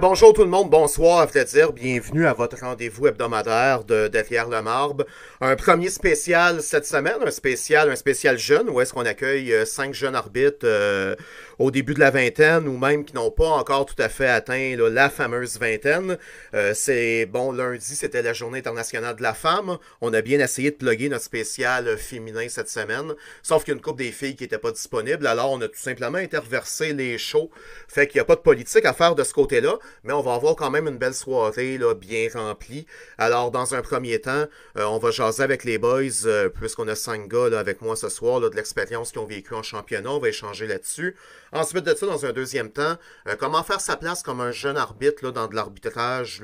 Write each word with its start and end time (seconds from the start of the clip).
Bonjour 0.00 0.32
tout 0.32 0.42
le 0.42 0.48
monde, 0.48 0.70
bonsoir 0.70 1.20
à 1.20 1.26
vrai 1.26 1.44
dire, 1.44 1.72
bienvenue 1.72 2.26
à 2.26 2.32
votre 2.32 2.58
rendez-vous 2.58 3.08
hebdomadaire 3.08 3.84
de 3.84 4.08
Derrière 4.08 4.48
le. 4.48 5.04
Un 5.40 5.56
premier 5.56 5.90
spécial 5.90 6.62
cette 6.62 6.86
semaine, 6.86 7.16
un 7.24 7.30
spécial, 7.30 7.90
un 7.90 7.96
spécial 7.96 8.38
jeune, 8.38 8.70
où 8.70 8.80
est-ce 8.80 8.92
qu'on 8.92 9.04
accueille 9.04 9.52
euh, 9.52 9.64
cinq 9.64 9.92
jeunes 9.92 10.14
arbitres 10.14 10.64
euh, 10.64 11.14
au 11.58 11.70
début 11.70 11.94
de 11.94 12.00
la 12.00 12.10
vingtaine 12.10 12.68
ou 12.68 12.78
même 12.78 13.04
qui 13.04 13.14
n'ont 13.14 13.30
pas 13.30 13.48
encore 13.48 13.84
tout 13.84 14.00
à 14.00 14.08
fait 14.08 14.28
atteint 14.28 14.76
la 14.76 15.10
fameuse 15.10 15.58
vingtaine. 15.58 16.16
Euh, 16.54 16.72
c'est 16.74 17.26
bon, 17.26 17.52
lundi, 17.52 17.94
c'était 17.94 18.22
la 18.22 18.32
journée 18.32 18.60
internationale 18.60 19.16
de 19.16 19.22
la 19.22 19.34
femme. 19.34 19.78
On 20.00 20.14
a 20.14 20.22
bien 20.22 20.40
essayé 20.40 20.70
de 20.70 20.76
plugger 20.76 21.08
notre 21.08 21.24
spécial 21.24 21.98
féminin 21.98 22.46
cette 22.48 22.68
semaine, 22.68 23.12
sauf 23.42 23.64
qu'il 23.64 23.72
y 23.72 23.74
a 23.74 23.76
une 23.76 23.82
couple 23.82 24.04
des 24.04 24.12
filles 24.12 24.36
qui 24.36 24.44
n'étaient 24.44 24.58
pas 24.58 24.72
disponibles, 24.72 25.26
alors 25.26 25.50
on 25.50 25.60
a 25.60 25.68
tout 25.68 25.74
simplement 25.76 26.18
interversé 26.18 26.92
les 26.92 27.18
shows. 27.18 27.50
Fait 27.88 28.06
qu'il 28.06 28.18
n'y 28.18 28.22
a 28.22 28.24
pas 28.24 28.36
de 28.36 28.40
politique 28.40 28.84
à 28.84 28.92
faire 28.92 29.14
de 29.14 29.24
ce 29.24 29.34
côté-là, 29.34 29.74
mais 30.04 30.12
on 30.12 30.20
va 30.20 30.34
avoir 30.34 30.56
quand 30.56 30.70
même 30.70 30.88
une 30.88 30.98
belle 30.98 31.14
soirée 31.14 31.78
là, 31.78 31.94
bien 31.94 32.28
remplie. 32.32 32.86
Alors, 33.18 33.50
dans 33.50 33.74
un 33.74 33.82
premier 33.82 34.20
temps, 34.20 34.46
euh, 34.76 34.84
on 34.84 34.98
va 34.98 35.10
jaser 35.10 35.42
avec 35.42 35.64
les 35.64 35.78
boys, 35.78 36.26
euh, 36.26 36.48
puisqu'on 36.48 36.88
a 36.88 36.94
cinq 36.94 37.28
gars 37.28 37.58
avec 37.58 37.80
moi 37.82 37.96
ce 37.96 38.08
soir, 38.08 38.40
là, 38.40 38.48
de 38.50 38.56
l'expérience 38.56 39.12
qu'ils 39.12 39.20
ont 39.20 39.26
vécu 39.26 39.54
en 39.54 39.62
championnat. 39.62 40.10
On 40.10 40.18
va 40.18 40.28
échanger 40.28 40.66
là-dessus. 40.66 41.16
Ensuite 41.52 41.84
de 41.84 41.94
ça, 41.94 42.06
dans 42.06 42.26
un 42.26 42.32
deuxième 42.32 42.70
temps, 42.70 42.96
euh, 43.28 43.36
comment 43.38 43.62
faire 43.62 43.80
sa 43.80 43.96
place 43.96 44.22
comme 44.22 44.40
un 44.40 44.52
jeune 44.52 44.76
arbitre 44.76 45.30
dans 45.30 45.46
de 45.46 45.54
l'arbitrage 45.54 46.40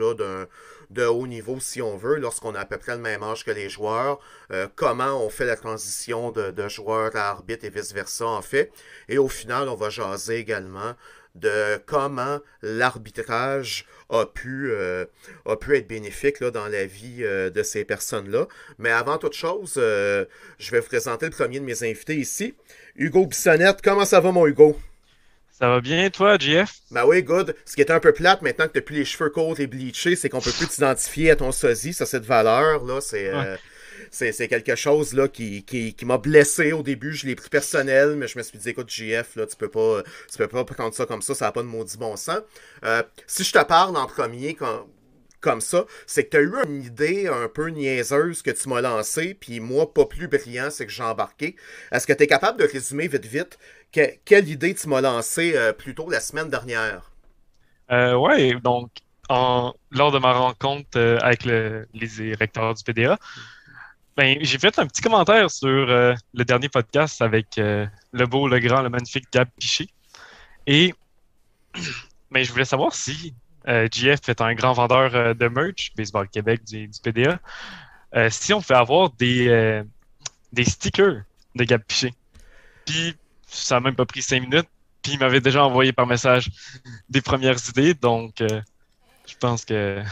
de 0.91 1.05
haut 1.05 1.27
niveau, 1.27 1.61
si 1.61 1.83
on 1.83 1.97
veut, 1.97 2.17
lorsqu'on 2.17 2.55
a 2.55 2.61
à 2.61 2.65
peu 2.65 2.79
près 2.79 2.93
le 2.93 3.03
même 3.03 3.23
âge 3.23 3.45
que 3.45 3.51
les 3.51 3.69
joueurs, 3.69 4.21
comment 4.75 5.23
on 5.23 5.29
fait 5.29 5.45
la 5.45 5.57
transition 5.57 6.31
de 6.31 6.69
joueur 6.69 7.15
à 7.15 7.29
arbitre 7.29 7.67
et 7.67 7.71
vice-versa, 7.71 8.27
en 8.27 8.43
fait. 8.43 8.73
Et 9.09 9.19
au 9.19 9.29
final, 9.29 9.69
on 9.69 9.75
va 9.75 9.91
jaser 9.91 10.37
également 10.37 10.95
de 11.35 11.77
comment 11.87 12.41
l'arbitrage 12.63 13.87
a 14.11 14.27
pu, 14.27 14.71
euh, 14.71 15.05
a 15.47 15.57
pu 15.57 15.77
être 15.77 15.87
bénéfique 15.87 16.41
là, 16.41 16.51
dans 16.51 16.67
la 16.67 16.87
vie 16.87 17.19
de 17.23 17.63
ces 17.63 17.85
personnes-là. 17.85 18.47
Mais 18.79 18.91
avant 18.91 19.19
toute 19.19 19.35
chose, 19.35 19.75
je 19.77 20.71
vais 20.71 20.81
vous 20.81 20.87
présenter 20.87 21.27
le 21.27 21.33
premier 21.33 21.61
de 21.61 21.65
mes 21.65 21.83
invités 21.83 22.17
ici, 22.17 22.55
Hugo 22.97 23.27
Bissonnette. 23.27 23.83
Comment 23.83 24.05
ça 24.05 24.21
va, 24.21 24.33
mon 24.33 24.47
Hugo? 24.47 24.77
Ça 25.59 25.69
va 25.69 25.81
bien, 25.81 26.09
toi, 26.09 26.39
JF? 26.39 26.73
Ben 26.93 27.05
oui, 27.05 27.21
good. 27.25 27.53
Ce 27.65 27.75
qui 27.75 27.81
est 27.81 27.91
un 27.91 27.99
peu 27.99 28.13
plate 28.13 28.43
maintenant 28.43 28.69
que 28.69 28.73
tu 28.73 28.79
n'as 28.79 28.83
plus 28.83 28.95
les 28.95 29.05
cheveux 29.05 29.31
courts 29.31 29.59
et 29.59 29.67
bleachés, 29.67 30.15
c'est 30.15 30.29
qu'on 30.29 30.41
peut 30.41 30.53
plus 30.53 30.69
t'identifier 30.69 31.33
à 31.33 31.37
ton 31.37 31.51
sosie, 31.51 31.93
ça, 31.93 32.07
cette 32.07 32.25
valeur, 32.25 32.85
là. 32.85 33.01
C'est. 33.01 33.29
Euh, 33.29 33.57
c'est 34.11 34.49
quelque 34.49 34.75
chose 34.75 35.15
là 35.15 35.29
qui, 35.29 35.65
qui, 35.65 35.95
qui 35.95 36.05
m'a 36.05 36.19
blessé 36.19 36.73
au 36.73 36.83
début. 36.83 37.13
Je 37.15 37.27
l'ai 37.27 37.35
pris 37.35 37.49
personnel, 37.49 38.15
mais 38.17 38.29
je 38.29 38.39
me 38.39 38.43
suis 38.43 38.59
dit, 38.59 38.71
écoute, 38.71 38.91
JF, 38.91 39.37
là, 39.37 39.47
tu 39.47 39.57
peux 39.57 39.69
pas, 39.69 40.03
tu 40.31 40.39
peux 40.39 40.49
pas 40.49 40.65
prendre 40.65 40.95
ça 40.95 41.07
comme 41.07 41.23
ça, 41.23 41.35
ça 41.35 41.47
n'a 41.47 41.53
pas 41.53 41.63
de 41.63 41.69
maudit 41.69 41.99
bon 41.99 42.17
sens. 42.17 42.41
Euh, 42.85 43.03
si 43.27 43.45
je 43.45 43.53
te 43.53 43.65
parle 43.65 43.97
en 43.97 44.07
premier, 44.07 44.55
quand, 44.55 44.87
comme 45.41 45.61
ça, 45.61 45.85
c'est 46.07 46.25
que 46.25 46.31
tu 46.31 46.37
as 46.37 46.41
eu 46.41 46.53
une 46.67 46.83
idée 46.83 47.29
un 47.29 47.49
peu 47.49 47.69
niaiseuse 47.69 48.43
que 48.43 48.51
tu 48.51 48.69
m'as 48.69 48.81
lancée, 48.81 49.35
puis 49.35 49.61
moi, 49.61 49.93
pas 49.93 50.07
plus 50.07 50.29
brillant, 50.29 50.69
c'est 50.71 50.87
que 50.87 50.93
j'ai 50.93 51.03
embarqué. 51.03 51.57
Est-ce 51.93 52.07
que 52.07 52.13
tu 52.13 52.25
es 52.25 52.27
capable 52.27 52.59
de 52.59 52.67
résumer 52.67 53.09
vite 53.09 53.27
vite 53.27 53.59
quelle 53.91 54.49
idée 54.49 54.75
tu 54.75 54.89
m'as 54.89 55.01
lancée 55.01 55.53
euh, 55.57 55.73
plus 55.73 55.95
tôt 55.95 56.11
la 56.11 56.21
semaine 56.21 56.51
dernière? 56.51 57.11
Euh, 57.91 58.15
oui, 58.15 58.55
donc 58.61 58.91
en, 59.29 59.75
lors 59.91 60.13
de 60.13 60.19
ma 60.19 60.33
rencontre 60.33 60.99
euh, 60.99 61.19
avec 61.23 61.45
les 61.45 61.87
directeurs 61.95 62.75
du 62.75 62.85
PDA, 62.85 63.19
ben, 64.19 64.37
j'ai 64.43 64.59
fait 64.59 64.79
un 64.79 64.87
petit 64.87 65.01
commentaire 65.01 65.51
sur 65.51 65.69
euh, 65.69 66.15
le 66.35 66.45
dernier 66.45 66.69
podcast 66.69 67.23
avec 67.23 67.57
le 67.57 68.27
beau, 68.27 68.49
le 68.49 68.59
grand, 68.59 68.83
le 68.83 68.91
magnifique 68.91 69.25
Gab 69.33 69.49
Piché. 69.59 69.89
Et 70.67 70.95
ben, 72.31 72.45
je 72.45 72.53
voulais 72.53 72.67
savoir 72.67 72.95
si 72.95 73.33
GF 73.65 74.29
est 74.29 74.41
un 74.41 74.55
grand 74.55 74.73
vendeur 74.73 75.35
de 75.35 75.49
merch, 75.49 75.93
Baseball 75.97 76.29
Québec 76.29 76.65
du, 76.65 76.91
PDA, 77.03 77.39
si 78.31 78.53
on 78.53 78.61
fait 78.61 78.75
avoir 78.75 79.11
des, 79.11 79.83
des 80.53 80.65
stickers 80.65 81.23
de 81.55 81.65
Gab 81.65 81.83
Piché. 81.83 82.13
Puis 82.87 83.17
ça 83.47 83.77
n'a 83.77 83.81
même 83.81 83.95
pas 83.95 84.07
pris 84.07 84.23
cinq 84.23 84.43
minutes. 84.43 84.69
Puis 85.03 85.13
il 85.13 85.19
m'avait 85.19 85.41
déjà 85.41 85.65
envoyé 85.65 85.93
par 85.93 86.07
message 86.07 86.51
des 87.09 87.21
premières 87.21 87.59
idées. 87.69 87.95
Donc, 87.95 88.41
euh, 88.41 88.61
je 89.27 89.37
pense 89.37 89.65
que 89.65 90.03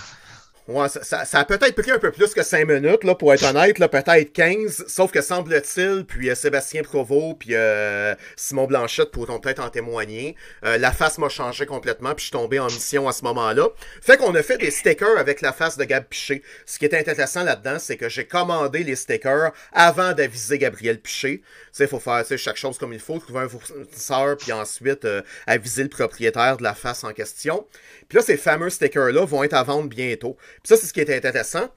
Ouais, 0.68 0.88
ça, 0.88 1.24
ça, 1.24 1.38
a 1.38 1.44
peut-être 1.44 1.80
pris 1.80 1.92
un 1.92 2.00
peu 2.00 2.10
plus 2.10 2.34
que 2.34 2.42
5 2.42 2.66
minutes, 2.66 3.04
là, 3.04 3.14
pour 3.14 3.32
être 3.32 3.44
honnête, 3.44 3.78
là, 3.78 3.86
peut-être 3.86 4.32
15, 4.32 4.86
sauf 4.88 5.12
que 5.12 5.22
semble-t-il, 5.22 6.04
puis 6.04 6.28
euh, 6.28 6.34
Sébastien 6.34 6.82
Provost, 6.82 7.38
puis 7.38 7.50
euh, 7.52 8.16
Simon 8.34 8.66
Blanchette 8.66 9.12
pourront 9.12 9.38
peut-être 9.38 9.62
en 9.62 9.70
témoigner, 9.70 10.34
euh, 10.64 10.76
la 10.76 10.90
face 10.90 11.18
m'a 11.18 11.28
changé 11.28 11.66
complètement, 11.66 12.16
puis 12.16 12.24
je 12.24 12.30
suis 12.30 12.32
tombé 12.32 12.58
en 12.58 12.66
mission 12.66 13.06
à 13.06 13.12
ce 13.12 13.22
moment-là. 13.22 13.68
Fait 14.02 14.16
qu'on 14.16 14.34
a 14.34 14.42
fait 14.42 14.58
des 14.58 14.72
stickers 14.72 15.16
avec 15.18 15.40
la 15.40 15.52
face 15.52 15.78
de 15.78 15.84
Gab 15.84 16.02
Piché. 16.02 16.42
Ce 16.66 16.80
qui 16.80 16.84
est 16.84 16.94
intéressant 16.94 17.44
là-dedans, 17.44 17.78
c'est 17.78 17.96
que 17.96 18.08
j'ai 18.08 18.26
commandé 18.26 18.82
les 18.82 18.96
stickers 18.96 19.52
avant 19.72 20.14
d'aviser 20.14 20.58
Gabriel 20.58 20.98
Piché. 20.98 21.42
Tu 21.42 21.44
sais, 21.70 21.86
faut 21.86 22.00
faire 22.00 22.24
chaque 22.36 22.56
chose 22.56 22.76
comme 22.76 22.92
il 22.92 22.98
faut, 22.98 23.20
trouver 23.20 23.40
un 23.40 23.48
fournisseur, 23.48 24.36
puis 24.36 24.50
ensuite 24.50 25.06
aviser 25.46 25.84
le 25.84 25.90
propriétaire 25.90 26.56
de 26.56 26.64
la 26.64 26.74
face 26.74 27.04
en 27.04 27.12
question. 27.12 27.68
Puis 28.08 28.16
là, 28.16 28.22
ces 28.22 28.36
fameux 28.36 28.70
stickers-là 28.70 29.24
vont 29.24 29.44
être 29.44 29.54
à 29.54 29.62
vendre 29.62 29.88
bientôt. 29.88 30.36
Puis 30.62 30.68
ça, 30.68 30.76
c'est 30.76 30.86
ce 30.86 30.92
qui 30.92 31.00
est 31.00 31.14
intéressant. 31.14 31.68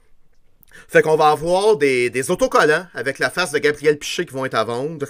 Fait 0.88 1.02
qu'on 1.02 1.16
va 1.16 1.30
avoir 1.30 1.76
des, 1.76 2.30
autocollants 2.30 2.86
avec 2.94 3.18
la 3.18 3.30
face 3.30 3.52
de 3.52 3.58
Gabriel 3.58 3.98
Piché 3.98 4.24
qui 4.24 4.32
vont 4.32 4.44
être 4.44 4.54
à 4.54 4.64
vendre. 4.64 5.06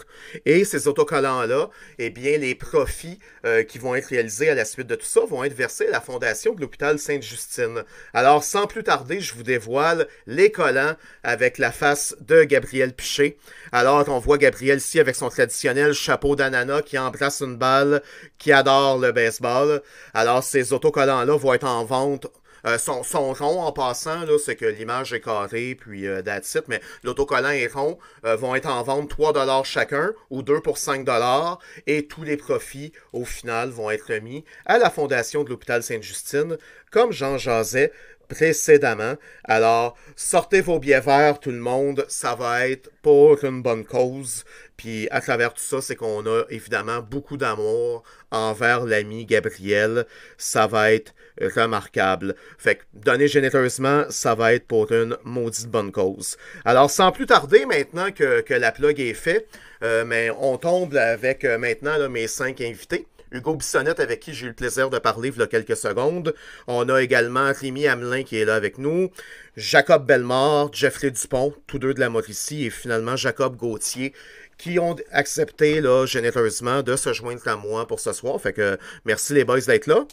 Et 0.47 0.65
ces 0.65 0.89
autocollants-là, 0.89 1.71
eh 1.99 2.11
bien, 2.11 2.39
les 2.39 2.55
profits 2.55 3.19
euh, 3.45 3.63
qui 3.63 3.79
vont 3.79 3.95
être 3.95 4.07
réalisés 4.07 4.49
à 4.49 4.55
la 4.55 4.65
suite 4.65 4.87
de 4.87 4.95
tout 4.95 5.07
ça 5.07 5.21
vont 5.29 5.45
être 5.45 5.55
versés 5.55 5.87
à 5.89 5.91
la 5.91 6.01
fondation 6.01 6.55
de 6.55 6.61
l'hôpital 6.61 6.99
Sainte-Justine. 6.99 7.85
Alors, 8.15 8.45
sans 8.45 8.67
plus 8.67 8.85
tarder, 8.85 9.21
je 9.21 9.35
vous 9.35 9.43
dévoile 9.43 10.07
les 10.27 10.51
collants 10.51 10.95
avec 11.23 11.59
la 11.59 11.73
face 11.73 12.17
de 12.21 12.45
Gabriel 12.45 12.93
Piché. 12.93 13.39
Alors, 13.73 14.09
on 14.09 14.19
voit 14.19 14.39
Gabriel 14.39 14.79
ici 14.79 15.01
avec 15.01 15.15
son 15.15 15.29
traditionnel 15.29 15.93
chapeau 15.93 16.37
d'ananas 16.37 16.83
qui 16.83 16.99
embrasse 16.99 17.41
une 17.41 17.57
balle, 17.57 18.03
qui 18.39 18.53
adore 18.53 18.99
le 18.99 19.13
baseball. 19.13 19.83
Alors, 20.15 20.43
ces 20.43 20.73
autocollants-là 20.73 21.37
vont 21.37 21.55
être 21.55 21.67
en 21.67 21.85
vente 21.85 22.27
euh, 22.67 22.79
son, 22.79 23.33
rond 23.33 23.63
en 23.63 23.73
passant, 23.73 24.21
c'est 24.39 24.57
que 24.57 24.67
l'image 24.67 25.13
est 25.13 25.21
carrée, 25.21 25.75
puis 25.75 26.07
euh, 26.07 26.23
that's 26.23 26.57
mais 26.69 26.81
l'autocollant 27.03 27.51
et 27.51 27.67
rond 27.67 27.99
euh, 28.25 28.37
vont 28.37 28.55
être 28.55 28.69
en 28.69 28.83
vente 28.83 29.11
3$ 29.11 29.65
chacun 29.65 30.13
ou 30.31 30.43
2 30.43 30.61
pour 30.61 30.77
5$, 30.77 31.59
et 31.87 32.07
tous 32.07 32.23
les 32.23 32.37
profits, 32.37 32.93
au 33.13 33.25
final, 33.25 33.71
vont 33.71 33.91
être 33.91 34.13
remis 34.15 34.45
à 34.67 34.79
la 34.79 34.91
Fondation 34.91 35.45
de 35.45 35.51
l'hôpital 35.51 35.83
Sainte-Justine, 35.83 36.59
comme 36.91 37.13
Jean 37.13 37.39
Jazet 37.39 37.93
précédemment. 38.31 39.17
Alors, 39.45 39.97
sortez 40.17 40.63
vos 40.63 40.79
billets 40.79 41.01
verts, 41.01 41.41
tout 41.41 41.51
le 41.51 41.59
monde. 41.59 42.07
Ça 42.09 42.35
va 42.35 42.69
être 42.69 42.91
pour 43.03 43.45
une 43.45 43.61
bonne 43.61 43.85
cause. 43.85 44.45
Puis 44.77 45.09
à 45.11 45.21
travers 45.21 45.53
tout 45.53 45.63
ça, 45.63 45.83
c'est 45.83 45.97
qu'on 45.97 46.25
a 46.27 46.45
évidemment 46.49 47.01
beaucoup 47.01 47.37
d'amour 47.37 48.03
envers 48.31 48.87
l'ami 48.87 49.27
Gabriel. 49.27 50.07
Ça 50.39 50.67
va 50.67 50.93
être 50.93 51.13
remarquable. 51.41 52.35
Fait 52.59 52.77
que 52.77 52.83
donner 52.95 53.29
généreusement, 53.29 54.05
ça 54.11 54.35
va 54.35 54.55
être 54.55 54.67
pour 54.67 54.91
une 54.93 55.17
maudite 55.25 55.69
bonne 55.69 55.93
cause. 55.93 56.37
Alors 56.65 56.91
sans 56.91 57.13
plus 57.13 57.27
tarder, 57.27 57.67
maintenant 57.67 58.11
que, 58.13 58.41
que 58.41 58.55
la 58.55 58.73
plug 58.73 59.01
est 59.01 59.15
faite, 59.15 59.49
euh, 59.83 60.05
mais 60.05 60.31
on 60.39 60.57
tombe 60.59 60.95
avec 60.97 61.45
euh, 61.45 61.59
maintenant 61.59 62.09
mes 62.09 62.27
cinq 62.27 62.61
invités. 62.61 63.07
Hugo 63.33 63.55
Bissonnette, 63.55 64.01
avec 64.01 64.21
qui 64.21 64.35
j'ai 64.35 64.47
eu 64.47 64.49
le 64.49 64.55
plaisir 64.55 64.91
de 64.91 64.99
parler 64.99 65.31
il 65.33 65.39
y 65.39 65.43
a 65.43 65.47
quelques 65.47 65.77
secondes. 65.77 66.35
On 66.67 66.89
a 66.89 67.01
également 67.01 67.53
Rémi 67.53 67.87
Hamelin 67.87 68.25
qui 68.25 68.37
est 68.39 68.45
là 68.45 68.57
avec 68.57 68.77
nous. 68.77 69.11
Jacob 69.57 70.05
Bellemare, 70.05 70.71
Jeffrey 70.73 71.13
Dupont, 71.13 71.55
tous 71.69 71.79
deux 71.79 71.95
de 71.95 72.01
la 72.01 72.09
Mauricie, 72.09 72.65
et 72.65 72.71
finalement 72.71 73.15
Jacob 73.15 73.57
Gauthier, 73.57 74.13
qui 74.59 74.79
ont 74.79 74.97
accepté 75.13 75.81
là, 75.81 76.07
généreusement 76.07 76.83
de 76.83 76.97
se 76.97 77.13
joindre 77.13 77.47
à 77.47 77.57
moi 77.57 77.87
pour 77.87 78.01
ce 78.01 78.13
soir. 78.13 78.41
Fait 78.41 78.53
que 78.53 78.79
merci 79.05 79.33
les 79.33 79.45
boys 79.45 79.61
d'être 79.61 79.87
là. 79.87 80.05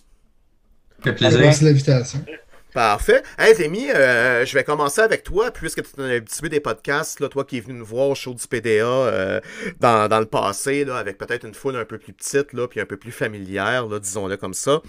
Ça 0.98 1.04
fait 1.04 1.14
plaisir. 1.14 1.40
Merci 1.40 1.64
de 1.64 1.70
l'invitation. 1.70 2.26
Parfait. 2.74 3.24
Hey 3.40 3.54
Rémi, 3.54 3.90
euh, 3.90 4.46
je 4.46 4.54
vais 4.54 4.64
commencer 4.64 5.02
avec 5.02 5.24
toi, 5.24 5.50
puisque 5.52 5.82
tu 5.82 6.00
es 6.00 6.04
un 6.04 6.10
habitué 6.18 6.50
des 6.50 6.60
podcasts, 6.60 7.20
là, 7.20 7.28
toi 7.28 7.44
qui 7.44 7.58
es 7.58 7.60
venu 7.60 7.80
nous 7.80 7.86
voir 7.86 8.10
au 8.10 8.16
show 8.16 8.34
du 8.34 8.48
PDA 8.48 8.86
euh, 8.86 9.40
dans, 9.80 10.08
dans, 10.08 10.20
le 10.20 10.26
passé, 10.26 10.86
là, 10.86 10.98
avec 10.98 11.18
peut-être 11.18 11.46
une 11.46 11.56
foule 11.56 11.76
un 11.76 11.86
peu 11.86 11.98
plus 11.98 12.14
petite, 12.14 12.54
là, 12.54 12.68
puis 12.68 12.80
un 12.80 12.86
peu 12.86 12.98
plus 12.98 13.12
familière, 13.12 13.88
là, 13.88 14.00
disons-le 14.00 14.38
comme 14.38 14.54
ça. 14.54 14.82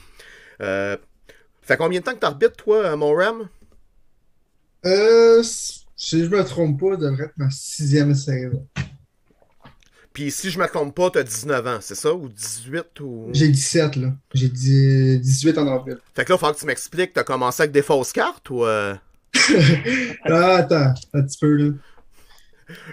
Euh, 0.60 0.96
fait 1.62 1.76
combien 1.76 2.00
de 2.00 2.04
temps 2.04 2.14
que 2.14 2.20
tu 2.20 2.26
arbitres, 2.26 2.56
toi, 2.56 2.94
mon 2.96 3.14
Ram? 3.14 3.48
Euh, 4.84 5.42
si 5.42 6.24
je 6.24 6.28
me 6.28 6.44
trompe 6.44 6.80
pas, 6.80 6.96
devrait 6.96 7.24
être 7.24 7.38
ma 7.38 7.50
sixième 7.50 8.14
saison. 8.14 8.66
Puis 10.18 10.32
si 10.32 10.50
je 10.50 10.58
me 10.58 10.66
trompe 10.66 10.96
pas, 10.96 11.10
t'as 11.10 11.22
19 11.22 11.66
ans, 11.68 11.78
c'est 11.80 11.94
ça? 11.94 12.12
Ou 12.12 12.28
18 12.28 12.98
ou. 13.02 13.28
J'ai 13.32 13.46
17 13.46 13.94
là. 13.94 14.08
J'ai 14.34 14.48
18 14.48 15.58
en 15.58 15.68
avril. 15.68 15.98
Fait 16.12 16.24
que 16.24 16.32
là, 16.32 16.36
il 16.36 16.44
faut 16.44 16.52
que 16.52 16.58
tu 16.58 16.66
m'expliques, 16.66 17.12
t'as 17.12 17.22
commencé 17.22 17.62
avec 17.62 17.70
des 17.70 17.82
fausses 17.82 18.12
cartes 18.12 18.50
ou. 18.50 18.64
Euh... 18.64 18.96
ah, 20.24 20.56
attends, 20.56 20.92
un 21.14 21.22
petit 21.22 21.38
peu 21.38 21.52
là. 21.52 21.70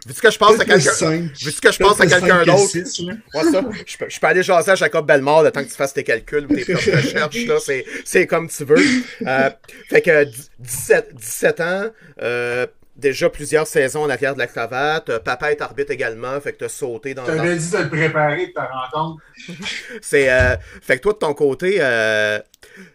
Veux-tu 0.06 0.22
que 0.22 0.30
je 0.30 0.38
passe 0.38 0.60
à 0.60 0.66
quelqu'un 0.66 1.30
Veux-tu 1.42 1.62
que 1.62 1.72
je 1.72 1.80
passe 1.80 2.00
à 2.00 2.06
quelqu'un 2.06 2.44
d'autre? 2.44 2.68
ça, 2.68 3.62
je 3.88 3.98
peux, 3.98 4.06
je 4.08 4.20
peux 4.20 4.28
aller 4.28 4.44
jaser 4.44 4.72
à 4.72 4.76
Jacob 4.76 5.08
Belmore 5.08 5.42
le 5.42 5.52
temps 5.52 5.64
que 5.64 5.70
tu 5.70 5.76
fasses 5.76 5.96
tes 5.96 6.04
calculs 6.04 6.46
ou 6.46 6.54
tes 6.56 6.64
propres 6.64 6.92
recherches 6.96 7.46
là, 7.48 7.56
c'est, 7.60 7.86
c'est 8.06 8.28
comme 8.28 8.50
tu 8.50 8.66
veux. 8.66 8.78
Euh, 9.26 9.50
fait 9.90 10.02
que 10.04 10.26
17, 10.60 11.16
17 11.16 11.60
ans, 11.62 11.90
euh, 12.22 12.68
déjà 12.96 13.30
plusieurs 13.30 13.68
saisons 13.68 14.04
en 14.04 14.10
arrière 14.10 14.34
de 14.34 14.40
la 14.40 14.48
cravate. 14.48 15.10
Euh, 15.10 15.20
papa 15.20 15.52
est 15.52 15.62
arbitre 15.62 15.92
également, 15.92 16.40
fait 16.40 16.54
que 16.54 16.60
t'as 16.60 16.70
sauté 16.70 17.14
dans. 17.14 17.26
T'avais 17.26 17.58
dit 17.58 17.72
de 17.72 17.78
le 17.78 17.90
préparer 17.90 18.48
de 18.48 18.52
ta 18.54 18.66
rencontre. 18.66 19.24
c'est 20.02 20.32
euh, 20.32 20.56
fait 20.82 20.98
que 20.98 21.04
toi 21.04 21.14
de 21.14 21.18
ton 21.18 21.34
côté, 21.34 21.78
euh, 21.80 22.40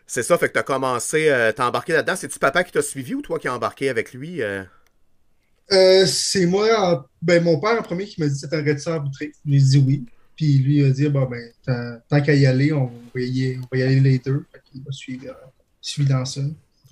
c'est 0.06 0.22
ça, 0.22 0.38
fait 0.38 0.48
que 0.48 0.54
t'as 0.54 0.62
commencé, 0.62 1.28
euh, 1.28 1.52
t'as 1.52 1.68
embarqué 1.68 1.92
là-dedans. 1.92 2.16
C'est-tu 2.16 2.38
papa 2.38 2.64
qui 2.64 2.72
t'a 2.72 2.82
suivi 2.82 3.14
ou 3.14 3.22
toi 3.22 3.38
qui 3.38 3.48
as 3.48 3.54
embarqué 3.54 3.88
avec 3.88 4.12
lui? 4.12 4.42
Euh, 4.42 4.64
c'est 6.06 6.46
moi, 6.46 7.08
ben 7.22 7.42
mon 7.44 7.60
père 7.60 7.78
en 7.78 7.82
premier 7.82 8.04
qui 8.04 8.20
m'a 8.20 8.28
dit 8.28 8.40
t'arrêtes 8.48 8.80
ça 8.80 8.94
arbitrer. 8.94 9.32
J'ai 9.46 9.58
dit 9.58 9.84
oui. 9.86 10.04
Puis 10.36 10.58
lui 10.58 10.78
il 10.78 10.86
a 10.86 10.90
dit 10.90 11.08
bon 11.08 11.28
ben 11.28 12.00
tant 12.08 12.20
qu'à 12.22 12.34
y 12.34 12.46
aller, 12.46 12.72
on 12.72 12.86
va 12.86 13.20
y, 13.20 13.58
on 13.58 13.68
va 13.70 13.78
y 13.78 13.82
aller 13.82 14.00
les 14.00 14.18
deux. 14.18 14.44
Fait 14.52 14.60
qu'il 14.64 14.82
m'a 14.82 14.90
suivi, 14.90 15.28
suivi 15.80 16.08
dans 16.08 16.24
ça. 16.24 16.40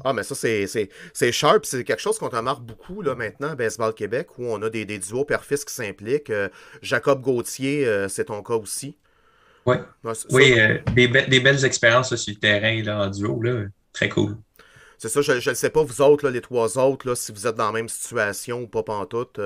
Ah, 0.04 0.12
mais 0.12 0.22
ça, 0.22 0.34
c'est 0.34 1.32
sharp. 1.32 1.64
C'est 1.64 1.84
quelque 1.84 2.00
chose 2.00 2.18
qu'on 2.18 2.28
remarque 2.28 2.62
beaucoup 2.62 3.02
là, 3.02 3.14
maintenant 3.14 3.50
à 3.50 3.54
Baseball 3.56 3.92
Québec, 3.94 4.38
où 4.38 4.46
on 4.46 4.62
a 4.62 4.70
des, 4.70 4.84
des 4.84 4.98
duos 4.98 5.24
père-fils 5.24 5.64
qui 5.64 5.74
s'impliquent. 5.74 6.30
Euh, 6.30 6.48
Jacob 6.82 7.20
Gauthier, 7.20 7.86
euh, 7.86 8.08
c'est 8.08 8.26
ton 8.26 8.42
cas 8.42 8.54
aussi. 8.54 8.96
Ouais. 9.66 9.80
Ah, 10.04 10.12
oui, 10.30 10.58
euh, 10.58 10.78
des, 10.94 11.08
be 11.08 11.28
des, 11.28 11.40
belles 11.40 11.64
expériences 11.64 12.10
là, 12.12 12.16
sur 12.16 12.32
le 12.32 12.38
terrain 12.38 12.82
là, 12.82 13.06
en 13.06 13.10
duo. 13.10 13.42
Là. 13.42 13.64
Très 13.92 14.08
cool. 14.08 14.36
C'est 14.98 15.08
ça, 15.08 15.20
je 15.20 15.50
ne 15.50 15.54
sais 15.54 15.70
pas, 15.70 15.82
vous 15.82 16.00
autres, 16.00 16.24
là, 16.24 16.30
les 16.30 16.40
trois 16.40 16.78
autres, 16.78 17.08
là, 17.08 17.14
si 17.14 17.32
vous 17.32 17.46
êtes 17.46 17.54
dans 17.54 17.66
la 17.66 17.72
même 17.72 17.88
situation 17.88 18.62
ou 18.62 18.66
pas 18.66 18.82
pantoute. 18.82 19.40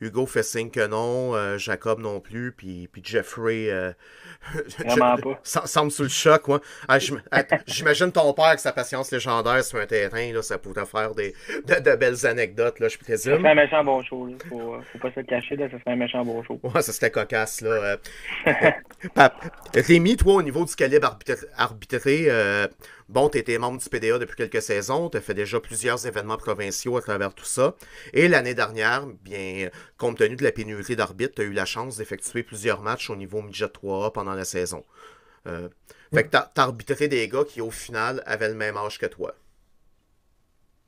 Hugo 0.00 0.26
fait 0.26 0.42
signe 0.44 0.70
que 0.70 0.86
non, 0.86 1.56
Jacob 1.58 2.00
non 2.00 2.20
plus, 2.20 2.52
puis, 2.52 2.88
puis 2.88 3.00
Jeffrey 3.04 3.70
euh, 4.56 4.62
Vraiment 4.86 5.16
pas. 5.16 5.40
semble 5.42 5.90
sous 5.90 6.04
le 6.04 6.08
choc. 6.08 6.48
Ouais. 6.48 6.58
Ah, 6.88 6.98
J'imagine 7.66 8.12
ton 8.12 8.32
père 8.32 8.46
avec 8.46 8.60
sa 8.60 8.72
patience 8.72 9.10
légendaire 9.10 9.62
sur 9.64 9.78
un 9.78 9.86
terrain, 9.86 10.32
là, 10.32 10.42
ça 10.42 10.58
pourrait 10.58 10.86
faire 10.86 11.14
des, 11.14 11.34
de, 11.66 11.80
de, 11.80 11.96
belles 11.96 12.26
anecdotes, 12.26 12.80
là, 12.80 12.88
je 12.88 12.98
présume. 12.98 13.36
Ça 13.36 13.40
fait 13.40 13.48
un 13.48 13.54
méchant 13.54 13.84
bon 13.84 14.02
show, 14.02 14.26
là. 14.26 14.34
Faut, 14.48 14.76
faut 14.92 14.98
pas 14.98 15.10
se 15.12 15.20
le 15.20 15.26
cacher, 15.26 15.56
là, 15.56 15.68
ça 15.70 15.78
fait 15.78 15.90
un 15.90 15.96
méchant 15.96 16.24
bon 16.24 16.42
show. 16.42 16.60
Ouais, 16.62 16.82
ça 16.82 16.92
c'était 16.92 17.10
cocasse, 17.10 17.60
là. 17.60 17.70
Euh, 17.70 17.96
Rémi, 19.74 20.16
toi, 20.16 20.34
au 20.34 20.42
niveau 20.42 20.64
du 20.64 20.74
calibre 20.74 21.16
arbitré, 21.56 22.26
euh, 22.28 22.66
Bon, 23.08 23.30
tu 23.30 23.38
étais 23.38 23.56
membre 23.56 23.80
du 23.80 23.88
PDA 23.88 24.18
depuis 24.18 24.36
quelques 24.36 24.60
saisons, 24.60 25.08
tu 25.08 25.16
as 25.16 25.22
fait 25.22 25.32
déjà 25.32 25.58
plusieurs 25.60 26.06
événements 26.06 26.36
provinciaux 26.36 26.98
à 26.98 27.00
travers 27.00 27.32
tout 27.32 27.46
ça. 27.46 27.74
Et 28.12 28.28
l'année 28.28 28.52
dernière, 28.52 29.06
bien, 29.24 29.70
compte 29.96 30.18
tenu 30.18 30.36
de 30.36 30.44
la 30.44 30.52
pénurie 30.52 30.94
d'arbitres, 30.94 31.36
tu 31.36 31.40
as 31.40 31.44
eu 31.46 31.54
la 31.54 31.64
chance 31.64 31.96
d'effectuer 31.96 32.42
plusieurs 32.42 32.82
matchs 32.82 33.08
au 33.08 33.16
niveau 33.16 33.40
midget 33.40 33.64
3A 33.64 34.12
pendant 34.18 34.34
la 34.34 34.44
saison. 34.44 34.84
Euh, 35.46 35.68
fait 36.12 36.24
que 36.24 36.30
tu 36.30 36.36
as, 36.36 36.50
arbitré 36.56 37.06
des 37.06 37.28
gars 37.28 37.44
qui, 37.46 37.60
au 37.60 37.70
final, 37.70 38.22
avaient 38.26 38.48
le 38.48 38.54
même 38.54 38.76
âge 38.76 38.98
que 38.98 39.06
toi. 39.06 39.34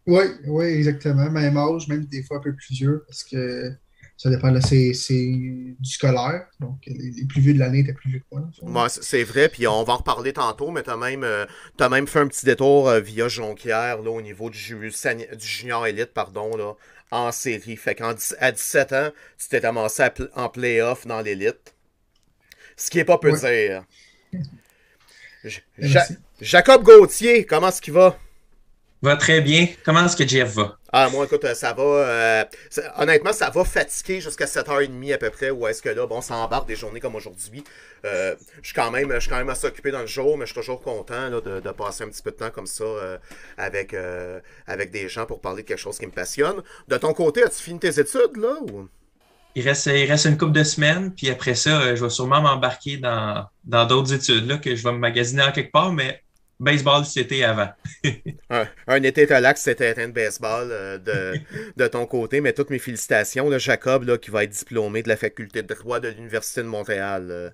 Oui, 0.07 0.25
oui, 0.47 0.65
exactement. 0.65 1.31
Même 1.31 1.57
âge, 1.57 1.87
même 1.87 2.05
des 2.07 2.23
fois 2.25 2.39
un 2.39 2.41
peu 2.41 2.55
plus 2.55 2.75
vieux, 2.75 3.05
parce 3.07 3.23
que 3.23 3.73
ça 4.17 4.31
dépend, 4.31 4.51
là, 4.51 4.61
c'est 4.61 4.93
du 4.93 5.77
scolaire. 5.85 6.47
Donc, 6.59 6.79
les, 6.87 7.11
les 7.11 7.25
plus 7.27 7.41
vieux 7.41 7.55
de 7.55 7.59
l'année 7.61 7.81
étaient 7.81 7.93
plus 7.93 8.11
vieux 8.11 8.19
que 8.19 8.25
moi. 8.65 8.83
Ouais, 8.83 8.89
c'est 8.91 9.23
vrai, 9.23 9.49
puis 9.49 9.69
on 9.69 9.85
va 9.85 9.93
en 9.93 9.97
reparler 9.99 10.33
tantôt, 10.33 10.71
mais 10.73 10.83
tu 10.83 10.91
as, 10.91 10.97
même, 10.97 11.23
euh, 11.23 11.47
as 11.79 11.89
même 11.89 12.09
fait 12.09 12.19
un 12.19 12.27
petit 12.27 12.45
détour 12.45 12.89
euh, 12.89 13.01
via 13.01 13.29
Jonquière 13.29 14.03
là, 14.03 14.11
au 14.11 14.21
niveau 14.21 14.51
du, 14.51 14.59
du 14.59 15.47
junior 15.47 15.87
élite, 15.87 16.13
pardon, 16.13 16.57
là, 16.57 16.75
en 17.11 17.31
série. 17.31 17.77
Fait 17.77 17.95
qu'à 17.95 18.13
17 18.15 18.93
ans, 18.93 19.11
tu 19.39 19.49
t'es 19.49 19.65
amassé 19.65 20.05
en 20.35 20.49
playoff 20.49 21.07
dans 21.07 21.21
l'élite. 21.21 21.75
Ce 22.81 22.91
qui 22.91 22.99
est 22.99 23.05
pas 23.05 23.19
peu 23.19 23.31
ouais. 23.31 23.83
dire. 25.43 25.53
Ja 25.79 26.05
Jacob 26.41 26.83
Gauthier, 26.83 27.45
comment 27.45 27.69
est-ce 27.69 27.83
qu'il 27.83 27.93
va? 27.93 28.19
Va 29.03 29.17
très 29.17 29.43
bien. 29.43 29.67
Comment 29.85 30.07
est-ce 30.07 30.17
que 30.17 30.27
Jeff 30.27 30.55
va? 30.55 30.79
Ah, 30.93 31.09
moi, 31.11 31.25
écoute, 31.25 31.47
ça 31.55 31.73
va. 31.73 31.83
Euh, 31.83 32.45
ça, 32.69 32.95
honnêtement, 32.99 33.33
ça 33.33 33.51
va 33.51 33.65
fatiguer 33.65 34.21
jusqu'à 34.21 34.47
7h30 34.47 35.15
à 35.15 35.19
peu 35.19 35.31
près. 35.31 35.51
Où 35.51 35.67
est-ce 35.67 35.83
que 35.83 35.91
là, 35.91 36.07
bon, 36.07 36.21
ça 36.23 36.37
embarque 36.37 36.69
des 36.69 36.77
journées 36.77 37.01
comme 37.01 37.15
aujourd'hui. 37.15 37.63
Euh, 38.05 38.35
je 38.61 38.69
suis 38.69 38.75
quand 38.75 38.91
même, 38.91 39.13
je 39.13 39.21
suis 39.21 39.31
quand 39.31 39.39
même 39.39 39.49
assez 39.51 39.67
occupé 39.67 39.91
dans 39.91 40.01
le 40.01 40.07
jour, 40.07 40.37
mais 40.37 40.47
je 40.47 40.53
suis 40.53 40.61
toujours 40.61 40.81
content 40.81 41.29
là, 41.29 41.41
de, 41.41 41.61
de, 41.61 41.71
passer 41.71 42.05
un 42.05 42.09
petit 42.09 42.23
peu 42.23 42.31
de 42.31 42.37
temps 42.37 42.51
comme 42.51 42.67
ça 42.67 42.85
euh, 42.85 43.19
avec, 43.57 43.95
avec 44.67 44.91
des 44.91 45.09
gens 45.09 45.27
pour 45.27 45.41
parler 45.41 45.63
de 45.63 45.69
quelque 45.69 45.79
chose 45.79 45.99
qui 45.99 46.07
me 46.07 46.13
passionne. 46.13 46.63
De 46.89 46.97
ton 46.97 47.13
côté, 47.13 47.43
as-tu 47.43 47.63
fini 47.63 47.79
tes 47.79 48.01
études, 48.01 48.37
là? 48.37 48.57
Ou... 48.63 48.89
Il 49.57 49.67
reste, 49.67 49.87
il 49.87 50.05
reste 50.05 50.27
une 50.27 50.39
couple 50.39 50.53
de 50.53 50.63
semaines, 50.63 51.13
puis 51.13 51.29
après 51.29 51.55
ça, 51.55 51.95
je 51.95 52.05
vais 52.05 52.11
sûrement 52.11 52.41
m'embarquer 52.41 52.99
dans 52.99 53.49
d'autres 53.65 54.13
études 54.15 54.47
là, 54.47 54.59
que 54.59 54.77
je 54.77 54.85
vais 54.85 54.93
me 54.93 54.99
magasiner 54.99 55.43
en 55.43 55.53
quelque 55.53 55.73
part, 55.73 55.93
mais 55.93 56.23
baseball, 56.61 57.05
c'était 57.05 57.43
avant. 57.43 57.71
un, 58.51 58.69
un, 58.87 59.03
été 59.03 59.25
relax, 59.25 59.63
c'était 59.63 60.01
un 60.01 60.09
de 60.09 60.13
baseball 60.13 60.69
euh, 60.71 60.99
de, 60.99 61.41
de, 61.77 61.87
ton 61.89 62.07
côté, 62.07 62.41
mais 62.41 62.53
toutes 62.53 62.71
mes 62.71 62.79
félicitations. 62.79 63.49
Là, 63.49 63.59
Jacob, 63.59 64.05
là, 64.05 64.19
qui 64.19 64.31
va 64.31 64.45
être 64.45 64.51
diplômé 64.51 65.03
de 65.03 65.09
la 65.09 65.17
faculté 65.17 65.63
de 65.63 65.75
droit 65.75 65.99
de 65.99 66.09
l'Université 66.09 66.63
de 66.63 66.67
Montréal. 66.67 67.29
Euh, 67.31 67.51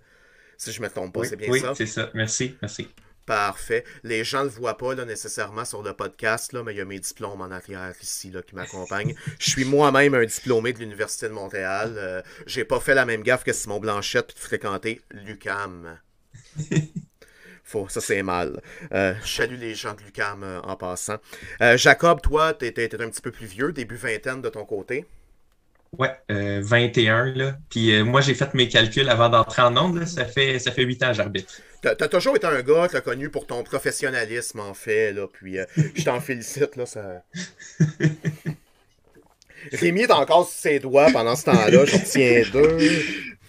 si 0.58 0.72
je 0.72 0.80
ne 0.80 0.86
me 0.86 0.90
trompe 0.90 1.14
pas, 1.14 1.20
oui, 1.20 1.26
c'est 1.28 1.36
bien 1.36 1.48
oui, 1.48 1.60
ça? 1.60 1.70
Oui, 1.70 1.76
c'est 1.76 1.86
ça. 1.86 2.10
Merci, 2.14 2.56
merci. 2.60 2.88
Parfait. 3.26 3.82
Les 4.04 4.22
gens 4.22 4.44
ne 4.44 4.44
le 4.44 4.50
voient 4.50 4.76
pas 4.78 4.94
là, 4.94 5.04
nécessairement 5.04 5.64
sur 5.64 5.82
le 5.82 5.92
podcast, 5.92 6.52
là, 6.52 6.62
mais 6.62 6.74
il 6.74 6.78
y 6.78 6.80
a 6.80 6.84
mes 6.84 7.00
diplômes 7.00 7.40
en 7.40 7.50
arrière 7.50 7.92
ici 8.00 8.30
là, 8.30 8.40
qui 8.40 8.54
m'accompagnent. 8.54 9.16
Je 9.40 9.50
suis 9.50 9.64
moi-même 9.64 10.14
un 10.14 10.24
diplômé 10.24 10.72
de 10.72 10.78
l'Université 10.78 11.26
de 11.28 11.32
Montréal. 11.32 11.96
Euh, 11.98 12.22
J'ai 12.46 12.64
pas 12.64 12.78
fait 12.78 12.94
la 12.94 13.04
même 13.04 13.24
gaffe 13.24 13.42
que 13.42 13.52
Simon 13.52 13.80
Blanchette 13.80 14.28
puis 14.28 14.34
de 14.36 14.40
fréquenter 14.40 15.00
l'UCAM. 15.10 15.98
Faut, 17.64 17.88
ça, 17.88 18.00
c'est 18.00 18.22
mal. 18.22 18.62
Euh, 18.92 19.14
je 19.24 19.28
salue 19.28 19.58
les 19.58 19.74
gens 19.74 19.94
de 19.94 20.02
l'UCAM 20.02 20.44
euh, 20.44 20.60
en 20.60 20.76
passant. 20.76 21.16
Jacob, 21.74 22.20
toi, 22.22 22.54
tu 22.54 22.66
étais 22.66 22.94
un 23.02 23.10
petit 23.10 23.22
peu 23.22 23.32
plus 23.32 23.46
vieux, 23.46 23.72
début 23.72 23.96
vingtaine 23.96 24.40
de 24.40 24.48
ton 24.48 24.64
côté? 24.64 25.04
Ouais, 25.98 26.10
euh, 26.30 26.60
21, 26.62 27.32
là. 27.34 27.56
Puis 27.70 27.92
euh, 27.92 28.04
moi, 28.04 28.20
j'ai 28.20 28.34
fait 28.34 28.52
mes 28.54 28.68
calculs 28.68 29.08
avant 29.08 29.28
d'entrer 29.28 29.62
en 29.62 29.76
onde. 29.76 29.98
Là. 30.00 30.06
Ça 30.06 30.24
fait, 30.24 30.58
ça 30.58 30.72
fait 30.72 30.82
8 30.82 31.02
ans 31.02 31.08
que 31.08 31.14
j'arbitre. 31.14 31.54
T'as 31.82 31.94
as 31.98 32.08
toujours 32.08 32.36
été 32.36 32.46
un 32.46 32.62
gars 32.62 32.88
qui 32.88 33.00
connu 33.02 33.30
pour 33.30 33.46
ton 33.46 33.62
professionnalisme, 33.62 34.60
en 34.60 34.74
fait, 34.74 35.12
là. 35.12 35.26
Puis 35.32 35.56
je 35.94 36.04
t'en 36.04 36.20
félicite, 36.20 36.76
là. 36.76 36.86
Ça... 36.86 37.22
Rémi 39.72 40.02
est 40.02 40.12
encore 40.12 40.48
sur 40.48 40.58
ses 40.58 40.78
doigts 40.78 41.10
pendant 41.12 41.34
ce 41.34 41.44
temps-là. 41.44 41.84
Je 41.84 41.96
retiens 41.96 42.42
deux. 42.52 42.78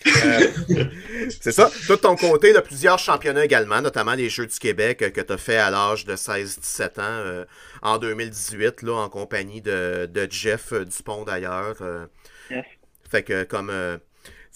Euh, 0.06 0.86
c'est 1.42 1.52
ça. 1.52 1.70
Toi, 1.86 1.96
de 1.96 2.02
ton 2.02 2.16
côté, 2.16 2.54
il 2.56 2.62
plusieurs 2.62 3.00
championnats 3.00 3.46
également, 3.46 3.82
notamment 3.82 4.14
les 4.14 4.30
Jeux 4.30 4.46
du 4.46 4.58
Québec 4.60 5.12
que 5.14 5.22
tu 5.22 5.34
as 5.34 5.38
fait 5.38 5.58
à 5.58 5.70
l'âge 5.70 6.06
de 6.06 6.16
16-17 6.16 7.02
ans 7.02 7.46
en 7.82 7.98
2018, 7.98 8.82
là, 8.84 8.94
en 8.94 9.10
compagnie 9.10 9.62
de, 9.62 10.08
de 10.12 10.28
Jeff 10.30 10.74
Dupont 10.74 11.24
d'ailleurs. 11.24 11.78
Yes. 12.50 12.66
Fait 13.10 13.24
que 13.24 13.44
comme 13.44 13.72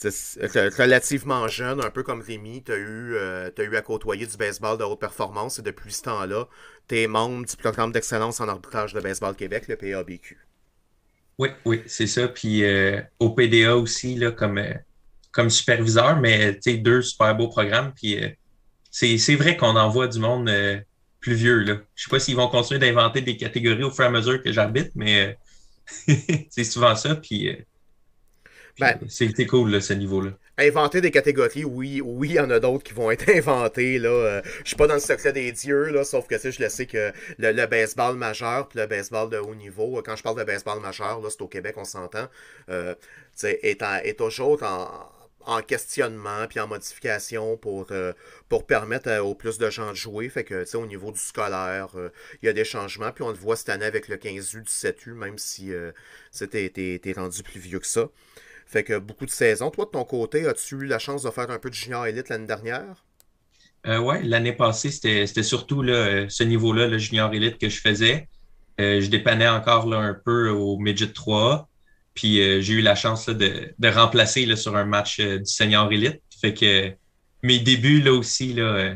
relativement 0.04 1.48
jeune, 1.48 1.84
un 1.84 1.90
peu 1.90 2.04
comme 2.04 2.22
Rémi, 2.22 2.64
tu 2.64 2.72
as, 2.72 2.78
eu, 2.78 3.16
eu 3.16 3.76
à 3.76 3.82
côtoyer 3.82 4.26
du 4.26 4.38
baseball 4.38 4.78
de 4.78 4.84
haute 4.84 5.00
performance 5.00 5.60
et 5.60 5.62
depuis 5.62 5.94
ce 5.94 6.04
temps-là, 6.04 6.48
tu 6.88 7.00
es 7.00 7.08
membre 7.08 7.46
du 7.46 7.56
programme 7.56 7.92
d'excellence 7.92 8.42
en 8.42 8.48
arbitrage 8.48 8.94
de 8.94 9.00
baseball 9.00 9.36
Québec, 9.36 9.68
le 9.68 9.76
PABQ. 9.76 10.38
Oui, 11.38 11.50
oui, 11.66 11.82
c'est 11.86 12.08
ça. 12.08 12.28
Puis 12.28 12.64
au 13.20 13.30
PDA 13.32 13.78
aussi, 13.78 14.16
là, 14.16 14.32
comme 14.32 14.62
comme 15.32 15.50
superviseur, 15.50 16.20
mais 16.20 16.60
deux 16.66 17.02
super 17.02 17.36
beaux 17.36 17.48
programmes. 17.48 17.94
Puis 17.96 18.24
euh, 18.24 18.30
c'est 18.92 19.36
vrai 19.36 19.58
qu'on 19.58 19.76
envoie 19.76 20.08
du 20.08 20.20
monde 20.20 20.50
euh, 20.50 20.78
plus 21.20 21.36
vieux. 21.36 21.60
Là. 21.60 21.78
Je 21.96 22.04
sais 22.04 22.10
pas 22.10 22.20
s'ils 22.20 22.36
vont 22.36 22.48
continuer 22.48 22.80
d'inventer 22.80 23.22
des 23.22 23.38
catégories 23.38 23.84
au 23.84 23.92
fur 23.92 24.04
et 24.04 24.08
à 24.08 24.12
mesure 24.12 24.42
que 24.42 24.52
j'habite, 24.52 24.92
mais 24.96 25.38
euh, 26.08 26.14
c'est 26.50 26.64
souvent 26.64 26.96
ça. 26.96 27.16
Puis, 27.16 27.58
ben, 28.80 28.98
c'était 29.08 29.46
cool, 29.46 29.72
là, 29.72 29.82
ce 29.82 29.94
niveau-là. 29.94 30.32
Inventer 30.58 31.02
des 31.02 31.12
catégories, 31.12 31.64
oui, 31.64 32.02
oui, 32.04 32.30
il 32.30 32.36
y 32.36 32.40
en 32.40 32.50
a 32.50 32.60
d'autres 32.60 32.84
qui 32.84 32.94
vont 32.94 33.10
être 33.10 33.30
inventées. 33.36 34.00
Là. 34.00 34.42
je 34.64 34.68
suis 34.68 34.76
pas 34.76 34.88
dans 34.88 34.96
le 34.96 35.00
secret 35.00 35.32
des 35.34 35.52
dieux, 35.52 35.90
là, 35.90 36.04
sauf 36.04 36.28
que 36.28 36.38
je 36.38 36.62
le 36.62 36.70
sais 36.70 36.86
que 36.86 37.12
le, 37.40 37.66
baseball 37.66 38.16
majeur 38.16 38.68
puis 38.68 38.80
le 38.80 38.86
baseball 38.86 39.30
de 39.30 39.38
haut 39.38 39.56
niveau, 39.56 40.02
quand 40.06 40.16
je 40.16 40.24
parle 40.24 40.38
de 40.38 40.44
baseball 40.44 40.80
majeur, 40.82 41.22
c'est 41.30 41.42
au 41.42 41.48
Québec, 41.48 41.76
on 41.78 41.86
s'entend, 41.86 42.28
est, 42.68 43.82
est 44.04 44.18
toujours 44.18 44.62
en, 44.64 44.88
en 45.46 45.62
questionnement 45.62 46.48
puis 46.48 46.60
en 46.60 46.68
modification 46.68 47.58
pour, 47.58 47.88
euh, 47.92 48.14
pour 48.50 48.66
permettre 48.66 49.20
au 49.20 49.36
plus 49.36 49.58
de 49.58 49.70
gens 49.70 49.92
de 49.92 49.96
jouer. 49.96 50.30
Fait 50.30 50.44
que, 50.44 50.64
tu 50.64 50.72
sais, 50.72 50.78
au 50.78 50.86
niveau 50.86 51.12
du 51.12 51.20
scolaire, 51.20 51.90
euh, 51.96 52.10
il 52.42 52.46
y 52.46 52.50
a 52.50 52.54
des 52.54 52.64
changements. 52.64 53.12
Puis 53.12 53.24
on 53.24 53.30
le 53.30 53.36
voit 53.36 53.56
cette 53.56 53.70
année 53.70 53.86
avec 53.86 54.08
le 54.08 54.18
15U, 54.18 54.64
17U, 54.64 55.14
même 55.14 55.38
si 55.38 55.74
euh, 55.74 55.92
t'es 56.32 57.14
rendu 57.16 57.44
plus 57.44 57.60
vieux 57.60 57.80
que 57.80 57.88
ça. 57.88 58.10
Fait 58.66 58.84
que 58.84 58.98
beaucoup 58.98 59.26
de 59.26 59.32
saisons. 59.32 59.70
Toi, 59.70 59.86
de 59.86 59.92
ton 59.92 60.06
côté, 60.06 60.48
as-tu 60.48 60.76
eu 60.76 60.86
la 60.86 61.00
chance 61.00 61.24
de 61.24 61.30
faire 61.30 61.50
un 61.50 61.60
peu 61.60 61.70
de 61.70 61.76
junior 61.76 62.06
élite 62.06 62.30
l'année 62.30 62.48
dernière? 62.48 63.06
Euh, 63.88 63.98
oui, 63.98 64.16
l'année 64.24 64.54
passée, 64.54 64.92
c'était 64.92 65.44
surtout 65.44 65.82
là, 65.82 66.30
ce 66.30 66.44
niveau-là, 66.44 66.88
le 66.88 66.98
junior 66.98 67.34
élite 67.34 67.58
que 67.58 67.68
je 67.68 67.82
faisais. 67.82 68.28
je 68.78 69.08
dépannais 69.08 69.48
encore 69.48 69.88
là, 69.88 69.98
un 69.98 70.14
peu 70.14 70.50
au 70.50 70.78
midget 70.78 71.12
3 71.12 71.71
puis 72.14 72.42
euh, 72.42 72.62
j'ai 72.62 72.74
eu 72.74 72.82
la 72.82 72.96
chance 72.96 73.28
de, 73.28 73.74
remplacer 73.84 74.46
là, 74.46 74.56
sur 74.56 74.76
un 74.76 74.86
match 74.86 75.20
euh, 75.20 75.40
du 75.40 75.46
Senior 75.46 75.92
Elite. 75.92 76.22
Fait 76.40 76.54
que 76.54 76.92
mes 77.44 77.60
débuts 77.60 78.02
là 78.02 78.14
aussi 78.14 78.54
là, 78.54 78.64
euh, 78.64 78.96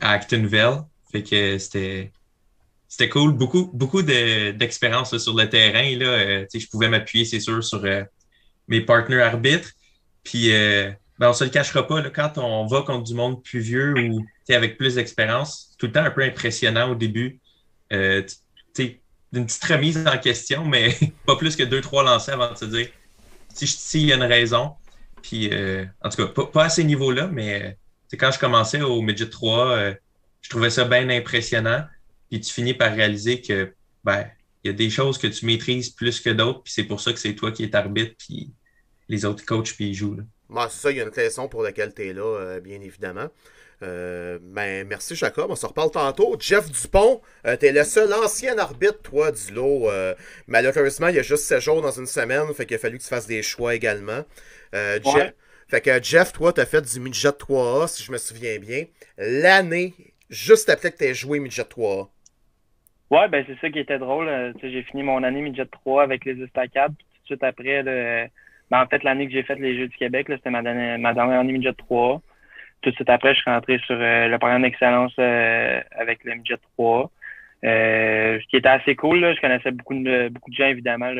à 0.00 0.12
Actonville. 0.12 0.82
Fait 1.10 1.22
que 1.22 1.58
c'était. 1.58 2.12
C'était 2.90 3.10
cool, 3.10 3.34
beaucoup, 3.34 3.70
beaucoup 3.74 4.00
d'expérience 4.00 5.16
sur 5.18 5.34
le 5.34 5.46
terrain. 5.50 5.94
Là. 5.98 6.46
je 6.50 6.66
pouvais 6.68 6.88
m'appuyer, 6.88 7.26
c'est 7.26 7.38
sûr, 7.38 7.62
sur 7.62 7.84
mes 8.66 8.80
partenaires 8.80 9.26
arbitres. 9.26 9.72
Puis 10.24 10.48
ben, 11.18 11.28
on 11.28 11.32
se 11.34 11.44
le 11.44 11.50
cachera 11.50 11.86
pas, 11.86 12.00
là, 12.00 12.08
quand 12.08 12.38
on 12.38 12.66
va 12.66 12.82
contre 12.82 13.04
du 13.04 13.14
monde 13.14 13.42
plus 13.42 13.58
vieux 13.58 13.94
ou 13.98 14.24
avec 14.48 14.78
plus 14.78 14.94
d'expérience, 14.94 15.74
tout 15.78 15.86
le 15.86 15.92
temps 15.92 16.04
un 16.04 16.10
peu 16.10 16.22
impressionnant 16.22 16.90
au 16.90 16.94
début. 16.94 17.40
Euh, 17.92 18.22
d'une 19.32 19.46
petite 19.46 19.64
remise 19.64 20.06
en 20.06 20.18
question, 20.18 20.64
mais 20.64 20.96
pas 21.26 21.36
plus 21.36 21.56
que 21.56 21.62
deux, 21.62 21.80
trois 21.80 22.02
lancers 22.02 22.34
avant 22.34 22.52
de 22.52 22.58
se 22.58 22.64
dire 22.64 22.88
si, 23.54 24.02
il 24.02 24.06
y 24.08 24.12
a 24.12 24.16
une 24.16 24.22
raison. 24.22 24.72
Puis, 25.22 25.50
euh, 25.52 25.84
en 26.02 26.08
tout 26.08 26.26
cas, 26.26 26.44
pas, 26.44 26.64
à 26.64 26.68
ces 26.68 26.84
niveaux-là, 26.84 27.28
mais 27.28 27.76
c'est 28.08 28.16
quand 28.16 28.30
je 28.30 28.38
commençais 28.38 28.82
au 28.82 29.02
Midget 29.02 29.28
3, 29.28 29.66
euh, 29.70 29.94
je 30.42 30.50
trouvais 30.50 30.70
ça 30.70 30.84
bien 30.84 31.08
impressionnant. 31.10 31.84
Puis 32.30 32.40
tu 32.40 32.52
finis 32.52 32.74
par 32.74 32.94
réaliser 32.94 33.40
que 33.40 33.74
ben, 34.04 34.26
il 34.62 34.68
y 34.68 34.70
a 34.70 34.76
des 34.76 34.90
choses 34.90 35.18
que 35.18 35.26
tu 35.26 35.46
maîtrises 35.46 35.90
plus 35.90 36.20
que 36.20 36.30
d'autres, 36.30 36.62
puis 36.62 36.72
c'est 36.72 36.84
pour 36.84 37.00
ça 37.00 37.12
que 37.12 37.18
c'est 37.18 37.34
toi 37.34 37.52
qui 37.52 37.64
es 37.64 37.74
arbitre, 37.74 38.14
puis 38.18 38.52
les 39.08 39.24
autres 39.24 39.44
coachs, 39.44 39.74
puis 39.74 39.88
ils 39.88 39.94
jouent. 39.94 40.16
Là. 40.16 40.22
C'est 40.50 40.80
ça, 40.80 40.90
il 40.90 40.96
y 40.96 41.00
a 41.00 41.04
une 41.04 41.10
raison 41.10 41.48
pour 41.48 41.62
laquelle 41.62 41.94
tu 41.94 42.08
es 42.08 42.12
là, 42.12 42.22
euh, 42.22 42.60
bien 42.60 42.80
évidemment. 42.80 43.28
Euh, 43.82 44.38
ben, 44.42 44.86
merci 44.88 45.14
Jacob, 45.14 45.50
on 45.50 45.56
se 45.56 45.66
reparle 45.66 45.90
tantôt. 45.90 46.36
Jeff 46.38 46.70
Dupont, 46.70 47.20
tu 47.44 47.50
euh, 47.50 47.56
t'es 47.56 47.72
le 47.72 47.84
seul 47.84 48.12
ancien 48.12 48.58
arbitre, 48.58 49.00
toi, 49.02 49.30
du 49.30 49.52
lot. 49.52 49.88
Euh, 49.88 50.14
malheureusement, 50.46 51.08
il 51.08 51.16
y 51.16 51.18
a 51.18 51.22
juste 51.22 51.44
7 51.44 51.60
jours 51.60 51.82
dans 51.82 51.92
une 51.92 52.06
semaine, 52.06 52.52
fait 52.54 52.66
qu'il 52.66 52.76
a 52.76 52.78
fallu 52.78 52.98
que 52.98 53.02
tu 53.02 53.08
fasses 53.08 53.26
des 53.26 53.42
choix 53.42 53.74
également. 53.74 54.24
Jeff, 54.72 55.32
fait 55.68 55.80
que 55.80 56.02
Jeff, 56.02 56.32
toi, 56.32 56.52
t'as 56.52 56.66
fait 56.66 56.82
du 56.82 57.00
midget 57.00 57.28
3A, 57.28 57.88
si 57.88 58.02
je 58.02 58.10
me 58.10 58.18
souviens 58.18 58.58
bien, 58.58 58.84
l'année 59.16 59.94
juste 60.28 60.68
après 60.68 60.90
que 60.90 60.96
t'aies 60.96 61.14
joué 61.14 61.38
midget 61.38 61.62
3A. 61.62 62.08
Ouais, 63.10 63.26
ben 63.28 63.42
c'est 63.46 63.58
ça 63.60 63.70
qui 63.70 63.78
était 63.78 63.98
drôle. 63.98 64.54
j'ai 64.60 64.82
fini 64.82 65.02
mon 65.02 65.22
année 65.22 65.40
midget 65.40 65.66
3 65.66 66.02
avec 66.02 66.24
les 66.24 66.42
estacades, 66.42 66.94
puis 66.96 67.06
tout 67.06 67.20
de 67.20 67.26
suite 67.26 67.44
après, 67.44 67.82
ben, 68.70 68.82
en 68.82 68.86
fait, 68.86 69.02
l'année 69.02 69.26
que 69.26 69.32
j'ai 69.32 69.42
fait 69.42 69.56
les 69.56 69.76
Jeux 69.78 69.88
du 69.88 69.96
Québec, 69.96 70.26
c'était 70.28 70.50
ma, 70.50 70.62
ma 70.62 71.14
dernière 71.14 71.40
année 71.40 71.52
midget 71.52 71.72
3 71.72 72.20
tout 72.82 72.90
de 72.90 72.94
suite 72.94 73.10
après, 73.10 73.34
je 73.34 73.40
suis 73.40 73.50
rentré 73.50 73.78
sur 73.78 73.96
euh, 73.98 74.28
le 74.28 74.38
programme 74.38 74.62
d'excellence 74.62 75.12
euh, 75.18 75.80
avec 75.92 76.22
le 76.24 76.34
Midget 76.34 76.58
3. 76.76 77.10
Euh, 77.64 78.38
ce 78.40 78.46
qui 78.46 78.56
était 78.56 78.68
assez 78.68 78.94
cool. 78.94 79.20
Là. 79.20 79.34
Je 79.34 79.40
connaissais 79.40 79.72
beaucoup 79.72 79.94
de 79.94 80.28
beaucoup 80.28 80.50
de 80.50 80.56
gens, 80.56 80.66
évidemment, 80.66 81.12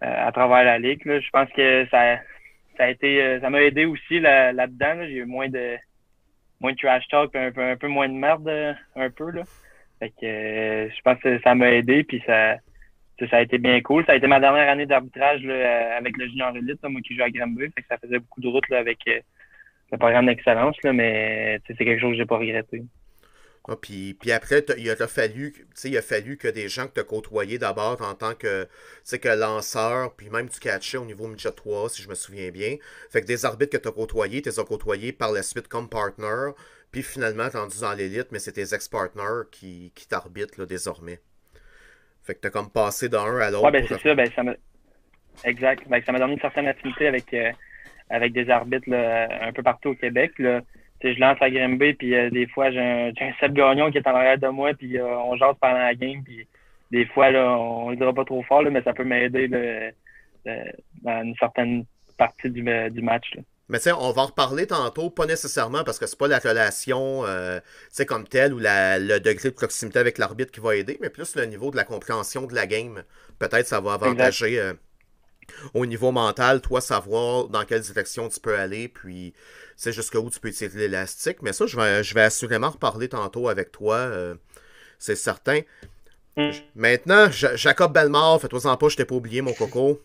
à 0.00 0.32
travers 0.32 0.64
la 0.64 0.78
ligue. 0.78 1.04
Là. 1.04 1.20
Je 1.20 1.28
pense 1.30 1.50
que 1.50 1.86
ça, 1.90 2.16
ça 2.76 2.84
a 2.84 2.88
été 2.88 3.38
ça 3.40 3.50
m'a 3.50 3.60
aidé 3.60 3.84
aussi 3.84 4.20
là, 4.20 4.52
là-dedans. 4.52 5.02
J'ai 5.02 5.16
eu 5.16 5.26
moins 5.26 5.48
de 5.48 5.76
moins 6.60 6.72
de 6.72 6.78
trash 6.78 7.06
talk 7.08 7.36
un 7.36 7.52
peu, 7.52 7.62
un 7.62 7.76
peu 7.76 7.88
moins 7.88 8.08
de 8.08 8.14
merde 8.14 8.76
un 8.96 9.10
peu. 9.10 9.30
Là. 9.30 9.42
Fait 9.98 10.10
que 10.10 10.88
je 10.96 11.00
pense 11.02 11.20
que 11.20 11.38
ça 11.42 11.54
m'a 11.54 11.72
aidé 11.72 12.04
puis 12.04 12.22
ça, 12.24 12.56
ça 13.26 13.38
a 13.38 13.42
été 13.42 13.58
bien 13.58 13.80
cool. 13.80 14.04
Ça 14.06 14.12
a 14.12 14.16
été 14.16 14.26
ma 14.26 14.40
dernière 14.40 14.68
année 14.68 14.86
d'arbitrage 14.86 15.44
avec 15.44 16.16
le 16.16 16.26
junior 16.28 16.54
élite, 16.56 16.82
moi 16.84 17.00
qui 17.00 17.16
joue 17.16 17.22
à 17.22 17.30
Granby. 17.30 17.66
Fait 17.74 17.84
ça 17.88 17.98
faisait 17.98 18.18
beaucoup 18.18 18.40
de 18.40 18.48
route 18.48 18.68
là, 18.68 18.78
avec 18.78 18.98
le 19.06 19.98
programme 19.98 20.26
d'excellence, 20.26 20.76
mais 20.84 21.60
c'est 21.66 21.76
quelque 21.76 22.00
chose 22.00 22.12
que 22.12 22.18
j'ai 22.18 22.26
pas 22.26 22.38
regretté. 22.38 22.82
Ah, 23.70 23.76
puis, 23.76 24.14
puis 24.14 24.32
après, 24.32 24.64
il 24.78 24.90
a, 24.90 24.96
fallu, 25.06 25.54
il 25.84 25.96
a 25.98 26.00
fallu 26.00 26.38
que 26.38 26.48
des 26.48 26.70
gens 26.70 26.86
que 26.86 26.94
tu 26.94 27.00
as 27.00 27.04
côtoyés 27.04 27.58
d'abord 27.58 28.00
en 28.00 28.14
tant 28.14 28.34
que, 28.34 28.66
que 29.04 29.28
lanceur, 29.38 30.14
puis 30.16 30.30
même 30.30 30.48
du 30.48 30.58
catcher 30.58 30.96
au 30.96 31.04
niveau 31.04 31.26
midget 31.28 31.52
3, 31.52 31.90
si 31.90 32.02
je 32.02 32.08
me 32.08 32.14
souviens 32.14 32.50
bien. 32.50 32.76
Fait 33.10 33.20
que 33.20 33.26
des 33.26 33.44
arbitres 33.44 33.76
que 33.76 33.82
tu 33.82 33.88
as 33.88 33.92
côtoyés, 33.92 34.40
tu 34.40 34.48
les 34.48 34.58
as 34.58 34.64
côtoyés 34.64 35.12
par 35.12 35.32
la 35.32 35.42
suite 35.42 35.68
comme 35.68 35.90
partner, 35.90 36.52
puis 36.92 37.02
finalement, 37.02 37.50
tu 37.50 37.58
rendu 37.58 37.78
dans 37.80 37.92
l'élite, 37.92 38.28
mais 38.32 38.38
c'est 38.38 38.52
tes 38.52 38.74
ex-partners 38.74 39.48
qui, 39.50 39.92
qui 39.94 40.08
t'arbitrent 40.08 40.64
désormais. 40.64 41.20
Fait 42.28 42.34
que 42.34 42.40
tu 42.40 42.48
as 42.48 42.50
comme 42.50 42.68
passé 42.68 43.08
d'un 43.08 43.38
à 43.38 43.50
l'autre. 43.50 43.64
Ouais, 43.64 43.70
ben 43.70 43.86
c'est 43.88 43.98
ça, 43.98 44.14
ben 44.14 44.30
ça 44.30 44.42
m'a. 44.42 44.52
Exact. 45.44 45.88
Ben, 45.88 46.02
ça 46.04 46.12
m'a 46.12 46.18
donné 46.18 46.34
une 46.34 46.40
certaine 46.40 46.68
affinité 46.68 47.08
avec. 47.08 47.32
Euh, 47.32 47.50
avec 48.10 48.32
des 48.32 48.48
arbitres 48.48 48.90
un 48.90 49.52
peu 49.52 49.62
partout 49.62 49.90
au 49.90 49.94
Québec. 49.94 50.32
Là. 50.38 50.62
je 51.02 51.20
lance 51.20 51.36
à 51.42 51.50
Grimby, 51.50 51.92
puis 51.92 52.14
euh, 52.14 52.30
des 52.30 52.46
fois, 52.46 52.70
j'ai 52.70 52.80
un, 52.80 53.08
un 53.08 53.32
Seb 53.38 53.52
Gagnon 53.52 53.90
qui 53.90 53.98
est 53.98 54.06
en 54.06 54.14
arrière 54.14 54.38
de 54.38 54.48
moi, 54.48 54.72
puis 54.72 54.98
euh, 54.98 55.06
on 55.06 55.36
jase 55.36 55.56
pendant 55.60 55.76
la 55.76 55.94
game, 55.94 56.22
puis 56.24 56.46
des 56.90 57.04
fois, 57.04 57.30
là, 57.30 57.58
on 57.58 57.90
ne 57.90 57.96
dira 57.96 58.14
pas 58.14 58.24
trop 58.24 58.42
fort, 58.44 58.62
là, 58.62 58.70
mais 58.70 58.80
ça 58.80 58.94
peut 58.94 59.04
m'aider 59.04 59.48
dans 61.02 61.22
une 61.22 61.34
certaine 61.36 61.84
partie 62.16 62.48
du, 62.48 62.62
du 62.62 63.02
match. 63.02 63.34
Là. 63.34 63.42
Mais 63.68 63.78
tu 63.80 63.90
on 63.92 64.12
va 64.12 64.22
en 64.22 64.26
reparler 64.26 64.66
tantôt, 64.66 65.10
pas 65.10 65.26
nécessairement 65.26 65.84
parce 65.84 65.98
que 65.98 66.06
c'est 66.06 66.18
pas 66.18 66.28
la 66.28 66.38
relation 66.38 67.24
euh, 67.26 67.60
comme 68.06 68.26
telle 68.26 68.54
ou 68.54 68.58
la, 68.58 68.98
le 68.98 69.20
degré 69.20 69.50
de 69.50 69.54
proximité 69.54 69.98
avec 69.98 70.16
l'arbitre 70.18 70.50
qui 70.50 70.60
va 70.60 70.74
aider, 70.74 70.96
mais 71.00 71.10
plus 71.10 71.36
le 71.36 71.44
niveau 71.44 71.70
de 71.70 71.76
la 71.76 71.84
compréhension 71.84 72.46
de 72.46 72.54
la 72.54 72.66
game. 72.66 73.02
Peut-être 73.38 73.66
ça 73.66 73.80
va 73.80 73.92
avantager 73.92 74.72
au 75.74 75.86
niveau 75.86 76.12
mental, 76.12 76.60
toi, 76.60 76.80
savoir 76.80 77.48
dans 77.48 77.64
quelle 77.64 77.80
direction 77.80 78.28
tu 78.28 78.40
peux 78.40 78.56
aller, 78.56 78.88
puis 78.88 79.34
c'est 79.76 79.92
jusqu'où 79.92 80.28
tu 80.30 80.40
peux 80.40 80.50
tirer 80.50 80.78
l'élastique. 80.78 81.42
Mais 81.42 81.52
ça, 81.52 81.66
je 81.66 81.76
vais, 81.76 82.02
je 82.02 82.14
vais 82.14 82.22
assurément 82.22 82.70
reparler 82.70 83.08
tantôt 83.08 83.48
avec 83.48 83.72
toi, 83.72 83.96
euh, 83.96 84.34
c'est 84.98 85.16
certain. 85.16 85.60
Mm. 86.36 86.50
Maintenant, 86.74 87.30
Jacob 87.30 87.92
Belmar, 87.92 88.40
fais-toi 88.40 88.66
en 88.66 88.76
pas, 88.76 88.88
je 88.88 88.96
t'ai 88.96 89.04
pas 89.04 89.14
oublié, 89.14 89.42
mon 89.42 89.52
coco. 89.52 90.00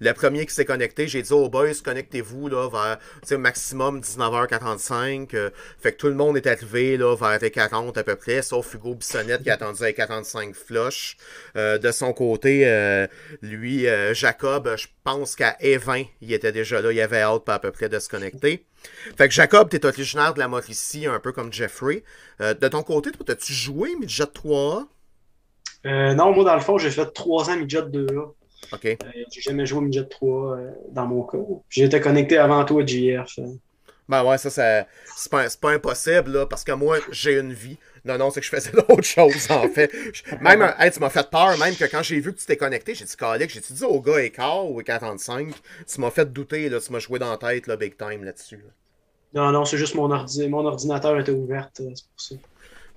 Le 0.00 0.12
premier 0.12 0.44
qui 0.46 0.54
s'est 0.54 0.64
connecté, 0.64 1.06
j'ai 1.06 1.22
dit 1.22 1.32
aux 1.32 1.48
boys, 1.48 1.68
connectez-vous 1.84 2.48
là, 2.48 2.68
vers 2.68 3.38
maximum 3.38 4.00
19h45. 4.00 5.34
Euh, 5.34 5.50
fait 5.78 5.92
que 5.92 5.98
tout 5.98 6.08
le 6.08 6.14
monde 6.14 6.36
est 6.36 6.46
arrivé 6.46 6.96
là, 6.96 7.14
vers 7.14 7.38
les 7.40 7.50
40 7.50 7.96
à 7.96 8.02
peu 8.02 8.16
près, 8.16 8.42
sauf 8.42 8.74
Hugo 8.74 8.94
Bissonnette 8.94 9.42
qui 9.42 9.50
a 9.50 9.54
attendu 9.54 9.84
à 9.84 9.92
45 9.92 10.54
flush. 10.54 11.16
Euh, 11.56 11.78
de 11.78 11.92
son 11.92 12.12
côté, 12.12 12.66
euh, 12.66 13.06
lui, 13.42 13.86
Jacob, 14.12 14.74
je 14.76 14.88
pense 15.04 15.36
qu'à 15.36 15.56
E20, 15.62 16.08
il 16.20 16.32
était 16.32 16.52
déjà 16.52 16.80
là, 16.80 16.90
il 16.92 17.00
avait 17.00 17.22
hâte 17.22 17.48
à 17.48 17.58
peu 17.58 17.70
près 17.70 17.88
de 17.88 17.98
se 17.98 18.08
connecter. 18.08 18.64
Fait 19.16 19.28
que 19.28 19.34
Jacob, 19.34 19.68
t'es 19.68 19.86
originaire 19.86 20.34
de 20.34 20.40
la 20.40 20.48
Mauricie, 20.48 21.06
un 21.06 21.20
peu 21.20 21.32
comme 21.32 21.52
Jeffrey. 21.52 22.02
de 22.40 22.68
ton 22.68 22.82
côté, 22.82 23.12
toi, 23.12 23.24
t'as-tu 23.26 23.52
joué 23.52 23.94
Midget 24.00 24.26
3 24.26 24.88
non, 25.86 26.32
moi, 26.32 26.44
dans 26.44 26.54
le 26.54 26.62
fond, 26.62 26.78
j'ai 26.78 26.90
fait 26.90 27.04
3 27.12 27.50
ans 27.50 27.56
Midget 27.58 27.82
2A. 27.82 28.32
OK. 28.72 28.84
Euh, 28.84 28.96
j'ai 29.30 29.40
jamais 29.40 29.66
joué 29.66 29.78
au 29.78 29.82
midget 29.82 30.04
3 30.04 30.56
euh, 30.56 30.70
dans 30.90 31.06
mon 31.06 31.22
cas. 31.22 31.38
J'étais 31.68 32.00
connecté 32.00 32.38
avant 32.38 32.64
toi, 32.64 32.84
JF. 32.84 33.38
Ben 34.08 34.22
ouais, 34.22 34.36
ça, 34.36 34.50
ça 34.50 34.86
c'est 35.16 35.30
pas, 35.30 35.70
impossible, 35.70 36.32
là, 36.32 36.46
parce 36.46 36.62
que 36.62 36.72
moi, 36.72 36.98
j'ai 37.10 37.38
une 37.38 37.54
vie. 37.54 37.78
Non, 38.04 38.18
non, 38.18 38.30
c'est 38.30 38.40
que 38.40 38.46
je 38.46 38.50
faisais 38.50 38.70
d'autres 38.88 39.02
choses, 39.02 39.50
en 39.50 39.66
fait. 39.68 39.90
Même, 40.42 40.74
hey, 40.78 40.90
tu 40.90 41.00
m'as 41.00 41.08
fait 41.08 41.28
peur, 41.30 41.56
même 41.58 41.74
que 41.74 41.86
quand 41.86 42.02
j'ai 42.02 42.20
vu 42.20 42.34
que 42.34 42.38
tu 42.38 42.44
t'es 42.44 42.56
connecté, 42.56 42.94
j'ai 42.94 43.06
dit, 43.06 43.16
Calique, 43.16 43.50
j'ai 43.50 43.60
dit 43.60 43.84
au 43.84 44.00
gars 44.00 44.20
écart 44.20 44.70
ou 44.70 44.82
45, 44.82 45.54
tu 45.86 46.00
m'as 46.00 46.10
fait 46.10 46.30
douter, 46.30 46.68
là, 46.68 46.80
tu 46.80 46.92
m'as 46.92 46.98
joué 46.98 47.18
dans 47.18 47.30
la 47.30 47.38
tête, 47.38 47.66
là, 47.66 47.76
big 47.76 47.96
time, 47.96 48.24
là-dessus. 48.24 48.56
là. 48.56 48.70
Non, 49.34 49.50
non, 49.50 49.64
c'est 49.64 49.78
juste 49.78 49.96
mon, 49.96 50.10
ordi 50.10 50.48
mon 50.48 50.64
ordinateur 50.64 51.18
était 51.18 51.32
ouvert, 51.32 51.68
euh, 51.80 51.90
c'est 51.94 52.04
pour 52.06 52.20
ça. 52.20 52.34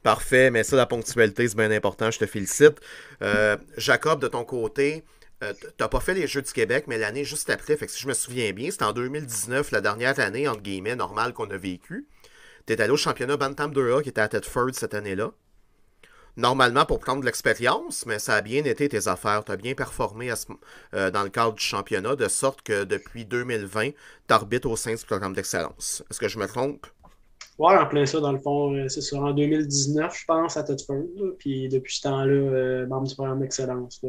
Parfait, 0.04 0.52
mais 0.52 0.64
ça, 0.64 0.76
la 0.76 0.86
ponctualité, 0.86 1.48
c'est 1.48 1.58
bien 1.58 1.72
important, 1.72 2.12
je 2.12 2.20
te 2.20 2.26
félicite. 2.26 2.80
Euh, 3.24 3.58
Jacob, 3.76 4.22
de 4.22 4.28
ton 4.28 4.44
côté, 4.46 5.04
euh, 5.44 5.54
t'as 5.78 5.88
pas 5.88 6.00
fait 6.00 6.14
les 6.14 6.28
Jeux 6.28 6.42
du 6.42 6.52
Québec, 6.52 6.86
mais 6.88 6.98
l'année 6.98 7.24
juste 7.24 7.50
après, 7.50 7.78
fait 7.78 7.90
si 7.90 8.02
je 8.02 8.08
me 8.08 8.14
souviens 8.14 8.52
bien, 8.54 8.72
c'était 8.72 8.86
en 8.86 8.94
2019, 8.94 9.72
la 9.72 9.82
dernière 9.82 10.20
année, 10.20 10.48
entre 10.48 10.62
guillemets, 10.62 10.96
normale 10.96 11.34
qu'on 11.34 11.50
a 11.52 11.58
vécue. 11.58 12.08
T'es 12.66 12.82
allé 12.82 12.92
au 12.92 12.98
championnat 12.98 13.38
Bantam 13.38 13.72
2A 13.72 14.04
qui 14.04 14.10
était 14.10 14.22
à 14.22 14.28
Tedford 14.28 14.72
cette 14.74 14.94
année-là. 14.94 15.32
Normalement 16.36 16.86
pour 16.86 17.00
prendre 17.00 17.22
de 17.22 17.26
l'expérience, 17.26 18.06
mais 18.06 18.20
ça 18.20 18.36
a 18.36 18.42
bien 18.42 18.64
été 18.64 18.88
tes 18.90 19.08
affaires. 19.08 19.44
Tu 19.44 19.52
as 19.52 19.58
bien 19.58 19.74
performé 19.74 20.32
euh, 20.94 21.10
dans 21.10 21.24
le 21.24 21.30
cadre 21.30 21.54
du 21.54 21.64
championnat, 21.64 22.16
de 22.16 22.28
sorte 22.28 22.62
que 22.62 22.84
depuis 22.84 23.26
2020, 23.26 23.90
tu 23.90 23.94
arbitres 24.30 24.70
au 24.70 24.76
sein 24.76 24.94
du 24.94 25.04
programme 25.04 25.34
d'excellence. 25.34 26.04
Est-ce 26.12 26.20
que 26.20 26.28
je 26.28 26.38
me 26.38 26.46
trompe? 26.46 26.86
Ouais, 27.58 27.76
en 27.76 27.88
plein 27.88 28.06
ça, 28.06 28.20
dans 28.20 28.32
le 28.32 28.38
fond, 28.38 28.76
euh, 28.76 28.88
c'est 28.88 29.02
sur 29.02 29.20
en 29.20 29.32
2019, 29.32 30.16
je 30.16 30.26
pense, 30.26 30.58
à 30.58 30.64
Thetford. 30.64 31.06
là. 31.16 31.32
Puis 31.40 31.70
depuis 31.70 31.96
ce 31.96 32.02
temps-là, 32.04 32.32
euh, 32.32 32.86
membre 32.86 33.08
du 33.08 33.16
programme 33.16 33.40
d'excellence. 33.40 34.00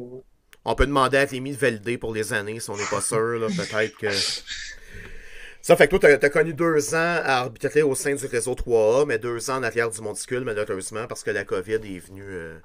On 0.70 0.75
peut 0.75 0.87
demander 0.87 1.16
à 1.16 1.25
Rémi 1.25 1.52
de 1.52 1.56
valider 1.56 1.96
pour 1.96 2.12
les 2.12 2.34
années 2.34 2.60
si 2.60 2.68
on 2.68 2.76
n'est 2.76 2.84
pas 2.90 3.00
sûr. 3.00 3.38
là, 3.38 3.46
Peut-être 3.46 3.96
que. 3.96 4.08
Ça 5.62 5.76
fait 5.76 5.88
que 5.88 5.96
toi, 5.96 6.16
t'as 6.16 6.26
as 6.26 6.30
connu 6.30 6.52
deux 6.52 6.94
ans 6.94 7.20
à 7.25 7.38
arbitrer 7.38 7.82
au 7.82 7.94
sein 7.94 8.14
du 8.14 8.26
réseau 8.26 8.54
3A, 8.54 9.06
mais 9.06 9.18
deux 9.18 9.50
ans 9.50 9.56
en 9.56 9.62
arrière 9.62 9.90
du 9.90 10.00
monticule, 10.02 10.40
malheureusement, 10.44 11.06
parce 11.06 11.25
que 11.25 11.30
la 11.30 11.44
COVID 11.44 11.75
est 11.75 11.98
venue, 11.98 12.22
euh, 12.22 12.58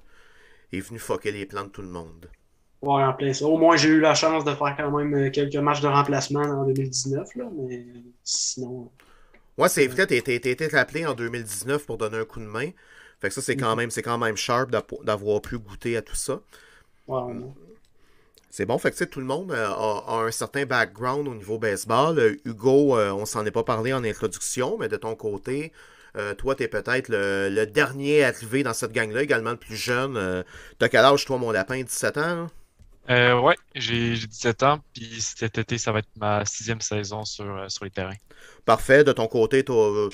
est 0.74 0.81
venue 0.81 1.00
fucker 1.00 1.31
les 1.31 1.45
plans 1.45 1.63
de 1.63 1.69
tout 1.69 1.81
le 1.81 1.88
monde. 1.88 2.29
Ouais, 2.81 3.01
en 3.03 3.13
plein 3.13 3.31
ça. 3.31 3.45
Au 3.45 3.57
moins, 3.57 3.77
j'ai 3.77 3.88
eu 3.88 4.00
la 4.01 4.15
chance 4.15 4.43
de 4.43 4.53
faire 4.53 4.75
quand 4.77 4.91
même 4.91 5.13
euh, 5.15 5.29
quelques 5.31 5.55
matchs 5.55 5.79
de 5.79 5.88
remplacement 5.88 6.41
en 6.41 6.65
2019, 6.65 7.36
là, 7.36 7.45
mais 7.57 7.86
sinon. 8.24 8.91
Ouais, 9.57 9.69
c'est 9.69 9.88
vrai, 9.88 10.05
t'as 10.07 10.15
été- 10.15 10.67
rappelé 10.67 11.05
en 11.05 11.13
2019 11.13 11.86
pour 11.86 11.98
donner 11.98 12.17
un 12.17 12.25
coup 12.25 12.41
de 12.41 12.45
main. 12.45 12.69
Fait 13.22 13.29
que 13.29 13.33
ça, 13.33 13.41
c'est 13.41 13.55
quand 13.55 13.75
même, 13.77 13.91
c'est 13.91 14.01
quand 14.01 14.17
même 14.17 14.36
sharp 14.36 14.69
d'avoir 15.03 15.41
pu 15.41 15.57
goûter 15.57 15.95
à 15.95 16.01
tout 16.01 16.15
ça. 16.15 16.41
Ouais, 17.07 17.22
ouais. 17.22 17.73
C'est 18.55 18.67
bon, 18.67 18.77
fait 18.77 18.91
que 18.91 18.98
tu 18.98 19.07
tout 19.07 19.19
le 19.19 19.25
monde 19.25 19.51
euh, 19.51 19.67
a, 19.67 20.03
a 20.10 20.15
un 20.27 20.29
certain 20.29 20.67
background 20.67 21.27
au 21.27 21.33
niveau 21.33 21.57
baseball. 21.57 22.19
Euh, 22.19 22.36
Hugo, 22.45 22.95
euh, 22.95 23.10
on 23.12 23.25
s'en 23.25 23.43
est 23.48 23.51
pas 23.51 23.63
parlé 23.63 23.93
en 23.93 24.03
introduction, 24.03 24.77
mais 24.77 24.88
de 24.88 24.95
ton 24.95 25.15
côté, 25.15 25.74
euh, 26.17 26.36
toi, 26.36 26.53
t'es 26.53 26.67
peut-être 26.67 27.10
le, 27.10 27.50
le 27.50 27.65
dernier 27.65 28.24
arrivé 28.24 28.62
dans 28.62 28.75
cette 28.75 28.91
gang-là, 28.91 29.24
également 29.24 29.50
le 29.50 29.57
plus 29.57 29.75
jeune. 29.75 30.17
Euh, 30.17 30.43
T'as 30.77 30.88
quel 30.88 31.03
âge, 31.03 31.25
toi, 31.25 31.39
mon 31.39 31.50
lapin, 31.50 31.81
17 31.81 32.17
ans? 32.19 32.48
Euh, 33.10 33.39
ouais, 33.39 33.55
j'ai 33.74 34.15
j'ai 34.15 34.27
17 34.27 34.62
ans, 34.62 34.83
puis 34.93 35.19
cet 35.19 35.57
été, 35.57 35.79
ça 35.79 35.91
va 35.91 36.00
être 36.00 36.15
ma 36.17 36.45
sixième 36.45 36.79
saison 36.79 37.25
sur, 37.25 37.65
sur 37.72 37.86
les 37.86 37.91
terrains. 37.91 38.17
Parfait. 38.65 39.03
De 39.03 39.13
ton 39.13 39.25
côté, 39.25 39.63
de 39.63 40.12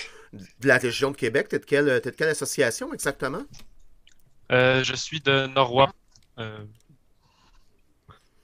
la 0.63 0.77
région 0.77 1.11
de 1.11 1.17
Québec. 1.17 1.49
T'es 1.49 1.59
de 1.59 1.65
quelle, 1.65 1.99
t'es 1.99 2.11
de 2.11 2.15
quelle 2.15 2.29
association 2.29 2.93
exactement? 2.93 3.43
Je 4.49 4.93
suis 4.95 5.19
de 5.19 5.45
Norrois. 5.47 5.91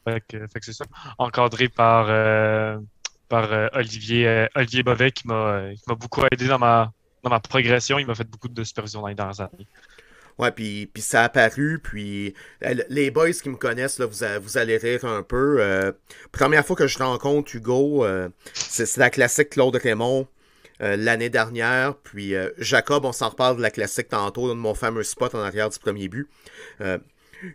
Fait 0.05 0.21
que, 0.27 0.37
c'est 0.61 0.73
ça. 0.73 0.85
Encadré 1.17 1.67
par, 1.67 2.07
euh, 2.09 2.77
par 3.27 3.51
euh, 3.51 3.67
Olivier, 3.73 4.27
euh, 4.27 4.47
Olivier 4.55 4.83
Bovet 4.83 5.11
qui 5.11 5.27
m'a 5.27 5.71
beaucoup 5.87 6.21
aidé 6.31 6.47
dans 6.47 6.59
ma, 6.59 6.93
dans 7.23 7.31
ma 7.31 7.39
progression. 7.39 7.97
Il 7.97 8.05
m'a 8.05 8.13
fait 8.13 8.29
beaucoup 8.29 8.47
de 8.47 8.63
supervision 8.63 9.01
dans 9.01 9.07
les 9.07 9.15
dernières 9.15 9.41
années. 9.41 9.67
Ouais, 10.37 10.51
puis, 10.51 10.87
puis 10.93 11.01
ça 11.01 11.21
a 11.21 11.23
apparu, 11.25 11.79
puis 11.81 12.33
les 12.89 13.09
boys 13.09 13.31
qui 13.31 13.47
me 13.47 13.55
connaissent, 13.55 13.99
là, 13.99 14.05
vous, 14.05 14.25
vous 14.41 14.57
allez 14.57 14.75
rire 14.75 15.05
un 15.05 15.23
peu. 15.23 15.93
Première 16.33 16.65
fois 16.65 16.75
que 16.75 16.87
je 16.87 16.97
rencontre 16.97 17.55
Hugo, 17.55 18.05
c'est 18.53 18.97
la 18.97 19.09
classique 19.09 19.51
Claude 19.51 19.77
Raymond 19.77 20.27
l'année 20.81 21.29
dernière, 21.29 21.95
puis 21.95 22.33
Jacob, 22.57 23.05
on 23.05 23.13
s'en 23.13 23.29
reparle 23.29 23.55
de 23.55 23.61
la 23.61 23.71
classique 23.71 24.09
tantôt, 24.09 24.49
de 24.49 24.53
mon 24.55 24.73
fameux 24.73 25.03
spot 25.03 25.33
en 25.35 25.39
arrière 25.39 25.69
du 25.69 25.79
premier 25.79 26.09
but. 26.09 26.27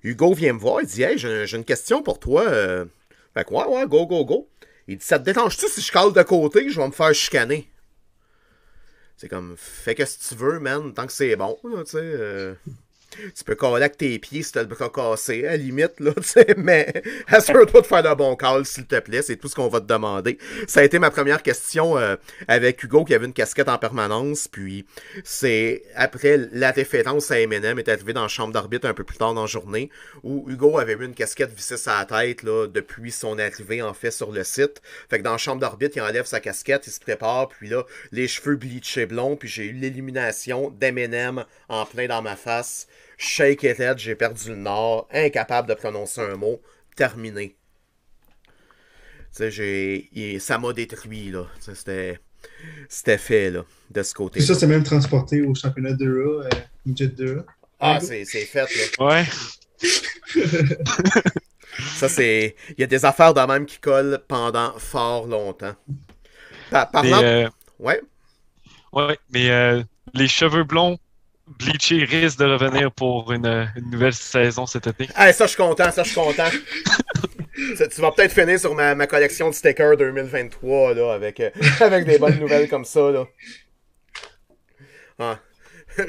Hugo 0.03 0.35
vient 0.35 0.53
me 0.53 0.59
voir, 0.59 0.81
il 0.83 0.87
dit 0.87 1.03
Hey, 1.03 1.19
j'ai 1.19 1.57
une 1.57 1.65
question 1.65 2.03
pour 2.03 2.19
toi. 2.19 2.45
Euh, 2.49 2.85
fait 3.35 3.45
que 3.45 3.53
ouais, 3.55 3.65
ouais, 3.67 3.87
go, 3.87 4.07
go, 4.07 4.25
go. 4.25 4.49
Il 4.89 4.99
dit 4.99 5.05
Ça 5.05 5.19
te 5.19 5.25
dérange-tu 5.25 5.67
si 5.69 5.81
je 5.81 5.93
cale 5.93 6.13
de 6.13 6.23
côté, 6.23 6.69
je 6.71 6.81
vais 6.81 6.87
me 6.87 6.93
faire 6.93 7.15
chicaner? 7.15 7.71
C'est 9.17 9.29
comme, 9.29 9.55
fais 9.59 9.95
que 9.95 10.03
tu 10.03 10.35
veux, 10.35 10.61
man, 10.61 10.95
tant 10.95 11.07
que 11.07 11.13
c'est 11.13 11.37
bon, 11.37 11.59
tu 11.63 11.71
sais. 11.85 11.99
euh, 11.99 12.55
tu 13.11 13.45
peux 13.45 13.55
caler 13.55 13.77
avec 13.77 13.97
tes 13.97 14.19
pieds 14.19 14.43
si 14.43 14.53
t'as 14.53 14.63
le 14.63 14.69
bras 14.69 14.91
cassé, 14.91 15.47
à 15.47 15.53
la 15.53 15.57
limite, 15.57 16.01
là, 16.01 16.13
tu 16.17 16.23
sais, 16.23 16.55
mais 16.57 17.03
assure-toi 17.29 17.81
de 17.81 17.87
faire 17.87 18.03
de 18.03 18.15
bon 18.15 18.37
call, 18.37 18.65
s'il 18.65 18.87
te 18.87 18.99
plaît, 19.01 19.23
c'est 19.23 19.37
tout 19.37 19.49
ce 19.49 19.55
qu'on 19.55 19.69
va 19.69 19.81
te 19.81 19.87
demander. 19.87 20.39
Ça 20.67 20.81
a 20.81 20.83
été 20.85 20.99
ma 20.99 21.11
première 21.11 21.43
question 21.43 21.99
euh, 21.99 22.17
avec 22.49 22.83
Hugo 22.83 23.05
qui 23.05 23.15
avait 23.15 23.27
une 23.27 23.33
casquette 23.33 23.69
en 23.69 23.79
permanence, 23.79 24.49
puis 24.49 24.87
c'est 25.25 25.83
après 25.95 26.49
la 26.53 26.71
référence 26.71 27.31
à 27.31 27.41
Eminem 27.41 27.79
est 27.79 27.89
arrivé 27.89 28.13
dans 28.13 28.23
la 28.23 28.29
chambre 28.29 28.53
d'arbitre 28.53 28.87
un 28.87 28.95
peu 28.95 29.05
plus 29.05 29.19
tard 29.19 29.35
dans 29.35 29.43
la 29.43 29.47
journée, 29.47 29.91
où 30.23 30.47
Hugo 30.49 30.79
avait 30.79 30.95
eu 30.95 31.05
une 31.05 31.15
casquette 31.15 31.53
vissée 31.55 31.77
sur 31.77 31.93
la 31.93 32.05
tête, 32.05 32.43
là, 32.43 32.67
depuis 32.67 33.11
son 33.11 33.39
arrivée, 33.39 33.83
en 33.83 33.95
fait, 33.95 34.11
sur 34.11 34.33
le 34.33 34.45
site. 34.45 34.81
Fait 35.09 35.19
que 35.19 35.25
dans 35.25 35.33
la 35.33 35.39
chambre 35.39 35.61
d'arbitre, 35.61 35.97
il 35.97 36.03
enlève 36.03 36.27
sa 36.27 36.41
casquette, 36.41 36.87
il 36.87 36.93
se 36.93 37.01
prépare, 37.01 37.49
puis 37.49 37.69
là, 37.69 37.85
les 38.13 38.29
cheveux 38.29 38.57
bleachés 38.57 39.07
blonds, 39.07 39.37
puis 39.37 39.49
j'ai 39.49 39.65
eu 39.65 39.73
l'élimination 39.73 40.71
d'Eminem 40.71 41.45
en 41.69 41.85
plein 41.87 42.07
dans 42.07 42.23
ma 42.23 42.37
face. 42.37 42.87
Shake 43.23 43.65
it 43.65 43.79
head, 43.79 43.99
j'ai 43.99 44.15
perdu 44.15 44.49
le 44.49 44.57
nord, 44.57 45.07
incapable 45.13 45.69
de 45.69 45.75
prononcer 45.75 46.23
un 46.23 46.37
mot, 46.37 46.63
terminé. 46.97 47.55
Tu 48.47 48.53
sais, 49.33 49.51
j'ai. 49.51 50.09
il- 50.13 50.41
Ça 50.41 50.57
m'a 50.59 50.73
détruit, 50.73 51.31
là. 51.31 51.45
C'était. 51.75 52.19
C'était 52.89 53.19
fait, 53.19 53.51
là, 53.51 53.67
de 53.91 54.03
ce 54.03 54.15
côté. 54.15 54.41
Ça, 54.41 54.55
c'est 54.55 54.67
même 54.67 54.83
transporté 54.85 55.43
au 55.43 55.55
championnat 55.55 55.93
2A, 55.93 56.45
euh, 56.47 56.49
Midget 56.87 57.09
2A. 57.09 57.45
Ah, 57.79 58.01
c'est 58.01 58.25
c'est 58.25 58.47
fait, 58.47 58.67
là. 58.75 59.07
Ouais. 59.07 59.25
Ça, 61.95 62.09
c'est. 62.09 62.57
Il 62.71 62.81
y 62.81 62.85
a 62.85 62.87
des 62.87 63.05
affaires 63.05 63.35
de 63.35 63.41
même 63.41 63.67
qui 63.67 63.79
collent 63.79 64.23
pendant 64.29 64.79
fort 64.79 65.27
longtemps. 65.27 65.75
Pa- 66.71 66.89
Mais, 66.95 67.11
parlant. 67.11 67.23
euh, 67.23 67.49
Ouais. 67.79 68.01
ouais, 68.93 69.19
mais 69.31 69.51
euh, 69.51 69.83
les 70.15 70.29
cheveux 70.29 70.65
blonds 70.65 70.99
bleachés 71.59 72.05
risquent 72.05 72.39
de 72.39 72.45
revenir 72.45 72.93
pour 72.93 73.33
une, 73.33 73.47
une 73.77 73.91
nouvelle 73.91 74.15
saison 74.15 74.67
cet 74.67 74.87
été. 74.87 75.09
Ah, 75.15 75.33
ça, 75.33 75.45
je 75.45 75.51
suis 75.51 75.57
content, 75.57 75.91
ça, 75.91 76.03
je 76.03 76.11
suis 76.11 76.21
content. 76.21 76.49
Ça, 77.77 77.87
tu 77.89 78.01
vas 78.01 78.11
peut-être 78.11 78.33
finir 78.33 78.59
sur 78.59 78.75
ma, 78.75 78.95
ma 78.95 79.07
collection 79.07 79.51
de 79.51 79.55
stickers 79.55 79.97
2023, 79.97 80.95
là, 80.95 81.13
avec, 81.13 81.41
euh, 81.41 81.51
avec 81.81 82.07
des 82.07 82.19
bonnes 82.19 82.39
nouvelles 82.39 82.71
comme 82.71 82.87
ça, 82.87 83.11
là. 83.11 83.27
Ah. 85.19 85.39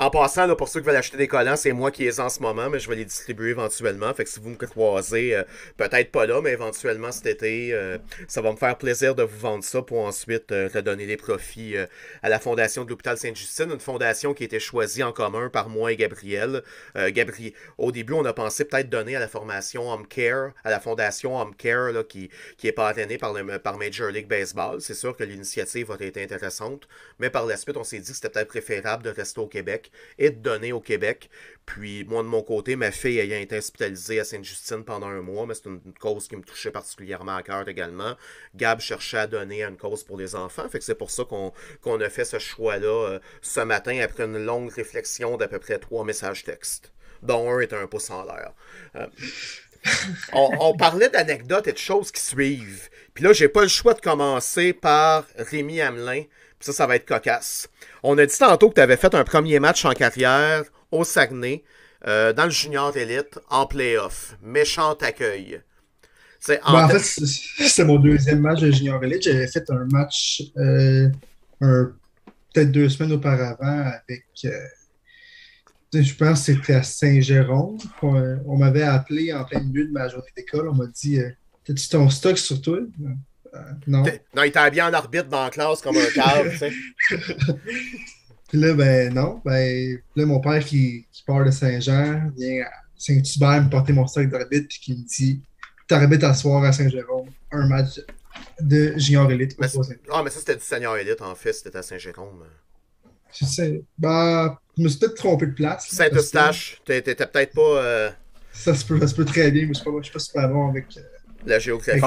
En 0.00 0.08
passant, 0.08 0.46
là, 0.46 0.56
pour 0.56 0.66
ceux 0.70 0.80
qui 0.80 0.86
veulent 0.86 0.96
acheter 0.96 1.18
des 1.18 1.28
collants, 1.28 1.56
c'est 1.56 1.72
moi 1.72 1.90
qui 1.90 2.04
les 2.04 2.16
ai 2.16 2.20
en 2.20 2.30
ce 2.30 2.40
moment, 2.40 2.70
mais 2.70 2.78
je 2.78 2.88
vais 2.88 2.96
les 2.96 3.04
distribuer 3.04 3.50
éventuellement. 3.50 4.14
Fait 4.14 4.24
que 4.24 4.30
si 4.30 4.40
vous 4.40 4.48
me 4.48 4.56
croisez, 4.56 5.36
euh, 5.36 5.42
peut-être 5.76 6.10
pas 6.10 6.24
là, 6.24 6.40
mais 6.40 6.52
éventuellement 6.52 7.12
cet 7.12 7.26
été, 7.26 7.74
euh, 7.74 7.98
ça 8.26 8.40
va 8.40 8.50
me 8.50 8.56
faire 8.56 8.78
plaisir 8.78 9.14
de 9.14 9.22
vous 9.22 9.38
vendre 9.38 9.62
ça 9.62 9.82
pour 9.82 9.98
ensuite 9.98 10.52
euh, 10.52 10.70
redonner 10.72 11.04
les 11.04 11.18
profits 11.18 11.76
euh, 11.76 11.84
à 12.22 12.30
la 12.30 12.40
Fondation 12.40 12.84
de 12.84 12.88
l'Hôpital 12.88 13.18
Sainte-Justine, 13.18 13.70
une 13.70 13.78
fondation 13.78 14.32
qui 14.32 14.44
a 14.44 14.46
été 14.46 14.58
choisie 14.58 15.02
en 15.02 15.12
commun 15.12 15.50
par 15.50 15.68
moi 15.68 15.92
et 15.92 15.96
Gabriel. 15.96 16.62
Euh, 16.96 17.10
Gabriel, 17.12 17.52
au 17.76 17.92
début, 17.92 18.14
on 18.14 18.24
a 18.24 18.32
pensé 18.32 18.64
peut-être 18.64 18.88
donner 18.88 19.16
à 19.16 19.20
la 19.20 19.28
formation 19.28 19.90
Home 19.90 20.06
Care, 20.06 20.52
à 20.64 20.70
la 20.70 20.80
fondation 20.80 21.38
Home 21.38 21.54
Care, 21.54 21.92
là, 21.92 22.04
qui, 22.04 22.30
qui 22.56 22.68
est 22.68 22.72
parrainée 22.72 23.18
par, 23.18 23.34
le, 23.34 23.58
par 23.58 23.76
Major 23.76 24.08
League 24.08 24.28
Baseball. 24.28 24.80
C'est 24.80 24.94
sûr 24.94 25.14
que 25.14 25.24
l'initiative 25.24 25.90
a 25.90 26.02
été 26.02 26.22
intéressante, 26.22 26.88
mais 27.18 27.28
par 27.28 27.44
la 27.44 27.58
suite, 27.58 27.76
on 27.76 27.84
s'est 27.84 27.98
dit 27.98 28.08
que 28.08 28.16
c'était 28.16 28.30
peut-être 28.30 28.48
préférable 28.48 29.02
de 29.02 29.10
rester 29.10 29.40
au 29.40 29.46
Québec 29.46 29.89
et 30.18 30.30
de 30.30 30.36
donner 30.36 30.72
au 30.72 30.80
Québec. 30.80 31.30
Puis, 31.66 32.04
moi, 32.04 32.24
de 32.24 32.28
mon 32.28 32.42
côté, 32.42 32.74
ma 32.74 32.90
fille 32.90 33.20
ayant 33.20 33.38
été 33.38 33.56
hospitalisée 33.56 34.18
à 34.18 34.24
Sainte-Justine 34.24 34.82
pendant 34.84 35.06
un 35.06 35.20
mois, 35.20 35.46
mais 35.46 35.54
c'est 35.54 35.66
une, 35.66 35.80
cause 36.00 36.26
qui 36.26 36.36
me 36.36 36.42
touchait 36.42 36.72
particulièrement 36.72 37.36
à 37.36 37.44
cœur 37.44 37.68
également. 37.68 38.16
Gab 38.56 38.80
cherchait 38.80 39.18
à 39.18 39.26
donner 39.28 39.62
à 39.62 39.68
une 39.68 39.76
cause 39.76 40.02
pour 40.02 40.18
les 40.18 40.34
enfants. 40.34 40.68
Fait 40.68 40.80
que 40.80 40.84
c'est 40.84 40.96
pour 40.96 41.12
ça 41.12 41.24
qu'on 41.24 41.52
qu'on 41.80 42.00
a 42.00 42.08
fait 42.08 42.24
ce 42.24 42.40
choix-là 42.40 42.88
euh, 42.88 43.18
ce 43.40 43.60
matin 43.60 44.00
après 44.00 44.24
une 44.24 44.44
longue 44.44 44.72
réflexion 44.72 45.36
d'à 45.36 45.46
peu 45.46 45.60
près 45.60 45.78
trois 45.78 46.04
messages 46.04 46.42
textes, 46.42 46.92
dont 47.22 47.48
un 47.48 47.60
est 47.60 47.72
un 47.72 47.86
pouce 47.86 48.10
en 48.10 48.24
l'air. 48.24 48.52
Euh, 48.96 49.06
on, 50.32 50.50
on 50.58 50.76
parlait 50.76 51.08
d'anecdotes 51.08 51.68
et 51.68 51.72
de 51.72 51.78
choses 51.78 52.10
qui 52.10 52.20
suivent. 52.20 52.88
Puis 53.14 53.22
là, 53.22 53.32
j'ai 53.32 53.48
pas 53.48 53.62
le 53.62 53.68
choix 53.68 53.94
de 53.94 54.00
commencer 54.00 54.72
par 54.72 55.24
Rémi 55.36 55.80
Hamelin. 55.80 56.24
Ça, 56.60 56.72
ça 56.72 56.86
va 56.86 56.96
être 56.96 57.06
cocasse. 57.06 57.68
On 58.02 58.16
a 58.18 58.26
dit 58.26 58.38
tantôt 58.38 58.68
que 58.68 58.74
tu 58.74 58.80
avais 58.80 58.96
fait 58.96 59.14
un 59.14 59.24
premier 59.24 59.58
match 59.60 59.84
en 59.84 59.92
carrière 59.92 60.64
au 60.90 61.04
Saguenay. 61.04 61.64
euh, 62.06 62.32
dans 62.32 62.44
le 62.44 62.50
junior 62.50 62.96
élite 62.96 63.38
en 63.48 63.66
playoff. 63.66 64.36
Méchant 64.42 64.94
accueil. 64.94 65.60
En, 66.64 66.72
ben, 66.72 66.84
en 66.84 66.88
fait, 66.88 67.00
c'est 67.00 67.84
mon 67.84 67.98
deuxième 67.98 68.40
match 68.40 68.60
de 68.60 68.70
junior 68.70 69.02
élite. 69.04 69.22
J'avais 69.22 69.46
fait 69.46 69.68
un 69.70 69.86
match 69.90 70.42
euh, 70.56 71.10
peut-être 71.58 72.72
deux 72.72 72.88
semaines 72.88 73.12
auparavant 73.12 73.92
avec. 74.06 74.24
Euh, 74.44 74.50
je 75.92 76.14
pense 76.14 76.46
que 76.46 76.54
c'était 76.54 76.74
à 76.74 76.82
Saint-Jérôme. 76.82 77.78
On, 78.00 78.56
m'avait 78.56 78.82
appelé 78.82 79.32
en 79.32 79.44
plein 79.44 79.60
milieu 79.60 79.86
de 79.86 79.92
ma 79.92 80.08
journée 80.08 80.30
d'école. 80.36 80.68
On 80.68 80.74
m'a 80.74 80.86
dit 80.86 81.18
T'as-tu 81.64 81.88
ton 81.88 82.08
stock 82.08 82.38
sur 82.38 82.62
toi? 82.62 82.78
Non. 83.86 84.04
Non, 84.34 84.42
il 84.42 84.48
était 84.48 84.70
bien 84.70 84.88
en 84.88 84.92
arbitre 84.92 85.28
dans 85.28 85.44
la 85.44 85.50
classe 85.50 85.80
comme 85.80 85.96
un 85.96 86.10
cadre, 86.14 86.50
tu 86.50 86.58
sais. 86.58 86.72
Puis 88.48 88.58
là, 88.58 88.74
ben 88.74 89.14
non. 89.14 89.40
Ben, 89.44 89.98
là, 90.16 90.26
mon 90.26 90.40
père 90.40 90.64
qui, 90.64 91.06
qui 91.12 91.22
part 91.22 91.44
de 91.44 91.50
Saint-Jean 91.50 92.30
vient 92.36 92.62
à 92.64 92.70
Saint-Hubert 92.96 93.62
me 93.62 93.70
porter 93.70 93.92
mon 93.92 94.06
sac 94.06 94.28
d'arbitre 94.28 94.66
puis 94.68 94.80
qui 94.80 94.92
me 94.92 95.06
dit 95.06 95.40
T'arbitres 95.86 96.26
à 96.26 96.34
soir 96.34 96.62
à 96.64 96.72
Saint-Jérôme, 96.72 97.28
un 97.52 97.66
match 97.68 98.00
de 98.60 98.94
junior 98.96 99.30
élite. 99.30 99.56
ah, 100.12 100.22
mais 100.22 100.30
ça, 100.30 100.38
c'était 100.40 100.56
du 100.56 100.62
senior 100.62 100.96
élite 100.96 101.22
en 101.22 101.34
fait, 101.34 101.52
c'était 101.52 101.76
à 101.76 101.82
Saint-Jérôme. 101.82 102.44
Je 103.32 103.44
sais. 103.44 103.82
Ben, 103.96 104.58
je 104.76 104.82
me 104.82 104.88
suis 104.88 104.98
peut-être 104.98 105.14
trompé 105.14 105.46
de 105.46 105.52
place. 105.52 105.88
Saint-Eustache, 105.88 106.80
t'étais 106.84 107.14
peut-être 107.14 107.54
pas. 107.54 107.82
Euh... 107.82 108.10
Ça, 108.52 108.74
se 108.74 108.84
peut, 108.84 108.98
ça 108.98 109.06
se 109.06 109.14
peut 109.14 109.24
très 109.24 109.50
bien, 109.52 109.62
mais 109.62 109.74
je 109.74 109.80
suis 109.80 109.84
pas, 109.84 110.02
suis 110.02 110.12
pas 110.12 110.18
super 110.18 110.48
bon 110.48 110.68
avec. 110.68 110.86
Euh, 110.96 111.00
la 111.46 111.58
géographie. 111.58 112.00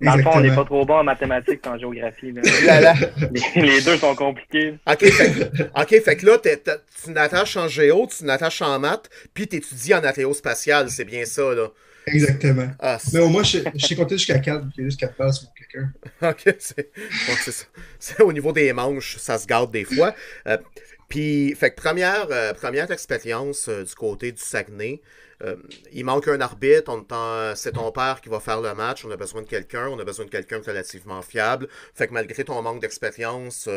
Dans 0.00 0.16
le 0.16 0.22
fond, 0.22 0.30
on 0.34 0.40
n'est 0.40 0.54
pas 0.54 0.64
trop 0.64 0.84
bon 0.84 0.98
en 0.98 1.04
mathématiques 1.04 1.62
qu'en 1.62 1.78
géographie. 1.78 2.32
les, 3.54 3.80
deux 3.82 3.96
sont 3.96 4.14
compliqués. 4.14 4.74
OK, 4.86 5.00
fait, 5.00 6.00
fait 6.00 6.16
que 6.16 6.26
là, 6.26 6.38
tu 6.38 7.10
n'attaches 7.10 7.56
en 7.56 7.68
géo, 7.68 8.06
tu 8.06 8.24
n'attaches 8.24 8.62
en 8.62 8.78
maths, 8.78 9.08
puis 9.34 9.46
tu 9.48 9.56
étudies 9.56 9.94
en 9.94 10.04
athéospatial, 10.04 10.90
c'est 10.90 11.04
bien 11.04 11.24
ça, 11.24 11.54
là. 11.54 11.68
Exactement. 12.06 12.68
Ah, 12.78 12.98
Mais 13.12 13.18
au 13.18 13.28
moins, 13.28 13.42
je, 13.42 13.58
suis 13.76 13.96
compté 13.96 14.16
jusqu'à 14.16 14.38
4, 14.38 14.64
il 14.76 14.80
y 14.80 14.84
a 14.84 14.88
juste 14.88 15.00
4 15.00 15.14
places 15.14 15.40
pour 15.40 15.52
quelqu'un. 15.54 15.92
OK, 16.22 16.56
c'est 16.58 17.52
ça. 17.98 18.24
Au 18.24 18.32
niveau 18.32 18.52
des 18.52 18.72
manches, 18.72 19.16
ça 19.16 19.38
se 19.38 19.46
garde 19.46 19.72
des 19.72 19.84
fois. 19.84 20.14
Euh, 20.46 20.56
puis, 21.08 21.54
fait 21.54 21.70
que 21.70 21.76
première, 21.76 22.26
euh, 22.30 22.52
première 22.52 22.90
expérience 22.90 23.68
euh, 23.68 23.84
du 23.84 23.94
côté 23.94 24.32
du 24.32 24.40
Saguenay. 24.40 25.00
Euh, 25.44 25.56
il 25.92 26.04
manque 26.04 26.28
un 26.28 26.40
arbitre, 26.40 26.90
c'est 27.54 27.72
ton 27.72 27.92
père 27.92 28.22
qui 28.22 28.30
va 28.30 28.40
faire 28.40 28.62
le 28.62 28.74
match, 28.74 29.04
on 29.04 29.10
a 29.10 29.18
besoin 29.18 29.42
de 29.42 29.46
quelqu'un, 29.46 29.86
on 29.88 29.98
a 29.98 30.04
besoin 30.04 30.24
de 30.24 30.30
quelqu'un 30.30 30.62
relativement 30.66 31.20
fiable. 31.20 31.68
Fait 31.94 32.08
que 32.08 32.14
malgré 32.14 32.42
ton 32.42 32.62
manque 32.62 32.80
d'expérience, 32.80 33.68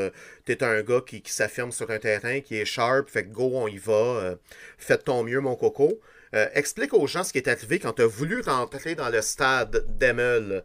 t'es 0.45 0.63
un 0.63 0.81
gars 0.83 1.01
qui, 1.05 1.21
s'affirme 1.25 1.73
sur 1.73 1.91
un 1.91 1.99
terrain, 1.99 2.39
qui 2.39 2.55
est 2.57 2.63
sharp, 2.63 3.09
fait 3.09 3.25
que 3.25 3.33
go, 3.33 3.51
on 3.55 3.67
y 3.67 3.77
va, 3.77 4.37
faites 4.77 5.03
ton 5.03 5.23
mieux, 5.23 5.41
mon 5.41 5.57
coco. 5.57 5.99
explique 6.31 6.93
aux 6.93 7.07
gens 7.07 7.25
ce 7.25 7.33
qui 7.33 7.39
est 7.39 7.49
arrivé 7.49 7.77
quand 7.77 7.91
tu 7.91 8.03
as 8.03 8.07
voulu 8.07 8.39
rentrer 8.39 8.95
dans 8.95 9.09
le 9.09 9.21
stade 9.21 9.85
d'Emel 9.97 10.63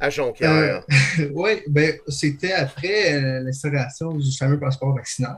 à 0.00 0.10
Jonquière. 0.10 0.84
oui, 1.32 1.62
ben, 1.68 1.94
c'était 2.08 2.52
après 2.52 3.40
l'installation 3.42 4.12
du 4.12 4.36
fameux 4.36 4.58
passeport 4.58 4.94
vaccinal. 4.94 5.36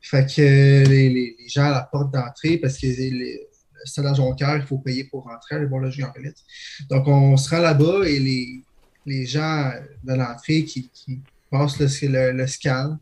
Fait 0.00 0.26
que 0.26 0.88
les, 0.88 1.08
les, 1.10 1.36
gens 1.48 1.64
à 1.64 1.70
la 1.70 1.88
porte 1.90 2.12
d'entrée, 2.12 2.56
parce 2.56 2.78
que 2.78 2.86
le 2.86 3.38
stade 3.84 4.06
à 4.06 4.14
Jonquière, 4.14 4.56
il 4.56 4.62
faut 4.62 4.78
payer 4.78 5.04
pour 5.04 5.24
rentrer, 5.24 5.56
aller 5.56 5.66
voir 5.66 5.82
le 5.82 5.90
junior 5.90 6.12
élite. 6.16 6.38
Donc, 6.88 7.06
on 7.06 7.36
se 7.36 7.50
rend 7.50 7.60
là-bas 7.60 8.06
et 8.06 8.18
les, 8.18 8.64
les 9.06 9.26
gens 9.26 9.72
de 10.02 10.14
l'entrée 10.14 10.64
qui, 10.64 10.88
qui, 10.90 11.20
passent 11.50 11.80
le, 11.80 12.32
le, 12.32 12.46
scan, 12.46 12.96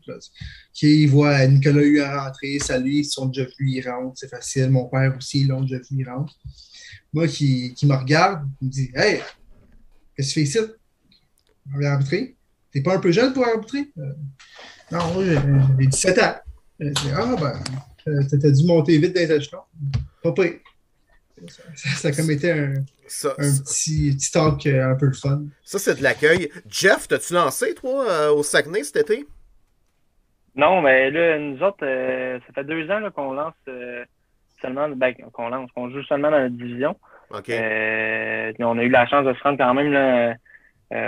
qui 0.73 1.05
voient 1.05 1.45
Nicolas 1.45 1.83
Hu 1.83 2.01
à 2.01 2.23
rentrer, 2.23 2.57
salut, 2.57 2.95
ils 2.95 3.05
sont 3.05 3.27
déjà 3.27 3.45
vus, 3.45 3.71
ils 3.73 3.87
rentrent, 3.87 4.17
c'est 4.17 4.27
facile. 4.27 4.71
Mon 4.71 4.85
père 4.85 5.15
aussi, 5.15 5.41
ils 5.41 5.47
l'ont 5.47 5.61
déjà 5.61 5.77
vu, 5.77 5.85
ils 5.91 6.09
rentrent. 6.09 6.35
Moi, 7.13 7.27
qui, 7.27 7.75
qui 7.75 7.85
me 7.85 7.95
regarde, 7.95 8.47
il 8.59 8.67
me 8.67 8.71
dit 8.71 8.91
Hey, 8.95 9.21
qu'est-ce 10.19 10.35
que 10.35 10.39
tu 10.41 10.51
fais 10.51 10.59
ici? 10.59 10.73
On 11.73 11.79
vient 11.79 11.91
arbitrer. 11.91 12.35
T'es 12.71 12.81
pas 12.81 12.95
un 12.95 12.99
peu 12.99 13.11
jeune 13.11 13.33
pour 13.33 13.47
arbitrer? 13.47 13.89
Euh, 13.97 14.13
non, 14.91 14.99
j'ai 15.79 15.87
17 15.87 16.19
ans. 16.19 16.35
Ah, 17.15 17.35
ben, 17.39 17.53
euh, 18.07 18.21
t'as 18.29 18.51
dû 18.51 18.65
monter 18.65 18.97
vite 18.97 19.15
dans 19.15 19.21
les 19.21 19.31
échelons. 19.31 19.61
Pas 20.21 20.31
prêt. 20.33 20.61
Ça, 21.75 22.09
a 22.09 22.11
comme 22.11 22.29
été 22.31 22.51
un, 22.51 22.83
petit, 23.13 24.13
petit, 24.13 24.31
talk 24.31 24.65
euh, 24.65 24.91
un 24.91 24.95
peu 24.95 25.05
le 25.05 25.13
fun. 25.13 25.43
Ça, 25.63 25.79
c'est 25.79 25.97
de 25.97 26.03
l'accueil. 26.03 26.51
Jeff, 26.67 27.07
t'as-tu 27.07 27.33
lancé, 27.33 27.73
toi, 27.75 28.09
euh, 28.09 28.31
au 28.31 28.43
Saguenay 28.43 28.83
cet 28.83 28.97
été? 28.97 29.25
Non, 30.53 30.81
mais 30.81 31.09
là, 31.11 31.39
nous 31.39 31.63
autres, 31.63 31.79
ça 31.79 32.53
fait 32.53 32.65
deux 32.65 32.89
ans 32.91 33.09
qu'on 33.15 33.31
lance 33.31 33.53
seulement, 34.61 34.89
ben, 34.89 35.13
qu'on 35.31 35.47
lance, 35.47 35.71
qu'on 35.71 35.89
joue 35.89 36.03
seulement 36.03 36.29
dans 36.29 36.39
la 36.39 36.49
division. 36.49 36.97
OK. 37.31 37.49
on 38.59 38.77
a 38.77 38.83
eu 38.83 38.89
la 38.89 39.07
chance 39.07 39.25
de 39.25 39.33
se 39.33 39.43
rendre 39.43 39.57
quand 39.57 39.73
même 39.73 40.37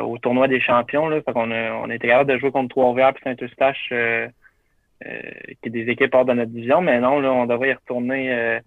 au 0.01 0.17
tournoi 0.19 0.47
des 0.47 0.61
champions. 0.61 1.09
Là, 1.09 1.21
fait 1.21 1.31
on, 1.35 1.51
a, 1.51 1.71
on 1.73 1.89
était 1.89 2.07
capable 2.07 2.31
de 2.31 2.37
jouer 2.37 2.51
contre 2.51 2.69
Trois-Rivières 2.69 3.13
et 3.17 3.23
Saint-Eustache 3.23 3.91
euh, 5.05 5.31
qui 5.61 5.67
est 5.67 5.71
des 5.71 5.89
équipes 5.89 6.13
hors 6.13 6.25
de 6.25 6.33
notre 6.33 6.51
division, 6.51 6.81
mais 6.81 6.99
non, 6.99 7.19
là, 7.19 7.31
on 7.31 7.47
devrait 7.47 7.69
y 7.69 7.73
retourner 7.73 8.31
euh, 8.31 8.59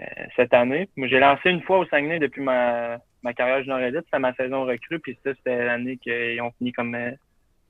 euh, 0.00 0.04
cette 0.34 0.54
année. 0.54 0.88
J'ai 0.96 1.20
lancé 1.20 1.50
une 1.50 1.60
fois 1.60 1.78
au 1.78 1.86
Saguenay 1.86 2.18
depuis 2.18 2.40
ma, 2.40 2.98
ma 3.22 3.34
carrière 3.34 3.60
junior 3.60 3.80
élite, 3.80 4.04
c'était 4.06 4.18
ma 4.18 4.32
saison 4.34 4.64
recrue, 4.64 5.00
puis 5.00 5.18
ça, 5.22 5.34
c'était 5.34 5.66
l'année 5.66 5.98
qu'ils 5.98 6.40
ont 6.40 6.50
fini 6.52 6.72
comme 6.72 6.96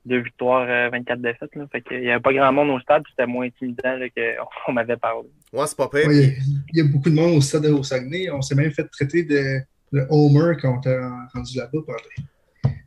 deux 0.07 0.21
victoires, 0.21 0.65
24 0.91 1.21
défaites. 1.21 1.55
Là. 1.55 1.65
Fait 1.71 1.81
qu'il 1.81 2.01
n'y 2.01 2.11
avait 2.11 2.21
pas 2.21 2.33
grand 2.33 2.51
monde 2.51 2.69
au 2.69 2.79
stade, 2.79 3.03
c'était 3.09 3.27
moins 3.27 3.45
intimidant 3.45 3.97
qu'on 4.65 4.71
m'avait 4.73 4.97
parlé. 4.97 5.27
Ouais, 5.53 5.65
c'est 5.67 5.77
pas 5.77 5.89
pire. 5.89 6.11
il 6.11 6.37
y, 6.73 6.81
a 6.81 6.83
beaucoup 6.83 7.09
de 7.09 7.15
monde 7.15 7.37
au 7.37 7.41
stade 7.41 7.65
au 7.65 7.83
Saguenay. 7.83 8.29
On 8.31 8.41
s'est 8.41 8.55
même 8.55 8.71
fait 8.71 8.85
traiter 8.85 9.23
de, 9.23 9.59
Homer 10.09 10.57
quand 10.61 10.75
on 10.75 10.79
était 10.79 10.99
rendu 11.33 11.57
là-bas. 11.57 11.79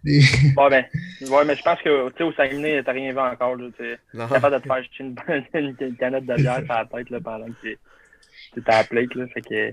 Des... 0.05 0.21
Ouais, 0.57 0.71
ben, 0.71 0.85
ouais, 1.29 1.45
mais 1.45 1.57
je 1.57 1.63
pense 1.63 1.81
que, 1.83 2.23
au 2.23 2.33
Saguenay, 2.33 2.83
t'as 2.83 2.93
rien 2.93 3.13
vu 3.13 3.19
encore. 3.19 3.57
T'es 3.77 3.99
capable 4.13 4.57
de 4.57 4.61
te 4.61 4.67
faire 4.67 4.83
jeter 4.83 5.05
une, 5.05 5.17
une, 5.55 5.77
une, 5.81 5.97
canette 5.97 6.27
de 6.27 6.35
bière 6.35 6.65
sur 6.65 6.75
la 6.75 6.87
tête, 6.87 7.11
là, 7.11 7.21
pendant 7.21 7.47
que 7.47 7.53
t'es 7.63 8.63
à 8.67 8.79
la 8.79 8.85
plate, 8.85 9.15
là. 9.15 9.27
Fait 9.29 9.43
que. 9.43 9.73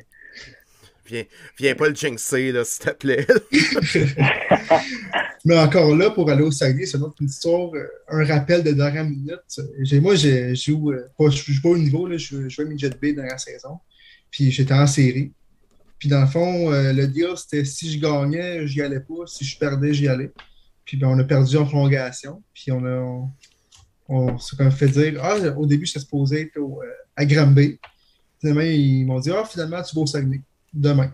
Viens, 1.07 1.23
viens 1.57 1.75
pas 1.75 1.89
le 1.89 1.95
jinxer, 1.95 2.51
là, 2.51 2.63
s'il 2.65 2.85
te 2.85 2.91
plaît. 2.91 3.25
mais 5.45 5.57
encore 5.57 5.95
là, 5.95 6.09
pour 6.09 6.29
aller 6.29 6.43
au 6.43 6.51
Saguenay, 6.51 6.85
c'est 6.85 6.97
une 6.97 7.03
autre 7.03 7.21
histoire, 7.21 7.73
euh, 7.73 7.87
un 8.09 8.25
rappel 8.25 8.63
de 8.63 8.71
dernière 8.71 9.05
minute. 9.05 9.39
Moi, 10.01 10.15
je 10.15 10.53
joue, 10.53 10.91
euh, 10.91 11.07
pas, 11.17 11.29
je 11.29 11.51
joue 11.51 11.61
pas 11.61 11.69
au 11.69 11.77
niveau, 11.77 12.07
là, 12.07 12.17
je 12.17 12.49
joue 12.49 12.61
à 12.61 12.65
Midget 12.65 12.89
B 12.89 13.15
dans 13.15 13.23
la 13.23 13.37
saison. 13.37 13.79
Puis 14.29 14.51
j'étais 14.51 14.73
en 14.73 14.87
série. 14.87 15.31
Puis 15.99 16.09
dans 16.09 16.21
le 16.21 16.27
fond, 16.27 16.71
euh, 16.71 16.93
le 16.93 17.07
deal, 17.07 17.33
c'était 17.35 17.65
si 17.65 17.91
je 17.91 17.99
gagnais, 17.99 18.67
j'y 18.67 18.81
allais 18.81 18.99
pas. 18.99 19.25
Si 19.25 19.43
je 19.43 19.57
perdais, 19.57 19.93
j'y 19.93 20.07
allais. 20.07 20.31
Puis 20.85 20.97
ben, 20.97 21.07
on 21.07 21.19
a 21.19 21.23
perdu 21.23 21.57
en 21.57 21.65
prolongation. 21.65 22.43
Puis 22.53 22.71
on 22.71 22.85
a. 22.85 23.27
On, 24.09 24.37
s'est 24.37 24.71
fait 24.71 24.87
dire 24.87 25.19
Ah, 25.21 25.37
au 25.57 25.65
début, 25.65 25.85
j'étais 25.85 25.99
supposé 25.99 26.43
être 26.43 26.57
au, 26.57 26.81
euh, 26.81 26.87
à 27.15 27.25
Granby. 27.25 27.79
Finalement, 28.39 28.61
ils 28.61 29.05
m'ont 29.05 29.19
dit 29.19 29.31
Ah, 29.31 29.43
finalement, 29.43 29.81
tu 29.81 29.95
vas 29.95 30.01
au 30.01 30.05
Saguenay. 30.05 30.41
Demain. 30.73 31.11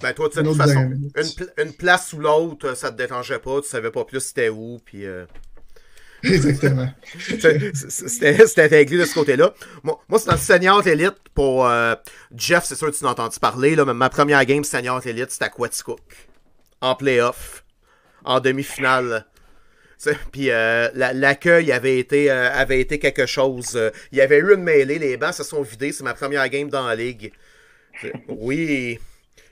ben, 0.00 0.12
toi, 0.12 0.28
de 0.28 0.42
toute 0.42 0.56
façon, 0.56 0.92
une, 1.16 1.64
une, 1.64 1.72
place 1.72 2.12
ou 2.12 2.18
l'autre, 2.18 2.76
ça 2.76 2.90
te 2.90 2.96
dérangeait 2.96 3.38
pas. 3.38 3.60
Tu 3.60 3.68
savais 3.68 3.90
pas 3.90 4.04
plus 4.04 4.20
c'était 4.20 4.48
où. 4.48 4.80
Puis. 4.84 5.06
Euh, 5.06 5.26
Exactement. 6.24 6.88
C'était 7.74 8.66
réglé 8.66 8.98
de 8.98 9.04
ce 9.04 9.14
côté-là. 9.14 9.52
Moi, 9.82 10.00
moi 10.08 10.20
c'est 10.20 10.26
dans 10.26 10.34
le 10.34 10.38
Senior 10.38 10.86
Elite 10.86 11.16
pour 11.34 11.66
euh, 11.66 11.96
Jeff, 12.34 12.64
c'est 12.64 12.76
sûr 12.76 12.90
que 12.92 12.96
tu 12.96 13.02
l'as 13.02 13.10
entendu 13.10 13.40
parler. 13.40 13.74
Là, 13.74 13.84
ma 13.86 14.08
première 14.08 14.44
game 14.44 14.62
Senior 14.62 15.04
Elite, 15.04 15.32
c'était 15.32 15.46
à 15.46 15.48
Quaticook. 15.48 16.00
En 16.80 16.94
playoff. 16.94 17.64
En 18.24 18.38
demi-finale. 18.38 19.26
Puis 20.32 20.50
euh, 20.50 20.88
l'accueil 20.94 21.72
avait 21.72 21.98
été 21.98 22.30
euh, 22.30 22.50
avait 22.52 22.80
été 22.80 22.98
quelque 22.98 23.26
chose. 23.26 23.78
Il 24.10 24.18
y 24.18 24.20
avait 24.20 24.38
eu 24.38 24.54
une 24.54 24.62
mêlée, 24.62 24.98
les 24.98 25.16
bancs 25.16 25.34
se 25.34 25.44
sont 25.44 25.62
vidés. 25.62 25.92
C'est 25.92 26.04
ma 26.04 26.14
première 26.14 26.48
game 26.48 26.68
dans 26.68 26.86
la 26.86 26.96
ligue. 26.96 27.32
Oui. 28.28 28.98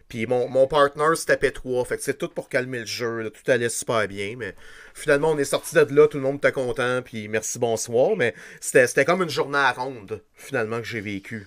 Puis 0.09 0.27
mon, 0.27 0.49
mon 0.49 0.67
partner 0.67 1.15
se 1.15 1.25
tapait 1.25 1.53
trois. 1.53 1.85
Fait 1.85 1.97
que 1.97 2.03
c'est 2.03 2.19
tout 2.19 2.29
pour 2.29 2.49
calmer 2.49 2.81
le 2.81 2.87
jeu. 2.87 3.31
Tout 3.31 3.49
allait 3.51 3.69
super 3.69 4.09
bien. 4.09 4.35
Mais 4.37 4.57
finalement, 4.93 5.31
on 5.31 5.39
est 5.39 5.45
sorti 5.45 5.75
de 5.77 5.87
là. 5.95 6.09
Tout 6.09 6.17
le 6.17 6.25
monde 6.25 6.39
était 6.39 6.51
content. 6.51 7.01
Puis 7.03 7.29
merci, 7.29 7.61
bonsoir. 7.61 8.17
Mais 8.17 8.35
c'était 8.61 9.05
comme 9.05 9.23
une 9.23 9.31
journée 9.31 9.59
à 9.59 9.71
ronde, 9.73 10.21
finalement, 10.35 10.79
que 10.79 10.87
j'ai 10.87 11.01
vécu. 11.01 11.47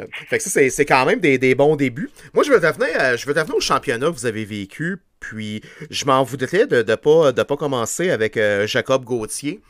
Euh, 0.00 0.06
fait 0.28 0.38
que 0.38 0.44
ça, 0.44 0.70
c'est 0.70 0.86
quand 0.86 1.04
même 1.06 1.20
des, 1.20 1.38
des, 1.38 1.54
bons 1.54 1.76
débuts. 1.76 2.10
Moi, 2.34 2.42
je 2.44 2.50
veux 2.50 2.60
devenir, 2.60 2.88
euh, 2.98 3.16
je 3.16 3.26
veux 3.26 3.34
devenir 3.34 3.54
au 3.54 3.60
championnat 3.60 4.06
que 4.06 4.12
vous 4.12 4.26
avez 4.26 4.44
vécu. 4.44 4.98
Puis 5.22 5.62
je 5.88 6.04
m'en 6.04 6.24
voudrais 6.24 6.66
de 6.66 6.82
ne 6.82 6.94
pas, 6.96 7.30
de 7.30 7.42
pas 7.44 7.56
commencer 7.56 8.10
avec 8.10 8.36
euh, 8.36 8.66
Jacob 8.66 9.04
Gauthier. 9.04 9.60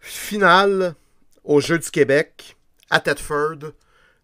Finale 0.00 0.94
au 1.44 1.60
Jeu 1.60 1.78
du 1.78 1.90
Québec 1.90 2.56
à 2.88 2.98
Tedford. 2.98 3.72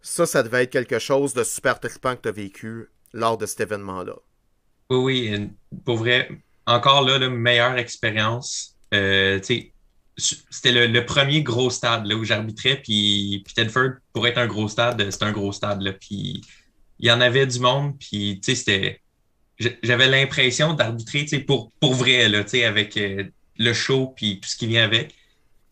Ça, 0.01 0.25
ça 0.25 0.43
devait 0.43 0.65
être 0.65 0.71
quelque 0.71 0.99
chose 0.99 1.35
de 1.35 1.45
super 1.45 1.79
trippant 1.79 2.17
que 2.17 2.23
tu 2.23 2.29
as 2.29 2.33
vécu 2.33 2.89
lors 3.13 3.37
de 3.37 3.45
cet 3.45 3.61
événement-là. 3.61 4.15
Oui, 4.91 5.31
oui, 5.31 5.51
pour 5.85 5.99
vrai, 5.99 6.31
encore 6.67 7.03
là, 7.03 7.19
la 7.19 7.29
meilleure 7.29 7.77
expérience. 7.77 8.75
Euh, 8.95 9.41
c'était 9.43 10.89
le, 10.89 11.05
premier 11.05 11.43
gros 11.43 11.69
stade 11.69 12.07
là, 12.07 12.15
où 12.17 12.25
j'arbitrais. 12.25 12.77
Puis, 12.77 13.45
Tedford, 13.55 13.91
pour 14.15 14.27
être 14.27 14.39
un 14.39 14.47
gros 14.47 14.69
stade, 14.69 15.07
c'est 15.11 15.23
un 15.23 15.33
gros 15.33 15.53
stade. 15.53 15.83
Là, 15.83 15.93
puis 15.93 16.41
il 16.99 17.09
y 17.09 17.13
en 17.13 17.21
avait 17.21 17.47
du 17.47 17.61
monde. 17.61 17.99
Puis 17.99 18.41
c'était. 18.43 19.02
J'avais 19.83 20.09
l'impression 20.09 20.75
d'arbitrer 20.75 21.27
pour, 21.47 21.71
pour 21.81 21.95
vrai, 21.95 22.29
là, 22.29 22.45
avec 22.67 22.97
euh, 22.97 23.25
le 23.59 23.73
show 23.73 24.13
puis 24.17 24.41
tout 24.41 24.49
ce 24.49 24.57
qui 24.57 24.67
vient 24.67 24.85
avec. 24.85 25.15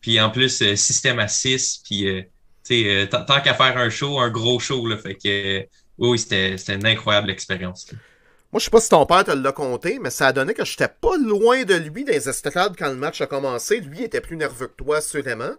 Puis 0.01 0.19
en 0.19 0.29
plus, 0.29 0.61
euh, 0.61 0.75
système 0.75 1.19
à 1.19 1.27
6, 1.27 1.83
puis 1.85 2.07
euh, 2.07 3.05
tant 3.05 3.41
qu'à 3.41 3.53
faire 3.53 3.77
un 3.77 3.89
show, 3.89 4.19
un 4.19 4.29
gros 4.29 4.59
show. 4.59 4.87
Là, 4.87 4.97
fait 4.97 5.15
que 5.15 5.65
oui, 5.97 6.17
c'était 6.17 6.55
une 6.73 6.85
incroyable 6.85 7.29
expérience. 7.29 7.87
Moi, 8.51 8.59
je 8.59 8.65
sais 8.65 8.71
pas 8.71 8.81
si 8.81 8.89
ton 8.89 9.05
père 9.05 9.23
te 9.23 9.31
l'a 9.31 9.51
compté, 9.51 9.99
mais 9.99 10.09
ça 10.09 10.27
a 10.27 10.33
donné 10.33 10.53
que 10.53 10.65
j'étais 10.65 10.89
pas 10.89 11.15
loin 11.17 11.63
de 11.63 11.75
lui 11.75 12.03
dans 12.03 12.11
les 12.11 12.27
estrades 12.27 12.75
quand 12.77 12.89
le 12.89 12.95
match 12.95 13.21
a 13.21 13.27
commencé. 13.27 13.79
Lui 13.79 14.03
était 14.03 14.19
plus 14.19 14.35
nerveux 14.35 14.67
que 14.67 14.83
toi, 14.83 14.99
sûrement. 14.99 15.53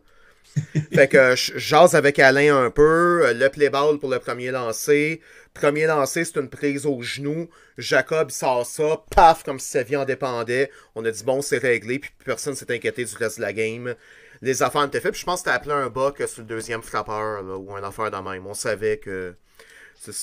fait 0.93 1.09
que 1.09 1.35
je 1.37 1.59
jase 1.59 1.95
avec 1.95 2.19
Alain 2.19 2.57
un 2.57 2.71
peu. 2.71 3.27
Euh, 3.27 3.33
le 3.33 3.49
play 3.49 3.71
ball 3.71 3.99
pour 3.99 4.11
le 4.11 4.19
premier 4.19 4.51
lancer. 4.51 5.21
Premier 5.55 5.87
lancer, 5.87 6.25
c'est 6.25 6.39
une 6.41 6.49
prise 6.49 6.87
au 6.87 7.03
genou. 7.03 7.49
Jacob 7.79 8.31
sort 8.31 8.65
ça, 8.67 9.03
paf, 9.15 9.43
comme 9.45 9.59
si 9.59 9.69
sa 9.69 9.83
vie 9.83 9.97
en 9.97 10.05
dépendait. 10.05 10.71
On 10.95 11.05
a 11.05 11.11
dit 11.11 11.25
bon, 11.25 11.43
c'est 11.43 11.59
réglé, 11.59 11.99
puis 11.99 12.11
personne 12.25 12.55
s'est 12.55 12.73
inquiété 12.73 13.05
du 13.05 13.15
reste 13.17 13.37
de 13.37 13.43
la 13.43 13.53
game. 13.53 13.95
Les 14.41 14.63
affaires 14.63 14.85
étaient 14.85 15.01
faites, 15.01 15.13
puis 15.13 15.21
je 15.21 15.27
pense 15.27 15.41
que 15.41 15.47
t'as 15.47 15.55
appelé 15.55 15.73
un 15.73 15.89
buck 15.89 16.23
sur 16.27 16.43
le 16.43 16.49
deuxième 16.49 16.83
frappeur, 16.83 17.45
ou 17.45 17.75
un 17.75 17.83
affaire 17.85 18.11
de 18.11 18.17
même. 18.17 18.47
On 18.47 18.55
savait 18.55 18.99
que 18.99 19.35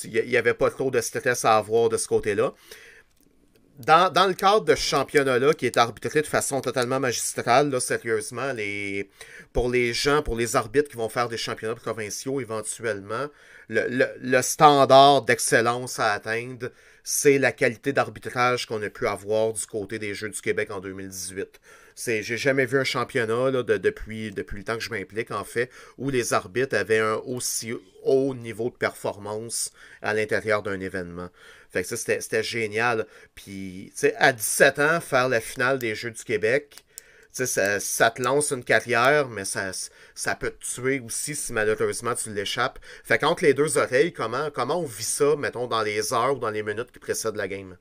il 0.04 0.28
n'y 0.28 0.36
avait 0.36 0.54
pas 0.54 0.70
trop 0.70 0.90
de 0.90 1.00
stress 1.00 1.44
à 1.44 1.56
avoir 1.56 1.88
de 1.88 1.96
ce 1.96 2.06
côté-là. 2.06 2.52
Dans, 3.86 4.26
le 4.28 4.34
cadre 4.34 4.66
de 4.66 4.74
ce 4.74 4.82
championnat-là, 4.82 5.54
qui 5.54 5.64
est 5.64 5.78
arbitré 5.78 6.20
de 6.20 6.26
façon 6.26 6.60
totalement 6.60 7.00
magistrale, 7.00 7.70
là, 7.70 7.80
sérieusement, 7.80 8.52
pour 9.54 9.70
les 9.70 9.94
gens, 9.94 10.22
pour 10.22 10.36
les 10.36 10.54
arbitres 10.54 10.90
qui 10.90 10.98
vont 10.98 11.08
faire 11.08 11.30
des 11.30 11.38
championnats 11.38 11.74
provinciaux 11.74 12.42
éventuellement, 12.42 13.28
le, 13.70 14.42
standard 14.42 15.22
d'excellence 15.22 15.98
à 15.98 16.12
atteindre, 16.12 16.70
c'est 17.04 17.38
la 17.38 17.52
qualité 17.52 17.94
d'arbitrage 17.94 18.66
qu'on 18.66 18.82
a 18.82 18.90
pu 18.90 19.06
avoir 19.06 19.54
du 19.54 19.64
côté 19.64 19.98
des 19.98 20.12
Jeux 20.12 20.28
du 20.28 20.40
Québec 20.42 20.70
en 20.70 20.80
2018. 20.80 21.58
J'ai 21.96 22.36
jamais 22.36 22.66
vu 22.66 22.78
un 22.78 22.84
championnat 22.84 23.50
depuis, 23.62 24.30
depuis 24.30 24.58
le 24.58 24.64
temps 24.64 24.76
que 24.76 24.82
je 24.82 24.90
m'implique, 24.90 25.30
en 25.30 25.44
fait, 25.44 25.70
où 25.96 26.10
les 26.10 26.34
arbitres 26.34 26.76
avaient 26.76 26.98
un 26.98 27.14
aussi 27.14 27.72
haut 28.02 28.34
niveau 28.34 28.68
de 28.68 28.76
performance 28.76 29.72
à 30.02 30.12
l'intérieur 30.12 30.62
d'un 30.62 30.80
événement. 30.80 31.28
Fait 31.70 31.82
que 31.82 31.88
ça, 31.88 31.96
c'était 31.96 32.42
génial. 32.42 33.06
Puis, 33.34 33.92
à 34.18 34.32
17 34.32 34.78
ans, 34.80 35.00
faire 35.00 35.28
la 35.28 35.40
finale 35.40 35.78
des 35.78 35.94
Jeux 35.94 36.10
du 36.10 36.24
Québec, 36.24 36.84
ça, 37.32 37.78
ça, 37.78 38.10
te 38.10 38.20
lance 38.20 38.50
une 38.50 38.64
carrière, 38.64 39.28
mais 39.28 39.44
ça, 39.44 39.70
ça 40.14 40.34
peut 40.34 40.50
te 40.50 40.64
tuer 40.64 41.00
aussi 41.00 41.36
si 41.36 41.52
malheureusement 41.52 42.14
tu 42.14 42.34
l'échappes. 42.34 42.78
Fait 43.04 43.18
qu'entre 43.18 43.44
les 43.44 43.54
deux 43.54 43.78
oreilles, 43.78 44.12
comment, 44.12 44.50
comment 44.52 44.80
on 44.80 44.84
vit 44.84 45.04
ça, 45.04 45.36
mettons, 45.36 45.68
dans 45.68 45.82
les 45.82 46.12
heures 46.12 46.36
ou 46.36 46.38
dans 46.40 46.50
les 46.50 46.62
minutes 46.62 46.90
qui 46.92 46.98
précèdent 46.98 47.36
la 47.36 47.48
game? 47.48 47.76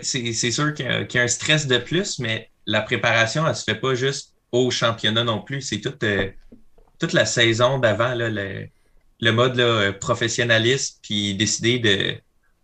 c'est 0.00 0.32
sûr 0.32 0.72
qu'il 0.72 0.86
y, 0.86 1.18
a 1.18 1.22
un 1.22 1.28
stress 1.28 1.66
de 1.66 1.76
plus, 1.76 2.20
mais 2.20 2.50
la 2.66 2.82
préparation, 2.82 3.46
elle 3.46 3.56
se 3.56 3.64
fait 3.64 3.78
pas 3.78 3.94
juste 3.94 4.34
au 4.52 4.70
championnat 4.70 5.24
non 5.24 5.42
plus. 5.42 5.60
C'est 5.60 5.80
toute, 5.80 6.02
euh, 6.04 6.30
toute 7.00 7.12
la 7.12 7.26
saison 7.26 7.78
d'avant, 7.78 8.14
le, 8.14 8.68
le 9.20 9.32
mode 9.32 9.56
là, 9.56 9.92
professionnaliste, 9.92 11.00
puis 11.02 11.34
décider 11.34 11.80
de, 11.80 12.16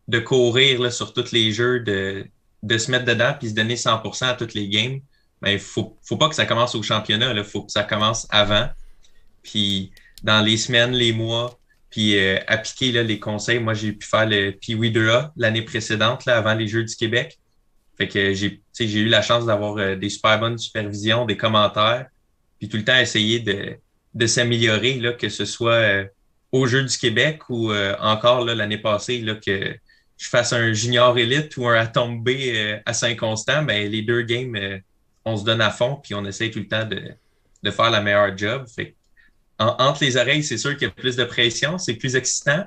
de 0.08 0.18
courir 0.18 0.80
là, 0.80 0.90
sur 0.90 1.12
tous 1.12 1.32
les 1.32 1.52
jeux, 1.52 1.80
de, 1.80 2.26
de 2.62 2.78
se 2.78 2.90
mettre 2.90 3.04
dedans, 3.04 3.34
puis 3.38 3.50
se 3.50 3.54
donner 3.54 3.76
100% 3.76 4.24
à 4.24 4.34
toutes 4.34 4.54
les 4.54 4.68
games. 4.68 5.00
Mais 5.42 5.54
il 5.54 5.60
faut, 5.60 5.96
faut 6.02 6.16
pas 6.16 6.28
que 6.28 6.34
ça 6.34 6.46
commence 6.46 6.74
au 6.74 6.82
championnat, 6.82 7.32
il 7.32 7.44
faut 7.44 7.62
que 7.62 7.70
ça 7.70 7.84
commence 7.84 8.26
avant. 8.30 8.68
Puis 9.42 9.92
dans 10.22 10.40
les 10.40 10.56
semaines, 10.56 10.92
les 10.92 11.12
mois, 11.12 11.58
puis 11.90 12.18
euh, 12.18 12.38
appliquer 12.46 12.92
là, 12.92 13.02
les 13.02 13.18
conseils. 13.18 13.60
Moi, 13.60 13.74
j'ai 13.74 13.92
pu 13.92 14.06
faire 14.06 14.26
le 14.26 14.50
Pee-Wee 14.50 14.90
2A 14.90 15.30
l'année 15.36 15.62
précédente, 15.62 16.24
là, 16.26 16.36
avant 16.36 16.54
les 16.54 16.68
Jeux 16.68 16.84
du 16.84 16.94
Québec. 16.94 17.38
Fait 17.96 18.08
que 18.08 18.32
j'ai 18.32 18.60
eu 18.78 19.08
la 19.08 19.22
chance 19.22 19.46
d'avoir 19.46 19.76
euh, 19.78 19.96
des 19.96 20.08
super 20.08 20.38
bonnes 20.38 20.58
supervisions, 20.58 21.24
des 21.24 21.36
commentaires, 21.36 22.06
puis 22.58 22.68
tout 22.68 22.76
le 22.76 22.84
temps 22.84 22.96
essayer 22.96 23.40
de, 23.40 23.76
de 24.14 24.26
s'améliorer, 24.26 25.00
que 25.18 25.28
ce 25.28 25.44
soit 25.44 25.72
euh, 25.72 26.04
aux 26.52 26.66
Jeux 26.66 26.84
du 26.84 26.96
Québec 26.96 27.48
ou 27.48 27.72
encore 28.00 28.44
l'année 28.44 28.78
passée, 28.78 29.20
là, 29.20 29.34
que 29.34 29.76
je 30.18 30.28
fasse 30.28 30.52
un 30.52 30.72
junior 30.72 31.16
élite 31.16 31.56
ou 31.56 31.66
un 31.66 31.76
Atom 31.76 32.22
B 32.22 32.30
à 32.84 32.92
Saint-Constant, 32.92 33.62
ben, 33.62 33.90
les 33.90 34.02
deux 34.02 34.22
games, 34.22 34.80
on 35.24 35.36
se 35.36 35.44
donne 35.44 35.60
à 35.60 35.70
fond, 35.70 35.96
puis 36.02 36.14
on 36.14 36.24
essaye 36.24 36.50
tout 36.50 36.58
le 36.58 36.68
temps 36.68 36.84
de, 36.84 37.14
de 37.62 37.70
faire 37.70 37.90
la 37.90 38.00
meilleure 38.00 38.36
job. 38.36 38.66
Entre 39.58 40.04
les 40.04 40.16
oreilles, 40.16 40.44
c'est 40.44 40.58
sûr 40.58 40.76
qu'il 40.76 40.88
y 40.88 40.90
a 40.90 40.94
plus 40.94 41.16
de 41.16 41.24
pression, 41.24 41.78
c'est 41.78 41.94
plus 41.94 42.14
excitant, 42.16 42.64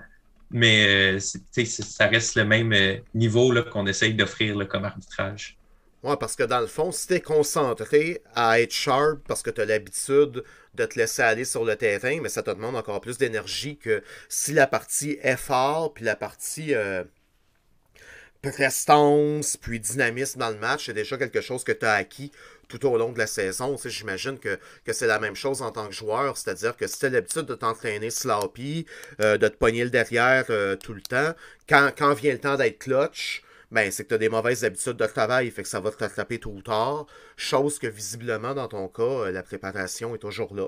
mais 0.50 1.16
euh, 1.16 1.20
ça 1.20 2.08
reste 2.08 2.36
le 2.36 2.44
même 2.44 2.74
euh, 2.74 2.98
niveau 3.14 3.54
qu'on 3.72 3.88
essaye 3.88 4.14
d'offrir 4.14 4.68
comme 4.68 4.84
arbitrage. 4.84 5.58
Oui, 6.04 6.16
parce 6.20 6.36
que 6.36 6.44
dans 6.44 6.60
le 6.60 6.68
fond, 6.68 6.92
si 6.92 7.08
tu 7.08 7.14
es 7.14 7.22
concentré 7.22 8.22
à 8.34 8.60
être 8.60 8.74
sharp 8.74 9.20
parce 9.28 9.44
que 9.44 9.52
tu 9.52 9.62
as 9.62 9.66
l'habitude 9.66 10.44
de 10.74 10.86
te 10.86 10.98
laisser 10.98 11.22
aller 11.22 11.46
sur 11.46 11.64
le 11.64 11.76
terrain, 11.76 12.20
mais 12.22 12.30
ça 12.30 12.42
te 12.42 12.50
demande 12.50 12.76
encore 12.76 13.02
plus 13.02 13.18
d'énergie 13.20 13.78
que 13.78 14.04
si 14.28 14.52
la 14.52 14.66
partie 14.68 15.20
effort 15.22 15.94
puis 15.94 16.04
la 16.04 16.16
partie 16.16 16.74
euh, 16.74 17.04
prestance 18.42 19.58
puis 19.58 19.80
dynamisme 19.80 20.40
dans 20.40 20.50
le 20.50 20.58
match, 20.58 20.88
c'est 20.88 20.94
déjà 20.94 21.18
quelque 21.18 21.42
chose 21.42 21.64
que 21.64 21.72
tu 21.72 21.86
as 21.86 21.94
acquis 21.94 22.32
tout 22.68 22.86
au 22.88 22.98
long 22.98 23.12
de 23.12 23.20
la 23.20 23.28
saison. 23.28 23.78
J'imagine 23.84 24.40
que, 24.40 24.58
c'est 24.92 25.08
la 25.08 25.20
même 25.20 25.36
chose 25.36 25.62
en 25.62 25.72
tant 25.72 25.88
que 25.88 25.94
joueur, 25.94 26.38
c'est-à-dire 26.38 26.76
que 26.76 26.88
si 26.88 27.00
tu 27.00 27.06
as 27.06 27.10
l'habitude 27.10 27.44
de 27.44 27.56
t'entraîner 27.56 28.10
sloppy, 28.10 28.86
euh, 29.22 29.38
de 29.38 29.48
te 29.48 29.56
pogner 29.56 29.84
le 29.84 29.90
derrière 29.90 30.46
euh, 30.50 30.76
tout 30.76 30.94
le 30.94 31.02
temps, 31.02 31.34
quand, 31.68 31.92
quand 31.96 32.14
vient 32.14 32.34
le 32.34 32.40
temps 32.40 32.56
d'être 32.56 32.80
clutch, 32.80 33.44
ben, 33.72 33.92
c'est 33.92 34.04
que 34.04 34.10
tu 34.10 34.16
as 34.16 34.18
des 34.18 34.30
mauvaises 34.30 34.66
habitudes 34.66 34.98
de 34.98 35.06
travail, 35.06 35.50
fait 35.52 35.64
que 35.64 35.70
ça 35.70 35.80
va 35.80 35.92
te 35.92 35.98
rattraper 35.98 36.40
tôt 36.40 36.52
ou 36.52 36.62
tard. 36.62 37.06
Chose 37.38 37.80
que 37.80 37.88
visiblement, 37.88 38.54
dans 38.54 38.68
ton 38.68 38.88
cas, 38.88 39.04
euh, 39.04 39.32
la 39.32 39.44
préparation 39.44 40.16
est 40.16 40.20
toujours 40.20 40.54
là. 40.56 40.68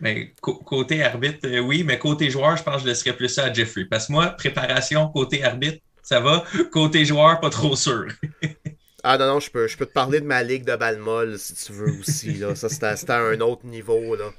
Mais 0.00 0.34
côté 0.40 1.02
arbitre, 1.04 1.48
oui, 1.60 1.84
mais 1.84 1.98
côté 1.98 2.28
joueur, 2.28 2.56
je 2.56 2.62
pense 2.64 2.76
que 2.76 2.82
je 2.82 2.86
laisserais 2.88 3.14
plus 3.14 3.28
ça 3.28 3.44
à 3.44 3.52
Jeffrey. 3.52 3.84
Parce 3.84 4.08
que 4.08 4.12
moi, 4.12 4.30
préparation 4.30 5.08
côté 5.08 5.44
arbitre, 5.44 5.80
ça 6.02 6.20
va? 6.20 6.44
Côté 6.70 7.04
joueur, 7.04 7.40
pas 7.40 7.50
trop 7.50 7.76
sûr. 7.76 8.06
Ah 9.04 9.18
non, 9.18 9.26
non, 9.26 9.40
je 9.40 9.50
peux, 9.50 9.66
je 9.66 9.76
peux 9.76 9.86
te 9.86 9.92
parler 9.92 10.20
de 10.20 10.26
ma 10.26 10.44
ligue 10.44 10.64
de 10.64 10.76
balmol 10.76 11.36
si 11.36 11.54
tu 11.54 11.72
veux 11.72 11.90
aussi. 11.98 12.34
Là. 12.34 12.54
Ça, 12.54 12.68
c'était 12.68 13.10
à 13.10 13.18
un 13.18 13.40
autre 13.40 13.66
niveau. 13.66 14.14
là. 14.14 14.30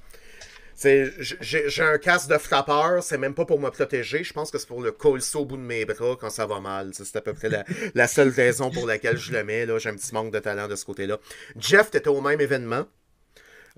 J'ai 0.82 1.84
un 1.84 1.98
casque 1.98 2.30
de 2.30 2.38
frappeur, 2.38 3.04
c'est 3.04 3.18
même 3.18 3.34
pas 3.34 3.46
pour 3.46 3.60
me 3.60 3.70
protéger. 3.70 4.24
Je 4.24 4.34
pense 4.34 4.52
que 4.52 4.58
c'est 4.58 4.68
pour 4.68 4.82
le 4.82 4.92
coller 4.92 5.24
au 5.36 5.46
bout 5.46 5.58
de 5.58 5.62
mes 5.62 5.86
bras 5.86 6.16
quand 6.20 6.30
ça 6.30 6.46
va 6.46 6.60
mal. 6.60 6.92
C'est 6.94 7.16
à 7.16 7.22
peu 7.22 7.34
près 7.34 7.50
la, 7.50 7.66
la, 7.94 8.08
seule 8.08 8.30
raison 8.30 8.72
pour 8.72 8.88
laquelle 8.88 9.18
je 9.18 9.34
le 9.34 9.44
mets. 9.44 9.68
J'ai 9.80 9.90
un 9.90 9.96
petit 9.96 10.14
manque 10.14 10.32
de 10.32 10.40
talent 10.40 10.70
de 10.70 10.76
ce 10.76 10.86
côté-là. 10.86 11.20
Jeff, 11.58 11.92
tu 11.92 11.98
étais 11.98 12.08
au 12.08 12.22
même 12.22 12.40
événement. 12.40 12.86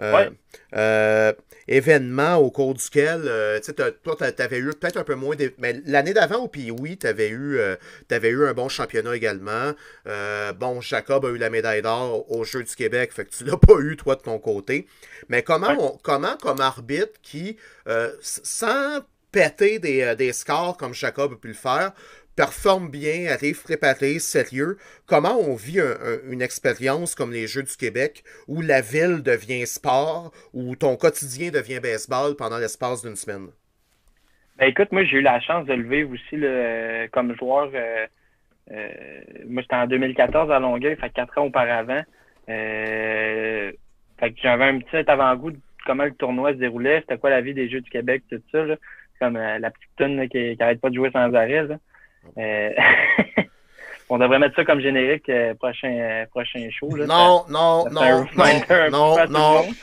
Euh, 0.02 0.30
euh, 0.76 1.34
événement 1.68 2.36
au 2.36 2.52
cours 2.52 2.74
duquel, 2.74 3.24
euh, 3.26 3.60
toi, 4.04 4.16
tu 4.18 4.42
avais 4.42 4.58
eu 4.58 4.72
peut-être 4.74 4.98
un 4.98 5.04
peu 5.04 5.16
moins. 5.16 5.36
Mais 5.58 5.82
l'année 5.86 6.14
d'avant, 6.14 6.44
au 6.44 6.48
puis 6.48 6.70
oui, 6.72 6.98
tu 6.98 7.08
avais, 7.08 7.30
eu, 7.30 7.60
avais 8.12 8.30
eu 8.30 8.46
un 8.46 8.54
bon 8.54 8.70
championnat 8.70 9.16
également. 9.16 9.72
bon, 10.56 10.82
Jacob 10.82 11.26
a 11.26 11.30
eu 11.30 11.38
la 11.38 11.50
médaille 11.50 11.82
d'or 11.82 12.30
au 12.32 12.44
Jeux 12.44 12.64
du 12.64 12.76
Québec, 12.76 13.12
fait 13.14 13.26
que 13.26 13.36
tu 13.36 13.44
l'as 13.46 13.58
pas 13.68 13.80
eu, 13.80 13.96
toi, 13.96 14.16
de 14.16 14.22
ton 14.22 14.40
côté. 14.40 14.88
Mais 15.30 15.44
comment, 15.44 15.98
comment 16.04 16.38
comme 16.38 16.62
arbitre 16.62 17.20
qui, 17.22 17.58
sans 18.22 19.00
péter 19.32 19.80
des, 19.80 20.16
des 20.16 20.32
scores 20.32 20.78
comme 20.78 20.94
Jacob 20.94 21.34
a 21.34 21.36
pu 21.36 21.50
le 21.50 21.54
faire, 21.54 21.92
performe 22.36 22.90
bien, 22.90 23.28
arrive 23.32 23.64
préparé, 23.64 24.20
sérieux. 24.20 24.78
Comment 25.08 25.38
on 25.40 25.56
vit 25.56 25.80
une 26.30 26.42
expérience 26.42 27.16
comme 27.16 27.32
les 27.32 27.48
Jeux 27.48 27.64
du 27.64 27.76
Québec 27.78 28.24
où 28.48 28.62
la 28.62 28.82
ville 28.82 29.24
devient 29.24 29.66
sport, 29.66 30.32
où 30.54 30.76
ton 30.76 30.96
quotidien 30.96 31.52
devient 31.52 31.80
baseball 31.80 32.36
pendant 32.36 32.58
l'espace 32.58 33.04
d'une 33.04 33.16
semaine? 33.16 33.48
Ben 34.58 34.68
écoute, 34.68 34.92
moi 34.94 35.04
j'ai 35.04 35.18
eu 35.18 35.22
la 35.22 35.42
chance 35.42 35.66
de 35.66 35.74
le 35.74 35.84
vivre 35.84 36.14
aussi 36.14 37.10
comme 37.12 37.36
joueur. 37.36 37.70
Euh, 37.74 38.08
euh, 38.72 38.90
moi 39.48 39.62
j'étais 39.62 39.76
en 39.76 39.86
2014 39.86 40.50
à 40.50 40.60
Longueuil, 40.60 40.96
fait 40.96 41.10
quatre 41.10 41.38
ans 41.38 41.46
auparavant. 41.46 42.02
Euh, 42.48 43.72
fait 44.18 44.32
que 44.32 44.40
j'avais 44.42 44.64
un 44.64 44.80
petit 44.80 45.10
avant-goût 45.10 45.52
de 45.52 45.60
comment 45.86 46.06
le 46.06 46.14
tournoi 46.14 46.54
se 46.54 46.58
déroulait, 46.58 47.02
c'était 47.02 47.18
quoi 47.18 47.32
la 47.32 47.42
vie 47.42 47.54
des 47.54 47.70
Jeux 47.70 47.82
du 47.82 47.90
Québec, 47.90 48.24
tout 48.30 48.42
ça. 48.52 48.66
Comme 49.20 49.38
la 49.38 49.72
petite 49.72 49.96
tonne 49.98 50.28
qui, 50.30 50.56
n'arrête 50.58 50.82
pas 50.82 50.90
de 50.90 50.96
jouer 50.96 51.12
sans 51.12 51.34
arrêt. 51.34 51.68
Euh, 52.38 52.70
on 54.10 54.18
devrait 54.18 54.40
mettre 54.40 54.56
ça 54.56 54.66
comme 54.66 54.82
générique 54.82 55.30
euh, 55.30 55.54
prochain, 55.56 55.92
euh, 55.92 56.26
prochain 56.28 56.68
show. 56.72 56.96
Là, 56.96 57.06
non, 57.06 57.46
non, 57.50 57.86
non, 57.92 58.26
non, 58.36 58.90
non, 58.92 59.28
non, 59.30 59.64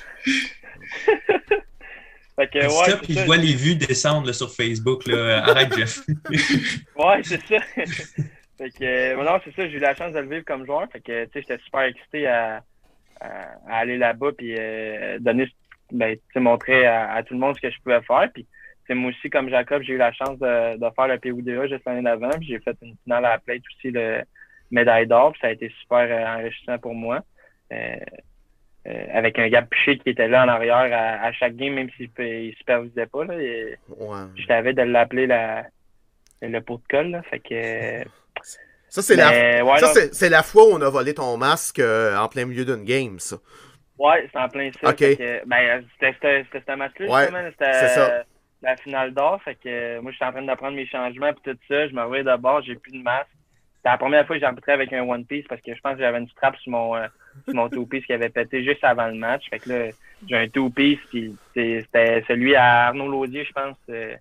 fait 2.37 2.49
que, 2.49 2.59
ouais, 2.59 2.91
ça, 2.91 2.97
puis 2.99 3.15
je 3.15 3.25
vois 3.25 3.37
les 3.37 3.55
vues 3.55 3.75
descendre 3.75 4.33
sur 4.33 4.51
Facebook. 4.55 5.07
Là. 5.07 5.45
Arrête, 5.45 5.77
Jeff. 5.77 6.01
ouais, 6.97 7.23
c'est 7.23 7.43
ça. 7.47 7.61
fait 8.59 8.71
que, 8.71 9.17
non, 9.17 9.41
c'est 9.45 9.55
ça, 9.55 9.69
j'ai 9.69 9.77
eu 9.77 9.81
la 9.81 9.95
chance 9.95 10.13
de 10.13 10.21
le 10.21 10.29
vivre 10.29 10.45
comme 10.45 10.65
joueur. 10.65 10.87
Fait 10.93 11.01
que, 11.01 11.25
tu 11.25 11.31
sais, 11.33 11.41
j'étais 11.41 11.59
super 11.65 11.83
excité 11.83 12.27
à, 12.27 12.63
à 13.21 13.79
aller 13.79 13.99
là-bas 13.99 14.31
puis 14.37 14.55
donner, 15.21 15.49
ben, 15.91 16.17
montrer 16.37 16.87
à, 16.87 17.13
à, 17.13 17.23
tout 17.23 17.35
le 17.35 17.41
monde 17.41 17.57
ce 17.57 17.61
que 17.61 17.71
je 17.71 17.81
pouvais 17.83 18.03
faire. 18.03 18.31
Puis 18.33 18.47
moi 18.91 19.11
aussi, 19.11 19.31
comme 19.31 19.49
Jacob, 19.49 19.83
j'ai 19.83 19.95
eu 19.95 19.99
la 19.99 20.13
chance 20.13 20.39
de, 20.39 20.77
de 20.77 20.95
faire 20.95 21.09
le 21.09 21.19
PODA 21.19 21.69
juste 21.69 21.85
l'année 21.87 22.03
d'avant. 22.03 22.31
J'ai 22.41 22.59
fait 22.59 22.77
une 22.83 22.97
finale 23.05 23.25
à 23.25 23.31
la 23.31 23.39
plate 23.39 23.63
aussi, 23.77 23.91
le 23.91 24.23
médaille 24.71 25.07
d'or. 25.07 25.33
Ça 25.41 25.49
a 25.49 25.53
été 25.53 25.73
super 25.81 26.07
euh, 26.11 26.39
enrichissant 26.39 26.79
pour 26.79 26.95
moi. 26.95 27.21
Euh, 27.73 27.97
euh, 28.89 29.05
avec 29.13 29.39
un 29.39 29.49
gars 29.49 29.63
Piché 29.63 29.99
qui 29.99 30.11
était 30.11 30.27
là 30.27 30.45
en 30.45 30.49
arrière 30.49 30.91
à, 31.23 31.33
chaque 31.33 31.55
game, 31.55 31.75
même 31.75 31.89
s'il 31.97 32.11
ne 32.19 32.53
supervisait 32.53 33.07
pas. 33.07 33.25
Là, 33.25 33.35
Je 34.35 34.47
t'avais 34.47 34.73
de 34.75 34.83
l'appeler 34.83 35.29
la, 35.29 35.67
le 36.41 36.61
pot 36.61 36.79
de 36.79 36.83
colle. 36.91 37.11
Là, 37.13 37.23
fait 37.23 37.39
que, 37.39 38.09
ça, 38.89 39.01
c'est 39.01 39.15
la, 39.15 39.65
ouais, 39.65 40.29
la 40.29 40.43
fois 40.43 40.65
où 40.65 40.73
on 40.73 40.83
a 40.83 40.91
volé 40.91 41.15
ton 41.15 41.37
masque 41.37 41.81
en 41.81 42.29
plein 42.29 42.45
milieu 42.45 42.65
d'une 42.65 42.85
game, 42.85 43.21
ça. 43.21 43.37
Ouais, 43.99 44.29
c'est 44.33 44.39
en 44.39 44.49
plein 44.49 44.71
ça. 44.73 44.93
ben, 45.47 45.85
c'était 46.01 46.45
ce 46.53 46.77
match-là, 46.77 47.29
C'est 47.61 47.89
ça 47.89 48.25
la 48.63 48.77
finale 48.77 49.13
d'or. 49.13 49.43
Fait 49.43 49.55
que 49.55 49.69
euh, 49.69 50.03
moi, 50.03 50.13
je 50.13 50.17
suis 50.17 50.25
en 50.25 50.33
train 50.33 50.43
d'apprendre 50.43 50.77
mes 50.77 50.87
changements 50.87 51.29
et 51.29 51.35
tout 51.35 51.59
ça. 51.69 51.89
Je 51.89 51.95
me 51.95 52.03
revois 52.03 52.23
d'abord, 52.23 52.63
j'ai 52.63 52.77
plus 52.77 52.93
de 52.93 53.03
masque. 53.03 53.29
C'était 53.77 53.91
la 53.91 53.99
première 53.99 54.27
fois 54.27 54.39
que 54.39 54.47
j'ai 54.47 54.73
avec 54.73 54.93
un 54.93 55.03
One 55.03 55.25
Piece 55.25 55.47
parce 55.49 55.61
que 55.61 55.75
je 55.75 55.81
pense 55.81 55.95
que 55.95 56.01
j'avais 56.01 56.19
une 56.19 56.29
strap 56.29 56.57
sur 56.57 56.71
mon, 56.71 56.95
euh, 56.95 57.09
mon 57.49 57.69
Two 57.69 57.85
Piece 57.87 58.07
qui 58.07 58.13
avait 58.13 58.29
pété 58.29 58.65
juste 58.65 58.85
avant 58.85 59.09
le 59.09 59.15
match. 59.15 59.49
Fait 59.51 59.59
que 59.59 59.69
là, 59.69 59.91
j'ai 60.29 60.37
un 60.37 60.49
Two 60.49 60.71
Piece, 60.71 61.01
puis 61.11 61.35
c'était 61.49 62.25
celui 62.29 62.55
à 62.55 62.87
Arnaud 62.87 63.09
Laudier, 63.09 63.45
je 63.45 63.53
pense, 63.53 63.77
euh, 63.91 64.15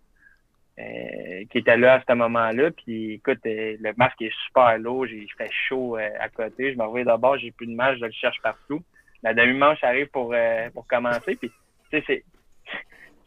qui 1.51 1.59
était 1.59 1.77
là 1.77 1.95
à 1.95 2.01
ce 2.01 2.13
moment-là. 2.15 2.71
Puis 2.71 3.13
écoute, 3.13 3.37
le 3.45 3.93
masque 3.97 4.23
est 4.23 4.33
super 4.47 4.79
lourd, 4.79 5.05
j'ai 5.05 5.27
fait 5.37 5.51
chaud 5.51 5.95
à 5.95 6.29
côté. 6.29 6.73
Je 6.73 6.77
me 6.79 6.83
revois 6.83 7.03
d'abord, 7.03 7.37
j'ai 7.37 7.51
plus 7.51 7.67
de 7.67 7.75
masque, 7.75 7.99
je 7.99 8.05
le 8.05 8.11
cherche 8.13 8.41
partout. 8.41 8.81
La 9.21 9.35
demi-manche 9.35 9.83
arrive 9.83 10.07
pour, 10.07 10.33
pour 10.73 10.87
commencer. 10.87 11.35
Puis, 11.35 11.51
tu 11.91 12.01
sais, 12.01 12.23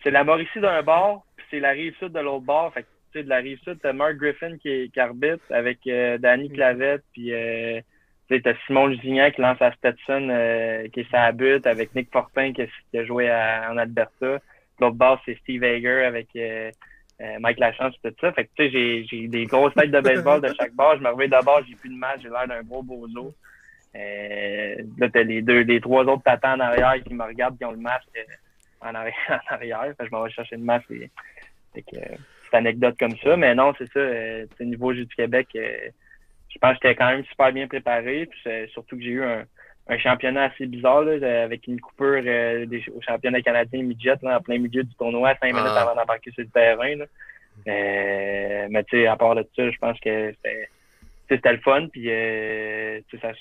c'est 0.04 0.10
la 0.10 0.22
Mauricie 0.22 0.60
d'un 0.60 0.82
bord, 0.82 1.24
puis 1.36 1.46
c'est 1.50 1.60
la 1.60 1.70
rive 1.70 1.96
sud 1.98 2.12
de 2.12 2.20
l'autre 2.20 2.44
bord. 2.44 2.72
Fait 2.72 2.84
que, 3.12 3.20
de 3.20 3.28
la 3.28 3.38
rive 3.38 3.58
sud, 3.64 3.78
t'as 3.82 3.92
Mark 3.92 4.16
Griffin 4.16 4.58
qui, 4.58 4.90
qui 4.92 5.00
arbitre 5.00 5.44
avec 5.50 5.78
euh, 5.86 6.18
Danny 6.18 6.48
mm. 6.48 6.52
Clavette, 6.52 7.04
puis 7.12 7.32
euh, 7.32 7.80
t'as 8.28 8.54
Simon 8.66 8.86
Lusignan 8.86 9.30
qui 9.30 9.40
lance 9.40 9.60
à 9.62 9.72
Stetson, 9.72 10.28
euh, 10.30 10.88
qui 10.88 11.00
est 11.00 11.10
sa 11.10 11.32
butte, 11.32 11.66
avec 11.66 11.94
Nick 11.94 12.10
Fortin 12.12 12.52
qui, 12.52 12.62
a 12.96 13.04
joué 13.04 13.30
en 13.30 13.76
Alberta. 13.78 14.40
L'autre 14.80 14.96
bord, 14.96 15.20
c'est 15.24 15.38
Steve 15.38 15.64
Hager 15.64 16.04
avec 16.04 16.28
euh, 16.36 16.70
Mike 17.38 17.60
Lachance, 17.60 17.94
tout 18.02 18.12
ça. 18.20 18.32
Fait 18.32 18.44
que, 18.44 18.50
tu 18.56 18.70
sais, 18.70 19.06
j'ai 19.08 19.28
des 19.28 19.46
grosses 19.46 19.74
têtes 19.74 19.90
de 19.90 20.00
baseball 20.00 20.40
de 20.40 20.52
chaque 20.58 20.74
bord. 20.74 20.96
Je 20.96 21.02
me 21.02 21.10
réveille 21.10 21.28
d'abord, 21.28 21.62
j'ai 21.66 21.76
plus 21.76 21.90
de 21.90 21.96
match, 21.96 22.20
j'ai 22.22 22.28
l'air 22.28 22.48
d'un 22.48 22.62
gros 22.62 22.82
bozo. 22.82 23.32
Euh, 23.94 24.74
là, 24.98 25.08
t'as 25.08 25.22
les 25.22 25.40
deux, 25.40 25.60
les 25.60 25.80
trois 25.80 26.02
autres 26.02 26.24
tatans 26.24 26.56
en 26.56 26.60
arrière 26.60 27.02
qui 27.04 27.14
me 27.14 27.22
regardent, 27.22 27.56
qui 27.56 27.64
ont 27.64 27.70
le 27.70 27.78
masque 27.78 28.08
en 28.88 28.94
arrière. 28.94 29.42
En 29.50 29.54
arrière. 29.54 29.94
je 29.98 30.08
m'en 30.10 30.22
vais 30.22 30.30
chercher 30.30 30.56
une 30.56 30.64
masse. 30.64 30.82
Et, 30.90 31.10
que, 31.82 31.96
c'est 31.96 32.56
anecdote 32.56 32.96
comme 32.98 33.16
ça. 33.16 33.36
Mais 33.36 33.54
non, 33.54 33.72
c'est 33.78 33.90
ça. 33.92 33.98
Euh, 33.98 34.46
au 34.60 34.64
niveau 34.64 34.92
du 34.92 35.06
Québec, 35.08 35.48
euh, 35.56 35.88
je 36.48 36.58
pense 36.58 36.78
que 36.78 36.88
j'étais 36.88 36.96
quand 36.96 37.08
même 37.08 37.24
super 37.24 37.52
bien 37.52 37.66
préparé. 37.66 38.26
Puis 38.26 38.68
surtout 38.72 38.96
que 38.96 39.02
j'ai 39.02 39.10
eu 39.10 39.24
un, 39.24 39.44
un, 39.88 39.98
championnat 39.98 40.44
assez 40.44 40.66
bizarre 40.66 41.02
là, 41.02 41.42
avec 41.42 41.66
une 41.66 41.80
coupure 41.80 42.22
euh, 42.24 42.66
des, 42.66 42.84
au 42.94 43.00
championnat 43.00 43.42
canadien 43.42 43.82
midget 43.82 44.16
là, 44.22 44.38
en 44.38 44.40
plein 44.40 44.58
milieu 44.58 44.84
du 44.84 44.94
tournoi, 44.94 45.34
cinq 45.42 45.52
minutes 45.54 45.72
ah. 45.74 45.82
avant 45.82 45.94
d'embarquer 45.94 46.30
sur 46.30 46.42
le 46.42 46.50
terrain. 46.50 46.96
Là. 46.96 47.04
Euh, 47.68 48.66
mais 48.70 48.84
tu 48.84 48.98
sais, 48.98 49.06
à 49.06 49.16
part 49.16 49.34
de 49.34 49.46
ça, 49.56 49.70
je 49.70 49.78
pense 49.78 49.98
que 50.00 50.32
c'était, 50.32 50.68
c'était 51.28 51.52
le 51.52 51.60
fun. 51.60 51.88
Puis 51.88 52.08
euh, 52.08 53.00
ça, 53.20 53.32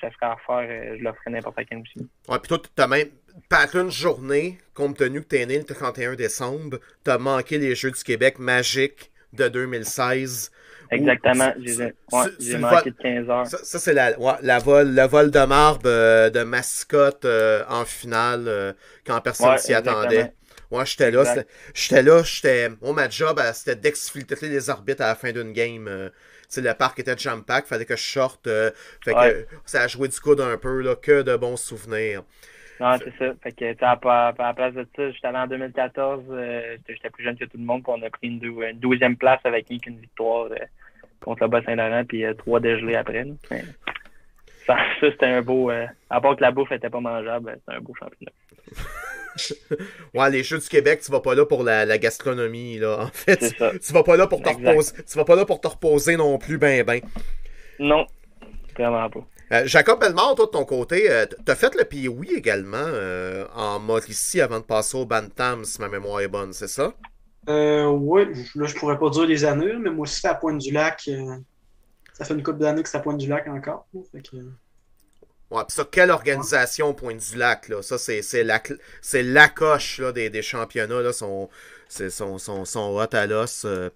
ça 0.00 0.10
serait 0.10 0.26
à 0.26 0.34
refaire, 0.34 0.96
je 0.98 1.02
l'offrais 1.02 1.30
n'importe 1.30 1.58
quand 1.68 1.80
aussi. 1.80 2.08
Ouais, 2.28 2.38
puis 2.38 2.48
toi, 2.48 2.58
tu 2.58 2.82
as 2.82 2.88
même 2.88 3.08
pas 3.48 3.66
une 3.74 3.90
journée, 3.90 4.58
compte 4.74 4.98
tenu 4.98 5.22
que 5.22 5.28
tu 5.28 5.36
es 5.36 5.46
né 5.46 5.58
le 5.58 5.64
31 5.64 6.14
décembre, 6.14 6.78
tu 7.04 7.10
as 7.10 7.18
manqué 7.18 7.58
les 7.58 7.74
Jeux 7.74 7.90
du 7.90 8.02
Québec 8.02 8.38
magiques 8.38 9.10
de 9.32 9.48
2016. 9.48 10.50
Exactement, 10.90 11.52
j'ai 12.38 12.58
manqué 12.58 12.90
de 12.90 12.96
15 12.96 13.30
heures. 13.30 13.46
Ça, 13.46 13.78
c'est 13.78 13.94
la, 13.94 14.14
la 14.42 14.58
vol, 14.58 14.94
le 14.94 15.06
vol 15.06 15.30
de 15.30 15.44
marbre 15.44 15.86
euh, 15.86 16.28
de 16.28 16.42
mascotte 16.42 17.24
euh, 17.24 17.64
en 17.68 17.86
finale 17.86 18.44
euh, 18.46 18.72
quand 19.06 19.18
personne 19.22 19.56
s'y 19.56 19.72
attendait. 19.72 20.34
Moi, 20.70 20.84
j'étais 20.84 21.10
là. 21.10 21.24
J'étais 21.74 22.02
là, 22.02 22.22
j'étais. 22.22 22.70
Moi, 22.80 22.92
ma 22.92 23.08
job, 23.08 23.40
c'était 23.54 23.76
d'exfiltrer 23.76 24.48
les 24.48 24.68
arbitres 24.68 25.02
à 25.02 25.08
la 25.08 25.14
fin 25.14 25.32
d'une 25.32 25.52
game. 25.52 26.10
le 26.56 26.72
parc 26.72 26.98
était 26.98 27.16
jam-pack, 27.16 27.66
fallait 27.66 27.84
que 27.86 27.96
je 27.96 28.02
sorte. 28.02 28.48
fait 29.02 29.12
que 29.12 29.46
ça 29.64 29.82
a 29.82 29.88
joué 29.88 30.08
du 30.08 30.20
coup 30.20 30.36
un 30.38 30.56
peu, 30.58 30.80
là, 30.82 30.94
que 30.94 31.22
de 31.22 31.36
bons 31.36 31.56
souvenirs. 31.56 32.22
Non, 32.82 32.96
c'est 32.98 33.16
ça. 33.16 33.32
Fait 33.40 33.52
que, 33.52 33.84
à, 33.84 34.32
la 34.38 34.54
place 34.54 34.74
de 34.74 34.84
ça, 34.96 35.10
j'étais 35.12 35.28
allé 35.28 35.38
en 35.38 35.46
2014, 35.46 36.24
euh, 36.30 36.76
j'étais 36.88 37.10
plus 37.10 37.22
jeune 37.22 37.38
que 37.38 37.44
tout 37.44 37.56
le 37.56 37.62
monde, 37.62 37.84
puis 37.84 37.92
on 37.96 38.02
a 38.04 38.10
pris 38.10 38.26
une, 38.26 38.40
douzième 38.80 39.16
place 39.16 39.38
avec 39.44 39.70
une 39.70 40.00
victoire 40.00 40.46
euh, 40.46 40.56
contre 41.20 41.44
le 41.44 41.48
Bas-Saint-Laurent, 41.48 42.04
puis 42.04 42.24
euh, 42.24 42.34
trois 42.34 42.58
dégelés 42.58 42.96
après. 42.96 43.24
ça, 44.66 44.76
c'était 45.00 45.26
un 45.26 45.42
beau. 45.42 45.70
à 45.70 46.20
part 46.20 46.34
que 46.34 46.42
la 46.42 46.50
bouffe 46.50 46.72
était 46.72 46.90
pas 46.90 46.98
mangeable, 46.98 47.56
c'était 47.60 47.78
un 47.78 47.80
beau 47.80 47.94
championnat. 47.94 48.32
ouais, 50.14 50.30
les 50.30 50.42
Jeux 50.42 50.58
du 50.58 50.68
Québec, 50.68 51.02
tu 51.04 51.12
vas 51.12 51.20
pas 51.20 51.36
là 51.36 51.46
pour 51.46 51.62
la, 51.62 51.98
gastronomie, 51.98 52.78
là. 52.78 53.04
En 53.04 53.06
fait, 53.06 53.54
tu, 53.80 53.92
vas 53.92 54.02
pas 54.02 54.16
là 54.16 54.26
pour 54.26 54.42
te 54.42 54.48
reposer. 54.48 55.04
Tu 55.04 55.16
vas 55.16 55.24
pas 55.24 55.36
là 55.36 55.44
pour 55.44 55.60
te 55.60 55.68
reposer 55.68 56.16
non 56.16 56.36
plus, 56.36 56.58
ben 56.58 56.82
ben. 56.82 57.00
Non, 57.78 58.06
vraiment 58.76 59.08
pas. 59.08 59.24
Euh, 59.52 59.64
Jacob 59.66 60.00
Belmont, 60.00 60.34
toi 60.34 60.46
de 60.46 60.50
ton 60.50 60.64
côté, 60.64 61.10
euh, 61.10 61.26
t'as 61.44 61.54
fait 61.54 61.74
le 61.74 61.84
Pioui 61.84 62.32
également 62.34 62.78
euh, 62.78 63.46
en 63.54 63.78
Mauricie 63.78 64.40
avant 64.40 64.60
de 64.60 64.64
passer 64.64 64.96
au 64.96 65.04
Bantam, 65.04 65.66
si 65.66 65.78
ma 65.78 65.88
mémoire 65.88 66.20
est 66.20 66.28
bonne, 66.28 66.54
c'est 66.54 66.68
ça? 66.68 66.94
oui, 67.46 68.24
là 68.54 68.66
je 68.66 68.74
pourrais 68.76 68.98
pas 68.98 69.10
dire 69.10 69.26
les 69.26 69.44
années, 69.44 69.74
mais 69.78 69.90
moi 69.90 70.04
aussi 70.04 70.20
c'est 70.20 70.28
à 70.28 70.34
Pointe-du-Lac. 70.34 71.10
ça 72.14 72.24
fait 72.24 72.34
une 72.34 72.42
couple 72.42 72.60
d'années 72.60 72.82
que 72.82 72.88
c'est 72.88 72.96
à 72.96 73.00
Pointe-du-Lac 73.00 73.46
encore. 73.48 73.86
Fait 74.10 74.22
que... 74.22 74.36
Ouais, 75.50 75.64
ça, 75.68 75.86
quelle 75.90 76.10
organisation 76.12 76.94
Pointe-du-Lac, 76.94 77.68
là? 77.68 77.82
Ça, 77.82 77.98
c'est 77.98 78.22
la, 78.44 78.62
la 79.12 79.48
coche 79.48 79.98
là, 79.98 80.12
des, 80.12 80.30
des 80.30 80.40
championnats, 80.40 81.02
là, 81.02 81.12
sont, 81.12 81.50
sont, 81.88 82.38
sont, 82.38 82.64
sont 82.64 82.96
hot 82.96 83.14
à 83.14 83.26
l'os 83.26 83.66
de, 83.66 83.92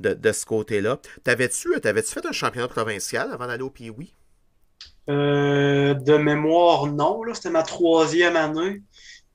de, 0.00 0.32
ce 0.32 0.44
côté-là. 0.44 0.98
T'avais-tu 1.24 1.80
avais 1.82 2.02
fait 2.02 2.26
un 2.26 2.32
championnat 2.32 2.68
provincial 2.68 3.30
avant 3.32 3.46
d'aller 3.46 3.62
au 3.62 3.70
Pioui? 3.70 4.12
Euh, 5.08 5.94
de 5.94 6.16
mémoire, 6.16 6.86
non. 6.86 7.22
C'était 7.32 7.50
ma 7.50 7.62
troisième 7.62 8.36
année. 8.36 8.82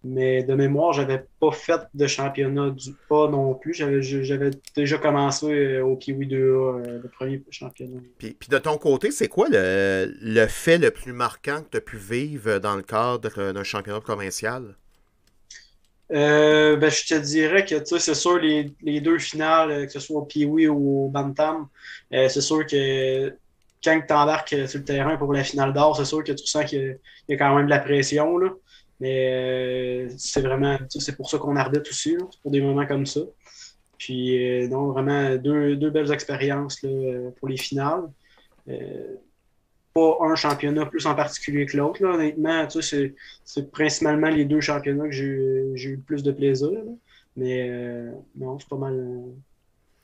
Mais 0.05 0.43
de 0.43 0.53
mémoire, 0.53 0.91
j'avais 0.91 1.25
pas 1.39 1.51
fait 1.53 1.79
de 1.93 2.07
championnat 2.07 2.71
du 2.71 2.91
pas 3.07 3.29
non 3.29 3.55
plus. 3.55 3.73
J'avais 3.73 4.51
déjà 4.75 4.97
commencé 4.97 5.45
euh, 5.45 5.81
au 5.81 5.95
Kiwi 5.95 6.27
2A, 6.27 6.35
euh, 6.35 6.99
le 7.01 7.09
premier 7.09 7.41
championnat. 7.49 8.01
Puis, 8.17 8.35
de 8.49 8.57
ton 8.57 8.77
côté, 8.77 9.11
c'est 9.11 9.29
quoi 9.29 9.47
le, 9.49 10.45
fait 10.49 10.77
le 10.77 10.91
plus 10.91 11.13
marquant 11.13 11.61
que 11.61 11.69
tu 11.71 11.77
as 11.77 11.81
pu 11.81 11.95
vivre 11.95 12.59
dans 12.59 12.75
le 12.75 12.83
cadre 12.83 13.53
d'un 13.53 13.63
championnat 13.63 14.01
provincial? 14.01 14.75
ben, 16.09 16.89
je 16.91 17.07
te 17.07 17.19
dirais 17.19 17.65
que 17.65 17.75
c'est 17.97 18.13
sûr, 18.13 18.37
les, 18.37 18.71
les, 18.83 19.01
deux 19.01 19.17
finales, 19.17 19.87
que 19.87 19.91
ce 19.91 19.99
soit 19.99 20.19
au 20.19 20.25
Piwi 20.25 20.67
ou 20.67 21.05
au 21.05 21.09
Bantam, 21.09 21.69
c'est 22.11 22.41
sûr 22.41 22.67
que 22.67 23.33
quand 23.83 24.01
tu 24.07 24.13
embarques 24.13 24.55
sur 24.67 24.79
le 24.79 24.85
terrain 24.85 25.17
pour 25.17 25.33
la 25.33 25.43
finale 25.43 25.73
d'or, 25.73 25.97
c'est 25.97 26.05
sûr 26.05 26.23
que 26.23 26.31
tu 26.31 26.45
sens 26.45 26.65
qu'il 26.65 26.97
y, 27.27 27.33
a 27.33 27.37
quand 27.37 27.55
même 27.55 27.65
de 27.65 27.69
la 27.69 27.79
pression. 27.79 28.37
Là. 28.37 28.49
Mais 28.99 30.07
euh, 30.07 30.09
c'est 30.17 30.41
vraiment, 30.41 30.77
c'est 30.89 31.15
pour 31.15 31.29
ça 31.29 31.37
qu'on 31.37 31.55
arbitre 31.55 31.89
aussi, 31.89 32.15
pour 32.41 32.51
des 32.51 32.61
moments 32.61 32.85
comme 32.85 33.05
ça. 33.05 33.21
Puis, 33.97 34.63
euh, 34.63 34.67
vraiment, 34.67 35.35
deux, 35.35 35.89
belles 35.89 36.11
expériences 36.11 36.79
pour 37.39 37.49
les 37.49 37.57
finales. 37.57 38.03
Euh, 38.69 39.15
pas 39.93 40.17
un 40.21 40.35
championnat 40.35 40.85
plus 40.85 41.05
en 41.05 41.15
particulier 41.15 41.65
que 41.65 41.77
l'autre. 41.77 42.03
Honnêtement, 42.03 42.67
c'est, 42.69 43.13
principalement 43.71 44.29
les 44.29 44.45
deux 44.45 44.61
championnats 44.61 45.05
que 45.05 45.11
j'ai, 45.11 45.25
eu 45.25 45.95
le 45.95 46.01
plus 46.01 46.23
de 46.23 46.31
plaisir. 46.31 46.71
Mais 47.35 47.69
non, 48.35 48.57
c'est 48.59 48.69
pas 48.69 48.77
mal. 48.77 49.23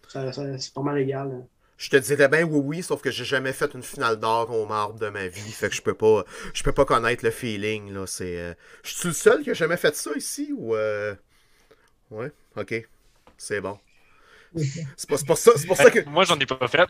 c'est 0.08 0.74
pas 0.74 0.82
mal 0.82 1.00
égal. 1.00 1.46
Je 1.80 1.90
te 1.90 1.96
dirais 1.96 2.28
bien 2.28 2.44
oui, 2.44 2.62
oui, 2.62 2.84
sauf 2.84 3.02
que 3.02 3.10
j'ai 3.10 3.24
jamais 3.24 3.54
fait 3.54 3.74
une 3.74 3.82
finale 3.84 4.20
d'or 4.20 4.52
au 4.52 4.66
marbre 4.66 5.00
de 5.00 5.08
ma 5.08 5.28
vie. 5.28 5.52
Fait 5.54 5.70
que 5.70 5.76
je 5.76 5.82
peux 5.82 5.94
pas, 5.94 6.26
je 6.54 6.62
peux 6.62 6.74
pas 6.74 6.84
connaître 6.84 7.24
le 7.24 7.32
feeling, 7.32 7.94
là. 7.94 8.06
C'est, 8.06 8.38
euh, 8.38 8.54
Je 8.84 8.94
suis 8.96 9.08
le 9.08 9.14
seul 9.14 9.44
qui 9.44 9.52
a 9.52 9.54
jamais 9.54 9.78
fait 9.78 9.96
ça 9.96 10.12
ici 10.16 10.54
ou. 10.58 10.76
Euh... 10.76 11.16
Ouais, 12.12 12.32
ok. 12.58 12.88
C'est 13.38 13.62
bon. 13.62 13.80
C'est 14.98 15.10
pas, 15.10 15.18
pas, 15.28 15.36
ça, 15.36 15.52
c'est 15.56 15.68
pour 15.68 15.78
ça 15.78 15.90
que. 15.92 16.04
Moi, 16.10 16.26
j'en 16.26 16.38
ai 16.40 16.46
pas 16.46 16.68
fait. 16.68 16.88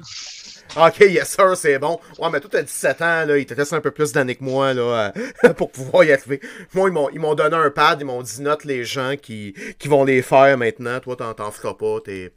Ok, 0.77 0.99
yes 1.01 1.29
sir, 1.29 1.55
c'est 1.57 1.77
bon. 1.77 1.99
Ouais, 2.17 2.29
mais 2.31 2.39
toi, 2.39 2.49
t'as 2.51 2.63
17 2.63 3.01
ans, 3.01 3.25
là, 3.25 3.37
il 3.37 3.45
te 3.45 3.53
reste 3.53 3.73
un 3.73 3.81
peu 3.81 3.91
plus 3.91 4.11
d'années 4.11 4.35
que 4.35 4.43
moi, 4.43 4.73
là, 4.73 5.13
euh, 5.45 5.53
pour 5.57 5.71
pouvoir 5.71 6.03
y 6.03 6.11
arriver. 6.11 6.39
Moi, 6.73 6.89
ils 6.89 6.93
m'ont, 6.93 7.09
ils 7.09 7.19
m'ont 7.19 7.35
donné 7.35 7.55
un 7.55 7.69
pad, 7.69 8.01
ils 8.01 8.05
m'ont 8.05 8.21
dit 8.21 8.41
note 8.41 8.63
les 8.65 8.85
gens 8.85 9.15
qui, 9.21 9.53
qui 9.77 9.87
vont 9.87 10.03
les 10.03 10.21
faire 10.21 10.57
maintenant. 10.57 10.99
Toi, 10.99 11.15
t'en, 11.15 11.33
t'en 11.33 11.51
feras 11.51 11.73
pas. 11.75 11.99
T'es 12.03 12.31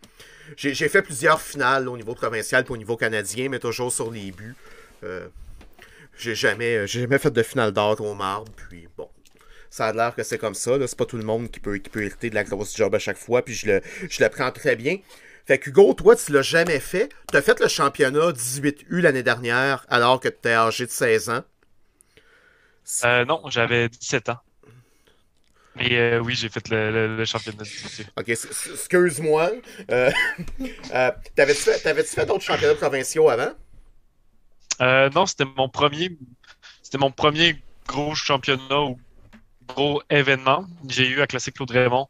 j'ai 0.57 0.89
fait 0.89 1.03
plusieurs 1.03 1.41
finales 1.41 1.89
au 1.89 1.97
niveau 1.97 2.15
provincial 2.15 2.65
et 2.67 2.71
au 2.71 2.77
niveau 2.77 2.97
canadien, 2.97 3.49
mais 3.49 3.59
toujours 3.59 3.93
sur 3.93 4.11
les 4.11 4.33
buts. 4.33 4.55
Euh, 5.05 5.29
j'ai 6.19 6.35
jamais, 6.35 6.87
jamais 6.87 7.19
fait 7.19 7.31
de 7.31 7.43
finale 7.43 7.73
d'or 7.73 8.01
au 8.01 8.15
marbre, 8.15 8.51
puis 8.69 8.89
bon. 8.97 9.09
Ça 9.71 9.87
a 9.87 9.93
l'air 9.95 10.15
que 10.15 10.23
c'est 10.23 10.37
comme 10.37 10.55
ça. 10.55 10.73
C'est 10.87 10.99
pas 10.99 11.07
tout 11.07 11.17
le 11.17 11.25
monde 11.25 11.51
qui 11.51 11.59
peut, 11.59 11.79
qui 11.79 11.89
peut 11.89 12.05
hériter 12.05 12.29
de 12.29 12.35
la 12.35 12.45
grosse 12.45 12.77
job 12.77 12.95
à 12.95 12.99
chaque 12.99 13.17
fois. 13.17 13.43
Puis 13.43 13.55
je 13.55 13.67
le, 13.67 13.81
je 14.11 14.23
le 14.23 14.29
prends 14.29 14.51
très 14.53 14.77
bien. 14.77 14.99
Fait 15.47 15.59
que 15.59 15.71
Hugo, 15.71 15.95
toi, 15.95 16.15
tu 16.15 16.31
l'as 16.31 16.43
jamais 16.43 16.79
fait. 16.79 17.09
Tu 17.31 17.37
as 17.39 17.43
fait 17.43 17.59
le 17.59 17.69
championnat 17.69 18.33
18U 18.33 19.01
l'année 19.01 19.23
dernière 19.23 19.87
alors 19.89 20.21
que 20.21 20.29
tu 20.29 20.49
es 20.49 20.53
âgé 20.53 20.85
de 20.85 20.91
16 20.91 21.31
ans. 21.31 21.45
Euh, 23.05 23.25
non, 23.25 23.43
j'avais 23.49 23.89
17 23.89 24.29
ans. 24.29 24.39
Mais 25.77 25.97
euh, 25.97 26.19
oui, 26.19 26.35
j'ai 26.35 26.49
fait 26.49 26.69
le, 26.69 27.17
le, 27.17 27.25
championnat 27.25 27.63
18U. 27.63 28.07
Ok, 28.19 28.29
excuse-moi. 28.29 29.53
Euh, 29.91 30.11
euh, 30.95 31.11
T'avais-tu 31.35 31.61
fait, 31.61 32.05
fait 32.05 32.27
d'autres 32.27 32.43
championnats 32.43 32.75
provinciaux 32.75 33.29
avant? 33.31 33.53
Non, 35.15 35.27
c'était 35.27 35.47
mon 35.57 35.69
premier. 35.69 36.17
C'était 36.83 36.99
mon 36.99 37.11
premier 37.11 37.63
gros 37.87 38.15
championnat 38.15 38.81
ou 38.83 38.99
gros 39.67 40.03
événement. 40.11 40.67
J'ai 40.89 41.09
eu 41.09 41.21
à 41.23 41.27
Classique 41.27 41.55
Claude 41.55 41.71
Raymond 41.71 42.09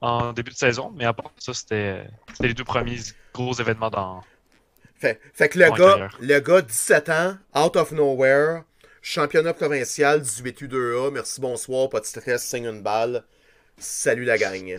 en 0.00 0.32
début 0.32 0.50
de 0.50 0.56
saison, 0.56 0.92
mais 0.96 1.04
à 1.04 1.12
part 1.12 1.30
ça, 1.38 1.54
c'était 1.54 2.04
les 2.40 2.52
deux 2.52 2.64
premiers 2.64 2.98
gros 3.32 3.54
événements 3.54 3.90
dans. 3.90 4.24
Fait, 4.96 5.20
fait 5.34 5.48
que 5.48 5.58
le 5.58 5.70
gars, 5.70 6.08
le 6.20 6.40
gars, 6.40 6.62
17 6.62 7.08
ans, 7.10 7.36
out 7.54 7.76
of 7.76 7.92
nowhere, 7.92 8.62
championnat 9.04 9.52
provincial 9.52 10.22
18U2A, 10.22 11.12
merci, 11.12 11.38
bonsoir, 11.38 11.90
pas 11.90 12.00
de 12.00 12.06
stress, 12.06 12.42
signe 12.42 12.64
une 12.64 12.80
balle. 12.80 13.22
Salut 13.76 14.24
la 14.24 14.38
gang. 14.38 14.76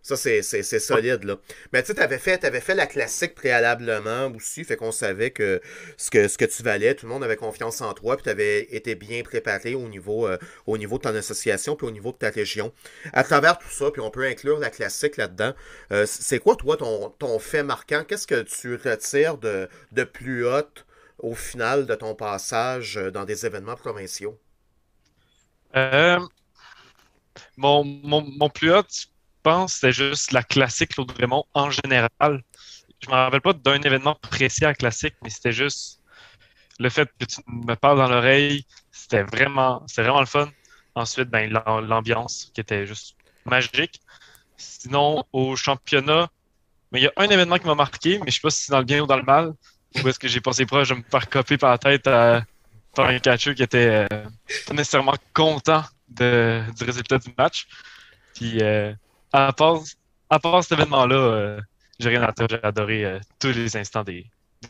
Ça, 0.00 0.16
c'est 0.16 0.42
solide, 0.78 1.24
là. 1.24 1.38
Mais 1.72 1.82
tu 1.82 1.88
sais, 1.88 1.94
t'avais 1.94 2.18
fait, 2.18 2.40
fait 2.60 2.74
la 2.74 2.86
classique 2.86 3.34
préalablement 3.34 4.30
aussi, 4.36 4.62
fait 4.62 4.76
qu'on 4.76 4.92
savait 4.92 5.32
que 5.32 5.60
ce, 5.96 6.08
que 6.10 6.44
tu 6.44 6.62
valais, 6.62 6.94
tout 6.94 7.06
le 7.06 7.12
monde 7.12 7.24
avait 7.24 7.36
confiance 7.36 7.80
en 7.80 7.94
toi, 7.94 8.16
puis 8.16 8.24
t'avais 8.24 8.62
été 8.70 8.94
bien 8.94 9.22
préparé 9.24 9.74
au 9.74 9.88
niveau, 9.88 10.28
euh, 10.28 10.38
au 10.66 10.78
niveau 10.78 10.98
de 10.98 11.02
ton 11.02 11.14
association, 11.16 11.74
puis 11.74 11.86
au 11.86 11.90
niveau 11.90 12.12
de 12.12 12.18
ta 12.18 12.30
région. 12.30 12.72
À 13.12 13.24
travers 13.24 13.58
tout 13.58 13.70
ça, 13.70 13.90
puis 13.90 14.02
on 14.02 14.10
peut 14.10 14.24
inclure 14.24 14.60
la 14.60 14.70
classique 14.70 15.16
là-dedans, 15.16 15.52
euh, 15.90 16.06
c'est 16.06 16.38
quoi, 16.38 16.54
toi, 16.54 16.76
ton, 16.76 17.38
fait 17.40 17.64
marquant? 17.64 18.04
Qu'est-ce 18.06 18.28
que 18.28 18.42
tu 18.42 18.76
retires 18.76 19.38
de, 19.38 19.68
plus 20.04 20.46
haut 20.46 20.62
au 21.24 21.34
final 21.34 21.86
de 21.86 21.94
ton 21.94 22.14
passage 22.14 22.96
dans 23.12 23.24
des 23.24 23.46
événements 23.46 23.76
provinciaux? 23.76 24.38
Euh, 25.74 26.20
mon, 27.56 28.50
plus 28.50 28.72
haut, 28.72 28.82
pense 29.42 29.72
que 29.72 29.80
c'était 29.80 29.92
juste 29.92 30.32
la 30.32 30.42
classique 30.42 30.90
Claude 30.94 31.10
Raymond 31.18 31.44
en 31.54 31.70
général. 31.70 32.42
Je 33.00 33.08
me 33.08 33.14
rappelle 33.14 33.40
pas 33.40 33.54
d'un 33.54 33.80
événement 33.80 34.16
précis 34.16 34.64
à 34.64 34.74
classique, 34.74 35.14
mais 35.22 35.30
c'était 35.30 35.52
juste 35.52 36.00
le 36.78 36.90
fait 36.90 37.08
que 37.18 37.24
tu 37.24 37.40
me 37.46 37.74
parles 37.74 37.98
dans 37.98 38.08
l'oreille, 38.08 38.66
c'était 38.90 39.22
vraiment, 39.22 39.84
vraiment 39.96 40.20
le 40.20 40.26
fun. 40.26 40.48
Ensuite, 40.94 41.28
ben, 41.28 41.50
l'ambiance 41.50 42.50
qui 42.54 42.60
était 42.60 42.86
juste 42.86 43.16
magique. 43.44 44.00
Sinon, 44.56 45.24
au 45.32 45.56
championnat, 45.56 46.30
mais 46.92 47.00
il 47.00 47.04
y 47.04 47.06
a 47.06 47.12
un 47.16 47.28
événement 47.28 47.58
qui 47.58 47.66
m'a 47.66 47.74
marqué, 47.74 48.18
mais 48.18 48.30
je 48.30 48.36
sais 48.36 48.40
pas 48.40 48.50
si 48.50 48.64
c'est 48.64 48.72
dans 48.72 48.78
le 48.78 48.84
bien 48.84 49.02
ou 49.02 49.06
dans 49.06 49.16
le 49.16 49.24
mal. 49.24 49.54
Ou 50.02 50.08
est-ce 50.08 50.18
que 50.18 50.28
j'ai 50.28 50.40
passé 50.40 50.66
proche 50.66 50.88
de 50.88 50.94
me 50.94 51.02
faire 51.08 51.28
copier 51.28 51.56
par 51.56 51.70
la 51.70 51.78
tête 51.78 52.06
à, 52.06 52.42
par 52.94 53.06
un 53.06 53.18
catcher 53.18 53.54
qui 53.54 53.62
était 53.62 54.06
euh, 54.10 54.24
pas 54.66 54.74
nécessairement 54.74 55.14
content 55.32 55.84
de, 56.08 56.62
du 56.76 56.84
résultat 56.84 57.18
du 57.18 57.32
match. 57.36 57.66
Puis 58.34 58.58
euh, 58.62 58.92
à 59.32 59.52
part, 59.52 59.80
à 60.30 60.38
part 60.38 60.62
cet 60.62 60.72
événement-là, 60.72 61.16
euh, 61.16 61.60
j'ai 61.98 62.08
rien 62.08 62.22
à 62.22 62.32
dire. 62.32 62.46
J'ai 62.48 62.62
adoré 62.62 63.04
euh, 63.04 63.18
tous 63.38 63.52
les 63.52 63.76
instants 63.76 64.04
des, 64.04 64.26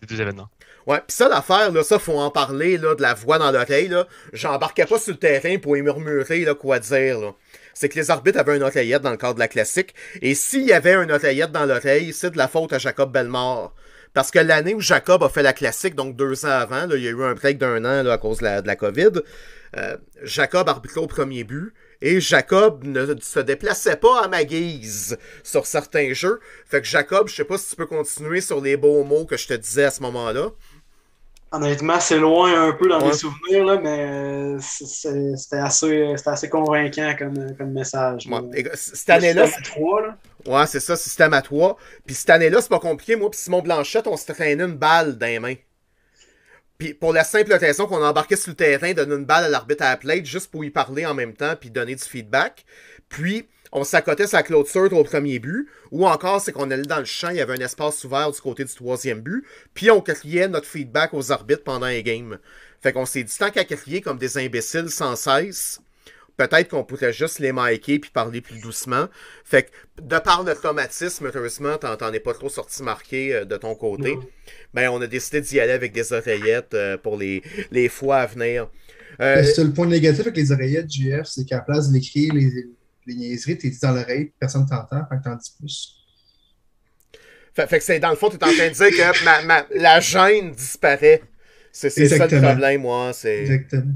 deux 0.08 0.20
événements. 0.20 0.48
Ouais, 0.86 1.00
pis 1.06 1.14
ça, 1.14 1.28
l'affaire, 1.28 1.72
là, 1.72 1.82
ça, 1.82 1.98
faut 1.98 2.18
en 2.18 2.30
parler, 2.30 2.76
là, 2.76 2.94
de 2.94 3.00
la 3.00 3.14
voix 3.14 3.38
dans 3.38 3.50
l'oreille, 3.50 3.88
là. 3.88 4.06
J'embarquais 4.34 4.84
pas 4.84 4.98
sur 4.98 5.12
le 5.12 5.18
terrain 5.18 5.56
pour 5.58 5.76
y 5.76 5.82
murmurer, 5.82 6.44
là, 6.44 6.54
quoi 6.54 6.78
dire, 6.78 7.18
là. 7.20 7.32
C'est 7.72 7.88
que 7.88 7.98
les 7.98 8.10
arbitres 8.10 8.38
avaient 8.38 8.56
une 8.56 8.62
oreillette 8.62 9.02
dans 9.02 9.10
le 9.10 9.16
cadre 9.16 9.34
de 9.34 9.40
la 9.40 9.48
classique. 9.48 9.94
Et 10.20 10.34
s'il 10.34 10.64
y 10.64 10.72
avait 10.72 10.94
une 10.94 11.10
oreillette 11.10 11.52
dans 11.52 11.64
l'oreille, 11.64 12.12
c'est 12.12 12.30
de 12.30 12.38
la 12.38 12.48
faute 12.48 12.72
à 12.72 12.78
Jacob 12.78 13.10
Belmore. 13.10 13.74
Parce 14.14 14.30
que 14.30 14.38
l'année 14.38 14.74
où 14.74 14.80
Jacob 14.80 15.22
a 15.24 15.28
fait 15.28 15.42
la 15.42 15.52
classique, 15.52 15.96
donc 15.96 16.16
deux 16.16 16.46
ans 16.46 16.50
avant, 16.50 16.86
là, 16.86 16.96
il 16.96 17.02
y 17.02 17.08
a 17.08 17.10
eu 17.10 17.22
un 17.22 17.34
break 17.34 17.58
d'un 17.58 17.84
an 17.84 18.02
là, 18.04 18.14
à 18.14 18.18
cause 18.18 18.38
de 18.38 18.44
la, 18.44 18.62
de 18.62 18.66
la 18.66 18.76
COVID, 18.76 19.10
euh, 19.76 19.96
Jacob 20.22 20.68
arbitrait 20.68 21.00
au 21.00 21.06
premier 21.06 21.44
but. 21.44 21.74
Et 22.00 22.20
Jacob 22.20 22.84
ne 22.84 23.18
se 23.20 23.40
déplaçait 23.40 23.96
pas 23.96 24.24
à 24.24 24.28
ma 24.28 24.44
guise 24.44 25.16
sur 25.42 25.64
certains 25.64 26.12
jeux. 26.12 26.38
Fait 26.66 26.82
que 26.82 26.86
Jacob, 26.86 27.28
je 27.28 27.34
sais 27.34 27.44
pas 27.44 27.56
si 27.56 27.70
tu 27.70 27.76
peux 27.76 27.86
continuer 27.86 28.42
sur 28.42 28.60
les 28.60 28.76
beaux 28.76 29.04
mots 29.04 29.24
que 29.24 29.38
je 29.38 29.48
te 29.48 29.54
disais 29.54 29.84
à 29.84 29.90
ce 29.90 30.02
moment-là. 30.02 30.50
Honnêtement, 31.50 32.00
c'est 32.00 32.18
loin 32.18 32.68
un 32.68 32.72
peu 32.72 32.88
dans 32.88 32.98
les 32.98 33.14
souvenirs, 33.14 33.64
là, 33.64 33.78
mais 33.80 34.56
c'était 34.60 35.56
assez, 35.56 36.14
assez, 36.26 36.48
convaincant 36.48 37.14
comme, 37.16 37.56
comme 37.56 37.70
message. 37.70 38.28
Cette 38.74 39.10
année-là. 39.10 39.46
Ouais, 40.46 40.66
c'est 40.66 40.80
ça, 40.80 40.96
système 40.96 41.32
à 41.32 41.42
toi. 41.42 41.76
Puis 42.06 42.14
cette 42.14 42.30
année-là, 42.30 42.60
c'est 42.60 42.68
pas 42.68 42.78
compliqué. 42.78 43.16
Moi, 43.16 43.30
puis 43.30 43.40
Simon 43.40 43.62
Blanchette, 43.62 44.06
on 44.06 44.16
se 44.16 44.30
traînait 44.30 44.64
une 44.64 44.76
balle 44.76 45.16
dans 45.16 45.26
les 45.26 45.38
mains. 45.38 45.54
Puis 46.78 46.92
pour 46.92 47.12
la 47.12 47.24
simple 47.24 47.54
raison 47.54 47.86
qu'on 47.86 48.02
a 48.02 48.10
embarqué 48.10 48.36
sur 48.36 48.50
le 48.50 48.56
terrain, 48.56 48.92
donné 48.92 49.14
une 49.14 49.24
balle 49.24 49.44
à 49.44 49.48
l'arbitre 49.48 49.84
à 49.84 49.98
la 50.02 50.24
juste 50.24 50.50
pour 50.50 50.64
y 50.64 50.70
parler 50.70 51.06
en 51.06 51.14
même 51.14 51.34
temps 51.34 51.54
puis 51.58 51.70
donner 51.70 51.94
du 51.94 52.02
feedback. 52.02 52.64
Puis 53.08 53.48
on 53.72 53.84
s'accotait 53.84 54.26
sa 54.26 54.42
clôture 54.42 54.92
au 54.92 55.04
premier 55.04 55.38
but. 55.38 55.68
Ou 55.90 56.06
encore, 56.06 56.40
c'est 56.40 56.52
qu'on 56.52 56.70
allait 56.70 56.82
dans 56.82 56.98
le 56.98 57.04
champ, 57.04 57.30
il 57.30 57.36
y 57.36 57.40
avait 57.40 57.54
un 57.54 57.64
espace 57.64 58.04
ouvert 58.04 58.30
du 58.30 58.40
côté 58.40 58.64
du 58.64 58.74
troisième 58.74 59.20
but. 59.20 59.44
Puis 59.72 59.90
on 59.90 60.00
criait 60.00 60.48
notre 60.48 60.66
feedback 60.66 61.14
aux 61.14 61.32
arbitres 61.32 61.64
pendant 61.64 61.86
les 61.86 62.02
games. 62.02 62.38
Fait 62.82 62.92
qu'on 62.92 63.06
s'est 63.06 63.24
dit, 63.24 63.36
tant 63.36 63.50
qu'à 63.50 63.64
comme 64.04 64.18
des 64.18 64.38
imbéciles 64.38 64.90
sans 64.90 65.16
cesse, 65.16 65.80
peut-être 66.36 66.68
qu'on 66.70 66.84
pourrait 66.84 67.12
juste 67.12 67.38
les 67.38 67.52
micer 67.52 67.98
puis 67.98 68.10
parler 68.12 68.40
plus 68.40 68.60
doucement. 68.60 69.08
Fait 69.44 69.64
que, 69.64 70.02
de 70.02 70.18
par 70.18 70.42
l'automatisme, 70.42 71.30
heureusement, 71.34 71.76
t'en 71.78 72.12
es 72.12 72.20
pas 72.20 72.34
trop 72.34 72.48
sorti 72.48 72.82
marqué 72.82 73.34
euh, 73.34 73.44
de 73.44 73.56
ton 73.56 73.74
côté. 73.74 74.16
Ben, 74.72 74.90
on 74.90 75.00
a 75.00 75.06
décidé 75.06 75.40
d'y 75.40 75.60
aller 75.60 75.72
avec 75.72 75.92
des 75.92 76.12
oreillettes 76.12 76.74
euh, 76.74 76.96
pour 76.96 77.16
les, 77.16 77.42
les 77.70 77.88
fois 77.88 78.18
à 78.18 78.26
venir. 78.26 78.68
Euh, 79.20 79.42
le 79.42 79.72
point 79.72 79.86
négatif 79.86 80.22
avec 80.22 80.36
les 80.36 80.50
oreillettes, 80.50 80.90
GF, 80.90 81.26
c'est 81.26 81.44
qu'à 81.44 81.56
la 81.56 81.62
place 81.62 81.90
d'écrire 81.90 82.34
les, 82.34 82.50
les 83.06 83.14
niaiseries, 83.14 83.58
t'es 83.58 83.72
dans 83.82 83.92
l'oreille, 83.92 84.32
personne 84.40 84.66
t'entend, 84.66 85.06
fait 85.08 85.16
que 85.16 85.22
t'en 85.22 85.36
dis 85.36 85.52
plus. 85.58 86.00
Fait, 87.54 87.78
que 87.78 87.84
c'est 87.84 88.00
dans 88.00 88.10
le 88.10 88.16
fond, 88.16 88.30
tu 88.30 88.36
es 88.36 88.44
en 88.44 88.52
train 88.52 88.68
de 88.68 88.74
dire 88.74 88.90
que 88.90 89.24
ma, 89.24 89.42
ma, 89.42 89.66
la 89.76 90.00
gêne 90.00 90.50
disparaît. 90.50 91.22
C'est 91.70 91.90
ça 91.90 92.26
le 92.26 92.40
problème, 92.40 92.82
moi. 92.82 93.12
Exactement. 93.24 93.92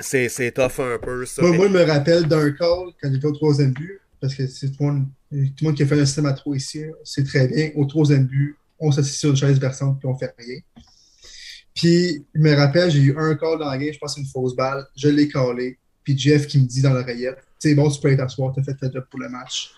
C'est 0.00 0.52
tough 0.52 0.80
un 0.80 0.98
peu, 0.98 1.24
ça. 1.24 1.42
Moi, 1.42 1.68
je 1.68 1.72
me 1.72 1.82
rappelle 1.82 2.26
d'un 2.26 2.50
call 2.50 2.92
quand 3.00 3.12
j'étais 3.12 3.26
au 3.26 3.32
troisième 3.32 3.72
but, 3.72 4.00
parce 4.20 4.34
que 4.34 4.46
c'est 4.46 4.70
tout, 4.70 4.84
le 4.84 5.46
monde 5.62 5.74
qui 5.74 5.82
a 5.82 5.86
fait 5.86 6.00
un 6.00 6.04
système 6.06 6.26
à 6.26 6.32
trois 6.32 6.56
ici, 6.56 6.84
c'est 7.04 7.24
très 7.24 7.46
bien. 7.46 7.70
Au 7.76 7.84
troisième 7.84 8.24
but, 8.24 8.56
on 8.78 8.90
s'assied 8.90 9.16
sur 9.16 9.30
une 9.30 9.36
chaise 9.36 9.58
versante 9.58 9.98
puis 10.00 10.08
on 10.08 10.16
fait 10.16 10.34
rien. 10.38 10.58
Puis, 11.74 12.24
je 12.34 12.40
me 12.40 12.54
rappelle, 12.54 12.90
j'ai 12.90 13.00
eu 13.00 13.18
un 13.18 13.34
call 13.34 13.58
dans 13.58 13.68
la 13.68 13.78
game, 13.78 13.92
je 13.92 13.98
pense 13.98 14.16
une 14.16 14.26
fausse 14.26 14.54
balle, 14.54 14.86
je 14.96 15.08
l'ai 15.08 15.28
callé, 15.28 15.78
puis 16.04 16.16
Jeff 16.16 16.46
qui 16.46 16.60
me 16.60 16.66
dit 16.66 16.82
dans 16.82 16.92
l'oreillette, 16.92 17.38
c'est 17.58 17.74
bon, 17.74 17.90
tu 17.90 18.00
peux 18.00 18.08
aller 18.08 18.16
t'asseoir, 18.16 18.52
t'as 18.54 18.62
fait 18.62 18.74
ta 18.74 18.90
job 18.90 19.04
pour 19.10 19.20
le 19.20 19.28
match. 19.28 19.72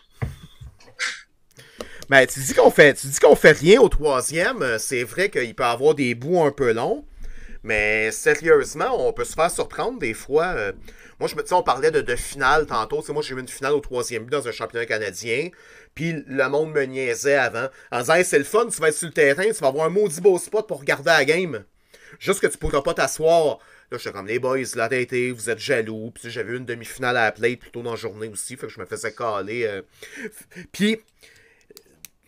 Ben, 2.08 2.24
tu 2.24 2.38
dis 2.38 2.54
qu'on 2.54 2.70
fait, 2.70 2.94
tu 2.94 3.08
dis 3.08 3.18
qu'on 3.18 3.34
fait 3.34 3.50
rien 3.50 3.80
au 3.80 3.88
troisième, 3.88 4.78
c'est 4.78 5.02
vrai 5.02 5.28
qu'il 5.28 5.54
peut 5.54 5.64
avoir 5.64 5.94
des 5.94 6.14
bouts 6.14 6.40
un 6.40 6.52
peu 6.52 6.72
longs, 6.72 7.04
mais 7.66 8.12
sérieusement, 8.12 9.08
on 9.08 9.12
peut 9.12 9.24
se 9.24 9.34
faire 9.34 9.50
surprendre 9.50 9.98
des 9.98 10.14
fois. 10.14 10.46
Euh, 10.56 10.72
moi, 11.18 11.28
je 11.28 11.34
me 11.34 11.42
dis, 11.42 11.52
on 11.52 11.64
parlait 11.64 11.90
de, 11.90 12.14
finale 12.14 12.64
tantôt. 12.66 13.02
moi, 13.12 13.22
j'ai 13.22 13.34
eu 13.34 13.40
une 13.40 13.48
finale 13.48 13.72
au 13.72 13.80
troisième 13.80 14.22
but 14.22 14.30
dans 14.30 14.46
un 14.46 14.52
championnat 14.52 14.86
canadien. 14.86 15.48
Puis 15.92 16.22
le 16.28 16.48
monde 16.48 16.72
me 16.72 16.84
niaisait 16.84 17.34
avant. 17.34 17.66
En 17.90 17.98
disant, 17.98 18.14
c'est 18.22 18.38
le 18.38 18.44
fun, 18.44 18.68
tu 18.68 18.80
vas 18.80 18.90
être 18.90 18.94
sur 18.94 19.08
le 19.08 19.12
terrain, 19.12 19.42
tu 19.42 19.54
vas 19.54 19.66
avoir 19.66 19.86
un 19.86 19.90
maudit 19.90 20.20
beau 20.20 20.38
spot 20.38 20.68
pour 20.68 20.78
regarder 20.78 21.10
la 21.10 21.24
game. 21.24 21.64
Juste 22.20 22.38
que 22.38 22.46
tu 22.46 22.56
pourras 22.56 22.82
pas 22.82 22.94
t'asseoir. 22.94 23.58
Là, 23.90 23.98
suis 23.98 24.12
comme 24.12 24.28
les 24.28 24.38
boys, 24.38 24.58
là, 24.76 24.88
été, 24.92 25.32
vous 25.32 25.50
êtes 25.50 25.58
jaloux. 25.58 26.12
Puis 26.14 26.30
j'avais 26.30 26.52
eu 26.52 26.58
une 26.58 26.66
demi-finale 26.66 27.16
à 27.16 27.24
la 27.24 27.32
plate 27.32 27.58
plutôt 27.58 27.82
dans 27.82 27.90
la 27.90 27.96
journée 27.96 28.28
aussi. 28.28 28.56
Fait 28.56 28.68
que 28.68 28.72
je 28.72 28.78
me 28.78 28.86
faisais 28.86 29.12
caler. 29.12 29.66
Euh. 29.66 29.82
Puis 30.70 31.00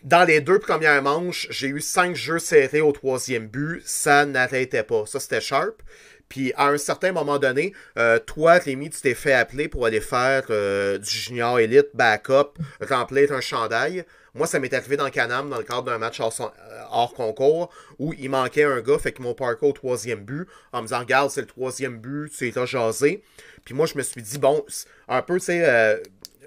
dans 0.04 0.24
les 0.24 0.40
deux 0.40 0.58
premières 0.58 1.02
manches, 1.02 1.48
j'ai 1.50 1.68
eu 1.68 1.80
cinq 1.80 2.14
jeux 2.14 2.38
serrés 2.38 2.80
au 2.80 2.92
troisième 2.92 3.48
but. 3.48 3.82
Ça 3.84 4.26
n'arrêtait 4.26 4.84
pas. 4.84 5.04
Ça, 5.06 5.18
c'était 5.20 5.40
sharp. 5.40 5.82
Puis 6.28 6.52
à 6.56 6.68
un 6.68 6.78
certain 6.78 7.12
moment 7.12 7.38
donné, 7.38 7.72
euh, 7.98 8.18
toi, 8.18 8.54
Rémi, 8.54 8.90
tu 8.90 9.00
t'es 9.00 9.14
fait 9.14 9.32
appeler 9.32 9.68
pour 9.68 9.86
aller 9.86 10.00
faire 10.00 10.44
euh, 10.50 10.98
du 10.98 11.08
junior 11.08 11.58
élite 11.58 11.88
backup, 11.94 12.58
remplir 12.86 13.32
un 13.32 13.40
chandail. 13.40 14.04
Moi, 14.34 14.46
ça 14.46 14.60
m'est 14.60 14.72
arrivé 14.74 14.96
dans 14.96 15.08
Canam 15.08 15.48
dans 15.48 15.56
le 15.56 15.64
cadre 15.64 15.84
d'un 15.84 15.98
match 15.98 16.20
hors, 16.20 16.34
euh, 16.40 17.16
concours 17.16 17.70
où 17.98 18.12
il 18.18 18.28
manquait 18.28 18.64
un 18.64 18.80
gars, 18.80 18.98
fait 18.98 19.12
que 19.12 19.22
mon 19.22 19.34
parcours 19.34 19.70
au 19.70 19.72
troisième 19.72 20.20
but, 20.20 20.46
en 20.72 20.82
me 20.82 20.86
disant 20.86 21.00
Regarde, 21.00 21.30
c'est 21.30 21.40
le 21.40 21.46
troisième 21.46 21.98
but, 21.98 22.30
tu 22.30 22.46
es 22.46 22.52
là 22.54 22.66
jasé. 22.66 23.22
Puis 23.64 23.74
moi, 23.74 23.86
je 23.86 23.96
me 23.96 24.02
suis 24.02 24.22
dit, 24.22 24.38
bon, 24.38 24.64
un 25.08 25.22
peu, 25.22 25.34
tu 25.34 25.46
sais, 25.46 26.00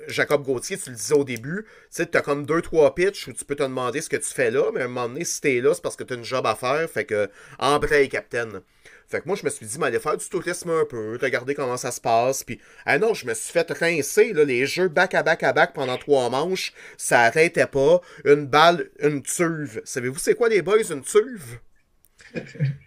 Jacob 0.07 0.43
Gauthier, 0.43 0.77
tu 0.77 0.89
le 0.89 0.95
disais 0.95 1.13
au 1.13 1.23
début, 1.23 1.65
tu 1.93 2.01
as 2.01 2.21
comme 2.21 2.45
deux, 2.45 2.61
trois 2.61 2.93
pitches 2.95 3.27
où 3.27 3.33
tu 3.33 3.45
peux 3.45 3.55
te 3.55 3.63
demander 3.63 4.01
ce 4.01 4.09
que 4.09 4.17
tu 4.17 4.33
fais 4.33 4.51
là, 4.51 4.71
mais 4.73 4.81
à 4.81 4.85
un 4.85 4.87
moment 4.87 5.07
donné, 5.07 5.25
si 5.25 5.41
t'es 5.41 5.61
là, 5.61 5.73
c'est 5.73 5.81
parce 5.81 5.95
que 5.95 6.03
tu 6.03 6.13
as 6.13 6.17
une 6.17 6.23
job 6.23 6.45
à 6.45 6.55
faire, 6.55 6.89
fait 6.89 7.05
que 7.05 7.29
embraye, 7.59 8.09
Captain. 8.09 8.61
Fait 9.07 9.19
que 9.19 9.27
moi, 9.27 9.35
je 9.35 9.43
me 9.43 9.49
suis 9.49 9.65
dit, 9.65 9.77
m'aller 9.77 9.99
faire 9.99 10.15
du 10.15 10.27
tourisme 10.29 10.69
un 10.69 10.85
peu, 10.85 11.17
regarder 11.21 11.53
comment 11.53 11.75
ça 11.75 11.91
se 11.91 11.99
passe. 11.99 12.45
Puis, 12.45 12.61
ah 12.85 12.97
non, 12.97 13.13
je 13.13 13.25
me 13.25 13.33
suis 13.33 13.51
fait 13.51 13.69
rincer, 13.69 14.31
là, 14.31 14.45
les 14.45 14.65
jeux 14.65 14.87
back 14.87 15.13
à 15.15 15.23
back 15.23 15.43
à 15.43 15.51
back 15.51 15.73
pendant 15.73 15.97
trois 15.97 16.29
manches, 16.29 16.73
ça 16.95 17.21
arrêtait 17.21 17.67
pas. 17.67 17.99
Une 18.23 18.47
balle, 18.47 18.89
une 18.99 19.21
tuve. 19.21 19.81
Savez-vous 19.83 20.19
c'est 20.19 20.35
quoi 20.35 20.47
les 20.47 20.61
boys, 20.61 20.83
une 20.89 21.01
tuve? 21.01 21.59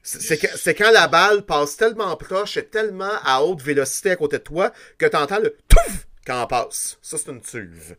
C'est 0.02 0.74
quand 0.74 0.90
la 0.90 1.08
balle 1.08 1.44
passe 1.44 1.76
tellement 1.76 2.16
proche 2.16 2.56
et 2.56 2.64
tellement 2.64 3.12
à 3.22 3.42
haute 3.42 3.60
vélocité 3.60 4.12
à 4.12 4.16
côté 4.16 4.38
de 4.38 4.42
toi 4.42 4.72
que 4.96 5.06
tu 5.06 5.16
entends 5.16 5.40
le 5.40 5.56
touf 5.68 6.06
quand 6.26 6.40
elle 6.40 6.48
passe. 6.48 6.98
Ça, 7.02 7.16
c'est 7.18 7.30
une 7.30 7.40
tuve. 7.40 7.96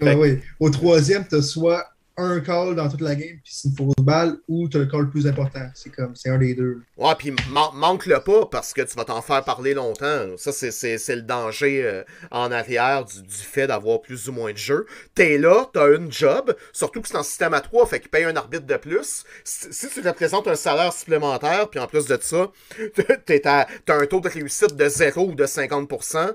Ah 0.00 0.16
oui. 0.16 0.40
Au 0.60 0.70
troisième, 0.70 1.26
tu 1.26 1.36
as 1.36 1.42
soit 1.42 1.86
un 2.18 2.40
call 2.40 2.74
dans 2.74 2.88
toute 2.88 3.00
la 3.00 3.14
game, 3.14 3.38
puis 3.42 3.52
c'est 3.54 3.68
une 3.68 3.76
fausse 3.76 3.94
balle, 4.02 4.38
ou 4.48 4.68
tu 4.68 4.76
as 4.76 4.80
le 4.80 4.86
call 4.86 5.02
le 5.02 5.10
plus 5.10 5.26
important. 5.26 5.70
C'est 5.74 5.90
comme, 5.90 6.16
c'est 6.16 6.28
un 6.28 6.38
des 6.38 6.54
deux. 6.54 6.82
Ouais, 6.96 7.14
puis 7.16 7.32
manque-le 7.74 8.18
pas 8.20 8.46
parce 8.46 8.72
que 8.72 8.82
tu 8.82 8.96
vas 8.96 9.04
t'en 9.04 9.22
faire 9.22 9.44
parler 9.44 9.72
longtemps. 9.72 10.36
Ça, 10.36 10.50
c'est 10.50 11.14
le 11.14 11.22
danger 11.22 11.84
euh, 11.84 12.02
en 12.32 12.50
arrière 12.50 13.04
du, 13.04 13.22
du 13.22 13.34
fait 13.34 13.68
d'avoir 13.68 14.00
plus 14.00 14.28
ou 14.28 14.32
moins 14.32 14.52
de 14.52 14.58
jeu. 14.58 14.86
T'es 15.14 15.38
là, 15.38 15.66
t'as 15.72 15.94
une 15.94 16.10
job, 16.10 16.56
surtout 16.72 17.00
que 17.00 17.08
c'est 17.08 17.16
en 17.16 17.22
système 17.22 17.54
à 17.54 17.60
3, 17.60 17.86
fait 17.86 18.00
qu'il 18.00 18.10
paye 18.10 18.24
un 18.24 18.36
arbitre 18.36 18.66
de 18.66 18.76
plus. 18.76 19.24
Si, 19.44 19.88
tu 19.88 20.00
représentes 20.00 20.48
un 20.48 20.56
salaire 20.56 20.92
supplémentaire, 20.92 21.70
puis 21.70 21.78
en 21.78 21.86
plus 21.86 22.06
de 22.06 22.18
ça, 22.20 22.50
t'as 23.26 23.66
un 23.88 24.06
taux 24.06 24.20
de 24.20 24.28
réussite 24.28 24.74
de 24.74 24.88
0 24.88 25.28
ou 25.28 25.34
de 25.36 25.46
50%, 25.46 26.32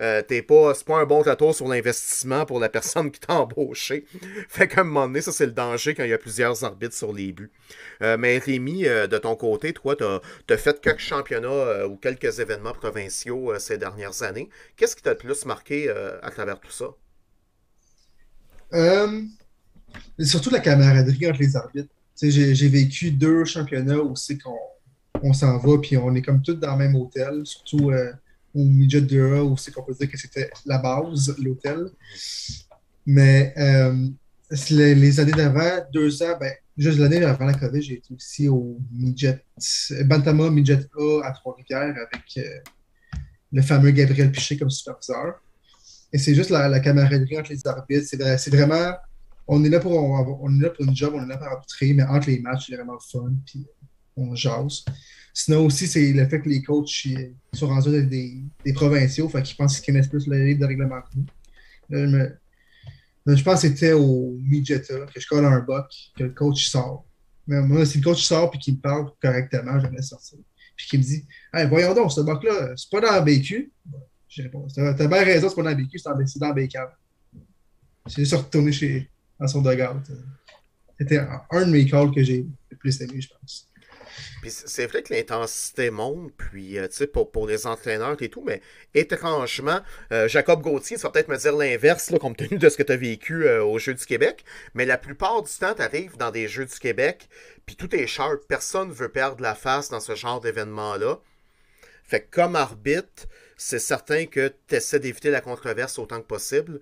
euh, 0.00 0.22
pas, 0.22 0.74
c'est 0.74 0.86
pas 0.86 0.98
un 0.98 1.04
bon 1.04 1.22
retour 1.22 1.54
sur 1.54 1.68
l'investissement 1.68 2.46
pour 2.46 2.58
la 2.58 2.68
personne 2.68 3.10
qui 3.10 3.20
t'a 3.20 3.34
embauché. 3.34 4.06
fait 4.48 4.68
qu'à 4.68 4.80
un 4.80 4.84
moment 4.84 5.06
donné, 5.06 5.20
ça 5.20 5.32
c'est 5.32 5.46
le 5.46 5.52
danger 5.52 5.94
quand 5.94 6.04
il 6.04 6.10
y 6.10 6.14
a 6.14 6.18
plusieurs 6.18 6.64
arbitres 6.64 6.94
sur 6.94 7.12
les 7.12 7.32
buts. 7.32 7.50
Euh, 8.02 8.16
mais 8.16 8.38
Rémi, 8.38 8.86
euh, 8.86 9.06
de 9.06 9.18
ton 9.18 9.36
côté, 9.36 9.72
toi, 9.72 9.96
t'as 9.96 10.20
as 10.48 10.56
fait 10.56 10.80
quelques 10.80 11.00
championnats 11.00 11.86
ou 11.86 11.96
quelques 11.96 12.38
événements 12.38 12.72
provinciaux 12.72 13.58
ces 13.58 13.78
dernières 13.78 14.22
années. 14.22 14.48
Qu'est-ce 14.76 14.96
qui 14.96 15.02
t'a 15.02 15.10
le 15.10 15.16
plus 15.16 15.44
marqué 15.46 15.90
à 16.22 16.30
travers 16.30 16.60
tout 16.60 16.70
ça? 16.70 16.86
surtout 20.18 20.48
la 20.48 20.60
camaraderie 20.60 21.28
entre 21.28 21.40
les 21.40 21.56
arbitres. 21.56 21.92
J'ai 22.22 22.68
vécu 22.68 23.10
deux 23.10 23.44
championnats 23.44 23.98
où 23.98 24.16
c'est 24.16 24.38
qu'on 24.38 24.56
on, 25.22 25.34
s'en 25.34 25.58
va, 25.58 25.78
puis 25.78 25.98
on 25.98 26.14
est 26.14 26.22
comme 26.22 26.40
tous 26.40 26.54
dans 26.54 26.72
le 26.72 26.78
même 26.78 26.96
hôtel, 26.96 27.42
surtout 27.44 27.90
ou 28.54 28.64
Midget 28.64 29.00
2A, 29.02 29.40
où 29.40 29.56
c'est 29.56 29.72
qu'on 29.72 29.82
peut 29.82 29.94
dire 29.94 30.10
que 30.10 30.18
c'était 30.18 30.50
la 30.66 30.78
base, 30.78 31.34
l'hôtel. 31.38 31.86
Mais 33.06 33.52
euh, 33.56 34.08
les, 34.70 35.20
années 35.20 35.32
d'avant, 35.32 35.84
deux 35.92 36.22
ans, 36.22 36.36
ben, 36.38 36.52
juste 36.76 36.98
l'année 36.98 37.22
avant 37.24 37.46
la 37.46 37.54
COVID, 37.54 37.82
j'ai 37.82 37.94
été 37.94 38.14
aussi 38.14 38.48
au 38.48 38.78
Midget, 38.92 39.44
Bantama 40.04 40.50
Midget 40.50 40.86
A 40.98 41.26
à 41.26 41.32
Trois-Rivières 41.32 41.94
avec 41.96 42.24
euh, 42.36 42.60
le 43.52 43.62
fameux 43.62 43.90
Gabriel 43.90 44.30
Piché 44.30 44.56
comme 44.56 44.70
superviseur. 44.70 45.40
Et 46.12 46.18
c'est 46.18 46.34
juste 46.34 46.50
la, 46.50 46.80
camaraderie 46.80 47.38
entre 47.38 47.52
les 47.52 47.66
arbitres. 47.66 48.06
C'est 48.06 48.50
vraiment, 48.50 48.92
on 49.48 49.64
est, 49.64 49.70
là 49.70 49.80
pour, 49.80 49.92
on, 49.92 50.54
est 50.58 50.62
là 50.62 50.70
pour 50.70 50.84
une 50.84 50.94
job, 50.94 51.14
on 51.16 51.24
est 51.24 51.28
là 51.28 51.38
pour 51.38 51.46
arbitrer, 51.46 51.94
mais 51.94 52.02
entre 52.02 52.28
les 52.28 52.38
matchs, 52.40 52.66
c'est 52.68 52.76
vraiment 52.76 52.98
fun, 53.00 53.32
puis 53.46 53.66
on 54.16 54.34
jase. 54.34 54.84
Sinon 55.34 55.66
aussi, 55.66 55.86
c'est 55.86 56.12
le 56.12 56.28
fait 56.28 56.40
que 56.40 56.48
les 56.48 56.62
coachs 56.62 57.08
sont 57.54 57.66
rendus 57.66 58.06
des, 58.06 58.42
des 58.64 58.72
provinciaux, 58.72 59.28
fait 59.28 59.42
qu'ils 59.42 59.56
pensent 59.56 59.80
qu'ils 59.80 59.92
connaissent 59.92 60.08
plus 60.08 60.26
le 60.26 60.44
livre 60.44 60.60
de 60.60 60.66
règlement 60.66 61.00
que 61.00 61.18
nous. 61.96 63.36
je 63.36 63.42
pense 63.42 63.62
que 63.62 63.68
c'était 63.68 63.92
au 63.92 64.36
Midgeta 64.42 65.06
que 65.06 65.20
je 65.20 65.26
colle 65.26 65.46
un 65.46 65.60
buck, 65.60 65.90
que 66.16 66.24
le 66.24 66.30
coach 66.30 66.66
sort. 66.68 67.06
Mais 67.46 67.62
moi, 67.62 67.86
si 67.86 67.98
le 67.98 68.04
coach 68.04 68.22
sort 68.22 68.50
et 68.54 68.58
qu'il 68.58 68.74
me 68.74 68.80
parle 68.80 69.10
correctement, 69.20 69.80
je 69.80 69.86
vais 69.86 70.02
sortir. 70.02 70.38
Puis 70.76 70.86
qu'il 70.86 71.00
me 71.00 71.04
dit 71.04 71.24
hey, 71.54 71.66
voyons 71.66 71.94
donc, 71.94 72.12
ce 72.12 72.20
buck-là, 72.20 72.74
c'est 72.76 72.90
pas 72.90 73.00
dans 73.00 73.12
la 73.12 73.20
BQ. 73.22 73.72
Je 74.28 74.42
réponds 74.42 74.66
T'as 74.74 75.06
bien 75.06 75.24
raison, 75.24 75.48
c'est 75.48 75.56
pas 75.56 75.62
dans 75.62 75.70
la 75.70 75.74
BQ, 75.74 75.98
c'est 75.98 76.38
dans, 76.38 76.48
dans 76.48 76.54
BK. 76.54 76.76
J'ai 78.06 78.22
juste 78.22 78.34
retourné 78.34 78.72
chez, 78.72 79.08
dans 79.40 79.48
son 79.48 79.62
dugout. 79.62 80.02
C'était 80.98 81.18
un 81.18 81.66
de 81.66 81.70
mes 81.70 81.86
calls 81.86 82.10
que 82.10 82.22
j'ai 82.22 82.46
le 82.70 82.76
plus 82.76 83.00
aimé, 83.00 83.20
je 83.20 83.28
pense. 83.28 83.71
Puis 84.40 84.50
c'est 84.50 84.86
vrai 84.86 85.02
que 85.02 85.12
l'intensité 85.14 85.90
monte, 85.90 86.32
puis 86.36 86.78
euh, 86.78 86.88
tu 86.88 86.96
sais, 86.96 87.06
pour, 87.06 87.46
les 87.46 87.66
entraîneurs 87.66 88.20
et 88.20 88.28
tout, 88.28 88.42
mais 88.44 88.60
étrangement, 88.94 89.80
euh, 90.12 90.28
Jacob 90.28 90.62
Gauthier, 90.62 90.98
ça 90.98 91.08
va 91.08 91.12
peut-être 91.12 91.28
me 91.28 91.36
dire 91.36 91.56
l'inverse, 91.56 92.12
compte 92.20 92.36
tenu 92.36 92.58
de 92.58 92.68
ce 92.68 92.76
que 92.76 92.82
tu 92.82 92.92
as 92.92 92.96
vécu 92.96 93.44
euh, 93.46 93.64
aux 93.64 93.78
Jeux 93.78 93.94
du 93.94 94.04
Québec, 94.04 94.44
mais 94.74 94.84
la 94.84 94.98
plupart 94.98 95.42
du 95.42 95.52
temps, 95.52 95.74
tu 95.74 95.82
arrives 95.82 96.16
dans 96.16 96.30
des 96.30 96.48
Jeux 96.48 96.66
du 96.66 96.78
Québec, 96.78 97.28
puis 97.66 97.76
tout 97.76 97.94
est 97.94 98.06
sharp, 98.06 98.40
personne 98.48 98.88
ne 98.88 98.94
veut 98.94 99.08
perdre 99.08 99.42
la 99.42 99.54
face 99.54 99.88
dans 99.88 100.00
ce 100.00 100.14
genre 100.14 100.40
d'événement-là. 100.40 101.20
Fait 102.04 102.20
que 102.20 102.34
comme 102.34 102.56
arbitre, 102.56 103.26
c'est 103.56 103.78
certain 103.78 104.26
que 104.26 104.52
tu 104.68 104.74
essaies 104.74 104.98
d'éviter 104.98 105.30
la 105.30 105.40
controverse 105.40 105.98
autant 105.98 106.20
que 106.20 106.26
possible, 106.26 106.80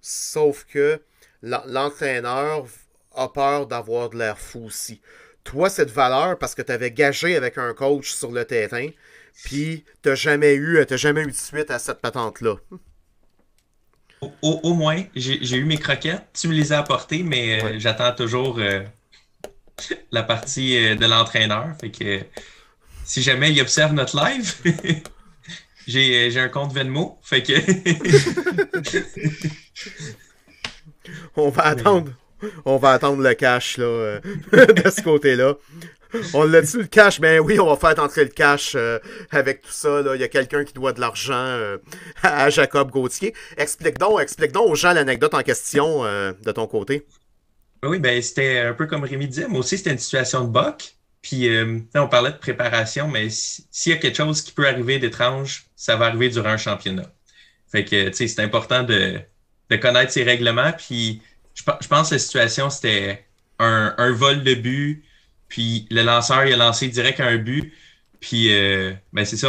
sauf 0.00 0.64
que 0.64 1.00
l'entraîneur 1.42 2.66
a 3.14 3.32
peur 3.32 3.66
d'avoir 3.66 4.10
de 4.10 4.18
l'air 4.18 4.38
fou 4.38 4.64
aussi 4.66 5.00
toi, 5.48 5.68
cette 5.70 5.90
valeur, 5.90 6.38
parce 6.38 6.54
que 6.54 6.60
tu 6.60 6.70
avais 6.70 6.90
gagé 6.90 7.34
avec 7.34 7.56
un 7.56 7.72
coach 7.72 8.12
sur 8.12 8.30
le 8.30 8.44
terrain, 8.44 8.88
puis 9.44 9.82
tu 10.02 10.14
jamais 10.14 10.54
eu, 10.54 10.84
jamais 10.90 11.22
eu 11.22 11.28
de 11.28 11.32
suite 11.32 11.70
à 11.70 11.78
cette 11.78 12.02
patente-là. 12.02 12.56
Au, 14.42 14.74
moins, 14.74 15.04
j'ai 15.14 15.56
eu 15.56 15.64
mes 15.64 15.78
croquettes, 15.78 16.26
tu 16.34 16.48
me 16.48 16.52
les 16.52 16.74
as 16.74 16.80
apportées, 16.80 17.22
mais 17.22 17.62
euh, 17.62 17.78
j'attends 17.78 18.12
toujours 18.12 18.58
euh, 18.58 18.82
la 20.12 20.22
partie 20.22 20.76
euh, 20.76 20.96
de 20.96 21.06
l'entraîneur. 21.06 21.74
Fait 21.80 21.90
que 21.90 22.20
si 23.04 23.22
jamais 23.22 23.50
il 23.50 23.58
observe 23.62 23.94
notre 23.94 24.22
live, 24.22 24.54
j'ai 25.86 26.38
un 26.38 26.50
compte 26.50 26.74
Venmo. 26.74 27.18
Fait 27.22 27.42
que. 27.42 27.54
On 31.36 31.48
va 31.48 31.62
attendre 31.62 32.12
on 32.64 32.76
va 32.76 32.90
attendre 32.90 33.22
le 33.22 33.34
cash 33.34 33.78
là, 33.78 33.84
euh, 33.84 34.20
de 34.52 34.90
ce 34.90 35.02
côté-là. 35.02 35.54
On 36.32 36.44
l'a 36.44 36.62
dit 36.62 36.78
le 36.78 36.84
cash, 36.84 37.20
ben 37.20 37.38
oui, 37.40 37.60
on 37.60 37.66
va 37.66 37.76
faire 37.76 38.02
entrer 38.02 38.24
le 38.24 38.30
cash 38.30 38.72
euh, 38.74 38.98
avec 39.30 39.60
tout 39.60 39.70
ça. 39.70 40.02
Il 40.14 40.20
y 40.20 40.24
a 40.24 40.28
quelqu'un 40.28 40.64
qui 40.64 40.72
doit 40.72 40.92
de 40.92 41.00
l'argent 41.00 41.34
euh, 41.34 41.76
à 42.22 42.48
Jacob 42.48 42.90
Gauthier. 42.90 43.34
Explique 43.58 43.98
donc, 43.98 44.20
explique 44.20 44.52
donc 44.52 44.70
aux 44.70 44.74
gens 44.74 44.94
l'anecdote 44.94 45.34
en 45.34 45.42
question 45.42 46.04
de 46.04 46.52
ton 46.52 46.66
côté. 46.66 47.06
Oui, 47.82 47.98
ben 47.98 48.20
c'était 48.22 48.60
un 48.60 48.72
peu 48.72 48.86
comme 48.86 49.04
Rémi 49.04 49.28
disait. 49.28 49.48
Moi 49.48 49.60
aussi, 49.60 49.76
c'était 49.76 49.92
une 49.92 49.98
situation 49.98 50.44
de 50.44 50.50
boc. 50.50 50.94
Puis 51.20 51.50
on 51.94 52.08
parlait 52.08 52.32
de 52.32 52.38
préparation, 52.38 53.08
mais 53.08 53.28
s'il 53.28 53.92
y 53.92 53.94
a 53.94 53.98
quelque 53.98 54.16
chose 54.16 54.40
qui 54.40 54.52
peut 54.52 54.66
arriver 54.66 54.98
d'étrange, 54.98 55.66
ça 55.76 55.96
va 55.96 56.06
arriver 56.06 56.30
durant 56.30 56.50
un 56.50 56.56
championnat. 56.56 57.12
Fait 57.70 57.84
que, 57.84 58.08
tu 58.08 58.14
sais, 58.14 58.28
c'est 58.28 58.42
important 58.42 58.82
de, 58.82 59.20
connaître 59.76 60.12
ses 60.12 60.22
règlements. 60.22 60.72
Puis 60.72 61.22
je, 61.58 61.88
pense 61.88 62.08
que 62.08 62.14
la 62.14 62.18
situation, 62.18 62.70
c'était 62.70 63.24
un, 63.58 64.12
vol 64.12 64.42
de 64.42 64.54
but, 64.54 65.04
puis 65.48 65.86
le 65.90 66.02
lanceur, 66.02 66.46
il 66.46 66.52
a 66.52 66.56
lancé 66.56 66.88
direct 66.88 67.20
un 67.20 67.36
but. 67.36 67.72
Puis, 68.20 68.52
euh, 68.52 68.92
ben 69.12 69.24
c'est 69.24 69.36
ça, 69.36 69.48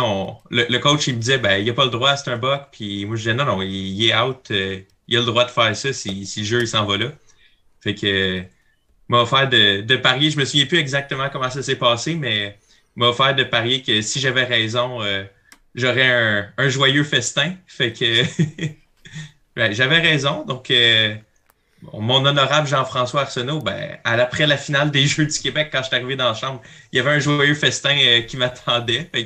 le, 0.52 0.78
coach, 0.78 1.08
il 1.08 1.16
me 1.16 1.20
disait, 1.20 1.40
ben, 1.40 1.58
il 1.58 1.70
a 1.70 1.74
pas 1.74 1.86
le 1.86 1.92
droit, 1.92 2.16
c'est 2.16 2.30
un 2.30 2.38
buck. 2.38 2.68
Puis 2.72 3.06
moi, 3.06 3.16
je 3.16 3.22
disais, 3.22 3.34
non, 3.34 3.46
non, 3.46 3.62
il, 3.62 4.06
est 4.06 4.16
out, 4.16 4.48
euh, 4.52 4.80
il 5.08 5.18
a 5.18 5.20
le 5.20 5.26
droit 5.26 5.46
de 5.46 5.52
faire 5.52 5.76
ça 5.76 5.92
si, 5.94 6.26
si 6.26 6.42
le 6.42 6.46
jeu, 6.46 6.62
il 6.62 6.68
s'en 6.68 6.86
va 6.86 6.98
là. 6.98 7.12
Fait 7.82 7.96
que, 7.96 8.44
m'a 9.08 9.22
offert 9.22 9.50
de, 9.50 9.82
de, 9.82 9.96
parier, 9.96 10.30
je 10.30 10.38
me 10.38 10.46
souviens 10.46 10.66
plus 10.66 10.78
exactement 10.78 11.30
comment 11.30 11.50
ça 11.50 11.64
s'est 11.64 11.78
passé, 11.78 12.16
mais 12.16 12.58
m'a 12.96 13.08
offert 13.08 13.36
de 13.36 13.44
parier 13.44 13.82
que 13.82 14.02
si 14.02 14.20
j'avais 14.20 14.44
raison, 14.44 15.02
euh, 15.02 15.24
j'aurais 15.76 16.12
un, 16.12 16.50
un, 16.58 16.70
joyeux 16.70 17.04
festin. 17.04 17.56
Fait 17.68 17.94
que, 17.94 18.24
ben, 19.56 19.74
j'avais 19.74 20.00
raison, 20.00 20.46
donc 20.46 20.72
mon 21.82 22.26
honorable 22.26 22.68
Jean-François 22.68 23.22
Arsenault, 23.22 23.60
ben, 23.62 23.98
après 24.04 24.48
la 24.48 24.58
finale 24.58 24.92
des 24.92 25.06
Jeux 25.08 25.26
du 25.26 25.40
Québec, 25.40 25.70
quand 25.72 25.80
je 25.80 25.88
suis 25.88 25.96
arrivé 25.96 26.16
dans 26.16 26.30
la 26.30 26.34
chambre, 26.34 26.62
il 26.92 26.98
y 26.98 27.00
avait 27.00 27.12
un 27.12 27.20
joyeux 27.20 27.56
festin 27.56 27.98
euh, 27.98 28.22
qui 28.22 28.38
m'attendait. 28.38 29.10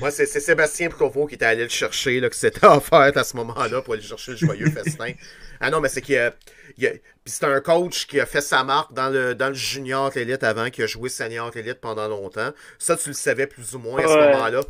Moi, 0.00 0.12
c'est 0.12 0.26
Sébastien 0.26 0.90
Provo 0.90 1.26
qui 1.26 1.34
était 1.34 1.44
allé 1.44 1.64
le 1.64 1.68
chercher, 1.68 2.20
là, 2.20 2.28
que 2.28 2.36
c'était 2.36 2.66
offert 2.66 3.10
à 3.16 3.24
ce 3.24 3.36
moment-là 3.36 3.82
pour 3.82 3.94
aller 3.94 4.02
chercher 4.02 4.32
le 4.32 4.36
joyeux 4.36 4.70
festin. 4.70 5.12
Ah 5.60 5.70
non, 5.70 5.80
mais 5.80 5.88
c'est 5.88 6.02
qu'il 6.02 6.14
y 6.14 6.86
a. 6.86 6.92
c'est 7.24 7.44
un 7.44 7.60
coach 7.60 8.06
qui 8.06 8.20
a 8.20 8.26
fait 8.26 8.40
sa 8.40 8.62
marque 8.62 8.92
dans 8.92 9.08
le, 9.08 9.34
dans 9.34 9.48
le 9.48 9.54
junior 9.54 10.16
élite 10.16 10.44
avant, 10.44 10.70
qui 10.70 10.84
a 10.84 10.86
joué 10.86 11.08
senior 11.08 11.50
élite 11.56 11.80
pendant 11.80 12.06
longtemps. 12.06 12.50
Ça, 12.78 12.96
tu 12.96 13.08
le 13.08 13.14
savais 13.14 13.48
plus 13.48 13.74
ou 13.74 13.80
moins 13.80 13.98
à 13.98 14.06
ce 14.06 14.14
moment-là. 14.14 14.60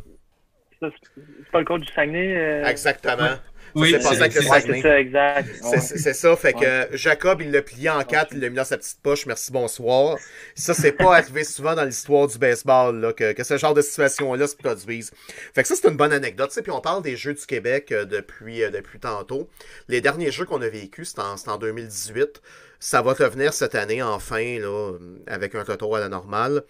C'est 0.81 1.51
pas 1.51 1.59
le 1.59 1.65
coach 1.65 1.81
du 1.81 1.93
Saguenay? 1.93 2.35
euh? 2.35 2.65
Exactement. 2.65 3.37
Oui, 3.75 3.91
s'est 3.91 3.97
passé 3.99 4.09
c'est- 4.15 4.21
avec 4.21 4.33
le 4.35 4.41
c'est- 4.41 4.49
Ouais, 4.49 4.59
Saguenay. 4.61 4.81
c'est 4.81 4.87
ça, 4.87 4.99
exact. 4.99 5.49
C'est 5.61 5.67
Ouais. 5.69 5.79
c'est 5.99 6.13
ça, 6.13 6.35
fait 6.35 6.53
que 6.53 6.87
Jacob, 6.97 7.41
il 7.41 7.51
l'a 7.51 7.61
plié 7.61 7.89
en 7.89 8.03
quatre, 8.03 8.29
il 8.33 8.39
l'a 8.39 8.49
mis 8.49 8.55
dans 8.55 8.63
sa 8.65 8.77
petite 8.77 8.99
poche, 9.01 9.25
merci, 9.25 9.51
bonsoir. 9.51 10.17
Ça, 10.55 10.73
c'est 10.73 10.91
pas 10.91 11.15
arrivé 11.17 11.43
souvent 11.43 11.75
dans 11.75 11.83
l'histoire 11.85 12.27
du 12.27 12.37
baseball, 12.37 12.99
là, 12.99 13.13
que, 13.13 13.33
que 13.33 13.43
ce 13.43 13.57
genre 13.57 13.73
de 13.73 13.81
situation-là 13.81 14.47
se 14.47 14.55
produise. 14.55 15.11
Fait 15.53 15.61
que 15.61 15.67
ça, 15.67 15.75
c'est 15.75 15.87
une 15.87 15.97
bonne 15.97 16.13
anecdote, 16.13 16.49
tu 16.49 16.55
sais, 16.55 16.61
puis 16.61 16.71
on 16.71 16.81
parle 16.81 17.03
des 17.03 17.15
Jeux 17.15 17.33
du 17.33 17.45
Québec 17.45 17.91
euh, 17.91 18.05
depuis, 18.05 18.63
euh, 18.63 18.69
depuis 18.71 18.99
tantôt. 18.99 19.49
Les 19.87 20.01
derniers 20.01 20.31
Jeux 20.31 20.45
qu'on 20.45 20.61
a 20.61 20.69
vécus, 20.69 21.09
c'était 21.09 21.21
en, 21.21 21.37
c'était 21.37 21.49
en 21.51 21.57
2018. 21.57 22.41
Ça 22.79 23.01
va 23.01 23.13
revenir 23.13 23.53
cette 23.53 23.75
année, 23.75 24.01
enfin, 24.01 24.59
là, 24.59 24.93
avec 25.27 25.53
un 25.55 25.63
retour 25.63 25.95
à 25.97 25.99
la 25.99 26.09
normale. 26.09 26.63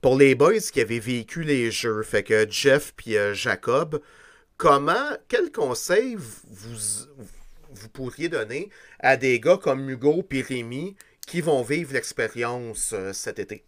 Pour 0.00 0.16
les 0.16 0.34
boys 0.34 0.58
qui 0.72 0.80
avaient 0.80 0.98
vécu 0.98 1.42
les 1.42 1.70
Jeux, 1.70 2.02
fait 2.02 2.22
que 2.22 2.46
Jeff 2.48 2.94
puis 2.96 3.18
euh, 3.18 3.34
Jacob, 3.34 4.00
comment, 4.60 5.16
quel 5.28 5.50
conseil 5.52 6.16
vous, 6.16 6.76
vous 7.70 7.88
pourriez 7.88 8.28
donner 8.28 8.68
à 9.00 9.16
des 9.16 9.40
gars 9.40 9.56
comme 9.56 9.88
Hugo 9.88 10.26
et 10.30 10.42
Rémi 10.42 10.96
qui 11.26 11.40
vont 11.40 11.62
vivre 11.62 11.92
l'expérience 11.94 12.92
euh, 12.92 13.12
cet 13.12 13.38
été? 13.38 13.64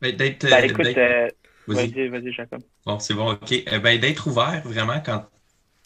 Ben, 0.00 0.16
d'être, 0.16 0.44
Ben, 0.50 0.64
euh, 0.64 0.64
écoute, 0.64 0.96
euh, 0.96 1.28
vas-y. 1.66 1.98
vas-y, 2.08 2.32
Jacob. 2.32 2.62
Bon, 2.86 2.98
c'est 3.00 3.14
bon, 3.14 3.32
ok. 3.32 3.52
Euh, 3.68 3.78
ben, 3.80 4.00
d'être 4.00 4.26
ouvert 4.28 4.62
vraiment 4.66 5.00
quand. 5.02 5.28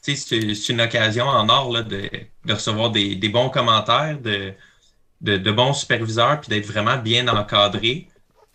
Tu 0.05 0.17
sais, 0.17 0.55
c'est 0.57 0.73
une 0.73 0.81
occasion 0.83 1.27
en 1.27 1.49
or 1.51 1.73
là, 1.73 1.83
de, 1.83 2.11
de 2.47 2.55
recevoir 2.55 2.91
des, 2.93 3.17
des 3.17 3.29
bons 3.31 3.51
commentaires, 3.51 4.21
de, 4.21 4.55
de, 5.23 5.39
de 5.39 5.53
bons 5.53 5.75
superviseurs, 5.75 6.41
puis 6.41 6.51
d'être 6.51 6.67
vraiment 6.67 6.99
bien 6.99 7.29
encadré. 7.29 8.09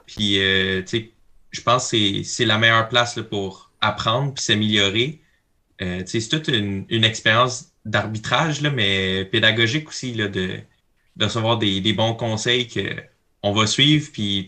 Puis, 0.08 0.40
euh, 0.42 0.82
tu 0.84 0.88
sais, 0.88 1.14
je 1.52 1.62
pense 1.62 1.86
que 1.92 1.98
c'est- 1.98 2.24
c'est 2.24 2.46
la 2.46 2.58
meilleure 2.60 2.90
place 2.90 3.18
là, 3.18 3.24
pour 3.24 3.69
apprendre 3.82 4.34
puis 4.34 4.44
s'améliorer. 4.44 5.22
Euh, 5.82 6.04
c'est 6.06 6.28
toute 6.28 6.48
une, 6.50 6.86
une 6.90 7.04
expérience 7.04 7.72
d'arbitrage, 7.86 8.62
mais 8.62 9.26
pédagogique 9.26 9.88
aussi, 9.90 10.14
là, 10.14 10.28
de, 10.28 10.60
de 11.16 11.26
recevoir 11.26 11.58
des, 11.58 11.82
des 11.82 11.94
bons 11.94 12.14
conseils 12.14 12.68
qu'on 12.68 13.54
va 13.54 13.68
suivre, 13.68 14.10
puis, 14.12 14.48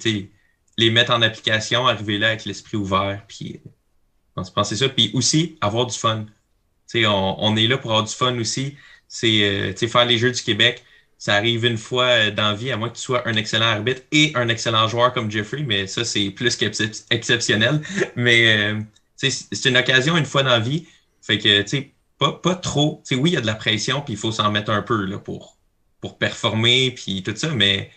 les 0.77 0.89
mettre 0.89 1.11
en 1.11 1.21
application, 1.21 1.87
arriver 1.87 2.17
là 2.17 2.29
avec 2.29 2.45
l'esprit 2.45 2.77
ouvert, 2.77 3.23
puis 3.27 3.59
je 4.37 4.51
pense 4.51 4.69
que 4.69 4.75
c'est 4.75 4.83
ça. 4.83 4.89
Puis 4.89 5.11
aussi, 5.13 5.57
avoir 5.61 5.85
du 5.85 5.97
fun. 5.97 6.25
On, 6.95 7.35
on 7.37 7.55
est 7.55 7.67
là 7.67 7.77
pour 7.77 7.91
avoir 7.91 8.05
du 8.05 8.13
fun 8.13 8.37
aussi. 8.39 8.75
C'est 9.07 9.43
euh, 9.43 9.87
faire 9.87 10.05
les 10.05 10.17
Jeux 10.17 10.31
du 10.31 10.41
Québec. 10.41 10.83
Ça 11.17 11.35
arrive 11.35 11.65
une 11.65 11.77
fois 11.77 12.05
euh, 12.05 12.31
dans 12.31 12.49
la 12.49 12.53
vie, 12.55 12.71
à 12.71 12.77
moins 12.77 12.89
que 12.89 12.95
tu 12.95 13.01
sois 13.01 13.27
un 13.27 13.35
excellent 13.35 13.67
arbitre 13.67 14.01
et 14.11 14.31
un 14.35 14.47
excellent 14.47 14.87
joueur 14.87 15.13
comme 15.13 15.29
Jeffrey, 15.29 15.63
mais 15.63 15.85
ça, 15.85 16.03
c'est 16.03 16.31
plus 16.31 16.55
qu'exceptionnel. 16.55 17.81
Mais 18.15 18.57
euh, 18.57 18.79
c'est 19.29 19.69
une 19.69 19.77
occasion 19.77 20.17
une 20.17 20.25
fois 20.25 20.43
dans 20.43 20.49
la 20.49 20.59
vie. 20.59 20.87
Fait 21.21 21.37
que, 21.37 21.61
tu 21.61 21.67
sais, 21.67 21.91
pas, 22.17 22.33
pas 22.33 22.55
trop. 22.55 23.01
Tu 23.05 23.15
sais, 23.15 23.21
oui, 23.21 23.31
il 23.31 23.33
y 23.33 23.37
a 23.37 23.41
de 23.41 23.45
la 23.45 23.55
pression, 23.55 24.01
puis 24.01 24.13
il 24.13 24.17
faut 24.17 24.31
s'en 24.31 24.51
mettre 24.51 24.71
un 24.71 24.81
peu 24.81 25.05
là, 25.05 25.17
pour, 25.19 25.57
pour 25.99 26.17
performer, 26.17 26.91
puis 26.91 27.23
tout 27.23 27.35
ça, 27.35 27.49
mais 27.53 27.91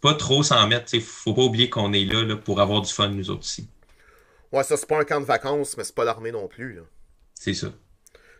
pas 0.00 0.14
trop 0.14 0.42
s'en 0.42 0.66
mettre. 0.66 0.86
Tu 0.86 0.98
sais, 0.98 1.00
faut 1.00 1.34
pas 1.34 1.42
oublier 1.42 1.68
qu'on 1.68 1.92
est 1.92 2.04
là, 2.04 2.22
là 2.22 2.36
pour 2.36 2.60
avoir 2.60 2.80
du 2.80 2.92
fun, 2.92 3.08
nous 3.08 3.30
autres 3.30 3.40
aussi. 3.40 3.68
Ouais, 4.52 4.62
ça, 4.62 4.76
c'est 4.76 4.88
pas 4.88 5.00
un 5.00 5.04
camp 5.04 5.20
de 5.20 5.26
vacances, 5.26 5.76
mais 5.76 5.84
c'est 5.84 5.94
pas 5.94 6.04
l'armée 6.04 6.32
non 6.32 6.48
plus. 6.48 6.80
C'est 7.34 7.54
ça. 7.54 7.68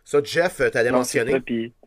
Ça, 0.03 0.21
Jeff, 0.23 0.59
euh, 0.59 0.69
t'allais 0.69 0.91
Non, 0.91 1.03
c'est 1.03 1.19
mentionner? 1.19 1.71
ça, 1.71 1.81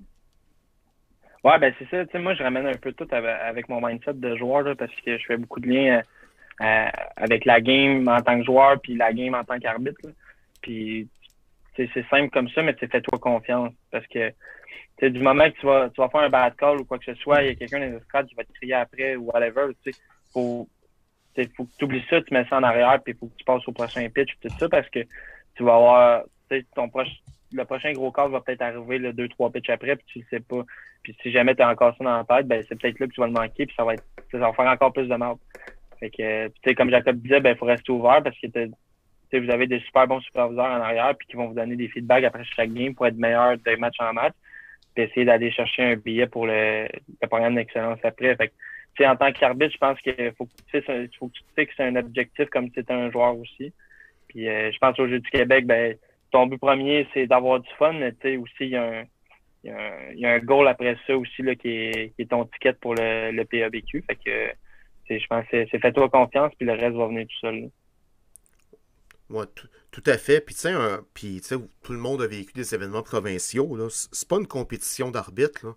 Ouais, 1.44 1.58
ben 1.58 1.74
c'est 1.78 1.88
ça. 1.90 2.06
Tu 2.06 2.12
sais, 2.12 2.18
moi, 2.18 2.34
je 2.34 2.42
ramène 2.42 2.66
un 2.66 2.74
peu 2.74 2.92
tout 2.92 3.06
avec, 3.10 3.36
avec 3.42 3.68
mon 3.68 3.86
mindset 3.86 4.14
de 4.14 4.34
joueur 4.36 4.62
là, 4.62 4.74
parce 4.74 4.90
que 5.04 5.18
je 5.18 5.24
fais 5.26 5.36
beaucoup 5.36 5.60
de 5.60 5.68
liens 5.68 5.98
euh, 5.98 6.64
euh, 6.64 6.88
avec 7.16 7.44
la 7.44 7.60
game 7.60 8.08
en 8.08 8.22
tant 8.22 8.38
que 8.38 8.44
joueur 8.46 8.80
puis 8.80 8.96
la 8.96 9.12
game 9.12 9.34
en 9.34 9.44
tant 9.44 9.58
qu'arbitre. 9.58 10.00
Puis 10.64 11.10
c'est 11.76 12.08
simple 12.08 12.30
comme 12.30 12.48
ça, 12.48 12.62
mais 12.62 12.72
fais-toi 12.72 13.18
confiance 13.18 13.72
parce 13.90 14.06
que 14.06 14.32
du 15.02 15.20
moment 15.20 15.50
que 15.50 15.60
tu 15.60 15.66
vas, 15.66 15.90
tu 15.90 16.00
vas 16.00 16.08
faire 16.08 16.22
un 16.22 16.30
bad 16.30 16.56
call 16.56 16.80
ou 16.80 16.84
quoi 16.86 16.98
que 16.98 17.04
ce 17.04 17.14
soit, 17.16 17.42
il 17.42 17.48
y 17.48 17.50
a 17.50 17.54
quelqu'un 17.54 17.80
dans 17.80 17.90
les 17.90 17.96
estrades 17.96 18.26
qui 18.26 18.34
va 18.34 18.44
te 18.44 18.52
crier 18.52 18.72
après 18.72 19.16
ou 19.16 19.30
whatever. 19.30 19.66
Sais, 19.84 19.90
faut, 20.32 20.66
faut 21.54 21.64
que 21.64 21.70
tu 21.78 21.84
oublies 21.84 22.04
ça, 22.08 22.22
tu 22.22 22.32
mets 22.32 22.46
ça 22.48 22.56
en 22.56 22.62
arrière 22.62 22.98
puis 23.04 23.12
il 23.12 23.18
faut 23.18 23.26
que 23.26 23.36
tu 23.36 23.44
passes 23.44 23.68
au 23.68 23.72
prochain 23.72 24.08
pitch 24.08 24.30
tout 24.40 24.48
ça 24.58 24.68
parce 24.70 24.88
que 24.88 25.00
tu 25.54 25.64
vas 25.64 25.74
avoir 25.74 26.22
ton 26.74 26.88
proche, 26.88 27.10
le 27.52 27.64
prochain 27.66 27.92
gros 27.92 28.10
call 28.10 28.30
va 28.30 28.40
peut-être 28.40 28.62
arriver 28.62 28.98
le 28.98 29.12
deux 29.12 29.28
trois 29.28 29.50
pitches 29.50 29.70
après 29.70 29.96
puis 29.96 30.06
tu 30.06 30.18
le 30.20 30.24
sais 30.30 30.40
pas. 30.40 30.62
Puis 31.02 31.14
si 31.20 31.30
jamais 31.30 31.54
tu 31.54 31.60
as 31.60 31.68
encore 31.68 31.94
ça 31.98 32.04
dans 32.04 32.16
la 32.16 32.24
tête, 32.24 32.46
ben 32.46 32.64
c'est 32.66 32.80
peut-être 32.80 32.98
là 32.98 33.06
que 33.06 33.12
tu 33.12 33.20
vas 33.20 33.26
le 33.26 33.34
manquer, 33.34 33.66
puis 33.66 33.74
ça 33.76 33.84
va 33.84 33.92
être 33.92 34.04
ça 34.32 34.38
va 34.38 34.54
faire 34.54 34.66
encore 34.70 34.94
plus 34.94 35.06
de 35.06 35.16
mal. 35.16 35.34
Fait 36.00 36.08
que 36.08 36.72
comme 36.72 36.90
Jacob 36.90 37.16
disait, 37.16 37.40
ben 37.40 37.50
il 37.50 37.58
faut 37.58 37.66
rester 37.66 37.92
ouvert 37.92 38.22
parce 38.22 38.38
que 38.40 38.46
vous 39.32 39.50
avez 39.50 39.66
des 39.66 39.80
super 39.80 40.06
bons 40.06 40.20
superviseurs 40.20 40.66
en 40.66 40.80
arrière 40.80 41.14
puis 41.16 41.26
qui 41.26 41.36
vont 41.36 41.48
vous 41.48 41.54
donner 41.54 41.76
des 41.76 41.88
feedbacks 41.88 42.24
après 42.24 42.44
chaque 42.44 42.72
game 42.72 42.94
pour 42.94 43.06
être 43.06 43.16
meilleur 43.16 43.56
de 43.58 43.76
match 43.76 43.96
en 43.98 44.12
match. 44.12 44.34
Puis 44.94 45.04
essayer 45.04 45.24
d'aller 45.24 45.50
chercher 45.50 45.82
un 45.82 45.96
billet 45.96 46.26
pour 46.26 46.46
le, 46.46 46.86
programme 47.28 47.56
d'excellence 47.56 47.98
après. 48.02 48.36
Fait 48.36 48.52
en 49.06 49.16
tant 49.16 49.32
qu'arbitre, 49.32 49.72
je 49.72 49.78
pense 49.78 50.00
qu'il 50.00 50.14
faut, 50.38 50.46
faut 51.18 51.28
que 51.28 51.32
tu 51.56 51.66
que 51.66 51.72
c'est 51.76 51.84
un 51.84 51.96
objectif 51.96 52.48
comme 52.50 52.70
si 52.70 52.84
tu 52.84 52.92
un 52.92 53.10
joueur 53.10 53.36
aussi. 53.36 53.72
Puis 54.28 54.48
euh, 54.48 54.70
je 54.70 54.78
pense 54.78 54.98
au 54.98 55.08
Jeu 55.08 55.18
du 55.18 55.30
Québec, 55.30 55.66
ben 55.66 55.96
ton 56.30 56.46
but 56.46 56.58
premier, 56.58 57.06
c'est 57.14 57.26
d'avoir 57.26 57.60
du 57.60 57.68
fun, 57.78 57.92
mais 57.92 58.12
tu 58.12 58.18
sais, 58.22 58.36
aussi, 58.36 58.52
il 58.60 58.68
y 58.70 58.76
a 58.76 59.04
un 59.70 60.14
y, 60.14 60.40
goal 60.44 60.66
après 60.66 60.96
ça 61.06 61.16
aussi 61.16 61.42
là, 61.42 61.54
qui, 61.54 61.68
est, 61.70 62.28
ton 62.28 62.44
ticket 62.46 62.72
pour 62.74 62.94
le, 62.94 63.42
PABQ. 63.44 64.02
Fait 64.02 64.16
que 64.16 64.52
je 65.08 65.26
pense 65.28 65.46
que 65.46 65.66
c'est- 65.70 65.78
fais-toi 65.78 66.08
confiance, 66.08 66.52
puis 66.56 66.66
le 66.66 66.72
reste 66.72 66.96
va 66.96 67.06
venir 67.06 67.26
tout 67.26 67.38
seul. 67.40 67.70
Tout, 69.28 70.02
à 70.06 70.18
fait. 70.18 70.40
Puis, 70.40 70.54
tu 70.54 70.60
sais, 71.42 71.56
tout 71.82 71.92
le 71.92 71.98
monde 71.98 72.22
a 72.22 72.26
vécu 72.26 72.52
des 72.52 72.74
événements 72.74 73.02
provinciaux. 73.02 73.76
là. 73.76 73.88
C'est 73.90 74.08
c'est 74.12 74.28
pas 74.28 74.36
une 74.36 74.46
compétition 74.46 75.10
d'arbitre. 75.10 75.76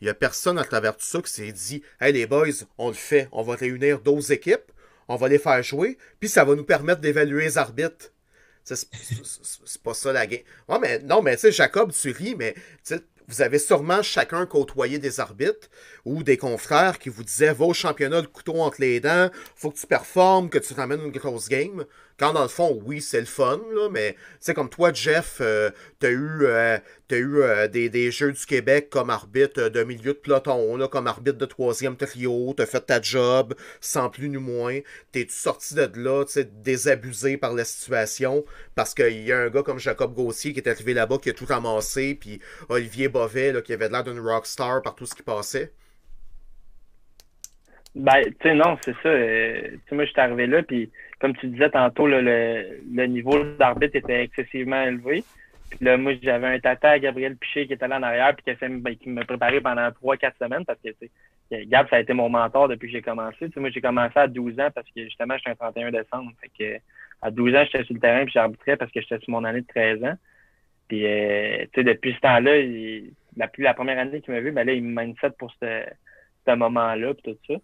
Il 0.00 0.06
y 0.06 0.10
a 0.10 0.14
personne 0.14 0.58
à 0.58 0.64
travers 0.64 0.96
tout 0.96 1.04
ça 1.04 1.22
qui 1.22 1.32
s'est 1.32 1.52
dit 1.52 1.82
Hey, 2.00 2.12
les 2.12 2.26
boys, 2.26 2.46
on 2.78 2.88
le 2.88 2.94
fait. 2.94 3.28
On 3.32 3.42
va 3.42 3.54
réunir 3.54 4.00
12 4.00 4.30
équipes, 4.30 4.72
on 5.08 5.16
va 5.16 5.28
les 5.28 5.38
faire 5.38 5.62
jouer, 5.62 5.98
puis 6.20 6.28
ça 6.28 6.44
va 6.44 6.54
nous 6.54 6.64
permettre 6.64 7.00
d'évaluer 7.00 7.44
les 7.44 7.58
arbitres. 7.58 8.12
C'est 8.64 9.82
pas 9.82 9.94
ça 9.94 10.12
la 10.12 10.26
game. 10.26 10.40
Ouais, 10.68 10.78
mais 10.80 10.98
non, 10.98 11.22
mais 11.22 11.36
tu 11.36 11.42
sais, 11.42 11.52
Jacob, 11.52 11.92
tu 11.92 12.10
ris, 12.10 12.34
mais 12.34 12.54
vous 13.28 13.42
avez 13.42 13.58
sûrement 13.58 14.02
chacun 14.02 14.44
côtoyé 14.46 14.98
des 14.98 15.20
arbitres 15.20 15.68
ou 16.04 16.22
des 16.22 16.36
confrères 16.36 16.98
qui 16.98 17.08
vous 17.08 17.24
disaient 17.24 17.52
Va 17.52 17.64
au 17.64 17.74
championnat 17.74 18.20
le 18.20 18.26
couteau 18.26 18.60
entre 18.60 18.80
les 18.80 19.00
dents, 19.00 19.30
faut 19.54 19.70
que 19.70 19.78
tu 19.78 19.86
performes, 19.86 20.50
que 20.50 20.58
tu 20.58 20.74
ramènes 20.74 21.02
une 21.02 21.12
grosse 21.12 21.48
game. 21.48 21.84
Quand 22.18 22.32
dans 22.32 22.42
le 22.42 22.48
fond, 22.48 22.80
oui, 22.84 23.02
c'est 23.02 23.20
le 23.20 23.26
fun, 23.26 23.60
là, 23.74 23.88
mais 23.90 24.16
sais, 24.40 24.54
comme 24.54 24.70
toi, 24.70 24.90
Jeff, 24.92 25.38
euh, 25.42 25.70
t'as 25.98 26.10
eu, 26.10 26.44
euh, 26.44 26.78
t'as 27.08 27.16
eu 27.16 27.42
euh, 27.42 27.68
des, 27.68 27.90
des 27.90 28.10
Jeux 28.10 28.32
du 28.32 28.46
Québec 28.46 28.88
comme 28.90 29.10
arbitre 29.10 29.60
euh, 29.60 29.68
de 29.68 29.84
milieu 29.84 30.14
de 30.14 30.18
peloton, 30.18 30.76
là, 30.76 30.88
comme 30.88 31.06
arbitre 31.08 31.36
de 31.36 31.44
troisième 31.44 31.96
trio, 31.96 32.54
t'as 32.56 32.64
fait 32.66 32.80
ta 32.80 33.02
job, 33.02 33.54
sans 33.80 34.08
plus 34.08 34.30
ni 34.30 34.38
moins. 34.38 34.78
T'es-tu 35.12 35.34
sorti 35.34 35.74
de 35.74 35.90
là, 35.96 36.24
tu 36.24 36.42
désabusé 36.44 37.36
par 37.36 37.52
la 37.52 37.64
situation, 37.64 38.44
parce 38.74 38.94
qu'il 38.94 39.22
y 39.22 39.32
a 39.32 39.38
un 39.38 39.50
gars 39.50 39.62
comme 39.62 39.78
Jacob 39.78 40.14
Gauthier 40.14 40.52
qui 40.54 40.60
est 40.60 40.68
arrivé 40.68 40.94
là-bas, 40.94 41.18
qui 41.18 41.30
a 41.30 41.32
tout 41.34 41.46
ramassé, 41.46 42.14
puis 42.14 42.40
Olivier 42.70 43.08
Bovet, 43.08 43.52
là, 43.52 43.60
qui 43.60 43.72
avait 43.74 43.88
l'air 43.90 44.04
d'une 44.04 44.20
rockstar 44.20 44.80
par 44.82 44.94
tout 44.94 45.04
ce 45.06 45.14
qui 45.14 45.22
passait. 45.22 45.72
Ben, 47.94 48.22
tu 48.24 48.36
sais, 48.42 48.54
non, 48.54 48.76
c'est 48.84 48.94
ça. 49.02 49.08
euh, 49.08 49.60
tu 49.70 49.80
sais, 49.88 49.94
moi, 49.94 50.04
je 50.04 50.10
suis 50.10 50.20
arrivé 50.20 50.46
là, 50.46 50.62
puis 50.62 50.90
comme 51.20 51.34
tu 51.36 51.48
disais 51.48 51.70
tantôt, 51.70 52.06
le, 52.06 52.20
le 52.20 53.06
niveau 53.06 53.42
d'arbitre 53.58 53.96
était 53.96 54.22
excessivement 54.22 54.82
élevé. 54.82 55.24
Puis 55.70 55.84
là, 55.84 55.96
moi, 55.96 56.12
j'avais 56.22 56.46
un 56.46 56.60
tata 56.60 56.98
Gabriel 56.98 57.36
Piché 57.36 57.66
qui 57.66 57.72
était 57.72 57.88
là 57.88 57.98
en 57.98 58.02
arrière, 58.02 58.34
puis 58.34 58.44
qui, 58.44 58.50
a 58.50 58.56
fait, 58.56 58.68
ben, 58.68 58.96
qui 58.96 59.08
m'a 59.08 59.24
pendant 59.24 59.90
trois, 59.92 60.16
quatre 60.16 60.38
semaines, 60.38 60.64
parce 60.64 60.78
que, 60.80 60.90
tu 60.90 61.10
sais, 61.50 61.66
Gab, 61.66 61.88
ça 61.88 61.96
a 61.96 62.00
été 62.00 62.12
mon 62.12 62.28
mentor 62.28 62.68
depuis 62.68 62.86
que 62.88 62.92
j'ai 62.92 63.02
commencé. 63.02 63.48
Moi, 63.56 63.70
j'ai 63.70 63.80
commencé 63.80 64.18
à 64.18 64.26
12 64.26 64.58
ans 64.60 64.70
parce 64.74 64.86
que, 64.90 65.04
justement, 65.04 65.36
j'étais 65.36 65.50
un 65.50 65.54
31 65.54 65.90
décembre. 65.90 66.32
Fait 66.40 66.50
que, 66.58 66.80
à 67.22 67.30
12 67.30 67.54
ans, 67.54 67.64
j'étais 67.64 67.84
sur 67.84 67.94
le 67.94 68.00
terrain, 68.00 68.24
puis 68.24 68.32
j'arbitrais 68.32 68.76
parce 68.76 68.90
que 68.92 69.00
j'étais 69.00 69.18
sur 69.20 69.30
mon 69.30 69.44
année 69.44 69.60
de 69.62 69.66
13 69.66 70.04
ans. 70.04 70.14
Puis, 70.88 71.04
euh, 71.06 71.64
tu 71.72 71.80
sais, 71.80 71.84
depuis 71.84 72.12
ce 72.14 72.20
temps-là, 72.20 72.58
il- 72.58 73.12
la, 73.36 73.50
la 73.58 73.74
première 73.74 73.98
année 73.98 74.20
qu'il 74.20 74.34
m'a 74.34 74.40
vu, 74.40 74.50
ben 74.52 74.66
là, 74.66 74.72
il 74.72 74.82
me 74.82 75.00
mindset 75.02 75.30
pour 75.38 75.52
ce, 75.60 75.84
ce 76.46 76.54
moment-là, 76.54 77.14
puis 77.14 77.22
tout 77.32 77.38
ça. 77.54 77.60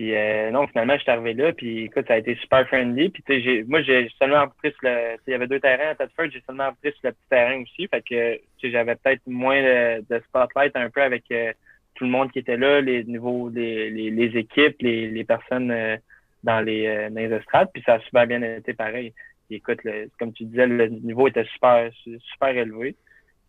Puis 0.00 0.16
euh, 0.16 0.50
non, 0.50 0.66
finalement, 0.66 0.96
je 0.96 1.02
suis 1.02 1.10
arrivé 1.10 1.34
là, 1.34 1.52
puis 1.52 1.84
écoute, 1.84 2.06
ça 2.08 2.14
a 2.14 2.16
été 2.16 2.34
super 2.36 2.66
friendly. 2.68 3.10
Puis 3.10 3.22
tu 3.22 3.42
sais, 3.42 3.64
moi, 3.68 3.82
j'ai 3.82 4.10
seulement 4.18 4.36
arbitré 4.36 4.70
sur 4.70 4.88
le. 4.88 5.18
Il 5.26 5.32
y 5.32 5.34
avait 5.34 5.46
deux 5.46 5.60
terrains 5.60 5.90
à 5.90 5.94
Thetford, 5.94 6.30
j'ai 6.32 6.42
seulement 6.46 6.62
arbitré 6.62 6.92
sur 6.92 7.00
le 7.08 7.12
petit 7.12 7.28
terrain 7.28 7.60
aussi. 7.60 7.86
Fait 7.86 8.00
que 8.00 8.40
j'avais 8.62 8.94
peut-être 8.94 9.20
moins 9.26 9.60
de, 9.60 10.22
spotlight 10.26 10.74
un 10.74 10.88
peu 10.88 11.02
avec 11.02 11.24
euh, 11.30 11.52
tout 11.96 12.04
le 12.04 12.10
monde 12.10 12.32
qui 12.32 12.38
était 12.38 12.56
là, 12.56 12.80
les 12.80 13.04
nouveaux, 13.04 13.50
les, 13.50 14.32
équipes, 14.36 14.76
les, 14.80 15.24
personnes 15.24 15.70
euh, 15.70 15.98
dans 16.44 16.62
les, 16.62 16.86
euh, 16.86 17.10
dans 17.10 17.20
les. 17.20 17.66
Puis 17.74 17.82
ça 17.84 17.96
a 17.96 18.00
super 18.00 18.26
bien 18.26 18.40
été 18.40 18.72
pareil. 18.72 19.12
Puis 19.48 19.56
écoute, 19.56 19.80
comme 20.18 20.32
tu 20.32 20.44
disais, 20.44 20.66
le 20.66 20.88
niveau 20.88 21.28
était 21.28 21.44
super, 21.44 21.90
super 22.32 22.48
élevé. 22.48 22.96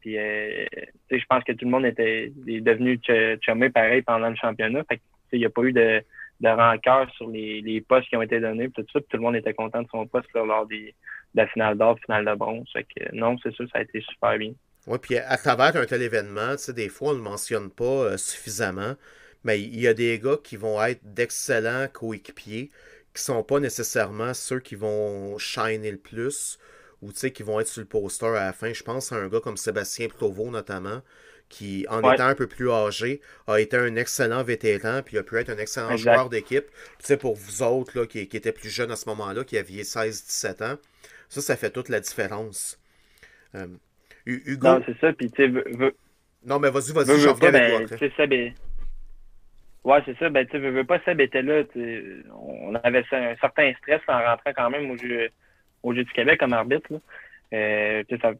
Puis 0.02 0.16
je 0.16 1.26
pense 1.30 1.46
que 1.46 1.54
tout 1.54 1.64
le 1.64 1.72
monde 1.72 1.86
était 1.86 2.26
est 2.46 2.60
devenu 2.60 3.00
ch- 3.08 3.40
chumé 3.40 3.70
pareil 3.70 4.02
pendant 4.02 4.28
le 4.28 4.36
championnat. 4.36 4.84
Fait 4.90 4.98
que 4.98 5.02
il 5.34 5.40
n'y 5.40 5.46
a 5.46 5.50
pas 5.50 5.62
eu 5.62 5.72
de 5.72 6.04
de 6.42 6.50
rancœur 6.50 7.10
sur 7.16 7.30
les, 7.30 7.62
les 7.62 7.82
postes 7.82 8.10
qui 8.10 8.18
ont 8.18 8.22
été 8.22 8.40
donnés, 8.40 8.70
tout 8.72 8.86
ça, 8.92 9.00
puis 9.00 9.08
tout 9.10 9.18
le 9.18 9.24
monde 9.24 9.36
était 9.36 9.54
content 9.54 9.84
de 9.84 9.88
son 9.90 10.06
poste 10.08 10.28
lors 10.34 10.66
des, 10.66 10.96
de 11.34 11.42
la 11.42 11.48
finale 11.48 11.78
d'or, 11.78 11.98
finale 12.04 12.26
de 12.26 12.34
bronze. 12.34 12.68
Que, 12.74 13.16
non, 13.16 13.38
c'est 13.44 13.54
sûr, 13.54 13.68
ça 13.72 13.80
a 13.80 13.82
été 13.82 14.02
super 14.02 14.38
bien. 14.38 14.54
Oui, 14.88 14.98
puis 15.00 15.18
à 15.18 15.38
travers 15.38 15.76
un 15.76 15.86
tel 15.86 16.02
événement, 16.02 16.56
des 16.76 16.90
fois, 16.90 17.10
on 17.10 17.14
ne 17.14 17.18
le 17.18 17.24
mentionne 17.24 17.70
pas 17.70 17.84
euh, 17.84 18.18
suffisamment, 18.18 18.96
mais 19.44 19.62
il 19.62 19.80
y 19.80 19.88
a 19.88 19.94
des 19.94 20.20
gars 20.20 20.38
qui 20.44 20.58
vont 20.58 20.84
être 20.84 21.02
d'excellents 21.04 21.88
coéquipiers, 21.94 22.72
qui 23.14 23.22
sont 23.22 23.44
pas 23.44 23.60
nécessairement 23.60 24.34
ceux 24.34 24.60
qui 24.60 24.76
vont 24.76 25.38
shiner 25.38 25.92
le 25.92 25.98
plus, 25.98 26.58
ou 27.04 27.12
qui 27.12 27.44
vont 27.44 27.60
être 27.60 27.68
sur 27.68 27.82
le 27.82 27.88
poster 27.88 28.28
à 28.28 28.46
la 28.46 28.54
fin. 28.54 28.74
Je 28.74 28.84
pense 28.84 29.12
à 29.12 29.16
un 29.16 29.28
gars 29.28 29.40
comme 29.40 29.58
Sébastien 29.58 30.08
Provo, 30.08 30.50
notamment, 30.50 31.02
qui, 31.52 31.86
en 31.90 32.00
étant 32.12 32.28
un 32.28 32.36
peu 32.36 32.48
plus 32.48 32.72
âgé, 32.72 33.22
a 33.46 33.60
été 33.60 33.78
un 33.78 33.96
excellent 33.98 34.42
vétéran, 34.42 35.02
puis 35.06 35.18
a 35.18 35.24
pu 35.24 35.38
être 35.38 35.50
un 35.50 35.58
excellent 35.58 35.98
joueur 35.98 36.30
d'équipe. 36.30 36.66
Tu 36.98 37.06
sais, 37.06 37.18
pour 37.18 37.36
vous 37.36 37.62
autres, 37.62 38.00
là, 38.00 38.08
qui, 38.08 38.28
qui 38.28 38.38
étaient 38.38 38.54
plus 38.54 38.70
jeunes 38.70 38.92
à 38.92 38.96
ce 38.96 39.08
moment-là, 39.10 39.44
qui 39.44 39.58
aviez 39.58 39.84
16-17 39.84 40.64
ans, 40.64 40.78
ça, 41.30 41.42
ça 41.42 41.56
fait 41.58 41.70
toute 41.70 41.90
la 41.90 42.00
différence. 42.00 42.80
Euh, 43.54 43.68
Hugo? 44.26 44.68
Non, 44.68 44.84
c'est 44.86 44.98
ça, 45.00 45.14
puis 45.14 45.30
tu 45.30 45.44
sais, 45.44 45.94
Non, 46.46 46.60
mais 46.60 46.70
vas-y, 46.70 46.94
vas-y, 46.94 47.20
j'en 47.20 47.34
reviens 47.34 47.54
avec 47.54 47.90
ben, 47.90 47.98
toi. 47.98 48.10
Seb 48.18 48.34
Ouais, 49.84 50.00
c'est 50.06 50.18
ça, 50.20 50.30
ben 50.30 50.46
tu 50.46 50.60
veux, 50.60 50.70
veux 50.70 50.84
pas, 50.84 51.00
Seb 51.06 51.20
était 51.22 51.42
là, 51.42 51.64
on 52.32 52.76
avait 52.76 53.04
un 53.12 53.36
certain 53.38 53.74
stress 53.80 54.02
en 54.08 54.24
rentrant 54.24 54.54
quand 54.56 54.70
même 54.70 54.92
au 54.92 54.98
jeu, 54.98 55.30
au 55.82 55.94
jeu 55.96 56.04
du 56.04 56.12
Québec 56.14 56.40
comme 56.40 56.54
arbitre. 56.54 56.86
Là. 56.92 57.00
Euh, 57.54 58.04
ça, 58.22 58.32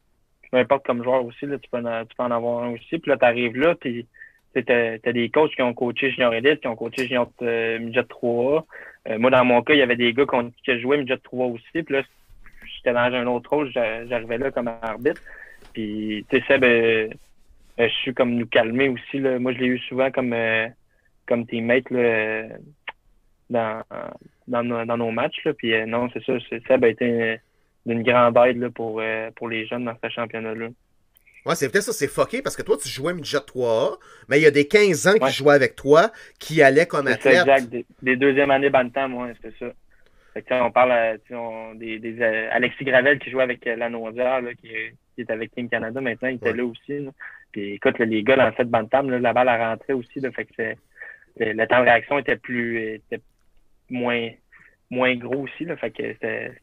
peu 0.52 0.58
importe 0.58 0.86
comme 0.86 1.04
joueur 1.04 1.26
aussi, 1.26 1.46
là, 1.46 1.58
tu, 1.58 1.70
peux 1.70 1.78
en, 1.78 2.06
tu 2.06 2.16
peux 2.16 2.24
en 2.24 2.32
avoir 2.32 2.64
un 2.64 2.74
aussi. 2.74 3.00
Puis 3.00 3.10
là, 3.10 3.18
tu 3.18 3.26
arrives 3.26 3.58
là, 3.58 3.76
puis 3.76 4.06
tu 4.54 4.72
as, 4.72 5.14
des 5.14 5.30
coachs 5.30 5.56
qui 5.56 5.62
ont 5.62 5.74
coaché 5.74 6.12
Junior 6.12 6.34
Elite, 6.34 6.60
qui 6.60 6.68
ont 6.68 6.76
coaché 6.76 7.08
Junior 7.08 7.32
euh, 7.42 7.80
Midget 7.80 8.04
3 8.04 8.66
euh, 9.10 9.18
moi, 9.18 9.32
dans 9.32 9.44
mon 9.44 9.62
cas, 9.64 9.74
il 9.74 9.80
y 9.80 9.82
avait 9.82 9.96
des 9.96 10.14
gars 10.14 10.26
qui, 10.26 10.36
ont 10.36 10.80
joué 10.80 10.98
Midget 10.98 11.18
3 11.18 11.48
aussi. 11.48 11.84
Puis 11.84 11.96
là, 11.96 12.04
j'étais 12.76 12.94
dans 12.94 13.00
un 13.00 13.26
autre 13.28 13.50
rôle, 13.50 13.72
j'arrivais 13.72 14.38
là 14.38 14.52
comme 14.52 14.68
arbitre. 14.68 15.22
Puis, 15.74 16.26
tu 16.30 16.42
sais, 16.42 16.58
ben, 16.60 17.12
je 17.80 17.88
suis 17.88 18.14
comme 18.14 18.36
nous 18.36 18.46
calmer 18.46 18.90
aussi. 18.90 19.20
Là. 19.20 19.40
Moi, 19.40 19.54
je 19.54 19.60
l'ai 19.60 19.68
eu 19.68 19.80
souvent 19.80 20.12
comme, 20.12 20.34
euh, 20.34 20.68
comme 21.26 21.48
teammate 21.48 21.90
là, 21.90 22.44
dans, 23.50 23.82
dans, 24.48 24.86
dans, 24.86 24.98
nos 24.98 25.12
matchs. 25.12 25.44
Là. 25.46 25.54
Puis, 25.54 25.74
non, 25.88 26.10
c'est 26.14 26.24
ça. 26.24 26.34
Seb 26.68 26.84
a 26.84 26.90
été 26.90 27.40
d'une 27.86 28.04
grande 28.04 28.38
aide 28.38 28.58
là, 28.58 28.70
pour, 28.70 29.00
euh, 29.00 29.30
pour 29.36 29.50
les 29.50 29.66
jeunes 29.66 29.86
dans 29.86 29.96
ce 30.04 30.10
championnat-là. 30.10 30.68
Ouais, 31.46 31.56
c'est 31.56 31.72
peut-être 31.72 31.86
ça, 31.86 31.94
c'est 31.94 32.08
fucké 32.08 32.44
parce 32.44 32.56
que 32.56 32.62
toi, 32.62 32.78
tu 32.78 32.88
jouais 32.88 33.14
midget 33.14 33.40
3A, 33.40 33.98
mais 34.30 34.40
il 34.40 34.44
y 34.44 34.46
a 34.46 34.52
des 34.52 34.68
15 34.68 35.08
ans 35.08 35.14
qui 35.14 35.32
jouaient 35.32 35.56
avec 35.56 35.76
toi, 35.76 36.12
qui 36.40 36.62
allaient 36.62 36.86
comme 36.86 37.08
athlète. 37.08 37.44
C'est 37.44 37.52
exact, 37.52 37.70
des, 37.70 37.86
des 38.04 38.16
deuxièmes 38.16 38.52
années 38.52 38.70
Bantam, 38.70 39.16
ouais, 39.16 39.34
c'est 39.42 39.58
ça. 39.58 39.74
Fait 40.36 40.44
que, 40.44 40.54
on 40.54 40.72
parle 40.72 40.92
euh, 40.92 41.74
des, 41.76 41.98
des 41.98 42.22
euh, 42.22 42.48
Alexis 42.52 42.86
Gravel 42.86 43.18
qui 43.20 43.32
jouait 43.32 43.44
avec 43.44 43.66
la 43.66 43.90
Naudière, 43.90 44.42
là, 44.42 44.54
qui, 44.54 44.70
qui, 45.16 45.22
est 45.22 45.32
avec 45.32 45.52
Team 45.54 45.68
Canada 45.68 46.00
maintenant, 46.00 46.30
il 46.30 46.36
était 46.36 46.54
là 46.54 46.64
aussi. 46.64 47.00
Là. 47.00 47.12
Puis 47.52 47.74
écoute, 47.74 47.98
les 48.00 48.24
gars 48.24 48.38
dans 48.38 48.56
cette 48.56 48.70
Bantam, 48.70 49.10
là, 49.10 49.20
la 49.20 49.34
balle 49.34 49.50
a 49.50 49.70
rentré 49.72 49.94
aussi, 49.94 50.20
là, 50.20 50.32
fait 50.32 50.46
que 50.46 50.76
le 51.38 51.66
temps 51.66 51.80
de 51.80 51.86
réaction 51.86 52.20
était 52.20 52.36
plus 52.36 52.96
était 52.96 53.22
moins 53.90 54.30
moins 54.92 55.16
gros 55.16 55.44
aussi. 55.44 55.66
Là, 55.66 55.76
fait 55.78 55.90
que 55.90 56.04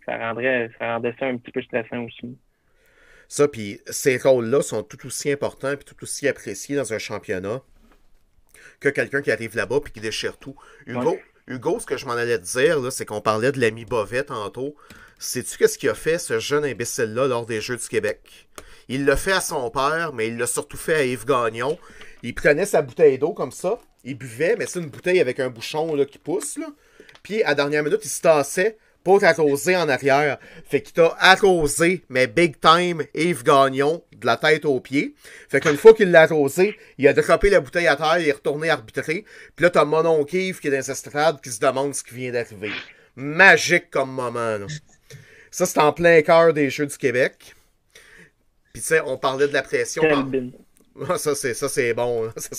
ça 0.06 0.16
rendrait, 0.16 0.70
ça 0.78 0.94
rendait 0.94 1.14
ça 1.18 1.26
un 1.26 1.36
petit 1.36 1.50
peu 1.50 1.62
stressant 1.62 2.04
aussi. 2.04 2.38
Ça, 3.26 3.48
puis 3.48 3.80
ces 3.86 4.16
rôles-là 4.16 4.62
sont 4.62 4.82
tout 4.82 5.06
aussi 5.06 5.30
importants 5.30 5.72
et 5.72 5.78
tout 5.78 5.96
aussi 6.02 6.28
appréciés 6.28 6.76
dans 6.76 6.92
un 6.92 6.98
championnat 6.98 7.60
que 8.80 8.88
quelqu'un 8.88 9.20
qui 9.20 9.32
arrive 9.32 9.56
là-bas 9.56 9.80
et 9.86 9.90
qui 9.90 10.00
déchire 10.00 10.38
tout. 10.38 10.54
Hugo, 10.86 11.18
Hugo 11.46 11.80
ce 11.80 11.86
que 11.86 11.96
je 11.96 12.06
m'en 12.06 12.12
allais 12.12 12.38
te 12.38 12.44
dire, 12.44 12.92
c'est 12.92 13.04
qu'on 13.04 13.20
parlait 13.20 13.52
de 13.52 13.60
l'ami 13.60 13.84
Bovet 13.84 14.24
tantôt. 14.24 14.76
Sais-tu 15.18 15.58
qu'est-ce 15.58 15.78
qu'il 15.78 15.88
a 15.88 15.94
fait, 15.94 16.18
ce 16.18 16.38
jeune 16.38 16.64
imbécile-là, 16.64 17.26
lors 17.26 17.44
des 17.44 17.60
Jeux 17.60 17.76
du 17.76 17.88
Québec? 17.88 18.48
Il 18.88 19.04
l'a 19.04 19.16
fait 19.16 19.32
à 19.32 19.40
son 19.40 19.68
père, 19.70 20.12
mais 20.14 20.28
il 20.28 20.38
l'a 20.38 20.46
surtout 20.46 20.76
fait 20.76 20.94
à 20.94 21.04
Yves 21.04 21.26
Gagnon. 21.26 21.76
Il 22.22 22.34
prenait 22.34 22.66
sa 22.66 22.82
bouteille 22.82 23.18
d'eau 23.18 23.32
comme 23.32 23.50
ça, 23.50 23.78
il 24.04 24.16
buvait, 24.16 24.54
mais 24.56 24.66
c'est 24.66 24.78
une 24.78 24.90
bouteille 24.90 25.20
avec 25.20 25.40
un 25.40 25.50
bouchon 25.50 25.94
là, 25.94 26.04
qui 26.04 26.18
pousse. 26.18 26.56
Là. 26.56 26.68
Puis 27.28 27.42
à 27.42 27.54
dernière 27.54 27.82
minute, 27.82 28.00
il 28.02 28.08
se 28.08 28.22
tassait 28.22 28.78
pour 29.04 29.20
t'arroser 29.20 29.76
en 29.76 29.86
arrière. 29.86 30.38
Fait 30.64 30.80
qu'il 30.80 30.94
t'a 30.94 31.14
arrosé, 31.20 32.02
mais 32.08 32.26
big 32.26 32.58
time, 32.58 33.02
Yves 33.14 33.42
Gagnon, 33.44 34.02
de 34.16 34.24
la 34.24 34.38
tête 34.38 34.64
aux 34.64 34.80
pieds. 34.80 35.14
Fait 35.50 35.60
qu'une 35.60 35.76
fois 35.76 35.92
qu'il 35.92 36.10
l'a 36.10 36.22
arrosé, 36.22 36.74
il 36.96 37.06
a 37.06 37.12
droppé 37.12 37.50
la 37.50 37.60
bouteille 37.60 37.86
à 37.86 37.96
terre, 37.96 38.18
il 38.18 38.28
est 38.28 38.32
retourné 38.32 38.70
arbitrer. 38.70 39.26
Puis 39.54 39.62
là, 39.62 39.68
t'as 39.68 39.84
mon 39.84 40.06
oncle 40.06 40.36
Yves 40.36 40.58
qui 40.58 40.68
est 40.68 40.70
dans 40.70 40.78
les 40.78 40.90
estrades 40.90 41.42
qui 41.42 41.50
se 41.50 41.60
demande 41.60 41.94
ce 41.94 42.02
qui 42.02 42.14
vient 42.14 42.32
d'arriver. 42.32 42.72
Magique 43.14 43.90
comme 43.90 44.10
moment. 44.10 44.66
Ça, 45.50 45.66
c'est 45.66 45.80
en 45.80 45.92
plein 45.92 46.22
cœur 46.22 46.54
des 46.54 46.70
Jeux 46.70 46.86
du 46.86 46.96
Québec. 46.96 47.54
Puis 48.72 48.80
tu 48.80 48.88
sais, 48.88 49.02
on 49.04 49.18
parlait 49.18 49.48
de 49.48 49.52
la 49.52 49.62
pression. 49.62 50.02
Ça, 51.18 51.34
c'est, 51.34 51.54
ça, 51.54 51.68
c'est 51.68 51.94
bon. 51.94 52.30
Ça, 52.36 52.50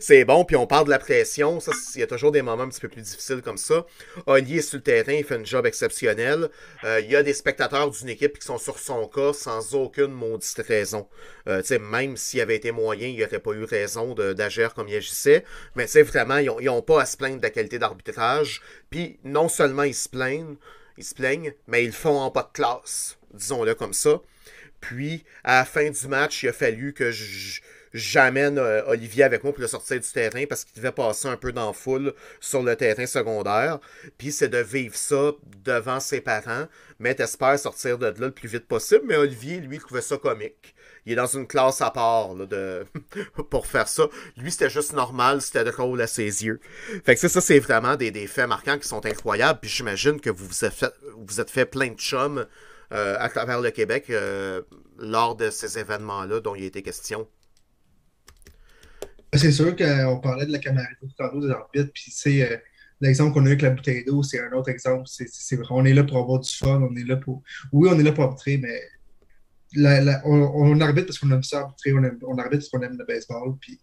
c'est, 0.00 0.24
bon. 0.24 0.44
Puis 0.44 0.56
on 0.56 0.66
parle 0.66 0.86
de 0.86 0.90
la 0.90 0.98
pression. 0.98 1.60
Ça, 1.60 1.72
il 1.94 2.00
y 2.00 2.02
a 2.02 2.06
toujours 2.06 2.32
des 2.32 2.42
moments 2.42 2.64
un 2.64 2.68
petit 2.68 2.80
peu 2.80 2.88
plus 2.88 3.02
difficiles 3.02 3.42
comme 3.42 3.58
ça. 3.58 3.86
Olivier 4.26 4.62
sur 4.62 4.78
le 4.78 4.82
terrain, 4.82 5.12
il 5.12 5.24
fait 5.24 5.36
un 5.36 5.44
job 5.44 5.66
exceptionnel. 5.66 6.48
Euh, 6.84 7.00
il 7.00 7.10
y 7.10 7.16
a 7.16 7.22
des 7.22 7.34
spectateurs 7.34 7.90
d'une 7.90 8.08
équipe 8.08 8.38
qui 8.38 8.46
sont 8.46 8.58
sur 8.58 8.78
son 8.78 9.06
cas 9.08 9.32
sans 9.32 9.74
aucune 9.74 10.12
maudite 10.12 10.62
raison. 10.66 11.08
Euh, 11.48 11.62
même 11.80 12.16
s'il 12.16 12.40
avait 12.40 12.56
été 12.56 12.72
moyen, 12.72 13.08
il 13.08 13.18
n'aurait 13.20 13.38
pas 13.38 13.52
eu 13.52 13.64
raison 13.64 14.14
d'agir 14.14 14.74
comme 14.74 14.88
il 14.88 14.96
agissait. 14.96 15.44
Mais 15.74 15.86
vraiment, 16.02 16.38
ils 16.38 16.66
n'ont 16.66 16.82
pas 16.82 17.02
à 17.02 17.06
se 17.06 17.16
plaindre 17.16 17.38
de 17.38 17.42
la 17.42 17.50
qualité 17.50 17.78
d'arbitrage. 17.78 18.62
Puis 18.90 19.18
non 19.24 19.48
seulement 19.48 19.84
ils 19.84 19.94
se 19.94 20.08
plaignent, 20.08 20.56
ils 20.98 21.04
se 21.04 21.14
plaignent, 21.14 21.54
mais 21.66 21.84
ils 21.84 21.88
le 21.88 21.92
font 21.92 22.18
en 22.18 22.30
pas 22.30 22.42
de 22.42 22.52
classe. 22.52 23.18
Disons-le 23.32 23.74
comme 23.74 23.94
ça. 23.94 24.20
Puis, 24.82 25.24
à 25.44 25.60
la 25.60 25.64
fin 25.64 25.88
du 25.88 26.08
match, 26.08 26.42
il 26.42 26.48
a 26.48 26.52
fallu 26.52 26.92
que 26.92 27.10
j'amène 27.92 28.58
euh, 28.58 28.82
Olivier 28.86 29.24
avec 29.24 29.44
moi 29.44 29.52
pour 29.52 29.60
le 29.60 29.68
sortir 29.68 30.00
du 30.00 30.08
terrain 30.08 30.44
parce 30.48 30.64
qu'il 30.64 30.76
devait 30.76 30.92
passer 30.92 31.28
un 31.28 31.36
peu 31.36 31.52
dans 31.52 31.72
foule 31.72 32.14
sur 32.40 32.62
le 32.62 32.76
terrain 32.76 33.06
secondaire. 33.06 33.78
Puis 34.18 34.32
c'est 34.32 34.48
de 34.48 34.58
vivre 34.58 34.94
ça 34.94 35.32
devant 35.64 36.00
ses 36.00 36.20
parents, 36.20 36.66
mais 36.98 37.14
t'espères 37.14 37.58
sortir 37.58 37.98
de 37.98 38.06
là 38.06 38.14
le 38.18 38.30
plus 38.30 38.48
vite 38.48 38.66
possible. 38.66 39.02
Mais 39.06 39.16
Olivier, 39.16 39.60
lui, 39.60 39.78
trouvait 39.78 40.00
ça 40.00 40.16
comique. 40.16 40.74
Il 41.04 41.12
est 41.12 41.16
dans 41.16 41.26
une 41.26 41.46
classe 41.46 41.80
à 41.82 41.90
part 41.90 42.34
de... 42.34 42.86
pour 43.50 43.66
faire 43.66 43.88
ça. 43.88 44.04
Lui, 44.36 44.52
c'était 44.52 44.70
juste 44.70 44.92
normal, 44.92 45.42
c'était 45.42 45.64
drôle 45.64 46.00
à 46.00 46.06
ses 46.06 46.44
yeux. 46.44 46.60
Fait 47.04 47.14
que 47.14 47.20
ça, 47.20 47.28
ça 47.28 47.40
c'est 47.40 47.58
vraiment 47.58 47.96
des, 47.96 48.10
des, 48.10 48.26
faits 48.26 48.48
marquants 48.48 48.78
qui 48.78 48.86
sont 48.86 49.04
incroyables. 49.04 49.58
Puis 49.60 49.70
j'imagine 49.70 50.20
que 50.20 50.30
vous 50.30 50.46
vous 50.46 50.64
êtes 50.64 50.72
fait, 50.72 50.92
vous 51.16 51.40
êtes 51.40 51.50
fait 51.50 51.66
plein 51.66 51.88
de 51.88 51.98
chums 51.98 52.46
euh, 52.92 53.16
à 53.18 53.28
travers 53.28 53.60
le 53.60 53.70
Québec 53.70 54.06
euh, 54.10 54.62
lors 54.98 55.34
de 55.34 55.50
ces 55.50 55.78
événements-là 55.78 56.40
dont 56.40 56.54
il 56.54 56.64
était 56.64 56.82
question? 56.82 57.26
C'est 59.34 59.52
sûr 59.52 59.74
qu'on 59.74 60.20
parlait 60.20 60.46
de 60.46 60.52
la 60.52 60.58
camaraderie 60.58 61.14
tantôt 61.16 61.40
des 61.40 61.50
arbitres, 61.50 61.90
puis 61.94 62.10
c'est 62.10 62.42
euh, 62.42 62.56
l'exemple 63.00 63.32
qu'on 63.32 63.44
a 63.46 63.48
eu 63.48 63.52
avec 63.52 63.62
la 63.62 63.70
bouteille 63.70 64.04
d'eau, 64.04 64.22
c'est 64.22 64.40
un 64.40 64.52
autre 64.52 64.68
exemple. 64.68 65.08
On 65.70 65.84
est 65.84 65.94
là 65.94 66.04
pour 66.04 66.18
avoir 66.18 66.40
du 66.40 66.50
fun, 66.50 66.80
on 66.82 66.94
est 66.96 67.04
là 67.04 67.16
pour. 67.16 67.42
Oui, 67.72 67.88
on 67.90 67.98
est 67.98 68.02
là 68.02 68.12
pour 68.12 68.24
arbitrer, 68.24 68.58
mais 68.58 68.80
on, 70.24 70.80
arbitre 70.80 71.06
parce 71.06 71.18
qu'on 71.18 71.30
aime 71.30 71.42
ça 71.42 71.60
arbitrer, 71.60 71.92
on, 71.92 72.38
arbitre 72.38 72.58
parce 72.58 72.68
qu'on 72.68 72.82
aime 72.82 72.98
le 72.98 73.04
baseball, 73.06 73.56
puis 73.60 73.80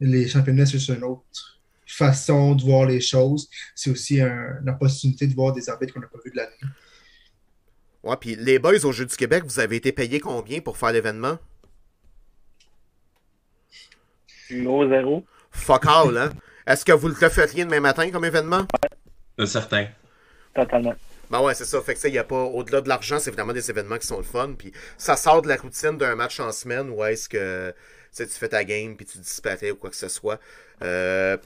les 0.00 0.26
championnats, 0.26 0.66
c'est 0.66 0.78
une 0.88 1.04
autre 1.04 1.60
façon 1.86 2.54
de 2.54 2.62
voir 2.62 2.86
les 2.86 3.00
choses. 3.00 3.48
C'est 3.76 3.90
aussi 3.90 4.20
une 4.20 4.68
opportunité 4.68 5.28
de 5.28 5.34
voir 5.34 5.52
des 5.52 5.68
arbitres 5.68 5.94
qu'on 5.94 6.00
n'a 6.00 6.08
pas 6.08 6.18
vu 6.24 6.32
de 6.32 6.36
l'année. 6.36 6.72
Ouais, 8.02 8.16
puis 8.20 8.34
les 8.34 8.58
boys 8.58 8.84
au 8.84 8.90
Jeu 8.90 9.06
du 9.06 9.14
Québec, 9.14 9.44
vous 9.46 9.60
avez 9.60 9.76
été 9.76 9.92
payés 9.92 10.18
combien 10.18 10.60
pour 10.60 10.76
faire 10.76 10.92
l'événement? 10.92 11.38
Zéro, 14.52 14.88
zéro. 14.88 15.24
Fuck 15.50 15.86
all, 15.86 16.16
hein? 16.16 16.30
Est-ce 16.66 16.84
que 16.84 16.92
vous 16.92 17.08
le 17.08 17.14
referiez 17.14 17.64
demain 17.64 17.80
matin 17.80 18.10
comme 18.10 18.24
événement? 18.24 18.66
Ouais. 19.38 19.46
certain. 19.46 19.86
Totalement. 20.54 20.94
Ben 21.30 21.40
ouais, 21.40 21.54
c'est 21.54 21.64
ça. 21.64 21.80
Fait 21.80 21.94
que 21.94 22.00
ça, 22.00 22.08
il 22.08 22.14
y 22.14 22.18
a 22.18 22.24
pas. 22.24 22.42
Au-delà 22.42 22.82
de 22.82 22.88
l'argent, 22.88 23.18
c'est 23.18 23.30
vraiment 23.30 23.54
des 23.54 23.70
événements 23.70 23.98
qui 23.98 24.06
sont 24.06 24.18
le 24.18 24.22
fun. 24.22 24.54
Puis 24.56 24.72
ça 24.98 25.16
sort 25.16 25.42
de 25.42 25.48
la 25.48 25.56
routine 25.56 25.96
d'un 25.96 26.14
match 26.14 26.38
en 26.40 26.52
semaine 26.52 26.90
où 26.90 27.02
est-ce 27.04 27.28
que 27.28 27.74
tu 28.14 28.26
fais 28.26 28.48
ta 28.48 28.64
game 28.64 28.96
puis 28.96 29.06
tu 29.06 29.18
disparais 29.18 29.70
ou 29.70 29.76
quoi 29.76 29.90
que 29.90 29.96
ce 29.96 30.08
soit. 30.08 30.38
Euh, 30.82 31.36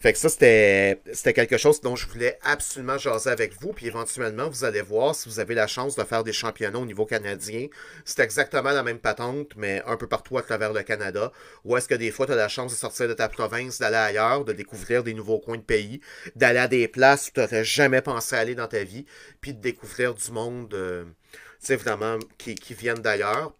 fait 0.00 0.12
que 0.12 0.18
ça, 0.18 0.28
c'était 0.28 1.32
quelque 1.32 1.56
chose 1.56 1.80
dont 1.80 1.96
je 1.96 2.06
voulais 2.06 2.38
absolument 2.42 2.98
jaser 2.98 3.30
avec 3.30 3.60
vous. 3.60 3.72
Puis 3.72 3.86
éventuellement, 3.86 4.48
vous 4.48 4.64
allez 4.64 4.82
voir 4.82 5.14
si 5.14 5.28
vous 5.28 5.40
avez 5.40 5.54
la 5.54 5.66
chance 5.66 5.96
de 5.96 6.04
faire 6.04 6.24
des 6.24 6.32
championnats 6.32 6.78
au 6.78 6.86
niveau 6.86 7.06
canadien. 7.06 7.66
C'est 8.04 8.20
exactement 8.20 8.70
la 8.70 8.82
même 8.82 8.98
patente, 8.98 9.52
mais 9.56 9.82
un 9.86 9.96
peu 9.96 10.06
partout 10.06 10.38
à 10.38 10.42
travers 10.42 10.72
le 10.72 10.82
Canada. 10.82 11.32
Ou 11.64 11.76
est-ce 11.76 11.88
que 11.88 11.94
des 11.94 12.10
fois, 12.10 12.26
tu 12.26 12.32
as 12.32 12.36
la 12.36 12.48
chance 12.48 12.72
de 12.72 12.76
sortir 12.76 13.08
de 13.08 13.14
ta 13.14 13.28
province, 13.28 13.78
d'aller 13.78 13.96
ailleurs, 13.96 14.44
de 14.44 14.52
découvrir 14.52 15.02
des 15.02 15.14
nouveaux 15.14 15.40
coins 15.40 15.58
de 15.58 15.62
pays, 15.62 16.00
d'aller 16.36 16.60
à 16.60 16.68
des 16.68 16.88
places 16.88 17.28
où 17.28 17.30
tu 17.32 17.40
n'aurais 17.40 17.64
jamais 17.64 18.02
pensé 18.02 18.36
aller 18.36 18.54
dans 18.54 18.68
ta 18.68 18.84
vie, 18.84 19.06
puis 19.40 19.54
de 19.54 19.60
découvrir 19.60 20.14
du 20.14 20.30
monde, 20.30 20.72
euh, 20.74 21.04
tu 21.32 21.38
sais, 21.66 21.76
vraiment, 21.76 22.18
qui, 22.38 22.54
qui 22.54 22.74
viennent 22.74 23.02
d'ailleurs. 23.02 23.52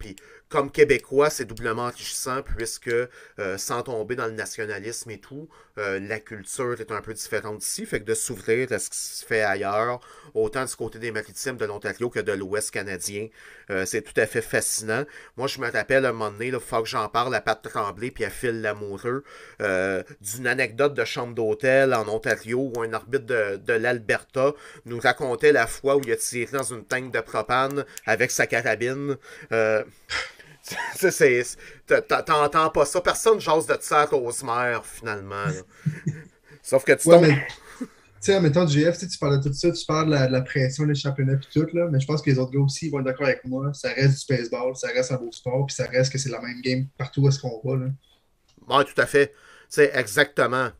Comme 0.52 0.70
Québécois, 0.70 1.30
c'est 1.30 1.46
doublement 1.46 1.84
enrichissant 1.84 2.42
puisque, 2.42 2.88
euh, 2.88 3.56
sans 3.56 3.82
tomber 3.82 4.16
dans 4.16 4.26
le 4.26 4.32
nationalisme 4.32 5.10
et 5.10 5.18
tout, 5.18 5.48
euh, 5.78 5.98
la 5.98 6.20
culture 6.20 6.78
est 6.78 6.92
un 6.92 7.00
peu 7.00 7.14
différente 7.14 7.64
ici. 7.64 7.86
Fait 7.86 8.00
que 8.00 8.04
de 8.04 8.12
s'ouvrir 8.12 8.70
à 8.70 8.78
ce 8.78 8.90
qui 8.90 8.98
se 8.98 9.24
fait 9.24 9.40
ailleurs, 9.40 10.00
autant 10.34 10.66
du 10.66 10.76
côté 10.76 10.98
des 10.98 11.10
maritimes 11.10 11.56
de 11.56 11.64
l'Ontario 11.64 12.10
que 12.10 12.20
de 12.20 12.32
l'Ouest 12.32 12.70
canadien, 12.70 13.28
euh, 13.70 13.86
c'est 13.86 14.02
tout 14.02 14.20
à 14.20 14.26
fait 14.26 14.42
fascinant. 14.42 15.04
Moi, 15.38 15.46
je 15.46 15.58
me 15.58 15.70
rappelle 15.70 16.04
un 16.04 16.12
moment 16.12 16.30
donné, 16.30 16.48
il 16.48 16.60
faut 16.60 16.82
que 16.82 16.88
j'en 16.88 17.08
parle 17.08 17.34
à 17.34 17.40
Pat 17.40 17.62
Tremblay 17.62 18.10
puis 18.10 18.26
à 18.26 18.30
Phil 18.30 18.60
Lamoureux, 18.60 19.24
d'une 19.58 20.46
anecdote 20.46 20.92
de 20.92 21.04
chambre 21.06 21.34
d'hôtel 21.34 21.94
en 21.94 22.06
Ontario 22.08 22.70
où 22.76 22.82
un 22.82 22.92
arbitre 22.92 23.24
de, 23.24 23.56
de 23.56 23.72
l'Alberta 23.72 24.52
nous 24.84 25.00
racontait 25.00 25.52
la 25.52 25.66
fois 25.66 25.96
où 25.96 26.02
il 26.04 26.12
a 26.12 26.16
tiré 26.16 26.52
dans 26.52 26.62
une 26.62 26.84
tank 26.84 27.10
de 27.10 27.20
propane 27.20 27.86
avec 28.04 28.30
sa 28.30 28.46
carabine. 28.46 29.16
T'entends 32.08 32.70
pas 32.70 32.84
ça. 32.84 33.00
Personne 33.00 33.40
jase 33.40 33.66
de 33.66 33.76
ça 33.80 34.02
à 34.02 34.04
Rosemère, 34.06 34.84
finalement. 34.84 35.46
Sauf 36.62 36.84
que 36.84 36.92
tu 36.92 37.08
ouais, 37.08 37.16
tombes... 37.16 37.26
mais, 37.26 37.46
Tu 37.80 37.86
sais, 38.20 38.40
mettons, 38.40 38.66
GF, 38.66 38.96
tu 38.96 39.18
parles 39.18 39.40
de 39.40 39.48
tout 39.48 39.54
ça, 39.54 39.72
tu 39.72 39.84
parles 39.84 40.06
de 40.06 40.12
la, 40.12 40.26
de 40.28 40.32
la 40.32 40.42
pression, 40.42 40.84
les 40.84 40.94
championnats 40.94 41.32
et 41.32 41.52
tout, 41.52 41.66
là, 41.72 41.88
mais 41.90 41.98
je 41.98 42.06
pense 42.06 42.22
que 42.22 42.30
les 42.30 42.38
autres 42.38 42.52
gars 42.52 42.60
aussi 42.60 42.88
vont 42.88 43.00
être 43.00 43.06
d'accord 43.06 43.26
avec 43.26 43.44
moi. 43.44 43.72
Ça 43.74 43.88
reste 43.92 44.28
du 44.28 44.36
baseball, 44.36 44.76
ça 44.76 44.88
reste 44.88 45.10
un 45.10 45.16
beau 45.16 45.32
sport, 45.32 45.66
puis 45.66 45.74
ça 45.74 45.86
reste 45.86 46.12
que 46.12 46.18
c'est 46.18 46.30
la 46.30 46.40
même 46.40 46.60
game 46.60 46.86
partout 46.96 47.22
où 47.22 47.28
est-ce 47.28 47.40
qu'on 47.40 47.60
va. 47.64 47.84
Là. 47.84 47.90
Oui, 48.68 48.84
tout 48.84 49.00
à 49.00 49.06
fait. 49.06 49.34
C'est 49.68 49.90
exactement. 49.94 50.70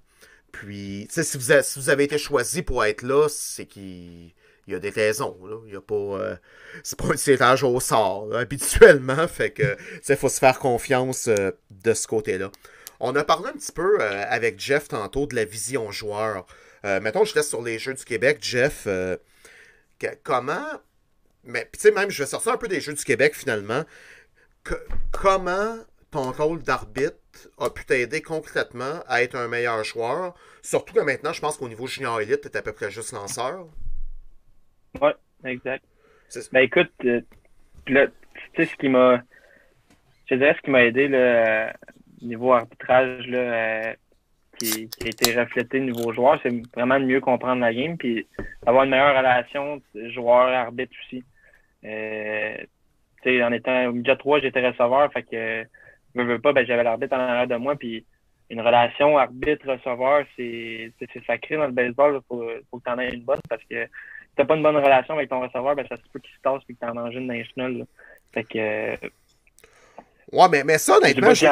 Puis, 0.53 1.07
tu 1.09 1.14
sais, 1.14 1.24
si, 1.24 1.37
vous 1.37 1.51
avez, 1.51 1.62
si 1.62 1.80
vous 1.80 1.91
avez 1.91 2.05
été 2.05 2.18
choisi 2.18 2.62
pour 2.62 2.85
être 2.85 3.03
là, 3.03 3.26
c'est 3.28 3.66
qu'il 3.66 4.33
il 4.66 4.72
y 4.72 4.76
a 4.76 4.78
des 4.78 4.90
raisons. 4.90 5.38
Là. 5.44 5.56
Il 5.66 5.72
y 5.72 5.76
a 5.76 5.80
pas. 5.80 5.94
Euh, 5.94 6.36
c'est 6.82 6.98
pas 6.98 7.06
un 7.06 7.16
tirage 7.16 7.64
au 7.64 7.80
sort, 7.80 8.34
habituellement. 8.34 9.26
Fait 9.28 9.50
que 9.50 9.76
il 10.08 10.16
faut 10.16 10.28
se 10.28 10.38
faire 10.38 10.58
confiance 10.58 11.28
euh, 11.28 11.50
de 11.70 11.94
ce 11.94 12.06
côté-là. 12.06 12.50
On 13.00 13.14
a 13.16 13.24
parlé 13.24 13.48
un 13.48 13.54
petit 13.54 13.72
peu 13.72 14.00
euh, 14.00 14.24
avec 14.28 14.60
Jeff 14.60 14.88
tantôt 14.88 15.26
de 15.26 15.34
la 15.34 15.44
vision 15.44 15.90
joueur. 15.90 16.46
mettons, 16.84 17.24
je 17.24 17.34
laisse 17.34 17.48
sur 17.48 17.62
les 17.62 17.78
Jeux 17.78 17.94
du 17.94 18.04
Québec, 18.04 18.38
Jeff. 18.40 18.86
Comment. 20.22 20.66
Mais 21.44 21.68
tu 21.72 21.80
sais, 21.80 21.90
même, 21.90 22.10
je 22.10 22.22
vais 22.22 22.28
sortir 22.28 22.52
un 22.52 22.56
peu 22.56 22.68
des 22.68 22.80
Jeux 22.80 22.94
du 22.94 23.04
Québec 23.04 23.34
finalement. 23.34 23.84
Comment 25.10 25.76
ton 26.12 26.30
rôle 26.30 26.62
d'arbitre 26.62 27.16
a 27.58 27.70
pu 27.70 27.84
t'aider 27.84 28.22
concrètement 28.22 29.02
à 29.08 29.22
être 29.22 29.34
un 29.34 29.48
meilleur 29.48 29.82
joueur? 29.82 30.34
Surtout 30.62 30.94
que 30.94 31.00
maintenant, 31.00 31.32
je 31.32 31.40
pense 31.40 31.56
qu'au 31.56 31.68
niveau 31.68 31.88
junior 31.88 32.20
élite, 32.20 32.42
tu 32.42 32.48
es 32.48 32.56
à 32.56 32.62
peu 32.62 32.72
près 32.72 32.92
juste 32.92 33.10
lanceur. 33.10 33.66
Oui, 35.01 35.11
exact. 35.45 35.84
Ben 36.53 36.61
écoute, 36.61 36.93
euh, 37.05 37.20
là, 37.88 38.07
tu 38.07 38.12
sais, 38.57 38.66
ce 38.66 38.76
qui 38.76 38.88
m'a. 38.88 39.22
Je 40.26 40.34
dirais 40.34 40.55
ce 40.57 40.62
qui 40.62 40.70
m'a 40.70 40.84
aidé 40.84 41.09
là, 41.09 41.74
niveau 42.22 42.53
arbitrage 42.53 43.26
là, 43.26 43.38
euh, 43.38 43.95
qui, 44.59 44.88
qui, 44.88 45.05
a 45.05 45.09
été 45.09 45.38
reflété 45.38 45.80
niveau 45.80 46.12
joueur, 46.12 46.38
c'est 46.43 46.53
vraiment 46.74 46.99
de 46.99 47.05
mieux 47.05 47.20
comprendre 47.20 47.61
la 47.61 47.74
game 47.74 47.99
puis 47.99 48.26
avoir 48.64 48.84
une 48.84 48.90
meilleure 48.90 49.16
relation 49.16 49.82
joueur-arbitre 49.95 50.95
aussi. 51.05 51.24
Euh, 51.84 52.57
tu 53.22 53.30
sais, 53.30 53.45
en 53.45 53.53
étant 53.53 53.86
au 53.86 53.93
milieu 53.93 54.16
3, 54.16 54.40
j'étais 54.40 54.66
receveur, 54.66 55.12
fait 55.12 55.24
que 55.24 55.64
je 56.14 56.22
veux 56.22 56.38
pas, 56.38 56.53
ben 56.53 56.64
j'avais 56.66 56.84
l'arbitre 56.84 57.14
en 57.14 57.20
arrière 57.20 57.49
de 57.49 57.57
moi, 57.57 57.76
puis 57.76 58.07
une 58.49 58.61
relation 58.61 59.18
arbitre-receveur, 59.18 60.26
c'est 60.36 60.93
sacré 61.26 61.57
dans 61.57 61.66
le 61.66 61.72
baseball. 61.72 62.20
Il 62.22 62.26
faut, 62.28 62.51
faut 62.70 62.78
que 62.78 62.84
tu 62.84 62.90
en 62.90 62.99
aies 62.99 63.14
une 63.14 63.24
bonne 63.24 63.40
parce 63.49 63.62
que 63.64 63.88
t'as 64.37 64.45
pas 64.45 64.57
une 64.57 64.62
bonne 64.62 64.76
relation 64.76 65.14
avec 65.14 65.28
ton 65.28 65.41
receveur, 65.41 65.74
ben 65.74 65.87
ça 65.89 65.97
se 65.97 66.03
peut 66.12 66.20
qu'il 66.20 66.35
se 66.35 66.41
tasse 66.43 66.62
et 66.68 66.74
que 66.74 66.78
t'en 66.78 66.95
manges 66.95 67.14
une 67.14 67.26
national. 67.26 67.87
Fait 68.33 68.45
que. 68.45 68.59
Euh, 68.59 68.97
ouais, 70.33 70.49
mais, 70.51 70.64
mais 70.64 70.78
ça, 70.78 70.97
honnêtement. 70.97 71.35
Je, 71.35 71.47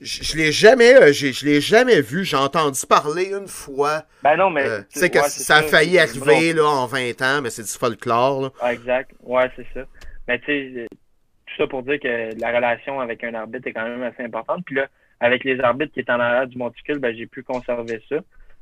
je, 0.00 0.22
je 0.22 0.36
l'ai 0.36 0.52
jamais, 0.52 0.94
euh, 0.96 1.12
je 1.12 1.44
l'ai 1.44 1.60
jamais 1.60 2.00
vu. 2.00 2.24
J'ai 2.24 2.36
entendu 2.36 2.80
parler 2.86 3.32
une 3.32 3.48
fois. 3.48 4.02
Ben 4.22 4.36
non, 4.36 4.50
mais. 4.50 4.66
Euh, 4.66 4.82
tu 4.92 5.00
sais 5.00 5.10
que 5.10 5.20
ça, 5.20 5.56
a 5.56 5.62
failli 5.62 5.98
arriver 5.98 6.52
là, 6.52 6.66
en 6.66 6.86
20 6.86 7.22
ans, 7.22 7.42
mais 7.42 7.50
c'est 7.50 7.62
du 7.62 7.78
folklore. 7.78 8.42
Là. 8.42 8.50
Ah, 8.60 8.72
exact. 8.72 9.12
Ouais, 9.22 9.50
c'est 9.56 9.66
ça. 9.74 9.86
Mais 10.26 10.38
tu 10.40 10.46
sais, 10.46 10.86
tout 10.90 11.54
ça 11.56 11.66
pour 11.66 11.82
dire 11.82 11.98
que 11.98 12.38
la 12.38 12.54
relation 12.54 13.00
avec 13.00 13.24
un 13.24 13.32
arbitre 13.32 13.66
est 13.66 13.72
quand 13.72 13.88
même 13.88 14.02
assez 14.02 14.22
importante. 14.22 14.62
Puis 14.66 14.74
là, 14.74 14.86
avec 15.20 15.42
les 15.44 15.58
arbitres 15.60 15.92
qui 15.94 16.00
étaient 16.00 16.12
en 16.12 16.20
arrière 16.20 16.46
du 16.46 16.58
monticule, 16.58 16.98
ben 16.98 17.16
j'ai 17.16 17.26
pu 17.26 17.42
conserver 17.42 18.02
ça 18.10 18.16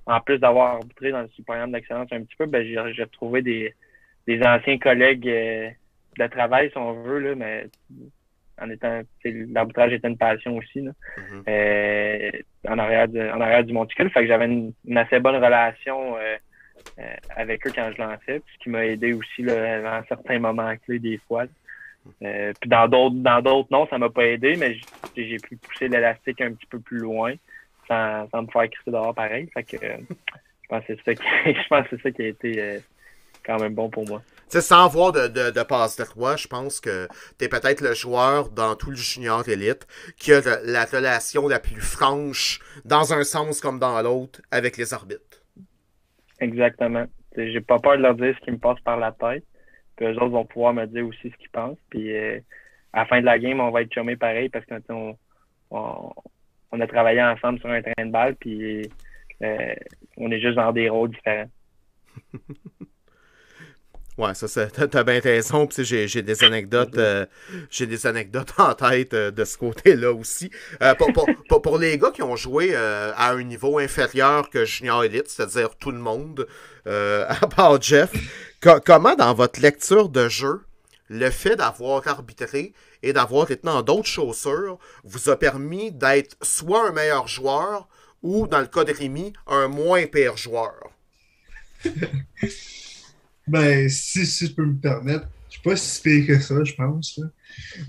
en 0.07 0.21
plus 0.21 0.39
d'avoir 0.39 0.77
arbitré 0.77 1.11
dans 1.11 1.23
le 1.23 1.29
programme 1.45 1.73
d'excellence 1.73 2.09
un 2.13 2.23
petit 2.23 2.37
peu, 2.37 2.47
ben, 2.47 2.65
j'ai 2.65 3.03
retrouvé 3.03 3.43
des, 3.43 3.75
des 4.27 4.41
anciens 4.43 4.79
collègues 4.79 5.29
euh, 5.29 5.71
de 6.19 6.27
travail, 6.29 6.71
si 6.71 6.79
on 6.79 7.03
veut, 7.03 7.19
là, 7.19 7.35
mais 7.35 7.67
en 8.61 8.71
étant 8.71 9.03
l'arbitrage 9.25 9.93
était 9.93 10.09
une 10.09 10.17
passion 10.17 10.57
aussi 10.57 10.81
là, 10.81 10.93
mm-hmm. 11.19 11.43
euh, 11.49 12.31
en 12.69 12.79
arrière 12.79 13.09
du, 13.09 13.21
en 13.21 13.41
arrière 13.41 13.65
du 13.65 13.73
monticule. 13.73 14.11
Fait 14.11 14.23
que 14.23 14.29
j'avais 14.29 14.47
une, 14.47 14.73
assez 14.97 15.19
bonne 15.19 15.37
relation 15.37 16.17
euh, 16.17 16.37
avec 17.35 17.67
eux 17.67 17.73
quand 17.75 17.91
je 17.95 18.01
lançais, 18.01 18.41
ce 18.53 18.59
qui 18.63 18.71
m'a 18.71 18.87
aidé 18.87 19.13
aussi 19.13 19.43
là, 19.43 19.83
dans 19.83 20.07
certains 20.07 20.39
moments 20.39 20.75
clés 20.85 21.01
des 21.01 21.21
fois. 21.27 21.45
puis 22.21 22.71
dans 22.71 22.89
d'autres 22.89 23.17
dans 23.17 23.43
d'autres 23.43 23.69
non, 23.71 23.87
ça 23.89 23.99
m'a 23.99 24.09
pas 24.09 24.25
aidé, 24.25 24.57
mais 24.57 24.77
j'ai 25.17 25.37
pu 25.37 25.57
pousser 25.57 25.89
l'élastique 25.89 26.41
un 26.41 26.53
petit 26.53 26.67
peu 26.67 26.79
plus 26.79 26.99
loin 26.99 27.35
sans, 27.89 28.43
me 28.43 28.51
faire 28.51 28.71
crisser 28.71 28.91
dehors 28.91 29.15
pareil. 29.15 29.49
Fait 29.53 29.65
que, 29.65 29.77
euh, 29.85 29.97
je 30.63 30.69
pense 30.69 30.85
que 30.85 30.95
c'est 30.97 31.05
ça, 31.05 31.15
qui, 31.15 31.23
je 31.47 31.69
pense 31.69 31.89
que 31.89 31.97
c'est 31.97 32.03
ça 32.03 32.11
qui 32.11 32.23
a 32.23 32.27
été 32.29 32.63
euh, 32.63 32.79
quand 33.45 33.59
même 33.59 33.75
bon 33.75 33.89
pour 33.89 34.07
moi. 34.09 34.23
sans 34.49 34.87
avoir 34.87 35.13
de, 35.13 35.29
de, 35.29 35.51
de 35.51 35.63
passe 35.63 35.97
droit, 35.97 36.37
je 36.37 36.49
pense 36.49 36.81
que 36.81 37.09
tu 37.39 37.45
es 37.45 37.49
peut-être 37.49 37.81
le 37.81 37.95
joueur 37.95 38.51
dans 38.51 38.75
tout 38.75 38.91
le 38.91 38.97
junior 38.97 39.49
élite 39.49 39.87
qui 40.19 40.33
a 40.33 40.41
la 40.65 40.85
relation 40.85 41.49
la 41.49 41.61
plus 41.61 41.81
franche, 41.81 42.61
dans 42.85 43.13
un 43.13 43.25
sens 43.25 43.61
comme 43.61 43.79
dans 43.79 44.01
l'autre, 44.03 44.41
avec 44.51 44.77
les 44.77 44.93
arbitres. 44.93 45.43
Exactement. 46.41 47.07
J'ai 47.37 47.61
pas 47.61 47.79
peur 47.79 47.97
de 47.97 48.03
leur 48.03 48.15
dire 48.15 48.35
ce 48.39 48.45
qui 48.45 48.51
me 48.51 48.59
passe 48.59 48.81
par 48.81 48.97
la 48.97 49.13
tête. 49.13 49.45
Puis 49.97 50.07
eux 50.07 50.17
autres 50.17 50.29
vont 50.29 50.45
pouvoir 50.45 50.75
me 50.75 50.87
dire 50.87 51.07
aussi 51.07 51.31
ce 51.31 51.37
qu'ils 51.37 51.51
pensent. 51.51 51.79
Puis 51.91 52.15
euh, 52.15 52.41
à 52.93 53.01
la 53.01 53.07
fin 53.07 53.21
de 53.21 53.27
la 53.27 53.39
game, 53.39 53.61
on 53.61 53.71
va 53.71 53.83
être 53.83 53.93
chômé 53.93 54.17
pareil 54.17 54.49
parce 54.49 54.65
qu'on 54.67 55.17
on, 55.71 56.13
on 56.73 56.81
a 56.81 56.87
travaillé 56.87 57.23
ensemble 57.23 57.59
sur 57.61 57.71
un 57.71 57.83
train 57.83 58.07
de 58.07 58.11
balle, 58.11 58.37
puis 58.37 58.91
euh, 59.43 59.75
on 60.17 60.31
est 60.31 60.41
juste 60.41 60.57
dans 60.57 60.73
des 60.73 60.89
rôles 60.89 61.11
différents. 61.11 61.51
Ouais, 64.19 64.33
ça, 64.33 64.67
t'as 64.71 65.05
bien 65.05 65.21
raison. 65.21 65.69
J'ai, 65.77 66.23
des 66.23 66.43
anecdotes, 66.43 66.97
euh, 66.97 67.27
j'ai 67.69 67.87
des 67.87 68.07
anecdotes 68.07 68.55
en 68.57 68.73
tête 68.73 69.13
euh, 69.13 69.31
de 69.31 69.45
ce 69.45 69.59
côté-là 69.59 70.11
aussi. 70.11 70.51
pour, 70.97 71.13
pour, 71.51 71.61
pour, 71.61 71.77
les 71.77 71.99
gars 71.99 72.11
qui 72.13 72.23
ont 72.23 72.35
joué 72.35 72.75
à 72.75 73.33
un 73.33 73.43
niveau 73.43 73.79
inférieur 73.79 74.49
que 74.49 74.65
Junior 74.65 75.05
Elite, 75.05 75.29
c'est-à-dire 75.29 75.77
tout 75.77 75.91
le 75.91 75.99
monde, 75.99 76.47
à 76.87 77.47
part 77.55 77.83
Jeff, 77.83 78.11
comment 78.87 79.17
dans 79.17 79.35
votre 79.35 79.61
lecture 79.61 80.09
de 80.09 80.31
jeu, 80.31 80.63
le 81.09 81.31
fait 81.31 81.57
d'avoir 81.57 82.07
arbitré 82.07 82.73
et 83.03 83.13
d'avoir 83.13 83.51
été 83.51 83.63
dans 83.63 83.83
d'autres 83.83 84.09
chaussures 84.09 84.79
vous 85.05 85.29
a 85.29 85.39
permis 85.39 85.93
d'être 85.93 86.37
soit 86.43 86.89
un 86.89 86.93
meilleur 86.93 87.29
joueur 87.29 87.89
ou, 88.23 88.47
dans 88.47 88.61
le 88.61 88.67
cas 88.67 88.85
de 88.85 88.93
Rémi, 88.93 89.33
un 89.47 89.69
moins 89.69 90.07
pire 90.07 90.37
joueur? 90.37 90.91
ben, 93.47 93.89
si, 93.89 94.27
si, 94.27 94.47
je 94.47 94.53
peux 94.53 94.65
me 94.65 94.77
permettre, 94.77 95.29
je 95.49 95.55
suis 95.55 95.63
pas 95.63 95.77
si 95.77 96.03
pire 96.03 96.27
que 96.27 96.41
ça, 96.41 96.65
je 96.65 96.75
pense. 96.75 97.21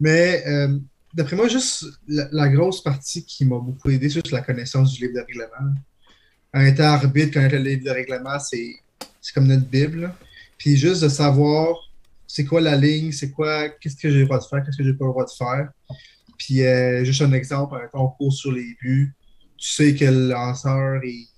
Mais, 0.00 0.46
euh, 0.46 0.78
d'après 1.14 1.36
moi, 1.36 1.48
juste 1.48 1.86
la, 2.06 2.48
grosse 2.48 2.82
partie 2.82 3.24
qui 3.24 3.44
m'a 3.44 3.58
beaucoup 3.58 3.90
aidé, 3.90 4.08
c'est 4.08 4.30
la 4.30 4.42
connaissance 4.42 4.92
du 4.92 5.06
livre 5.06 5.14
de 5.14 5.20
règlement. 5.26 5.74
En 6.54 6.60
étant 6.60 6.84
arbitre, 6.84 7.32
connaître 7.34 7.56
le 7.56 7.62
livre 7.62 7.84
de 7.84 7.90
règlement, 7.90 8.38
c'est 8.38 8.76
comme 9.34 9.46
notre 9.48 9.66
Bible. 9.66 10.12
Puis 10.58 10.76
juste 10.76 11.02
de 11.02 11.08
savoir 11.08 11.76
c'est 12.26 12.44
quoi 12.44 12.60
la 12.60 12.76
ligne, 12.76 13.12
c'est 13.12 13.30
quoi, 13.30 13.68
qu'est-ce 13.68 13.96
que 13.96 14.10
j'ai 14.10 14.20
le 14.20 14.24
droit 14.24 14.38
de 14.38 14.44
faire, 14.44 14.62
qu'est-ce 14.64 14.76
que 14.76 14.84
j'ai 14.84 14.94
pas 14.94 15.04
le 15.04 15.10
droit 15.10 15.24
de 15.24 15.30
faire. 15.30 15.70
Puis 16.38 16.62
euh, 16.62 17.04
juste 17.04 17.22
un 17.22 17.32
exemple, 17.32 17.76
un 17.76 17.86
concours 17.88 18.32
sur 18.32 18.52
les 18.52 18.76
buts, 18.80 19.14
tu 19.56 19.70
sais 19.70 19.94
que 19.94 20.04
le 20.04 20.28
lanceur, 20.28 21.02
il, 21.04 21.28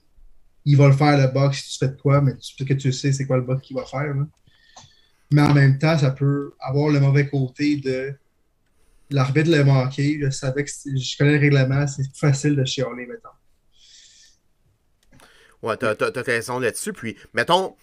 il 0.64 0.76
va 0.76 0.88
le 0.88 0.92
faire 0.92 1.16
le 1.18 1.32
box 1.32 1.62
si 1.62 1.72
tu 1.72 1.78
fais 1.78 1.92
de 1.92 2.00
quoi, 2.00 2.20
mais 2.20 2.36
tu, 2.36 2.64
que 2.64 2.74
tu 2.74 2.92
sais 2.92 3.12
c'est 3.12 3.26
quoi 3.26 3.36
le 3.36 3.42
box 3.42 3.62
qu'il 3.62 3.76
va 3.76 3.84
faire. 3.84 4.14
Mais 5.30 5.42
en 5.42 5.54
même 5.54 5.78
temps, 5.78 5.98
ça 5.98 6.10
peut 6.10 6.54
avoir 6.58 6.90
le 6.90 7.00
mauvais 7.00 7.28
côté 7.28 7.76
de 7.76 8.14
l'arbitre 9.10 9.50
l'a 9.50 9.64
manqué, 9.64 10.18
je 10.20 10.30
savais 10.30 10.64
que 10.64 10.70
je 10.70 11.16
connais 11.16 11.32
le 11.32 11.40
règlement, 11.40 11.86
c'est 11.86 12.04
facile 12.14 12.56
de 12.56 12.64
chialer, 12.64 13.06
mettons. 13.06 13.28
Ouais, 15.62 15.76
t'as 15.76 15.92
as, 15.92 16.22
raison 16.22 16.58
là-dessus. 16.58 16.92
Puis, 16.92 17.16
mettons, 17.34 17.74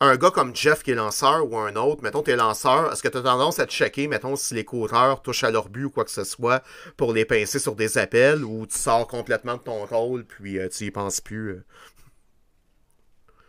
un 0.00 0.16
gars 0.16 0.30
comme 0.30 0.56
Jeff 0.56 0.82
qui 0.82 0.92
est 0.92 0.94
lanceur 0.94 1.50
ou 1.50 1.58
un 1.58 1.76
autre, 1.76 2.02
mettons, 2.02 2.22
t'es 2.22 2.34
lanceur, 2.34 2.90
est-ce 2.92 3.02
que 3.02 3.08
tu 3.08 3.18
as 3.18 3.22
tendance 3.22 3.58
à 3.58 3.66
checker, 3.66 4.08
mettons, 4.08 4.34
si 4.34 4.54
les 4.54 4.64
coureurs 4.64 5.20
touchent 5.20 5.44
à 5.44 5.50
leur 5.50 5.68
but 5.68 5.84
ou 5.84 5.90
quoi 5.90 6.04
que 6.04 6.10
ce 6.10 6.24
soit 6.24 6.62
pour 6.96 7.12
les 7.12 7.26
pincer 7.26 7.58
sur 7.58 7.76
des 7.76 7.98
appels 7.98 8.42
ou 8.42 8.66
tu 8.66 8.78
sors 8.78 9.06
complètement 9.06 9.56
de 9.56 9.62
ton 9.62 9.84
rôle 9.84 10.24
puis 10.24 10.58
euh, 10.58 10.68
tu 10.68 10.86
y 10.86 10.90
penses 10.90 11.20
plus? 11.20 11.50
Euh? 11.50 11.64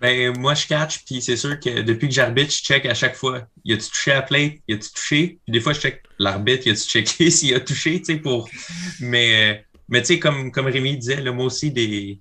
Ben, 0.02 0.36
moi, 0.40 0.56
je 0.56 0.66
catch, 0.66 1.06
puis 1.06 1.22
c'est 1.22 1.38
sûr 1.38 1.60
que 1.60 1.82
depuis 1.82 2.10
que 2.10 2.14
j'arbitre, 2.14 2.52
je 2.52 2.64
check 2.64 2.88
à 2.88 2.96
chaque 2.96 3.16
fois. 3.16 3.48
Y 3.64 3.74
a-tu 3.74 3.88
touché 3.90 4.12
à 4.12 4.24
play? 4.24 4.64
Y 4.68 4.74
a-tu 4.74 4.90
touché? 4.92 5.40
Puis 5.46 5.54
des 5.54 5.60
fois, 5.60 5.74
je 5.74 5.80
check 5.80 6.02
l'arbitre, 6.18 6.66
y 6.66 6.72
a-tu 6.72 6.82
checké 6.82 7.30
s'il 7.30 7.54
a 7.54 7.60
touché, 7.60 8.00
tu 8.00 8.06
sais, 8.06 8.16
pour. 8.16 8.50
Mais, 9.00 9.64
mais 9.90 10.02
tu 10.02 10.08
sais, 10.08 10.20
comme, 10.20 10.52
comme 10.52 10.66
Rémi 10.66 10.98
disait, 10.98 11.22
là, 11.22 11.32
moi 11.32 11.46
aussi, 11.46 11.70
des, 11.70 12.20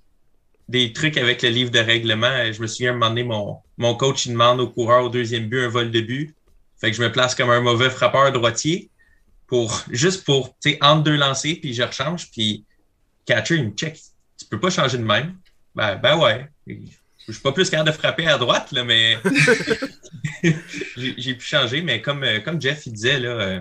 des 0.71 0.93
trucs 0.93 1.17
avec 1.17 1.41
le 1.41 1.49
livre 1.49 1.69
de 1.69 1.79
règlement. 1.79 2.51
Je 2.51 2.61
me 2.61 2.67
souviens, 2.67 2.91
un 2.91 2.93
moment 2.93 3.09
donné, 3.09 3.23
mon, 3.23 3.57
mon 3.77 3.93
coach, 3.93 4.25
il 4.25 4.31
demande 4.31 4.61
au 4.61 4.69
coureur 4.69 5.03
au 5.03 5.09
deuxième 5.09 5.47
but 5.47 5.65
un 5.65 5.67
vol 5.67 5.91
de 5.91 5.99
but. 5.99 6.33
Fait 6.79 6.89
que 6.89 6.97
je 6.97 7.01
me 7.03 7.11
place 7.11 7.35
comme 7.35 7.49
un 7.49 7.59
mauvais 7.59 7.89
frappeur 7.89 8.31
droitier 8.31 8.89
pour, 9.47 9.83
juste 9.91 10.23
pour, 10.23 10.55
tu 10.61 10.71
sais, 10.71 10.77
entre 10.81 11.03
deux 11.03 11.17
lancers, 11.17 11.57
puis 11.61 11.73
je 11.73 11.83
rechange, 11.83 12.31
puis 12.31 12.63
catcher, 13.25 13.57
il 13.57 13.65
me 13.65 13.71
check. 13.71 13.99
Tu 14.39 14.45
peux 14.45 14.59
pas 14.59 14.69
changer 14.69 14.97
de 14.97 15.03
même. 15.03 15.37
Ben, 15.75 15.97
ben 15.97 16.17
ouais. 16.17 16.49
Je 16.65 17.33
suis 17.33 17.41
pas 17.41 17.51
plus 17.51 17.69
capable 17.69 17.89
de 17.89 17.95
frapper 17.95 18.27
à 18.27 18.37
droite, 18.37 18.71
là, 18.71 18.83
mais 18.83 19.17
j'ai 20.97 21.35
pu 21.35 21.45
changer. 21.45 21.81
Mais 21.81 22.01
comme, 22.01 22.23
euh, 22.23 22.39
comme 22.39 22.61
Jeff 22.61 22.85
il 22.87 22.93
disait, 22.93 23.19
là, 23.19 23.29
euh, 23.29 23.59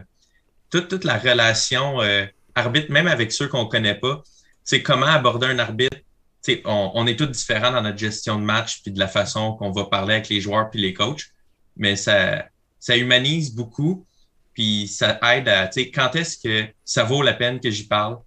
toute, 0.70 0.88
toute 0.88 1.04
la 1.04 1.18
relation 1.18 2.00
euh, 2.00 2.24
arbitre, 2.54 2.90
même 2.90 3.08
avec 3.08 3.32
ceux 3.32 3.48
qu'on 3.48 3.66
connaît 3.66 3.96
pas, 3.96 4.22
c'est 4.62 4.82
comment 4.82 5.06
aborder 5.06 5.48
un 5.48 5.58
arbitre. 5.58 5.98
On, 6.64 6.92
on, 6.94 7.06
est 7.06 7.16
tous 7.16 7.26
différents 7.26 7.70
dans 7.70 7.82
notre 7.82 7.98
gestion 7.98 8.38
de 8.38 8.44
match 8.44 8.82
puis 8.82 8.92
de 8.92 8.98
la 8.98 9.08
façon 9.08 9.52
qu'on 9.54 9.70
va 9.70 9.84
parler 9.84 10.14
avec 10.14 10.28
les 10.28 10.40
joueurs 10.40 10.70
puis 10.70 10.80
les 10.80 10.94
coachs, 10.94 11.26
mais 11.76 11.96
ça, 11.96 12.46
ça 12.78 12.96
humanise 12.96 13.54
beaucoup 13.54 14.06
puis 14.54 14.88
ça 14.88 15.18
aide 15.34 15.48
à, 15.48 15.70
quand 15.94 16.14
est-ce 16.16 16.38
que 16.38 16.66
ça 16.84 17.04
vaut 17.04 17.22
la 17.22 17.34
peine 17.34 17.60
que 17.60 17.70
j'y 17.70 17.86
parle? 17.86 18.18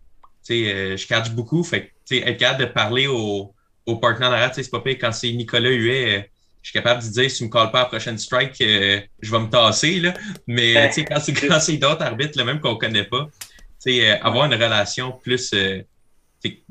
je 0.48 1.08
catch 1.08 1.30
beaucoup, 1.30 1.64
fait 1.64 1.94
que, 2.10 2.16
être 2.16 2.38
capable 2.38 2.60
de 2.62 2.66
parler 2.66 3.08
aux 3.08 3.54
au 3.86 3.98
partenaire 3.98 4.32
d'arrêt, 4.32 4.52
c'est 4.54 4.70
pas 4.70 4.80
pire. 4.80 4.98
Quand 5.00 5.12
c'est 5.12 5.32
Nicolas 5.32 5.70
Huet, 5.70 6.18
euh, 6.18 6.22
je 6.62 6.70
suis 6.70 6.74
capable 6.74 7.04
de 7.04 7.08
dire 7.10 7.30
si 7.30 7.38
tu 7.38 7.44
me 7.44 7.50
colles 7.50 7.72
pas 7.72 7.80
à 7.80 7.84
la 7.84 7.90
prochaine 7.90 8.18
strike, 8.18 8.62
euh, 8.62 9.02
je 9.22 9.32
vais 9.32 9.40
me 9.40 9.50
tasser. 9.50 10.00
Là. 10.00 10.14
Mais 10.48 10.78
euh, 10.78 11.04
quand 11.08 11.20
c'est 11.20 11.34
quand 11.34 11.60
c'est 11.60 11.78
d'autres 11.78 12.02
arbitres, 12.02 12.38
le 12.38 12.46
même 12.46 12.60
qu'on 12.60 12.76
connaît 12.76 13.04
pas, 13.04 13.28
avoir 14.22 14.46
une 14.46 14.54
relation 14.54 15.12
plus 15.12 15.54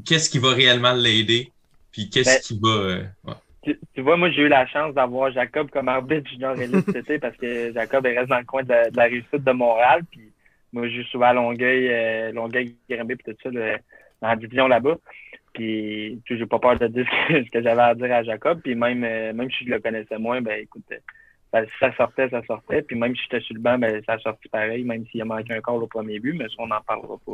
qu'est-ce 0.04 0.30
qui 0.30 0.38
va 0.38 0.50
réellement 0.50 0.92
l'aider, 0.92 1.50
puis 1.92 2.10
qu'est-ce 2.10 2.36
ben, 2.36 2.40
qui 2.40 2.58
va. 2.60 3.74
Tu, 3.94 4.00
vois, 4.00 4.16
moi, 4.16 4.30
j'ai 4.30 4.42
eu 4.42 4.48
la 4.48 4.66
chance 4.66 4.94
d'avoir 4.94 5.30
Jacob 5.32 5.70
comme 5.70 5.88
arbitre 5.88 6.28
junior 6.28 6.58
élite 6.58 6.84
cet 6.86 6.96
été 6.96 7.18
parce 7.18 7.36
que 7.36 7.72
Jacob 7.72 8.04
il 8.06 8.18
reste 8.18 8.30
dans 8.30 8.38
le 8.38 8.44
coin 8.44 8.64
de, 8.64 8.96
la 8.96 9.04
réussite 9.04 9.44
de 9.44 9.52
Montréal. 9.52 10.02
Puis 10.10 10.32
moi, 10.72 10.88
je 10.88 10.96
joue 10.96 11.08
souvent 11.08 11.26
à 11.26 11.32
Longueuil, 11.32 12.32
Longueuil, 12.32 12.74
Grimby, 12.90 13.14
puis 13.16 13.32
tout 13.32 13.38
ça, 13.42 13.50
dans 13.50 14.28
la 14.28 14.36
division 14.36 14.66
là-bas. 14.66 14.96
Puis, 15.52 16.22
tu 16.24 16.38
j'ai 16.38 16.46
pas 16.46 16.58
peur 16.58 16.78
de 16.78 16.86
dire 16.86 17.06
ce 17.28 17.50
que, 17.50 17.62
j'avais 17.62 17.82
à 17.82 17.94
dire 17.94 18.12
à 18.12 18.22
Jacob. 18.22 18.60
Puis 18.62 18.74
même, 18.74 19.04
euh, 19.04 19.32
même 19.32 19.50
si 19.50 19.64
je 19.66 19.70
le 19.70 19.80
connaissais 19.80 20.18
moins, 20.18 20.40
ben 20.40 20.60
écoute, 20.60 20.84
euh, 21.54 21.66
ça 21.78 21.94
sortait, 21.96 22.28
ça 22.30 22.42
sortait. 22.46 22.82
Puis 22.82 22.96
même 22.96 23.14
si 23.14 23.22
j'étais 23.24 23.40
sur 23.40 23.54
le 23.54 23.60
banc, 23.60 23.78
ben 23.78 24.02
ça 24.06 24.14
a 24.14 24.18
sorti 24.18 24.48
pareil, 24.48 24.84
même 24.84 25.04
s'il 25.06 25.20
a 25.20 25.24
manqué 25.24 25.52
un 25.52 25.60
corps 25.60 25.82
au 25.82 25.86
premier 25.86 26.18
but, 26.18 26.32
mais 26.32 26.48
ça, 26.48 26.54
on 26.58 26.68
n'en 26.68 26.80
parlera 26.80 27.16
pas. 27.26 27.32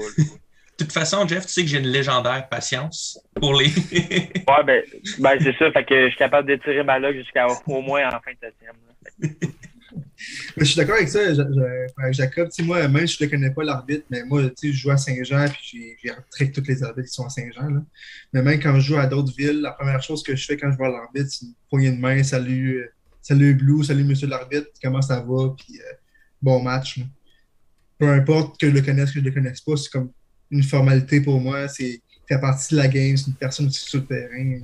De 0.78 0.84
toute 0.84 0.92
façon, 0.92 1.26
Jeff, 1.26 1.44
tu 1.44 1.52
sais 1.52 1.62
que 1.62 1.68
j'ai 1.68 1.78
une 1.78 1.88
légendaire 1.88 2.48
patience 2.48 3.18
pour 3.34 3.52
les. 3.54 3.66
ouais, 3.92 4.64
ben, 4.64 4.82
ben 5.18 5.38
c'est 5.40 5.56
ça. 5.58 5.72
Fait 5.72 5.84
que 5.84 6.04
je 6.04 6.10
suis 6.10 6.18
capable 6.18 6.46
d'étirer 6.46 6.84
ma 6.84 7.00
log 7.00 7.16
jusqu'à 7.16 7.48
au 7.48 7.82
moins 7.82 8.06
en 8.06 8.20
fin 8.20 8.30
de 8.30 8.38
septième. 8.40 8.76
je 10.56 10.64
suis 10.64 10.76
d'accord 10.76 10.94
avec 10.94 11.08
ça, 11.08 11.18
avec 11.18 12.14
Jacob. 12.14 12.48
moi, 12.60 12.86
même 12.86 13.08
si 13.08 13.16
je 13.18 13.24
ne 13.24 13.28
connais 13.28 13.50
pas 13.50 13.64
l'arbitre, 13.64 14.04
mais 14.08 14.22
moi, 14.22 14.42
je 14.62 14.70
joue 14.70 14.92
à 14.92 14.96
Saint-Jean, 14.96 15.46
puis 15.48 15.96
j'ai 16.00 16.12
rentré 16.12 16.52
tous 16.52 16.62
les 16.68 16.80
arbitres 16.84 17.08
qui 17.08 17.14
sont 17.14 17.26
à 17.26 17.30
Saint-Jean. 17.30 17.84
Mais 18.32 18.42
même 18.42 18.60
quand 18.60 18.74
je 18.76 18.80
joue 18.80 18.98
à 18.98 19.06
d'autres 19.06 19.34
villes, 19.36 19.60
la 19.60 19.72
première 19.72 20.00
chose 20.00 20.22
que 20.22 20.36
je 20.36 20.46
fais 20.46 20.56
quand 20.56 20.70
je 20.70 20.76
vois 20.76 20.90
l'arbitre, 20.90 21.28
c'est 21.28 21.46
une 21.46 21.54
poignée 21.68 21.90
de 21.90 22.00
main, 22.00 22.22
salut, 22.22 22.82
euh, 22.82 22.92
salut 23.20 23.54
Blue, 23.54 23.82
salut 23.82 24.04
monsieur 24.04 24.28
l'arbitre, 24.28 24.68
comment 24.80 25.02
ça 25.02 25.20
va, 25.20 25.56
puis 25.58 25.80
euh, 25.80 25.92
bon 26.40 26.62
match. 26.62 27.00
Peu 27.98 28.08
importe 28.08 28.60
que 28.60 28.68
je 28.68 28.74
le 28.74 28.80
connaisse, 28.80 29.08
que 29.10 29.14
je 29.14 29.24
ne 29.24 29.24
le 29.24 29.32
connaisse 29.32 29.60
pas, 29.60 29.76
c'est 29.76 29.90
comme 29.90 30.12
une 30.50 30.62
formalité 30.62 31.20
pour 31.20 31.40
moi, 31.40 31.68
c'est 31.68 32.00
faire 32.26 32.40
partie 32.40 32.74
de 32.74 32.80
la 32.80 32.88
game, 32.88 33.16
c'est 33.16 33.28
une 33.28 33.34
personne 33.34 33.70
sur 33.70 34.00
le 34.00 34.06
terrain. 34.06 34.60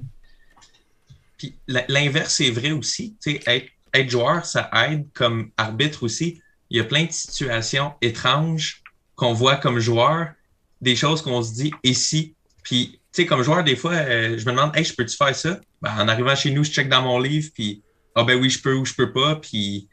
Puis 1.38 1.54
l'inverse 1.66 2.40
est 2.40 2.50
vrai 2.50 2.70
aussi, 2.70 3.16
être 3.46 3.66
être 3.94 4.10
joueur, 4.10 4.44
ça 4.44 4.68
aide 4.88 5.06
comme 5.14 5.50
arbitre 5.56 6.02
aussi. 6.02 6.42
Il 6.68 6.76
y 6.76 6.80
a 6.80 6.84
plein 6.84 7.04
de 7.04 7.12
situations 7.12 7.94
étranges 8.02 8.82
qu'on 9.14 9.32
voit 9.32 9.56
comme 9.56 9.78
joueur, 9.78 10.32
des 10.80 10.96
choses 10.96 11.22
qu'on 11.22 11.42
se 11.42 11.54
dit 11.54 11.72
ici. 11.84 12.34
Puis, 12.64 12.98
tu 13.12 13.22
sais, 13.22 13.26
comme 13.26 13.42
joueur, 13.42 13.62
des 13.62 13.76
fois, 13.76 13.92
euh, 13.92 14.36
je 14.36 14.44
me 14.44 14.50
demande, 14.50 14.76
hey, 14.76 14.84
je 14.84 14.94
peux-tu 14.94 15.16
faire 15.16 15.34
ça? 15.34 15.60
Ben, 15.80 15.92
en 15.96 16.08
arrivant 16.08 16.34
chez 16.34 16.50
nous, 16.50 16.64
je 16.64 16.72
check 16.72 16.88
dans 16.88 17.02
mon 17.02 17.20
livre, 17.20 17.50
puis, 17.54 17.82
ah 18.16 18.24
ben 18.24 18.38
oui, 18.40 18.50
je 18.50 18.60
peux 18.60 18.74
ou 18.74 18.84
je 18.84 18.94
peux 18.94 19.12
pas. 19.12 19.36
Puis, 19.36 19.88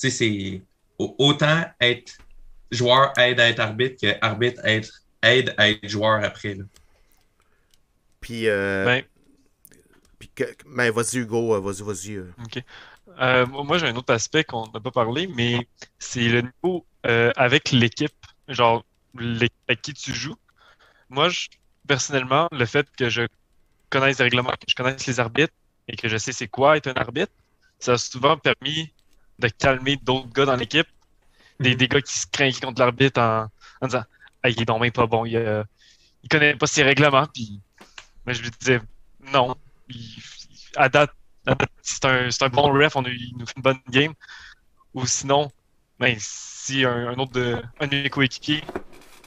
tu 0.00 0.10
sais, 0.10 0.10
c'est 0.10 0.62
autant 0.98 1.64
être 1.80 2.12
joueur 2.70 3.12
aide 3.18 3.40
à 3.40 3.50
être 3.50 3.60
arbitre 3.60 3.96
que 4.00 4.14
arbitre 4.22 4.64
aide, 4.64 4.86
aide 5.22 5.54
à 5.56 5.70
être 5.70 5.88
joueur 5.88 6.22
après. 6.24 6.56
Puis, 8.20 8.48
euh, 8.48 8.84
ben, 8.84 9.04
puis 10.18 10.30
ben, 10.66 10.90
vas-y, 10.92 11.18
Hugo, 11.18 11.54
euh, 11.54 11.60
vas-y, 11.60 11.82
vas-y. 11.82 12.18
OK. 12.18 12.62
Euh, 13.20 13.46
moi, 13.46 13.78
j'ai 13.78 13.88
un 13.88 13.96
autre 13.96 14.12
aspect 14.14 14.44
qu'on 14.44 14.68
n'a 14.70 14.80
pas 14.80 14.90
parlé, 14.90 15.26
mais 15.26 15.66
c'est 15.98 16.28
le 16.28 16.42
niveau 16.42 16.86
euh, 17.06 17.32
avec 17.36 17.70
l'équipe, 17.72 18.14
genre 18.48 18.84
avec 19.18 19.82
qui 19.82 19.92
tu 19.92 20.14
joues. 20.14 20.36
Moi, 21.10 21.28
personnellement, 21.86 22.48
le 22.52 22.64
fait 22.64 22.86
que 22.96 23.10
je 23.10 23.22
connaisse 23.90 24.18
les 24.18 24.24
règlements, 24.24 24.50
que 24.50 24.66
je 24.68 24.74
connaisse 24.74 25.06
les 25.06 25.20
arbitres 25.20 25.52
et 25.88 25.96
que 25.96 26.08
je 26.08 26.16
sais 26.16 26.32
c'est 26.32 26.48
quoi 26.48 26.76
être 26.76 26.86
un 26.86 26.94
arbitre, 26.94 27.32
ça 27.78 27.92
a 27.92 27.98
souvent 27.98 28.38
permis 28.38 28.92
de 29.38 29.48
calmer 29.48 29.96
d'autres 29.96 30.32
gars 30.32 30.46
dans 30.46 30.56
l'équipe, 30.56 30.86
des, 31.60 31.74
mhm. 31.74 31.86
gars 31.86 32.00
qui 32.00 32.18
se 32.18 32.26
craignent 32.26 32.54
contre 32.54 32.80
l'arbitre 32.80 33.20
en, 33.20 33.48
disant 33.86 34.04
ah, 34.42 34.48
il 34.48 34.60
est 34.60 34.68
même 34.68 34.90
pas 34.90 35.06
bon, 35.06 35.24
il, 35.24 35.36
euh, 35.36 35.62
il 36.22 36.28
connaît 36.28 36.54
pas 36.56 36.66
ses 36.66 36.82
règlements, 36.82 37.26
puis 37.32 37.60
mais 38.26 38.34
je 38.34 38.42
lui 38.42 38.50
disais 38.58 38.80
non, 39.32 39.56
à 40.76 40.88
date, 40.88 41.12
c'est 41.82 42.04
un, 42.04 42.28
un, 42.28 42.48
bon 42.48 42.72
ref, 42.72 42.96
on 42.96 43.04
il 43.04 43.34
nous 43.36 43.46
fait 43.46 43.54
une 43.56 43.62
bonne 43.62 43.80
game. 43.90 44.14
Ou 44.94 45.06
sinon, 45.06 45.50
ben, 45.98 46.16
si 46.18 46.84
un, 46.84 47.14
autre 47.18 47.32
de, 47.32 47.62
un 47.80 47.86
de 47.86 48.08
coéquipiers, 48.08 48.62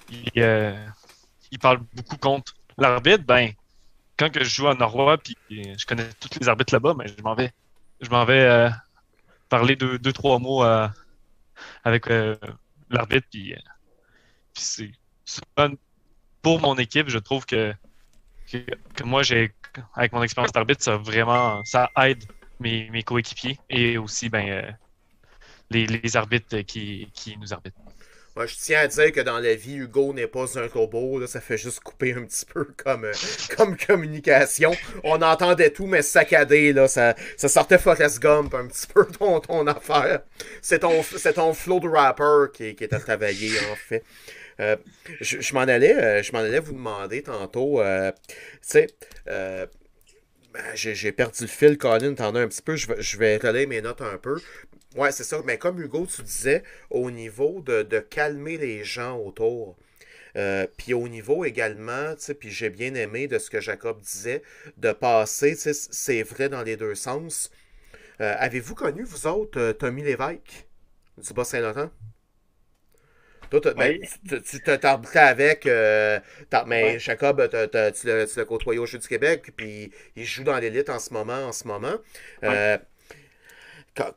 il, 0.09 0.31
euh, 0.37 0.87
il, 1.51 1.59
parle 1.59 1.79
beaucoup 1.93 2.17
contre 2.17 2.53
l'arbitre, 2.77 3.23
ben, 3.23 3.51
quand 4.17 4.31
que 4.31 4.43
je 4.43 4.49
joue 4.49 4.67
à 4.67 4.75
Norrois, 4.75 5.17
puis 5.17 5.35
je 5.49 5.85
connais 5.85 6.07
tous 6.19 6.39
les 6.39 6.47
arbitres 6.47 6.73
là-bas, 6.73 6.93
ben, 6.93 7.07
je 7.07 7.21
m'en 7.23 7.35
vais, 7.35 7.51
je 8.01 8.09
vais 8.09 8.41
euh, 8.41 8.69
parler 9.49 9.75
deux, 9.75 9.97
deux, 9.97 10.13
trois 10.13 10.39
mots 10.39 10.63
euh, 10.63 10.87
avec 11.83 12.07
l'arbitre, 12.89 13.27
puis, 13.31 13.55
pour 16.41 16.59
mon 16.59 16.75
équipe, 16.75 17.09
je 17.09 17.17
trouve 17.17 17.45
que, 17.45 17.73
que, 18.51 19.03
moi, 19.03 19.23
j'ai 19.23 19.51
avec 19.95 20.13
mon 20.13 20.23
expérience 20.23 20.51
d'arbitre, 20.51 20.83
ça 20.83 20.97
vraiment 20.97 21.63
ça 21.65 21.89
aide 21.97 22.23
mes, 22.59 22.89
mes 22.91 23.03
coéquipiers 23.03 23.59
et 23.69 23.97
aussi 23.97 24.29
ben, 24.29 24.47
euh, 24.47 24.71
les, 25.69 25.85
les, 25.87 26.15
arbitres 26.15 26.59
qui, 26.59 27.09
qui 27.13 27.37
nous 27.37 27.51
arbitrent. 27.53 27.81
Moi, 28.35 28.47
je 28.47 28.55
tiens 28.55 28.81
à 28.81 28.87
dire 28.87 29.13
que 29.13 29.21
dans 29.21 29.39
la 29.39 29.55
vie, 29.55 29.75
Hugo 29.75 30.13
n'est 30.13 30.27
pas 30.27 30.59
un 30.59 30.67
robot. 30.67 31.19
Là, 31.19 31.27
ça 31.27 31.39
fait 31.39 31.57
juste 31.57 31.79
couper 31.79 32.13
un 32.13 32.25
petit 32.25 32.45
peu 32.45 32.65
comme, 32.75 33.05
euh, 33.05 33.13
comme 33.55 33.77
communication. 33.77 34.71
On 35.05 35.21
entendait 35.21 35.69
tout, 35.69 35.85
mais 35.85 36.01
saccadé. 36.01 36.73
Là, 36.73 36.89
ça, 36.89 37.15
ça 37.37 37.47
sortait 37.47 37.77
Forrest 37.77 38.21
Gump 38.21 38.53
un 38.53 38.67
petit 38.67 38.87
peu 38.87 39.05
ton, 39.07 39.39
ton 39.39 39.65
affaire. 39.67 40.19
C'est 40.61 40.79
ton, 40.79 41.01
ton 41.33 41.53
flow 41.53 41.79
de 41.79 41.87
rapper 41.87 42.51
qui, 42.53 42.75
qui 42.75 42.83
est 42.83 42.93
à 42.93 42.99
travailler, 42.99 43.51
en 43.71 43.75
fait. 43.75 44.03
Euh, 44.59 44.77
je, 45.21 45.53
m'en 45.53 45.61
allais, 45.61 45.95
euh, 45.95 46.23
je 46.23 46.31
m'en 46.31 46.39
allais 46.39 46.59
vous 46.59 46.73
demander 46.73 47.23
tantôt, 47.23 47.81
euh, 47.81 48.11
tu 48.29 48.35
sais, 48.61 48.87
ben, 49.25 49.67
j'ai 50.73 51.11
perdu 51.11 51.43
le 51.43 51.47
fil, 51.47 51.77
Colin, 51.77 52.13
t'en 52.13 52.33
as 52.35 52.39
un 52.39 52.47
petit 52.47 52.61
peu, 52.61 52.75
je 52.75 52.87
je 52.97 53.17
vais 53.17 53.37
relayer 53.37 53.65
mes 53.65 53.81
notes 53.81 54.01
un 54.01 54.17
peu. 54.17 54.39
Ouais, 54.95 55.11
c'est 55.11 55.25
ça, 55.25 55.41
mais 55.45 55.57
comme 55.57 55.81
Hugo, 55.81 56.07
tu 56.07 56.21
disais, 56.21 56.63
au 56.89 57.11
niveau 57.11 57.61
de, 57.61 57.99
calmer 57.99 58.57
les 58.57 58.83
gens 58.85 59.17
autour. 59.19 59.75
puis 60.77 60.93
au 60.93 61.07
niveau 61.09 61.43
également, 61.43 62.15
puis 62.39 62.51
j'ai 62.51 62.69
bien 62.69 62.95
aimé 62.95 63.27
de 63.27 63.37
ce 63.39 63.49
que 63.49 63.59
Jacob 63.59 63.99
disait, 63.99 64.41
de 64.77 64.93
passer, 64.93 65.55
c'est 65.55 66.23
vrai 66.23 66.47
dans 66.47 66.63
les 66.63 66.77
deux 66.77 66.95
sens. 66.95 67.51
Avez-vous 68.19 68.75
connu, 68.75 69.03
vous 69.03 69.27
autres, 69.27 69.73
Tommy 69.73 70.03
Lévesque 70.03 70.67
du 71.17 71.33
Bas-Saint-Laurent? 71.33 71.89
Toi, 73.59 73.73
ben, 73.73 73.99
tu 74.27 74.59
t'es 74.61 74.85
arbitré 74.85 75.19
avec, 75.19 75.65
euh, 75.65 76.19
mais 76.67 76.99
Jacob, 76.99 77.49
tu 77.49 78.07
l'as 78.07 78.45
côtoyé 78.45 78.79
au 78.79 78.85
Jeu 78.85 78.99
du 78.99 79.07
Québec, 79.07 79.51
puis 79.55 79.91
il 80.15 80.25
joue 80.25 80.43
dans 80.43 80.57
l'élite 80.57 80.89
en 80.89 80.99
ce 80.99 81.13
moment. 81.13 81.47
En 81.47 81.51
ce 81.51 81.67
moment. 81.67 81.95
Euh, 82.43 82.77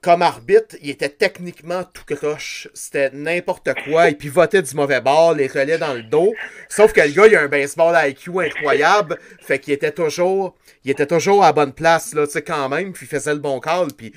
comme 0.00 0.22
arbitre, 0.22 0.76
il 0.82 0.90
était 0.90 1.08
techniquement 1.08 1.84
tout 1.84 2.14
croche. 2.14 2.68
C'était 2.74 3.10
n'importe 3.10 3.70
quoi. 3.84 4.08
Il 4.08 4.16
pivotait 4.16 4.62
du 4.62 4.74
mauvais 4.74 5.00
bord, 5.00 5.34
les 5.34 5.46
relais 5.46 5.78
dans 5.78 5.94
le 5.94 6.02
dos. 6.02 6.34
Sauf 6.68 6.92
que 6.92 7.00
le 7.00 7.10
gars, 7.10 7.26
il 7.28 7.36
a 7.36 7.42
un 7.42 7.48
baseball 7.48 7.96
IQ 8.08 8.40
incroyable. 8.40 9.18
Fait 9.40 9.60
qu'il 9.60 9.72
était 9.72 9.92
toujours, 9.92 10.56
il 10.84 10.90
était 10.90 11.06
toujours 11.06 11.44
à 11.44 11.48
la 11.48 11.52
bonne 11.52 11.72
place, 11.72 12.12
là, 12.12 12.26
tu 12.26 12.32
sais, 12.32 12.42
quand 12.42 12.68
même. 12.68 12.92
Puis 12.92 13.06
il 13.06 13.08
faisait 13.08 13.32
le 13.32 13.38
bon 13.38 13.60
call. 13.60 13.88
Puis, 13.96 14.12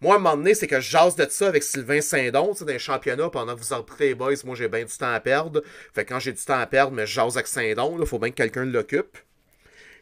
moi, 0.00 0.14
à 0.14 0.16
un 0.16 0.18
moment 0.18 0.36
donné, 0.36 0.54
c'est 0.54 0.66
que 0.66 0.80
je 0.80 0.90
jase 0.90 1.14
de 1.14 1.26
ça 1.28 1.48
avec 1.48 1.62
Sylvain 1.62 2.00
Saint-Don, 2.00 2.52
tu 2.52 2.60
sais, 2.60 2.64
dans 2.64 2.72
les 2.72 2.78
championnats, 2.78 3.28
pendant 3.28 3.54
que 3.54 3.60
vous 3.60 3.74
arbitrez 3.74 4.08
les 4.08 4.14
boys. 4.14 4.32
Moi, 4.44 4.56
j'ai 4.56 4.68
bien 4.68 4.84
du 4.84 4.96
temps 4.96 5.12
à 5.12 5.20
perdre. 5.20 5.62
Fait 5.94 6.04
que 6.04 6.14
quand 6.14 6.20
j'ai 6.20 6.32
du 6.32 6.42
temps 6.42 6.58
à 6.58 6.66
perdre, 6.66 6.92
mais 6.92 7.06
je 7.06 7.12
jase 7.12 7.36
avec 7.36 7.48
Saint-Don, 7.48 7.98
il 8.00 8.06
faut 8.06 8.18
bien 8.18 8.30
que 8.30 8.36
quelqu'un 8.36 8.64
l'occupe. 8.64 9.12
Puis, 9.12 9.22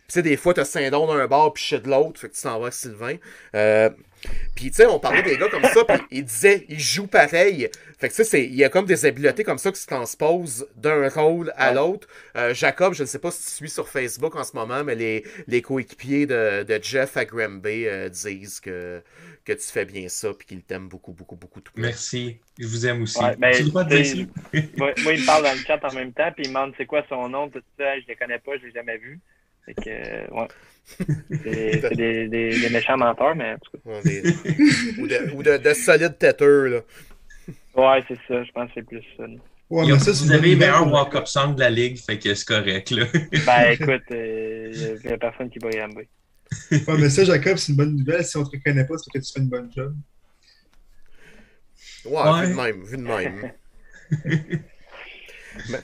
tu 0.07 0.15
sais, 0.15 0.23
des 0.23 0.37
fois, 0.37 0.55
t'as 0.55 0.65
Saint-Don 0.65 1.13
d'un 1.13 1.27
bord, 1.27 1.53
puis 1.53 1.65
shit 1.65 1.83
de 1.83 1.91
l'autre. 1.91 2.21
Fait 2.21 2.29
que 2.29 2.35
tu 2.35 2.43
t'en 2.43 2.59
vas 2.61 2.67
avec 2.67 2.75
Sylvain. 2.75 3.17
Euh, 3.57 3.91
puis, 4.55 4.71
tu 4.71 4.77
sais, 4.77 4.87
on 4.87 4.99
parlait 4.99 5.23
des 5.23 5.37
gars 5.37 5.49
comme 5.49 5.63
ça, 5.63 5.85
puis 5.85 5.99
ils 6.11 6.25
disaient, 6.25 6.67
ils 6.69 6.81
jouent 6.81 7.07
pareil. 7.07 7.69
Fait 7.99 8.09
que, 8.09 8.15
tu 8.15 8.25
sais, 8.25 8.45
il 8.45 8.55
y 8.55 8.65
a 8.65 8.69
comme 8.69 8.87
des 8.87 9.07
habiletés 9.07 9.45
comme 9.45 9.59
ça 9.59 9.73
qui 9.73 9.81
se 9.81 9.87
transposent 9.87 10.67
d'un 10.77 11.09
rôle 11.09 11.53
à 11.57 11.73
l'autre. 11.73 12.09
Euh, 12.37 12.55
Jacob, 12.55 12.95
je 12.95 13.03
ne 13.03 13.09
sais 13.09 13.19
pas 13.19 13.31
si 13.31 13.45
tu 13.45 13.51
suis 13.51 13.71
sur 13.71 13.89
Facebook 13.89 14.37
en 14.37 14.45
ce 14.45 14.55
moment, 14.55 14.85
mais 14.85 14.95
les, 14.95 15.25
les 15.47 15.63
coéquipiers 15.63 16.27
de, 16.27 16.63
de, 16.63 16.79
Jeff 16.83 17.17
à 17.17 17.25
Granby 17.25 17.87
euh, 17.87 18.09
disent 18.09 18.61
que, 18.61 19.03
que 19.45 19.53
tu 19.53 19.65
fais 19.65 19.85
bien 19.85 20.09
ça, 20.09 20.33
puis 20.33 20.47
qu'ils 20.47 20.63
t'aiment 20.63 20.89
beaucoup, 20.89 21.13
beaucoup, 21.13 21.37
beaucoup. 21.37 21.61
Tout 21.61 21.73
Merci. 21.77 22.39
Je 22.59 22.67
vous 22.67 22.87
aime 22.87 23.03
aussi. 23.03 23.19
Ouais, 23.19 23.37
tu 23.53 23.71
pas 23.71 23.85
dire 23.85 24.27
moi, 24.77 24.93
moi, 25.03 25.13
il 25.13 25.21
me 25.21 25.27
parle 25.27 25.45
dans 25.45 25.53
le 25.53 25.59
chat 25.59 25.81
en 25.83 25.95
même 25.95 26.13
temps, 26.13 26.31
puis 26.33 26.45
il 26.45 26.51
me 26.51 26.55
demande 26.55 26.75
c'est 26.77 26.87
quoi 26.87 27.05
son 27.09 27.29
nom, 27.29 27.49
tout 27.49 27.63
ça. 27.79 27.95
Je 27.97 28.03
ne 28.03 28.09
les 28.09 28.17
connais 28.17 28.39
pas, 28.39 28.53
je 28.57 28.63
ne 28.63 28.67
l'ai 28.67 28.73
jamais 28.73 28.99
vu. 28.99 29.21
Fait 29.69 29.75
que, 29.75 30.35
ouais. 30.35 30.49
C'est 31.45 31.95
des, 31.97 32.29
des, 32.29 32.61
des, 32.61 32.71
méchants 32.71 32.97
menteurs, 32.97 33.37
mais 33.37 33.53
en 33.53 33.59
tout 33.59 33.73
cas. 33.73 34.01
Des, 34.03 34.23
ou 34.99 35.07
de, 35.07 35.35
ou 35.35 35.43
de, 35.43 35.59
de 35.59 35.75
solides 35.75 36.17
têteux, 36.17 36.67
là. 36.69 36.81
Ouais, 37.77 38.03
c'est 38.09 38.19
ça. 38.27 38.43
Je 38.43 38.51
pense 38.53 38.69
que 38.69 38.73
c'est 38.77 38.87
plus 38.87 39.05
ça. 39.17 39.25
Ouais, 39.71 39.87
mais 39.87 39.99
ça, 39.99 40.13
vous 40.13 40.33
avez 40.33 40.53
le 40.53 40.57
meilleur 40.57 40.91
walk-up 40.91 41.27
song 41.27 41.55
de 41.55 41.61
la 41.61 41.69
ligue, 41.69 41.99
fait 41.99 42.19
que 42.19 42.35
c'est 42.35 42.47
correct, 42.47 42.91
là. 42.91 43.05
ben, 43.47 43.73
écoute, 43.73 44.03
il 44.09 44.17
euh, 44.17 44.99
n'y 45.05 45.13
a 45.13 45.19
personne 45.19 45.51
qui 45.51 45.59
va 45.59 45.71
y 45.71 45.79
aller. 45.79 46.09
ouais, 46.73 46.99
mais 46.99 47.11
ça, 47.11 47.25
Jacob, 47.25 47.59
c'est 47.59 47.73
une 47.73 47.77
bonne 47.77 47.97
nouvelle. 47.97 48.25
Si 48.25 48.39
on 48.39 48.41
ne 48.41 48.47
te 48.47 48.53
reconnaît 48.53 48.87
pas, 48.87 48.97
c'est 48.97 49.11
que 49.11 49.19
tu 49.19 49.31
fais 49.31 49.41
une 49.41 49.49
bonne 49.49 49.71
job. 49.77 49.95
Ouais, 52.07 52.23
ouais. 52.23 52.47
vu 52.47 52.53
de 52.53 52.57
même, 52.57 52.83
vu 52.85 52.97
de 52.97 53.03
même. 53.03 53.53
mais, 55.69 55.79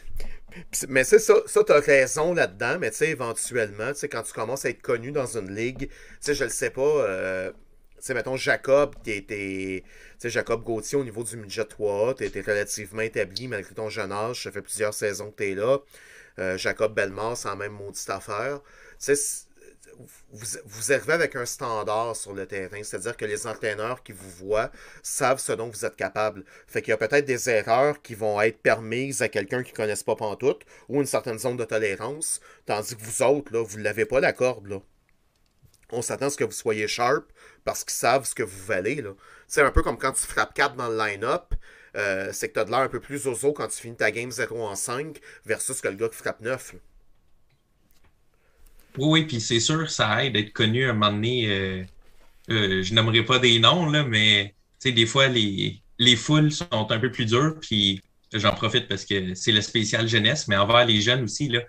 mais 0.88 1.04
c'est 1.04 1.18
ça, 1.18 1.34
ça 1.46 1.64
tu 1.64 1.72
as 1.72 1.80
raison 1.80 2.34
là-dedans, 2.34 2.78
mais 2.78 2.90
tu 2.90 2.98
sais, 2.98 3.10
éventuellement, 3.10 3.92
tu 3.92 4.00
sais, 4.00 4.08
quand 4.08 4.22
tu 4.22 4.32
commences 4.32 4.64
à 4.64 4.70
être 4.70 4.82
connu 4.82 5.12
dans 5.12 5.36
une 5.36 5.54
ligue, 5.54 5.88
tu 5.88 5.90
sais, 6.20 6.34
je 6.34 6.44
le 6.44 6.50
sais 6.50 6.70
pas, 6.70 6.80
euh, 6.82 7.50
tu 7.50 7.56
sais, 8.00 8.14
mettons 8.14 8.36
Jacob, 8.36 8.94
sais, 9.04 9.82
Jacob 10.24 10.62
Gauthier 10.62 10.98
au 10.98 11.04
niveau 11.04 11.24
du 11.24 11.36
midget 11.36 11.64
3 11.64 12.14
tu 12.14 12.24
étais 12.24 12.40
relativement 12.40 13.02
établi 13.02 13.48
malgré 13.48 13.74
ton 13.74 13.88
jeune 13.88 14.12
âge, 14.12 14.44
ça 14.44 14.52
fait 14.52 14.62
plusieurs 14.62 14.94
saisons 14.94 15.30
que 15.30 15.42
tu 15.42 15.50
es 15.50 15.54
là. 15.54 15.78
Euh, 16.38 16.58
Jacob 16.58 16.94
Bellemare, 16.94 17.36
c'est 17.36 17.48
en 17.48 17.56
même 17.56 17.72
maudite 17.72 18.10
affaire. 18.10 18.60
Tu 18.98 19.14
sais, 19.14 19.46
vous, 20.32 20.92
arrivez 20.92 21.12
avec 21.12 21.36
un 21.36 21.46
standard 21.46 22.16
sur 22.16 22.32
le 22.32 22.46
terrain, 22.46 22.82
c'est-à-dire 22.82 23.16
que 23.16 23.24
les 23.24 23.46
entraîneurs 23.46 24.02
qui 24.02 24.12
vous 24.12 24.30
voient 24.30 24.70
savent 25.02 25.40
ce 25.40 25.52
dont 25.52 25.68
vous 25.68 25.84
êtes 25.84 25.96
capable. 25.96 26.44
Fait 26.66 26.82
qu'il 26.82 26.90
y 26.90 26.94
a 26.94 26.96
peut-être 26.96 27.24
des 27.24 27.50
erreurs 27.50 28.02
qui 28.02 28.14
vont 28.14 28.40
être 28.40 28.58
permises 28.58 29.22
à 29.22 29.28
quelqu'un 29.28 29.62
qui 29.62 29.72
ne 29.72 29.76
connaisse 29.76 30.02
pas 30.02 30.16
pantoute 30.16 30.62
ou 30.88 31.00
une 31.00 31.06
certaine 31.06 31.38
zone 31.38 31.56
de 31.56 31.64
tolérance, 31.64 32.40
tandis 32.66 32.96
que 32.96 33.02
vous 33.02 33.22
autres, 33.22 33.58
vous 33.58 33.78
ne 33.78 33.84
l'avez 33.84 34.04
pas 34.04 34.20
la 34.20 34.32
corde. 34.32 34.80
On 35.90 36.02
s'attend 36.02 36.26
à 36.26 36.30
ce 36.30 36.36
que 36.36 36.44
vous 36.44 36.52
soyez 36.52 36.88
sharp 36.88 37.24
parce 37.64 37.84
qu'ils 37.84 37.92
savent 37.92 38.24
ce 38.24 38.34
que 38.34 38.42
vous 38.42 38.64
valez. 38.64 39.04
C'est 39.46 39.62
un 39.62 39.70
peu 39.70 39.82
comme 39.82 39.98
quand 39.98 40.12
tu 40.12 40.26
frappes 40.26 40.54
4 40.54 40.76
dans 40.76 40.88
le 40.88 40.96
line-up. 40.96 41.54
Euh, 41.96 42.30
c'est 42.32 42.48
que 42.48 42.54
tu 42.54 42.60
as 42.60 42.64
de 42.64 42.70
l'air 42.70 42.80
un 42.80 42.88
peu 42.88 42.98
plus 42.98 43.28
ozo 43.28 43.52
quand 43.52 43.68
tu 43.68 43.80
finis 43.80 43.96
ta 43.96 44.10
game 44.10 44.30
0 44.30 44.60
en 44.60 44.74
5 44.74 45.20
versus 45.46 45.80
que 45.80 45.86
le 45.86 45.94
gars 45.94 46.08
qui 46.08 46.16
frappe 46.16 46.40
9. 46.40 46.74
Oui, 48.98 49.06
oui, 49.08 49.24
puis 49.24 49.40
c'est 49.40 49.60
sûr, 49.60 49.90
ça 49.90 50.24
aide 50.24 50.34
d'être 50.34 50.52
connu 50.52 50.86
à 50.86 50.90
un 50.90 50.92
moment 50.92 51.12
donné. 51.12 51.46
Euh, 51.48 51.84
euh, 52.50 52.82
je 52.82 52.94
n'aimerais 52.94 53.24
pas 53.24 53.38
des 53.38 53.58
noms, 53.58 53.86
là, 53.90 54.04
mais 54.04 54.54
des 54.84 55.06
fois, 55.06 55.28
les, 55.28 55.80
les 55.98 56.16
foules 56.16 56.52
sont 56.52 56.90
un 56.90 56.98
peu 56.98 57.10
plus 57.10 57.24
dures, 57.24 57.56
puis 57.60 58.02
j'en 58.32 58.52
profite 58.52 58.86
parce 58.86 59.04
que 59.04 59.34
c'est 59.34 59.52
le 59.52 59.62
spécial 59.62 60.06
jeunesse, 60.06 60.46
mais 60.46 60.56
envers 60.56 60.84
les 60.84 61.00
jeunes 61.00 61.24
aussi, 61.24 61.48
là, 61.48 61.60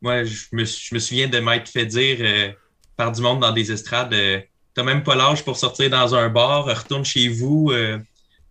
moi, 0.00 0.24
je 0.24 0.46
me, 0.52 0.64
je 0.64 0.94
me 0.94 0.98
souviens 0.98 1.28
de 1.28 1.38
m'être 1.38 1.68
fait 1.68 1.86
dire 1.86 2.18
euh, 2.20 2.52
par 2.96 3.12
du 3.12 3.22
monde 3.22 3.40
dans 3.40 3.52
des 3.52 3.70
estrades 3.72 4.12
euh, 4.12 4.40
T'as 4.74 4.82
même 4.82 5.02
pas 5.04 5.14
l'âge 5.14 5.44
pour 5.44 5.56
sortir 5.56 5.88
dans 5.88 6.14
un 6.16 6.28
bar, 6.28 6.64
retourne 6.64 7.04
chez 7.04 7.28
vous, 7.28 7.70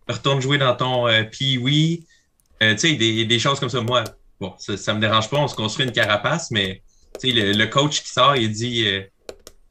retourne 0.08 0.40
jouer 0.40 0.56
dans 0.56 0.74
ton 0.74 1.04
pee-wee. 1.30 2.06
tu 2.62 2.78
sais, 2.78 2.94
des, 2.94 3.26
des 3.26 3.38
choses 3.38 3.60
comme 3.60 3.68
ça. 3.68 3.82
Moi, 3.82 4.04
bon, 4.40 4.54
ça, 4.56 4.78
ça 4.78 4.94
me 4.94 5.00
dérange 5.00 5.28
pas, 5.28 5.36
on 5.36 5.48
se 5.48 5.54
construit 5.54 5.84
une 5.84 5.92
carapace, 5.92 6.50
mais 6.50 6.80
le, 7.22 7.52
le, 7.52 7.66
coach 7.66 8.02
qui 8.02 8.10
sort, 8.10 8.36
il 8.36 8.50
dit 8.50 8.86
euh, 8.86 9.02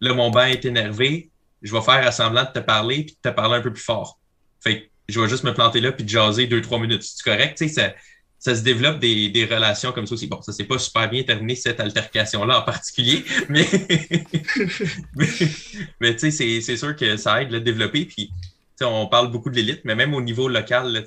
Là, 0.02 0.14
mon 0.14 0.30
bain 0.30 0.48
est 0.48 0.66
énervé, 0.66 1.30
je 1.62 1.74
vais 1.74 1.82
faire 1.82 2.12
semblant 2.12 2.44
de 2.44 2.52
te 2.52 2.60
parler 2.60 3.04
puis 3.04 3.16
de 3.24 3.30
te 3.30 3.34
parler 3.34 3.56
un 3.56 3.62
peu 3.62 3.72
plus 3.72 3.84
fort. 3.84 4.20
Fait 4.62 4.90
je 5.10 5.20
vais 5.20 5.28
juste 5.28 5.44
me 5.44 5.54
planter 5.54 5.82
là 5.82 5.92
puis 5.92 6.06
te 6.06 6.12
jaser 6.12 6.48
deux, 6.48 6.62
trois 6.62 6.80
minutes. 6.80 7.04
C'est 7.04 7.24
correct? 7.24 7.58
Ça, 7.68 7.94
ça 8.40 8.56
se 8.56 8.62
développe 8.62 9.00
des, 9.00 9.30
des, 9.30 9.46
relations 9.46 9.94
comme 9.94 10.06
ça 10.06 10.16
aussi. 10.16 10.28
Bon, 10.28 10.42
ça 10.42 10.52
s'est 10.52 10.66
pas 10.66 10.78
super 10.78 11.10
bien 11.10 11.24
terminé 11.24 11.56
cette 11.56 11.80
altercation-là 11.80 12.60
en 12.60 12.62
particulier, 12.64 13.24
mais, 13.50 13.66
mais, 16.02 16.16
tu 16.16 16.32
sais, 16.32 16.62
c'est 16.62 16.78
sûr 16.78 16.96
que 16.96 17.16
ça 17.16 17.42
aide 17.42 17.54
à 17.54 17.60
développer. 17.62 18.06
Puis, 18.06 18.32
on 18.82 19.08
parle 19.08 19.32
beaucoup 19.32 19.50
de 19.50 19.56
l'élite, 19.56 19.82
mais 19.86 19.96
même 19.96 20.14
au 20.14 20.22
niveau 20.22 20.50
local, 20.50 20.92
là, 20.92 21.02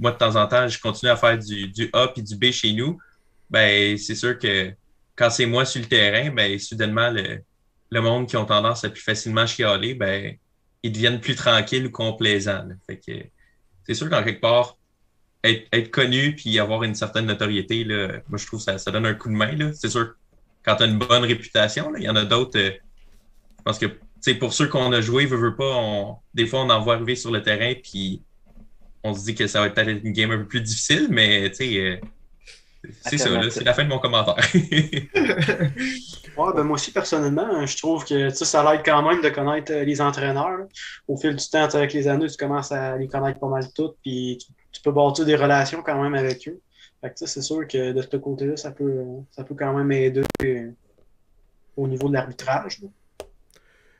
moi, 0.00 0.10
de 0.10 0.16
temps 0.16 0.34
en 0.34 0.48
temps, 0.48 0.66
je 0.66 0.80
continue 0.80 1.12
à 1.12 1.16
faire 1.16 1.38
du, 1.38 1.68
du 1.68 1.88
A 1.92 2.08
puis 2.08 2.24
du 2.24 2.34
B 2.34 2.50
chez 2.50 2.72
nous. 2.72 2.98
Ben, 3.50 3.96
c'est 3.96 4.16
sûr 4.16 4.36
que 4.36 4.72
quand 5.20 5.28
c'est 5.28 5.44
moi 5.44 5.66
sur 5.66 5.82
le 5.82 5.86
terrain, 5.86 6.30
ben, 6.30 6.58
soudainement, 6.58 7.10
le, 7.10 8.00
monde 8.00 8.26
qui 8.26 8.38
ont 8.38 8.46
tendance 8.46 8.84
à 8.84 8.88
plus 8.88 9.02
facilement 9.02 9.46
chialer, 9.46 9.92
ben, 9.92 10.34
ils 10.82 10.90
deviennent 10.90 11.20
plus 11.20 11.34
tranquilles 11.34 11.86
ou 11.86 11.90
complaisants. 11.90 12.66
C'est 12.88 13.94
sûr 13.94 14.08
qu'en 14.08 14.24
quelque 14.24 14.40
part, 14.40 14.78
être, 15.44 15.68
être, 15.74 15.90
connu 15.90 16.34
puis 16.34 16.58
avoir 16.58 16.84
une 16.84 16.94
certaine 16.94 17.26
notoriété, 17.26 17.84
là, 17.84 18.22
moi 18.28 18.38
je 18.38 18.46
trouve 18.46 18.60
que 18.60 18.64
ça, 18.64 18.78
ça 18.78 18.90
donne 18.90 19.04
un 19.04 19.12
coup 19.12 19.28
de 19.28 19.34
main. 19.34 19.72
C'est 19.74 19.90
sûr 19.90 20.14
quand 20.64 20.76
tu 20.76 20.84
as 20.84 20.86
une 20.86 20.98
bonne 20.98 21.24
réputation, 21.24 21.94
il 21.96 22.04
y 22.04 22.08
en 22.08 22.16
a 22.16 22.24
d'autres. 22.24 22.58
Euh, 22.58 22.70
je 23.58 23.62
pense 23.62 23.78
que 23.78 24.32
pour 24.38 24.54
ceux 24.54 24.68
qu'on 24.68 24.90
a 24.92 25.02
joué, 25.02 25.26
veut, 25.26 25.36
veut 25.36 25.56
pas, 25.56 26.18
des 26.32 26.46
fois 26.46 26.60
on 26.60 26.70
en 26.70 26.80
voit 26.80 26.94
arriver 26.94 27.16
sur 27.16 27.30
le 27.30 27.42
terrain 27.42 27.74
puis 27.82 28.22
on 29.02 29.14
se 29.14 29.24
dit 29.24 29.34
que 29.34 29.46
ça 29.46 29.60
va 29.60 29.66
être 29.66 29.74
peut-être 29.74 30.02
une 30.02 30.12
game 30.12 30.30
un 30.30 30.38
peu 30.38 30.46
plus 30.46 30.62
difficile, 30.62 31.08
mais 31.10 31.50
tu 31.50 31.56
sais, 31.56 31.78
euh, 31.78 31.96
c'est 33.02 33.18
ça, 33.18 33.28
c'est 33.50 33.64
la 33.64 33.74
fin 33.74 33.84
de 33.84 33.88
mon 33.88 33.98
commentaire. 33.98 34.36
ouais, 34.54 36.52
ben 36.54 36.62
moi 36.62 36.74
aussi, 36.74 36.92
personnellement, 36.92 37.66
je 37.66 37.76
trouve 37.76 38.04
que 38.04 38.30
ça 38.30 38.62
l'aide 38.70 38.82
quand 38.84 39.02
même 39.06 39.22
de 39.22 39.28
connaître 39.28 39.72
euh, 39.72 39.84
les 39.84 40.00
entraîneurs. 40.00 40.66
Au 41.06 41.16
fil 41.16 41.36
du 41.36 41.46
temps, 41.46 41.64
avec 41.64 41.92
les 41.92 42.08
années, 42.08 42.28
tu 42.28 42.36
commences 42.36 42.72
à 42.72 42.96
les 42.96 43.08
connaître 43.08 43.38
pas 43.38 43.48
mal 43.48 43.64
toutes, 43.74 43.96
puis 44.02 44.38
tu, 44.72 44.82
peux 44.82 44.92
bâtir 44.92 45.26
des 45.26 45.36
relations 45.36 45.82
quand 45.82 46.02
même 46.02 46.14
avec 46.14 46.48
eux. 46.48 46.60
c'est 47.16 47.42
sûr 47.42 47.68
que 47.68 47.92
de 47.92 48.02
ce 48.02 48.16
côté-là, 48.16 48.56
ça 48.56 48.70
peut, 48.70 49.04
ça 49.30 49.44
peut 49.44 49.54
quand 49.54 49.74
même 49.74 49.92
aider 49.92 50.22
euh, 50.42 50.70
au 51.76 51.86
niveau 51.86 52.08
de 52.08 52.14
l'arbitrage. 52.14 52.80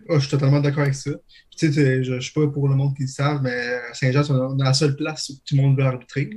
Oh, 0.09 0.15
je 0.15 0.21
suis 0.21 0.31
totalement 0.31 0.61
d'accord 0.61 0.85
avec 0.85 0.95
ça. 0.95 1.11
Tu 1.55 1.71
sais, 1.71 2.03
je 2.03 2.15
ne 2.15 2.21
suis 2.21 2.33
pas 2.33 2.47
pour 2.47 2.69
le 2.69 2.75
monde 2.75 2.97
qui 2.97 3.03
le 3.03 3.09
savent, 3.09 3.43
mais 3.43 3.75
à 3.91 3.93
Saint-Jean, 3.93 4.23
on 4.31 4.59
est 4.59 4.65
la 4.65 4.73
seule 4.73 4.97
place 4.97 5.29
où 5.29 5.35
tout 5.45 5.55
le 5.57 5.63
monde 5.63 5.79
veut 5.79 5.85
arbitrer. 5.85 6.31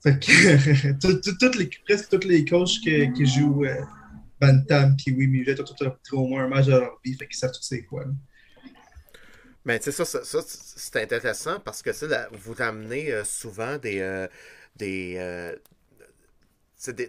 Les, 0.04 1.70
presque 1.84 2.08
tous 2.08 2.26
les 2.26 2.44
coachs 2.46 2.80
qui, 2.80 3.26
jouent 3.26 3.66
euh, 3.66 3.82
Bantam 4.40 4.96
puis 4.96 5.14
oui, 5.14 5.26
mais 5.26 5.44
j'ai 5.44 5.54
tout, 5.54 5.74
au 6.12 6.26
moins 6.26 6.44
un 6.44 6.48
match 6.48 6.66
de 6.66 6.82
vie, 7.04 7.14
fait 7.14 7.26
qu'ils 7.26 7.36
savent 7.36 7.52
tout 7.52 7.60
c'est 7.60 7.82
quoi. 7.82 8.06
Mais 9.66 9.78
tu 9.78 9.92
sais, 9.92 10.04
ça, 10.06 10.22
c'est 10.24 10.96
intéressant 10.96 11.60
parce 11.60 11.82
que 11.82 11.90
là, 12.06 12.30
vous 12.32 12.54
ramenez 12.54 13.12
euh, 13.12 13.24
souvent 13.24 13.76
des, 13.76 14.00
euh, 14.00 14.26
des, 14.76 15.52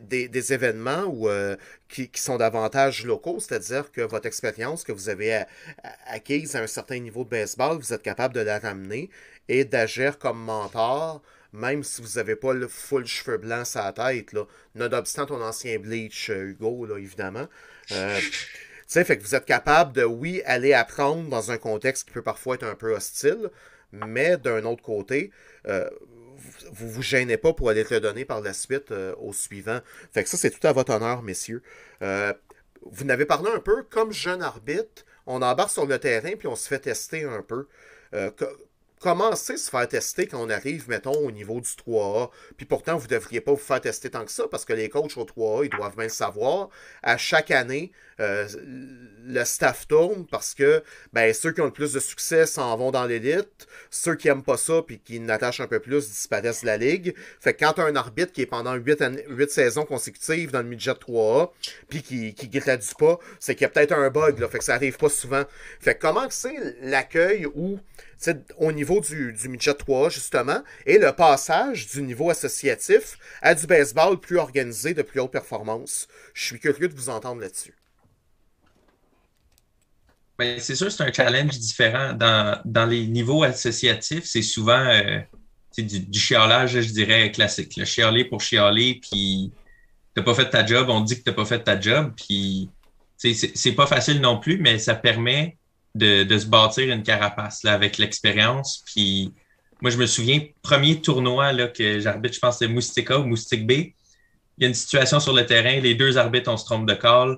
des, 0.02 0.28
des, 0.28 0.54
événements 0.54 1.16
qui, 1.88 2.10
qui, 2.10 2.22
sont 2.22 2.36
davantage 2.36 3.06
locaux, 3.06 3.40
c'est-à-dire 3.40 3.90
que 3.94 4.02
votre 4.02 4.26
expérience 4.26 4.84
que 4.84 4.92
vous 4.92 5.08
avez 5.08 5.46
acquise 6.08 6.58
à 6.58 6.60
un 6.60 6.68
certain 6.68 7.00
niveau 7.00 7.24
de 7.24 7.30
baseball, 7.30 7.78
vous 7.78 7.94
êtes 7.94 8.04
capable 8.04 8.34
de 8.34 8.42
la 8.42 8.60
ramener 8.60 9.10
et 9.48 9.64
d'agir 9.64 10.20
comme 10.20 10.44
mentor 10.44 11.22
même 11.54 11.84
si 11.84 12.02
vous 12.02 12.18
n'avez 12.18 12.36
pas 12.36 12.54
le 12.54 12.68
full 12.68 13.06
cheveux 13.06 13.38
blancs 13.38 13.68
sur 13.68 13.82
la 13.82 13.92
tête, 13.92 14.34
là, 14.34 14.46
nonobstant 14.76 15.26
ton 15.26 15.42
ancien 15.42 15.80
bleach, 15.80 16.30
euh, 16.30 16.50
Hugo, 16.50 16.86
là, 16.86 16.98
évidemment. 16.98 17.48
Euh, 17.92 18.20
tu 18.20 18.34
sais, 18.88 19.04
fait 19.04 19.18
que 19.18 19.24
vous 19.24 19.36
êtes 19.36 19.46
capable 19.46 19.94
de, 19.94 20.04
oui, 20.04 20.42
aller 20.46 20.74
apprendre 20.74 21.30
dans 21.30 21.52
un 21.52 21.58
contexte 21.58 22.08
qui 22.08 22.14
peut 22.14 22.22
parfois 22.22 22.56
être 22.56 22.64
un 22.64 22.76
peu 22.76 22.96
hostile, 22.96 23.50
mais 23.92 24.38
d'un 24.38 24.64
autre 24.64 24.82
côté, 24.82 25.32
euh, 25.68 25.90
vous 26.72 26.90
vous 26.90 27.02
gênez 27.02 27.38
pas 27.38 27.54
pour 27.54 27.70
aller 27.70 27.84
te 27.84 27.94
le 27.94 28.00
donner 28.00 28.26
par 28.26 28.42
la 28.42 28.54
suite 28.54 28.92
au 29.20 29.34
suivant. 29.34 29.82
Fait 30.12 30.24
que 30.24 30.30
ça, 30.30 30.38
c'est 30.38 30.50
tout 30.50 30.66
à 30.66 30.72
votre 30.72 30.92
honneur, 30.94 31.22
messieurs. 31.22 31.62
vous 32.00 33.04
n'avez 33.04 33.26
parlé 33.26 33.52
un 33.52 33.60
peu 33.60 33.84
comme 33.84 34.12
jeune 34.12 34.42
arbitre. 34.42 35.06
On 35.28 35.44
embarque 35.44 35.70
sur 35.70 35.86
le 35.86 36.00
terrain 36.00 36.32
puis 36.36 36.48
on 36.48 36.56
se 36.56 36.68
fait 36.68 36.80
tester 36.80 37.26
un 37.26 37.44
peu. 37.44 37.68
Comment 39.02 39.36
c'est 39.36 39.58
se 39.58 39.70
faire 39.70 39.88
tester 39.88 40.28
quand 40.28 40.42
on 40.42 40.50
arrive, 40.50 40.88
mettons, 40.88 41.12
au 41.12 41.32
niveau 41.32 41.60
du 41.60 41.70
3A? 41.70 42.30
Puis 42.56 42.66
pourtant, 42.66 42.98
vous 42.98 43.06
ne 43.06 43.10
devriez 43.10 43.42
pas 43.42 43.52
vous 43.52 43.58
faire 43.58 43.82
tester 43.82 44.10
tant 44.10 44.24
que 44.24 44.32
ça 44.32 44.46
parce 44.50 44.64
que 44.64 44.74
les 44.74 44.90
coachs 44.90 45.18
au 45.18 45.26
3A, 45.26 45.66
ils 45.66 45.70
doivent 45.70 45.96
bien 45.96 46.06
le 46.06 46.10
savoir. 46.10 46.70
À 47.02 47.18
chaque 47.18 47.52
année, 47.52 47.92
euh, 48.20 48.48
le 49.26 49.44
staff 49.44 49.88
tourne 49.88 50.28
parce 50.28 50.54
que 50.54 50.84
ben, 51.14 51.34
ceux 51.34 51.52
qui 51.52 51.62
ont 51.62 51.66
le 51.66 51.72
plus 51.72 51.94
de 51.94 52.00
succès 52.00 52.46
s'en 52.46 52.78
vont 52.78 52.92
dans 52.92 53.06
l'élite. 53.06 53.68
Ceux 53.90 54.16
qui 54.16 54.28
n'aiment 54.28 54.44
pas 54.44 54.58
ça 54.58 54.84
puis 54.86 55.00
qui 55.00 55.20
n'attachent 55.20 55.62
un 55.62 55.68
peu 55.68 55.80
plus 55.80 56.08
disparaissent 56.08 56.62
de 56.62 56.68
la 56.68 56.78
ligue. 56.78 57.16
Fait 57.40 57.54
que 57.54 57.66
quand 57.66 57.74
tu 57.74 57.82
as 57.82 57.86
un 57.86 57.96
arbitre 57.96 58.32
qui 58.32 58.42
est 58.42 58.46
pendant 58.46 58.76
8, 58.76 59.04
8 59.30 59.52
saisons 59.52 59.86
consécutives 59.86 60.52
dans 60.52 60.62
le 60.62 60.68
midget 60.68 60.92
3A 60.92 61.50
puis 61.90 62.04
qui 62.04 62.36
ne 62.42 62.60
gradue 62.60 62.96
pas, 63.00 63.18
c'est 63.40 63.56
qu'il 63.56 63.64
y 63.64 63.66
a 63.66 63.70
peut-être 63.70 63.94
un 63.94 64.10
bug. 64.12 64.38
Là, 64.40 64.48
fait 64.48 64.60
que 64.60 64.64
ça 64.64 64.76
arrive 64.76 64.98
pas 64.98 65.10
souvent. 65.10 65.44
Fait 65.80 65.96
que 65.96 66.02
comment 66.02 66.28
c'est 66.30 66.76
l'accueil 66.82 67.48
où 67.56 67.80
au 68.58 68.72
niveau 68.72 69.00
du, 69.00 69.34
du 69.34 69.50
midget 69.50 69.74
3 69.74 70.10
justement, 70.10 70.62
et 70.86 70.98
le 70.98 71.12
passage 71.12 71.88
du 71.88 72.02
niveau 72.02 72.30
associatif 72.30 73.18
à 73.42 73.56
du 73.56 73.66
baseball 73.68 74.20
plus 74.20 74.38
organisé, 74.38 74.94
de 74.94 75.02
plus 75.02 75.20
haute 75.20 75.32
performance. 75.32 76.08
Je 76.34 76.46
suis 76.46 76.60
curieux 76.60 76.88
de 76.88 76.96
vous 76.96 77.10
entendre 77.10 77.42
là-dessus. 77.42 77.76
Ben, 80.38 80.60
c'est 80.60 80.76
sûr, 80.76 80.92
c'est 80.92 81.04
un 81.04 81.14
challenge 81.14 81.60
différent. 81.60 82.14
Dans, 82.14 82.86
les 82.86 83.06
niveaux 83.06 83.44
associatifs, 83.44 84.26
c'est 84.26 84.42
souvent 84.42 84.86
euh, 84.88 85.20
du, 85.78 86.00
du, 86.00 86.20
chialage, 86.20 86.82
je 86.82 86.92
dirais, 86.92 87.32
classique. 87.32 87.78
Le 87.78 87.86
chialer 87.86 88.26
pour 88.26 88.42
chialer, 88.42 89.00
puis 89.02 89.52
t'as 90.16 90.24
pas 90.24 90.34
fait 90.34 90.50
ta 90.50 90.66
job, 90.66 90.90
on 90.90 91.02
dit 91.02 91.18
que 91.18 91.24
t'as 91.24 91.34
pas 91.34 91.46
fait 91.46 91.64
ta 91.64 91.80
job, 91.80 92.14
puis 92.16 92.70
c'est 93.18 93.74
pas 93.74 93.86
facile 93.86 94.20
non 94.20 94.40
plus, 94.40 94.58
mais 94.58 94.80
ça 94.80 94.96
permet 94.96 95.58
de, 95.96 96.38
se 96.38 96.46
bâtir 96.46 96.94
une 96.94 97.04
carapace 97.04 97.64
là, 97.64 97.74
avec 97.74 97.98
l'expérience. 97.98 98.84
Puis 98.86 99.34
moi, 99.82 99.92
je 99.92 99.98
me 99.98 100.06
souviens, 100.06 100.42
premier 100.62 101.02
tournoi 101.02 101.52
là, 101.54 101.68
que 101.68 102.00
j'arbitre, 102.00 102.36
je 102.36 102.40
pense 102.40 102.60
c'est 102.60 102.68
Moustika 102.68 103.20
ou 103.20 103.26
Moustique 103.26 103.66
B. 103.66 103.72
Il 103.72 104.64
y 104.64 104.66
a 104.66 104.68
une 104.68 104.74
situation 104.74 105.20
sur 105.20 105.34
le 105.34 105.46
terrain, 105.46 105.80
les 105.80 105.96
deux 105.96 106.18
arbitres, 106.18 106.52
on 106.52 106.58
se 106.58 106.66
trompe 106.66 106.88
de 106.88 106.94
call, 106.94 107.38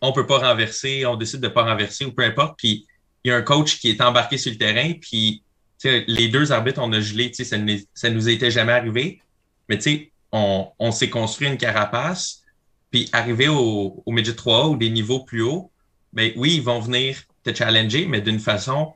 on 0.00 0.12
peut 0.12 0.26
pas 0.26 0.38
renverser, 0.38 1.04
on 1.06 1.16
décide 1.16 1.40
de 1.40 1.48
pas 1.48 1.64
renverser 1.64 2.04
ou 2.04 2.12
peu 2.12 2.24
importe. 2.24 2.58
Puis 2.58 2.86
il 3.22 3.28
y 3.28 3.30
a 3.32 3.36
un 3.36 3.42
coach 3.42 3.78
qui 3.78 3.90
est 3.90 4.00
embarqué 4.00 4.38
sur 4.38 4.50
le 4.50 4.58
terrain, 4.58 4.92
puis 5.00 5.42
les 5.84 6.28
deux 6.28 6.52
arbitres, 6.52 6.80
on 6.82 6.92
a 6.92 7.00
gelé, 7.00 7.30
ça, 7.34 7.44
ça 7.94 8.10
nous 8.10 8.28
était 8.28 8.50
jamais 8.50 8.72
arrivé. 8.72 9.20
Mais 9.68 9.76
tu 9.76 9.82
sais, 9.82 10.12
on, 10.32 10.68
on 10.78 10.90
s'est 10.90 11.10
construit 11.10 11.48
une 11.48 11.58
carapace, 11.58 12.42
puis 12.90 13.08
arrivé 13.12 13.48
au, 13.48 14.02
au 14.04 14.12
Midget 14.12 14.34
3 14.34 14.68
ou 14.68 14.76
des 14.76 14.88
niveaux 14.88 15.20
plus 15.20 15.42
hauts, 15.42 15.70
ben 16.12 16.32
oui, 16.36 16.54
ils 16.56 16.62
vont 16.62 16.80
venir 16.80 17.22
te 17.44 17.54
challenger, 17.54 18.06
mais 18.06 18.20
d'une 18.20 18.40
façon, 18.40 18.92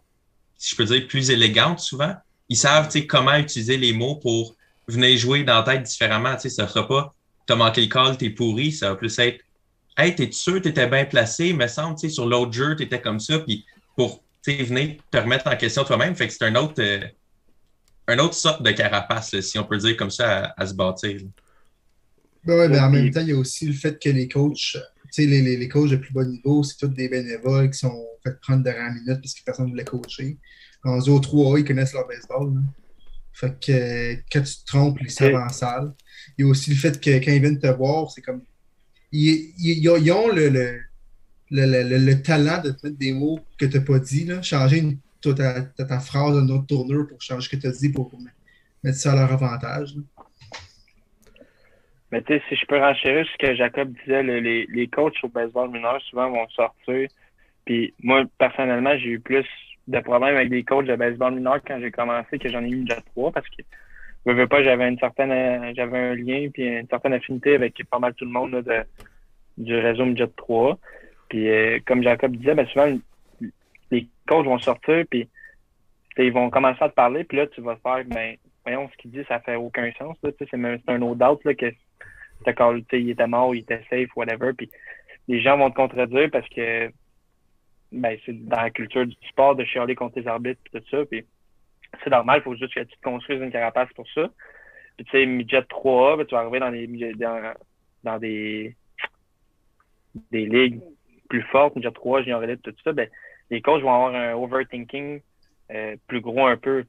si 0.57 0.71
je 0.71 0.77
peux 0.77 0.85
dire, 0.85 1.07
plus 1.07 1.31
élégante 1.31 1.81
souvent. 1.81 2.15
Ils 2.49 2.57
savent 2.57 2.91
comment 3.07 3.37
utiliser 3.37 3.77
les 3.77 3.93
mots 3.93 4.17
pour 4.17 4.57
venir 4.87 5.19
jouer 5.19 5.45
dans 5.45 5.57
la 5.57 5.63
tête 5.63 5.83
différemment. 5.83 6.39
Ça 6.39 6.49
ne 6.49 6.69
sera 6.69 6.89
pas 6.89 7.15
t'as 7.49 7.57
manqué 7.57 7.81
le 7.81 7.89
call, 7.89 8.17
t'es 8.17 8.31
pourri. 8.31 8.71
Ça 8.71 8.91
va 8.91 8.97
plus 8.97 9.19
être 9.19 9.43
Hey, 9.97 10.15
t'es 10.15 10.31
sûr, 10.31 10.63
t'étais 10.63 10.87
bien 10.87 11.05
placé, 11.07 11.53
mais 11.53 11.67
semble, 11.67 11.99
sur 11.99 12.25
l'autre 12.25 12.53
jeu, 12.53 12.77
t'étais 12.77 13.01
comme 13.01 13.19
ça, 13.19 13.41
puis 13.41 13.67
pour 13.97 14.23
venir 14.47 14.97
te 15.11 15.19
remettre 15.19 15.49
en 15.49 15.57
question 15.57 15.83
toi-même. 15.83 16.15
Fait 16.15 16.29
que 16.29 16.33
c'est 16.33 16.45
un 16.45 16.55
autre, 16.55 16.75
euh, 16.79 17.01
un 18.07 18.19
autre 18.21 18.35
sorte 18.35 18.63
de 18.63 18.71
carapace, 18.71 19.39
si 19.41 19.59
on 19.59 19.65
peut 19.65 19.77
dire 19.77 19.97
comme 19.97 20.11
ça, 20.11 20.55
à, 20.57 20.67
se 20.67 20.73
bâtir. 20.73 21.21
Ben 22.45 22.57
ouais, 22.57 22.69
mais 22.69 22.79
en 22.79 22.91
même 22.91 23.11
temps, 23.11 23.21
il 23.23 23.31
y 23.31 23.33
a 23.33 23.37
aussi 23.37 23.67
le 23.67 23.73
fait 23.73 24.01
que 24.01 24.09
les 24.09 24.29
coachs 24.29 24.77
les, 25.17 25.27
les, 25.27 25.57
les, 25.57 25.69
coachs 25.69 25.91
de 25.91 25.97
plus 25.97 26.13
bas 26.13 26.25
niveau, 26.25 26.63
c'est 26.63 26.77
tous 26.77 26.89
des 26.89 27.09
bénévoles 27.09 27.71
qui 27.71 27.79
sont 27.79 28.07
fait 28.29 28.41
prendre 28.41 28.65
de 28.65 28.71
la 28.71 28.91
minute 28.91 29.21
parce 29.21 29.35
que 29.35 29.45
personne 29.45 29.67
ne 29.67 29.71
voulait 29.71 29.85
coacher. 29.85 30.39
En 30.85 30.99
au 30.99 31.21
3A, 31.21 31.61
ils 31.61 31.65
connaissent 31.65 31.93
leur 31.93 32.07
baseball. 32.07 32.53
Fait 33.33 33.55
que 33.61 34.15
quand 34.33 34.43
tu 34.43 34.55
te 34.57 34.67
trompes, 34.67 34.99
ils 35.01 35.11
savent 35.11 35.35
en 35.35 35.49
salle. 35.49 35.93
Il 36.37 36.45
y 36.45 36.49
a 36.49 36.51
aussi 36.51 36.71
le 36.71 36.77
fait 36.77 37.01
que 37.01 37.11
quand 37.25 37.33
ils 37.33 37.41
viennent 37.41 37.59
te 37.59 37.69
voir, 37.69 38.11
c'est 38.11 38.23
comme. 38.23 38.43
Ils, 39.13 39.53
ils, 39.59 40.13
ont 40.13 40.29
le, 40.29 40.49
le, 40.49 40.81
le, 41.51 41.99
le, 41.99 42.23
talent 42.23 42.61
de 42.63 42.73
te 42.73 42.87
mettre 42.87 42.99
des 42.99 43.13
mots 43.13 43.41
que 43.59 43.65
tu 43.65 43.79
n'as 43.79 43.85
pas 43.85 43.99
dit, 43.99 44.25
là. 44.27 44.43
changer 44.43 44.79
une, 44.79 44.99
ta, 45.23 45.63
ta, 45.63 45.85
ta, 45.85 45.99
phrase 45.99 46.35
d'un 46.35 46.49
autre 46.55 46.67
tourneur 46.67 47.07
pour 47.07 47.21
changer 47.23 47.49
ce 47.49 47.57
que 47.57 47.61
tu 47.61 47.67
as 47.67 47.73
dit 47.73 47.89
pour, 47.91 48.13
mettre 48.83 48.99
ça 48.99 49.13
à 49.13 49.17
leur 49.17 49.33
avantage. 49.33 49.95
Mais 52.13 52.23
tu 52.23 52.35
sais, 52.35 52.43
si 52.49 52.57
je 52.57 52.67
peux 52.67 52.79
renchérir 52.79 53.27
ce 53.27 53.47
que 53.47 53.55
Jacob 53.55 53.93
disait, 54.05 54.23
les, 54.23 54.67
les 54.67 54.89
coachs 54.89 55.23
au 55.23 55.29
baseball 55.29 55.71
mineur 55.71 56.01
souvent 56.03 56.31
vont 56.31 56.49
sortir. 56.51 57.09
Puis 57.69 57.93
moi, 58.03 58.25
personnellement, 58.39 58.97
j'ai 58.97 59.11
eu 59.11 59.21
plus 59.21 59.45
de 59.89 60.01
problèmes 60.01 60.37
avec 60.37 60.49
des 60.49 60.65
coachs 60.65 60.87
de 60.87 60.97
baseball 60.97 61.35
mineur 61.35 61.61
quand 61.67 61.79
j'ai 61.79 61.91
commencé 61.91 62.39
que 62.39 62.49
j'en 62.49 62.65
ai 62.65 62.71
eu 62.71 62.85
déjà 62.85 62.99
trois 63.03 63.31
parce 63.31 63.47
que 63.51 63.63
je 64.25 64.33
veux 64.33 64.47
pas, 64.47 64.63
j'avais 64.63 64.89
une 64.89 64.99
certaine 64.99 65.75
j'avais 65.75 65.99
un 65.99 66.15
lien 66.15 66.49
puis 66.51 66.67
une 66.67 66.89
certaine 66.89 67.13
affinité 67.13 67.57
avec 67.57 67.79
pas 67.91 67.99
mal 67.99 68.15
tout 68.15 68.25
le 68.25 68.31
monde 68.31 68.53
de, 68.53 68.85
du 69.59 69.77
réseau 69.77 70.07
Midget 70.07 70.29
3. 70.35 70.79
Puis 71.29 71.47
euh, 71.51 71.79
comme 71.85 72.03
Jacob 72.03 72.35
disait, 72.37 72.55
ben 72.55 72.67
souvent 72.69 72.99
les 73.91 74.09
coachs 74.27 74.47
vont 74.47 74.59
sortir 74.59 75.05
puis 75.11 75.29
ils 76.17 76.33
vont 76.33 76.49
commencer 76.49 76.83
à 76.83 76.89
te 76.89 76.95
parler, 76.95 77.25
puis 77.25 77.37
là, 77.37 77.47
tu 77.49 77.61
vas 77.61 77.77
faire, 77.77 78.03
ben, 78.07 78.37
voyons, 78.65 78.89
ce 78.91 78.97
qu'il 78.97 79.11
dit, 79.11 79.25
ça 79.29 79.41
fait 79.41 79.57
aucun 79.57 79.93
sens. 79.99 80.17
C'est 80.23 80.55
un 80.89 80.99
no 80.99 81.15
doubt 81.15 81.45
là, 81.45 81.53
que 81.53 81.67
il 82.97 83.11
était 83.11 83.27
mort, 83.27 83.55
il 83.55 83.61
était 83.61 83.85
safe, 83.91 84.17
whatever. 84.17 84.53
Puis 84.57 84.71
les 85.29 85.41
gens 85.41 85.59
vont 85.59 85.71
te 85.71 85.77
contredire 85.77 86.31
parce 86.33 86.49
que 86.49 86.91
ben, 87.93 88.19
c'est 88.25 88.47
dans 88.47 88.61
la 88.61 88.71
culture 88.71 89.07
du 89.07 89.17
sport 89.29 89.55
de 89.57 89.65
chialer 89.65 89.95
contre 89.95 90.21
tes 90.21 90.27
arbitres 90.27 90.61
tout 90.73 90.83
ça. 90.91 91.05
Puis 91.05 91.25
c'est 92.03 92.11
normal, 92.11 92.41
il 92.41 92.45
faut 92.45 92.57
juste 92.57 92.75
que 92.75 92.81
tu 92.81 92.97
te 92.97 93.03
construises 93.03 93.41
une 93.41 93.51
carapace 93.51 93.93
pour 93.95 94.07
ça. 94.11 94.29
Puis 94.97 95.07
tu 95.07 95.11
sais, 95.13 95.27
midget 95.27 95.61
3A, 95.61 96.19
ben, 96.19 96.27
tu 96.27 96.35
vas 96.35 96.41
arriver 96.41 96.61
dans 96.61 96.71
des 96.71 97.15
dans, 98.05 98.19
des 98.19 98.77
des 100.31 100.47
ligues 100.47 100.81
plus 101.29 101.43
fortes, 101.43 101.77
midget 101.77 101.91
3, 101.91 102.23
junior 102.23 102.43
élite, 102.43 102.63
tout 102.63 102.75
ça, 102.85 102.93
ben, 102.93 103.09
les 103.51 103.63
coachs 103.63 103.83
vont 103.83 103.95
avoir 103.95 104.15
un 104.15 104.35
overthinking 104.35 105.21
euh, 105.71 105.97
plus 106.07 106.21
gros 106.21 106.47
un 106.47 106.57
peu. 106.57 106.85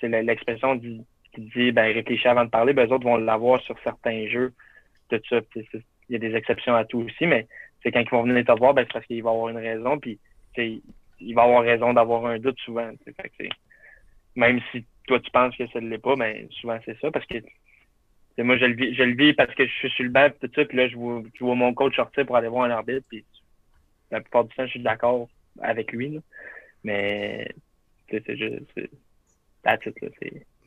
C'est 0.00 0.08
l'expression 0.08 0.78
qui 0.78 1.04
dit 1.38 1.72
ben 1.72 1.92
réfléchis 1.92 2.28
avant 2.28 2.44
de 2.44 2.50
parler, 2.50 2.72
ben, 2.72 2.88
eux 2.88 2.92
autres 2.92 3.04
vont 3.04 3.16
l'avoir 3.16 3.60
sur 3.62 3.78
certains 3.80 4.26
jeux. 4.28 4.52
Tout 5.08 5.20
ça. 5.28 5.40
Il 6.08 6.12
y 6.12 6.16
a 6.16 6.18
des 6.18 6.34
exceptions 6.34 6.74
à 6.74 6.84
tout 6.84 7.00
aussi, 7.00 7.26
mais 7.26 7.46
c'est 7.86 7.92
quand 7.92 8.00
ils 8.00 8.10
vont 8.10 8.24
venir 8.24 8.44
te 8.44 8.58
voir, 8.58 8.74
ben, 8.74 8.84
c'est 8.84 8.94
parce 8.94 9.06
qu'il 9.06 9.22
va 9.22 9.30
avoir 9.30 9.48
une 9.48 9.58
raison, 9.58 9.96
puis 10.00 10.18
il 10.58 11.34
va 11.34 11.42
avoir 11.44 11.62
raison 11.62 11.94
d'avoir 11.94 12.26
un 12.26 12.40
doute 12.40 12.58
souvent. 12.58 12.90
même 14.34 14.60
si 14.72 14.84
toi 15.06 15.20
tu 15.20 15.30
penses 15.30 15.56
que 15.56 15.68
ça 15.68 15.80
ne 15.80 15.88
l'est 15.88 15.98
pas, 15.98 16.16
ben 16.16 16.48
souvent 16.50 16.78
c'est 16.84 16.98
ça, 16.98 17.12
parce 17.12 17.24
que 17.26 17.36
moi 18.38 18.58
je 18.58 18.64
le 18.64 18.74
vis, 18.74 18.92
je 18.92 19.04
le 19.04 19.14
vis 19.14 19.34
parce 19.34 19.54
que 19.54 19.64
je 19.64 19.72
suis 19.72 19.90
sur 19.90 20.02
le 20.02 20.10
banc 20.10 20.28
tout 20.40 20.50
ça, 20.52 20.64
puis 20.64 20.76
là 20.76 20.88
je 20.88 20.96
vois, 20.96 21.54
mon 21.54 21.72
coach 21.74 21.94
sortir 21.94 22.26
pour 22.26 22.34
aller 22.34 22.48
voir 22.48 22.64
un 22.64 22.70
arbitre, 22.70 23.06
puis 23.08 23.24
la 24.10 24.20
plupart 24.20 24.44
du 24.44 24.54
temps 24.56 24.66
je 24.66 24.72
suis 24.72 24.82
d'accord 24.82 25.28
avec 25.60 25.92
lui. 25.92 26.18
Mais 26.82 27.48
c'est 28.10 28.36
juste 28.36 28.80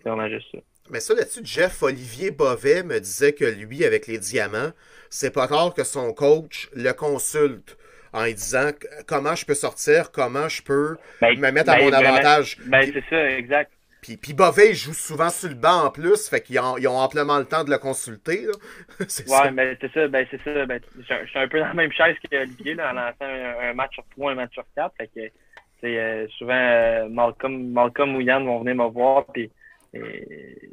vraiment 0.03 0.29
juste 0.29 0.47
ça. 0.51 0.59
Mais 0.89 0.99
ça, 0.99 1.13
là-dessus, 1.13 1.41
Jeff 1.43 1.83
Olivier 1.83 2.31
Bovet 2.31 2.83
me 2.83 2.99
disait 2.99 3.33
que 3.33 3.45
lui, 3.45 3.85
avec 3.85 4.07
les 4.07 4.17
diamants, 4.17 4.71
c'est 5.09 5.33
pas 5.33 5.45
rare 5.45 5.73
que 5.73 5.83
son 5.83 6.13
coach 6.13 6.69
le 6.73 6.91
consulte 6.93 7.77
en 8.11 8.25
lui 8.25 8.33
disant 8.33 8.71
comment 9.07 9.35
je 9.35 9.45
peux 9.45 9.53
sortir, 9.53 10.11
comment 10.11 10.49
je 10.49 10.63
peux 10.63 10.97
ben, 11.21 11.39
me 11.39 11.51
mettre 11.51 11.71
à 11.71 11.75
ben, 11.75 11.85
mon 11.85 11.93
avantage. 11.93 12.57
Ben, 12.65 12.91
c'est 12.91 13.03
ça, 13.09 13.29
exact. 13.37 13.71
Puis, 14.01 14.15
puis 14.15 14.33
Bovet, 14.33 14.69
il 14.69 14.75
joue 14.75 14.93
souvent 14.93 15.29
sur 15.29 15.49
le 15.49 15.55
banc 15.55 15.85
en 15.85 15.91
plus, 15.91 16.29
fait 16.29 16.41
qu'ils 16.41 16.59
ont, 16.59 16.77
ils 16.77 16.87
ont 16.87 16.97
amplement 16.97 17.37
le 17.37 17.45
temps 17.45 17.65
de 17.65 17.69
le 17.69 17.77
consulter. 17.77 18.47
ouais, 18.99 19.51
mais 19.51 19.77
c'est 19.81 19.91
ça, 19.91 20.07
ben, 20.07 20.25
c'est 20.31 20.41
ça. 20.41 20.65
Ben, 20.65 20.79
je, 20.97 21.25
suis 21.27 21.39
un 21.39 21.47
peu 21.47 21.59
dans 21.59 21.67
la 21.67 21.73
même 21.73 21.91
chaise 21.91 22.15
qu'Olivier, 22.31 22.75
là, 22.75 22.91
en 22.91 22.93
lançant 22.93 23.61
un, 23.61 23.73
match 23.73 23.93
sur 23.93 24.03
3, 24.11 24.31
un 24.31 24.35
match 24.35 24.53
sur 24.53 24.63
4. 24.75 24.93
Fait 24.97 25.09
que, 25.13 25.87
euh, 25.87 26.27
souvent, 26.37 26.53
euh, 26.53 27.09
Malcolm, 27.09 27.71
Malcolm 27.71 28.15
ou 28.15 28.21
Yann 28.21 28.45
vont 28.45 28.59
venir 28.61 28.75
me 28.75 28.89
voir, 28.89 29.25
puis 29.25 29.51
et 29.93 30.69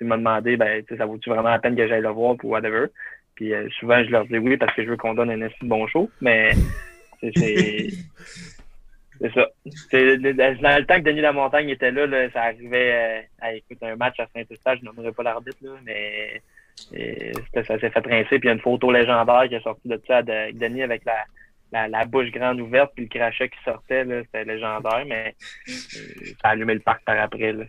ils 0.00 0.06
m'ont 0.06 0.18
demandé, 0.18 0.56
ben, 0.56 0.82
ça 0.96 1.06
vaut-tu 1.06 1.30
vraiment 1.30 1.50
la 1.50 1.58
peine 1.58 1.76
que 1.76 1.86
j'aille 1.86 2.02
le 2.02 2.08
voir 2.08 2.36
pour 2.36 2.50
whatever? 2.50 2.86
Puis 3.34 3.52
euh, 3.52 3.68
souvent, 3.78 4.02
je 4.02 4.10
leur 4.10 4.26
dis 4.26 4.38
oui 4.38 4.56
parce 4.56 4.74
que 4.74 4.84
je 4.84 4.90
veux 4.90 4.96
qu'on 4.96 5.14
donne 5.14 5.30
un 5.30 5.42
assez 5.42 5.54
bon 5.62 5.86
show, 5.86 6.10
mais 6.20 6.52
c'est. 7.20 7.88
C'est 9.18 9.32
ça. 9.32 9.48
Dans 9.64 10.78
le 10.78 10.84
temps 10.84 10.96
que 10.96 11.04
Denis 11.04 11.22
Lamontagne 11.22 11.70
était 11.70 11.90
là, 11.90 12.06
là 12.06 12.30
ça 12.32 12.42
arrivait 12.42 12.92
euh, 12.92 13.20
à 13.40 13.54
écouter 13.54 13.86
un 13.86 13.96
match 13.96 14.20
à 14.20 14.26
Saint-Eustache, 14.26 14.80
je 14.80 14.84
n'aimerais 14.84 15.12
pas 15.12 15.22
l'arbitre, 15.22 15.58
mais 15.84 16.42
ça 17.54 17.78
s'est 17.78 17.90
fait 17.90 18.06
rincer. 18.06 18.38
Puis 18.38 18.40
il 18.42 18.46
y 18.46 18.48
a 18.50 18.52
une 18.52 18.60
photo 18.60 18.92
légendaire 18.92 19.48
qui 19.48 19.54
est 19.54 19.62
sortie 19.62 19.88
de 19.88 19.98
ça 20.06 20.18
avec 20.18 20.58
Denis 20.58 20.82
avec 20.82 21.02
la, 21.06 21.24
la, 21.72 21.88
la, 21.88 22.04
bouche 22.04 22.30
grande 22.30 22.60
ouverte 22.60 22.92
puis 22.94 23.04
le 23.04 23.08
crachat 23.08 23.48
qui 23.48 23.58
sortait. 23.64 24.04
C'était 24.04 24.44
légendaire, 24.44 25.04
mais 25.06 25.34
euh, 25.68 25.72
ça 26.42 26.48
a 26.48 26.50
allumé 26.50 26.74
le 26.74 26.80
parc 26.80 27.02
par 27.04 27.18
après. 27.18 27.52
Là. 27.52 27.64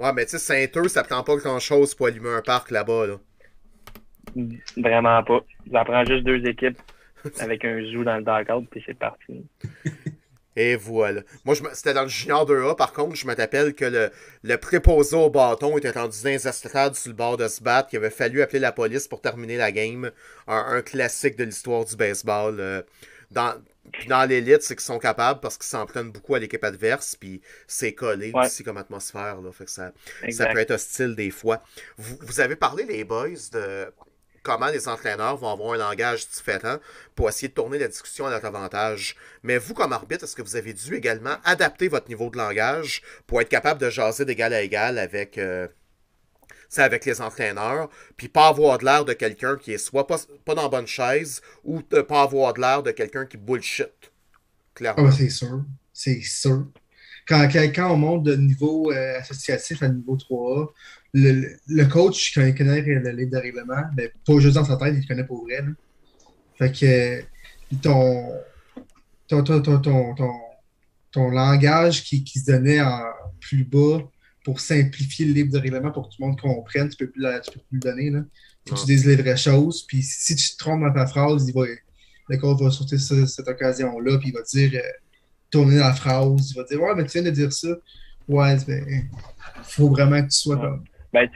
Ouais, 0.00 0.12
mais 0.12 0.24
tu 0.26 0.32
sais, 0.32 0.38
Saint-Eux, 0.38 0.88
ça 0.88 1.02
prend 1.02 1.22
pas 1.24 1.36
grand-chose 1.36 1.94
pour 1.94 2.06
allumer 2.06 2.30
un 2.30 2.42
parc 2.42 2.70
là-bas. 2.70 3.06
Là. 3.06 3.16
Vraiment 4.76 5.22
pas. 5.24 5.40
Ça 5.72 5.84
prend 5.84 6.04
juste 6.04 6.24
deux 6.24 6.44
équipes 6.46 6.78
avec 7.40 7.64
un 7.64 7.82
zoo 7.90 8.04
dans 8.04 8.16
le 8.16 8.22
dugout, 8.22 8.66
puis 8.70 8.82
c'est 8.86 8.98
parti. 8.98 9.44
Et 10.56 10.74
voilà. 10.74 11.22
Moi, 11.44 11.54
c'était 11.72 11.94
dans 11.94 12.02
le 12.02 12.08
junior 12.08 12.44
2A, 12.44 12.74
par 12.74 12.92
contre, 12.92 13.14
je 13.14 13.28
me 13.28 13.34
rappelle 13.36 13.74
que 13.74 13.84
le, 13.84 14.10
le 14.42 14.56
préposé 14.56 15.14
au 15.14 15.30
bâton 15.30 15.78
était 15.78 15.92
rendu 15.92 16.18
dans 16.20 16.30
les 16.30 16.48
estrades 16.48 16.96
sur 16.96 17.10
le 17.10 17.16
bord 17.16 17.36
de 17.36 17.46
se 17.46 17.62
battre, 17.62 17.88
qu'il 17.88 17.98
avait 17.98 18.10
fallu 18.10 18.42
appeler 18.42 18.58
la 18.58 18.72
police 18.72 19.06
pour 19.06 19.20
terminer 19.20 19.56
la 19.56 19.70
game. 19.70 20.10
Un, 20.48 20.82
classique 20.82 21.36
de 21.36 21.44
l'histoire 21.44 21.84
du 21.84 21.94
baseball. 21.94 22.56
Euh, 22.58 22.82
dans, 23.30 23.54
dans 24.08 24.28
l'élite, 24.28 24.62
c'est 24.62 24.74
qu'ils 24.74 24.84
sont 24.84 24.98
capables 24.98 25.40
parce 25.40 25.56
qu'ils 25.56 25.66
s'en 25.66 25.86
prennent 25.86 26.10
beaucoup 26.10 26.34
à 26.34 26.38
l'équipe 26.38 26.62
adverse, 26.64 27.16
puis 27.16 27.40
c'est 27.66 27.92
collé 27.92 28.32
aussi 28.34 28.64
comme 28.64 28.76
atmosphère. 28.76 29.40
Là, 29.40 29.52
fait 29.52 29.64
que 29.64 29.70
ça, 29.70 29.92
ça 30.30 30.46
peut 30.46 30.58
être 30.58 30.72
hostile 30.72 31.14
des 31.14 31.30
fois. 31.30 31.62
Vous, 31.96 32.18
vous 32.20 32.40
avez 32.40 32.56
parlé, 32.56 32.84
les 32.84 33.04
boys, 33.04 33.28
de 33.52 33.92
comment 34.42 34.68
les 34.68 34.88
entraîneurs 34.88 35.36
vont 35.36 35.52
avoir 35.52 35.74
un 35.74 35.76
langage 35.76 36.28
différent 36.28 36.78
pour 37.14 37.28
essayer 37.28 37.48
de 37.48 37.52
tourner 37.54 37.78
la 37.78 37.88
discussion 37.88 38.26
à 38.26 38.30
leur 38.30 38.44
avantage. 38.44 39.16
Mais 39.42 39.58
vous, 39.58 39.74
comme 39.74 39.92
arbitre, 39.92 40.24
est-ce 40.24 40.34
que 40.34 40.42
vous 40.42 40.56
avez 40.56 40.72
dû 40.72 40.94
également 40.96 41.36
adapter 41.44 41.88
votre 41.88 42.08
niveau 42.08 42.30
de 42.30 42.38
langage 42.38 43.02
pour 43.26 43.40
être 43.40 43.48
capable 43.48 43.80
de 43.80 43.90
jaser 43.90 44.24
d'égal 44.24 44.54
à 44.54 44.62
égal 44.62 44.98
avec, 44.98 45.36
euh, 45.36 45.68
avec 46.76 47.04
les 47.06 47.20
entraîneurs, 47.20 47.88
puis 48.16 48.28
pas 48.28 48.48
avoir 48.48 48.78
de 48.78 48.84
l'air 48.84 49.04
de 49.04 49.12
quelqu'un 49.12 49.56
qui 49.56 49.72
est 49.72 49.78
soit 49.78 50.06
pas, 50.06 50.18
pas 50.44 50.54
dans 50.54 50.62
la 50.62 50.68
bonne 50.68 50.86
chaise 50.86 51.40
ou 51.64 51.80
pas 51.80 52.22
avoir 52.22 52.52
de 52.54 52.60
l'air 52.60 52.82
de 52.82 52.90
quelqu'un 52.90 53.24
qui 53.24 53.36
bullshit. 53.36 54.12
Clairement. 54.74 55.08
Ah, 55.08 55.12
c'est 55.12 55.30
sûr. 55.30 55.64
C'est 55.92 56.20
sûr. 56.20 56.66
Quand, 57.26 57.48
quelqu'un 57.48 57.88
on 57.88 57.96
monte 57.96 58.22
de 58.22 58.36
niveau 58.36 58.92
euh, 58.92 59.18
associatif 59.18 59.82
à 59.82 59.88
niveau 59.88 60.16
3A, 60.16 60.68
le, 61.14 61.56
le, 61.66 61.84
coach, 61.86 62.32
quand 62.34 62.44
il 62.44 62.54
connaît 62.54 62.82
le 62.82 63.10
livre 63.10 63.30
de 63.30 63.38
règlement, 63.38 63.82
ben, 63.94 64.10
pas 64.26 64.38
juste 64.38 64.54
dans 64.54 64.64
sa 64.64 64.76
tête, 64.76 64.94
il 64.94 65.00
le 65.00 65.06
connaît 65.06 65.24
pour 65.24 65.44
vrai. 65.44 65.64
Fait 66.58 66.72
que 66.72 67.22
ton, 67.82 68.32
ton, 69.26 69.42
ton, 69.42 69.80
ton, 69.80 70.14
ton, 71.12 71.30
langage 71.30 72.04
qui, 72.04 72.24
qui, 72.24 72.38
se 72.38 72.52
donnait 72.52 72.80
en 72.80 73.02
plus 73.40 73.64
bas 73.64 73.98
pour 74.48 74.60
simplifier 74.60 75.26
le 75.26 75.34
livre 75.34 75.52
de 75.52 75.58
règlement 75.58 75.90
pour 75.90 76.08
que 76.08 76.14
tout 76.14 76.22
le 76.22 76.28
monde 76.28 76.40
comprenne, 76.40 76.88
tu 76.88 76.96
peux 76.96 77.10
plus, 77.10 77.22
tu 77.44 77.50
peux 77.50 77.60
plus 77.68 77.74
le 77.74 77.80
donner. 77.80 78.08
Là. 78.08 78.20
Faut 78.66 78.76
que 78.76 78.80
tu 78.80 78.86
dises 78.86 79.06
les 79.06 79.16
vraies 79.16 79.36
choses. 79.36 79.86
Puis 79.86 80.00
si 80.00 80.34
tu 80.36 80.52
te 80.52 80.56
trompes 80.56 80.80
dans 80.80 80.90
ta 80.90 81.06
phrase, 81.06 81.46
il 81.46 81.52
va, 81.52 81.66
le 82.30 82.36
coach 82.38 82.58
va 82.58 82.70
sortir 82.70 82.98
cette, 82.98 83.46
occasion-là, 83.46 84.16
puis 84.16 84.30
il 84.30 84.32
va 84.32 84.40
dire 84.40 84.70
euh, 84.72 84.88
tourner 85.50 85.76
la 85.76 85.92
phrase. 85.92 86.52
Il 86.52 86.56
va 86.56 86.64
dire 86.64 86.80
Ouais, 86.80 86.94
mais 86.96 87.04
tu 87.04 87.20
viens 87.20 87.30
de 87.30 87.34
dire 87.34 87.52
ça. 87.52 87.68
Ouais, 88.26 88.56
il 88.56 89.02
faut 89.64 89.90
vraiment 89.90 90.22
que 90.22 90.28
tu 90.28 90.38
sois 90.38 90.56
comme 90.56 90.82
ben, 91.12 91.28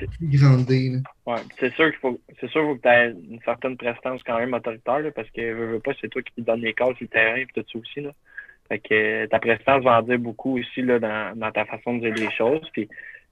Ouais, 1.26 1.40
c'est 1.60 1.74
sûr 1.74 1.90
qu'il 1.90 2.00
faut, 2.00 2.18
c'est 2.40 2.48
sûr 2.48 2.62
faut 2.62 2.76
que 2.76 2.80
tu 2.80 2.88
aies 2.88 3.14
une 3.30 3.40
certaine 3.44 3.76
prestance 3.76 4.22
quand 4.24 4.38
même 4.38 4.54
autoritaire, 4.54 5.02
parce 5.14 5.28
que 5.28 5.52
veux, 5.52 5.72
veux 5.72 5.80
pas, 5.80 5.92
c'est 6.00 6.08
toi 6.08 6.22
qui 6.22 6.40
donne 6.40 6.62
les 6.62 6.72
calls 6.72 6.96
sur 6.96 7.04
le 7.04 7.08
terrain 7.08 7.36
et 7.36 7.46
tout 7.54 7.60
ça 7.60 7.78
aussi, 7.78 8.00
là. 8.00 8.12
Fait 8.72 8.78
que 8.78 9.26
ta 9.26 9.38
prestance 9.38 9.84
va 9.84 9.98
en 9.98 10.02
dire 10.02 10.18
beaucoup 10.18 10.58
aussi, 10.58 10.80
là, 10.80 10.98
dans, 10.98 11.52
ta 11.52 11.66
façon 11.66 11.98
de 11.98 12.08
dire 12.08 12.14
les 12.14 12.34
choses. 12.34 12.66
Puis, 12.72 12.88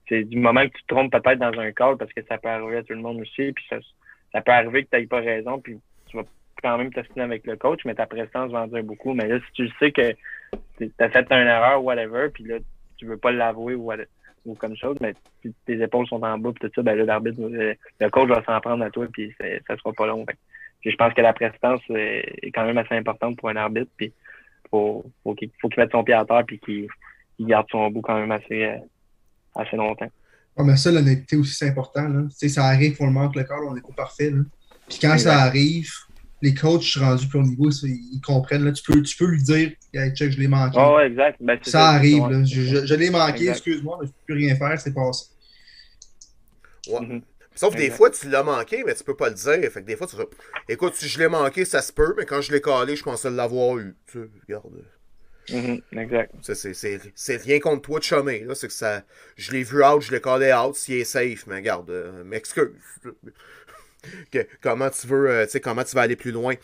c'est 0.07 0.23
du 0.23 0.37
moment 0.37 0.61
que 0.67 0.77
tu 0.77 0.83
te 0.83 0.93
trompes 0.93 1.11
peut-être 1.11 1.39
dans 1.39 1.59
un 1.59 1.71
call, 1.71 1.97
parce 1.97 2.13
que 2.13 2.21
ça 2.29 2.37
peut 2.37 2.47
arriver 2.47 2.77
à 2.77 2.83
tout 2.83 2.93
le 2.93 2.99
monde 2.99 3.21
aussi, 3.21 3.51
puis 3.51 3.65
ça, 3.67 4.41
peut 4.41 4.51
arriver 4.51 4.83
que 4.83 4.89
tu 4.91 4.97
n'aies 4.97 5.07
pas 5.07 5.21
raison, 5.21 5.59
puis 5.59 5.79
tu 6.05 6.17
vas 6.17 6.25
quand 6.61 6.77
même 6.77 6.93
tester 6.93 7.21
avec 7.21 7.47
le 7.47 7.55
coach, 7.55 7.79
mais 7.85 7.95
ta 7.95 8.05
prestance 8.05 8.51
va 8.51 8.61
en 8.61 8.67
dire 8.67 8.83
beaucoup. 8.83 9.15
Mais 9.15 9.27
là, 9.27 9.39
si 9.39 9.51
tu 9.53 9.69
sais 9.79 9.91
que 9.91 10.13
tu 10.77 10.91
as 10.99 11.09
fait 11.09 11.25
une 11.31 11.47
erreur, 11.47 11.83
whatever, 11.83 12.29
puis 12.31 12.43
là, 12.43 12.57
tu 12.97 13.07
veux 13.07 13.17
pas 13.17 13.31
l'avouer 13.31 13.73
ou 13.73 13.91
ou 14.45 14.53
comme 14.53 14.75
chose, 14.75 14.97
mais 15.01 15.15
tes 15.65 15.81
épaules 15.81 16.05
sont 16.05 16.21
en 16.21 16.37
bas, 16.37 16.51
puis 16.51 16.69
tout 16.69 16.75
ça, 16.75 16.83
ben 16.83 16.95
là, 16.95 17.05
l'arbitre, 17.05 17.41
le 17.41 18.09
coach 18.11 18.29
va 18.29 18.43
s'en 18.43 18.61
prendre 18.61 18.83
à 18.83 18.91
toi, 18.91 19.07
puis 19.11 19.33
ça 19.39 19.75
sera 19.75 19.91
pas 19.93 20.05
long. 20.05 20.23
je 20.85 20.95
pense 20.95 21.15
que 21.15 21.21
la 21.21 21.33
prestance 21.33 21.81
est 21.89 22.51
quand 22.53 22.65
même 22.65 22.77
assez 22.77 22.95
importante 22.95 23.37
pour 23.37 23.49
un 23.49 23.55
arbitre, 23.55 23.89
puis 23.97 24.13
faut, 24.71 25.05
faut 25.23 25.35
qu'il 25.35 25.51
faut 25.61 25.69
qu'il 25.69 25.83
mette 25.83 25.91
son 25.91 26.03
pied 26.03 26.13
à 26.13 26.25
terre, 26.25 26.43
puis 26.47 26.59
qu'il 26.59 26.87
garde 27.41 27.67
son 27.69 27.89
bout 27.91 28.01
quand 28.01 28.19
même 28.19 28.31
assez, 28.31 28.63
euh, 28.63 28.77
assez 29.55 29.75
longtemps. 29.77 30.09
Ouais, 30.57 30.65
mais 30.65 30.77
ça, 30.77 30.91
l'honnêteté 30.91 31.35
aussi, 31.35 31.53
c'est 31.53 31.69
important. 31.69 32.07
Là. 32.07 32.23
ça 32.29 32.65
arrive, 32.65 32.95
pour 32.95 33.05
le 33.05 33.11
manque 33.11 33.35
le 33.35 33.43
corps, 33.43 33.61
on 33.69 33.73
n'est 33.73 33.81
pas 33.81 33.93
parfait. 33.95 34.31
Là. 34.31 34.41
Puis 34.89 34.99
quand 34.99 35.17
ça 35.17 35.39
arrive, 35.39 35.91
les 36.41 36.53
coachs 36.53 36.97
rendus 36.97 37.27
plus 37.27 37.39
au 37.39 37.43
niveau, 37.43 37.69
ils 37.69 38.21
comprennent. 38.25 38.65
Là, 38.65 38.71
tu, 38.71 38.83
peux, 38.83 39.01
tu 39.01 39.15
peux 39.15 39.27
lui 39.27 39.41
dire 39.41 39.71
hey, 39.93 40.13
check, 40.13 40.31
je 40.31 40.39
l'ai 40.39 40.47
manqué. 40.47 40.77
Oh, 40.79 40.99
exact. 40.99 41.37
Ben, 41.39 41.57
ça, 41.61 41.89
arrive. 41.89 42.27
Là. 42.27 42.43
Je, 42.43 42.85
je, 42.85 42.95
l'ai 42.95 43.09
manqué, 43.09 43.49
excuse-moi, 43.49 43.97
mais 44.01 44.07
je 44.07 44.11
ne 44.11 44.13
peux 44.13 44.33
plus 44.33 44.45
rien 44.45 44.55
faire, 44.55 44.79
c'est 44.79 44.93
passé. 44.93 45.25
Ouais. 46.89 46.99
Mm-hmm. 46.99 47.21
Sauf 47.61 47.75
des 47.75 47.91
fois, 47.91 48.09
tu 48.09 48.27
l'as 48.27 48.41
manqué, 48.41 48.83
mais 48.83 48.95
tu 48.95 49.03
peux 49.03 49.15
pas 49.15 49.29
le 49.29 49.35
dire. 49.35 49.71
Fait 49.71 49.81
que 49.81 49.85
des 49.85 49.95
fois, 49.95 50.07
tu 50.07 50.15
écoute, 50.67 50.95
si 50.95 51.07
je 51.07 51.19
l'ai 51.19 51.27
manqué, 51.27 51.63
ça 51.63 51.83
se 51.83 51.93
peut, 51.93 52.15
mais 52.17 52.25
quand 52.25 52.41
je 52.41 52.51
l'ai 52.51 52.59
calé, 52.59 52.95
je 52.95 53.03
pensais 53.03 53.29
l'avoir 53.29 53.77
eu. 53.77 53.95
Tu 54.11 54.17
sais, 54.17 54.29
regarde. 54.47 54.83
Mm-hmm. 55.47 55.99
Exact. 55.99 56.33
C'est 57.13 57.35
rien 57.37 57.59
contre 57.59 57.83
toi 57.83 57.99
de 57.99 58.03
chômer. 58.03 58.47
C'est 58.55 58.65
que 58.65 58.73
ça. 58.73 59.03
Je 59.35 59.51
l'ai 59.51 59.61
vu 59.61 59.83
out, 59.83 60.01
je 60.01 60.11
l'ai 60.11 60.19
calé 60.21 60.51
out, 60.51 60.75
s'il 60.75 60.95
est 60.95 61.03
safe, 61.03 61.45
mais 61.45 61.57
regarde, 61.57 61.91
euh, 61.91 62.23
m'excuse 62.23 62.71
comment 64.63 64.89
tu 64.89 65.05
veux, 65.05 65.29
euh, 65.29 65.45
comment 65.63 65.83
tu 65.83 65.93
vas 65.93 66.01
aller 66.01 66.15
plus 66.15 66.31
loin? 66.31 66.55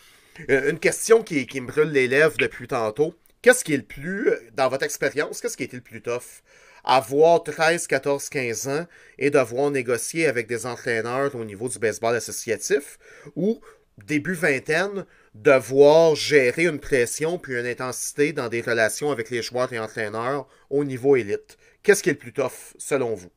Euh, 0.50 0.68
une 0.68 0.80
question 0.80 1.22
qui, 1.22 1.46
me 1.60 1.68
brûle 1.68 1.90
les 1.90 2.08
lèvres 2.08 2.36
depuis 2.38 2.66
tantôt. 2.66 3.14
Qu'est-ce 3.40 3.62
qui 3.62 3.72
est 3.72 3.76
le 3.76 3.84
plus, 3.84 4.30
euh, 4.30 4.40
dans 4.54 4.68
votre 4.68 4.84
expérience, 4.84 5.40
qu'est-ce 5.40 5.56
qui 5.56 5.62
a 5.62 5.66
été 5.66 5.76
le 5.76 5.82
plus 5.82 6.02
tough? 6.02 6.42
Avoir 6.90 7.44
13, 7.44 7.86
14, 7.86 8.30
15 8.30 8.68
ans 8.68 8.86
et 9.18 9.28
devoir 9.30 9.70
négocier 9.70 10.26
avec 10.26 10.46
des 10.46 10.64
entraîneurs 10.64 11.34
au 11.34 11.44
niveau 11.44 11.68
du 11.68 11.78
baseball 11.78 12.16
associatif 12.16 12.98
ou 13.36 13.60
début 14.06 14.32
vingtaine, 14.32 15.04
devoir 15.34 16.14
gérer 16.14 16.64
une 16.64 16.78
pression 16.78 17.38
puis 17.38 17.58
une 17.58 17.66
intensité 17.66 18.32
dans 18.32 18.48
des 18.48 18.62
relations 18.62 19.10
avec 19.10 19.28
les 19.28 19.42
joueurs 19.42 19.70
et 19.72 19.78
entraîneurs 19.78 20.48
au 20.70 20.82
niveau 20.84 21.14
élite. 21.14 21.58
Qu'est-ce 21.82 22.02
qui 22.02 22.08
est 22.08 22.14
le 22.14 22.18
plus 22.18 22.32
tough 22.32 22.74
selon 22.78 23.14
vous? 23.14 23.30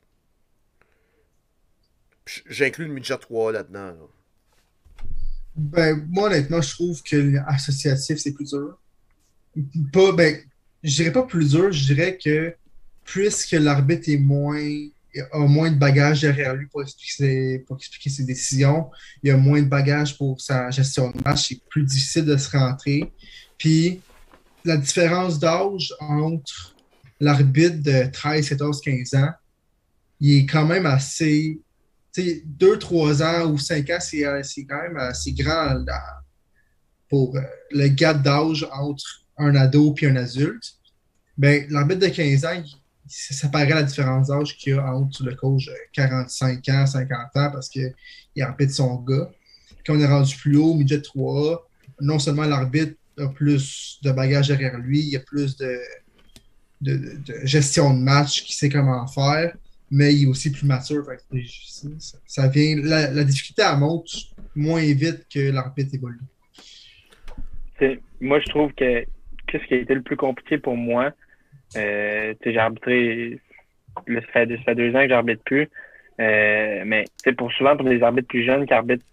J'inclus 2.25 2.85
le 2.85 2.93
midget 2.93 3.17
3 3.17 3.51
là-dedans. 3.51 3.97
Ben, 5.55 6.07
moi, 6.09 6.27
honnêtement, 6.27 6.61
je 6.61 6.69
trouve 6.69 7.03
que 7.03 7.17
l'associatif, 7.17 8.17
c'est 8.17 8.31
plus 8.31 8.51
dur. 8.51 8.79
Pas, 9.91 10.13
ben, 10.13 10.37
je 10.83 10.95
dirais 10.95 11.11
pas 11.11 11.23
plus 11.23 11.49
dur, 11.49 11.71
je 11.73 11.93
dirais 11.93 12.17
que 12.17 12.55
puisque 13.05 13.51
l'arbitre 13.51 14.09
est 14.09 14.17
moins 14.17 14.59
a 15.33 15.39
moins 15.39 15.69
de 15.69 15.77
bagages 15.77 16.21
derrière 16.21 16.55
lui 16.55 16.67
pour 16.67 16.81
expliquer, 16.83 17.11
ses, 17.11 17.59
pour 17.67 17.75
expliquer 17.77 18.09
ses 18.09 18.23
décisions. 18.23 18.89
Il 19.21 19.31
a 19.31 19.37
moins 19.37 19.61
de 19.61 19.67
bagages 19.67 20.17
pour 20.17 20.39
sa 20.39 20.71
gestion 20.71 21.11
de 21.11 21.21
match. 21.25 21.49
C'est 21.49 21.61
plus 21.69 21.83
difficile 21.83 22.25
de 22.25 22.37
se 22.37 22.49
rentrer. 22.57 23.11
Puis, 23.57 23.99
la 24.63 24.77
différence 24.77 25.37
d'âge 25.37 25.93
entre 25.99 26.75
l'arbitre 27.19 27.81
de 27.81 28.09
13, 28.09 28.49
14, 28.49 28.81
15 28.81 29.13
ans, 29.15 29.31
il 30.19 30.37
est 30.37 30.45
quand 30.45 30.65
même 30.65 30.85
assez 30.85 31.59
deux, 32.45 32.77
trois 32.77 33.23
ans 33.23 33.49
ou 33.51 33.57
cinq 33.57 33.89
ans, 33.89 33.99
euh, 34.13 34.43
c'est 34.43 34.65
quand 34.65 34.81
même 34.81 34.97
assez 34.97 35.31
grand 35.33 35.83
pour 37.09 37.35
euh, 37.35 37.41
le 37.71 37.87
gap 37.87 38.21
d'âge 38.21 38.67
entre 38.73 39.23
un 39.37 39.55
ado 39.55 39.95
et 40.01 40.07
un 40.07 40.15
adulte. 40.17 40.73
Ben, 41.37 41.65
l'arbitre 41.69 42.01
de 42.01 42.07
15 42.07 42.45
ans, 42.45 42.63
ça 43.11 43.49
paraît 43.49 43.69
la 43.69 43.83
différence 43.83 44.27
d'âge 44.27 44.57
qu'il 44.57 44.73
y 44.73 44.77
a 44.77 44.95
entre 44.95 45.23
le 45.23 45.35
coach 45.35 45.69
45 45.93 46.69
ans, 46.69 46.85
50 46.85 47.11
ans, 47.11 47.51
parce 47.51 47.69
qu'il 47.69 47.93
arbitre 48.39 48.73
son 48.73 48.95
gars. 49.01 49.29
Quand 49.85 49.95
on 49.95 49.99
est 49.99 50.07
rendu 50.07 50.35
plus 50.35 50.55
haut, 50.57 50.73
midget 50.73 51.01
3 51.01 51.67
non 52.01 52.17
seulement 52.17 52.45
l'arbitre 52.45 52.95
a 53.19 53.27
plus 53.27 53.99
de 54.03 54.11
bagages 54.11 54.47
derrière 54.47 54.77
lui, 54.77 54.99
il 54.99 55.09
y 55.09 55.15
a 55.15 55.19
plus 55.19 55.55
de, 55.57 55.77
gestion 57.43 57.93
de 57.93 57.99
match, 57.99 58.43
qui 58.43 58.55
sait 58.55 58.69
comment 58.69 59.05
faire 59.07 59.53
mais 59.93 60.15
il 60.15 60.23
est 60.23 60.27
aussi 60.27 60.51
plus 60.51 60.65
mature. 60.65 61.05
ça, 62.25 62.47
vient, 62.47 62.77
la, 62.81 63.23
difficulté, 63.25 63.61
elle 63.69 63.77
monte 63.77 64.09
moins 64.55 64.81
vite 64.81 65.27
que 65.29 65.51
l'arbitre 65.51 65.93
évolue. 65.93 66.21
Moi, 68.21 68.39
je 68.39 68.49
trouve 68.49 68.71
que 68.73 69.03
ce 69.51 69.57
qui 69.67 69.73
a 69.73 69.77
été 69.77 69.93
le 69.93 70.01
plus 70.01 70.15
compliqué 70.15 70.57
pour 70.57 70.77
moi, 70.77 71.11
euh, 71.77 72.33
j'ai 72.43 72.57
arbitré, 72.57 73.39
ça 74.07 74.21
fait, 74.33 74.75
deux 74.75 74.95
ans 74.95 75.01
que 75.01 75.09
j'arbitre 75.09 75.43
plus, 75.43 75.69
euh, 76.19 76.83
mais 76.85 77.05
pour 77.37 77.51
souvent 77.53 77.75
pour 77.75 77.87
les 77.87 78.01
arbitres 78.03 78.27
plus 78.27 78.45
jeunes 78.45 78.65
qui 78.65 78.73
arbitrent 78.73 79.05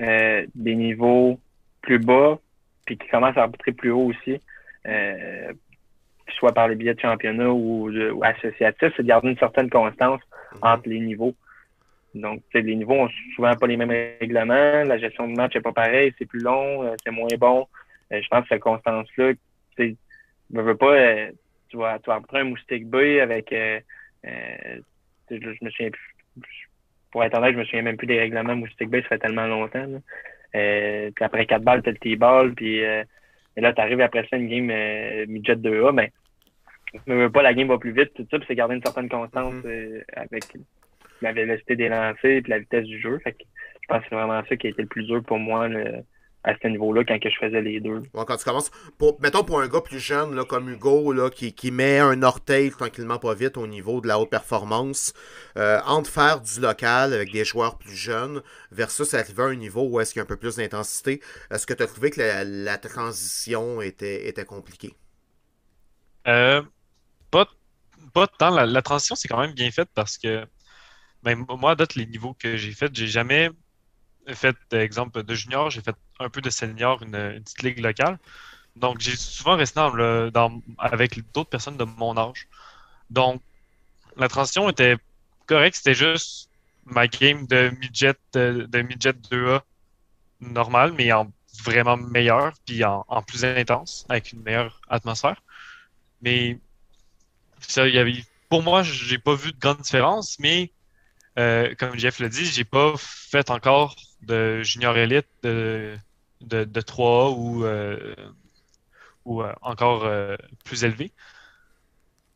euh, 0.00 0.46
des 0.54 0.74
niveaux 0.74 1.38
plus 1.82 1.98
bas, 1.98 2.38
puis 2.86 2.96
qui 2.96 3.08
commencent 3.08 3.36
à 3.36 3.42
arbitrer 3.42 3.72
plus 3.72 3.90
haut 3.90 4.06
aussi, 4.06 4.40
euh, 4.86 5.52
soit 6.38 6.52
par 6.52 6.68
les 6.68 6.74
billets 6.74 6.94
de 6.94 7.00
championnat 7.00 7.50
ou, 7.50 7.90
ou 7.90 8.24
associatifs, 8.24 8.92
c'est 8.96 9.02
de 9.02 9.08
garder 9.08 9.28
une 9.30 9.38
certaine 9.38 9.70
constance 9.70 10.20
mhm. 10.54 10.58
entre 10.62 10.88
les 10.88 11.00
niveaux. 11.00 11.34
Donc, 12.14 12.42
les 12.54 12.74
niveaux 12.74 12.94
ont 12.94 13.08
souvent 13.34 13.54
pas 13.54 13.66
les 13.66 13.76
mêmes 13.76 13.90
règlements, 13.90 14.84
la 14.84 14.98
gestion 14.98 15.28
de 15.28 15.34
match 15.34 15.54
n'est 15.54 15.60
pas 15.60 15.72
pareille, 15.72 16.12
c'est 16.18 16.26
plus 16.26 16.40
long, 16.40 16.84
euh, 16.84 16.94
c'est 17.04 17.10
moins 17.10 17.28
bon. 17.38 17.66
Euh, 18.12 18.20
je 18.22 18.28
pense 18.28 18.42
que 18.42 18.48
cette 18.48 18.62
constance-là, 18.62 19.32
tu 19.76 19.96
ne 20.50 20.62
veux 20.62 20.76
pas, 20.76 20.94
euh, 20.94 21.30
tu 21.68 21.76
vas, 21.76 21.98
tu 21.98 22.10
vas 22.10 22.20
un 22.32 22.44
moustique 22.44 22.86
boy 22.86 23.20
avec, 23.20 23.48
je, 23.50 24.74
me 25.30 25.70
souviens 25.70 25.90
plus, 25.90 26.68
pour 27.10 27.24
être 27.24 27.36
honnête, 27.36 27.54
je 27.54 27.58
me 27.58 27.64
souviens 27.64 27.82
même 27.82 27.96
plus 27.96 28.06
des 28.06 28.18
règlements 28.18 28.56
moustique 28.56 28.90
boy, 28.90 29.02
ça 29.02 29.08
fait 29.08 29.18
tellement 29.18 29.46
longtemps. 29.46 29.86
puis 30.52 31.24
après 31.24 31.46
quatre 31.46 31.64
balles, 31.64 31.82
tu 31.82 31.88
as 31.88 31.92
le 31.92 31.98
T-ball, 31.98 32.54
puis 32.54 32.82
Et 33.58 33.60
là, 33.60 33.72
tu 33.72 33.80
arrives 33.80 34.00
après 34.00 34.24
ça 34.30 34.36
une 34.36 34.48
game 34.48 34.70
euh, 34.70 35.26
midget 35.26 35.56
2A, 35.56 35.92
ben, 35.92 36.08
mais 37.06 37.28
pas 37.28 37.42
la 37.42 37.54
game 37.54 37.66
va 37.66 37.76
plus 37.76 37.90
vite, 37.90 38.14
tout 38.14 38.24
ça, 38.30 38.38
puis 38.38 38.46
c'est 38.46 38.54
garder 38.54 38.76
une 38.76 38.82
certaine 38.84 39.08
constance 39.08 39.52
Mhm. 39.54 39.62
euh, 39.66 40.00
avec 40.14 40.44
la 41.20 41.32
vélocité 41.32 41.74
des 41.74 41.88
lancers 41.88 42.30
et 42.30 42.40
la 42.46 42.60
vitesse 42.60 42.84
du 42.84 43.00
jeu. 43.00 43.18
Fait 43.18 43.32
que 43.32 43.38
je 43.82 43.86
pense 43.88 44.02
que 44.02 44.06
c'est 44.10 44.14
vraiment 44.14 44.40
ça 44.48 44.56
qui 44.56 44.68
a 44.68 44.70
été 44.70 44.82
le 44.82 44.86
plus 44.88 45.04
dur 45.06 45.24
pour 45.24 45.40
moi 45.40 45.66
là, 45.66 46.02
à 46.48 46.54
ce 46.62 46.66
niveau-là 46.66 47.04
quand 47.04 47.18
que 47.18 47.28
je 47.28 47.36
faisais 47.36 47.60
les 47.60 47.78
deux. 47.78 48.02
Bon, 48.14 48.24
quand 48.24 48.38
tu 48.38 48.44
commences, 48.44 48.70
pour, 48.96 49.20
mettons 49.20 49.44
pour 49.44 49.60
un 49.60 49.68
gars 49.68 49.82
plus 49.82 50.00
jeune 50.00 50.34
là, 50.34 50.44
comme 50.44 50.70
Hugo, 50.70 51.12
là, 51.12 51.28
qui, 51.28 51.52
qui 51.52 51.70
met 51.70 51.98
un 51.98 52.22
orteil 52.22 52.70
tranquillement 52.70 53.18
pas 53.18 53.34
vite 53.34 53.58
au 53.58 53.66
niveau 53.66 54.00
de 54.00 54.08
la 54.08 54.18
haute 54.18 54.30
performance, 54.30 55.12
euh, 55.58 55.78
entre 55.84 56.10
faire 56.10 56.40
du 56.40 56.60
local 56.60 57.12
avec 57.12 57.30
des 57.32 57.44
joueurs 57.44 57.76
plus 57.76 57.94
jeunes 57.94 58.42
versus 58.72 59.12
arriver 59.12 59.42
à 59.42 59.46
un 59.46 59.56
niveau 59.56 59.82
où 59.82 60.00
est-ce 60.00 60.14
qu'il 60.14 60.20
y 60.20 60.22
a 60.22 60.24
un 60.24 60.26
peu 60.26 60.38
plus 60.38 60.56
d'intensité, 60.56 61.20
est-ce 61.50 61.66
que 61.66 61.74
tu 61.74 61.82
as 61.82 61.86
trouvé 61.86 62.10
que 62.10 62.20
la, 62.20 62.44
la 62.44 62.78
transition 62.78 63.82
était, 63.82 64.26
était 64.26 64.46
compliquée? 64.46 64.94
Euh, 66.26 66.62
pas, 67.30 67.46
pas 68.14 68.26
tant. 68.26 68.50
La, 68.50 68.64
la 68.64 68.82
transition, 68.82 69.16
c'est 69.16 69.28
quand 69.28 69.40
même 69.40 69.52
bien 69.52 69.70
faite 69.70 69.90
parce 69.94 70.16
que 70.16 70.46
ben, 71.22 71.44
moi, 71.58 71.72
à 71.72 71.74
date, 71.74 71.94
les 71.94 72.06
niveaux 72.06 72.34
que 72.34 72.56
j'ai 72.56 72.72
fait, 72.72 72.94
j'ai 72.94 73.06
jamais 73.06 73.50
fait, 74.34 74.56
exemple, 74.72 75.22
de 75.22 75.34
junior, 75.34 75.70
j'ai 75.70 75.80
fait 75.80 75.96
un 76.20 76.28
peu 76.28 76.40
de 76.40 76.50
senior, 76.50 77.02
une, 77.02 77.40
petite 77.42 77.62
ligue 77.62 77.80
locale. 77.80 78.18
Donc, 78.76 79.00
j'ai 79.00 79.16
souvent 79.16 79.56
resté 79.56 79.80
avec 80.78 81.32
d'autres 81.32 81.50
personnes 81.50 81.76
de 81.76 81.84
mon 81.84 82.16
âge. 82.16 82.48
Donc, 83.10 83.42
la 84.16 84.28
transition 84.28 84.68
était 84.68 84.96
correcte, 85.46 85.76
c'était 85.76 85.94
juste 85.94 86.50
ma 86.84 87.06
game 87.08 87.46
de 87.46 87.70
midget, 87.80 88.14
de, 88.32 88.66
de 88.68 88.82
midget 88.82 89.12
2A 89.12 89.62
normal, 90.40 90.92
mais 90.96 91.12
en 91.12 91.30
vraiment 91.64 91.96
meilleur, 91.96 92.52
puis 92.66 92.84
en, 92.84 93.04
plus 93.26 93.44
intense, 93.44 94.06
avec 94.08 94.32
une 94.32 94.42
meilleure 94.42 94.80
atmosphère. 94.88 95.42
Mais 96.22 96.58
ça, 97.60 97.88
y 97.88 97.98
avait, 97.98 98.24
pour 98.48 98.62
moi, 98.62 98.82
j'ai 98.82 99.18
pas 99.18 99.34
vu 99.34 99.52
de 99.52 99.58
grande 99.58 99.80
différence, 99.80 100.38
mais 100.38 100.72
euh, 101.38 101.74
comme 101.78 101.98
Jeff 101.98 102.18
l'a 102.20 102.28
dit, 102.28 102.44
j'ai 102.44 102.64
pas 102.64 102.94
fait 102.96 103.50
encore 103.50 103.96
de 104.22 104.62
junior 104.62 104.96
élite 104.96 105.28
de, 105.42 105.96
de, 106.40 106.64
de 106.64 106.80
3A 106.80 107.34
ou, 107.36 107.64
euh, 107.64 108.14
ou 109.24 109.42
euh, 109.42 109.52
encore 109.62 110.04
euh, 110.04 110.36
plus 110.64 110.84
élevé. 110.84 111.12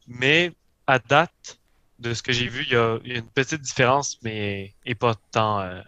Mais 0.06 0.52
à 0.86 0.98
date, 0.98 1.58
de 1.98 2.14
ce 2.14 2.22
que 2.22 2.32
j'ai 2.32 2.48
vu, 2.48 2.64
il 2.64 2.72
y, 2.72 2.76
a, 2.76 2.98
une 3.04 3.28
petite 3.28 3.60
différence, 3.60 4.18
mais 4.22 4.74
et 4.84 4.94
pas 4.96 5.14
tant, 5.30 5.82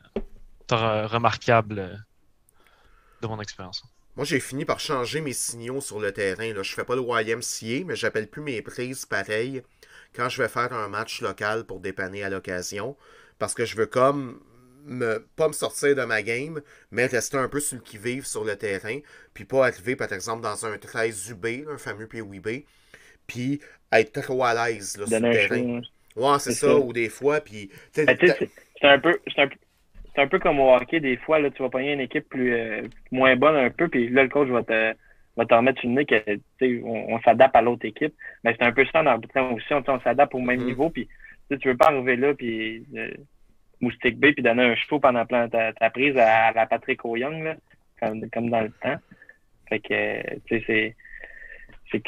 remarquable 0.71 2.05
de 3.21 3.27
mon 3.27 3.41
expérience. 3.41 3.85
Moi, 4.17 4.25
j'ai 4.25 4.39
fini 4.39 4.65
par 4.65 4.79
changer 4.79 5.21
mes 5.21 5.33
signaux 5.33 5.81
sur 5.81 5.99
le 5.99 6.13
terrain. 6.13 6.53
Là. 6.53 6.63
Je 6.63 6.73
fais 6.73 6.85
pas 6.85 6.95
le 6.95 7.03
YMCA, 7.03 7.85
mais 7.85 7.97
j'appelle 7.97 8.29
plus 8.29 8.43
mes 8.43 8.63
prises 8.63 9.07
pareil 9.07 9.63
quand 10.15 10.29
je 10.29 10.41
vais 10.41 10.49
faire 10.49 10.73
un 10.73 10.89
match 10.89 11.21
local 11.21 11.65
pour 11.65 11.81
dépanner 11.81 12.23
à 12.23 12.31
l'occasion. 12.31 12.97
Parce 13.41 13.55
que 13.55 13.65
je 13.65 13.77
veux 13.77 13.87
comme 13.87 14.41
me, 14.85 15.27
pas 15.37 15.49
me 15.49 15.53
sortir 15.53 15.95
de 15.97 16.05
ma 16.05 16.23
game, 16.23 16.61
mais 16.91 17.07
rester 17.07 17.37
un 17.39 17.49
peu 17.49 17.61
sur 17.61 17.77
le 17.77 17.83
qui-vive 17.83 18.27
sur 18.27 18.45
le 18.45 18.57
terrain. 18.57 18.99
Puis 19.35 19.45
pas 19.45 19.67
arriver, 19.67 19.97
par 19.97 20.13
exemple, 20.13 20.43
dans 20.43 20.67
un 20.67 20.79
13 20.79 21.31
UB, 21.31 21.47
un 21.69 21.79
fameux 21.79 22.07
PWB, 22.09 22.65
puis 23.27 23.61
être 23.93 24.23
trop 24.23 24.45
à 24.45 24.55
l'aise 24.55 24.97
là, 24.99 25.07
sur 25.07 25.25
le 25.25 25.29
terrain. 25.29 25.63
show. 25.63 25.81
Ouais, 26.17 26.39
c'est 26.41 26.53
ça, 26.53 26.79
ou 26.79 26.93
des 26.93 27.09
fois, 27.09 27.41
puis... 27.41 27.71
Ben, 28.07 28.17
c'est 28.81 28.87
un 28.89 28.99
peu. 28.99 29.19
C'est 29.31 29.39
un, 29.43 29.49
peu- 29.49 29.59
c'est 30.15 30.23
un 30.23 30.29
peu 30.29 30.39
comme 30.39 30.61
au 30.61 30.75
hockey, 30.75 31.01
des 31.01 31.17
fois, 31.19 31.39
là, 31.39 31.51
tu 31.51 31.63
vas 31.63 31.71
pogner 31.71 31.93
une 31.93 32.01
équipe 32.01 32.29
plus 32.29 32.55
euh, 32.55 32.83
moins 33.11 33.37
bonne 33.37 33.57
un 33.57 33.71
peu, 33.71 33.89
puis 33.89 34.09
là, 34.11 34.23
le 34.25 34.29
coach 34.29 34.49
va 34.49 34.63
te, 34.63 34.95
va 35.37 35.47
te 35.47 35.55
remettre 35.55 35.85
une 35.85 35.95
nez 35.97 36.07
que 36.07 36.17
tu 36.25 36.43
sais, 36.61 36.83
on, 36.85 37.15
on 37.15 37.21
s'adapte 37.23 37.57
à 37.57 37.63
l'autre 37.63 37.87
équipe. 37.87 38.15
Mais 38.45 38.55
c'est 38.59 38.65
un 38.67 38.73
peu 38.73 38.85
ça 38.87 39.01
en 39.03 39.07
arbitrant 39.07 39.53
aussi, 39.55 39.73
on, 39.73 39.83
on 39.89 40.01
s'adapte 40.01 40.35
au 40.35 40.41
même 40.41 40.61
Mhm. 40.61 40.65
niveau, 40.65 40.91
puis 40.91 41.09
tu 41.51 41.69
veux 41.69 41.77
pas 41.77 41.89
arriver 41.89 42.17
là, 42.17 42.35
puis 42.35 42.87
euh, 42.97 43.11
moustique 43.81 44.19
B, 44.19 44.33
puis 44.33 44.43
donner 44.43 44.63
un 44.63 44.75
show 44.77 44.99
pendant 44.99 45.25
plein 45.27 45.49
ta, 45.49 45.73
ta 45.73 45.91
prise 45.91 46.17
à, 46.17 46.53
la 46.53 46.67
Patrick 46.67 47.05
O'Young, 47.05 47.43
là, 47.43 47.57
comme, 48.01 48.29
comme 48.31 48.51
dans 48.51 48.63
le 48.63 48.71
temps. 48.71 48.97
Fait 49.69 49.81
que, 49.81 50.41
tu 50.47 50.61
sais, 50.67 50.97
c'est. 51.91 52.03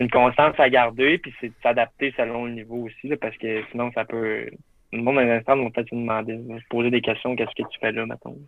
une 0.00 0.10
constance 0.10 0.54
à 0.58 0.68
garder, 0.68 1.18
puis 1.18 1.34
c'est 1.40 1.48
de 1.48 1.54
s'adapter 1.62 2.12
selon 2.16 2.46
le 2.46 2.52
niveau 2.52 2.86
aussi, 2.86 3.08
là, 3.08 3.16
parce 3.16 3.36
que 3.38 3.62
sinon, 3.70 3.90
ça 3.92 4.04
peut. 4.04 4.48
Le 4.92 5.02
monde, 5.02 5.18
à 5.18 5.24
l'instant, 5.24 5.56
va 5.56 5.70
peut-être 5.70 5.90
se 5.90 5.94
demander, 5.94 6.36
se 6.36 6.68
poser 6.68 6.90
des 6.90 7.00
questions, 7.00 7.34
qu'est-ce 7.34 7.62
que 7.62 7.68
tu 7.68 7.78
fais 7.80 7.92
là, 7.92 8.06
mettons. 8.06 8.38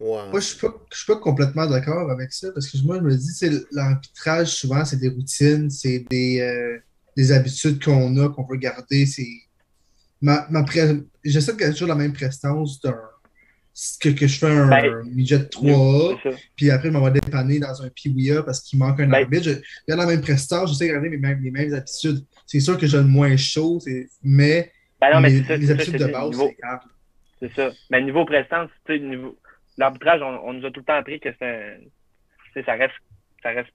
ouais. 0.00 0.30
Moi, 0.30 0.40
je 0.40 0.46
suis 0.46 0.60
pas, 0.60 0.74
je 0.92 0.98
suis 0.98 1.06
pas 1.06 1.18
complètement 1.18 1.66
d'accord 1.66 2.10
avec 2.10 2.32
ça 2.32 2.48
parce 2.52 2.70
que 2.70 2.76
moi, 2.86 2.96
je 2.96 3.02
me 3.02 3.10
dis, 3.10 3.32
c'est 3.32 3.50
l'arbitrage, 3.72 4.48
souvent, 4.48 4.84
c'est 4.84 4.98
des 4.98 5.08
routines, 5.08 5.70
c'est 5.70 6.00
des, 6.10 6.40
euh, 6.40 6.78
des 7.16 7.32
habitudes 7.32 7.82
qu'on 7.82 8.16
a, 8.18 8.28
qu'on 8.28 8.44
veut 8.44 8.58
garder. 8.58 9.06
C'est 9.06 9.26
ma, 10.22 10.46
ma 10.50 10.64
J'essaie 11.24 11.52
de 11.52 11.58
garder 11.58 11.74
toujours 11.74 11.88
la 11.88 11.94
même 11.94 12.12
prestance 12.12 12.80
d'un 12.80 12.96
que, 14.02 14.10
que 14.10 14.26
je 14.26 14.38
fais 14.38 14.50
un 14.50 14.68
Ben, 14.68 15.02
midget 15.14 15.38
3A, 15.48 16.18
C'est 16.22 16.30
ça. 16.32 16.36
puis 16.56 16.70
après, 16.70 16.88
je 16.88 16.92
m'en 16.92 17.02
vais 17.04 17.10
dépanner 17.12 17.58
dans 17.58 17.82
un 17.82 17.88
PWA 17.88 18.42
parce 18.42 18.60
qu'il 18.60 18.78
manque 18.78 19.00
un 19.00 19.06
Ben- 19.08 19.22
arbitre. 19.22 19.44
Je 19.44 19.52
garde 19.88 20.00
la 20.00 20.06
même 20.06 20.20
prestance, 20.20 20.70
j'essaie 20.70 20.88
de 20.88 20.92
garder 20.92 21.08
mes 21.08 21.16
mêmes, 21.16 21.42
les 21.42 21.50
mêmes 21.50 21.72
habitudes. 21.72 22.18
C'est 22.46 22.60
sûr 22.60 22.76
que 22.76 22.86
je 22.86 22.98
donne 22.98 23.08
moins 23.08 23.34
chaud, 23.38 23.78
mais, 24.22 24.70
Ben 25.00 25.14
non, 25.14 25.20
mais 25.20 25.30
ça, 25.42 25.58
ça, 25.58 25.78
c'est 25.78 25.92
de 25.98 26.04
le 26.04 26.12
base, 26.12 26.36
c'est 26.36 26.56
grave. 26.62 26.80
C'est 27.40 27.52
ça. 27.54 27.70
Mais 27.90 28.02
niveau 28.02 28.24
prestance, 28.26 28.68
tu 28.86 28.92
sais, 28.92 28.98
niveau. 29.00 29.38
L'arbitrage, 29.78 30.20
on, 30.20 30.48
on 30.48 30.52
nous 30.52 30.66
a 30.66 30.70
tout 30.70 30.80
le 30.80 30.84
temps 30.84 30.96
appris 30.96 31.18
que 31.18 31.30
c'est 31.38 32.64
ça 32.66 32.74
reste. 32.74 32.92
Ça 33.42 33.50
reste. 33.50 33.70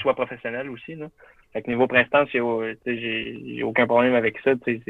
sois 0.00 0.14
professionnel 0.16 0.68
aussi, 0.68 0.96
là. 0.96 1.08
Fait 1.52 1.62
que 1.62 1.70
niveau 1.70 1.86
prestance, 1.86 2.28
j'ai 2.32 2.40
j'ai 2.86 3.62
aucun 3.62 3.86
problème 3.86 4.14
avec 4.14 4.36
ça. 4.42 4.50
C'est- 4.64 4.82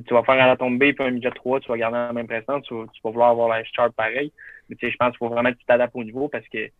tu 0.00 0.14
vas 0.14 0.22
faire 0.22 0.42
à 0.42 0.46
la 0.46 0.56
tombée 0.56 0.92
puis 0.92 1.04
un 1.04 1.10
midget 1.10 1.30
3, 1.30 1.60
tu 1.60 1.68
vas 1.68 1.78
garder 1.78 1.96
la 1.96 2.12
même 2.12 2.26
prestance, 2.26 2.64
tu 2.64 2.74
vas, 2.74 3.10
vouloir 3.10 3.30
avoir 3.30 3.48
la 3.48 3.64
sharp 3.64 3.94
pareil. 3.94 4.32
Mais 4.68 4.76
je 4.80 4.96
pense 4.96 5.10
qu'il 5.10 5.18
faut 5.18 5.28
vraiment 5.28 5.52
que 5.52 5.58
tu 5.58 5.64
t'adaptes 5.66 5.94
au 5.94 6.04
niveau 6.04 6.28
parce 6.28 6.46
que 6.48 6.70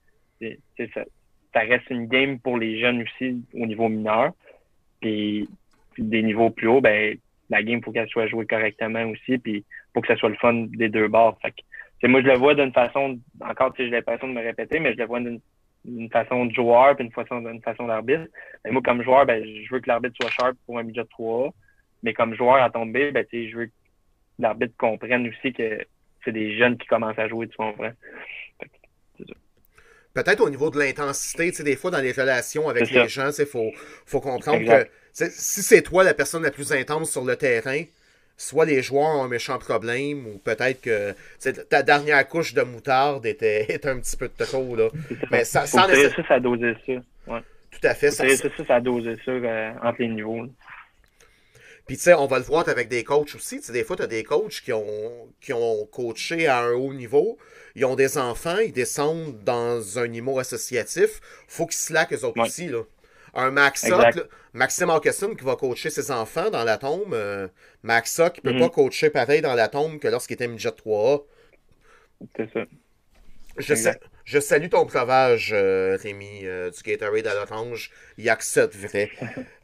ça, 0.41 1.61
reste 1.61 1.89
une 1.91 2.07
game 2.07 2.39
pour 2.39 2.59
les 2.59 2.81
jeunes 2.81 3.03
aussi 3.03 3.43
au 3.55 3.67
niveau 3.67 3.89
mineur. 3.89 4.33
Puis, 5.01 5.49
des 5.99 6.23
niveaux 6.23 6.51
plus 6.51 6.69
hauts, 6.69 6.81
ben 6.81 7.17
la 7.51 7.63
game, 7.63 7.83
faut 7.83 7.93
qu'elle 7.93 8.09
soit 8.09 8.27
jouée 8.27 8.47
correctement 8.47 9.05
aussi. 9.05 9.39
Puis 9.39 9.65
pour 9.93 10.03
que 10.03 10.09
ça 10.09 10.17
soit 10.17 10.31
le 10.31 10.37
fun 10.37 10.67
des 10.71 10.89
deux 10.89 11.09
bords. 11.09 11.39
Moi, 12.03 12.21
je 12.21 12.27
le 12.27 12.37
vois 12.37 12.55
d'une 12.55 12.73
façon, 12.73 13.19
encore, 13.41 13.73
j'ai 13.79 13.89
l'impression 13.89 14.29
de 14.29 14.35
me 14.35 14.43
répéter, 14.43 14.79
mais 14.79 14.93
je 14.93 14.99
le 14.99 15.07
vois 15.07 15.21
d'une 15.21 16.11
façon 16.11 16.47
de 16.47 16.53
joueur 16.53 16.97
puis 16.97 17.09
façon, 17.11 17.41
d'une 17.41 17.63
façon 17.63 17.87
d'arbitre. 17.87 18.27
Mais 18.65 18.73
moi, 18.73 18.83
comme 18.83 19.03
joueur, 19.03 19.25
ben, 19.25 19.43
je 19.43 19.73
veux 19.73 19.81
que 19.81 19.89
l'arbitre 19.89 20.17
soit 20.21 20.31
sharp 20.31 20.57
pour 20.67 20.79
un 20.79 20.83
midget 20.83 21.05
3 21.05 21.51
Mais 22.05 22.13
comme 22.15 22.35
joueur 22.35 22.63
à 22.63 22.71
tomber, 22.71 23.11
ben, 23.11 23.27
je 23.33 23.57
veux 23.57 23.67
que 23.67 23.73
l'arbitre 24.39 24.75
comprenne 24.79 25.27
aussi 25.27 25.53
que 25.53 25.85
c'est 26.25 26.33
des 26.33 26.57
jeunes 26.57 26.77
qui 26.79 26.87
commencent 26.87 27.19
à 27.19 27.29
jouer, 27.29 27.49
tu 27.49 27.57
comprends? 27.57 27.93
Peut-être 30.13 30.41
au 30.41 30.51
niveau 30.51 30.71
de 30.71 30.79
l'intensité, 30.79 31.51
tu 31.51 31.57
sais, 31.57 31.65
des 31.65 31.75
fois 31.75 31.91
dans 31.91 31.99
les 32.01 32.13
relations 32.13 32.69
avec 32.69 32.89
les 32.89 33.09
ça. 33.09 33.31
gens, 33.31 33.31
il 33.37 33.47
faut, 33.47 33.73
faut 34.07 34.21
comprendre 34.21 34.61
Exact. 34.61 34.89
que 35.19 35.25
si 35.31 35.63
c'est 35.63 35.83
toi 35.83 36.05
la 36.05 36.15
personne 36.15 36.45
la 36.45 36.53
plus 36.53 36.73
intense 36.73 37.11
sur 37.11 37.25
le 37.25 37.35
terrain, 37.35 37.83
soit 38.37 38.65
les 38.65 38.81
joueurs 38.81 39.17
ont 39.17 39.25
un 39.25 39.29
méchant 39.29 39.59
problème, 39.59 40.27
ou 40.27 40.39
peut-être 40.39 40.83
que 40.83 41.15
ta 41.69 41.83
dernière 41.83 42.29
couche 42.29 42.55
de 42.55 42.63
moutarde 42.63 43.27
était, 43.27 43.63
était 43.75 43.89
un 43.89 43.99
petit 43.99 44.17
peu 44.17 44.29
de 44.29 44.45
trop. 44.45 44.77
Là. 44.77 44.89
Ça. 44.91 45.27
Mais 45.33 45.45
ça, 45.45 45.67
sans 45.67 45.89
ça. 45.89 45.89
Ouais. 47.27 47.41
Tout 47.73 47.81
à 47.87 47.95
fait. 47.95 48.11
Faut 48.11 48.65
Ça, 48.65 48.75
à 48.77 48.81
doser 48.81 49.17
ça 49.25 49.33
euh, 49.33 49.73
entre 49.83 50.01
les 50.01 50.09
niveaux. 50.09 50.43
là. 50.43 50.49
Puis, 51.87 51.97
tu 51.97 52.05
sais, 52.05 52.15
on 52.15 52.27
va 52.27 52.39
le 52.39 52.45
voir 52.45 52.67
avec 52.69 52.89
des 52.89 53.05
coachs 53.05 53.35
aussi. 53.35 53.59
Tu 53.59 53.65
sais, 53.67 53.73
des 53.73 53.85
fois, 53.85 53.97
tu 53.97 54.03
as 54.03 54.07
des 54.07 54.25
coachs 54.25 54.63
qui 54.63 54.73
ont, 54.73 55.29
qui 55.41 55.53
ont 55.53 55.85
coaché 55.87 56.47
à 56.47 56.61
un 56.61 56.73
haut 56.73 56.95
niveau. 56.95 57.37
Ils 57.75 57.85
ont 57.85 57.95
des 57.95 58.17
enfants, 58.17 58.57
ils 58.59 58.73
descendent 58.73 59.43
dans 59.45 59.99
un 59.99 60.07
niveau 60.09 60.39
associatif. 60.39 61.21
faut 61.47 61.67
qu'ils 61.67 61.77
slackent 61.79 62.13
eux 62.15 62.25
autres 62.25 62.41
Ouais. 62.41 62.47
aussi. 62.47 62.69
Là. 62.69 62.83
Un 63.35 63.51
Max 63.51 63.87
Sock, 63.87 64.15
Maxime 64.53 64.91
Augustin 64.91 65.35
qui 65.35 65.45
va 65.45 65.57
coacher 65.57 65.91
ses 65.91 66.11
enfants 66.11 66.51
dans 66.51 66.65
la 66.65 66.79
tombe. 66.79 67.13
euh, 67.13 67.49
Max 67.83 68.15
Sock, 68.15 68.39
il 68.39 68.43
peut 68.43 68.53
Mhm. 68.53 68.61
pas 68.61 68.69
coacher 68.71 69.11
pareil 69.11 69.43
dans 69.43 69.55
la 69.55 69.69
tombe 69.69 69.99
que 69.99 70.09
lorsqu'il 70.09 70.35
était 70.35 70.47
midget 70.49 70.71
3A. 70.71 71.23
C'est 72.37 72.51
ça. 72.53 72.61
Je, 73.59 73.73
Exact. 73.73 74.03
sa- 74.03 74.09
je 74.25 74.39
salue 74.39 74.69
ton 74.69 74.85
breuvage, 74.85 75.51
euh, 75.53 75.99
Rémi, 76.01 76.41
euh, 76.45 76.71
du 76.71 76.83
Gatorade 76.83 77.27
à 77.27 77.35
l'orange. 77.35 77.91
Il 78.17 78.25
y 78.25 78.31
a 78.31 78.37
que 78.37 78.45
vrai. 78.75 79.11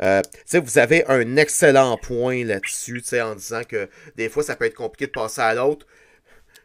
Euh, 0.02 0.22
vous 0.54 0.78
avez 0.78 1.04
un 1.08 1.36
excellent 1.36 1.98
point 1.98 2.42
là-dessus, 2.44 3.02
en 3.20 3.34
disant 3.34 3.64
que 3.64 3.88
des 4.16 4.30
fois, 4.30 4.42
ça 4.42 4.56
peut 4.56 4.64
être 4.64 4.74
compliqué 4.74 5.06
de 5.06 5.12
passer 5.12 5.42
à 5.42 5.54
l'autre. 5.54 5.86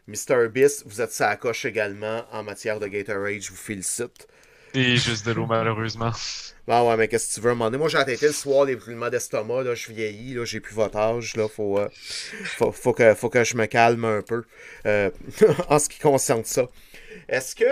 Mr. 0.08 0.48
Biss, 0.48 0.84
vous 0.86 1.02
êtes 1.02 1.12
sa 1.12 1.36
coche 1.36 1.66
également 1.66 2.24
en 2.32 2.42
matière 2.42 2.80
de 2.80 2.86
Gatorade. 2.86 3.42
Je 3.42 3.50
vous 3.50 3.56
félicite. 3.56 4.26
Juste 4.76 5.26
de 5.26 5.32
l'eau, 5.32 5.46
malheureusement. 5.46 6.12
Bon, 6.66 6.88
ouais, 6.88 6.96
mais 6.96 7.08
qu'est-ce 7.08 7.30
que 7.30 7.34
tu 7.34 7.40
veux? 7.40 7.50
Demander? 7.50 7.78
Moi, 7.78 7.88
j'ai 7.88 7.98
arrêté 7.98 8.26
le 8.26 8.32
soir 8.32 8.64
les 8.64 8.76
brûlements 8.76 9.08
d'estomac. 9.08 9.62
Là, 9.62 9.74
je 9.74 9.90
vieillis, 9.90 10.34
là, 10.34 10.44
j'ai 10.44 10.60
plus 10.60 10.74
votre 10.74 10.98
âge. 10.98 11.34
Là, 11.36 11.48
faut, 11.48 11.78
euh, 11.78 11.88
faut, 12.44 12.72
faut 12.72 12.92
que, 12.92 13.14
faut 13.14 13.30
que 13.30 13.44
je 13.44 13.56
me 13.56 13.66
calme 13.66 14.04
un 14.04 14.22
peu 14.22 14.44
euh, 14.86 15.10
en 15.68 15.78
ce 15.78 15.88
qui 15.88 15.98
concerne 15.98 16.44
ça. 16.44 16.68
Est-ce 17.28 17.54
que 17.54 17.64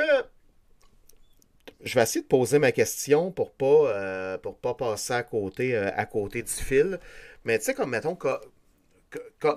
je 1.82 1.94
vais 1.94 2.02
essayer 2.02 2.22
de 2.22 2.26
poser 2.26 2.58
ma 2.58 2.72
question 2.72 3.30
pour 3.30 3.52
pas, 3.52 4.38
pour 4.38 4.56
pas 4.58 4.74
passer 4.74 5.12
à 5.12 5.22
côté, 5.22 5.76
à 5.76 6.06
côté 6.06 6.42
du 6.42 6.50
fil. 6.50 6.98
Mais 7.44 7.58
tu 7.58 7.66
sais, 7.66 7.74
comme 7.74 7.90
mettons, 7.90 8.16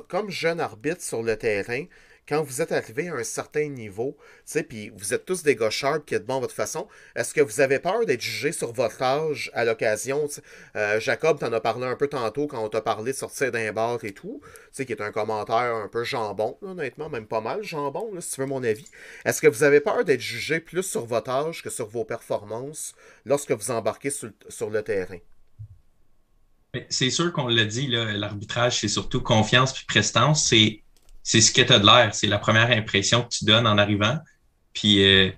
comme 0.07 0.29
jeune 0.29 0.59
arbitre 0.59 1.01
sur 1.01 1.23
le 1.23 1.37
terrain, 1.37 1.85
quand 2.27 2.43
vous 2.43 2.61
êtes 2.61 2.71
arrivé 2.71 3.07
à 3.07 3.15
un 3.15 3.23
certain 3.23 3.67
niveau, 3.69 4.17
puis 4.67 4.89
vous 4.89 5.13
êtes 5.13 5.25
tous 5.25 5.43
des 5.43 5.55
gars 5.55 5.69
sharp 5.69 6.05
qui 6.05 6.15
êtes 6.15 6.25
bons 6.25 6.37
à 6.37 6.41
votre 6.41 6.53
façon, 6.53 6.87
est-ce 7.15 7.33
que 7.33 7.41
vous 7.41 7.61
avez 7.61 7.79
peur 7.79 8.05
d'être 8.05 8.21
jugé 8.21 8.51
sur 8.51 8.73
votre 8.73 9.01
âge 9.01 9.49
à 9.53 9.63
l'occasion? 9.63 10.27
Euh, 10.75 10.99
Jacob, 10.99 11.39
t'en 11.39 11.53
as 11.53 11.61
parlé 11.61 11.85
un 11.85 11.95
peu 11.95 12.07
tantôt 12.07 12.47
quand 12.47 12.63
on 12.63 12.69
t'a 12.69 12.81
parlé 12.81 13.13
de 13.13 13.17
sortir 13.17 13.51
d'un 13.51 13.71
bar 13.71 14.03
et 14.03 14.11
tout, 14.11 14.41
qui 14.75 14.83
est 14.83 15.01
un 15.01 15.11
commentaire 15.11 15.75
un 15.75 15.87
peu 15.87 16.03
jambon, 16.03 16.57
honnêtement, 16.61 17.09
même 17.09 17.27
pas 17.27 17.41
mal 17.41 17.63
jambon, 17.63 18.09
si 18.19 18.35
tu 18.35 18.41
veux 18.41 18.47
mon 18.47 18.63
avis. 18.63 18.87
Est-ce 19.25 19.41
que 19.41 19.47
vous 19.47 19.63
avez 19.63 19.79
peur 19.79 20.03
d'être 20.03 20.21
jugé 20.21 20.59
plus 20.59 20.83
sur 20.83 21.05
votre 21.05 21.29
âge 21.29 21.63
que 21.63 21.69
sur 21.69 21.87
vos 21.87 22.05
performances 22.05 22.93
lorsque 23.25 23.51
vous 23.51 23.71
embarquez 23.71 24.09
sur, 24.09 24.69
le 24.69 24.81
terrain? 24.83 25.19
C'est 26.89 27.09
sûr 27.09 27.31
qu'on 27.31 27.47
l'a 27.47 27.65
dit, 27.65 27.87
l'arbitrage, 27.87 28.81
c'est 28.81 28.87
surtout 28.87 29.21
confiance 29.21 29.73
puis 29.73 29.85
prestance. 29.85 30.47
C'est 30.47 30.83
c'est 31.27 31.41
ce 31.41 31.51
que 31.51 31.61
tu 31.61 31.73
as 31.73 31.79
de 31.79 31.85
l'air. 31.85 32.15
C'est 32.15 32.27
la 32.27 32.37
première 32.37 32.71
impression 32.71 33.21
que 33.21 33.27
tu 33.27 33.43
donnes 33.43 33.67
en 33.67 33.77
arrivant. 33.77 34.17
Puis, 34.71 35.03
euh, 35.03 35.27
tu 35.29 35.35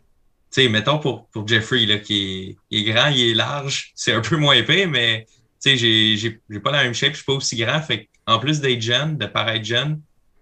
sais, 0.62 0.70
mettons 0.70 1.00
pour, 1.00 1.28
pour 1.30 1.48
Jeffrey, 1.48 1.88
là, 1.88 1.98
qui 1.98 2.60
est, 2.70 2.84
grand, 2.84 3.08
il 3.08 3.32
est 3.32 3.34
large, 3.34 3.92
c'est 3.96 4.14
un 4.14 4.22
peu 4.22 4.38
moins 4.38 4.54
épais, 4.54 4.86
mais 4.86 5.26
tu 5.60 5.72
sais, 5.72 5.78
j'ai, 5.78 6.16
j'ai, 6.16 6.60
pas 6.60 6.70
la 6.72 6.84
même 6.84 6.94
shape, 6.94 7.14
je 7.14 7.18
suis 7.18 7.26
pas 7.26 7.34
aussi 7.34 7.56
grand. 7.56 7.82
Fait 7.82 8.08
en 8.28 8.38
plus 8.38 8.62
d'être 8.62 8.84
jeune, 8.84 9.18
de 9.18 9.26
paraître 9.26 9.66
jeune, 9.66 10.00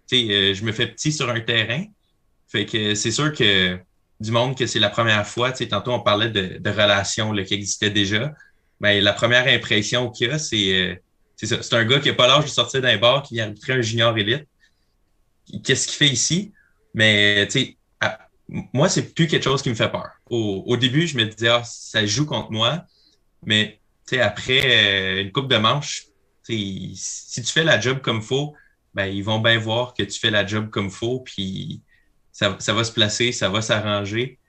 tu 0.10 0.18
sais, 0.18 0.34
euh, 0.34 0.54
je 0.54 0.66
me 0.66 0.74
fais 0.74 0.86
petit 0.86 1.14
sur 1.14 1.30
un 1.30 1.40
terrain. 1.40 1.86
Fait 2.50 2.66
que 2.66 2.94
c'est 2.94 3.12
sûr 3.12 3.32
que 3.32 3.80
du 4.20 4.32
monde 4.32 4.58
que 4.58 4.68
c'est 4.68 4.80
la 4.80 4.90
première 4.90 5.26
fois, 5.26 5.52
tu 5.52 5.60
sais, 5.60 5.70
tantôt 5.70 5.94
on 5.94 6.02
parlait 6.02 6.30
de, 6.30 6.58
de 6.60 6.70
relations 6.70 7.32
là, 7.32 7.46
qui 7.46 7.54
existaient 7.54 7.90
déjà. 7.90 8.34
Mais 8.82 9.00
la 9.00 9.14
première 9.14 9.48
impression 9.48 10.10
qu'il 10.10 10.28
y 10.28 10.32
a, 10.32 10.40
c'est, 10.40 10.74
euh, 10.74 10.96
c'est 11.38 11.46
ça. 11.46 11.64
C'est 11.64 11.76
un 11.76 11.86
gars 11.86 12.02
qui 12.02 12.10
a 12.10 12.14
pas 12.14 12.28
l'âge 12.28 12.44
de 12.44 12.50
sortir 12.50 12.82
d'un 12.82 12.98
bar, 12.98 13.24
qui 13.24 13.40
arbitrer 13.40 13.72
un 13.72 13.82
junior 13.82 14.18
élite 14.18 14.46
qu'est-ce 15.64 15.88
qu'il 15.88 15.96
fait 15.96 16.14
ici? 16.14 16.54
Mais 16.94 17.48
tu 17.48 17.60
sais, 17.60 17.78
moi, 18.74 18.90
c'est 18.90 19.14
plus 19.14 19.28
quelque 19.28 19.44
chose 19.44 19.62
qui 19.62 19.70
me 19.70 19.76
fait 19.76 19.92
peur. 19.92 20.10
Au, 20.30 20.78
début, 20.78 21.06
je 21.06 21.18
me 21.18 21.26
disais, 21.26 21.50
ah, 21.50 21.64
ça 21.64 22.06
joue 22.06 22.26
contre 22.26 22.52
moi. 22.52 22.86
Mais 23.46 23.80
après 24.20 24.62
euh, 24.66 25.22
une 25.22 25.32
coupe 25.32 25.50
de 25.50 25.58
manche, 25.58 26.06
si 26.44 26.96
tu 27.36 27.52
fais 27.52 27.64
la 27.64 27.80
job 27.80 28.00
comme 28.02 28.22
faut, 28.22 28.56
ben, 28.94 29.06
ils 29.06 29.24
vont 29.24 29.40
bien 29.40 29.60
voir 29.60 29.94
que 29.94 30.04
tu 30.04 30.18
fais 30.18 30.32
la 30.32 30.46
job 30.46 30.70
comme 30.70 30.90
faut, 30.90 31.20
puis 31.20 31.82
ça, 32.32 32.56
ça 32.60 32.74
va 32.74 32.84
se 32.84 32.92
placer, 32.92 33.32
ça 33.32 33.50
va 33.50 33.62
s'arranger. 33.62 34.40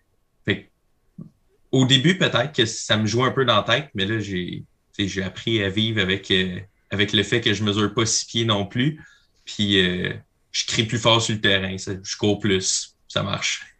Au 1.70 1.84
début, 1.84 2.16
peut-être 2.16 2.52
que 2.52 2.64
ça 2.64 2.96
me 2.96 3.04
joue 3.06 3.24
un 3.24 3.30
peu 3.30 3.44
dans 3.44 3.56
la 3.56 3.62
tête, 3.62 3.90
mais 3.94 4.06
là, 4.06 4.18
j'ai 4.20 4.64
j'ai 4.98 5.22
appris 5.22 5.62
à 5.62 5.68
vivre 5.68 6.00
avec, 6.00 6.30
euh, 6.30 6.58
avec 6.90 7.12
le 7.12 7.22
fait 7.22 7.40
que 7.40 7.52
je 7.52 7.62
mesure 7.62 7.92
pas 7.94 8.06
six 8.06 8.24
pieds 8.24 8.44
non 8.44 8.66
plus. 8.66 9.00
Puis 9.44 9.80
euh, 9.80 10.12
je 10.52 10.66
crie 10.66 10.84
plus 10.84 10.98
fort 10.98 11.20
sur 11.20 11.34
le 11.34 11.40
terrain. 11.40 11.76
Je 11.76 12.16
cours 12.16 12.38
plus. 12.38 12.94
Ça 13.06 13.22
marche. 13.22 13.74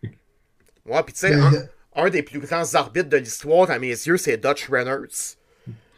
Ouais, 0.85 1.03
puis 1.03 1.13
tu 1.13 1.21
sais, 1.21 1.35
un, 1.95 2.11
des 2.11 2.23
plus 2.23 2.41
grands 2.41 2.75
arbitres 2.75 3.09
de 3.09 3.17
l'histoire, 3.19 3.71
à 3.71 3.79
mes 3.79 3.89
yeux, 3.89 4.17
c'est 4.17 4.39
Dutch 4.39 4.69
Reynolds. 4.71 5.37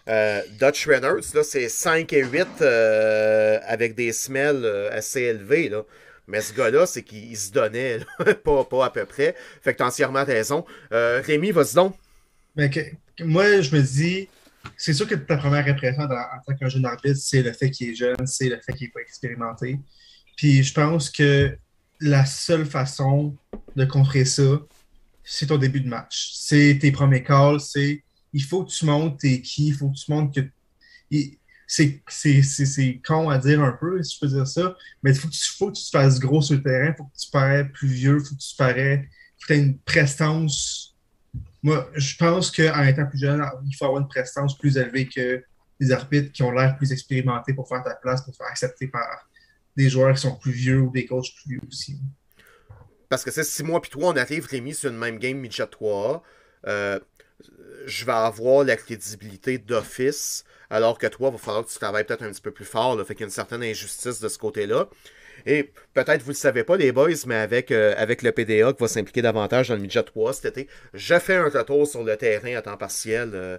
Euh, 0.08 0.42
Dutch 0.58 0.86
Reynolds, 0.88 1.34
là, 1.34 1.42
c'est 1.44 1.68
5 1.68 2.12
et 2.12 2.24
8 2.24 2.46
euh, 2.60 3.58
avec 3.64 3.94
des 3.94 4.12
semelles 4.12 4.64
euh, 4.64 4.90
assez 4.90 5.20
élevées. 5.22 5.68
Là. 5.68 5.82
Mais 6.26 6.40
ce 6.40 6.52
gars-là, 6.52 6.86
c'est 6.86 7.02
qu'il 7.02 7.36
se 7.36 7.52
donnait, 7.52 8.00
pas, 8.44 8.64
pas 8.64 8.86
à 8.86 8.90
peu 8.90 9.04
près. 9.04 9.36
Fait 9.62 9.72
que 9.72 9.78
t'as 9.78 9.86
entièrement 9.86 10.24
raison. 10.24 10.64
Rémi, 10.90 11.52
vas-y 11.52 11.74
donc. 11.74 11.94
Mais 12.56 12.70
moi, 13.20 13.60
je 13.60 13.76
me 13.76 13.82
dis, 13.82 14.28
c'est 14.76 14.92
sûr 14.92 15.06
que 15.06 15.14
ta 15.14 15.36
première 15.36 15.66
impression 15.66 16.02
en 16.02 16.08
tant 16.08 16.56
qu'un 16.58 16.68
jeune 16.68 16.84
arbitre, 16.84 17.18
c'est 17.18 17.42
le 17.42 17.52
fait 17.52 17.70
qu'il 17.70 17.90
est 17.90 17.94
jeune, 17.94 18.26
c'est 18.26 18.48
le 18.48 18.58
fait 18.60 18.72
qu'il 18.72 18.88
n'est 18.88 18.92
pas 18.92 19.00
expérimenté. 19.00 19.78
Puis 20.40 20.62
je 20.62 20.72
pense 20.72 21.10
que 21.10 21.54
la 22.00 22.24
seule 22.24 22.64
façon 22.64 23.36
de 23.76 23.84
contrer 23.84 24.24
ça, 24.24 24.58
c'est 25.22 25.48
ton 25.48 25.58
début 25.58 25.82
de 25.82 25.88
match. 25.88 26.30
C'est 26.32 26.78
tes 26.80 26.90
premiers 26.90 27.22
calls, 27.22 27.60
c'est 27.60 28.02
il 28.32 28.42
faut 28.42 28.64
que 28.64 28.70
tu 28.70 28.86
montes 28.86 29.20
tes 29.20 29.42
qui, 29.42 29.66
il 29.66 29.74
faut 29.74 29.90
que 29.90 29.98
tu 29.98 30.10
montes 30.10 30.34
que. 30.34 30.40
C'est 31.66 32.02
con 33.06 33.28
à 33.28 33.36
dire 33.36 33.62
un 33.62 33.72
peu, 33.72 34.02
si 34.02 34.14
je 34.14 34.20
peux 34.20 34.28
dire 34.28 34.46
ça, 34.46 34.74
mais 35.02 35.10
il 35.10 35.18
faut, 35.18 35.28
faut, 35.58 35.70
que 35.72 35.76
tu 35.76 35.84
te 35.84 35.90
fasses 35.90 36.18
gros 36.18 36.40
sur 36.40 36.56
le 36.56 36.62
terrain, 36.62 36.88
il 36.88 36.94
faut 36.96 37.04
que 37.04 37.18
tu 37.18 37.30
parais 37.30 37.68
plus 37.68 37.88
vieux, 37.88 38.16
il 38.18 38.26
faut 38.26 38.34
que 38.34 38.40
tu 38.40 38.56
parais. 38.56 39.10
que 39.42 39.46
tu 39.46 39.52
aies 39.52 39.58
une 39.58 39.76
prestance. 39.76 40.96
Moi, 41.62 41.86
je 41.96 42.16
pense 42.16 42.50
qu'en 42.50 42.82
étant 42.84 43.04
plus 43.04 43.18
jeune, 43.18 43.44
il 43.66 43.76
faut 43.76 43.84
avoir 43.84 44.00
une 44.00 44.08
prestance 44.08 44.56
plus 44.56 44.78
élevée 44.78 45.06
que 45.06 45.44
les 45.78 45.92
arbitres 45.92 46.32
qui 46.32 46.42
ont 46.42 46.50
l'air 46.50 46.78
plus 46.78 46.92
expérimentés 46.92 47.52
pour 47.52 47.68
faire 47.68 47.82
ta 47.82 47.94
place, 47.94 48.22
pour 48.22 48.32
te 48.32 48.38
faire 48.38 48.46
accepter 48.46 48.88
par, 48.88 49.02
des 49.82 49.90
joueurs 49.90 50.14
qui 50.14 50.20
sont 50.20 50.36
plus 50.36 50.52
vieux 50.52 50.80
ou 50.80 50.90
des 50.90 51.06
coachs 51.06 51.34
plus 51.34 51.52
vieux 51.52 51.60
aussi. 51.68 51.98
Parce 53.08 53.24
que 53.24 53.30
si 53.30 53.62
moi 53.64 53.80
puis 53.80 53.90
toi, 53.90 54.12
on 54.12 54.16
arrive, 54.16 54.46
Rémi, 54.46 54.74
sur 54.74 54.90
une 54.90 54.98
même 54.98 55.18
game 55.18 55.38
midget 55.38 55.66
3 55.66 56.22
euh, 56.66 57.00
je 57.86 58.04
vais 58.04 58.12
avoir 58.12 58.64
la 58.64 58.76
crédibilité 58.76 59.56
d'office, 59.56 60.44
alors 60.68 60.98
que 60.98 61.06
toi, 61.06 61.30
il 61.30 61.32
va 61.32 61.38
falloir 61.38 61.64
que 61.64 61.70
tu 61.70 61.78
travailles 61.78 62.04
peut-être 62.04 62.22
un 62.22 62.30
petit 62.30 62.42
peu 62.42 62.50
plus 62.50 62.66
fort. 62.66 62.94
Là, 62.94 63.04
fait 63.04 63.14
qu'il 63.14 63.22
y 63.22 63.24
a 63.24 63.28
une 63.28 63.32
certaine 63.32 63.62
injustice 63.62 64.20
de 64.20 64.28
ce 64.28 64.36
côté-là. 64.36 64.88
Et 65.46 65.72
peut-être 65.94 66.20
vous 66.20 66.28
ne 66.28 66.34
le 66.34 66.38
savez 66.38 66.64
pas, 66.64 66.76
les 66.76 66.92
boys, 66.92 67.08
mais 67.26 67.36
avec, 67.36 67.70
euh, 67.70 67.94
avec 67.96 68.20
le 68.20 68.30
PDA 68.30 68.74
qui 68.74 68.80
va 68.82 68.88
s'impliquer 68.88 69.22
davantage 69.22 69.68
dans 69.68 69.76
le 69.76 69.80
midget 69.80 70.02
3 70.02 70.34
cet 70.34 70.58
été, 70.58 70.68
je 70.92 71.18
fais 71.18 71.36
un 71.36 71.48
retour 71.48 71.86
sur 71.86 72.04
le 72.04 72.16
terrain 72.18 72.54
à 72.56 72.62
temps 72.62 72.76
partiel. 72.76 73.30
Euh, 73.32 73.56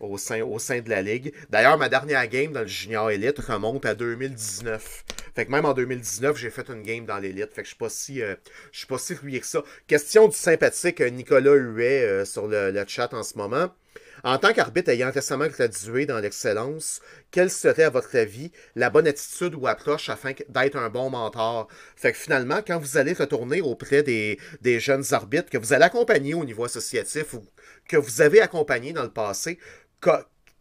au 0.00 0.18
sein, 0.18 0.42
au 0.42 0.58
sein 0.58 0.80
de 0.80 0.90
la 0.90 1.02
ligue. 1.02 1.32
D'ailleurs, 1.50 1.78
ma 1.78 1.88
dernière 1.88 2.26
game 2.26 2.52
dans 2.52 2.62
le 2.62 2.66
Junior 2.66 3.10
Elite 3.10 3.38
remonte 3.38 3.86
à 3.86 3.94
2019. 3.94 5.04
Fait 5.34 5.46
que 5.46 5.50
même 5.50 5.64
en 5.64 5.74
2019, 5.74 6.36
j'ai 6.36 6.50
fait 6.50 6.68
une 6.68 6.82
game 6.82 7.06
dans 7.06 7.18
l'élite. 7.18 7.52
Fait 7.52 7.62
que 7.62 7.66
je 7.66 7.70
suis 7.70 7.78
pas 7.78 7.88
si 7.88 8.22
euh, 8.22 8.36
je 8.70 8.78
suis 8.78 8.86
pas 8.86 8.98
si 8.98 9.14
fouillé 9.16 9.40
que 9.40 9.46
ça. 9.46 9.64
Question 9.88 10.28
du 10.28 10.36
sympathique 10.36 11.00
Nicolas 11.00 11.54
Huet 11.54 12.04
euh, 12.04 12.24
sur 12.24 12.46
le, 12.46 12.84
chat 12.86 13.12
en 13.12 13.22
ce 13.24 13.36
moment. 13.36 13.74
En 14.22 14.38
tant 14.38 14.52
qu'arbitre 14.52 14.90
ayant 14.90 15.10
récemment 15.10 15.48
gradué 15.48 16.06
dans 16.06 16.18
l'excellence, 16.18 17.00
quelle 17.30 17.50
serait, 17.50 17.82
à 17.82 17.90
votre 17.90 18.16
avis, 18.16 18.52
la 18.74 18.88
bonne 18.88 19.06
attitude 19.06 19.54
ou 19.54 19.66
approche 19.66 20.08
afin 20.08 20.32
d'être 20.48 20.76
un 20.76 20.88
bon 20.88 21.10
mentor? 21.10 21.68
Fait 21.96 22.12
que 22.12 22.18
finalement, 22.18 22.60
quand 22.66 22.78
vous 22.78 22.96
allez 22.96 23.12
retourner 23.12 23.60
auprès 23.60 24.02
des, 24.02 24.38
des 24.62 24.80
jeunes 24.80 25.04
arbitres 25.10 25.50
que 25.50 25.58
vous 25.58 25.72
allez 25.72 25.84
accompagner 25.84 26.32
au 26.32 26.44
niveau 26.44 26.64
associatif 26.64 27.34
ou 27.34 27.44
que 27.88 27.96
vous 27.96 28.22
avez 28.22 28.40
accompagné 28.40 28.92
dans 28.92 29.02
le 29.02 29.12
passé, 29.12 29.58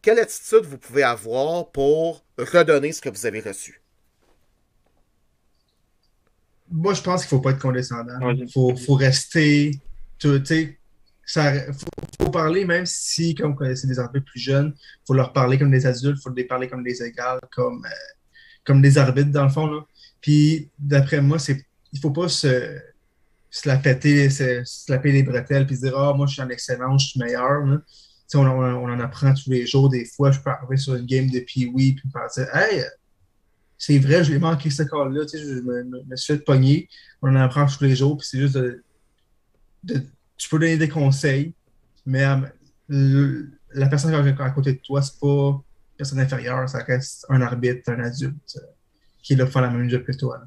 quelle 0.01 0.19
attitude 0.19 0.65
vous 0.65 0.77
pouvez 0.77 1.03
avoir 1.03 1.71
pour 1.71 2.25
redonner 2.37 2.91
ce 2.91 3.01
que 3.01 3.09
vous 3.09 3.25
avez 3.25 3.39
reçu? 3.39 3.82
Moi, 6.71 6.93
je 6.93 7.01
pense 7.01 7.25
qu'il 7.25 7.35
ne 7.35 7.39
faut 7.39 7.43
pas 7.43 7.51
être 7.51 7.61
condescendant. 7.61 8.19
Il 8.31 8.51
faut, 8.51 8.95
rester. 8.95 9.79
Tu 10.17 10.79
ça, 11.25 11.53
faut, 12.19 12.29
parler, 12.29 12.65
même 12.65 12.85
si, 12.85 13.33
comme 13.35 13.51
vous 13.51 13.57
connaissez 13.57 13.87
des 13.87 13.99
arbitres 13.99 14.25
plus 14.25 14.39
jeunes, 14.39 14.73
il 14.75 15.07
faut 15.07 15.13
leur 15.13 15.31
parler 15.31 15.57
comme 15.57 15.71
des 15.71 15.85
adultes, 15.85 16.17
il 16.19 16.21
faut 16.21 16.33
les 16.33 16.43
parler 16.43 16.67
comme 16.67 16.83
des 16.83 17.01
égales, 17.01 17.39
comme, 17.51 17.85
euh, 17.85 17.89
comme 18.65 18.81
des 18.81 18.97
arbitres, 18.97 19.31
dans 19.31 19.43
le 19.43 19.49
fond. 19.49 19.67
Là. 19.67 19.85
Puis, 20.19 20.69
d'après 20.77 21.21
moi, 21.21 21.39
c'est 21.39 21.65
il 21.93 21.97
ne 21.97 22.01
faut 22.01 22.11
pas 22.11 22.27
se, 22.27 22.79
se 23.51 23.67
la 23.69 23.77
péter, 23.77 24.29
se, 24.31 24.63
se 24.65 24.91
la 24.91 24.97
péter 24.97 25.17
les 25.17 25.23
bretelles, 25.23 25.67
puis 25.67 25.75
se 25.75 25.81
dire 25.81 25.97
Ah, 25.97 26.13
moi, 26.13 26.25
je 26.25 26.33
suis 26.33 26.41
en 26.41 26.49
excellence, 26.49 27.03
je 27.03 27.07
suis 27.09 27.19
meilleur. 27.19 27.63
On, 28.35 28.45
en 28.45 28.99
apprend 28.99 29.31
tous 29.35 29.51
les 29.51 29.67
jours. 29.67 29.89
Des 29.89 30.05
fois, 30.05 30.31
je 30.31 30.39
peux 30.39 30.49
arriver 30.49 30.77
sur 30.77 30.95
une 30.95 31.05
game 31.05 31.29
de 31.29 31.39
Pee-Wee 31.39 31.93
puis 31.93 32.07
me 32.07 32.11
penser 32.11 32.45
Hey, 32.51 32.83
c'est 33.85 33.99
vrai, 33.99 34.23
je 34.23 34.31
l'ai 34.31 34.39
manqué 34.39 34.69
ce 34.69 34.83
call-là. 34.83 35.25
Je 35.33 35.59
me, 35.59 36.15
suis 36.15 36.35
fait 36.35 36.39
pogner. 36.39 36.87
On 37.21 37.27
en 37.27 37.35
apprend 37.35 37.65
tous 37.65 37.83
les 37.83 37.97
jours. 37.97 38.17
Puis 38.17 38.27
c'est 38.31 38.39
juste 38.39 38.55
de, 38.55 38.81
Tu 40.37 40.49
peux 40.49 40.57
donner 40.57 40.77
des 40.77 40.87
conseils, 40.87 41.53
mais 42.05 42.25
euh, 42.89 43.43
la 43.73 43.87
personne 43.87 44.13
à 44.13 44.49
côté 44.51 44.73
de 44.73 44.79
toi, 44.79 45.01
c'est 45.01 45.19
pas 45.19 45.27
une 45.27 45.61
personne 45.97 46.19
inférieure, 46.21 46.69
ça 46.69 46.81
reste 46.83 47.25
un 47.27 47.41
arbitre, 47.41 47.91
un 47.91 47.99
adulte 47.99 48.55
euh, 48.55 48.61
qui 49.21 49.33
est 49.33 49.35
là 49.35 49.43
pour 49.43 49.51
faire 49.51 49.63
la 49.63 49.69
même 49.69 49.89
job 49.89 50.05
que 50.05 50.13
toi. 50.13 50.39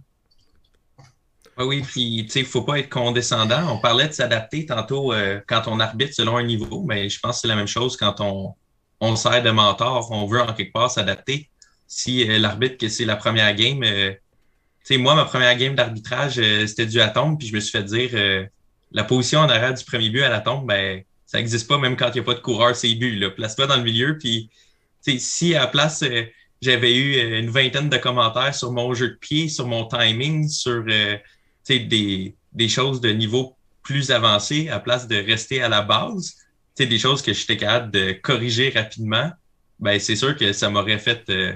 Ah 1.59 1.67
oui, 1.67 1.83
puis 1.83 2.25
tu 2.25 2.31
sais, 2.31 2.41
il 2.41 2.45
ne 2.45 2.49
faut 2.49 2.63
pas 2.63 2.79
être 2.79 2.89
condescendant. 2.89 3.71
On 3.71 3.79
parlait 3.79 4.09
de 4.09 4.13
s'adapter 4.13 4.65
tantôt 4.65 5.13
euh, 5.13 5.43
quand 5.47 5.65
on 5.67 5.79
arbitre 5.79 6.15
selon 6.15 6.39
un 6.39 6.43
niveau, 6.43 6.85
mais 6.85 7.11
je 7.11 7.21
pense 7.21 7.37
que 7.37 7.41
c'est 7.43 7.49
la 7.49 7.57
même 7.57 7.69
chose 7.69 7.99
quand 7.99 8.19
on, 8.23 8.55
on 9.01 9.15
sert 9.15 9.43
de 9.43 9.51
mentor, 9.51 10.11
on 10.11 10.27
veut 10.27 10.41
en 10.41 10.55
quelque 10.55 10.73
part 10.73 10.91
s'adapter. 10.91 11.51
Si 11.87 12.29
euh, 12.29 12.39
l'arbitre, 12.39 12.79
que 12.79 12.89
c'est 12.89 13.05
la 13.05 13.17
première 13.17 13.55
game, 13.55 13.83
euh, 13.83 14.13
tu 14.13 14.95
sais, 14.95 14.99
moi, 14.99 15.15
ma 15.15 15.25
première 15.25 15.57
game 15.57 15.75
d'arbitrage, 15.75 16.35
c'était 16.67 16.87
du 16.87 17.01
à 17.01 17.09
tombe, 17.09 17.39
puis 17.39 17.49
je 17.49 17.55
me 17.55 17.61
suis 17.61 17.73
fait 17.73 17.83
dire 17.83 18.49
la 18.93 19.03
position 19.03 19.41
en 19.41 19.49
arrière 19.49 19.75
du 19.75 19.85
premier 19.85 20.11
but 20.11 20.23
à 20.23 20.29
la 20.29 20.39
tombe, 20.39 20.65
ben, 20.65 21.03
ça 21.27 21.39
n'existe 21.39 21.67
pas 21.67 21.77
même 21.77 21.97
quand 21.97 22.09
il 22.11 22.15
n'y 22.15 22.21
a 22.21 22.23
pas 22.23 22.35
de 22.35 22.41
coureur, 22.41 22.77
c'est 22.77 22.95
but. 22.95 23.29
Place-toi 23.31 23.67
dans 23.67 23.77
le 23.77 23.83
milieu, 23.83 24.17
puis 24.17 24.49
si 25.19 25.57
à 25.57 25.63
la 25.63 25.67
place, 25.67 26.05
j'avais 26.63 26.97
eu 26.97 27.37
une 27.37 27.51
vingtaine 27.51 27.89
de 27.89 27.97
commentaires 27.97 28.55
sur 28.55 28.71
mon 28.71 28.95
jeu 28.95 29.09
de 29.09 29.15
pied, 29.15 29.49
sur 29.49 29.67
mon 29.67 29.87
timing, 29.89 30.49
sur 30.49 30.85
des, 31.69 32.37
des 32.53 32.69
choses 32.69 33.01
de 33.01 33.11
niveau 33.11 33.57
plus 33.87 34.11
avancé 34.11 34.69
à 34.69 34.81
place 34.81 35.07
de 35.07 35.15
rester 35.15 35.63
à 35.63 35.69
la 35.69 35.81
base. 35.81 36.35
des 36.77 36.99
choses 36.99 37.23
que 37.23 37.33
j'étais 37.33 37.57
capable 37.57 37.93
de 37.93 38.13
corriger 38.13 38.71
rapidement, 38.71 39.31
ben 39.79 40.01
c'est 40.01 40.17
sûr 40.17 40.37
que 40.37 40.53
ça 40.53 40.69
m'aurait 40.71 40.99
fait 40.99 41.23
euh, 41.29 41.55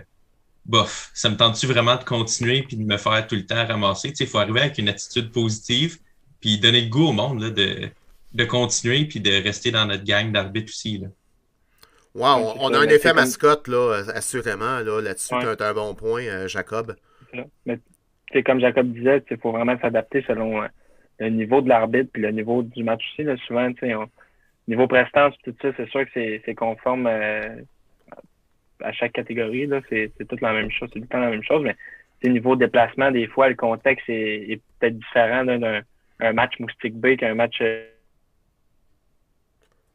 bof. 0.67 1.11
Ça 1.15 1.29
me 1.31 1.37
tente-tu 1.37 1.67
vraiment 1.67 1.97
de 1.97 2.05
continuer 2.05 2.63
puis 2.63 2.77
de 2.77 2.85
me 2.85 2.97
faire 2.97 3.27
tout 3.27 3.37
le 3.37 3.47
temps 3.47 3.67
ramasser? 3.67 4.13
Il 4.19 4.27
faut 4.27 4.39
arriver 4.39 4.61
avec 4.61 4.79
une 4.79 4.89
attitude 4.89 5.31
positive 5.33 5.99
puis 6.41 6.59
donner 6.59 6.83
le 6.83 6.89
goût 6.89 7.09
au 7.09 7.13
monde 7.13 7.43
là, 7.43 7.51
de, 7.51 7.89
de 8.35 8.45
continuer 8.45 9.05
puis 9.05 9.21
de 9.21 9.31
rester 9.43 9.71
dans 9.71 9.87
notre 9.87 10.05
gang 10.05 10.33
d'arbitres 10.33 10.71
aussi. 10.71 10.99
Là. 10.99 11.09
Wow, 12.15 12.55
on, 12.59 12.75
a 12.75 12.79
un 12.79 12.89
effet 12.89 13.15
mascotte, 13.15 13.69
là, 13.69 14.03
assurément, 14.15 14.81
là, 14.81 15.01
là-dessus. 15.01 15.35
Tu 15.41 15.47
as 15.47 15.69
un 15.69 15.75
bon 15.75 15.95
point, 15.95 16.23
euh, 16.23 16.49
Jacob. 16.49 16.97
Mais, 17.65 17.79
comme 18.45 18.61
Jacob 18.61 18.93
disait, 18.93 19.23
il 19.31 19.37
faut 19.37 19.53
vraiment 19.53 19.79
s'adapter 19.81 20.25
selon 20.27 20.61
euh, 20.63 20.67
le 21.21 21.29
niveau 21.29 21.61
de 21.61 21.69
l'arbitre 21.69 22.11
puis 22.13 22.23
le 22.23 22.33
niveau 22.33 22.63
du 22.63 22.83
match 22.83 23.03
aussi. 23.13 23.23
Là, 23.23 23.37
souvent, 23.47 23.71
on, 23.83 24.07
niveau 24.67 24.89
prestance, 24.89 25.35
tout 25.45 25.55
ça, 25.63 25.69
c'est 25.77 25.89
sûr 25.89 26.05
que 26.05 26.41
c'est 26.45 26.55
conforme 26.55 27.07
euh, 27.07 27.57
à 28.83 28.93
chaque 28.93 29.13
catégorie. 29.13 29.67
Là, 29.67 29.81
c'est 29.89 30.13
tout 30.29 30.37
la 30.41 30.53
même 30.53 30.71
chose, 30.71 30.89
c'est 30.93 31.01
tout 31.01 31.05
le 31.05 31.09
temps 31.09 31.21
la 31.21 31.31
même 31.31 31.43
chose, 31.43 31.63
mais 31.63 31.77
niveau 32.29 32.57
déplacement, 32.57 33.11
des 33.11 33.27
fois, 33.27 33.49
le 33.49 33.55
contexte 33.55 34.05
est, 34.09 34.61
peut-être 34.79 34.99
différent 34.99 35.45
d'un 35.45 36.33
match 36.33 36.59
moustique 36.59 36.95
B 36.95 37.17
qu'un 37.17 37.35
match 37.35 37.63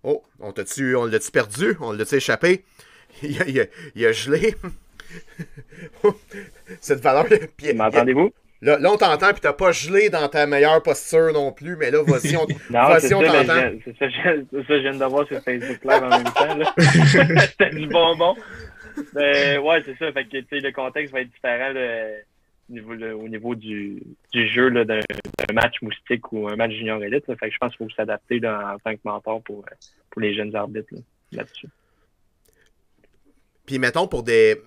Oh, 0.08 0.22
on 0.40 0.52
t'a-tu, 0.52 0.96
on 0.96 1.06
l'a-tu 1.06 1.32
perdu? 1.32 1.76
On 1.82 1.92
l'a-tu 1.92 2.16
échappé? 2.16 2.64
Il 3.24 3.42
a, 3.42 3.66
il 3.96 4.06
a, 4.06 4.12
gelé. 4.12 4.56
Cette 6.82 7.00
valeur. 7.00 7.26
M'entendez-vous? 7.74 8.30
Là, 8.62 8.78
là, 8.78 8.92
on 8.92 8.98
t'entend, 8.98 9.32
puis 9.32 9.42
t'as 9.42 9.54
pas 9.54 9.72
gelé 9.72 10.10
dans 10.10 10.28
ta 10.28 10.48
meilleure 10.48 10.82
posture 10.84 11.32
non 11.34 11.52
plus, 11.52 11.76
mais 11.78 11.92
là, 11.92 12.00
voici, 12.06 12.36
on, 12.36 12.46
voici, 12.70 13.14
on 13.14 13.22
t'entend. 13.22 13.72
C'est 13.86 13.98
ça, 13.98 14.10
je 14.10 14.74
viens 14.82 14.92
de 14.94 15.06
voir 15.06 15.28
sur 15.28 15.40
Facebook 15.42 15.80
Live 15.84 16.04
en 16.04 16.10
même 16.10 16.24
temps. 16.24 16.72
C'était 16.78 17.70
du 17.70 17.88
bonbon. 17.88 18.36
Mais 19.14 19.58
ouais, 19.58 19.84
c'est 19.86 19.98
ça. 19.98 20.12
Fait 20.12 20.26
que, 20.26 20.56
le 20.56 20.72
contexte 20.72 21.14
va 21.14 21.22
être 21.22 21.32
différent 21.32 21.74
au 22.70 23.28
niveau 23.28 23.56
du, 23.56 24.02
du 24.34 24.48
jeu 24.50 24.72
d'un 24.72 25.00
match 25.54 25.82
moustique 25.82 26.32
ou 26.32 26.48
un 26.48 26.56
match 26.56 26.72
junior 26.72 27.04
élite. 27.04 27.26
Fait 27.26 27.36
que 27.36 27.52
je 27.52 27.58
pense 27.58 27.76
qu'il 27.76 27.86
faut 27.86 27.96
s'adapter 27.96 28.40
en 28.48 28.78
tant 28.84 28.94
que 28.94 29.02
mentor 29.04 29.42
pour, 29.44 29.66
pour 30.10 30.22
les 30.22 30.34
jeunes 30.36 30.56
arbitres 30.56 30.94
là-dessus. 31.32 31.68
Puis 33.66 33.80
mettons 33.80 34.08
pour 34.08 34.24
des. 34.24 34.62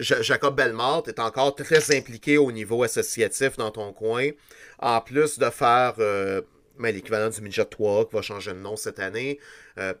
Jacob 0.00 0.56
Belmort 0.56 1.04
est 1.08 1.18
encore 1.18 1.54
très 1.54 1.94
impliqué 1.94 2.38
au 2.38 2.50
niveau 2.52 2.82
associatif 2.84 3.56
dans 3.58 3.70
ton 3.70 3.92
coin. 3.92 4.30
En 4.78 5.00
plus 5.02 5.38
de 5.38 5.50
faire 5.50 5.94
euh, 5.98 6.40
ben, 6.78 6.94
l'équivalent 6.94 7.28
du 7.28 7.42
Midget 7.42 7.66
3 7.66 8.08
qui 8.08 8.14
va 8.14 8.22
changer 8.22 8.52
de 8.52 8.58
nom 8.58 8.76
cette 8.76 8.98
année. 8.98 9.38
Euh, 9.76 9.92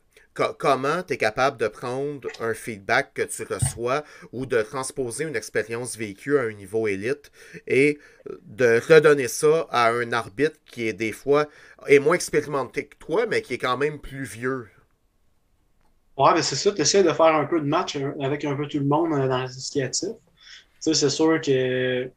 comment 0.58 1.02
tu 1.02 1.14
es 1.14 1.16
capable 1.16 1.56
de 1.58 1.68
prendre 1.68 2.28
un 2.40 2.54
feedback 2.54 3.14
que 3.14 3.22
tu 3.22 3.42
reçois 3.44 4.04
ou 4.32 4.46
de 4.46 4.62
transposer 4.62 5.24
une 5.24 5.36
expérience 5.36 5.96
vécue 5.96 6.38
à 6.38 6.42
un 6.42 6.52
niveau 6.52 6.86
élite 6.88 7.30
et 7.66 7.98
de 8.46 8.80
redonner 8.88 9.28
ça 9.28 9.66
à 9.70 9.90
un 9.90 10.12
arbitre 10.12 10.56
qui 10.66 10.88
est 10.88 10.92
des 10.92 11.12
fois 11.12 11.46
moins 12.00 12.14
expérimenté 12.14 12.86
que 12.86 12.96
toi, 12.96 13.26
mais 13.26 13.42
qui 13.42 13.54
est 13.54 13.58
quand 13.58 13.76
même 13.76 14.00
plus 14.00 14.24
vieux? 14.24 14.68
Ouais, 16.16 16.34
mais 16.34 16.42
c'est 16.42 16.56
ça, 16.56 16.72
tu 16.72 16.80
essaies 16.80 17.04
de 17.04 17.12
faire 17.12 17.34
un 17.34 17.44
peu 17.44 17.60
de 17.60 17.66
match 17.66 17.96
avec 18.20 18.44
un 18.44 18.56
peu 18.56 18.66
tout 18.66 18.78
le 18.78 18.84
monde 18.84 19.12
euh, 19.12 19.28
dans 19.28 19.46
sais, 20.80 20.94
c'est 20.94 21.10
sûr 21.10 21.40
que 21.40 22.10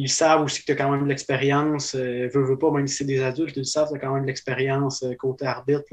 ils 0.00 0.08
savent 0.08 0.42
aussi 0.42 0.60
que 0.60 0.66
tu 0.66 0.72
as 0.72 0.76
quand 0.76 0.92
même 0.92 1.02
de 1.02 1.08
l'expérience. 1.08 1.96
Euh, 1.96 2.28
veux, 2.32 2.56
pas, 2.56 2.70
même 2.70 2.86
si 2.86 2.98
c'est 2.98 3.04
des 3.04 3.20
adultes, 3.20 3.56
ils 3.56 3.66
savent 3.66 3.88
que 3.88 3.94
tu 3.94 3.96
as 3.96 4.06
quand 4.06 4.14
même 4.14 4.22
de 4.22 4.28
l'expérience 4.28 5.02
euh, 5.02 5.14
côté 5.14 5.44
arbitre. 5.44 5.88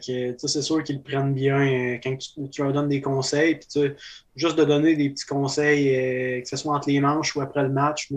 C'est 0.00 0.62
sûr 0.62 0.82
qu'ils 0.82 0.96
le 0.96 1.02
prennent 1.02 1.34
bien 1.34 1.60
euh, 1.60 1.98
quand 2.02 2.18
tu, 2.18 2.62
leur 2.62 2.72
donnes 2.72 2.88
des 2.88 3.00
conseils. 3.00 3.54
Puis, 3.54 3.92
juste 4.34 4.58
de 4.58 4.64
donner 4.64 4.96
des 4.96 5.10
petits 5.10 5.24
conseils, 5.24 6.42
que 6.42 6.48
ce 6.48 6.56
soit 6.56 6.74
entre 6.74 6.88
les 6.88 6.98
manches 6.98 7.36
ou 7.36 7.40
après 7.40 7.62
le 7.62 7.68
match. 7.68 8.12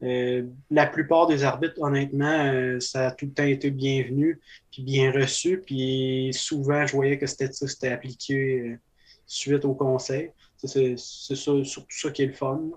la 0.00 0.86
plupart 0.86 1.26
des 1.26 1.42
arbitres, 1.42 1.80
honnêtement, 1.80 2.78
ça 2.78 3.08
a 3.08 3.10
tout 3.10 3.26
le 3.26 3.32
temps 3.32 3.44
été 3.44 3.72
bienvenu 3.72 4.40
puis 4.70 4.82
bien 4.84 5.10
reçu. 5.10 5.62
Puis 5.66 6.30
souvent, 6.32 6.86
je 6.86 6.92
voyais 6.92 7.18
que 7.18 7.26
c'était 7.26 7.88
appliqué 7.88 8.78
suite 9.26 9.64
au 9.64 9.74
conseil. 9.74 10.30
C'est 10.64 10.96
surtout 10.96 11.64
ça 11.88 12.10
qui 12.10 12.22
est 12.22 12.26
le 12.26 12.32
fun. 12.34 12.70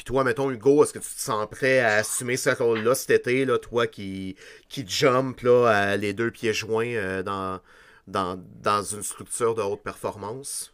Puis 0.00 0.06
toi, 0.06 0.24
mettons, 0.24 0.50
Hugo, 0.50 0.82
est-ce 0.82 0.94
que 0.94 0.98
tu 0.98 1.14
te 1.14 1.20
sens 1.20 1.46
prêt 1.50 1.80
à 1.80 1.96
assumer 1.96 2.38
ce 2.38 2.48
rôle-là 2.48 2.94
cet 2.94 3.10
été, 3.10 3.44
là, 3.44 3.58
toi 3.58 3.86
qui, 3.86 4.34
qui 4.70 4.88
jump 4.88 5.38
là, 5.40 5.94
les 5.98 6.14
deux 6.14 6.30
pieds 6.30 6.54
joints 6.54 6.94
euh, 6.94 7.22
dans, 7.22 7.60
dans, 8.06 8.42
dans, 8.62 8.82
une 8.82 9.02
structure 9.02 9.54
de 9.54 9.60
haute 9.60 9.82
performance? 9.82 10.72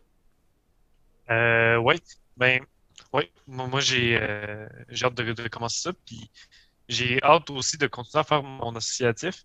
Euh, 1.28 1.74
oui, 1.78 1.96
ben, 2.36 2.64
ouais. 3.12 3.32
Moi, 3.48 3.80
j'ai 3.80 4.16
euh, 4.16 4.68
hâte 5.02 5.14
de, 5.14 5.48
commencer 5.48 5.80
ça. 5.80 5.92
Puis 6.06 6.30
j'ai 6.88 7.20
hâte 7.24 7.50
aussi 7.50 7.78
de 7.78 7.88
continuer 7.88 8.20
à 8.20 8.24
faire 8.24 8.44
mon 8.44 8.76
associatif 8.76 9.44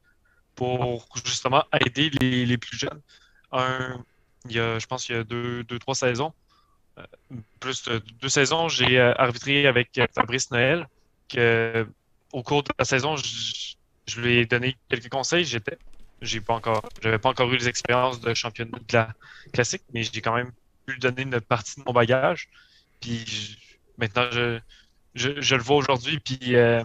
pour 0.53 1.08
justement 1.26 1.66
aider 1.84 2.12
les, 2.22 2.45
les 2.45 2.58
plus 2.60 2.78
jeunes. 2.78 3.02
Un, 3.52 4.06
il 4.45 4.52
y 4.52 4.60
a, 4.60 4.78
je 4.78 4.86
pense 4.86 5.06
qu'il 5.08 5.16
y 5.16 5.18
a 5.18 5.24
deux, 5.24 5.64
deux, 5.64 5.80
trois 5.80 5.95
saisons, 5.95 6.36
plus 7.59 7.84
de 7.84 8.01
deux 8.22 8.30
saisons, 8.30 8.68
j'ai 8.68 8.99
euh, 8.99 9.13
arbitré 9.18 9.68
avec 9.68 9.97
euh, 9.97 10.07
Fabrice 10.13 10.51
Noël. 10.51 10.88
Que, 11.30 11.88
au 12.34 12.43
cours 12.43 12.63
de 12.63 12.69
la 12.77 12.85
saison, 12.85 13.15
je, 13.15 14.19
lui 14.19 14.38
ai 14.38 14.45
donné 14.45 14.76
quelques 14.89 15.09
conseils. 15.09 15.45
J'étais, 15.45 15.77
j'ai 16.22 16.41
pas 16.41 16.55
encore, 16.55 16.88
j'avais 17.01 17.19
pas 17.19 17.30
encore 17.30 17.51
eu 17.53 17.57
les 17.57 17.68
expériences 17.68 18.19
de 18.19 18.34
championnat 18.34 18.77
de 18.77 18.93
la 18.93 19.13
classique, 19.53 19.84
mais 19.93 20.03
j'ai 20.03 20.22
quand 20.22 20.35
même 20.35 20.51
pu 20.85 20.93
lui 20.93 20.99
donner 20.99 21.22
une 21.22 21.39
partie 21.39 21.80
de 21.80 21.85
mon 21.85 21.93
bagage. 21.93 22.49
Puis 22.99 23.57
maintenant, 23.97 24.30
je, 24.31 25.55
le 25.55 25.61
vois 25.61 25.77
aujourd'hui, 25.77 26.19
puis 26.19 26.55
euh, 26.55 26.84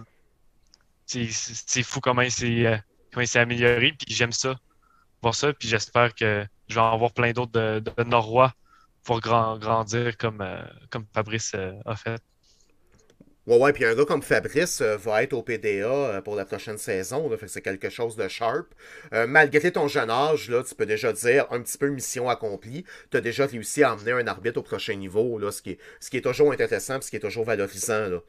c'est 1.05 1.83
fou 1.83 1.99
comment 1.99 2.21
il 2.21 2.31
s'est 2.31 2.81
amélioré, 3.35 3.93
puis 3.97 4.13
j'aime 4.15 4.31
ça, 4.31 4.55
voir 5.21 5.35
ça, 5.35 5.53
puis 5.53 5.67
j'espère 5.67 6.15
que 6.15 6.45
je 6.69 6.75
vais 6.75 6.81
en 6.81 6.97
voir 6.97 7.11
plein 7.11 7.31
d'autres 7.31 7.51
de, 7.51 7.79
de 7.79 8.03
Norrois 8.03 8.53
pour 9.07 9.21
grandir 9.21 10.17
comme, 10.17 10.41
euh, 10.41 10.61
comme 10.91 11.05
Fabrice 11.15 11.53
euh, 11.55 11.71
a 11.85 11.95
fait. 11.95 12.21
Ouais, 13.45 13.57
ouais, 13.57 13.71
puis 13.71 13.85
un 13.85 13.95
gars 13.95 14.03
comme 14.03 14.21
Fabrice 14.21 14.81
euh, 14.81 14.97
va 14.97 15.23
être 15.23 15.31
au 15.31 15.41
PDA 15.41 16.21
pour 16.25 16.35
la 16.35 16.43
prochaine 16.43 16.77
saison, 16.77 17.29
fait 17.37 17.47
c'est 17.47 17.61
quelque 17.61 17.89
chose 17.89 18.17
de 18.17 18.27
sharp. 18.27 18.67
malgré 19.13 19.71
ton 19.71 19.87
jeune 19.87 20.09
âge, 20.09 20.49
là, 20.49 20.61
tu 20.61 20.75
peux 20.75 20.85
déjà 20.85 21.13
dire 21.13 21.47
un 21.51 21.61
petit 21.61 21.77
peu 21.77 21.87
mission 21.87 22.27
accomplie. 22.27 22.83
Tu 23.09 23.15
as 23.15 23.21
déjà 23.21 23.45
réussi 23.45 23.81
à 23.81 23.93
emmener 23.93 24.11
un 24.11 24.27
arbitre 24.27 24.59
au 24.59 24.63
prochain 24.63 24.95
niveau, 24.95 25.39
là, 25.39 25.53
ce, 25.53 25.61
qui 25.61 25.71
est, 25.71 25.79
ce 26.01 26.09
qui 26.09 26.17
est 26.17 26.21
toujours 26.21 26.51
intéressant, 26.51 26.99
ce 26.99 27.09
qui 27.09 27.15
est 27.15 27.21
toujours 27.21 27.45
valorisant. 27.45 28.09
Là 28.09 28.19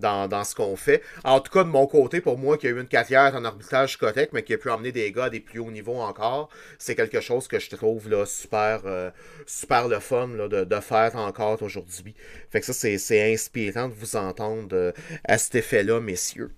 dans, 0.00 0.44
ce 0.44 0.54
qu'on 0.54 0.76
fait. 0.76 1.02
En 1.24 1.40
tout 1.40 1.52
cas, 1.52 1.64
de 1.64 1.68
mon 1.68 1.86
côté, 1.86 2.20
pour 2.20 2.38
moi, 2.38 2.58
qui 2.58 2.66
a 2.66 2.70
eu 2.70 2.80
une 2.80 2.88
carrière 2.88 3.34
en 3.34 3.44
arbitrage 3.44 3.96
correct, 3.96 4.32
mais 4.32 4.42
qui 4.42 4.54
a 4.54 4.58
pu 4.58 4.70
emmener 4.70 4.92
des 4.92 5.10
gars 5.12 5.24
à 5.24 5.30
des 5.30 5.40
plus 5.40 5.58
hauts 5.58 5.70
niveaux 5.70 6.00
encore, 6.00 6.48
c'est 6.78 6.94
quelque 6.94 7.20
chose 7.20 7.48
que 7.48 7.58
je 7.58 7.70
trouve 7.70 8.08
là, 8.08 8.26
super, 8.26 8.82
euh, 8.84 9.10
super 9.46 9.88
le 9.88 10.00
fun 10.00 10.28
de, 10.28 10.80
faire 10.80 11.16
encore 11.16 11.62
aujourd'hui. 11.62 12.14
Fait 12.50 12.60
que 12.60 12.66
ça, 12.66 12.72
c'est 12.72 13.32
inspirant 13.32 13.88
de 13.88 13.94
vous 13.94 14.16
entendre 14.16 14.74
euh, 14.76 14.92
à 15.24 15.38
cet 15.38 15.54
effet-là, 15.54 16.00
messieurs. 16.00 16.50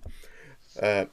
Euh, 0.83 1.05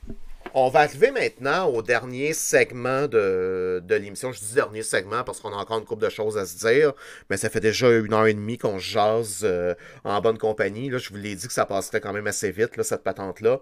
on 0.52 0.68
va 0.68 0.80
arriver 0.80 1.10
maintenant 1.10 1.66
au 1.68 1.82
dernier 1.82 2.32
segment 2.32 3.06
de, 3.06 3.82
l'émission. 3.88 4.32
Je 4.32 4.40
dis 4.40 4.54
dernier 4.54 4.82
segment 4.82 5.24
parce 5.24 5.40
qu'on 5.40 5.52
a 5.52 5.56
encore 5.56 5.78
une 5.78 5.84
couple 5.84 6.04
de 6.04 6.10
choses 6.10 6.36
à 6.36 6.46
se 6.46 6.58
dire, 6.58 6.92
mais 7.30 7.36
ça 7.36 7.48
fait 7.48 7.60
déjà 7.60 7.90
une 7.90 8.12
heure 8.12 8.26
et 8.26 8.34
demie 8.34 8.58
qu'on 8.58 8.78
jase 8.78 9.40
euh, 9.44 9.74
en 10.04 10.20
bonne 10.20 10.38
compagnie. 10.38 10.90
Là, 10.90 10.98
je 10.98 11.10
vous 11.10 11.16
l'ai 11.16 11.34
dit 11.34 11.46
que 11.46 11.52
ça 11.52 11.66
passerait 11.66 12.00
quand 12.00 12.12
même 12.12 12.26
assez 12.26 12.50
vite, 12.50 12.80
cette 12.82 13.02
patente-là. 13.02 13.60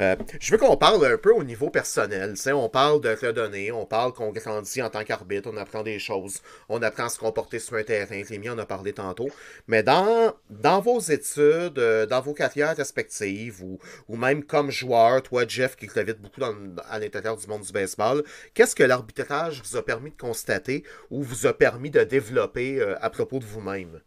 Euh, 0.00 0.14
je 0.40 0.52
veux 0.52 0.58
qu'on 0.58 0.76
parle 0.76 1.04
un 1.04 1.16
peu 1.16 1.32
au 1.32 1.42
niveau 1.42 1.70
personnel. 1.70 2.34
On 2.46 2.68
parle 2.68 3.00
de 3.00 3.08
redonner, 3.08 3.72
on 3.72 3.84
parle 3.84 4.12
qu'on 4.12 4.30
grandit 4.30 4.80
en 4.82 4.90
tant 4.90 5.02
qu'arbitre, 5.02 5.50
on 5.52 5.56
apprend 5.56 5.82
des 5.82 5.98
choses, 5.98 6.40
on 6.68 6.82
apprend 6.82 7.06
à 7.06 7.08
se 7.08 7.18
comporter 7.18 7.58
sur 7.58 7.76
un 7.76 7.82
terrain. 7.82 8.22
Rémi 8.28 8.48
en 8.48 8.58
a 8.58 8.66
parlé 8.66 8.92
tantôt. 8.92 9.28
Mais 9.66 9.82
dans, 9.82 10.34
vos 10.80 11.00
études, 11.00 11.78
euh, 11.78 12.06
dans 12.06 12.20
vos 12.20 12.32
carrières 12.32 12.76
respectives, 12.76 13.62
ou, 13.62 13.78
ou 14.08 14.16
même 14.16 14.44
comme 14.44 14.70
joueur, 14.70 15.22
toi, 15.22 15.44
Jeff, 15.48 15.74
qui 15.74 15.86
beaucoup 16.14 16.40
dans, 16.40 16.54
à 16.88 16.98
l'intérieur 16.98 17.36
du 17.36 17.46
monde 17.46 17.62
du 17.62 17.72
baseball, 17.72 18.22
qu'est-ce 18.54 18.74
que 18.74 18.82
l'arbitrage 18.82 19.62
vous 19.62 19.76
a 19.76 19.84
permis 19.84 20.10
de 20.10 20.16
constater 20.16 20.84
ou 21.10 21.22
vous 21.22 21.46
a 21.46 21.52
permis 21.56 21.90
de 21.90 22.02
développer 22.04 22.80
euh, 22.80 22.94
à 23.00 23.10
propos 23.10 23.38
de 23.38 23.44
vous-même? 23.44 24.00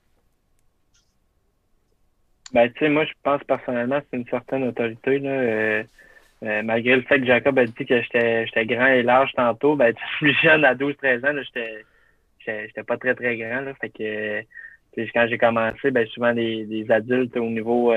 Ben, 2.54 2.72
tu 2.74 2.80
sais, 2.80 2.90
moi, 2.90 3.06
je 3.06 3.14
pense 3.24 3.44
personnellement 3.44 4.02
c'est 4.10 4.18
une 4.18 4.28
certaine 4.28 4.64
autorité. 4.68 5.20
Là, 5.20 5.30
euh, 5.30 5.84
euh, 6.44 6.64
malgré 6.64 6.96
le 6.96 7.04
fait 7.04 7.20
que 7.20 7.26
Jacob 7.26 7.58
a 7.60 7.66
dit 7.66 7.86
que 7.86 8.02
j'étais 8.02 8.66
grand 8.66 8.88
et 8.88 9.04
large 9.04 9.32
tantôt, 9.36 9.76
ben, 9.76 9.94
plus 10.20 10.34
jeune, 10.42 10.66
à 10.66 10.76
12-13 10.76 11.26
ans, 11.26 11.42
j'étais 11.44 11.86
j'étais 12.46 12.84
pas 12.84 12.98
très, 12.98 13.14
très 13.14 13.38
grand. 13.38 13.62
Là, 13.62 13.74
fait 13.76 13.90
que 13.90 14.42
quand 15.14 15.28
j'ai 15.30 15.38
commencé, 15.38 15.92
ben, 15.92 16.06
souvent 16.08 16.34
des, 16.34 16.86
adultes 16.90 17.38
au 17.38 17.50
niveau 17.50 17.94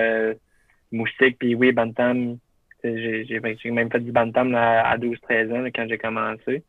moustique, 0.92 1.38
puis 1.38 1.54
oui, 1.54 1.72
bantam. 1.72 2.38
J'ai 2.84 3.70
même 3.70 3.90
fait 3.90 4.00
du 4.00 4.12
bantam 4.12 4.54
à 4.54 4.96
12-13 4.98 5.52
ans 5.52 5.64
quand 5.74 5.86
j'ai 5.88 5.98
commencé. 5.98 6.62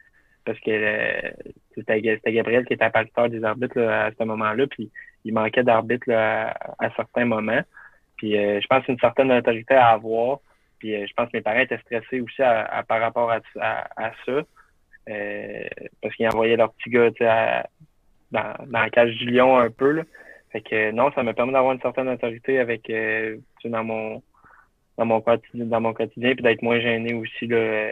parce 0.45 0.59
que 0.59 0.71
euh, 0.71 1.31
c'était 1.75 2.01
Gabriel 2.01 2.65
qui 2.65 2.73
était 2.73 2.85
appariteur 2.85 3.29
des 3.29 3.43
arbitres 3.43 3.81
à 3.81 4.11
ce 4.17 4.23
moment-là, 4.23 4.67
puis 4.67 4.91
il 5.25 5.33
manquait 5.33 5.63
d'arbitres 5.63 6.11
à, 6.11 6.53
certains 6.95 7.25
moments. 7.25 7.61
Puis 8.17 8.37
euh, 8.37 8.61
je 8.61 8.67
pense 8.67 8.85
que 8.85 8.91
une 8.91 8.99
certaine 8.99 9.31
autorité 9.31 9.73
à 9.73 9.89
avoir. 9.89 10.39
Puis 10.79 10.91
je 11.05 11.13
pense 11.15 11.29
que 11.29 11.37
mes 11.37 11.41
parents 11.41 11.59
étaient 11.59 11.79
stressés 11.79 12.21
aussi 12.21 12.41
par 12.87 13.01
rapport 13.01 13.31
à, 13.31 13.41
ça. 14.25 14.41
parce 16.01 16.15
qu'ils 16.15 16.27
envoyaient 16.27 16.57
leur 16.57 16.73
petit 16.73 16.89
gars 16.89 17.09
dans, 18.31 18.53
la 18.69 18.89
cage 18.89 19.15
du 19.15 19.25
lion 19.25 19.57
un 19.57 19.69
peu. 19.69 20.03
Fait 20.51 20.61
que 20.61 20.91
non, 20.91 21.11
ça 21.13 21.23
me 21.23 21.33
permet 21.33 21.53
d'avoir 21.53 21.73
une 21.73 21.81
certaine 21.81 22.07
autorité 22.07 22.59
avec 22.59 22.89
dans 23.65 23.83
mon 23.83 24.21
dans 24.97 25.05
mon 25.05 25.21
quotidien, 25.21 25.65
dans 25.65 25.81
mon 25.81 25.93
quotidien, 25.93 26.33
puis 26.33 26.43
d'être 26.43 26.61
moins 26.61 26.79
gêné 26.79 27.13
aussi 27.13 27.47
là, 27.47 27.91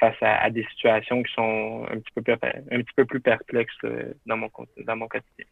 face 0.00 0.16
à, 0.20 0.50
des 0.50 0.64
situations 0.70 1.22
qui 1.22 1.32
sont 1.34 1.86
un 1.90 1.98
petit 1.98 2.12
peu 2.14 2.22
plus, 2.22 2.32
un 2.32 2.82
petit 2.82 2.94
peu 2.96 3.04
plus 3.04 3.20
perplexes 3.20 3.74
dans, 4.26 4.36
mon, 4.36 4.50
dans 4.84 4.96
mon 4.96 5.08
quotidien. 5.08 5.46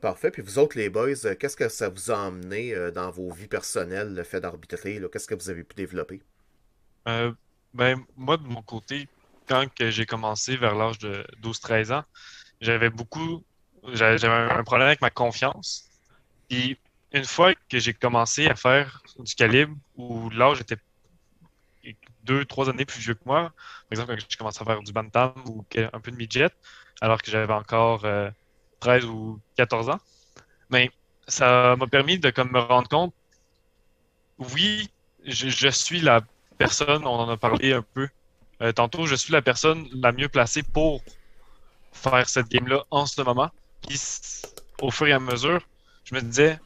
Parfait. 0.00 0.30
Puis 0.30 0.42
vous 0.42 0.58
autres, 0.58 0.78
les 0.78 0.90
boys, 0.90 1.26
euh, 1.26 1.34
qu'est-ce 1.34 1.56
que 1.56 1.68
ça 1.68 1.88
vous 1.88 2.12
a 2.12 2.16
emmené 2.16 2.72
euh, 2.72 2.92
dans 2.92 3.10
vos 3.10 3.32
vies 3.32 3.48
personnelles, 3.48 4.14
le 4.14 4.22
fait 4.22 4.40
d'arbitrer? 4.40 5.00
Qu'est-ce 5.12 5.26
que 5.26 5.34
vous 5.34 5.50
avez 5.50 5.64
pu 5.64 5.74
développer? 5.74 6.22
Euh, 7.08 7.32
ben, 7.74 7.98
moi, 8.16 8.36
de 8.36 8.44
mon 8.44 8.62
côté, 8.62 9.08
quand 9.48 9.66
j'ai 9.80 10.06
commencé 10.06 10.56
vers 10.56 10.76
l'âge 10.76 10.98
de 10.98 11.24
12-13 11.42 11.92
ans, 11.92 12.04
j'avais 12.60 12.90
beaucoup. 12.90 13.44
J'avais 13.92 14.24
un, 14.24 14.62
problème 14.62 14.88
avec 14.88 15.00
ma 15.00 15.10
confiance. 15.10 15.88
Puis, 16.48 16.78
une 17.12 17.24
fois 17.24 17.54
que 17.54 17.78
j'ai 17.78 17.94
commencé 17.94 18.46
à 18.46 18.54
faire 18.54 19.02
du 19.18 19.34
calibre 19.34 19.76
où 19.96 20.30
l'âge 20.30 20.60
était 20.60 20.76
deux, 22.24 22.44
trois 22.44 22.68
années 22.68 22.84
plus 22.84 23.00
vieux 23.00 23.14
que 23.14 23.24
moi. 23.24 23.52
Par 23.88 23.92
exemple, 23.92 24.14
quand 24.14 24.26
j'ai 24.28 24.36
commencé 24.36 24.60
à 24.60 24.64
faire 24.64 24.82
du 24.82 24.92
bantam 24.92 25.32
ou 25.46 25.64
un 25.92 26.00
peu 26.00 26.10
de 26.10 26.16
midget, 26.16 26.50
alors 27.00 27.22
que 27.22 27.30
j'avais 27.30 27.52
encore 27.52 28.02
13 28.80 29.04
euh, 29.04 29.08
ou 29.08 29.40
14 29.56 29.88
ans. 29.88 30.00
Mais 30.70 30.90
ça 31.26 31.76
m'a 31.76 31.86
permis 31.86 32.18
de 32.18 32.30
comme, 32.30 32.52
me 32.52 32.60
rendre 32.60 32.88
compte, 32.88 33.14
oui, 34.38 34.90
je, 35.24 35.68
suis 35.68 36.00
la 36.00 36.20
personne, 36.58 37.06
on 37.06 37.18
en 37.18 37.28
a 37.28 37.36
parlé 37.36 37.72
un 37.72 37.82
peu 37.82 38.08
euh, 38.60 38.72
tantôt, 38.72 39.06
je 39.06 39.14
suis 39.14 39.32
la 39.32 39.42
personne 39.42 39.88
la 39.92 40.12
mieux 40.12 40.28
placée 40.28 40.62
pour 40.62 41.02
faire 41.92 42.28
cette 42.28 42.48
game-là 42.48 42.84
en 42.90 43.06
ce 43.06 43.22
moment. 43.22 43.50
Puis 43.86 44.00
au 44.80 44.90
fur 44.90 45.06
et 45.06 45.12
à 45.12 45.20
mesure, 45.20 45.66
je 46.04 46.14
me 46.14 46.20
disais, 46.20 46.58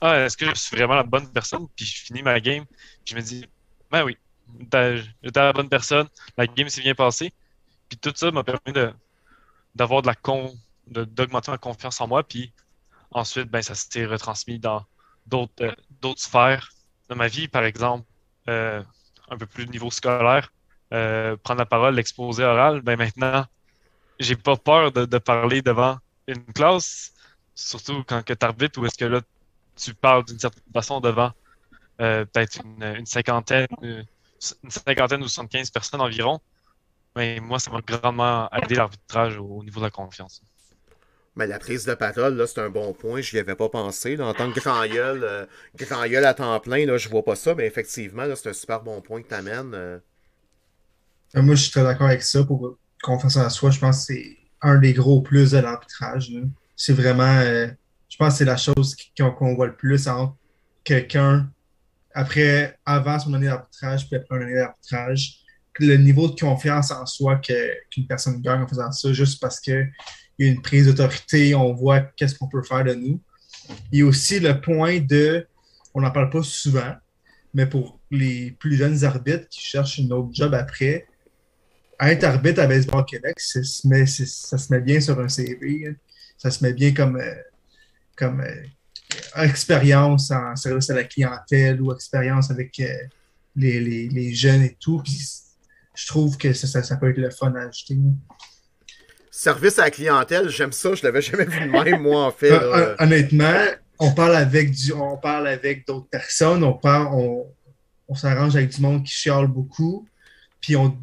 ah, 0.00 0.20
est-ce 0.20 0.36
que 0.36 0.46
je 0.46 0.54
suis 0.54 0.76
vraiment 0.76 0.94
la 0.94 1.02
bonne 1.02 1.28
personne? 1.28 1.66
Puis 1.74 1.84
je 1.84 2.04
finis 2.04 2.22
ma 2.22 2.38
game, 2.40 2.64
je 3.04 3.14
me 3.14 3.20
dis, 3.20 3.46
ben 3.90 4.04
oui, 4.04 4.16
j'étais 4.60 5.40
la 5.40 5.52
bonne 5.52 5.68
personne, 5.68 6.08
la 6.36 6.46
game 6.46 6.68
s'est 6.68 6.82
bien 6.82 6.94
passée. 6.94 7.32
Puis 7.88 7.98
tout 7.98 8.12
ça 8.14 8.30
m'a 8.30 8.44
permis 8.44 8.72
d'avoir 9.74 10.02
de 10.02 10.06
la 10.06 10.14
con, 10.14 10.54
d'augmenter 10.86 11.50
ma 11.50 11.58
confiance 11.58 12.00
en 12.00 12.08
moi. 12.08 12.22
Puis 12.22 12.52
ensuite, 13.10 13.48
ben, 13.50 13.62
ça 13.62 13.74
s'est 13.74 14.06
retransmis 14.06 14.58
dans 14.58 14.84
d'autres, 15.26 15.64
euh, 15.64 16.14
sphères 16.16 16.70
de 17.08 17.14
ma 17.14 17.28
vie, 17.28 17.48
par 17.48 17.64
exemple, 17.64 18.04
euh, 18.48 18.82
un 19.30 19.36
peu 19.36 19.46
plus 19.46 19.66
de 19.66 19.72
niveau 19.72 19.90
scolaire, 19.90 20.52
euh, 20.92 21.36
prendre 21.36 21.58
la 21.58 21.66
parole, 21.66 21.94
l'exposé 21.94 22.44
oral. 22.44 22.82
Ben 22.82 22.96
maintenant, 22.96 23.46
j'ai 24.20 24.36
pas 24.36 24.56
peur 24.56 24.92
de, 24.92 25.06
de, 25.06 25.18
parler 25.18 25.62
devant 25.62 25.98
une 26.26 26.44
classe, 26.52 27.14
surtout 27.54 28.04
quand 28.04 28.22
tu 28.22 28.34
arbitres 28.40 28.80
ou 28.80 28.86
est-ce 28.86 28.98
que 28.98 29.04
là, 29.04 29.20
tu 29.78 29.94
parles 29.94 30.24
d'une 30.24 30.38
certaine 30.38 30.72
façon 30.72 31.00
devant 31.00 31.32
peut-être 31.98 32.60
une, 32.64 32.82
une 32.82 33.06
cinquantaine, 33.06 33.66
une 33.82 34.70
cinquantaine 34.70 35.22
ou 35.22 35.28
75 35.28 35.70
personnes 35.70 36.00
environ. 36.00 36.40
Mais 37.16 37.40
moi, 37.40 37.58
ça 37.58 37.70
m'a 37.70 37.80
grandement 37.80 38.48
aidé 38.52 38.76
l'arbitrage 38.76 39.38
au, 39.38 39.64
niveau 39.64 39.80
de 39.80 39.86
la 39.86 39.90
confiance. 39.90 40.40
Mais 41.34 41.48
la 41.48 41.58
prise 41.58 41.84
de 41.84 41.94
parole, 41.94 42.36
là, 42.36 42.46
c'est 42.46 42.60
un 42.60 42.70
bon 42.70 42.92
point. 42.92 43.20
Je 43.20 43.34
n'y 43.34 43.40
avais 43.40 43.54
pas 43.54 43.68
pensé. 43.68 44.20
En 44.20 44.34
tant 44.34 44.52
que 44.52 44.60
grand 44.60 44.86
gueule, 44.86 45.24
euh, 45.24 45.46
grand 45.76 46.06
gueule 46.06 46.24
à 46.24 46.34
temps 46.34 46.58
plein, 46.60 46.86
là, 46.86 46.96
je 46.96 47.08
vois 47.08 47.24
pas 47.24 47.36
ça, 47.36 47.56
mais 47.56 47.66
effectivement, 47.66 48.24
c'est 48.36 48.50
un 48.50 48.52
super 48.52 48.82
bon 48.82 49.00
point 49.00 49.22
que 49.22 49.28
tu 49.28 49.34
amènes. 49.34 49.74
Euh. 49.74 49.98
Euh, 51.36 51.42
moi, 51.42 51.54
je 51.54 51.62
suis 51.62 51.70
très 51.72 51.82
d'accord 51.82 52.06
avec 52.06 52.22
ça. 52.22 52.44
Pour 52.44 52.76
confiance 53.02 53.36
en 53.36 53.50
soi, 53.50 53.70
je 53.70 53.80
pense 53.80 54.06
que 54.06 54.14
c'est 54.14 54.36
un 54.62 54.78
des 54.78 54.92
gros 54.92 55.20
plus 55.20 55.52
de 55.52 55.58
l'arbitrage. 55.58 56.32
C'est 56.76 56.92
vraiment, 56.92 57.42
je 58.08 58.16
pense 58.16 58.34
que 58.34 58.38
c'est 58.38 58.44
la 58.44 58.56
chose 58.56 58.96
qu'on 59.16 59.54
voit 59.54 59.66
le 59.66 59.76
plus 59.76 60.08
entre 60.08 60.36
quelqu'un 60.84 61.48
après, 62.14 62.76
avant 62.84 63.18
son 63.18 63.34
année 63.34 63.46
d'arbitrage, 63.46 64.08
puis 64.08 64.16
après 64.16 64.36
une 64.36 64.42
année 64.42 64.54
d'arbitrage, 64.54 65.40
le 65.78 65.96
niveau 65.96 66.28
de 66.28 66.38
confiance 66.38 66.90
en 66.90 67.06
soi 67.06 67.36
qu'une 67.36 68.06
personne 68.08 68.40
gagne 68.40 68.62
en 68.62 68.66
faisant 68.66 68.90
ça, 68.90 69.12
juste 69.12 69.40
parce 69.40 69.60
qu'il 69.60 69.92
y 70.38 70.44
a 70.44 70.48
une 70.48 70.60
prise 70.60 70.86
d'autorité, 70.86 71.54
on 71.54 71.72
voit 71.74 72.00
qu'est-ce 72.00 72.34
qu'on 72.34 72.48
peut 72.48 72.62
faire 72.62 72.84
de 72.84 72.94
nous. 72.94 73.20
Il 73.92 74.00
y 74.00 74.02
a 74.02 74.06
aussi 74.06 74.40
le 74.40 74.60
point 74.60 74.98
de, 74.98 75.46
on 75.94 76.00
n'en 76.00 76.10
parle 76.10 76.30
pas 76.30 76.42
souvent, 76.42 76.94
mais 77.54 77.66
pour 77.66 78.00
les 78.10 78.52
plus 78.52 78.76
jeunes 78.76 79.04
arbitres 79.04 79.48
qui 79.48 79.60
cherchent 79.60 79.98
une 79.98 80.12
autre 80.12 80.30
job 80.32 80.54
après, 80.54 81.06
être 82.00 82.24
arbitre 82.24 82.60
à 82.60 82.66
Baseball 82.66 83.04
Québec, 83.04 83.38
ça 83.38 83.62
se 83.62 83.86
met, 84.72 84.80
bien 84.80 85.00
sur 85.00 85.18
un 85.20 85.28
CV. 85.28 85.96
Ça 86.36 86.50
se 86.50 86.64
met 86.64 86.72
bien 86.72 86.94
comme, 86.94 87.16
euh, 87.16 87.34
comme 88.18 88.40
euh, 88.40 89.44
expérience 89.44 90.30
en 90.30 90.56
service 90.56 90.90
à 90.90 90.94
la 90.94 91.04
clientèle 91.04 91.80
ou 91.80 91.92
expérience 91.92 92.50
avec 92.50 92.78
euh, 92.80 92.86
les, 93.56 93.80
les, 93.80 94.08
les, 94.08 94.34
jeunes 94.34 94.62
et 94.62 94.76
tout. 94.78 95.02
je 95.94 96.06
trouve 96.06 96.36
que 96.36 96.52
ça, 96.52 96.82
ça, 96.82 96.96
peut 96.96 97.10
être 97.10 97.18
le 97.18 97.30
fun 97.30 97.54
à 97.54 97.68
ajouter. 97.68 97.96
Service 99.30 99.78
à 99.78 99.84
la 99.84 99.90
clientèle, 99.90 100.48
j'aime 100.48 100.72
ça, 100.72 100.94
je 100.94 101.02
l'avais 101.04 101.22
jamais 101.22 101.44
vu 101.44 101.60
de 101.60 101.70
même, 101.70 102.02
moi, 102.02 102.26
en 102.26 102.32
fait. 102.32 102.58
Honnêtement, 102.98 103.64
on 103.98 104.12
parle 104.12 104.36
avec 104.36 104.72
du, 104.72 104.92
on 104.92 105.16
parle 105.16 105.48
avec 105.48 105.86
d'autres 105.86 106.08
personnes, 106.08 106.64
on 106.64 106.72
parle, 106.72 107.08
on, 107.12 107.46
on 108.08 108.14
s'arrange 108.14 108.56
avec 108.56 108.70
du 108.70 108.80
monde 108.80 109.04
qui 109.04 109.12
chiale 109.12 109.46
beaucoup, 109.46 110.06
puis 110.60 110.76
on, 110.76 110.96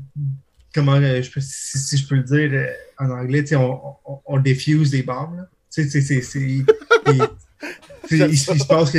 comment, 0.74 0.96
euh, 0.96 1.22
si, 1.40 1.98
je 1.98 2.08
peux 2.08 2.16
le 2.16 2.24
dire 2.24 2.52
euh, 2.54 2.68
en 3.00 3.10
anglais, 3.10 3.56
on, 3.56 3.80
on, 4.06 4.20
on, 4.26 4.40
diffuse 4.40 4.92
des 4.92 5.04
bombes. 5.04 5.48
Tu 5.76 5.90
sais, 5.90 6.02
c'est, 6.02 6.16
il, 8.12 8.38
se 8.38 8.66
passe 8.66 8.96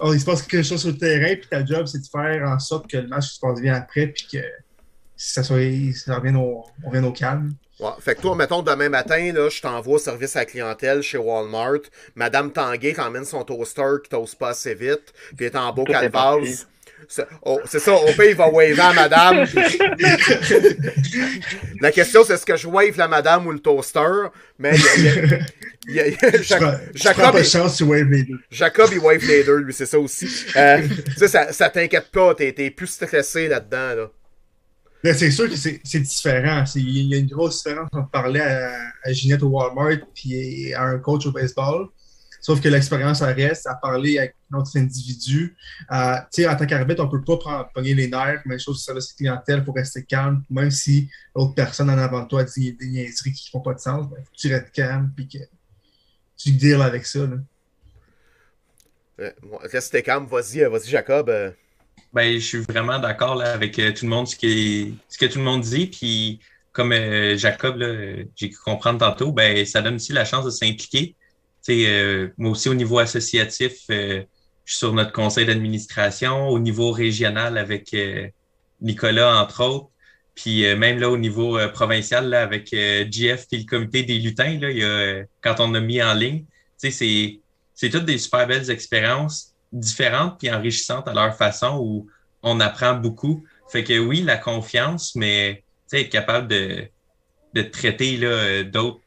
oh, 0.00 0.12
il, 0.12 0.20
se 0.20 0.24
passe 0.26 0.42
quelque 0.42 0.62
chose 0.62 0.80
sur 0.80 0.90
le 0.90 0.98
terrain, 0.98 1.34
puis 1.36 1.48
ta 1.48 1.64
job, 1.64 1.86
c'est 1.86 2.00
de 2.00 2.06
faire 2.06 2.46
en 2.46 2.58
sorte 2.58 2.90
que 2.90 2.98
le 2.98 3.08
match 3.08 3.28
se 3.30 3.40
passe 3.40 3.60
bien 3.60 3.74
après, 3.74 4.08
puis 4.08 4.26
que 4.32 4.38
ça, 5.16 5.42
soit, 5.42 5.58
ça 5.94 6.16
revienne 6.16 6.36
au, 6.36 6.64
on 6.84 6.88
revienne 6.88 7.06
au 7.06 7.12
calme. 7.12 7.54
Ouais, 7.80 7.90
fait 8.00 8.16
que 8.16 8.20
toi, 8.20 8.34
mettons, 8.34 8.60
demain 8.62 8.88
matin, 8.88 9.32
là, 9.32 9.48
je 9.48 9.60
t'envoie 9.60 9.94
au 9.94 9.98
service 9.98 10.36
à 10.36 10.40
la 10.40 10.46
clientèle 10.46 11.00
chez 11.00 11.16
Walmart. 11.16 11.80
Madame 12.14 12.52
Tanguay 12.52 12.92
t'emmène 12.92 13.24
son 13.24 13.44
toaster 13.44 14.02
qui 14.02 14.10
toast 14.10 14.36
pas 14.36 14.48
assez 14.50 14.74
vite, 14.74 15.14
puis 15.36 15.46
est 15.46 15.56
en 15.56 15.72
beau 15.72 15.84
calvase. 15.84 16.66
Oh, 17.42 17.60
c'est 17.64 17.78
ça, 17.78 17.94
au 17.94 18.12
pays, 18.16 18.30
il 18.30 18.36
va 18.36 18.48
waver 18.50 18.80
à 18.80 18.92
madame. 18.92 19.46
la 21.80 21.92
question, 21.92 22.24
c'est 22.24 22.34
est-ce 22.34 22.44
que 22.44 22.56
je 22.56 22.66
wave 22.66 22.98
la 22.98 23.06
madame 23.08 23.46
ou 23.46 23.52
le 23.52 23.60
toaster? 23.60 24.28
Mais 24.58 24.76
il 24.76 25.04
y 25.04 25.08
a, 25.08 25.38
Jacob, 25.88 27.34
il, 27.38 27.44
chance, 27.44 27.80
wave 27.80 28.10
les 28.10 28.24
deux. 28.24 28.38
Jacob, 28.50 28.90
il 28.92 28.98
wave 28.98 29.24
les 29.26 29.42
deux, 29.42 29.58
lui, 29.58 29.72
c'est 29.72 29.86
ça 29.86 29.98
aussi. 29.98 30.28
Euh, 30.56 30.86
ça, 31.16 31.52
ça 31.52 31.70
t'inquiète 31.70 32.10
pas, 32.10 32.34
t'es 32.34 32.70
plus 32.70 32.86
stressé 32.86 33.48
là-dedans. 33.48 34.10
Là. 35.02 35.14
c'est 35.14 35.30
sûr 35.30 35.48
que 35.48 35.56
c'est 35.56 36.00
différent. 36.00 36.64
Il 36.74 37.06
y 37.06 37.14
a 37.14 37.18
une 37.18 37.26
grosse 37.26 37.62
différence 37.62 37.88
entre 37.92 38.10
parler 38.10 38.40
à, 38.40 38.70
à 39.04 39.12
Ginette 39.12 39.42
au 39.42 39.48
Walmart 39.48 39.98
et 40.26 40.74
à 40.74 40.84
un 40.84 40.98
coach 40.98 41.26
au 41.26 41.32
baseball. 41.32 41.88
Sauf 42.40 42.60
que 42.60 42.68
l'expérience, 42.68 43.20
elle 43.20 43.34
reste 43.34 43.66
à 43.66 43.74
parler 43.74 44.18
avec 44.18 44.36
notre 44.50 44.76
individu. 44.78 45.56
Euh, 45.92 46.16
sais, 46.30 46.46
en 46.48 46.56
tant 46.56 46.66
qu'arbitre, 46.66 47.02
on 47.02 47.06
ne 47.06 47.10
peut 47.10 47.24
pas 47.24 47.36
prendre, 47.36 47.68
pogner 47.74 47.94
les 47.94 48.08
nerfs, 48.08 48.42
même 48.46 48.58
chose 48.58 48.76
sur 48.76 48.86
service 48.86 49.12
clientèle, 49.12 49.58
il 49.58 49.64
faut 49.64 49.72
rester 49.72 50.04
calme, 50.04 50.42
même 50.48 50.70
si 50.70 51.10
l'autre 51.34 51.54
personne 51.54 51.90
en 51.90 51.98
avant 51.98 52.22
de 52.22 52.28
toi 52.28 52.44
dit 52.44 52.72
des 52.74 52.86
niaiseries 52.86 53.32
qui 53.32 53.48
ne 53.48 53.58
font 53.58 53.62
pas 53.62 53.74
de 53.74 53.80
sens, 53.80 54.08
ben, 54.08 54.16
faut 54.24 54.30
que 54.32 54.38
tu 54.38 54.54
restes 54.54 54.70
calme 54.70 55.12
et 55.18 55.26
que 55.26 55.44
tu 56.38 56.52
deals 56.52 56.80
avec 56.80 57.04
ça. 57.04 57.20
Là. 57.20 57.36
Euh, 59.20 59.30
restez 59.72 60.02
calme, 60.02 60.26
vas-y, 60.26 60.62
euh, 60.62 60.70
vas-y 60.70 60.88
Jacob. 60.88 61.28
Euh. 61.28 61.50
Ben, 62.14 62.34
je 62.34 62.44
suis 62.44 62.60
vraiment 62.60 62.98
d'accord 62.98 63.42
avec 63.42 63.74
tout 63.74 64.04
le 64.04 64.08
monde, 64.08 64.26
ce, 64.26 64.36
qui 64.36 64.96
ce 65.10 65.18
que 65.18 65.26
tout 65.26 65.38
le 65.38 65.44
monde 65.44 65.60
dit. 65.60 65.88
Puis, 65.88 66.40
comme 66.72 66.94
Jacob, 67.36 67.78
j'ai 68.34 68.48
pu 68.48 68.56
comprendre 68.64 68.98
tantôt, 68.98 69.30
ben, 69.30 69.66
ça 69.66 69.82
donne 69.82 69.96
aussi 69.96 70.14
la 70.14 70.24
chance 70.24 70.46
de 70.46 70.50
s'impliquer. 70.50 71.16
Euh, 71.70 72.28
moi 72.38 72.52
aussi, 72.52 72.68
au 72.68 72.74
niveau 72.74 72.98
associatif, 72.98 73.84
euh, 73.90 74.22
je 74.64 74.72
suis 74.72 74.78
sur 74.78 74.92
notre 74.92 75.12
conseil 75.12 75.46
d'administration, 75.46 76.48
au 76.48 76.58
niveau 76.58 76.90
régional 76.92 77.58
avec 77.58 77.92
euh, 77.94 78.28
Nicolas, 78.80 79.40
entre 79.40 79.64
autres. 79.64 79.90
Puis 80.38 80.62
même 80.76 81.00
là, 81.00 81.10
au 81.10 81.18
niveau 81.18 81.58
provincial, 81.74 82.28
là, 82.28 82.42
avec 82.42 82.70
GF 82.70 83.46
et 83.50 83.56
le 83.56 83.64
comité 83.64 84.04
des 84.04 84.20
lutins, 84.20 84.56
là, 84.60 84.70
y 84.70 84.84
a, 84.84 85.24
quand 85.40 85.58
on 85.58 85.74
a 85.74 85.80
mis 85.80 86.00
en 86.00 86.14
ligne, 86.14 86.44
c'est, 86.76 87.40
toutes 87.90 88.04
des 88.04 88.18
super 88.18 88.46
belles 88.46 88.70
expériences 88.70 89.52
différentes 89.72 90.38
puis 90.38 90.48
enrichissantes 90.48 91.08
à 91.08 91.12
leur 91.12 91.36
façon 91.36 91.78
où 91.80 92.06
on 92.44 92.60
apprend 92.60 92.94
beaucoup. 92.94 93.44
Fait 93.68 93.82
que 93.82 93.98
oui, 93.98 94.22
la 94.22 94.36
confiance, 94.36 95.16
mais 95.16 95.64
être 95.92 96.08
capable 96.08 96.46
de, 96.46 96.86
de 97.54 97.62
traiter 97.62 98.16
là, 98.16 98.62
d'autres 98.62 99.00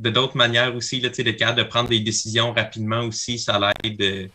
de 0.00 0.10
d'autres 0.10 0.36
manières 0.36 0.74
aussi, 0.74 1.00
là, 1.00 1.08
de 1.08 1.62
prendre 1.62 1.88
des 1.88 2.00
décisions 2.00 2.52
rapidement 2.52 3.02
aussi, 3.02 3.38
ça 3.38 3.60
l'aide 3.60 4.30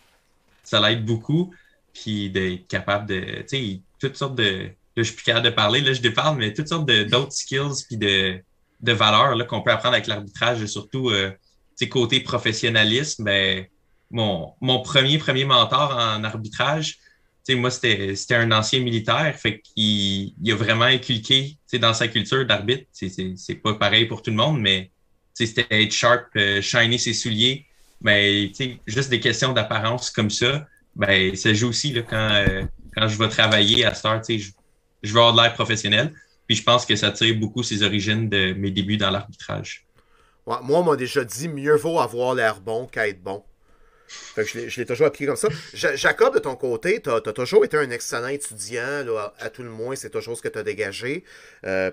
ça 0.63 0.79
l'aide 0.79 1.05
beaucoup. 1.05 1.53
Puis 1.93 2.29
d'être 2.29 2.67
capable 2.67 3.07
de, 3.07 3.45
toutes 3.99 4.15
sortes 4.15 4.35
de, 4.35 4.69
là, 4.95 5.03
je 5.03 5.03
suis 5.03 5.15
plus 5.15 5.23
capable 5.23 5.45
de 5.45 5.51
parler, 5.51 5.81
là, 5.81 5.93
je 5.93 6.01
déparle, 6.01 6.37
mais 6.37 6.53
toutes 6.53 6.67
sortes 6.67 6.85
d'autres 6.85 7.33
skills 7.33 7.85
puis 7.87 7.97
de, 7.97 8.39
de 8.81 8.91
valeurs 8.91 9.47
qu'on 9.47 9.61
peut 9.61 9.71
apprendre 9.71 9.95
avec 9.95 10.07
l'arbitrage, 10.07 10.65
surtout 10.65 11.09
euh, 11.09 11.31
côté 11.89 12.21
professionnalisme, 12.21 13.25
ben, 13.25 13.65
mon, 14.09 14.53
mon 14.61 14.81
premier, 14.81 15.17
premier 15.17 15.43
mentor 15.43 15.97
en 15.97 16.23
arbitrage, 16.23 16.97
moi, 17.49 17.69
c'était 17.69 18.35
un 18.35 18.51
ancien 18.51 18.79
militaire, 18.79 19.35
fait 19.37 19.59
qu'il 19.59 20.33
il 20.41 20.51
a 20.51 20.55
vraiment 20.55 20.85
inculqué 20.85 21.57
dans 21.73 21.93
sa 21.93 22.07
culture 22.07 22.45
d'arbitre. 22.45 22.85
C'est 22.93 23.55
pas 23.55 23.73
pareil 23.73 24.05
pour 24.05 24.21
tout 24.21 24.31
le 24.31 24.37
monde, 24.37 24.61
mais 24.61 24.91
c'était 25.33 25.67
être 25.69 25.91
sharp, 25.91 26.27
euh, 26.37 26.61
shiner 26.61 26.97
ses 26.97 27.13
souliers. 27.13 27.65
Mais 28.01 28.51
juste 28.85 29.09
des 29.09 29.19
questions 29.19 29.53
d'apparence 29.53 30.09
comme 30.09 30.29
ça, 30.29 30.65
ben, 30.95 31.35
ça 31.35 31.53
joue 31.53 31.69
aussi 31.69 31.91
là, 31.91 32.01
quand, 32.03 32.29
euh, 32.31 32.63
quand 32.95 33.07
je 33.07 33.17
vais 33.17 33.27
travailler 33.27 33.83
à 33.83 33.93
Star, 33.93 34.21
je, 34.27 34.51
je 35.03 35.13
vais 35.13 35.19
avoir 35.19 35.33
de 35.33 35.41
l'air 35.41 35.53
professionnel. 35.53 36.13
Puis 36.47 36.57
je 36.57 36.63
pense 36.63 36.85
que 36.85 36.95
ça 36.95 37.11
tire 37.11 37.35
beaucoup 37.35 37.63
ses 37.63 37.83
origines 37.83 38.29
de 38.29 38.53
mes 38.53 38.71
débuts 38.71 38.97
dans 38.97 39.09
l'arbitrage. 39.09 39.85
moi, 40.45 40.61
on 40.69 40.83
m'a 40.83 40.95
déjà 40.95 41.23
dit 41.23 41.47
mieux 41.47 41.75
vaut 41.75 41.99
avoir 41.99 42.35
l'air 42.35 42.59
bon 42.59 42.85
qu'être 42.87 43.21
bon. 43.21 43.43
je 44.37 44.79
l'ai 44.79 44.85
toujours 44.85 45.07
appliqué 45.07 45.25
comme 45.25 45.37
ça. 45.37 45.47
Jacob, 45.73 46.33
de 46.33 46.39
ton 46.39 46.55
côté, 46.55 47.01
tu 47.01 47.09
as, 47.09 47.21
toujours 47.21 47.63
été 47.63 47.77
un 47.77 47.89
excellent 47.89 48.27
étudiant, 48.27 49.05
à, 49.39 49.49
tout 49.49 49.63
le 49.63 49.69
moins, 49.69 49.95
c'est 49.95 50.09
toujours 50.09 50.37
ce 50.37 50.41
que 50.41 50.49
tu 50.49 50.59
as 50.59 50.63
dégagé. 50.63 51.23
Euh, 51.65 51.91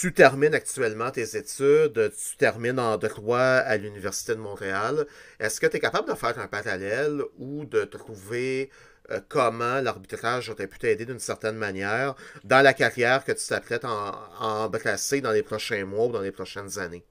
tu 0.00 0.12
termines 0.12 0.54
actuellement 0.54 1.10
tes 1.10 1.36
études, 1.36 2.12
tu 2.16 2.36
termines 2.36 2.78
en 2.78 2.96
droit 2.96 3.38
à 3.38 3.76
l'Université 3.76 4.34
de 4.34 4.40
Montréal. 4.40 5.06
Est-ce 5.40 5.60
que 5.60 5.66
tu 5.66 5.76
es 5.76 5.80
capable 5.80 6.08
de 6.08 6.14
faire 6.14 6.38
un 6.38 6.46
parallèle 6.46 7.22
ou 7.38 7.64
de 7.64 7.82
trouver 7.82 8.70
euh, 9.10 9.20
comment 9.28 9.80
l'arbitrage 9.80 10.50
aurait 10.50 10.66
pu 10.66 10.78
t'aider 10.78 11.04
d'une 11.04 11.18
certaine 11.18 11.56
manière 11.56 12.14
dans 12.44 12.62
la 12.62 12.72
carrière 12.72 13.24
que 13.24 13.32
tu 13.32 13.44
t'apprêtes 13.46 13.84
à, 13.84 14.30
embrasser 14.40 15.20
dans 15.20 15.32
les 15.32 15.42
prochains 15.42 15.84
mois 15.84 16.06
ou 16.06 16.12
dans 16.12 16.20
les 16.20 16.30
prochaines 16.30 16.78
années? 16.78 17.04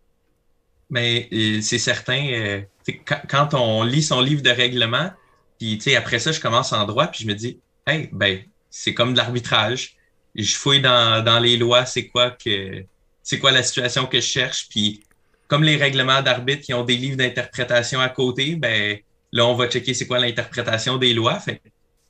Mais 0.90 1.28
euh, 1.34 1.62
c'est 1.62 1.78
certain, 1.78 2.26
euh, 2.32 2.62
quand 3.28 3.54
on 3.54 3.84
lit 3.84 4.02
son 4.02 4.22
livre 4.22 4.42
de 4.42 4.50
règlement, 4.50 5.12
puis 5.60 5.96
après 5.96 6.20
ça, 6.20 6.32
je 6.32 6.40
commence 6.40 6.72
en 6.74 6.86
droit, 6.86 7.08
puis 7.08 7.24
je 7.24 7.28
me 7.28 7.34
dis, 7.34 7.60
hey, 7.86 8.10
ben, 8.12 8.40
c'est 8.70 8.94
comme 8.94 9.14
de 9.14 9.18
l'arbitrage. 9.18 9.98
Je 10.36 10.56
fouille 10.56 10.82
dans, 10.82 11.40
les 11.42 11.58
lois, 11.58 11.86
c'est 11.86 12.08
quoi 12.08 12.32
que 12.32 12.84
c'est 13.24 13.40
quoi 13.40 13.52
la 13.52 13.62
situation 13.62 14.06
que 14.06 14.22
je 14.22 14.26
cherche, 14.26 14.70
puis 14.70 15.04
comme 15.48 15.64
les 15.64 15.76
règlements 15.76 16.22
d'arbitre 16.22 16.64
qui 16.64 16.74
ont 16.74 16.84
des 16.84 16.96
livres 16.96 17.18
d'interprétation 17.18 18.00
à 18.00 18.10
côté, 18.10 18.56
ben 18.56 18.98
là, 19.32 19.46
on 19.46 19.56
va 19.56 19.68
checker 19.68 19.94
c'est 19.94 20.08
quoi 20.08 20.20
l'interprétation 20.20 20.98
des 20.98 21.14
lois. 21.14 21.40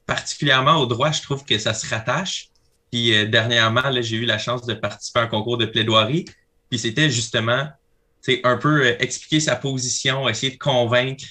Particulièrement 0.09 0.77
au 0.77 0.87
droit, 0.87 1.11
je 1.11 1.21
trouve 1.21 1.45
que 1.45 1.59
ça 1.59 1.75
se 1.75 1.87
rattache. 1.87 2.49
Puis 2.91 3.15
euh, 3.15 3.25
dernièrement, 3.27 3.83
j'ai 4.01 4.17
eu 4.17 4.25
la 4.25 4.39
chance 4.39 4.65
de 4.65 4.73
participer 4.73 5.19
à 5.19 5.23
un 5.23 5.27
concours 5.27 5.57
de 5.57 5.67
plaidoirie. 5.67 6.25
Puis 6.69 6.79
c'était 6.79 7.11
justement 7.11 7.67
un 8.43 8.57
peu 8.57 8.87
euh, 8.87 8.95
expliquer 8.99 9.39
sa 9.39 9.55
position, 9.55 10.27
essayer 10.27 10.51
de 10.51 10.57
convaincre. 10.57 11.25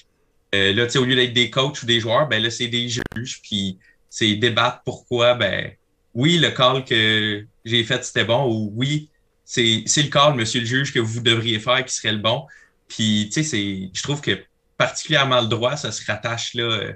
Euh, 0.55 0.73
là, 0.73 0.87
au 0.95 1.03
lieu 1.03 1.15
d'être 1.15 1.33
des 1.33 1.49
coachs 1.49 1.83
ou 1.83 1.85
des 1.85 1.99
joueurs, 1.99 2.29
ben 2.29 2.41
là, 2.41 2.49
c'est 2.49 2.69
des 2.69 2.87
juges. 2.87 3.41
Puis 3.43 3.77
c'est 4.09 4.35
débattre 4.35 4.81
pourquoi, 4.85 5.33
ben 5.33 5.71
oui, 6.13 6.37
le 6.37 6.49
call 6.49 6.85
que 6.85 7.45
j'ai 7.65 7.83
fait, 7.83 8.03
c'était 8.05 8.23
bon, 8.23 8.45
ou 8.45 8.71
oui, 8.75 9.09
c'est 9.43 9.83
le 9.97 10.09
call, 10.09 10.35
monsieur 10.35 10.61
le 10.61 10.65
juge, 10.65 10.93
que 10.93 10.99
vous 10.99 11.19
devriez 11.19 11.59
faire 11.59 11.83
qui 11.83 11.93
serait 11.93 12.13
le 12.13 12.19
bon. 12.19 12.45
Puis, 12.87 13.29
tu 13.31 13.43
sais, 13.43 13.89
je 13.93 14.03
trouve 14.03 14.21
que 14.21 14.41
particulièrement 14.77 15.41
le 15.41 15.47
droit, 15.47 15.75
ça 15.75 15.91
se 15.91 16.03
rattache 16.05 16.53
là, 16.53 16.93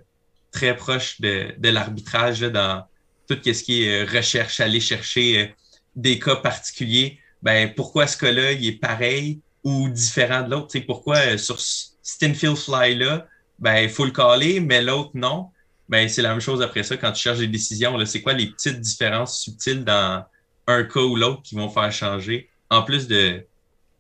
très 0.54 0.76
proche 0.76 1.20
de, 1.20 1.54
de 1.58 1.70
l'arbitrage 1.70 2.40
dans 2.40 2.86
tout 3.28 3.38
ce 3.44 3.64
qui 3.64 3.84
est 3.84 4.04
euh, 4.04 4.06
recherche, 4.10 4.60
aller 4.60 4.80
chercher 4.80 5.40
euh, 5.40 5.48
des 5.96 6.20
cas 6.20 6.38
particuliers. 6.38 7.20
Ben, 7.42 7.74
pourquoi 7.74 8.08
ce 8.08 8.18
cas-là, 8.18 8.54
il 8.54 8.66
est 8.68 8.80
pareil 8.80 9.42
ou 9.64 9.90
différent 9.90 10.44
de 10.44 10.52
l'autre? 10.52 10.78
Pourquoi 10.86 11.18
euh, 11.18 11.38
sur 11.38 11.60
Stinfield 11.60 12.56
Fly 12.56 12.96
là, 12.96 13.28
ben, 13.60 13.78
il 13.78 13.90
faut 13.90 14.06
le 14.06 14.12
caler, 14.12 14.60
mais 14.60 14.82
l'autre 14.82 15.12
non? 15.16 15.50
Ben, 15.90 16.08
c'est 16.08 16.22
la 16.22 16.30
même 16.30 16.40
chose 16.40 16.62
après 16.62 16.84
ça 16.84 16.96
quand 16.96 17.12
tu 17.12 17.22
cherches 17.22 17.40
des 17.40 17.48
décisions. 17.48 18.04
C'est 18.06 18.22
quoi 18.22 18.34
les 18.34 18.48
petites 18.48 18.80
différences 18.80 19.42
subtiles 19.42 19.84
dans 19.84 20.24
un 20.68 20.84
cas 20.84 21.02
ou 21.02 21.16
l'autre 21.16 21.42
qui 21.44 21.56
vont 21.56 21.70
faire 21.70 21.92
changer? 21.92 22.50
En 22.70 22.84
plus 22.84 23.08
de, 23.08 23.46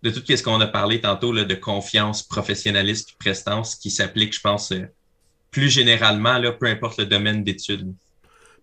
de 0.02 0.10
tout 0.10 0.24
ce 0.26 0.42
qu'on 0.42 0.60
a 0.62 0.68
parlé 0.68 1.02
tantôt 1.02 1.32
là, 1.32 1.44
de 1.44 1.56
confiance, 1.56 2.24
professionnalisme, 2.24 3.12
prestance 3.20 3.76
qui 3.76 3.92
s'applique, 3.92 4.34
je 4.34 4.42
pense, 4.42 4.74
plus 5.54 5.70
généralement, 5.70 6.38
là, 6.40 6.52
peu 6.52 6.66
importe 6.66 7.00
le 7.00 7.06
domaine 7.06 7.44
d'études. 7.44 7.96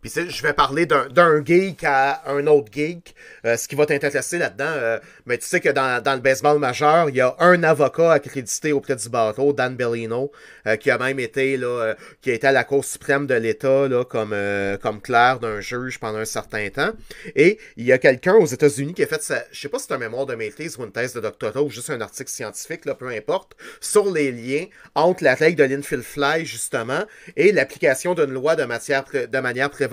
Puis 0.01 0.10
je 0.14 0.43
vais 0.43 0.55
parler 0.55 0.86
d'un 0.86 1.44
geek 1.44 1.85
à 1.85 2.22
un 2.27 2.47
autre 2.47 2.72
geek. 2.72 3.14
Euh, 3.44 3.56
ce 3.59 3.68
qui 3.68 3.74
va 3.74 3.85
t'intéresser 3.85 4.39
là-dedans, 4.39 4.64
euh, 4.66 4.98
mais 5.27 5.36
tu 5.36 5.47
sais 5.47 5.60
que 5.60 5.68
dans, 5.68 6.02
dans, 6.02 6.14
le 6.14 6.20
baseball 6.20 6.59
majeur, 6.59 7.10
il 7.10 7.16
y 7.16 7.20
a 7.20 7.36
un 7.39 7.62
avocat 7.62 8.12
accrédité 8.12 8.72
auprès 8.72 8.97
du 8.97 9.10
bateau, 9.10 9.52
Dan 9.52 9.77
Bellino, 9.77 10.32
euh, 10.66 10.77
qui 10.77 10.90
a 10.90 10.97
même 10.97 11.20
été 11.20 11.59
là, 11.59 11.94
qui 12.22 12.31
a 12.31 12.35
été 12.35 12.47
à 12.47 12.52
la 12.52 12.64
Cour 12.64 12.85
suprême 12.85 13.27
de 13.27 13.35
l'État 13.35 13.89
là, 13.89 14.05
comme, 14.05 14.35
comme 14.82 15.02
clerc 15.02 15.40
d'un 15.40 15.60
juge 15.60 16.01
pendant 16.01 16.18
un 16.18 16.24
certain 16.24 16.68
temps. 16.70 16.93
Et 17.36 17.59
il 17.77 17.85
y 17.85 17.93
a 17.93 17.98
quelqu'un 17.98 18.35
aux 18.35 18.47
États-Unis 18.47 18.94
qui 18.94 19.02
a 19.02 19.06
fait 19.06 19.22
sa, 19.22 19.44
je 19.52 19.60
sais 19.60 19.68
pas 19.68 19.78
si 19.78 19.86
c'est 19.89 19.94
un 19.94 19.98
mémoire 19.98 20.24
de 20.24 20.35
maîtrise 20.35 20.78
ou 20.78 20.85
une 20.85 20.93
thèse 20.93 21.12
de 21.12 21.20
doctorat 21.20 21.62
ou 21.62 21.68
juste 21.68 21.90
un 21.90 22.01
article 22.01 22.31
scientifique, 22.31 22.86
là, 22.86 22.94
peu 22.94 23.09
importe, 23.09 23.55
sur 23.81 24.10
les 24.10 24.32
liens 24.32 24.64
entre 24.94 25.24
la 25.24 25.35
règle 25.35 25.56
de 25.56 25.64
l'infield 25.64 26.02
fly, 26.02 26.47
justement, 26.47 27.05
et 27.36 27.52
l'application 27.52 28.14
d'une 28.14 28.32
loi 28.32 28.56
de, 28.56 28.64
matière, 28.64 29.05
de 29.12 29.39
manière 29.40 29.68
préventive 29.68 29.90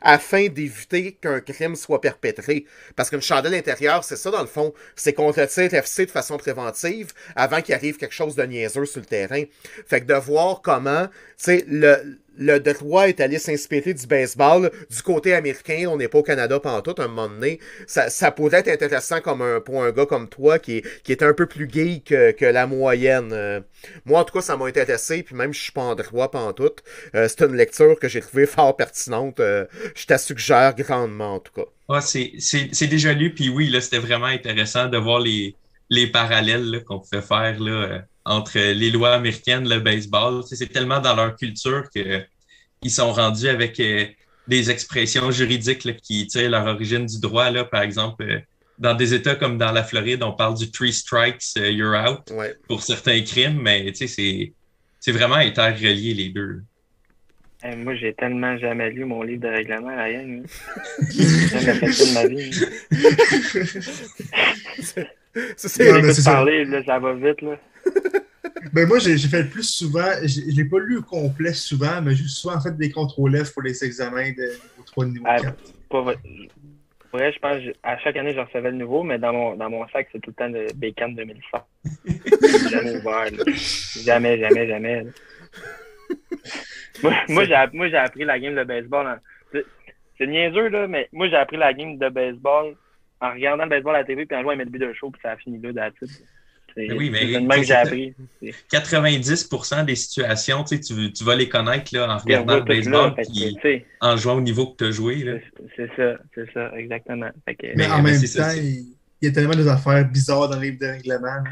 afin 0.00 0.48
d'éviter 0.48 1.12
qu'un 1.12 1.40
crime 1.40 1.76
soit 1.76 2.00
perpétré. 2.00 2.66
Parce 2.96 3.10
qu'une 3.10 3.22
chandelle 3.22 3.54
intérieure, 3.54 4.04
c'est 4.04 4.16
ça 4.16 4.30
dans 4.30 4.40
le 4.40 4.46
fond, 4.46 4.72
c'est 4.96 5.12
qu'on 5.12 5.30
retire 5.30 5.72
FC 5.72 6.06
de 6.06 6.10
façon 6.10 6.36
préventive 6.36 7.12
avant 7.36 7.60
qu'il 7.60 7.74
arrive 7.74 7.96
quelque 7.96 8.14
chose 8.14 8.34
de 8.34 8.42
niaiseux 8.42 8.86
sur 8.86 9.00
le 9.00 9.06
terrain. 9.06 9.44
Fait 9.86 10.00
que 10.00 10.06
de 10.06 10.14
voir 10.14 10.62
comment, 10.62 11.06
tu 11.06 11.12
sais, 11.36 11.64
le, 11.68 12.18
le 12.36 12.58
droit 12.58 13.08
est 13.08 13.20
allé 13.20 13.38
s'inspirer 13.38 13.94
du 13.94 14.06
baseball 14.06 14.70
du 14.90 15.02
côté 15.02 15.34
américain. 15.34 15.86
On 15.88 15.96
n'est 15.96 16.08
pas 16.08 16.18
au 16.18 16.22
Canada 16.22 16.58
pendant 16.60 16.82
tout 16.82 17.00
un 17.00 17.08
moment 17.08 17.28
donné. 17.28 17.60
Ça, 17.86 18.10
ça 18.10 18.30
pourrait 18.30 18.58
être 18.58 18.68
intéressant 18.68 19.20
comme 19.20 19.42
un, 19.42 19.60
pour 19.60 19.82
un 19.82 19.90
gars 19.92 20.06
comme 20.06 20.28
toi 20.28 20.58
qui, 20.58 20.82
qui 21.04 21.12
est 21.12 21.22
un 21.22 21.34
peu 21.34 21.46
plus 21.46 21.66
gay 21.66 22.02
que, 22.04 22.32
que 22.32 22.44
la 22.44 22.66
moyenne. 22.66 23.30
Euh, 23.32 23.60
moi, 24.04 24.20
en 24.20 24.24
tout 24.24 24.34
cas, 24.34 24.40
ça 24.40 24.56
m'a 24.56 24.66
intéressé. 24.66 25.22
Puis 25.22 25.34
même 25.34 25.52
je 25.52 25.60
suis 25.60 25.72
pas 25.72 25.82
en 25.82 25.94
droit 25.94 26.30
pendant 26.30 26.52
tout, 26.52 26.72
euh, 27.14 27.28
c'est 27.28 27.42
une 27.42 27.56
lecture 27.56 27.98
que 27.98 28.08
j'ai 28.08 28.20
trouvée 28.20 28.46
fort 28.46 28.76
pertinente. 28.76 29.40
Euh, 29.40 29.66
je 29.94 30.06
te 30.06 30.16
suggère 30.16 30.74
grandement, 30.74 31.34
en 31.34 31.40
tout 31.40 31.52
cas. 31.52 31.68
Ah, 31.88 32.00
c'est 32.00 32.86
déjà 32.86 33.12
lu. 33.12 33.34
Puis 33.34 33.48
oui, 33.48 33.68
là, 33.68 33.80
c'était 33.80 33.98
vraiment 33.98 34.26
intéressant 34.26 34.88
de 34.88 34.96
voir 34.96 35.20
les, 35.20 35.54
les 35.90 36.06
parallèles 36.06 36.82
qu'on 36.86 37.00
pouvait 37.00 37.22
faire 37.22 37.60
là, 37.60 38.04
entre 38.24 38.58
les 38.58 38.90
lois 38.90 39.14
américaines, 39.14 39.68
le 39.68 39.80
baseball. 39.80 40.42
C'est 40.44 40.66
tellement 40.68 41.00
dans 41.00 41.14
leur 41.14 41.36
culture 41.36 41.88
qu'ils 41.90 42.90
sont 42.90 43.12
rendus 43.12 43.48
avec 43.48 43.78
euh, 43.80 44.06
des 44.46 44.70
expressions 44.70 45.30
juridiques 45.30 46.00
qui 46.00 46.26
tirent 46.26 46.50
leur 46.50 46.66
origine 46.66 47.06
du 47.06 47.20
droit. 47.20 47.50
Là, 47.50 47.64
par 47.64 47.82
exemple, 47.82 48.22
euh, 48.24 48.38
dans 48.78 48.94
des 48.94 49.14
États 49.14 49.34
comme 49.34 49.58
dans 49.58 49.72
la 49.72 49.84
Floride, 49.84 50.22
on 50.22 50.32
parle 50.32 50.56
du 50.56 50.70
three 50.70 50.92
strikes, 50.92 51.42
euh, 51.56 51.70
you're 51.70 51.94
out 51.94 52.32
pour 52.68 52.82
certains 52.82 53.20
crimes, 53.22 53.60
mais 53.60 53.92
c'est 53.94 54.52
vraiment 55.08 55.36
interrelié 55.36 56.14
les 56.14 56.28
deux. 56.30 56.62
moi, 57.78 57.94
j'ai 57.96 58.14
tellement 58.14 58.56
jamais 58.58 58.90
lu 58.90 59.04
mon 59.04 59.22
livre 59.22 59.42
de 59.42 59.48
règlement, 59.48 59.96
rien. 59.96 60.42
jamais 61.10 61.74
fait 61.80 61.92
ça 61.92 62.06
de 62.06 62.14
ma 62.14 62.26
vie. 62.26 62.50
C'est 65.56 66.24
parler, 66.24 66.64
là, 66.64 66.82
ça 66.84 66.98
va 66.98 67.14
vite. 67.14 67.40
Là. 67.42 67.56
ben 68.72 68.86
moi, 68.86 68.98
j'ai 68.98 69.16
fait 69.18 69.42
le 69.42 69.48
plus 69.48 69.68
souvent, 69.68 70.10
je 70.22 70.40
l'ai 70.54 70.64
pas 70.64 70.78
lu 70.78 70.98
au 70.98 71.02
complet 71.02 71.52
souvent, 71.52 72.02
mais 72.02 72.14
j'ai 72.14 72.28
souvent 72.28 72.60
fait 72.60 72.76
des 72.76 72.90
contrôles 72.90 73.36
F 73.44 73.52
pour 73.52 73.62
les 73.62 73.84
examens 73.84 74.30
de 74.30 74.42
niveau 74.42 74.82
3 74.86 75.06
niveau 75.06 75.24
4. 75.24 75.44
Ah, 75.46 75.52
pas 75.88 76.14
vrai, 77.12 77.32
je 77.32 77.38
pense 77.38 77.62
à 77.82 77.98
chaque 77.98 78.16
année, 78.16 78.34
je 78.34 78.40
recevais 78.40 78.70
le 78.70 78.78
nouveau, 78.78 79.02
mais 79.02 79.18
dans 79.18 79.32
mon, 79.32 79.56
dans 79.56 79.70
mon 79.70 79.86
sac, 79.88 80.08
c'est 80.12 80.20
tout 80.20 80.30
le 80.30 80.34
temps 80.34 80.50
de 80.50 80.66
Bacon 80.74 81.14
2007. 81.14 81.60
jamais 82.70 82.96
ouvert. 82.96 83.26
Jamais, 84.04 84.38
jamais, 84.38 84.66
jamais. 84.66 85.06
moi, 87.28 87.44
j'ai 87.44 87.96
appris 87.96 88.24
la 88.24 88.38
game 88.38 88.54
de 88.54 88.64
baseball. 88.64 89.20
C'est 90.18 90.26
niaiseux, 90.26 90.68
là, 90.68 90.86
mais 90.86 91.08
moi, 91.12 91.28
j'ai 91.28 91.36
appris 91.36 91.56
la 91.56 91.72
game 91.72 91.98
de 91.98 92.08
baseball 92.08 92.74
en 93.22 93.32
regardant 93.32 93.64
le 93.64 93.70
baseball 93.70 93.94
à 93.94 93.98
la 94.00 94.04
TV 94.04 94.26
puis 94.26 94.36
en 94.36 94.42
jouant 94.42 94.52
à 94.52 94.56
mettre 94.56 94.70
but 94.70 94.78
de 94.78 94.92
show, 94.92 95.10
puis 95.10 95.20
ça 95.22 95.32
a 95.32 95.36
fini 95.36 95.60
là, 95.62 95.72
d'attitude. 95.72 96.08
Mais 96.76 96.92
oui, 96.92 97.10
mais 97.10 97.24
le 97.24 97.46
que 97.46 97.62
j'ai 97.64 97.74
appris. 97.74 98.14
90% 98.72 99.84
des 99.84 99.94
situations, 99.94 100.64
tu, 100.64 100.80
tu, 100.80 101.12
tu 101.12 101.24
vas 101.24 101.36
les 101.36 101.48
connaître 101.48 101.94
là, 101.94 102.10
en 102.10 102.16
regardant 102.16 102.56
le 102.56 102.62
baseball 102.62 103.14
puis 103.14 103.56
en 104.00 104.16
jouant 104.16 104.36
au 104.36 104.40
niveau 104.40 104.68
que 104.68 104.76
tu 104.78 104.84
as 104.84 104.90
joué. 104.90 105.16
Là. 105.16 105.34
c'est 105.76 105.88
c'est 105.88 105.96
ça, 105.96 106.18
c'est 106.34 106.52
ça, 106.52 106.72
exactement. 106.78 107.28
Fait 107.44 107.54
que, 107.54 107.66
Mais, 107.66 107.74
Mais- 107.76 107.86
en 107.88 108.02
mais 108.02 108.12
même 108.12 108.20
ça, 108.20 108.54
temps, 108.54 108.56
il 108.56 108.86
il 109.22 109.26
y 109.26 109.28
a 109.28 109.34
tellement 109.34 109.54
d'affaires 109.54 110.04
bizarres 110.08 110.48
dans 110.48 110.56
le 110.56 110.62
livre 110.62 110.78
de 110.80 110.86
règlement. 110.86 111.26
là. 111.26 111.50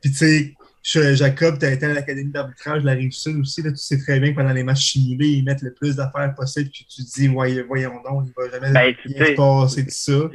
Puis 0.00 0.12
tu 0.12 0.54
sais, 0.82 1.16
Jacob, 1.16 1.58
tu 1.58 1.66
as 1.66 1.72
été 1.72 1.86
à 1.86 1.92
l'Académie 1.92 2.30
d'arbitrage 2.30 2.82
de 2.82 2.86
la 2.86 2.92
Rive-Sud 2.92 3.36
aussi. 3.40 3.60
Là, 3.62 3.70
tu 3.70 3.76
sais 3.76 3.98
très 3.98 4.20
bien 4.20 4.30
que 4.30 4.36
pendant 4.36 4.52
les 4.52 4.62
matchs 4.62 4.92
simulés, 4.92 5.26
ils 5.26 5.44
mettent 5.44 5.62
le 5.62 5.74
plus 5.74 5.96
d'affaires 5.96 6.32
possible. 6.36 6.70
Puis 6.70 6.86
tu 6.88 7.04
te 7.04 7.10
dis, 7.14 7.26
voyons, 7.26 7.64
voyons 7.66 8.00
donc, 8.08 8.26
il 8.26 8.32
va 8.36 8.48
jamais 8.50 8.72
Ben, 8.72 8.94
se 9.26 9.32
passer 9.34 9.82
de 9.82 9.90
ça. 9.90 10.30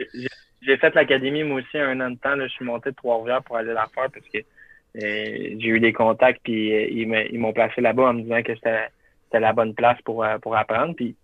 J'ai 0.65 0.77
fait 0.77 0.93
l'académie, 0.95 1.43
moi 1.43 1.61
aussi, 1.61 1.77
un 1.77 1.99
an 2.01 2.11
de 2.11 2.17
temps. 2.17 2.35
Là, 2.35 2.47
je 2.47 2.53
suis 2.53 2.65
monté 2.65 2.91
de 2.91 2.95
Trois-Rivières 2.95 3.43
pour 3.43 3.57
aller 3.57 3.73
la 3.73 3.87
faire 3.93 4.09
parce 4.11 4.27
que 4.33 4.37
euh, 4.39 5.55
j'ai 5.59 5.67
eu 5.69 5.79
des 5.79 5.93
contacts, 5.93 6.41
puis 6.43 6.73
euh, 6.73 6.87
ils 7.31 7.39
m'ont 7.39 7.53
placé 7.53 7.81
là-bas 7.81 8.09
en 8.09 8.13
me 8.13 8.21
disant 8.21 8.41
que 8.43 8.53
c'était 8.55 9.39
la 9.39 9.53
bonne 9.53 9.73
place 9.73 9.99
pour, 10.03 10.23
euh, 10.23 10.37
apprendre. 10.55 10.95
Puis 10.95 11.15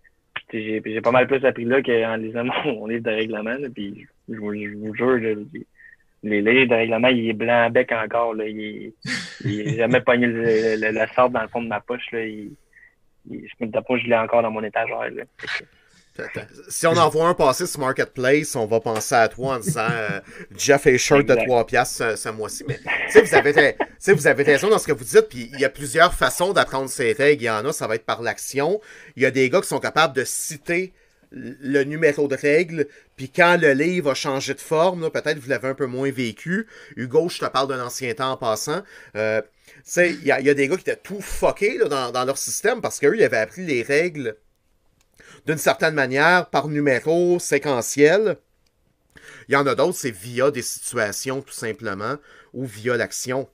j'ai 0.52 1.00
pas 1.00 1.12
mal 1.12 1.26
plus 1.28 1.44
appris 1.44 1.64
là 1.64 1.80
qu'en 1.82 2.16
lisant 2.16 2.44
mon, 2.64 2.86
livre 2.86 3.04
de 3.04 3.10
règlement. 3.10 3.56
là. 3.58 3.68
puis 3.72 4.06
je, 4.28 4.34
vous- 4.36 4.94
jure, 4.94 5.16
les- 6.22 6.42
livres 6.42 6.68
de 6.70 6.74
règlement, 6.74 7.08
il 7.08 7.30
est 7.30 7.32
blanc 7.32 7.64
à 7.64 7.68
bec 7.68 7.92
encore. 7.92 8.34
Là. 8.34 8.46
Il, 8.48 8.92
est 9.44 9.76
jamais 9.76 10.00
pogné 10.00 10.26
le, 10.26 10.76
le, 10.76 11.06
sort 11.14 11.30
dans 11.30 11.42
le 11.42 11.48
fond 11.48 11.62
de 11.62 11.68
ma 11.68 11.80
poche. 11.80 12.10
Là. 12.12 12.24
Il, 12.26 12.52
il- 13.30 13.46
je 13.48 13.64
me 13.64 13.70
dis 13.70 14.02
je 14.02 14.08
l'ai 14.08 14.16
encore 14.16 14.42
dans 14.42 14.50
mon 14.50 14.64
étagère. 14.64 15.10
Là. 15.10 15.22
Si 16.68 16.86
on 16.86 16.96
en 16.96 17.08
voit 17.08 17.28
un 17.28 17.34
passer 17.34 17.66
sur 17.66 17.80
Marketplace, 17.80 18.54
on 18.56 18.66
va 18.66 18.80
penser 18.80 19.14
à 19.14 19.28
toi 19.28 19.54
en 19.54 19.58
disant 19.58 19.88
euh, 19.90 20.20
Jeff 20.56 20.86
et 20.86 20.98
shirt 20.98 21.24
de 21.24 21.32
Exact. 21.32 21.46
3 21.46 21.66
piastres 21.66 22.18
ce, 22.18 22.28
mois-ci. 22.28 22.64
Mais 22.68 22.78
vous 23.22 23.34
avez, 23.34 23.76
vous 24.08 24.26
avez 24.26 24.42
raison 24.42 24.68
dans 24.68 24.78
ce 24.78 24.86
que 24.86 24.92
vous 24.92 25.04
dites, 25.04 25.28
puis 25.28 25.50
il 25.54 25.60
y 25.60 25.64
a 25.64 25.70
plusieurs 25.70 26.12
façons 26.14 26.52
d'apprendre 26.52 26.90
ces 26.90 27.12
règles. 27.12 27.42
Il 27.42 27.46
y 27.46 27.50
en 27.50 27.64
a, 27.64 27.72
ça 27.72 27.86
va 27.86 27.94
être 27.94 28.04
par 28.04 28.22
l'action. 28.22 28.80
Il 29.16 29.22
y 29.22 29.26
a 29.26 29.30
des 29.30 29.48
gars 29.48 29.60
qui 29.60 29.68
sont 29.68 29.78
capables 29.80 30.14
de 30.14 30.24
citer 30.24 30.92
le 31.32 31.84
numéro 31.84 32.26
de 32.26 32.34
règle, 32.34 32.88
puis 33.16 33.30
quand 33.30 33.56
le 33.60 33.70
livre 33.72 34.10
a 34.10 34.14
changé 34.14 34.52
de 34.52 34.60
forme, 34.60 35.10
peut-être 35.10 35.38
vous 35.38 35.48
l'avez 35.48 35.68
un 35.68 35.74
peu 35.74 35.86
moins 35.86 36.10
vécu. 36.10 36.66
Hugo, 36.96 37.28
je 37.28 37.38
te 37.38 37.46
parle 37.46 37.68
d'un 37.68 37.84
ancien 37.84 38.12
temps 38.14 38.32
en 38.32 38.36
passant. 38.36 38.82
Euh, 39.16 39.40
il 39.96 40.24
y, 40.24 40.32
a- 40.32 40.40
il 40.40 40.46
y 40.46 40.50
a 40.50 40.54
des 40.54 40.66
gars 40.66 40.74
qui 40.74 40.82
étaient 40.82 40.96
tout 40.96 41.20
fuckés 41.20 41.78
là, 41.78 41.86
dans, 41.86 42.10
dans 42.10 42.24
leur 42.24 42.36
système 42.36 42.80
parce 42.80 42.98
qu'eux, 42.98 43.14
ils 43.16 43.22
avaient 43.22 43.36
appris 43.36 43.64
les 43.64 43.82
règles 43.82 44.34
d'une 45.46 45.58
certaine 45.58 45.94
manière, 45.94 46.50
par 46.50 46.68
numéro, 46.68 47.38
séquentiel. 47.38 48.36
Il 49.48 49.52
y 49.52 49.56
en 49.56 49.66
a 49.66 49.74
d'autres, 49.74 49.98
c'est 49.98 50.10
via 50.10 50.50
des 50.50 50.62
situations, 50.62 51.42
tout 51.42 51.52
simplement, 51.52 52.16
ou 52.52 52.66
via 52.66 52.96
l'action. 52.96 53.48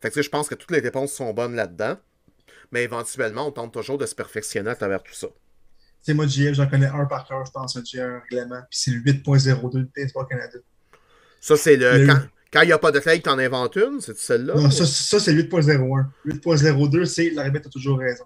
Fait 0.00 0.10
que, 0.10 0.22
je 0.22 0.28
pense 0.28 0.48
que 0.48 0.54
toutes 0.54 0.70
les 0.70 0.80
réponses 0.80 1.12
sont 1.12 1.32
bonnes 1.32 1.54
là-dedans. 1.54 1.96
Mais 2.70 2.84
éventuellement, 2.84 3.46
on 3.48 3.50
tente 3.50 3.72
toujours 3.72 3.96
de 3.98 4.04
se 4.06 4.14
perfectionner 4.14 4.70
à 4.70 4.76
travers 4.76 5.02
tout 5.02 5.14
ça. 5.14 5.28
Sais, 6.02 6.14
moi, 6.14 6.26
JF, 6.26 6.52
j'en 6.52 6.68
connais 6.68 6.86
un 6.86 7.06
par 7.06 7.26
cœur, 7.26 7.44
je 7.44 7.50
pense, 7.50 7.78
j'ai 7.84 8.00
un 8.00 8.20
règlement. 8.30 8.60
Puis 8.70 8.78
c'est 8.78 8.90
le 8.90 9.00
8.02 9.00 9.72
de 9.80 9.88
Baseball 9.96 10.26
Canada. 10.28 10.58
Ça, 11.40 11.56
c'est 11.56 11.76
le. 11.76 11.98
Le- 11.98 12.06
Quand 12.06 12.20
quand 12.50 12.62
il 12.62 12.66
n'y 12.68 12.72
a 12.72 12.78
pas 12.78 12.92
de 12.92 12.98
règle, 12.98 13.22
t'en 13.22 13.38
inventes 13.38 13.76
une, 13.76 14.00
c'est 14.00 14.16
celle-là? 14.16 14.54
Non, 14.54 14.70
ça, 14.70 14.86
ça 14.86 15.20
c'est 15.20 15.34
8.01. 15.34 16.06
8.02, 16.24 17.04
c'est 17.04 17.30
l'arbitre 17.30 17.68
a 17.68 17.70
toujours 17.70 17.98
raison. 17.98 18.24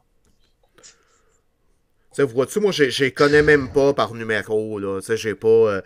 Tu 2.14 2.16
sais, 2.16 2.22
vois-tu, 2.24 2.60
moi, 2.60 2.72
je 2.72 2.84
les 3.04 3.12
connais 3.12 3.42
même 3.42 3.72
pas 3.72 3.94
par 3.94 4.14
numéro, 4.14 4.78
là. 4.78 5.00
Tu 5.00 5.06
sais, 5.06 5.16
j'ai 5.16 5.34
pas. 5.34 5.48
euh, 5.48 5.80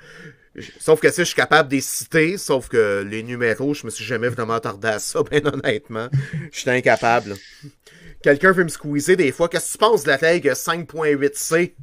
Sauf 0.81 1.01
que, 1.01 1.07
tu 1.09 1.13
sais, 1.13 1.23
je 1.23 1.27
suis 1.27 1.35
capable 1.37 1.69
de 1.69 1.75
les 1.77 1.81
citer, 1.83 2.39
sauf 2.39 2.69
que 2.69 3.05
les 3.09 3.23
numéros, 3.23 3.75
je 3.75 3.85
me 3.87 3.91
suis 3.91 4.05
jamais 4.07 4.29
vraiment 4.29 4.55
attardé 4.55 4.89
à 4.89 4.99
ça, 4.99 5.23
ben 5.31 5.47
honnêtement. 5.47 6.09
Je 6.53 6.61
suis 6.61 6.71
incapable. 6.71 7.31
là. 7.31 7.37
Quelqu'un 8.23 8.53
veut 8.53 8.65
me 8.65 8.69
squeezer 8.69 9.17
des 9.17 9.33
fois. 9.33 9.49
Qu'est-ce 9.49 9.67
que 9.69 9.73
tu 9.73 9.79
penses 9.79 10.05
de 10.05 10.09
la 10.09 10.17
règle 10.17 10.55
5.8c? 10.55 11.75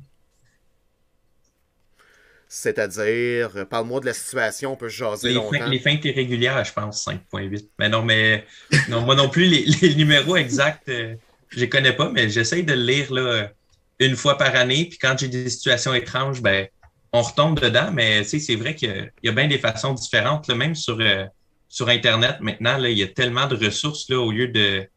C'est-à-dire, 2.47 3.51
euh, 3.55 3.65
parle-moi 3.65 3.99
de 3.99 4.05
la 4.05 4.13
situation, 4.13 4.73
on 4.73 4.75
peut 4.75 4.89
se 4.89 4.97
jaser 4.97 5.29
Les, 5.29 5.33
longtemps. 5.35 5.57
fins, 5.57 5.69
les 5.69 5.79
feintes 5.79 6.05
irrégulières, 6.05 6.63
je 6.63 6.73
pense, 6.73 7.03
5.8. 7.03 7.69
Mais 7.79 7.89
non, 7.89 8.03
mais 8.03 8.45
non, 8.89 9.01
moi 9.01 9.15
non 9.15 9.29
plus, 9.29 9.45
les, 9.45 9.65
les 9.81 9.95
numéros 9.95 10.35
exacts, 10.37 10.87
euh, 10.89 11.15
je 11.49 11.59
les 11.59 11.69
connais 11.69 11.93
pas, 11.95 12.09
mais 12.11 12.29
j'essaye 12.29 12.63
de 12.63 12.73
le 12.73 12.81
lire 12.83 13.11
là, 13.13 13.51
une 13.99 14.15
fois 14.15 14.37
par 14.37 14.55
année. 14.55 14.85
Puis 14.85 14.97
quand 14.97 15.15
j'ai 15.17 15.27
des 15.27 15.49
situations 15.49 15.93
étranges, 15.93 16.41
ben, 16.41 16.67
on 17.11 17.21
retombe 17.21 17.59
dedans. 17.59 17.91
Mais 17.93 18.23
c'est 18.23 18.55
vrai 18.55 18.75
qu'il 18.75 19.11
y 19.23 19.29
a- 19.29 19.31
bien 19.31 19.47
des 19.47 19.59
façons 19.59 19.93
différentes. 19.93 20.47
là, 20.47 20.55
même 20.55 20.75
sur, 20.75 20.97
euh, 20.99 21.25
sur 21.69 21.89
Internet, 21.89 22.37
maintenant, 22.41 22.77
là, 22.77 22.89
il 22.89 22.97
y 22.97 23.03
a 23.03 23.07
tellement 23.07 23.47
de 23.47 23.55
ressources 23.55 24.09
là, 24.09 24.19
au 24.19 24.31
lieu 24.31 24.47
de, 24.47 24.87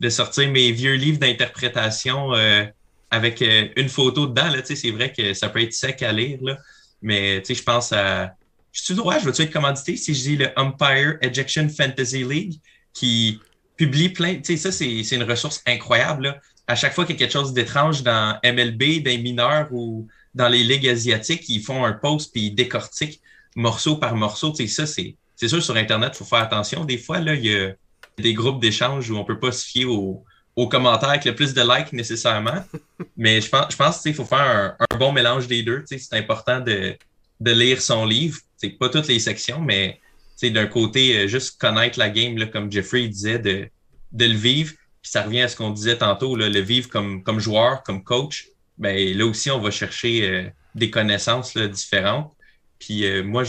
de 0.00 0.08
sortir 0.08 0.50
mes 0.50 0.72
vieux 0.72 0.94
livres 0.94 1.18
d'interprétation 1.18 2.34
euh, 2.34 2.64
avec 3.10 3.42
euh, 3.42 3.68
une 3.76 3.88
photo 3.88 4.26
dedans. 4.26 4.50
C'est 4.64 4.90
vrai 4.90 5.12
que 5.12 5.34
ça 5.34 5.48
peut 5.48 5.62
être 5.62 5.72
sec 5.72 6.02
à 6.02 6.12
lire. 6.12 6.38
Là, 6.42 6.56
mais 7.02 7.42
je 7.48 7.62
pense 7.62 7.92
à. 7.92 8.32
Je 8.72 8.82
suis 8.82 8.94
droit, 8.94 9.18
je 9.18 9.24
veux-tu 9.24 9.42
être 9.42 9.52
commandité 9.52 9.96
si 9.96 10.14
je 10.14 10.20
dis 10.20 10.36
le 10.36 10.48
Umpire 10.58 11.16
Ejection 11.22 11.66
Fantasy 11.68 12.24
League 12.24 12.54
qui 12.92 13.40
publie 13.76 14.10
plein. 14.10 14.34
Tu 14.36 14.44
sais, 14.44 14.56
ça, 14.58 14.72
c'est 14.72 15.02
c'est 15.02 15.16
une 15.16 15.22
ressource 15.22 15.62
incroyable. 15.66 16.24
là. 16.24 16.40
À 16.66 16.74
chaque 16.74 16.94
fois 16.94 17.04
qu'il 17.04 17.14
y 17.14 17.18
a 17.18 17.20
quelque 17.20 17.32
chose 17.32 17.52
d'étrange 17.52 18.02
dans 18.02 18.38
MLB, 18.44 19.02
dans 19.02 19.10
les 19.10 19.18
mineurs 19.18 19.68
ou 19.72 20.08
dans 20.34 20.48
les 20.48 20.64
ligues 20.64 20.88
asiatiques, 20.88 21.48
ils 21.48 21.62
font 21.62 21.84
un 21.84 21.92
post 21.92 22.32
puis 22.32 22.46
ils 22.46 22.54
décortiquent 22.54 23.20
morceau 23.54 23.96
par 23.96 24.16
morceau. 24.16 24.50
Tu 24.50 24.66
sais, 24.66 24.74
ça, 24.74 24.86
c'est 24.86 25.16
c'est 25.36 25.48
sûr, 25.48 25.62
sur 25.62 25.76
Internet, 25.76 26.12
il 26.14 26.18
faut 26.18 26.24
faire 26.24 26.40
attention. 26.40 26.84
Des 26.84 26.96
fois, 26.96 27.20
là, 27.20 27.34
il 27.34 27.44
y 27.44 27.54
a 27.54 27.74
des 28.16 28.32
groupes 28.32 28.60
d'échanges 28.60 29.10
où 29.10 29.16
on 29.16 29.24
peut 29.24 29.38
pas 29.38 29.52
se 29.52 29.64
fier 29.66 29.84
aux, 29.84 30.24
aux 30.56 30.68
commentaires 30.68 31.10
avec 31.10 31.26
le 31.26 31.34
plus 31.34 31.52
de 31.52 31.60
likes 31.60 31.92
nécessairement. 31.92 32.64
Mais 33.16 33.42
je 33.42 33.50
pense, 33.50 33.66
je 33.70 33.76
pense 33.76 34.00
qu'il 34.00 34.14
faut 34.14 34.24
faire 34.24 34.38
un, 34.38 34.76
un 34.90 34.96
bon 34.96 35.12
mélange 35.12 35.46
des 35.46 35.62
deux. 35.62 35.80
Tu 35.80 35.98
sais, 35.98 36.08
C'est 36.10 36.16
important 36.16 36.60
de, 36.60 36.96
de 37.40 37.50
lire 37.50 37.82
son 37.82 38.06
livre. 38.06 38.38
C'est 38.56 38.70
pas 38.70 38.88
toutes 38.88 39.08
les 39.08 39.18
sections, 39.18 39.60
mais 39.60 40.00
tu 40.38 40.46
sais, 40.46 40.50
d'un 40.50 40.66
côté, 40.66 41.14
euh, 41.18 41.28
juste 41.28 41.60
connaître 41.60 41.98
la 41.98 42.08
game, 42.08 42.38
là, 42.38 42.46
comme 42.46 42.72
Jeffrey 42.72 43.06
disait, 43.06 43.38
de, 43.38 43.68
de 44.12 44.24
le 44.24 44.34
vivre. 44.34 44.72
Puis 45.06 45.12
ça 45.12 45.22
revient 45.22 45.42
à 45.42 45.48
ce 45.48 45.54
qu'on 45.54 45.70
disait 45.70 45.98
tantôt, 45.98 46.34
là, 46.34 46.48
le 46.48 46.58
vivre 46.58 46.88
comme, 46.88 47.22
comme 47.22 47.38
joueur, 47.38 47.84
comme 47.84 48.02
coach. 48.02 48.48
Ben, 48.76 49.16
là 49.16 49.24
aussi, 49.24 49.52
on 49.52 49.60
va 49.60 49.70
chercher 49.70 50.28
euh, 50.28 50.50
des 50.74 50.90
connaissances 50.90 51.54
là, 51.54 51.68
différentes. 51.68 52.32
Puis 52.80 53.06
euh, 53.06 53.22
moi, 53.22 53.44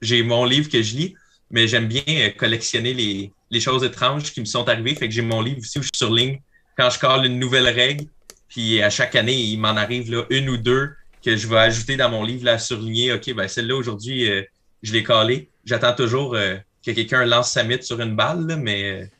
j'ai 0.00 0.22
mon 0.22 0.46
livre 0.46 0.70
que 0.70 0.80
je 0.80 0.96
lis, 0.96 1.14
mais 1.50 1.68
j'aime 1.68 1.86
bien 1.86 2.02
euh, 2.08 2.30
collectionner 2.30 2.94
les, 2.94 3.30
les 3.50 3.60
choses 3.60 3.84
étranges 3.84 4.32
qui 4.32 4.40
me 4.40 4.46
sont 4.46 4.66
arrivées. 4.70 4.94
Fait 4.94 5.06
que 5.06 5.12
j'ai 5.12 5.20
mon 5.20 5.42
livre 5.42 5.58
aussi 5.58 5.80
où 5.80 5.82
je 5.82 5.90
surligne 5.94 6.40
quand 6.78 6.88
je 6.88 6.98
colle 6.98 7.26
une 7.26 7.38
nouvelle 7.38 7.68
règle. 7.68 8.06
Puis 8.48 8.80
à 8.80 8.88
chaque 8.88 9.14
année, 9.16 9.36
il 9.36 9.58
m'en 9.58 9.76
arrive 9.76 10.10
là, 10.10 10.24
une 10.30 10.48
ou 10.48 10.56
deux 10.56 10.94
que 11.22 11.36
je 11.36 11.46
vais 11.46 11.58
ajouter 11.58 11.98
dans 11.98 12.08
mon 12.08 12.24
livre 12.24 12.46
là, 12.46 12.54
à 12.54 12.58
surligner. 12.58 13.12
OK, 13.12 13.34
ben 13.34 13.48
celle-là 13.48 13.76
aujourd'hui, 13.76 14.30
euh, 14.30 14.42
je 14.82 14.94
l'ai 14.94 15.02
collée. 15.02 15.50
J'attends 15.66 15.94
toujours 15.94 16.36
euh, 16.36 16.56
que 16.82 16.92
quelqu'un 16.92 17.26
lance 17.26 17.50
sa 17.50 17.64
mythe 17.64 17.84
sur 17.84 18.00
une 18.00 18.16
balle, 18.16 18.46
là, 18.46 18.56
mais 18.56 19.10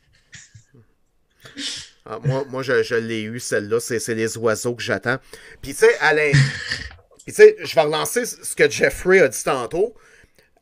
Ah, 2.05 2.19
moi, 2.23 2.45
moi, 2.49 2.63
je, 2.63 2.83
je 2.83 2.95
l'ai 2.95 3.21
eu, 3.21 3.39
celle-là. 3.39 3.79
C'est, 3.79 4.15
les 4.15 4.37
oiseaux 4.37 4.75
que 4.75 4.81
j'attends. 4.81 5.17
Puis, 5.61 5.73
tu 5.73 5.79
sais, 5.79 5.97
Alain. 5.99 6.31
Puis, 7.25 7.33
tu 7.33 7.43
sais, 7.43 7.55
je 7.59 7.75
vais 7.75 7.81
relancer 7.81 8.25
ce 8.25 8.55
que 8.55 8.69
Jeffrey 8.69 9.19
a 9.19 9.27
dit 9.27 9.43
tantôt. 9.43 9.93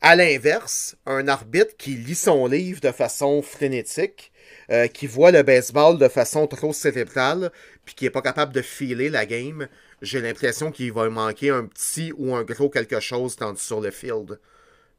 À 0.02 0.16
l'inverse, 0.16 0.96
un 1.06 1.28
arbitre 1.28 1.76
qui 1.76 1.90
lit 1.90 2.14
son 2.14 2.46
livre 2.46 2.80
de 2.80 2.90
façon 2.90 3.42
frénétique, 3.42 4.32
euh, 4.70 4.86
qui 4.86 5.06
voit 5.06 5.30
le 5.30 5.42
baseball 5.42 5.98
de 5.98 6.08
façon 6.08 6.46
trop 6.46 6.72
cérébrale, 6.72 7.50
puis 7.84 7.94
qui 7.94 8.06
est 8.06 8.10
pas 8.10 8.22
capable 8.22 8.54
de 8.54 8.62
filer 8.62 9.10
la 9.10 9.26
game, 9.26 9.68
j'ai 10.00 10.20
l'impression 10.20 10.70
qu'il 10.70 10.92
va 10.92 11.10
manquer 11.10 11.50
un 11.50 11.64
petit 11.64 12.12
ou 12.16 12.34
un 12.34 12.44
gros 12.44 12.70
quelque 12.70 13.00
chose 13.00 13.36
quand 13.36 13.58
sur 13.58 13.80
le 13.80 13.90
field. 13.90 14.38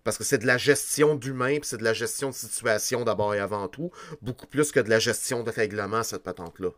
Parce 0.04 0.18
que 0.18 0.24
c'est 0.24 0.40
de 0.40 0.48
la 0.48 0.58
gestion 0.58 1.16
d'humain, 1.16 1.56
puis 1.60 1.66
c'est 1.66 1.78
de 1.78 1.84
la 1.84 1.94
gestion 1.94 2.30
de 2.30 2.34
situation 2.34 3.04
d'abord 3.04 3.36
et 3.36 3.40
avant 3.40 3.68
tout, 3.68 3.92
beaucoup 4.22 4.48
plus 4.48 4.72
que 4.72 4.80
de 4.80 4.90
la 4.90 5.00
gestion 5.00 5.44
de 5.44 5.52
règlement, 5.52 6.04
cette 6.04 6.24
patente-là. 6.24 6.70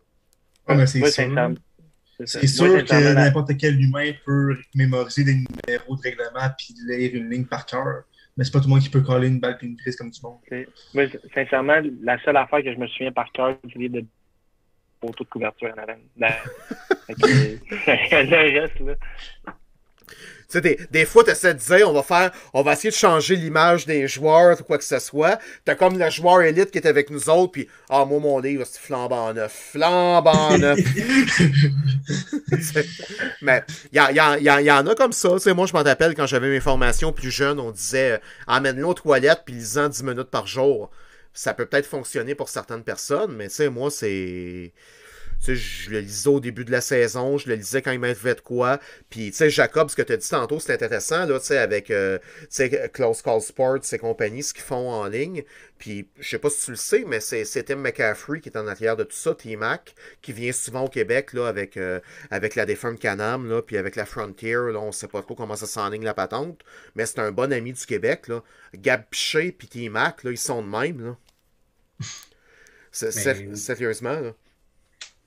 Ah, 0.68 0.76
mais 0.76 0.88
c'est 0.88 1.06
sûr. 1.10 1.56
c'est 2.26 2.48
sûr 2.48 2.86
que 2.86 3.14
n'importe 3.14 3.58
quel 3.58 3.80
humain 3.80 4.12
peut 4.26 4.58
mémoriser 4.76 5.24
des 5.24 5.36
numéros 5.36 5.96
de 5.96 6.02
règlement 6.02 6.50
puis 6.58 6.76
lire 6.88 7.12
une 7.16 7.30
ligne 7.30 7.46
par 7.46 7.66
cœur. 7.66 8.04
Mais 8.36 8.44
c'est 8.44 8.52
pas 8.52 8.60
tout 8.60 8.68
le 8.68 8.72
monde 8.72 8.82
qui 8.82 8.90
peut 8.90 9.02
coller 9.02 9.28
une 9.28 9.40
balle 9.40 9.58
et 9.62 9.66
une 9.66 9.78
prise 9.78 9.96
comme 9.96 10.10
du 10.10 10.20
monde. 10.22 10.40
Moi, 10.94 11.06
sincèrement, 11.34 11.82
la 12.02 12.20
seule 12.24 12.38
affaire 12.38 12.64
que 12.64 12.74
je 12.74 12.80
me 12.80 12.88
souviens 12.88 13.12
par 13.12 13.32
cœur, 13.32 13.58
c'est 13.62 13.78
livre 13.78 14.02
de 14.02 14.06
photo 15.02 15.24
de 15.24 15.30
couverture 15.30 15.70
en 15.70 15.82
avant. 15.82 15.98
Le 17.10 18.60
reste, 18.60 18.80
là. 18.80 18.96
Tu 20.54 20.60
sais, 20.60 20.62
des, 20.62 20.80
des 20.92 21.06
fois, 21.06 21.24
tu 21.24 21.32
essaies 21.32 21.56
de 21.56 21.60
dire, 21.60 21.90
on 21.90 21.94
va 21.94 22.04
faire, 22.04 22.32
on 22.54 22.62
va 22.62 22.74
essayer 22.74 22.92
de 22.92 22.96
changer 22.96 23.36
l'image 23.36 23.88
des 23.88 24.08
joueurs 24.08 24.60
ou 24.62 24.64
quoi 24.64 24.78
que 24.78 24.84
ce 24.84 25.00
soit. 25.00 25.40
T'as 25.66 25.74
comme 25.74 25.98
le 25.98 26.10
joueur 26.12 26.44
élite 26.44 26.70
qui 26.70 26.78
est 26.78 26.86
avec 26.86 27.10
nous 27.10 27.28
autres, 27.28 27.52
puis, 27.54 27.68
ah, 27.90 28.06
moi, 28.06 28.20
mon 28.20 28.38
livre, 28.38 28.64
c'est 28.70 28.80
flambant 28.80 29.34
neuf. 29.34 29.70
Flambant 29.72 30.56
neuf. 30.60 30.80
Mais, 33.42 33.64
il 33.92 33.96
y, 33.96 34.00
a- 34.00 34.62
y 34.62 34.72
en 34.72 34.88
a 34.88 34.96
comme 34.96 35.12
ça. 35.14 35.30
Tu 35.34 35.40
sais, 35.40 35.54
moi, 35.54 35.66
je 35.66 35.74
m'en 35.74 35.84
rappelle 35.84 36.14
quand 36.16 36.28
j'avais 36.28 36.50
mes 36.50 36.60
formations 36.60 37.12
plus 37.12 37.32
jeunes, 37.32 37.60
on 37.60 37.72
disait, 37.72 38.12
euh, 38.14 38.18
emmène-le 38.48 38.86
aux 38.86 38.94
toilettes, 38.94 39.42
puis 39.46 39.56
lisant 39.56 39.90
10 39.90 40.04
minutes 40.04 40.30
par 40.30 40.46
jour. 40.48 40.92
ça 41.34 41.56
peut 41.56 41.66
peut-être 41.66 41.88
fonctionner 41.88 42.36
pour 42.36 42.48
certaines 42.50 42.84
personnes, 42.84 43.36
mais 43.36 43.48
tu 43.48 43.56
sais, 43.56 43.70
moi, 43.70 43.90
c'est 43.90 44.72
sais, 45.46 45.56
je 45.56 45.90
le 45.92 46.00
lisais 46.00 46.30
au 46.30 46.40
début 46.40 46.66
de 46.66 46.72
la 46.72 46.82
saison, 46.82 47.38
je 47.38 47.50
le 47.50 47.56
lisais 47.56 47.82
quand 47.82 47.92
il 47.92 48.00
m'avait 48.00 48.36
de 48.36 48.42
quoi. 48.42 48.80
Puis, 49.10 49.32
tu 49.32 49.38
sais, 49.38 49.50
Jacob, 49.50 49.90
ce 49.90 49.96
que 49.96 50.02
tu 50.02 50.14
as 50.14 50.18
dit 50.18 50.30
tantôt, 50.30 50.60
c'est 50.60 50.74
intéressant, 50.74 51.26
là, 51.26 51.40
tu 51.40 51.48
sais, 51.48 51.58
avec, 51.58 51.92
euh, 51.92 52.18
tu 52.42 52.48
sais, 52.50 52.90
Close 52.94 53.22
Call 53.22 53.42
Sports 53.42 53.82
et 53.92 53.98
compagnie, 53.98 54.44
ce 54.44 54.54
qu'ils 54.54 54.64
font 54.64 54.90
en 54.90 55.08
ligne. 55.08 55.44
Puis, 55.78 56.08
je 56.20 56.30
sais 56.30 56.40
pas 56.40 56.50
si 56.50 56.66
tu 56.66 56.72
le 56.72 56.78
sais, 56.78 57.04
mais 57.06 57.20
c'est 57.20 57.64
Tim 57.64 57.76
McCaffrey 57.76 58.40
qui 58.40 58.50
est 58.50 58.58
en 58.58 58.68
arrière 58.68 58.96
de 58.96 59.04
tout 59.04 59.16
ça, 59.16 59.36
T-Mac, 59.36 59.96
qui 60.22 60.32
vient 60.32 60.52
souvent 60.52 60.86
au 60.86 60.90
Québec, 60.90 61.34
là, 61.34 61.48
avec, 61.48 61.78
euh, 61.78 62.00
avec 62.32 62.56
la 62.56 62.66
défunte 62.66 63.00
Canam, 63.00 63.50
là, 63.50 63.62
puis 63.62 63.78
avec 63.78 63.96
la 63.96 64.06
Frontier, 64.06 64.54
là, 64.54 64.80
on 64.80 64.92
sait 64.92 65.08
pas 65.08 65.22
trop 65.22 65.36
comment 65.36 65.56
ça 65.56 65.66
s'enligne 65.66 66.06
la 66.06 66.14
patente, 66.14 66.62
mais 66.96 67.06
c'est 67.06 67.20
un 67.20 67.32
bon 67.32 67.52
ami 67.52 67.74
du 67.74 67.86
Québec, 67.86 68.28
là. 68.28 68.44
Gab 68.76 69.04
Piché 69.10 69.52
puis 69.52 69.68
T-Mac, 69.68 70.24
là, 70.24 70.32
ils 70.32 70.38
sont 70.38 70.62
de 70.62 70.68
même, 70.68 71.06
là. 71.06 71.18
Sérieusement, 72.92 74.20
là. 74.20 74.34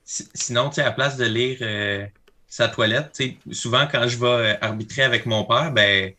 Sinon, 0.07 0.69
tu 0.69 0.75
sais, 0.75 0.83
à 0.83 0.91
place 0.93 1.17
de 1.17 1.25
lire 1.25 1.57
euh, 1.59 2.05
sa 2.47 2.69
toilette, 2.69 3.11
tu 3.13 3.25
sais, 3.25 3.37
souvent 3.51 3.85
quand 3.91 4.07
je 4.07 4.17
vais 4.17 4.25
euh, 4.25 4.53
arbitrer 4.61 5.03
avec 5.03 5.25
mon 5.25 5.43
père, 5.43 5.73
ben, 5.73 6.13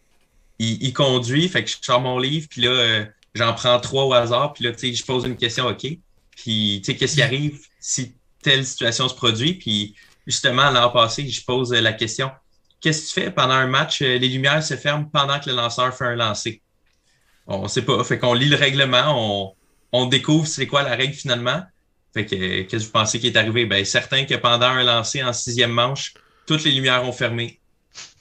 il, 0.59 0.93
conduit, 0.93 1.48
fait 1.48 1.65
que 1.65 1.70
je 1.70 1.77
sors 1.81 2.01
mon 2.01 2.19
livre, 2.19 2.48
puis 2.51 2.60
là, 2.60 2.70
euh, 2.70 3.06
j'en 3.35 3.55
prends 3.55 3.81
trois 3.81 4.05
au 4.05 4.12
hasard, 4.12 4.52
puis 4.52 4.65
là, 4.65 4.73
tu 4.73 4.81
sais, 4.81 4.93
je 4.93 5.05
pose 5.06 5.24
une 5.24 5.39
question, 5.39 5.66
OK? 5.66 5.86
Puis, 6.36 6.82
tu 6.85 6.93
sais, 6.93 6.97
qu'est-ce 6.98 7.15
qui 7.15 7.23
arrive 7.23 7.60
si 7.81 8.15
telle 8.43 8.66
situation 8.66 9.09
se 9.09 9.15
produit? 9.15 9.55
Puis, 9.55 9.94
justement, 10.27 10.69
l'an 10.70 10.90
passé, 10.90 11.27
je 11.27 11.43
pose 11.43 11.73
la 11.73 11.94
question, 11.94 12.31
qu'est-ce 12.82 13.05
que 13.05 13.09
tu 13.09 13.20
fais 13.23 13.31
pendant 13.31 13.55
un 13.55 13.69
match? 13.69 14.01
Les 14.01 14.19
lumières 14.19 14.62
se 14.62 14.77
ferment 14.77 15.06
pendant 15.06 15.40
que 15.40 15.48
le 15.48 15.56
lanceur 15.56 15.97
fait 15.97 16.05
un 16.05 16.16
lancer? 16.16 16.60
On 17.47 17.62
ne 17.62 17.69
sait 17.69 17.82
pas. 17.82 18.05
Fait 18.05 18.19
qu'on 18.19 18.35
lit 18.35 18.51
le 18.51 18.56
règlement, 18.56 19.05
on, 19.16 19.55
on 19.93 20.05
découvre 20.05 20.47
c'est 20.47 20.66
quoi 20.66 20.82
la 20.82 20.94
règle 20.94 21.15
finalement. 21.15 21.62
Fait 22.14 22.24
que, 22.24 22.62
qu'est-ce 22.62 22.85
que 22.85 22.86
vous 22.86 22.93
pensez 22.93 23.18
qui 23.18 23.28
est 23.28 23.36
arrivé? 23.36 23.66
Ben, 23.66 23.85
certain 23.85 24.24
que 24.24 24.35
pendant 24.35 24.66
un 24.66 24.82
lancer 24.82 25.22
en 25.22 25.32
sixième 25.32 25.72
manche, 25.72 26.14
toutes 26.47 26.64
les 26.64 26.72
lumières 26.72 27.05
ont 27.05 27.12
fermé. 27.12 27.59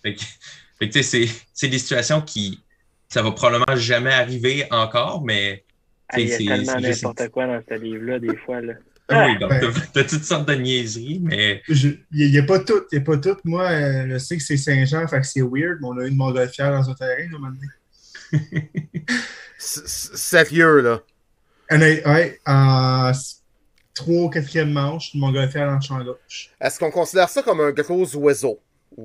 Fait 0.03 0.15
que, 0.15 0.21
fait 0.79 0.89
que 0.89 1.01
c'est, 1.01 1.27
c'est 1.53 1.67
des 1.67 1.79
situations 1.79 2.21
qui, 2.21 2.61
ça 3.09 3.21
va 3.21 3.31
probablement 3.31 3.75
jamais 3.75 4.13
arriver 4.13 4.65
encore, 4.71 5.23
mais. 5.23 5.63
Ah, 6.09 6.19
il 6.19 6.29
y 6.29 6.33
a 6.33 6.37
tellement 6.37 6.79
n'importe 6.79 7.29
quoi 7.29 7.47
dans 7.47 7.61
ce 7.67 7.73
livre-là, 7.73 8.19
des 8.19 8.35
fois. 8.37 8.61
Là. 8.61 8.73
Ah 9.09 9.27
oui, 9.27 9.37
donc 9.39 9.51
t'as, 9.93 10.03
toutes 10.03 10.23
sortes 10.23 10.47
de 10.47 10.55
niaiseries, 10.55 11.19
mais. 11.21 11.61
Il 11.67 11.99
n'y 12.11 12.37
a, 12.37 12.43
pas 12.43 12.59
tout. 12.59 12.83
Il 12.91 12.99
a 12.99 13.01
pas 13.01 13.17
tout. 13.17 13.37
Moi, 13.43 13.63
euh, 13.63 14.07
je 14.09 14.17
sais 14.17 14.37
que 14.37 14.43
c'est 14.43 14.57
Saint-Jean, 14.57 15.07
fait 15.07 15.21
que 15.21 15.27
c'est 15.27 15.41
weird, 15.41 15.79
mais 15.81 15.87
on 15.87 15.97
a 15.97 16.05
eu 16.05 16.09
une 16.09 16.17
montgolfière 16.17 16.71
dans 16.71 16.89
un 16.89 16.93
terrain, 16.93 17.29
là, 17.31 17.39
maintenant. 17.39 17.69
Sérieux, 19.57 20.81
là. 20.81 21.01
Ouais, 21.71 22.39
en 22.45 23.11
3 23.97 24.15
ou 24.15 24.29
4e 24.29 24.71
manche, 24.71 25.13
une 25.13 25.21
montgolfière 25.21 25.67
dans 25.67 25.75
le 25.75 25.81
champ 25.81 26.01
gauche. 26.03 26.51
Est-ce 26.61 26.79
qu'on 26.79 26.91
considère 26.91 27.29
ça 27.29 27.41
comme 27.41 27.59
un 27.61 27.71
gros 27.71 28.15
oiseau? 28.15 28.59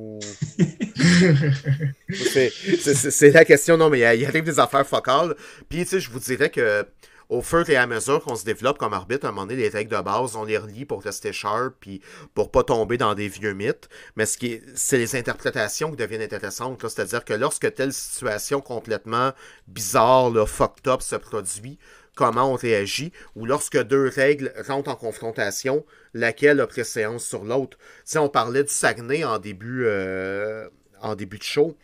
c'est 2.09 3.31
la 3.31 3.45
question, 3.45 3.77
non, 3.77 3.91
mais 3.91 3.99
il 3.99 4.21
y, 4.21 4.27
a 4.27 4.31
des 4.31 4.61
affaires 4.61 4.87
focales. 4.87 5.35
Puis, 5.69 5.81
tu 5.81 5.87
sais, 5.87 6.01
je 6.01 6.11
vous 6.11 6.19
dirais 6.19 6.49
que 6.51 6.87
au 7.29 7.41
fur 7.41 7.69
et 7.71 7.77
à 7.77 7.87
mesure 7.87 8.23
qu'on 8.23 8.37
se 8.37 8.45
développe 8.45 8.77
comme 8.77 8.93
arbitre, 8.93 9.25
à 9.25 9.31
un 9.31 9.33
moment 9.33 9.47
donné, 9.47 9.63
les 9.63 9.69
règles 9.71 9.97
de 9.97 10.03
base, 10.03 10.37
on 10.37 10.45
les 10.45 10.59
relit 10.59 10.85
pour 10.85 11.03
rester 11.03 11.33
sharp, 11.33 11.75
puis 11.81 12.03
pour 12.35 12.51
pas 12.51 12.63
tomber 12.63 12.99
dans 12.99 13.15
des 13.15 13.29
vieux 13.29 13.55
mythes. 13.55 13.89
Mais 14.17 14.27
ce 14.27 14.37
qui 14.37 14.61
c'est 14.75 14.99
les 14.99 15.17
interprétations 15.17 15.91
qui 15.91 15.97
deviennent 15.97 16.23
intéressantes. 16.23 16.79
C'est-à-dire 16.83 17.25
que 17.25 17.33
lorsque 17.33 17.73
telle 17.75 17.95
situation 17.95 18.61
complètement 18.61 19.33
bizarre, 19.67 20.29
là, 20.31 20.45
fucked 20.45 20.87
up 20.89 21.01
se 21.01 21.17
produit, 21.17 21.79
comment 22.15 22.53
on 22.53 22.57
réagit, 22.57 23.13
ou 23.37 23.47
lorsque 23.47 23.81
deux 23.83 24.09
règles 24.09 24.53
rentrent 24.67 24.91
en 24.91 24.97
confrontation, 24.97 25.85
laquelle 26.15 26.61
a 26.61 26.67
préséance 26.67 27.25
sur 27.25 27.45
l'autre. 27.45 27.79
Si 28.05 28.19
on 28.19 28.29
parlait 28.29 28.65
du 28.65 28.73
Saguenay 28.73 29.25
en 29.25 29.39
début, 29.39 29.85
euh, 29.87 30.69
en 31.01 31.15
début 31.15 31.39
de 31.39 31.43
show. 31.43 31.77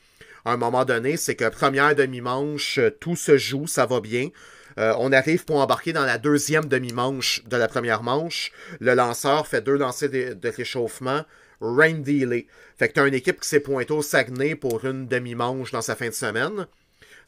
À 0.45 0.53
un 0.53 0.57
moment 0.57 0.85
donné, 0.85 1.17
c'est 1.17 1.35
que 1.35 1.49
première 1.49 1.95
demi-manche, 1.95 2.81
tout 3.01 3.17
se 3.17 3.37
joue, 3.37 3.67
ça 3.67 3.87
va 3.87 4.01
bien. 4.01 4.31
Euh, 4.79 4.95
on 4.99 5.13
arrive 5.13 5.45
pour 5.45 5.57
embarquer 5.57 5.93
dans 5.93 6.05
la 6.05 6.19
deuxième 6.19 6.67
demi-manche 6.67 7.43
de 7.47 7.57
la 7.57 7.67
première 7.67 8.03
manche. 8.03 8.53
Le 8.81 8.95
lanceur 8.95 9.47
fait 9.47 9.61
deux 9.61 9.77
lancers 9.77 10.09
de, 10.09 10.49
réchauffement. 10.49 11.25
Rain 11.61 11.99
delay. 11.99 12.47
Fait 12.79 12.89
que 12.89 12.95
tu 12.95 13.01
as 13.01 13.07
une 13.09 13.15
équipe 13.15 13.41
qui 13.41 13.49
s'est 13.49 13.59
pointée 13.59 13.93
au 13.93 14.03
Saguenay 14.03 14.55
pour 14.55 14.85
une 14.85 15.09
demi-manche 15.09 15.73
dans 15.73 15.83
sa 15.83 15.97
fin 15.97 16.07
de 16.07 16.15
semaine. 16.15 16.69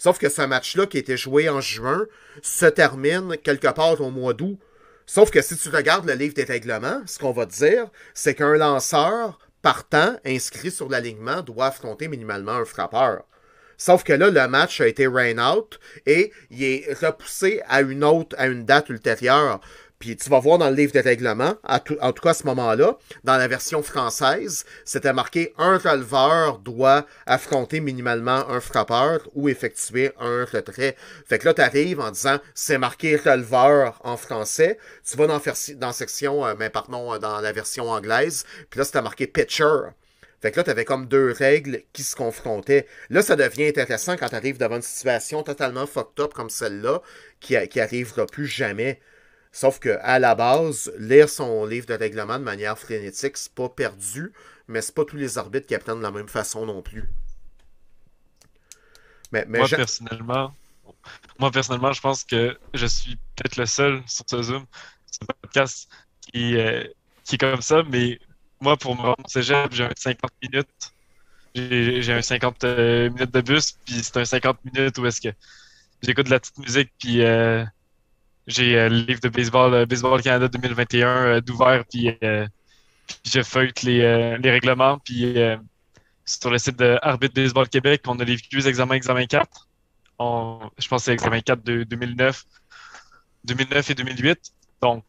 Sauf 0.01 0.19
que 0.19 0.31
ce 0.31 0.41
match-là, 0.41 0.87
qui 0.87 0.97
était 0.97 1.19
joué 1.19 1.51
en 1.51 1.61
juin, 1.61 2.07
se 2.41 2.65
termine 2.65 3.37
quelque 3.37 3.69
part 3.69 4.01
au 4.01 4.11
mois 4.11 4.33
d'août. 4.33 4.59
Sauf 5.05 5.31
que 5.31 5.43
si 5.43 5.59
tu 5.59 5.69
regardes 5.69 6.09
le 6.09 6.15
livre 6.15 6.33
des 6.33 6.45
règlements, 6.45 7.03
ce 7.05 7.19
qu'on 7.19 7.33
va 7.33 7.45
dire, 7.45 7.91
c'est 8.15 8.35
qu'un 8.35 8.55
lanceur 8.55 9.39
partant 9.61 10.17
inscrit 10.25 10.71
sur 10.71 10.89
l'alignement 10.89 11.43
doit 11.43 11.67
affronter 11.67 12.09
minimalement 12.09 12.53
un 12.53 12.65
frappeur. 12.65 13.25
Sauf 13.77 14.03
que 14.03 14.15
là, 14.15 14.31
le 14.31 14.49
match 14.49 14.81
a 14.81 14.89
été 14.89 15.07
rain 15.07 15.37
out 15.37 15.79
et 16.07 16.33
il 16.49 16.65
est 16.65 16.95
repoussé 16.99 17.61
à 17.69 17.83
une 17.83 18.03
autre, 18.03 18.35
à 18.39 18.47
une 18.47 18.65
date 18.65 18.89
ultérieure. 18.89 19.61
Puis 20.01 20.17
tu 20.17 20.31
vas 20.31 20.41
voir 20.41 20.57
dans 20.57 20.71
le 20.71 20.75
livre 20.75 20.93
des 20.93 21.03
règlements, 21.03 21.57
en 21.63 21.79
tout 21.79 22.23
cas 22.23 22.31
à 22.31 22.35
ce 22.35 22.47
moment-là, 22.47 22.97
dans 23.23 23.37
la 23.37 23.49
version 23.49 23.83
française, 23.83 24.65
c'était 24.87 25.13
marqué 25.13 25.53
un 25.59 25.77
releveur 25.77 26.59
doit 26.59 27.05
affronter 27.27 27.81
minimalement 27.81 28.49
un 28.49 28.61
frappeur 28.61 29.21
ou 29.35 29.51
effectuer 29.51 30.13
un 30.19 30.47
retrait. 30.47 30.97
Fait 31.27 31.39
que 31.39 31.45
là, 31.45 31.53
tu 31.53 31.61
arrives 31.61 32.01
en 32.01 32.11
disant 32.11 32.39
c'est 32.55 32.79
marqué 32.79 33.15
releveur 33.15 34.01
en 34.03 34.17
français. 34.17 34.79
Tu 35.05 35.19
vas 35.19 35.27
dans, 35.27 35.41
dans 35.77 35.93
section, 35.93 36.47
euh, 36.47 36.55
mais 36.59 36.71
pardon, 36.71 37.19
dans 37.19 37.41
la 37.43 37.53
version 37.53 37.91
anglaise, 37.91 38.47
puis 38.71 38.79
là, 38.79 38.87
c'était 38.87 39.03
marqué 39.03 39.27
pitcher. 39.27 39.91
Fait 40.41 40.51
que 40.51 40.57
là, 40.57 40.65
tu 40.65 40.71
avais 40.71 40.87
comme 40.87 41.07
deux 41.07 41.33
règles 41.33 41.83
qui 41.93 42.03
se 42.03 42.17
confrontaient. 42.17 42.87
Là, 43.11 43.21
ça 43.21 43.37
devient 43.37 43.67
intéressant 43.67 44.17
quand 44.17 44.31
tu 44.31 44.35
arrives 44.35 44.57
devant 44.57 44.77
une 44.77 44.83
situation 44.83 45.43
totalement 45.43 45.87
fucked 45.87 46.25
up 46.25 46.33
comme 46.33 46.49
celle-là, 46.49 47.03
qui, 47.41 47.55
qui 47.69 47.81
arrivera 47.81 48.25
plus 48.25 48.47
jamais. 48.47 48.99
Sauf 49.53 49.81
que 49.81 49.99
à 50.03 50.19
la 50.19 50.35
base, 50.35 50.93
lire 50.99 51.29
son 51.29 51.65
livre 51.65 51.87
de 51.87 51.95
règlement 51.95 52.39
de 52.39 52.45
manière 52.45 52.79
frénétique, 52.79 53.37
c'est 53.37 53.53
pas 53.53 53.69
perdu, 53.69 54.33
mais 54.69 54.81
c'est 54.81 54.95
pas 54.95 55.05
tous 55.05 55.17
les 55.17 55.39
arbitres 55.39 55.67
qui 55.67 55.75
apprennent 55.75 55.99
de 55.99 56.03
la 56.03 56.13
même 56.13 56.29
façon 56.29 56.67
non 56.67 56.83
plus. 56.83 57.09
Mais, 59.33 59.45
moi, 59.47 59.69
personnellement, 59.69 60.55
moi, 61.39 61.51
personnellement, 61.51 61.93
je 61.93 62.01
pense 62.01 62.25
que 62.25 62.59
je 62.75 62.87
suis 62.87 63.17
peut-être 63.37 63.57
le 63.57 63.67
seul 63.67 64.03
sur 64.07 64.25
ce 64.29 64.43
Zoom, 64.43 64.67
ce 65.11 65.19
podcast, 65.25 65.89
qui, 66.21 66.57
euh, 66.57 66.85
qui 67.25 67.37
est 67.37 67.39
comme 67.39 67.63
ça, 67.63 67.83
mais 67.89 68.21
moi, 68.61 68.77
pour 68.77 68.95
me 68.97 69.03
rendre 69.03 69.25
au 69.25 69.29
cégep, 69.29 69.73
j'ai 69.73 69.85
un 69.85 69.93
50 69.97 70.31
minutes. 70.43 70.93
J'ai 71.55 72.13
un 72.13 72.23
50 72.23 72.65
euh, 72.65 73.11
minutes 73.11 73.33
de 73.33 73.41
bus, 73.41 73.73
puis 73.85 74.03
c'est 74.03 74.17
un 74.19 74.25
50 74.25 74.59
minutes 74.65 74.99
où 74.99 75.07
est-ce 75.07 75.21
que 75.21 75.29
j'écoute 76.03 76.27
de 76.27 76.31
la 76.31 76.41
petite 76.41 76.59
musique, 76.59 76.93
puis 76.99 77.23
euh, 77.23 77.65
j'ai 78.51 78.77
euh, 78.77 78.89
le 78.89 78.97
livre 78.97 79.21
de 79.21 79.29
baseball, 79.29 79.75
euh, 79.75 79.87
Baseball 79.87 80.21
Canada 80.23 80.49
2021 80.49 81.09
euh, 81.09 81.41
d'ouvert, 81.41 81.85
puis, 81.91 82.11
je 83.25 83.43
feuille 83.43 83.73
les, 83.83 84.39
les 84.39 84.51
règlements. 84.51 84.99
Puis 84.99 85.35
sur 86.25 86.51
le 86.51 86.59
site 86.59 86.79
de 86.79 86.97
Arbitre 87.03 87.35
Baseball 87.35 87.69
Québec, 87.69 88.03
on 88.07 88.19
a 88.21 88.25
les 88.25 88.37
vieux 88.37 88.67
examens, 88.69 88.95
examen 88.95 89.27
4. 89.27 89.69
je 90.21 90.89
pense 90.89 91.01
que 91.01 91.05
c'est 91.07 91.13
examen 91.13 91.41
4 91.41 91.65
de 91.65 91.83
2009, 91.83 92.45
2009 93.45 93.91
et 93.91 93.95
2008. 93.95 94.39
Donc, 94.81 95.05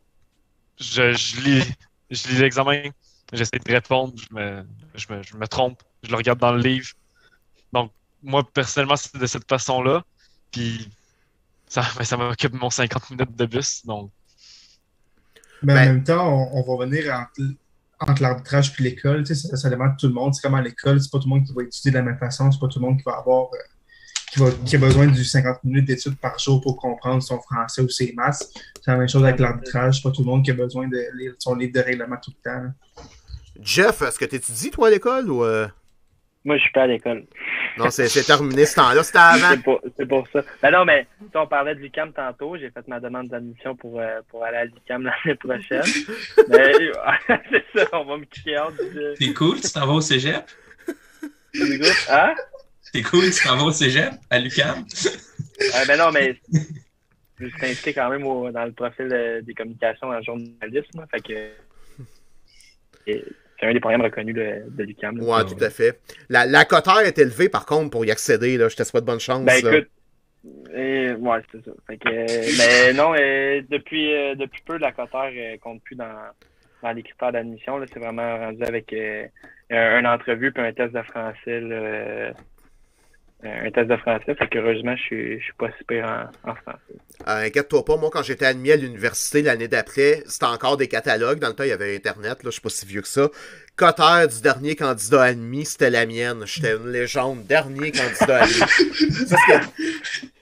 je, 0.80 1.14
je 1.14 1.42
lis, 1.42 1.64
je 2.10 2.28
lis 2.30 2.40
l'examen, 2.40 2.90
j'essaie 3.32 3.60
de 3.60 3.72
répondre, 3.72 4.16
je 4.18 4.36
me, 4.36 4.66
je, 4.96 5.14
me, 5.14 5.22
je 5.22 5.38
me 5.38 5.48
trompe, 5.48 5.80
je 6.02 6.10
le 6.10 6.18
regarde 6.18 6.40
dans 6.40 6.54
le 6.54 6.62
livre. 6.62 6.90
Donc, 7.72 7.92
moi, 8.24 8.44
personnellement, 8.52 8.96
c'est 8.96 9.16
de 9.16 9.28
cette 9.28 9.48
façon-là. 9.48 10.04
Puis, 10.52 10.90
ça, 11.72 11.84
ça 12.04 12.18
m'occupe 12.18 12.54
mon 12.54 12.70
50 12.70 13.12
minutes 13.12 13.36
de 13.36 13.46
bus. 13.46 13.86
Donc. 13.86 14.12
Mais 15.64 15.74
en 15.74 15.76
ben- 15.76 15.86
même 15.86 16.04
temps, 16.04 16.50
on, 16.54 16.62
va 16.64 16.86
venir 16.86 17.14
entre, 18.00 18.22
l'arbitrage 18.22 18.74
et 18.78 18.84
l'école. 18.84 19.24
Tu 19.24 19.36
sais, 19.36 19.48
ça, 19.48 19.56
ça 19.56 19.70
demande 19.70 19.98
tout 19.98 20.08
le 20.08 20.14
monde. 20.14 20.34
C'est 20.34 20.42
comme 20.42 20.56
à 20.56 20.62
l'école, 20.62 21.00
c'est 21.00 21.12
pas 21.12 21.20
tout 21.20 21.30
le 21.30 21.36
monde 21.36 21.46
qui 21.46 21.54
va 21.54 21.64
étudier 21.64 21.92
de 21.92 21.98
la 21.98 22.04
même 22.04 22.18
façon. 22.18 22.52
C'est 22.52 22.60
pas 22.60 22.68
tout 22.68 22.80
le 22.80 22.86
monde 22.88 22.98
qui 22.98 23.04
va 23.04 23.18
avoir. 23.18 23.46
Euh, 23.54 23.58
qui, 24.32 24.40
va, 24.40 24.50
qui, 24.66 24.76
a 24.78 24.80
besoin 24.80 25.08
du 25.08 25.26
50 25.26 25.64
minutes 25.66 25.86
d'études 25.86 26.18
par 26.18 26.40
jour 26.40 26.62
pour 26.62 26.78
comprendre 26.78 27.22
son 27.22 27.40
français 27.42 27.82
ou 27.82 27.90
ses 27.90 28.14
maths. 28.14 28.48
C'est 28.82 28.92
la 28.92 28.98
même 28.98 29.10
chose 29.10 29.24
avec 29.24 29.40
l'arbitrage. 29.40 29.98
C'est 29.98 30.04
pas 30.04 30.12
tout 30.12 30.22
le 30.22 30.28
monde 30.28 30.44
qui 30.44 30.52
a 30.52 30.54
besoin 30.54 30.88
de 30.88 31.00
lire 31.18 31.34
son 31.38 31.56
livre 31.56 31.74
de 31.74 31.82
règlement 31.82 32.16
tout 32.24 32.32
le 32.44 32.50
temps. 32.50 32.74
Jeff, 33.60 34.02
est-ce 34.02 34.18
que 34.18 34.26
tu 34.26 34.36
étudies, 34.36 34.72
toi, 34.72 34.88
à 34.88 34.92
l'école 34.92 35.30
ou. 35.30 35.44
Euh? 35.44 35.68
Moi, 36.44 36.58
je 36.58 36.62
suis 36.62 36.72
pas 36.72 36.84
à 36.84 36.88
l'école. 36.88 37.26
Non, 37.78 37.90
c'est 37.90 38.24
terminé 38.24 38.66
ce 38.66 38.76
temps-là. 38.76 39.04
C'était 39.04 39.20
avant. 39.20 39.80
c'est 39.98 40.06
pour, 40.06 40.28
ça. 40.32 40.44
Ben 40.62 40.72
non, 40.72 40.86
mais 40.86 41.08
on 41.34 41.48
parlait 41.48 41.76
de 41.76 41.80
l'UCAM 41.80 42.14
tantôt. 42.14 42.58
J'ai 42.58 42.70
fait 42.70 42.88
ma 42.88 43.00
demande 43.00 43.30
d'admission 43.30 43.76
pour, 43.76 44.00
euh, 44.00 44.20
pour 44.30 44.44
aller 44.44 44.58
à 44.58 44.66
l'UCAM 44.66 45.04
l'année 45.04 45.36
prochaine. 45.36 45.84
mais 46.50 46.74
c'est 47.50 47.66
ça, 47.80 47.88
on 47.94 48.06
va 48.06 48.18
me 48.18 48.26
crier 48.26 48.58
hors 48.58 48.72
du. 48.72 49.16
C'est 49.18 49.34
cool, 49.34 49.60
tu 49.62 49.72
t'en 49.72 49.86
vas 49.86 49.94
au 49.94 50.02
cégep? 50.02 50.44
Hein? 52.10 52.36
C'est 52.82 53.02
cool, 53.04 53.32
tu 53.32 53.44
t'en 53.44 53.58
vas 53.58 53.64
au 53.64 53.72
cégep 53.72 54.14
à 54.30 54.40
l'UCAM? 54.40 54.86
ben 55.88 55.98
non, 55.98 56.12
mais 56.12 56.36
je 57.40 57.48
suis 57.48 57.66
inscrit 57.66 57.94
quand 57.94 58.10
même 58.10 58.24
dans 58.52 58.66
le 58.66 58.72
profil 58.72 59.42
des 59.44 59.54
communications 59.54 60.08
en 60.08 60.22
journalisme. 60.22 61.06
Fait 61.12 61.22
que 61.22 61.52
c'est 63.62 63.68
un 63.68 63.74
des 63.74 63.80
programmes 63.80 64.02
reconnus 64.02 64.36
de, 64.36 64.64
de 64.70 64.84
l'UQAM. 64.84 65.20
Oui, 65.22 65.46
tout 65.46 65.64
à 65.64 65.70
fait. 65.70 66.00
La, 66.30 66.48
la 66.48 66.66
coteur 66.66 67.02
est 67.02 67.18
élevée, 67.20 67.48
par 67.48 67.66
contre, 67.68 67.92
pour 67.92 68.04
y 68.04 68.12
accéder. 68.12 68.58
Là. 68.58 68.68
Je 68.68 68.76
te 68.76 68.84
souhaite 68.84 69.06
bonne 69.06 69.20
chance. 69.20 69.46
Ben 69.46 69.56
écoute, 69.60 69.88
et, 70.74 71.12
ouais, 71.12 71.40
c'est 71.52 71.64
ça. 71.64 71.72
Fait 71.86 71.98
que, 71.98 72.10
mais 72.10 72.94
non, 72.94 73.12
depuis, 73.70 74.10
depuis 74.36 74.62
peu, 74.66 74.78
la 74.78 74.92
coteur 74.92 75.26
ne 75.32 75.58
compte 75.58 75.84
plus 75.84 75.96
dans, 75.96 76.12
dans 76.82 76.92
les 76.92 77.04
critères 77.04 77.32
d'admission. 77.32 77.80
C'est 77.94 78.00
vraiment 78.00 78.38
rendu 78.40 78.64
avec 78.64 78.92
une 79.70 80.08
entrevue 80.08 80.52
puis 80.52 80.64
un 80.64 80.74
test 80.74 80.94
de 80.94 81.02
français 81.04 81.36
euh, 81.48 82.32
un 83.44 83.72
test 83.72 83.90
de 83.90 83.98
français. 83.98 84.36
Fait 84.36 84.48
qu'heureusement, 84.48 84.96
je 84.96 85.02
suis, 85.02 85.40
je 85.40 85.44
suis 85.44 85.54
pas 85.54 85.70
super 85.78 86.30
en, 86.44 86.56
français. 86.56 86.78
Euh, 87.28 87.46
inquiète-toi 87.46 87.84
pas, 87.86 87.98
moi, 87.98 88.10
quand 88.12 88.24
j'étais 88.24 88.46
admis 88.46 88.72
à 88.72 88.76
l'université 88.76 89.42
l'année 89.42 89.68
d'après, 89.68 90.24
c'était 90.28 90.46
encore 90.46 90.78
des 90.78 90.88
catalogues. 90.88 91.40
Dans 91.40 91.50
le 91.50 91.54
temps, 91.54 91.64
il 91.64 91.70
y 91.70 91.74
avait 91.74 91.96
Internet, 91.96 92.44
là, 92.44 92.50
je 92.50 92.52
suis 92.52 92.62
pas 92.62 92.70
si 92.70 92.86
vieux 92.86 93.02
que 93.02 93.08
ça. 93.08 93.30
Cotter 93.76 94.28
du 94.34 94.42
dernier 94.42 94.76
candidat 94.76 95.24
admis, 95.24 95.66
c'était 95.66 95.90
la 95.90 96.06
mienne. 96.06 96.44
J'étais 96.46 96.76
une 96.76 96.92
légende, 96.92 97.46
dernier 97.48 97.92
candidat 97.92 98.44
admis. 98.44 98.62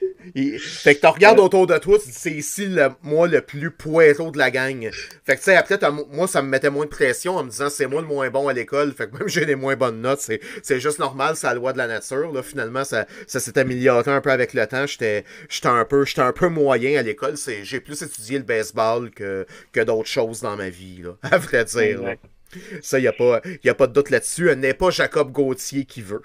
fait 0.58 0.94
que 0.94 1.00
tu 1.00 1.06
regardes 1.06 1.40
autour 1.40 1.66
de 1.66 1.76
toi, 1.78 1.98
tu 1.98 2.08
dis 2.08 2.14
c'est 2.14 2.30
ici 2.30 2.66
le, 2.66 2.88
moi 3.02 3.28
le 3.28 3.40
plus 3.40 3.70
poireau 3.70 4.30
de 4.30 4.38
la 4.38 4.50
gang. 4.50 4.90
Fait 5.24 5.34
que 5.34 5.38
tu 5.38 5.44
sais, 5.44 5.56
après, 5.56 5.78
moi, 6.12 6.26
ça 6.26 6.42
me 6.42 6.48
mettait 6.48 6.70
moins 6.70 6.84
de 6.84 6.90
pression 6.90 7.36
en 7.36 7.44
me 7.44 7.50
disant 7.50 7.70
c'est 7.70 7.86
moi 7.86 8.00
le 8.00 8.06
moins 8.06 8.30
bon 8.30 8.48
à 8.48 8.52
l'école. 8.52 8.92
Fait 8.92 9.08
que 9.08 9.16
même 9.16 9.28
j'ai 9.28 9.44
les 9.44 9.54
moins 9.54 9.76
bonnes 9.76 10.00
notes, 10.00 10.20
c'est 10.62 10.80
juste 10.80 10.98
normal, 10.98 11.36
c'est 11.36 11.46
la 11.46 11.54
loi 11.54 11.72
de 11.72 11.78
la 11.78 11.86
nature. 11.86 12.32
Là. 12.32 12.42
Finalement, 12.42 12.84
ça, 12.84 13.06
ça 13.26 13.40
s'est 13.40 13.58
amélioré 13.58 14.10
un 14.10 14.20
peu 14.20 14.30
avec 14.30 14.54
le 14.54 14.66
temps. 14.66 14.86
J'étais 14.86 15.24
un 15.64 15.84
peu 15.84 16.04
un 16.16 16.32
peu 16.32 16.48
moyen 16.48 16.98
à 16.98 17.02
l'école. 17.02 17.34
J'ai 17.62 17.80
plus 17.80 18.02
étudié 18.02 18.38
le 18.38 18.44
baseball 18.44 19.10
que, 19.10 19.46
que 19.72 19.80
d'autres 19.80 20.08
choses 20.08 20.40
dans 20.40 20.56
ma 20.56 20.68
vie, 20.68 21.02
là, 21.02 21.16
à 21.30 21.38
vrai 21.38 21.64
dire. 21.64 22.00
Ça, 22.82 22.98
il 22.98 23.02
n'y 23.02 23.08
a, 23.08 23.12
pas, 23.12 23.40
y 23.62 23.68
a 23.68 23.74
pas 23.74 23.86
de 23.86 23.92
doute 23.92 24.10
là-dessus. 24.10 24.54
N'est 24.56 24.74
pas 24.74 24.90
Jacob 24.90 25.30
Gauthier 25.30 25.84
qui 25.84 26.02
veut 26.02 26.22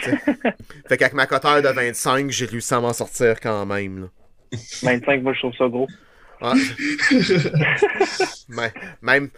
fait 0.88 0.96
qu'avec 0.96 1.14
ma 1.14 1.26
coteur 1.26 1.62
de 1.62 1.68
25, 1.68 2.30
j'ai 2.30 2.46
réussi 2.46 2.74
à 2.74 2.80
m'en 2.80 2.92
sortir 2.92 3.40
quand 3.40 3.66
même. 3.66 4.00
Là. 4.02 4.08
25, 4.82 5.22
moi 5.22 5.32
je 5.32 5.38
trouve 5.40 5.54
ça 5.56 5.68
gros. 5.68 5.88
mais, 8.48 8.72
même, 9.00 9.30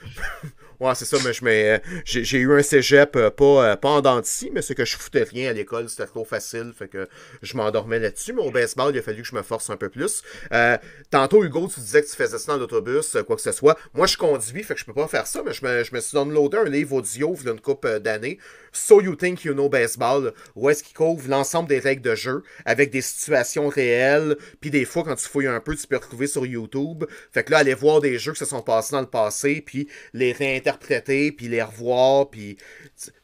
Ouais, 0.80 0.94
c'est 0.94 1.06
ça, 1.06 1.16
mais 1.24 1.32
je 1.32 1.44
mets, 1.44 1.82
j'ai, 2.04 2.38
eu 2.38 2.52
un 2.52 2.62
cégep 2.62 3.16
euh, 3.16 3.30
pas, 3.30 3.72
euh, 3.72 3.76
pas 3.76 3.88
en 3.88 4.00
dentiste, 4.00 4.50
mais 4.52 4.62
c'est 4.62 4.76
que 4.76 4.84
je 4.84 4.96
foutais 4.96 5.24
rien 5.24 5.50
à 5.50 5.52
l'école, 5.52 5.88
c'était 5.88 6.06
trop 6.06 6.24
facile, 6.24 6.72
fait 6.76 6.86
que 6.86 7.08
je 7.42 7.56
m'endormais 7.56 7.98
là-dessus. 7.98 8.32
Mais 8.32 8.42
au 8.42 8.52
baseball, 8.52 8.94
il 8.94 8.98
a 9.00 9.02
fallu 9.02 9.22
que 9.22 9.28
je 9.28 9.34
me 9.34 9.42
force 9.42 9.70
un 9.70 9.76
peu 9.76 9.88
plus. 9.88 10.22
Euh, 10.52 10.78
tantôt, 11.10 11.42
Hugo, 11.42 11.66
tu 11.66 11.80
disais 11.80 12.00
que 12.00 12.06
tu 12.08 12.14
faisais 12.14 12.38
ça 12.38 12.52
dans 12.52 12.58
l'autobus, 12.60 13.16
quoi 13.26 13.34
que 13.34 13.42
ce 13.42 13.50
soit. 13.50 13.76
Moi, 13.92 14.06
je 14.06 14.16
conduis, 14.16 14.62
fait 14.62 14.74
que 14.74 14.80
je 14.80 14.84
peux 14.84 14.94
pas 14.94 15.08
faire 15.08 15.26
ça, 15.26 15.42
mais 15.44 15.52
je 15.52 15.64
me, 15.64 15.82
je 15.82 15.92
me 15.92 16.00
suis 16.00 16.14
downloadé 16.14 16.58
un 16.58 16.64
livre 16.64 16.94
audio 16.94 17.34
il 17.40 17.46
y 17.46 17.48
a 17.48 17.52
une 17.52 17.60
couple 17.60 17.98
d'années, 17.98 18.38
So 18.72 19.00
You 19.00 19.14
Think 19.16 19.44
You 19.44 19.54
Know 19.54 19.68
Baseball, 19.68 20.32
où 20.54 20.68
est-ce 20.70 20.82
qu'il 20.82 20.96
couvre 20.96 21.28
l'ensemble 21.28 21.68
des 21.68 21.78
règles 21.78 22.02
de 22.02 22.14
jeu 22.14 22.42
avec 22.64 22.90
des 22.90 23.02
situations 23.02 23.68
réelles, 23.68 24.36
puis 24.60 24.70
des 24.70 24.84
fois, 24.84 25.04
quand 25.04 25.16
tu 25.16 25.28
fouilles 25.28 25.46
un 25.46 25.60
peu, 25.60 25.74
tu 25.74 25.86
peux 25.86 25.96
retrouver 25.96 26.26
sur 26.26 26.46
YouTube. 26.46 27.04
Fait 27.32 27.44
que 27.44 27.50
là, 27.50 27.58
aller 27.58 27.74
voir 27.74 28.00
des 28.00 28.18
jeux 28.18 28.32
qui 28.32 28.38
se 28.38 28.44
sont 28.44 28.62
passés 28.62 28.92
dans 28.92 29.00
le 29.00 29.06
passé, 29.06 29.62
puis 29.64 29.88
les 30.12 30.32
réinterpréter 30.32 30.68
interpréter, 30.68 31.32
puis 31.32 31.48
les 31.48 31.62
revoir, 31.62 32.30
puis 32.30 32.56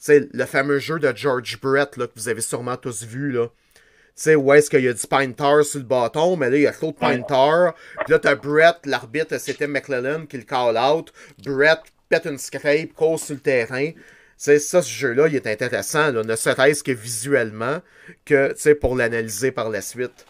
le 0.09 0.45
fameux 0.45 0.79
jeu 0.79 0.99
de 0.99 1.13
George 1.15 1.61
Brett 1.61 1.97
là, 1.97 2.07
que 2.07 2.13
vous 2.17 2.29
avez 2.29 2.41
sûrement 2.41 2.77
tous 2.77 3.05
vu, 3.05 3.33
là. 3.33 3.49
Tu 4.17 4.23
sais, 4.23 4.35
où 4.37 4.53
est-ce 4.53 4.71
qu'il 4.71 4.85
y 4.85 4.89
a 4.89 4.93
du 4.93 5.07
Pine 5.09 5.35
Tar 5.35 5.65
sur 5.65 5.81
le 5.81 5.87
bâton, 5.87 6.37
mais 6.37 6.49
là, 6.49 6.57
il 6.57 6.63
y 6.63 6.67
a 6.69 6.73
trop 6.73 6.93
de 6.93 6.97
Pine 6.97 7.25
Tar. 7.27 7.75
Puis 8.05 8.13
là, 8.13 8.21
t'as 8.21 8.37
Brett, 8.37 8.77
l'arbitre, 8.85 9.39
c'était 9.39 9.67
McClellan 9.67 10.27
qui 10.27 10.37
le 10.37 10.45
call 10.45 10.79
out. 10.79 11.13
Brett 11.45 11.81
pète 12.09 12.27
une 12.27 12.39
scrape, 12.39 12.93
court 12.95 13.19
sur 13.19 13.35
le 13.35 13.41
terrain. 13.41 13.91
C'est 14.37 14.59
ça, 14.59 14.83
ce 14.83 14.91
jeu-là, 14.91 15.29
il 15.29 15.37
est 15.37 15.47
intéressant, 15.47 16.11
là, 16.13 16.23
ne 16.23 16.37
serait-ce 16.37 16.83
que 16.83 16.93
visuellement, 16.93 17.81
que 18.25 18.73
pour 18.75 18.97
l'analyser 18.97 19.53
par 19.53 19.71
la 19.71 19.81
suite. 19.81 20.27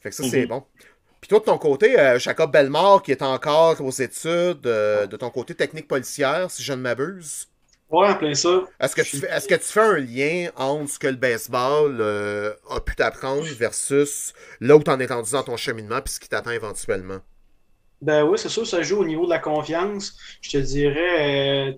Fait 0.00 0.10
que 0.10 0.14
ça, 0.14 0.24
c'est 0.28 0.42
mhm. 0.42 0.48
bon. 0.48 0.64
Puis 1.20 1.28
toi, 1.28 1.38
de 1.38 1.44
ton 1.44 1.58
côté, 1.58 1.98
euh, 1.98 2.18
Jacob 2.18 2.50
Belmore, 2.50 3.02
qui 3.02 3.12
est 3.12 3.22
encore 3.22 3.80
aux 3.80 3.92
études, 3.92 4.66
euh, 4.66 5.06
de 5.06 5.16
ton 5.16 5.30
côté 5.30 5.54
technique 5.54 5.86
policière, 5.86 6.50
si 6.50 6.64
je 6.64 6.72
ne 6.72 6.80
m'abuse. 6.80 7.46
Ouais, 7.90 8.08
en 8.08 8.14
plein 8.16 8.34
ça. 8.34 8.64
Est-ce 8.80 8.96
que, 8.96 9.02
tu 9.02 9.18
fais, 9.18 9.28
est-ce 9.30 9.46
que 9.46 9.54
tu 9.54 9.64
fais 9.64 9.80
un 9.80 9.98
lien 9.98 10.50
entre 10.56 10.90
ce 10.90 10.98
que 10.98 11.06
le 11.06 11.16
baseball 11.16 11.98
euh, 12.00 12.54
a 12.70 12.80
pu 12.80 12.96
t'apprendre 12.96 13.44
versus 13.44 14.32
là 14.60 14.76
où 14.76 14.82
tu 14.82 14.90
en 14.90 14.98
es 14.98 15.06
rendu 15.06 15.30
dans 15.30 15.42
ton 15.42 15.56
cheminement 15.56 16.00
puis 16.00 16.14
ce 16.14 16.18
qui 16.18 16.28
t'attend 16.28 16.50
éventuellement? 16.50 17.18
Ben 18.00 18.24
oui, 18.24 18.36
c'est 18.36 18.48
sûr, 18.48 18.66
ça 18.66 18.82
joue 18.82 18.96
au 18.96 19.04
niveau 19.04 19.26
de 19.26 19.30
la 19.30 19.38
confiance. 19.38 20.16
Je 20.40 20.50
te 20.50 20.56
dirais, 20.56 21.76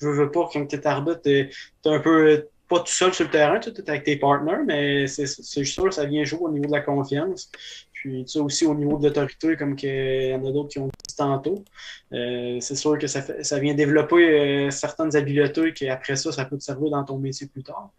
je 0.00 0.08
veux 0.08 0.30
pas, 0.30 0.48
quand 0.52 0.66
tu 0.66 0.76
es 0.76 0.86
arbitre, 0.86 1.20
tu 1.22 1.30
es 1.30 1.50
un 1.84 2.00
peu 2.00 2.48
pas 2.68 2.80
tout 2.80 2.92
seul 2.92 3.14
sur 3.14 3.24
le 3.24 3.30
terrain, 3.30 3.58
tu 3.58 3.70
es 3.70 3.90
avec 3.90 4.04
tes 4.04 4.16
partenaires, 4.16 4.62
mais 4.64 5.06
c'est 5.06 5.26
sûr, 5.64 5.92
ça 5.92 6.04
vient 6.04 6.24
jouer 6.24 6.40
au 6.42 6.50
niveau 6.50 6.66
de 6.66 6.72
la 6.72 6.82
confiance. 6.82 7.50
Puis 7.92 8.24
tu 8.24 8.32
sais, 8.32 8.38
aussi 8.38 8.64
au 8.64 8.74
niveau 8.74 8.96
de 8.98 9.08
l'autorité, 9.08 9.56
comme 9.56 9.74
il 9.82 10.28
y 10.28 10.34
en 10.34 10.46
a 10.46 10.52
d'autres 10.52 10.68
qui 10.68 10.78
ont 10.78 10.86
dit 10.86 11.16
tantôt, 11.16 11.64
euh, 12.12 12.58
c'est 12.60 12.76
sûr 12.76 12.96
que 12.96 13.08
ça, 13.08 13.22
ça 13.42 13.58
vient 13.58 13.74
développer 13.74 14.68
euh, 14.68 14.70
certaines 14.70 15.16
habiletés 15.16 15.72
qui 15.72 15.88
après 15.88 16.14
ça, 16.14 16.30
ça 16.30 16.44
peut 16.44 16.56
te 16.56 16.62
servir 16.62 16.90
dans 16.90 17.04
ton 17.04 17.18
métier 17.18 17.48
plus 17.48 17.64
tard. 17.64 17.90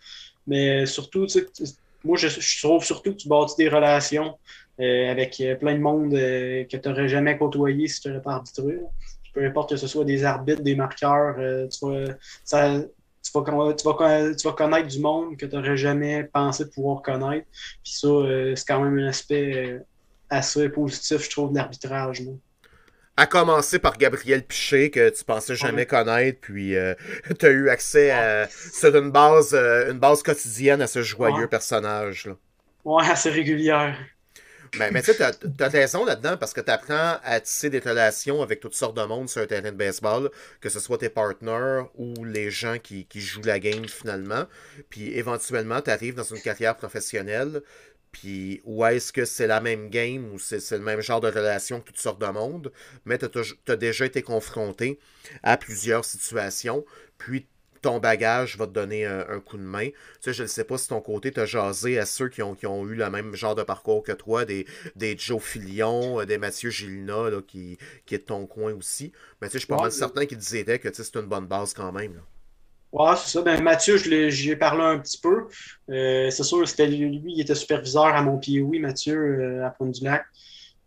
Mais 0.47 0.85
surtout, 0.85 1.26
tu 1.26 1.39
sais, 1.41 1.76
moi, 2.05 2.15
je, 2.15 2.59
trouve 2.61 2.84
surtout 2.84 3.11
que 3.11 3.17
tu 3.17 3.27
bâtis 3.27 3.55
des 3.57 3.67
relations 3.67 4.38
euh, 4.80 5.11
avec 5.11 5.43
plein 5.59 5.73
de 5.73 5.81
monde 5.81 6.11
que 6.11 6.77
tu 6.77 6.89
n'aurais 6.89 7.09
jamais 7.09 7.38
côtoyé 7.38 7.88
si 7.89 7.99
tu 7.99 8.07
n'aurais 8.07 8.21
pas 8.21 8.35
arbitré. 8.35 8.80
Peu 9.34 9.45
importe 9.45 9.69
que 9.72 9.77
ce 9.77 9.88
soit 9.88 10.06
des 10.06 10.23
arbitres, 10.23 10.61
des 10.61 10.76
marqueurs, 10.76 11.35
tu 11.69 11.88
ça, 12.43 12.80
tu 13.23 13.31
vas, 13.34 13.73
tu, 13.73 13.85
vas, 13.85 14.34
tu 14.34 14.47
vas, 14.47 14.53
connaître 14.53 14.88
du 14.88 14.99
monde 14.99 15.38
que 15.38 15.45
tu 15.45 15.56
n'aurais 15.56 15.77
jamais 15.77 16.23
pensé 16.23 16.69
pouvoir 16.69 17.01
connaître. 17.01 17.47
Puis 17.84 17.93
ça, 17.93 18.07
c'est 18.56 18.65
quand 18.68 18.81
même 18.81 18.97
un 18.99 19.10
aspect 19.10 19.80
assez 20.30 20.69
positif, 20.69 21.23
je 21.23 21.30
trouve, 21.30 21.51
de 21.51 21.57
l'arbitrage. 21.57 22.23
À 23.18 23.26
commencer 23.26 23.80
par 23.80 23.97
Gabriel 23.97 24.43
Piché, 24.43 24.91
que 24.91 25.10
tu 25.10 25.26
pensais 25.26 25.56
jamais 25.56 25.85
connaître, 25.85 26.39
puis 26.39 26.77
euh, 26.77 26.93
tu 27.39 27.45
as 27.45 27.49
eu 27.49 27.69
accès 27.69 28.11
à. 28.11 28.47
C'est 28.49 28.95
une 28.95 29.11
base, 29.11 29.53
euh, 29.53 29.91
une 29.91 29.99
base 29.99 30.23
quotidienne 30.23 30.81
à 30.81 30.88
ce 30.88 31.01
joyeux 31.01 31.47
personnage. 31.47 32.27
Là. 32.27 32.34
Ouais, 32.85 33.03
assez 33.10 33.30
régulière. 33.30 33.97
Ben, 34.78 34.91
mais 34.94 35.02
tu 35.02 35.14
sais, 35.14 35.32
tu 35.34 35.64
as, 35.64 35.68
raison 35.68 36.06
là-dedans 36.06 36.38
parce 36.38 36.54
que 36.54 36.62
tu 36.62 36.72
apprends 36.72 37.18
à 37.24 37.40
tisser 37.40 37.70
des 37.70 37.80
relations 37.80 38.41
avec 38.41 38.60
toutes 38.60 38.76
sortes 38.76 38.96
de 38.96 39.04
monde 39.04 39.30
sur 39.30 39.41
un 39.41 39.48
terrain 39.48 39.72
de 39.72 39.78
baseball, 39.78 40.30
que 40.62 40.70
ce 40.70 40.80
soit 40.80 40.98
tes 40.98 41.10
partenaires 41.10 41.88
ou 41.96 42.26
les 42.26 42.52
gens 42.52 42.78
qui, 42.80 43.08
jouent 43.16 43.41
la 43.44 43.60
game 43.60 43.88
finalement. 43.88 44.46
Puis 44.90 45.18
éventuellement, 45.18 45.82
tu 45.82 45.90
arrives 45.90 46.16
dans 46.16 46.24
une 46.24 46.41
carrière 46.41 46.76
professionnelle, 46.76 47.62
puis, 48.12 48.62
ou 48.64 48.84
est-ce 48.86 49.14
que 49.14 49.26
c'est 49.26 49.48
la 49.48 49.62
même 49.62 49.90
game 49.90 50.34
ou 50.34 50.40
c'est 50.40 50.72
le 50.72 50.80
même 50.80 51.02
genre 51.02 51.22
de 51.22 51.28
relation 51.28 51.80
que 51.80 51.88
toutes 51.88 52.00
sortes 52.00 52.22
de 52.22 52.28
monde, 52.28 52.72
mais 53.06 53.18
tu 53.18 53.26
as, 53.68 53.76
déjà 53.76 54.06
été 54.06 54.22
confronté 54.22 55.00
à 55.44 55.58
plusieurs 55.58 56.06
situations, 56.06 56.86
puis 57.18 57.48
ton 57.81 57.99
bagage 57.99 58.57
va 58.57 58.68
te 58.68 58.72
donner 58.72 59.06
un, 59.06 59.39
coup 59.39 59.57
de 59.57 59.64
main. 59.64 59.88
Tu 59.88 59.95
sais, 60.22 60.34
je 60.34 60.43
ne 60.43 60.47
sais 60.47 60.64
pas 60.64 60.77
si 60.77 60.88
ton 60.88 61.01
côté 61.01 61.31
t'a 61.31 61.45
jasé 61.45 61.99
à 61.99 62.06
ceux 62.06 62.30
qui 62.30 62.41
ont, 62.41 62.56
qui 62.56 62.68
ont 62.68 62.85
eu 62.88 62.95
le 62.95 63.10
même 63.10 63.35
genre 63.35 63.56
de 63.56 63.64
parcours 63.64 64.03
que 64.03 64.11
toi, 64.11 64.45
des, 64.45 64.65
des 64.95 65.18
Joe 65.18 65.41
Filion, 65.41 66.23
des 66.26 66.38
Mathieu 66.38 66.69
Gilina, 66.69 67.30
là, 67.30 67.41
qui, 67.41 67.77
qui 68.06 68.15
est 68.15 68.19
de 68.19 68.23
ton 68.23 68.45
coin 68.45 68.73
aussi. 68.73 69.11
Mais 69.41 69.47
tu 69.47 69.53
sais, 69.53 69.60
je 69.60 69.65
suis 69.65 69.68
pas 69.68 69.81
mal 69.81 69.91
certain 69.91 70.26
qu'ils 70.26 70.38
disaient 70.38 70.80
que 70.80 70.89
c'est 70.91 71.15
une 71.15 71.27
bonne 71.27 71.47
base 71.47 71.73
quand 71.73 71.91
même. 71.91 72.15
Là. 72.15 72.22
Ouais, 72.91 73.15
c'est 73.18 73.30
ça. 73.30 73.41
Ben, 73.43 73.61
Mathieu, 73.61 73.97
j'y 73.97 74.51
ai 74.51 74.56
parlé 74.56 74.81
un 74.81 74.99
petit 74.99 75.19
peu. 75.19 75.47
Euh, 75.89 76.30
c'est 76.31 76.43
sûr, 76.43 76.68
c'était 76.68 76.88
lui, 76.88 77.22
il 77.23 77.41
était 77.41 77.56
superviseur 77.56 78.06
à 78.06 78.22
mon 78.22 78.38
pied, 78.38 78.61
oui, 78.61 78.80
Mathieu, 78.80 79.15
euh, 79.15 79.65
à 79.65 79.69
Pointe-du-Lac. 79.69 80.26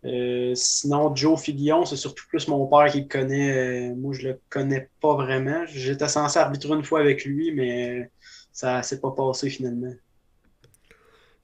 Euh, 0.05 0.53
sinon, 0.55 1.15
Joe 1.15 1.41
Filion, 1.41 1.85
c'est 1.85 1.95
surtout 1.95 2.25
plus 2.27 2.47
mon 2.47 2.67
père 2.67 2.91
qui 2.91 3.01
le 3.01 3.07
connaît. 3.07 3.93
moi, 3.95 4.13
je 4.13 4.29
le 4.29 4.41
connais 4.49 4.89
pas 5.01 5.15
vraiment. 5.15 5.65
J'étais 5.67 6.07
censé 6.07 6.39
arbitrer 6.39 6.73
une 6.73 6.83
fois 6.83 6.99
avec 6.99 7.25
lui, 7.25 7.51
mais 7.53 8.09
ça 8.51 8.83
s'est 8.83 8.99
pas 8.99 9.11
passé 9.11 9.49
finalement. 9.49 9.93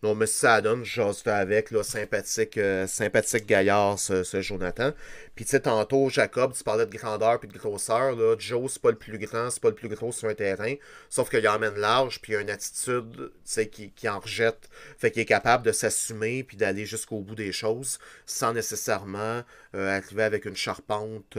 Non, 0.02 0.16
mais 0.16 0.28
ça 0.28 0.62
donne, 0.62 0.86
j'ose 0.86 1.22
avec, 1.26 1.74
sympathique, 1.84 2.58
euh, 2.58 2.88
sympathique 2.88 3.46
gaillard, 3.46 4.00
ce, 4.00 4.24
Jonathan. 4.42 4.94
Puis 5.36 5.44
tu 5.44 5.52
sais, 5.52 5.60
tantôt, 5.60 6.10
Jacob, 6.10 6.54
tu 6.54 6.64
parlais 6.64 6.86
de 6.86 6.96
grandeur 6.96 7.38
puis 7.38 7.50
de 7.50 7.58
grosseur, 7.58 8.16
là. 8.16 8.38
Joe, 8.40 8.72
c'est 8.72 8.82
pas 8.82 8.92
le 8.92 8.98
plus 8.98 9.18
grand, 9.18 9.50
c'est 9.50 9.62
pas 9.62 9.68
le 9.68 9.76
plus 9.76 9.90
gros 9.90 10.14
sur 10.14 10.30
un 10.30 10.34
terrain. 10.36 10.76
Sauf 11.10 11.30
qu'il 11.30 11.46
emmène 11.50 11.76
large, 11.76 12.22
puis 12.22 12.32
il 12.32 12.36
a 12.38 12.42
une 12.42 12.50
attitude, 12.50 13.14
tu 13.18 13.32
sais, 13.44 13.68
qui, 13.68 13.92
qui 13.92 14.08
en 14.08 14.20
rejette. 14.20 14.70
Fait 14.98 15.12
qu'il 15.12 15.22
est 15.22 15.26
capable 15.26 15.66
de 15.66 15.74
s'assumer 15.74 16.44
puis 16.46 16.56
d'aller 16.56 16.86
jusqu'au 16.86 17.20
bout 17.20 17.36
des 17.36 17.52
choses 17.52 18.00
sans 18.26 18.54
nécessairement 18.54 19.44
euh, 19.76 19.98
arriver 19.98 20.24
avec 20.24 20.46
une 20.46 20.56
charpente. 20.56 21.34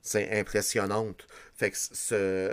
c'est 0.00 0.32
euh, 0.32 0.40
impressionnante. 0.40 1.26
Fait 1.54 1.70
que 1.70 1.76
ce, 1.76 2.50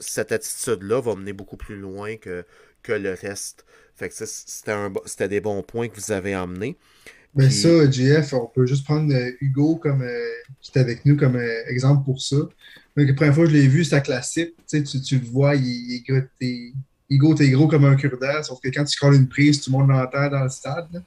cette 0.00 0.32
attitude-là 0.32 1.02
va 1.02 1.14
mener 1.14 1.34
beaucoup 1.34 1.58
plus 1.58 1.76
loin 1.76 2.16
que, 2.16 2.46
que 2.82 2.92
le 2.92 3.12
reste. 3.12 3.66
Fait 4.00 4.08
que 4.08 4.14
c'était 5.04 5.28
des 5.28 5.42
bons 5.42 5.62
points 5.62 5.88
que 5.88 6.00
vous 6.00 6.10
avez 6.10 6.34
emmenés. 6.34 6.78
Mais 7.34 7.44
ben, 7.44 7.50
ça, 7.50 7.90
JF, 7.90 8.32
on 8.32 8.46
peut 8.46 8.64
juste 8.64 8.84
prendre 8.84 9.12
euh, 9.14 9.30
Hugo 9.42 9.76
comme 9.76 10.00
euh, 10.00 10.24
qui 10.62 10.72
est 10.74 10.80
avec 10.80 11.04
nous 11.04 11.18
comme 11.18 11.36
euh, 11.36 11.62
exemple 11.68 12.06
pour 12.06 12.18
ça. 12.18 12.36
la 12.96 13.12
première 13.12 13.34
fois 13.34 13.44
que 13.44 13.50
je 13.50 13.56
l'ai 13.56 13.68
vu, 13.68 13.84
c'est 13.84 14.00
classique. 14.00 14.54
Tu, 14.66 14.82
tu 14.82 15.18
le 15.18 15.26
vois, 15.26 15.54
il, 15.54 15.66
il, 15.66 16.28
il, 16.40 16.72
Hugo, 17.10 17.34
t'es 17.34 17.50
gros 17.50 17.68
comme 17.68 17.84
un 17.84 17.94
cure-dent, 17.94 18.42
sauf 18.42 18.58
que 18.62 18.70
quand 18.70 18.84
tu 18.84 18.98
colles 18.98 19.16
une 19.16 19.28
prise, 19.28 19.60
tout 19.60 19.70
le 19.70 19.76
monde 19.76 19.90
l'entend 19.90 20.30
dans 20.30 20.44
le 20.44 20.48
stade. 20.48 21.04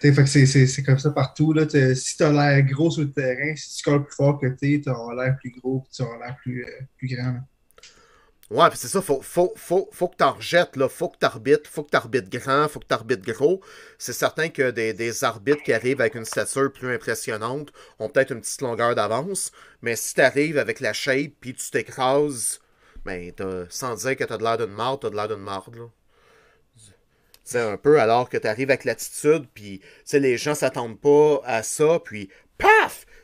Fait 0.00 0.12
que 0.12 0.26
c'est 0.26 0.82
comme 0.84 0.98
ça 1.00 1.10
partout. 1.10 1.52
Là. 1.52 1.64
Si 1.68 2.16
tu 2.16 2.22
as 2.22 2.30
l'air 2.30 2.62
gros 2.66 2.90
sur 2.92 3.02
le 3.02 3.10
terrain, 3.10 3.56
si 3.56 3.78
tu 3.78 3.82
colles 3.82 4.04
plus 4.04 4.14
fort 4.14 4.38
que 4.38 4.46
tu 4.46 4.80
tu 4.80 4.88
as 4.88 5.14
l'air 5.16 5.36
plus 5.38 5.50
gros 5.50 5.84
tu 5.92 6.02
as 6.02 6.18
l'air 6.24 6.36
plus, 6.40 6.64
euh, 6.64 6.68
plus 6.96 7.08
grand. 7.08 7.40
Ouais, 8.50 8.68
c'est 8.74 8.88
ça, 8.88 9.02
faut, 9.02 9.20
faut, 9.20 9.52
faut, 9.56 9.90
faut 9.92 10.08
que 10.08 10.16
tu 10.16 10.24
en 10.24 10.32
rejettes, 10.32 10.76
là. 10.76 10.88
faut 10.88 11.10
que 11.10 11.18
tu 11.18 11.26
arbitres, 11.26 11.68
faut 11.70 11.84
que 11.84 11.90
tu 11.90 11.96
arbitres 11.96 12.30
grand, 12.30 12.66
faut 12.68 12.80
que 12.80 12.86
tu 12.86 12.94
arbitres 12.94 13.30
gros. 13.30 13.60
C'est 13.98 14.14
certain 14.14 14.48
que 14.48 14.70
des, 14.70 14.94
des, 14.94 15.22
arbitres 15.22 15.62
qui 15.62 15.72
arrivent 15.74 16.00
avec 16.00 16.14
une 16.14 16.24
stature 16.24 16.72
plus 16.72 16.94
impressionnante 16.94 17.70
ont 17.98 18.08
peut-être 18.08 18.32
une 18.32 18.40
petite 18.40 18.62
longueur 18.62 18.94
d'avance, 18.94 19.52
mais 19.82 19.96
si 19.96 20.14
tu 20.14 20.22
arrives 20.22 20.56
avec 20.58 20.80
la 20.80 20.94
shape 20.94 21.32
puis 21.40 21.54
tu 21.54 21.70
t'écrases 21.70 22.60
ben, 23.04 23.32
sans 23.70 23.94
dire 23.96 24.16
que 24.16 24.24
t'as 24.24 24.38
de 24.38 24.42
l'air 24.42 24.58
d'une 24.58 24.74
marde, 24.74 25.00
t'as 25.00 25.10
de 25.10 25.16
l'air 25.16 25.28
d'une 25.28 25.38
marde, 25.38 25.76
là. 25.76 25.88
C'est 27.44 27.60
un 27.60 27.78
peu 27.78 27.98
alors 27.98 28.28
que 28.28 28.36
t'arrives 28.36 28.68
avec 28.68 28.84
l'attitude, 28.84 29.46
puis 29.54 29.80
les 30.12 30.36
gens 30.36 30.54
s'attendent 30.54 31.00
pas 31.00 31.40
à 31.44 31.62
ça, 31.62 31.98
puis! 32.04 32.28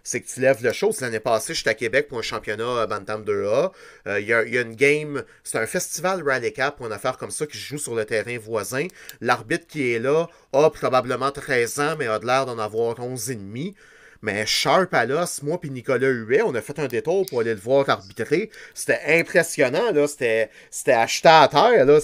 C'est 0.07 0.21
que 0.21 0.29
tu 0.29 0.41
lèves 0.41 0.63
le 0.63 0.71
show. 0.73 0.93
L'année 1.01 1.19
passée, 1.19 1.55
j'étais 1.55 1.71
à 1.71 1.75
Québec 1.75 2.09
pour 2.09 2.19
un 2.19 2.23
championnat 2.23 2.87
Bantam 2.87 3.25
2A. 3.25 3.73
Euh, 4.07 4.21
il 4.21 4.27
y, 4.27 4.35
a 4.35 4.61
une 4.61 4.77
game, 4.77 5.25
c'est 5.43 5.57
un 5.57 5.67
festival 5.67 6.23
Rally 6.23 6.53
Cap 6.53 6.79
ou 6.81 6.87
une 6.87 6.93
affaire 6.93 7.17
comme 7.17 7.31
ça 7.31 7.47
qui 7.47 7.57
joue 7.57 7.79
sur 7.79 7.95
le 7.95 8.05
terrain 8.05 8.37
voisin. 8.39 8.87
L'arbitre 9.23 9.67
qui 9.67 9.93
est 9.93 9.99
là 9.99 10.29
a 10.53 10.69
probablement 10.69 11.31
13 11.31 11.81
ans, 11.81 11.97
mais 11.99 12.07
a 12.07 12.19
de 12.19 12.27
l'air 12.27 12.45
d'en 12.45 12.59
avoir 12.59 13.01
11 13.01 13.31
et 13.31 13.35
demi. 13.35 13.75
Mais 14.21 14.45
Sharp 14.45 14.93
à 14.93 15.07
l'os, 15.07 15.43
moi 15.43 15.59
puis 15.59 15.71
Nicolas 15.71 16.09
Huet, 16.09 16.43
on 16.43 16.55
a 16.55 16.61
fait 16.61 16.79
un 16.79 16.87
détour 16.87 17.25
pour 17.27 17.41
aller 17.41 17.55
le 17.55 17.61
voir 17.61 17.89
arbitrer. 17.89 18.51
C'était 18.75 19.01
impressionnant, 19.07 19.91
là. 19.91 20.07
C'était 20.07 20.51
acheté 20.93 21.29
à 21.29 21.49
terre, 21.49 21.87
là. 21.87 21.99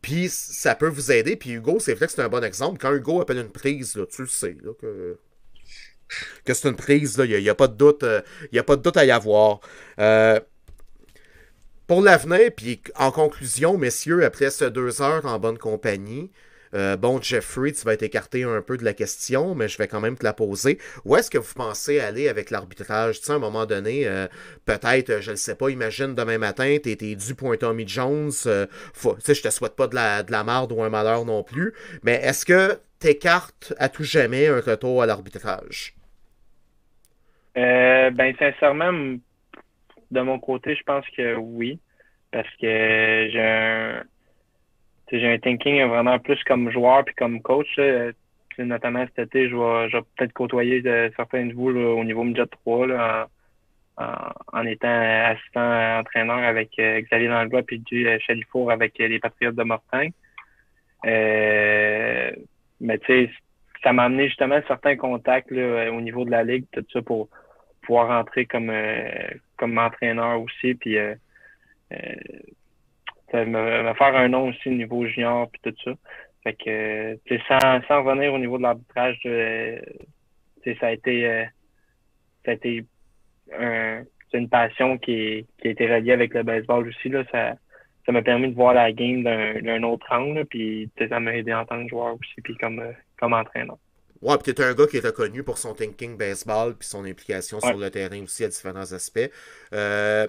Puis 0.00 0.28
ça 0.28 0.76
peut 0.76 0.88
vous 0.88 1.10
aider. 1.10 1.34
Puis 1.34 1.50
Hugo, 1.50 1.80
c'est 1.80 1.94
vrai 1.94 2.06
que 2.06 2.12
c'est 2.12 2.22
un 2.22 2.28
bon 2.28 2.44
exemple. 2.44 2.78
Quand 2.80 2.92
Hugo 2.92 3.20
appelle 3.20 3.38
une 3.38 3.50
prise, 3.50 3.96
là, 3.96 4.06
tu 4.06 4.22
le 4.22 4.28
sais, 4.28 4.56
là, 4.62 4.72
que, 4.80 5.16
que 6.44 6.54
c'est 6.54 6.68
une 6.68 6.76
prise, 6.76 7.20
il 7.24 7.42
n'y 7.42 7.48
a, 7.48 7.54
pas 7.54 7.68
de 7.68 7.74
doute. 7.74 8.04
Il 8.50 8.58
a 8.58 8.62
pas 8.62 8.76
de 8.76 8.82
doute 8.82 8.96
à 8.96 9.04
y 9.04 9.10
avoir. 9.10 9.60
Euh, 9.98 10.40
pour 11.86 12.00
l'avenir, 12.00 12.50
puis 12.56 12.80
en 12.96 13.10
conclusion, 13.10 13.76
messieurs, 13.76 14.24
après 14.24 14.50
ces 14.50 14.70
deux 14.70 15.02
heures 15.02 15.26
en 15.26 15.38
bonne 15.38 15.58
compagnie, 15.58 16.30
euh, 16.74 16.96
bon, 16.96 17.20
Jeffrey, 17.20 17.72
tu 17.72 17.84
vas 17.84 17.92
être 17.92 18.02
écarté 18.02 18.44
un 18.44 18.62
peu 18.62 18.76
de 18.78 18.84
la 18.84 18.94
question, 18.94 19.54
mais 19.54 19.68
je 19.68 19.76
vais 19.76 19.88
quand 19.88 20.00
même 20.00 20.16
te 20.16 20.24
la 20.24 20.32
poser. 20.32 20.78
Où 21.04 21.16
est-ce 21.16 21.30
que 21.30 21.38
vous 21.38 21.54
pensez 21.54 22.00
aller 22.00 22.28
avec 22.28 22.50
l'arbitrage? 22.50 23.20
Tu 23.20 23.26
sais, 23.26 23.32
à 23.32 23.34
un 23.34 23.38
moment 23.38 23.66
donné, 23.66 24.06
euh, 24.06 24.26
peut-être, 24.64 25.10
euh, 25.10 25.20
je 25.20 25.32
ne 25.32 25.36
sais 25.36 25.54
pas, 25.54 25.68
imagine 25.68 26.14
demain 26.14 26.38
matin, 26.38 26.78
tu 26.82 26.90
es, 26.90 27.14
dû 27.14 27.34
pour 27.34 27.52
un 27.52 27.56
Tommy 27.56 27.86
Jones. 27.86 28.32
tu 28.32 29.08
sais, 29.20 29.34
je 29.34 29.42
te 29.42 29.50
souhaite 29.50 29.76
pas 29.76 29.86
de 29.86 29.94
la, 29.94 30.22
de 30.22 30.32
la 30.32 30.44
marde 30.44 30.72
ou 30.72 30.82
un 30.82 30.88
malheur 30.88 31.24
non 31.24 31.42
plus, 31.42 31.74
mais 32.02 32.14
est-ce 32.22 32.46
que 32.46 32.78
tu 33.00 33.08
écartes 33.08 33.74
à 33.78 33.88
tout 33.88 34.04
jamais 34.04 34.46
un 34.46 34.60
retour 34.60 35.02
à 35.02 35.06
l'arbitrage? 35.06 35.94
Ben, 37.54 38.34
sincèrement, 38.38 39.18
de 40.10 40.20
mon 40.20 40.38
côté, 40.38 40.74
je 40.74 40.82
pense 40.82 41.04
que 41.16 41.36
oui. 41.36 41.78
Parce 42.30 42.48
que 42.56 43.28
j'ai 43.30 43.42
un, 43.42 44.02
j'ai 45.12 45.32
un 45.32 45.38
thinking 45.38 45.82
vraiment 45.84 46.18
plus 46.18 46.42
comme 46.44 46.70
joueur 46.70 47.04
puis 47.04 47.14
comme 47.14 47.42
coach. 47.42 47.78
notamment 48.58 49.04
cet 49.14 49.28
été, 49.28 49.48
je 49.48 49.56
vais, 49.56 50.02
peut-être 50.16 50.32
côtoyer 50.32 50.80
de 50.80 51.12
certains 51.16 51.46
de 51.46 51.52
vous 51.52 51.68
au 51.68 52.04
niveau 52.04 52.24
midget 52.24 52.46
3 52.46 52.86
là, 52.86 53.28
en, 53.98 54.66
étant 54.66 54.88
assistant 54.88 55.98
entraîneur 56.00 56.38
avec 56.38 56.70
euh, 56.78 57.00
Xavier 57.00 57.28
Langlois 57.28 57.62
puis 57.62 57.78
du 57.80 58.08
euh, 58.08 58.18
Chalifour 58.20 58.70
avec 58.70 58.98
les 58.98 59.18
Patriotes 59.18 59.54
de 59.54 59.62
Mortain. 59.62 60.08
Euh, 61.04 62.30
mais 62.80 62.98
tu 62.98 63.06
sais, 63.06 63.30
ça 63.82 63.92
m'a 63.92 64.04
amené 64.04 64.28
justement 64.28 64.60
certains 64.66 64.96
contacts 64.96 65.50
là, 65.50 65.90
au 65.92 66.00
niveau 66.00 66.24
de 66.24 66.30
la 66.30 66.44
ligue, 66.44 66.64
tout 66.72 66.84
ça 66.92 67.02
pour 67.02 67.28
pouvoir 67.82 68.08
rentrer 68.08 68.46
comme 68.46 68.72
comme 69.56 69.78
entraîneur 69.78 70.40
aussi. 70.40 70.74
Puis 70.74 70.96
me, 73.34 73.94
faire 73.94 74.16
un 74.16 74.28
nom 74.28 74.48
aussi 74.48 74.68
au 74.68 74.72
niveau 74.72 75.06
junior 75.06 75.50
puis 75.50 75.60
tout 75.62 75.76
ça. 75.84 75.92
Fait 76.42 76.54
que 76.54 77.18
sans, 77.48 77.82
sans 77.86 78.02
revenir 78.02 78.32
au 78.34 78.38
niveau 78.38 78.58
de 78.58 78.62
l'arbitrage, 78.62 79.20
euh, 79.26 79.80
ça 80.80 80.86
a 80.88 80.92
été 80.92 81.26
euh, 81.26 81.44
ça 82.44 82.50
a 82.50 82.54
été 82.54 82.84
un, 83.56 84.02
une 84.32 84.48
passion 84.48 84.98
qui, 84.98 85.46
qui 85.58 85.68
a 85.68 85.70
été 85.70 85.92
reliée 85.92 86.12
avec 86.12 86.34
le 86.34 86.42
baseball 86.42 86.88
aussi. 86.88 87.08
Là. 87.08 87.24
Ça, 87.30 87.54
ça 88.04 88.12
m'a 88.12 88.22
permis 88.22 88.48
de 88.48 88.54
voir 88.54 88.74
la 88.74 88.92
game 88.92 89.22
d'un 89.22 89.82
autre 89.84 90.06
angle, 90.10 90.44
puis 90.46 90.90
ça 91.08 91.20
m'a 91.20 91.34
aidé 91.36 91.54
en 91.54 91.64
tant 91.64 91.82
que 91.82 91.88
joueur 91.88 92.14
aussi, 92.14 92.40
puis 92.42 92.56
comme, 92.56 92.80
euh, 92.80 92.92
comme 93.18 93.32
entraîneur. 93.32 93.78
Ouais, 94.22 94.38
puis 94.38 94.54
t'es 94.54 94.62
un 94.62 94.74
gars 94.74 94.86
qui 94.86 94.98
est 94.98 95.04
reconnu 95.04 95.42
pour 95.42 95.58
son 95.58 95.74
thinking 95.74 96.16
baseball 96.16 96.76
puis 96.76 96.88
son 96.88 97.04
implication 97.04 97.60
sur 97.60 97.76
le 97.76 97.90
terrain 97.90 98.22
aussi 98.22 98.44
à 98.44 98.48
différents 98.48 98.92
aspects. 98.92 99.30
Euh, 99.72 100.28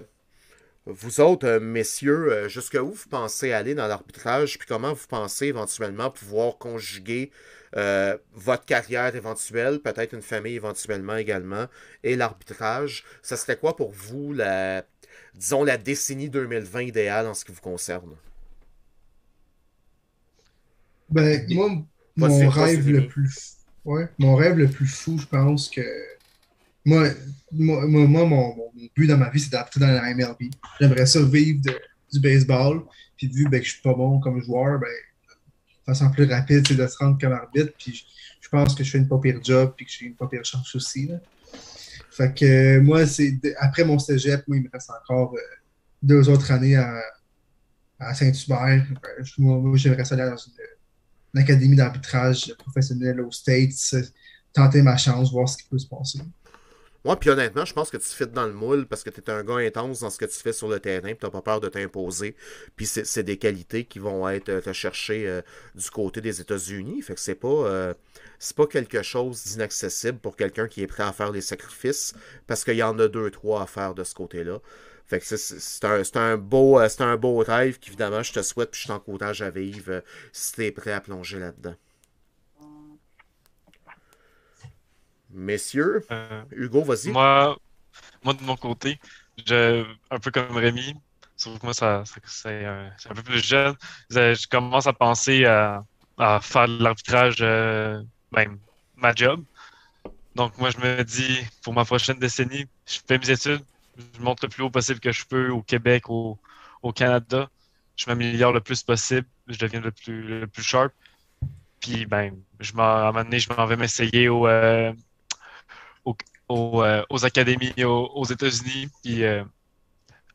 vous 0.86 1.20
autres, 1.20 1.46
euh, 1.46 1.60
messieurs, 1.60 2.32
euh, 2.32 2.48
jusqu'où 2.48 2.90
vous 2.92 3.08
pensez 3.08 3.52
aller 3.52 3.74
dans 3.74 3.86
l'arbitrage, 3.86 4.58
puis 4.58 4.68
comment 4.68 4.92
vous 4.92 5.06
pensez 5.08 5.46
éventuellement 5.46 6.10
pouvoir 6.10 6.58
conjuguer 6.58 7.30
euh, 7.76 8.18
votre 8.34 8.66
carrière 8.66 9.14
éventuelle, 9.16 9.80
peut-être 9.80 10.12
une 10.14 10.22
famille 10.22 10.56
éventuellement 10.56 11.16
également, 11.16 11.66
et 12.02 12.16
l'arbitrage? 12.16 13.04
Ça 13.22 13.36
serait 13.36 13.56
quoi 13.56 13.76
pour 13.76 13.92
vous, 13.92 14.34
la, 14.34 14.84
disons, 15.34 15.64
la 15.64 15.78
décennie 15.78 16.28
2020 16.30 16.82
idéale 16.82 17.26
en 17.28 17.34
ce 17.34 17.44
qui 17.46 17.52
vous 17.52 17.62
concerne? 17.62 18.16
Ben, 21.08 21.46
moi, 21.48 21.70
mon 22.16 22.48
rêve 22.48 22.88
le 22.90 23.06
plus... 23.06 23.63
Ouais, 23.84 24.08
mon 24.18 24.34
rêve 24.34 24.56
le 24.56 24.68
plus 24.68 24.86
fou, 24.86 25.18
je 25.18 25.26
pense 25.26 25.68
que 25.68 25.82
moi, 26.84 27.08
moi, 27.52 27.86
moi 27.86 28.24
mon, 28.26 28.72
but 28.96 29.06
dans 29.06 29.16
ma 29.16 29.30
vie, 29.30 29.40
c'est 29.40 29.50
d'arrêter 29.50 29.80
dans 29.80 29.86
la 29.86 30.14
MLB. 30.14 30.50
J'aimerais 30.80 31.06
ça 31.06 31.22
vivre 31.22 31.60
du 32.12 32.20
baseball. 32.20 32.82
Puis 33.16 33.28
vu 33.28 33.48
ben, 33.48 33.60
que 33.60 33.66
je 33.66 33.72
suis 33.72 33.82
pas 33.82 33.94
bon 33.94 34.20
comme 34.20 34.42
joueur, 34.42 34.78
ben, 34.78 34.88
de 34.88 35.84
façon 35.84 36.10
plus 36.10 36.24
rapide, 36.24 36.66
c'est 36.66 36.74
de 36.74 36.86
se 36.86 36.96
rendre 36.98 37.18
comme 37.20 37.32
arbitre. 37.32 37.72
Puis 37.78 38.04
je, 38.40 38.48
pense 38.48 38.74
que 38.74 38.84
je 38.84 38.90
fais 38.90 38.98
une 38.98 39.08
pas 39.08 39.18
pire 39.18 39.40
job 39.42 39.74
puis 39.76 39.86
que 39.86 39.92
j'ai 39.92 40.06
une 40.06 40.14
pas 40.14 40.26
pire 40.28 40.44
chance 40.44 40.74
aussi. 40.74 41.10
Fait 42.10 42.32
que 42.34 42.78
moi, 42.80 43.06
c'est 43.06 43.38
après 43.58 43.84
mon 43.84 43.98
cégep, 43.98 44.46
moi, 44.46 44.56
il 44.56 44.64
me 44.64 44.70
reste 44.72 44.90
encore 44.90 45.34
euh, 45.34 45.40
deux 46.02 46.28
autres 46.28 46.50
années 46.52 46.76
à, 46.76 47.02
à 47.98 48.14
Saint-Hubert. 48.14 48.86
Ben, 49.02 49.24
moi, 49.38 49.76
j'aimerais 49.76 50.04
ça 50.04 50.14
aller 50.14 50.30
dans 50.30 50.36
une, 50.36 50.52
académie 51.36 51.76
d'arbitrage 51.76 52.54
professionnel 52.58 53.20
aux 53.20 53.30
States, 53.30 53.94
tenter 54.52 54.82
ma 54.82 54.96
chance, 54.96 55.32
voir 55.32 55.48
ce 55.48 55.58
qui 55.58 55.68
peut 55.68 55.78
se 55.78 55.86
passer. 55.86 56.20
Moi, 57.04 57.20
puis 57.20 57.28
honnêtement, 57.28 57.66
je 57.66 57.74
pense 57.74 57.90
que 57.90 57.98
tu 57.98 58.04
te 58.04 58.14
fites 58.14 58.32
dans 58.32 58.46
le 58.46 58.54
moule 58.54 58.86
parce 58.86 59.02
que 59.02 59.10
tu 59.10 59.20
es 59.20 59.30
un 59.30 59.44
gars 59.44 59.56
intense 59.56 60.00
dans 60.00 60.08
ce 60.08 60.16
que 60.16 60.24
tu 60.24 60.38
fais 60.38 60.54
sur 60.54 60.68
le 60.68 60.80
terrain, 60.80 61.10
tu 61.10 61.16
pas 61.16 61.42
peur 61.42 61.60
de 61.60 61.68
t'imposer. 61.68 62.34
Puis 62.76 62.86
c'est 62.86 63.22
des 63.22 63.36
qualités 63.36 63.84
qui 63.84 63.98
vont 63.98 64.26
être 64.26 64.48
euh, 64.48 64.62
recherchées 64.64 65.28
euh, 65.28 65.42
du 65.74 65.90
côté 65.90 66.22
des 66.22 66.40
États-Unis. 66.40 67.02
Fait 67.02 67.14
que 67.14 67.20
c'est 67.20 67.34
pas, 67.34 67.48
euh, 67.48 67.94
pas 68.56 68.66
quelque 68.66 69.02
chose 69.02 69.44
d'inaccessible 69.44 70.18
pour 70.18 70.34
quelqu'un 70.34 70.66
qui 70.66 70.80
est 70.82 70.86
prêt 70.86 71.02
à 71.02 71.12
faire 71.12 71.30
les 71.30 71.42
sacrifices 71.42 72.14
parce 72.46 72.64
qu'il 72.64 72.76
y 72.76 72.82
en 72.82 72.98
a 72.98 73.06
deux, 73.06 73.30
trois 73.30 73.62
à 73.62 73.66
faire 73.66 73.94
de 73.94 74.02
ce 74.02 74.14
côté-là. 74.14 74.60
Fait 75.06 75.20
que 75.20 75.36
c'est 75.36 75.84
un, 75.84 76.02
un, 76.14 76.36
beau, 76.36 76.78
un 76.78 77.16
beau 77.16 77.36
rêve 77.38 77.78
qu'évidemment 77.78 78.22
je 78.22 78.32
te 78.32 78.42
souhaite 78.42 78.70
puis 78.70 78.80
je 78.82 78.88
t'encourage 78.88 79.42
à 79.42 79.50
vivre 79.50 80.02
si 80.32 80.52
tu 80.54 80.64
es 80.64 80.72
prêt 80.72 80.92
à 80.92 81.00
plonger 81.00 81.38
là-dedans. 81.38 81.74
Messieurs, 85.30 86.04
euh, 86.12 86.42
Hugo, 86.52 86.84
vas-y. 86.84 87.10
Moi, 87.10 87.58
moi, 88.22 88.34
de 88.34 88.42
mon 88.42 88.56
côté, 88.56 88.98
je, 89.46 89.84
un 90.10 90.18
peu 90.18 90.30
comme 90.30 90.56
Rémi, 90.56 90.94
sauf 91.36 91.58
que 91.58 91.66
moi, 91.66 91.74
ça, 91.74 92.04
c'est 92.24 92.64
un, 92.64 93.14
peu 93.14 93.22
plus 93.22 93.44
jeune, 93.44 93.74
je, 94.10 94.48
commence 94.48 94.86
à 94.86 94.92
penser 94.92 95.44
à, 95.44 95.84
faire 96.40 96.68
de 96.68 96.82
l'arbitrage, 96.82 97.38
euh, 97.40 98.00
ben, 98.32 98.58
ma 98.96 99.12
job. 99.14 99.44
Donc, 100.36 100.56
moi, 100.58 100.70
je 100.70 100.78
me 100.78 101.02
dis, 101.02 101.38
pour 101.62 101.74
ma 101.74 101.84
prochaine 101.84 102.18
décennie, 102.18 102.66
je 102.86 102.98
fais 103.06 103.18
mes 103.18 103.30
études, 103.30 103.64
je 103.96 104.20
monte 104.20 104.42
le 104.42 104.48
plus 104.48 104.62
haut 104.62 104.70
possible 104.70 105.00
que 105.00 105.12
je 105.12 105.24
peux 105.26 105.50
au 105.50 105.62
Québec, 105.62 106.08
au, 106.10 106.38
au 106.82 106.92
Canada. 106.92 107.48
Je 107.96 108.06
m'améliore 108.08 108.52
le 108.52 108.60
plus 108.60 108.82
possible, 108.82 109.26
je 109.46 109.58
deviens 109.58 109.80
le 109.80 109.90
plus, 109.92 110.40
le 110.40 110.46
plus 110.46 110.62
sharp. 110.62 110.92
Puis, 111.80 112.06
ben, 112.06 112.36
je 112.60 112.72
à 112.76 113.08
un 113.08 113.12
moment 113.12 113.24
donné, 113.24 113.38
je 113.38 113.52
m'en 113.52 113.66
vais 113.66 113.76
m'essayer 113.76 114.26
euh, 114.28 114.92
euh, 116.50 117.02
aux, 117.08 117.24
académies 117.24 117.84
aux, 117.84 118.24
États-Unis, 118.24 118.88
puis 119.02 119.24
euh, 119.24 119.44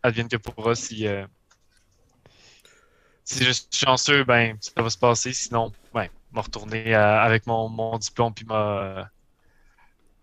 advienne 0.02 0.28
que 0.28 0.38
pourra 0.38 0.74
si. 0.76 1.08
Euh, 1.08 1.26
si 3.24 3.44
je 3.44 3.52
suis 3.52 3.68
chanceux, 3.72 4.24
ben, 4.24 4.58
ça 4.60 4.82
va 4.82 4.90
se 4.90 4.98
passer. 4.98 5.34
Sinon, 5.34 5.72
ben, 5.94 6.08
vais 6.34 6.42
retourner 6.42 6.96
avec 6.96 7.46
mon, 7.46 7.70
mon 7.70 7.98
diplôme 8.00 8.34
puis 8.34 8.46
m'a 8.46 9.10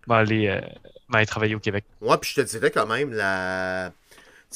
aller, 0.09 0.47
euh, 0.47 0.61
travailler 1.25 1.55
au 1.55 1.59
Québec. 1.59 1.85
Ouais, 2.01 2.17
puis 2.17 2.31
je 2.35 2.41
te 2.41 2.47
dirais 2.47 2.71
quand 2.71 2.85
même 2.85 3.13
la. 3.13 3.91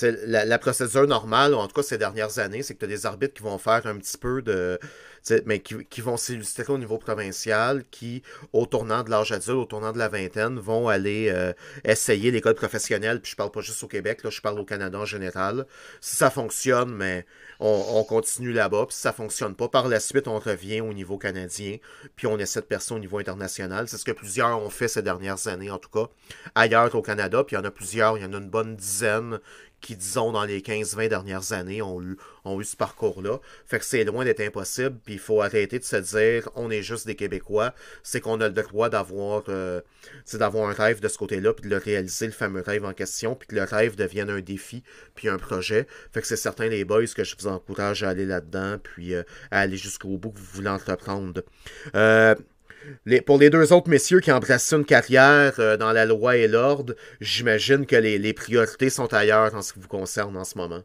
La, 0.02 0.46
la, 0.46 0.58
procédure 0.58 1.06
normale, 1.06 1.54
en 1.54 1.68
tout 1.68 1.74
cas 1.74 1.84
ces 1.84 1.98
dernières 1.98 2.40
années, 2.40 2.64
c'est 2.64 2.76
que 2.76 2.80
tu 2.80 2.86
as 2.86 2.88
des 2.88 3.06
arbitres 3.06 3.34
qui 3.34 3.44
vont 3.44 3.58
faire 3.58 3.86
un 3.86 3.98
petit 3.98 4.18
peu 4.18 4.42
de, 4.42 4.80
mais 5.46 5.60
qui, 5.60 6.02
vont 6.02 6.18
s'illustrer 6.18 6.72
au 6.72 6.78
niveau 6.78 6.98
provincial, 6.98 7.84
qui, 7.92 8.24
au 8.54 8.66
tournant 8.66 9.04
de 9.04 9.10
l'âge 9.10 9.32
adulte, 9.32 9.58
au 9.58 9.66
tournant 9.66 9.92
de 9.92 10.00
la 10.00 10.08
vingtaine, 10.08 10.58
vont 10.60 10.90
aller 10.90 11.30
euh, 11.30 11.54
essayer 11.84 12.32
l'école 12.32 12.56
professionnelle. 12.56 13.22
Puis 13.22 13.32
je 13.32 13.36
parle 13.36 13.52
pas 13.52 13.62
juste 13.62 13.84
au 13.84 13.88
Québec, 13.88 14.24
là, 14.24 14.30
je 14.30 14.42
parle 14.42 14.60
au 14.60 14.66
Canada 14.66 14.98
en 15.00 15.06
général. 15.06 15.68
Si 16.00 16.16
ça 16.16 16.32
fonctionne, 16.32 16.94
mais 16.96 17.26
on, 17.60 18.04
continue 18.04 18.52
là-bas. 18.52 18.88
Puis 18.88 18.96
si 18.96 19.02
ça 19.02 19.14
fonctionne 19.14 19.56
pas, 19.56 19.68
par 19.68 19.88
la 19.88 20.00
suite, 20.00 20.28
on 20.28 20.40
revient 20.40 20.82
au 20.82 20.94
niveau 20.94 21.18
canadien, 21.18 21.78
puis 22.16 22.26
on 22.26 22.40
essaie 22.40 22.62
de 22.62 22.66
percer 22.66 22.94
au 22.94 23.00
niveau 23.00 23.20
international. 23.20 23.88
C'est 23.88 23.98
ce 23.98 24.06
que 24.06 24.12
plusieurs 24.12 24.60
ont 24.60 24.72
fait 24.72 24.88
ces 24.88 25.04
dernières 25.04 25.48
années, 25.48 25.70
en 25.70 25.78
tout 25.78 25.90
cas, 25.90 26.10
ailleurs 26.56 26.94
au 26.96 27.04
Canada. 27.04 27.44
Puis 27.44 27.56
il 27.56 27.60
y 27.60 27.62
en 27.62 27.66
a 27.66 27.72
plusieurs, 27.72 28.18
il 28.18 28.24
y 28.24 28.26
en 28.26 28.34
a 28.34 28.38
une 28.38 28.50
bonne 28.50 28.76
dizaine 28.76 29.40
qui, 29.82 29.96
disons, 29.96 30.32
dans 30.32 30.46
les 30.46 30.62
15-20 30.62 31.10
dernières 31.10 31.54
années, 31.54 31.82
ont 31.82 32.02
eu, 32.02 32.18
ce 32.64 32.76
parcours-là. 32.76 33.40
Fait 33.66 33.80
que 33.80 33.86
c'est 33.86 34.04
loin 34.04 34.24
d'être 34.24 34.40
impossible, 34.40 34.98
puis 35.04 35.16
il 35.16 35.20
faut 35.20 35.42
arrêter 35.42 35.80
de 35.80 35.84
se 35.84 35.96
dire 35.96 36.50
on 36.56 36.70
est 36.70 36.84
juste 36.84 37.08
des 37.08 37.16
Québécois, 37.16 37.74
c'est 38.04 38.22
qu'on 38.22 38.40
a 38.42 38.48
le 38.48 38.54
droit 38.54 38.90
d'avoir 38.90 39.44
euh, 39.50 39.82
d'avoir 40.34 40.70
un 40.70 40.74
rêve 40.74 41.00
de 41.00 41.08
ce 41.08 41.18
côté-là, 41.18 41.54
puis 41.54 41.70
de 41.70 41.74
le 41.74 41.82
réaliser, 41.82 42.28
le 42.28 42.32
fameux 42.32 42.62
rêve 42.62 42.86
en 42.86 42.94
question, 42.94 43.36
puis 43.36 43.48
que 43.48 43.56
le 43.56 43.64
rêve 43.64 43.96
devienne 43.96 44.30
un 44.30 44.42
défi, 44.42 44.84
puis 45.16 45.30
un 45.30 45.38
projet. 45.38 45.88
Fait 46.12 46.22
que 46.22 46.28
c'est 46.28 46.36
certain, 46.36 46.68
les 46.68 46.86
boys, 46.86 47.06
que 47.08 47.24
je 47.24 47.36
vous 47.38 47.48
encourage 47.48 48.04
à 48.04 48.10
aller 48.10 48.26
là-dedans, 48.26 48.78
puis 48.82 49.16
euh, 49.16 49.24
à 49.50 49.62
aller 49.62 49.78
jusqu'au 49.78 50.18
bout 50.18 50.32
que 50.32 50.40
vous 50.40 50.46
voulez 50.54 50.70
entreprendre. 50.70 51.44
Euh, 51.96 52.36
pour 53.26 53.38
les 53.38 53.50
deux 53.50 53.74
autres 53.74 53.90
messieurs 53.90 54.20
qui 54.20 54.32
embrassent 54.32 54.74
une 54.74 54.86
carrière 54.86 55.54
euh, 55.60 55.78
dans 55.78 55.92
la 55.92 56.06
loi 56.06 56.38
et 56.38 56.48
l'ordre, 56.48 56.96
j'imagine 57.20 57.86
que 57.86 57.96
les, 57.96 58.34
priorités 58.34 58.90
sont 58.90 59.14
ailleurs 59.14 59.54
en 59.56 59.62
ce 59.62 59.74
qui 59.74 59.80
vous 59.80 59.88
concerne 59.88 60.38
en 60.38 60.44
ce 60.44 60.58
moment. 60.58 60.82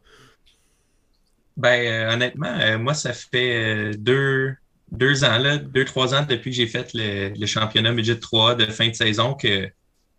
Ben, 1.55 1.87
euh, 1.87 2.13
honnêtement, 2.13 2.55
euh, 2.59 2.77
moi, 2.77 2.93
ça 2.93 3.13
fait 3.13 3.91
deux, 3.97 4.53
deux 4.91 5.23
ans, 5.23 5.39
là, 5.39 5.57
deux, 5.57 5.85
trois 5.85 6.13
ans 6.13 6.25
depuis 6.27 6.51
que 6.51 6.57
j'ai 6.57 6.67
fait 6.67 6.91
le, 6.93 7.45
championnat 7.45 7.91
Midget 7.91 8.19
3 8.19 8.55
de 8.55 8.65
fin 8.65 8.89
de 8.89 8.93
saison 8.93 9.33
que 9.33 9.67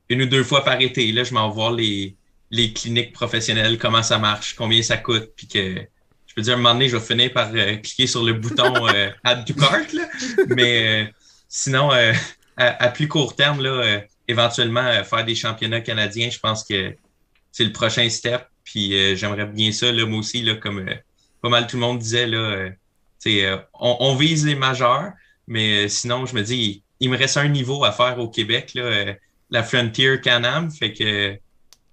une 0.08 0.22
ou 0.22 0.26
deux 0.26 0.42
fois 0.42 0.64
par 0.64 0.80
été, 0.80 1.12
là, 1.12 1.22
je 1.22 1.34
m'en 1.34 1.50
vois 1.50 1.70
les, 1.70 2.16
les 2.50 2.72
cliniques 2.72 3.12
professionnelles, 3.12 3.78
comment 3.78 4.02
ça 4.02 4.18
marche, 4.18 4.54
combien 4.54 4.82
ça 4.82 4.96
coûte, 4.96 5.30
puis 5.36 5.46
que 5.46 5.74
je 6.26 6.34
peux 6.34 6.40
dire, 6.40 6.54
à 6.54 6.56
un 6.56 6.60
moment 6.60 6.74
donné, 6.74 6.88
je 6.88 6.96
vais 6.96 7.04
finir 7.04 7.32
par 7.32 7.52
cliquer 7.52 8.06
sur 8.06 8.24
le 8.24 8.32
bouton 8.32 8.72
Add 9.24 9.44
to 9.46 9.54
Cart, 9.54 9.92
là, 9.92 10.08
mais 10.48 11.12
Sinon, 11.48 11.92
euh, 11.92 12.12
à, 12.56 12.88
plus 12.88 13.08
court 13.08 13.34
terme, 13.34 13.62
là, 13.62 13.70
euh, 13.70 14.00
éventuellement, 14.28 14.84
euh, 14.84 15.02
faire 15.02 15.24
des 15.24 15.34
championnats 15.34 15.80
canadiens, 15.80 16.28
je 16.30 16.38
pense 16.38 16.62
que 16.62 16.94
c'est 17.52 17.64
le 17.64 17.72
prochain 17.72 18.08
step. 18.10 18.46
Puis 18.64 19.16
j'aimerais 19.16 19.46
bien 19.46 19.72
ça, 19.72 19.90
là, 19.90 20.04
moi 20.04 20.18
aussi, 20.18 20.42
là, 20.42 20.54
comme 20.56 20.84
pas 21.40 21.48
mal 21.48 21.66
tout 21.66 21.76
le 21.76 21.80
monde 21.80 21.98
disait, 21.98 22.26
là, 22.26 22.68
on, 23.72 23.96
on, 24.00 24.14
vise 24.14 24.44
les 24.44 24.56
majeurs, 24.56 25.12
mais 25.46 25.88
sinon, 25.88 26.26
je 26.26 26.34
me 26.34 26.42
dis, 26.42 26.82
il, 27.00 27.08
me 27.08 27.16
reste 27.16 27.38
un 27.38 27.48
niveau 27.48 27.82
à 27.84 27.92
faire 27.92 28.18
au 28.18 28.28
Québec, 28.28 28.72
là, 28.74 29.14
la 29.48 29.62
Frontier 29.62 30.20
Canam. 30.20 30.70
Fait 30.70 30.92
que 30.92 31.38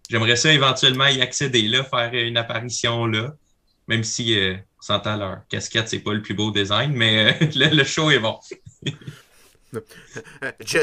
j'aimerais 0.10 0.36
ça 0.36 0.52
éventuellement 0.52 1.08
y 1.08 1.22
accéder, 1.22 1.62
là, 1.62 1.86
faire 1.86 2.14
une 2.14 2.36
apparition 2.36 3.06
là. 3.06 3.34
Même 3.88 4.04
si 4.04 4.38
on 4.38 4.82
s'entend 4.82 5.16
leur 5.16 5.48
casquette, 5.48 5.88
c'est 5.88 6.00
pas 6.00 6.14
le 6.14 6.22
plus 6.22 6.34
beau 6.34 6.52
design, 6.52 6.92
mais 6.92 7.40
le 7.56 7.84
show 7.86 8.12
est 8.12 8.20
bon. 8.20 8.38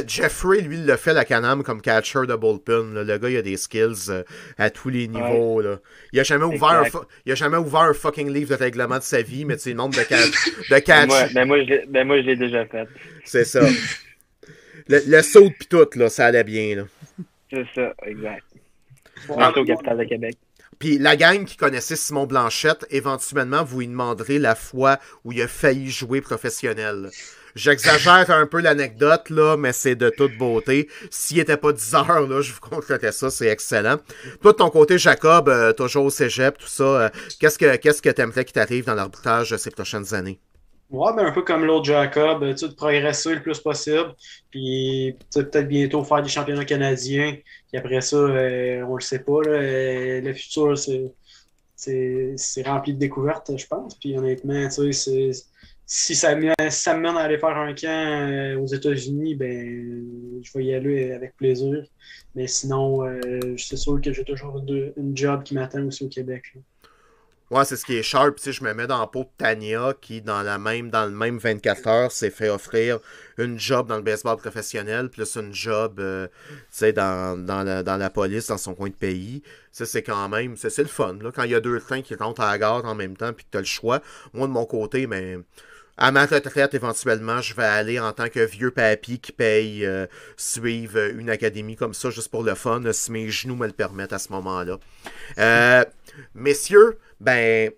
Jeffrey, 0.07 0.61
lui, 0.61 0.77
il 0.77 0.87
le 0.87 0.97
fait 0.97 1.13
la 1.13 1.25
Canam 1.25 1.63
comme 1.63 1.81
catcher 1.81 2.27
de 2.27 2.35
bullpen. 2.35 3.03
Le 3.03 3.19
gars, 3.19 3.29
il 3.29 3.37
a 3.37 3.43
des 3.43 3.57
skills 3.57 4.11
euh, 4.11 4.23
à 4.59 4.71
tous 4.71 4.89
les 4.89 5.09
niveaux. 5.09 5.61
Là. 5.61 5.79
Il, 6.13 6.21
a 6.21 6.23
jamais 6.23 6.45
ouvert 6.45 6.83
un 6.83 6.85
il 7.27 7.33
a 7.33 7.35
jamais 7.35 7.57
ouvert 7.57 7.83
un 7.83 7.95
fucking 7.95 8.33
livre 8.33 8.51
de 8.51 8.57
règlement 8.57 8.99
de 8.99 9.03
sa 9.03 9.23
vie, 9.23 9.45
mais 9.45 9.57
tu 9.57 9.63
sais, 9.63 9.71
le 9.71 9.77
nombre 9.77 9.97
de, 9.97 10.03
catch 10.03 10.69
de 10.71 10.79
catch. 10.79 11.33
Ben, 11.35 11.47
moi, 11.47 11.59
ben, 11.89 12.07
moi, 12.07 12.21
je 12.21 12.27
l'ai 12.27 12.37
déjà 12.37 12.67
fait. 12.67 12.89
C'est 13.25 13.45
ça. 13.45 13.61
le, 14.89 15.23
saut 15.23 15.51
pis 15.51 15.67
tout, 15.69 15.89
là, 15.97 16.09
ça 16.09 16.27
allait 16.27 16.45
bien. 16.45 16.77
Là. 16.77 16.85
C'est 17.51 17.67
ça, 17.75 17.95
exact. 18.07 18.45
Ah, 19.39 19.53
au 19.57 19.65
capital 19.65 19.99
de 19.99 20.05
Québec. 20.05 20.37
Puis 20.83 20.99
la 20.99 21.15
gang 21.15 21.45
qui 21.45 21.57
connaissait 21.57 21.95
Simon 21.95 22.27
Blanchette, 22.27 22.87
éventuellement, 22.91 23.63
vous 23.63 23.79
lui 23.79 23.87
demanderez 23.87 24.41
la 24.41 24.57
fois 24.57 24.99
où 25.25 25.31
il 25.31 25.41
a 25.41 25.47
failli 25.47 25.91
jouer 25.91 26.21
professionnel. 26.21 27.11
J'exagère 27.55 28.31
un 28.31 28.47
peu 28.47 28.61
l'anecdote, 28.61 29.29
là, 29.31 29.57
mais 29.57 29.73
c'est 29.73 29.95
de 29.95 30.11
toute 30.11 30.37
beauté. 30.39 30.89
S'il 31.11 31.39
était 31.39 31.57
pas 31.57 31.73
10 31.73 31.95
heures, 31.95 32.27
là, 32.29 32.41
je 32.41 32.53
vous 32.53 32.61
concrétais 32.61 33.13
ça, 33.13 33.31
c'est 33.31 33.49
excellent. 33.49 33.97
Toi, 34.41 34.53
de 34.53 34.57
ton 34.57 34.71
côté, 34.71 34.99
Jacob, 34.99 35.49
euh, 35.49 35.73
toujours 35.73 36.07
au 36.07 36.11
cégep, 36.11 36.57
tout 36.59 36.67
ça, 36.67 36.85
euh, 36.85 37.09
qu'est-ce 37.41 37.59
que 37.59 37.77
qu'est-ce 37.77 38.01
que 38.01 38.43
qui 38.43 38.53
t'arrive 38.53 38.87
dans 38.87 38.95
l'arbitrage 38.95 39.57
ces 39.57 39.71
prochaines 39.71 40.15
années? 40.15 40.39
Ouais, 40.91 41.11
ben 41.17 41.25
un 41.25 41.33
peu 41.33 41.43
comme 41.43 41.65
l'autre 41.65 41.87
Jacob, 41.87 42.45
tu 42.51 42.57
sais, 42.59 42.69
de 42.69 42.75
progresser 42.75 43.35
le 43.35 43.43
plus 43.43 43.59
possible, 43.61 44.15
puis 44.51 45.17
peut-être 45.35 45.67
bientôt 45.67 46.05
faire 46.05 46.23
des 46.23 46.29
championnats 46.29 46.67
canadiens, 46.67 47.35
puis 47.69 47.79
après 47.79 48.03
ça, 48.03 48.17
euh, 48.17 48.85
on 48.87 48.97
le 48.97 49.01
sait 49.01 49.21
pas, 49.21 49.41
le 49.43 50.33
futur, 50.35 50.77
c'est 50.77 51.13
c'est 52.37 52.63
rempli 52.67 52.95
de 52.95 52.99
découvertes, 52.99 53.51
je 53.57 53.67
pense, 53.67 53.95
puis 53.99 54.17
honnêtement, 54.17 54.69
tu 54.69 54.93
sais, 54.93 55.33
c'est 55.33 55.52
si 55.87 56.15
ça, 56.15 56.35
me, 56.35 56.53
ça 56.71 56.97
mène 56.97 57.17
à 57.17 57.21
aller 57.21 57.39
faire 57.39 57.57
un 57.57 57.75
camp 57.75 57.89
euh, 57.89 58.59
aux 58.59 58.67
États-Unis, 58.67 59.35
ben, 59.35 60.41
je 60.43 60.51
vais 60.57 60.65
y 60.65 60.75
aller 60.75 61.13
avec 61.13 61.37
plaisir. 61.37 61.85
Mais 62.35 62.47
sinon, 62.47 63.05
euh, 63.05 63.21
c'est 63.59 63.77
sûr 63.77 64.01
que 64.01 64.13
j'ai 64.13 64.25
toujours 64.25 64.63
une 64.67 65.17
job 65.17 65.43
qui 65.43 65.55
m'attend 65.55 65.85
aussi 65.85 66.05
au 66.05 66.09
Québec. 66.09 66.55
Ouais, 67.53 67.67
c'est 67.67 67.77
ce 67.77 67.85
qui 67.85 67.97
est 67.97 68.03
sharp. 68.03 68.37
Tu 68.37 68.45
sais, 68.45 68.53
je 68.53 68.65
me 68.65 68.73
mets 68.73 68.87
dans 68.87 68.99
la 68.99 69.07
peau 69.07 69.25
de 69.25 69.29
Tania 69.37 69.93
qui, 70.01 70.23
dans, 70.23 70.41
la 70.41 70.57
même, 70.57 70.89
dans 70.89 71.05
le 71.05 71.11
même 71.11 71.37
24 71.37 71.87
heures, 71.87 72.11
s'est 72.11 72.31
fait 72.31 72.49
offrir 72.49 72.99
une 73.37 73.59
job 73.59 73.89
dans 73.89 73.97
le 73.97 74.03
baseball 74.03 74.39
professionnel, 74.39 75.11
plus 75.11 75.37
une 75.37 75.53
job 75.53 76.01
euh, 76.01 76.29
dans, 76.81 77.45
dans, 77.45 77.63
la, 77.63 77.83
dans 77.83 77.99
la 77.99 78.09
police, 78.09 78.47
dans 78.47 78.57
son 78.57 78.75
coin 78.75 78.89
de 78.89 78.95
pays. 78.95 79.43
Ça, 79.71 79.85
c'est 79.85 80.03
quand 80.03 80.31
même, 80.31 80.57
c'est 80.57 80.79
le 80.79 80.87
fun. 80.87 81.19
Là, 81.21 81.31
quand 81.31 81.43
il 81.43 81.51
y 81.51 81.55
a 81.55 81.61
deux 81.61 81.79
trains 81.79 82.01
qui 82.01 82.15
rentrent 82.15 82.41
à 82.41 82.51
la 82.51 82.57
gare 82.57 82.87
en 82.87 82.95
même 82.95 83.19
temps, 83.19 83.35
puis 83.35 83.45
que 83.45 83.51
tu 83.51 83.59
as 83.59 83.61
le 83.61 83.67
choix. 83.67 84.01
Moi, 84.33 84.47
de 84.47 84.53
mon 84.53 84.65
côté, 84.65 85.07
mais. 85.07 85.35
Ben, 85.35 85.45
à 86.03 86.11
ma 86.11 86.27
retraite, 86.27 86.75
éventuellement, 86.75 87.41
je 87.41 87.55
vais 87.55 87.63
aller 87.63 88.01
en 88.01 88.13
tant 88.13 88.29
que 88.29 88.41
vieux 88.41 88.73
papy 88.73 89.21
qui 89.21 89.31
paye 89.31 89.87
euh, 89.87 90.09
suivre 90.37 90.99
une 90.99 91.31
académie 91.31 91.77
comme 91.77 91.95
ça, 91.95 92.11
juste 92.11 92.29
pour 92.29 92.43
le 92.43 92.57
fun, 92.57 92.83
si 92.91 93.13
mes 93.13 93.31
genoux 93.31 93.55
me 93.55 93.69
le 93.69 93.73
permettent 93.73 94.13
à 94.13 94.19
ce 94.19 94.33
moment-là. 94.33 94.79
Euh, 95.39 95.85
messieurs, 96.35 96.99
ben, 97.21 97.71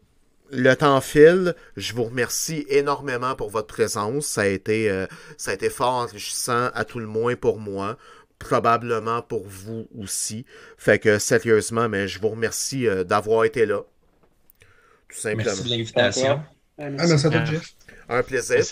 le 0.51 0.75
temps 0.75 1.03
file. 1.03 1.55
Je 1.77 1.93
vous 1.93 2.05
remercie 2.05 2.65
énormément 2.71 3.35
pour 3.35 3.51
votre 3.51 3.67
présence. 3.67 4.25
Ça 4.25 4.41
a 4.41 4.47
été, 4.47 4.89
euh, 4.89 5.07
ça 5.37 5.51
a 5.51 5.55
été 5.55 5.69
fort 5.69 5.93
enrichissant, 5.93 6.71
à 6.73 6.87
tout 6.87 7.01
le 7.01 7.07
moins 7.07 7.37
pour 7.37 7.59
moi. 7.59 7.99
Probablement 8.39 9.21
pour 9.21 9.47
vous 9.47 9.87
aussi. 10.01 10.47
Fait 10.79 10.99
que 10.99 11.19
sérieusement, 11.19 11.91
mais 11.91 12.09
je 12.09 12.19
vous 12.19 12.31
remercie 12.31 12.87
d'avoir 13.05 13.45
été 13.45 13.67
là. 13.67 13.83
Tout 15.11 15.21
simplement. 15.21 15.45
Merci 15.45 15.65
de 15.65 15.69
l'invitation. 15.69 16.43
Ah, 16.79 16.89
merci 16.89 17.27
à 17.27 17.31
toi, 17.31 17.45
Jeff. 17.45 17.75
Un 18.09 18.23
plaisir. 18.23 18.63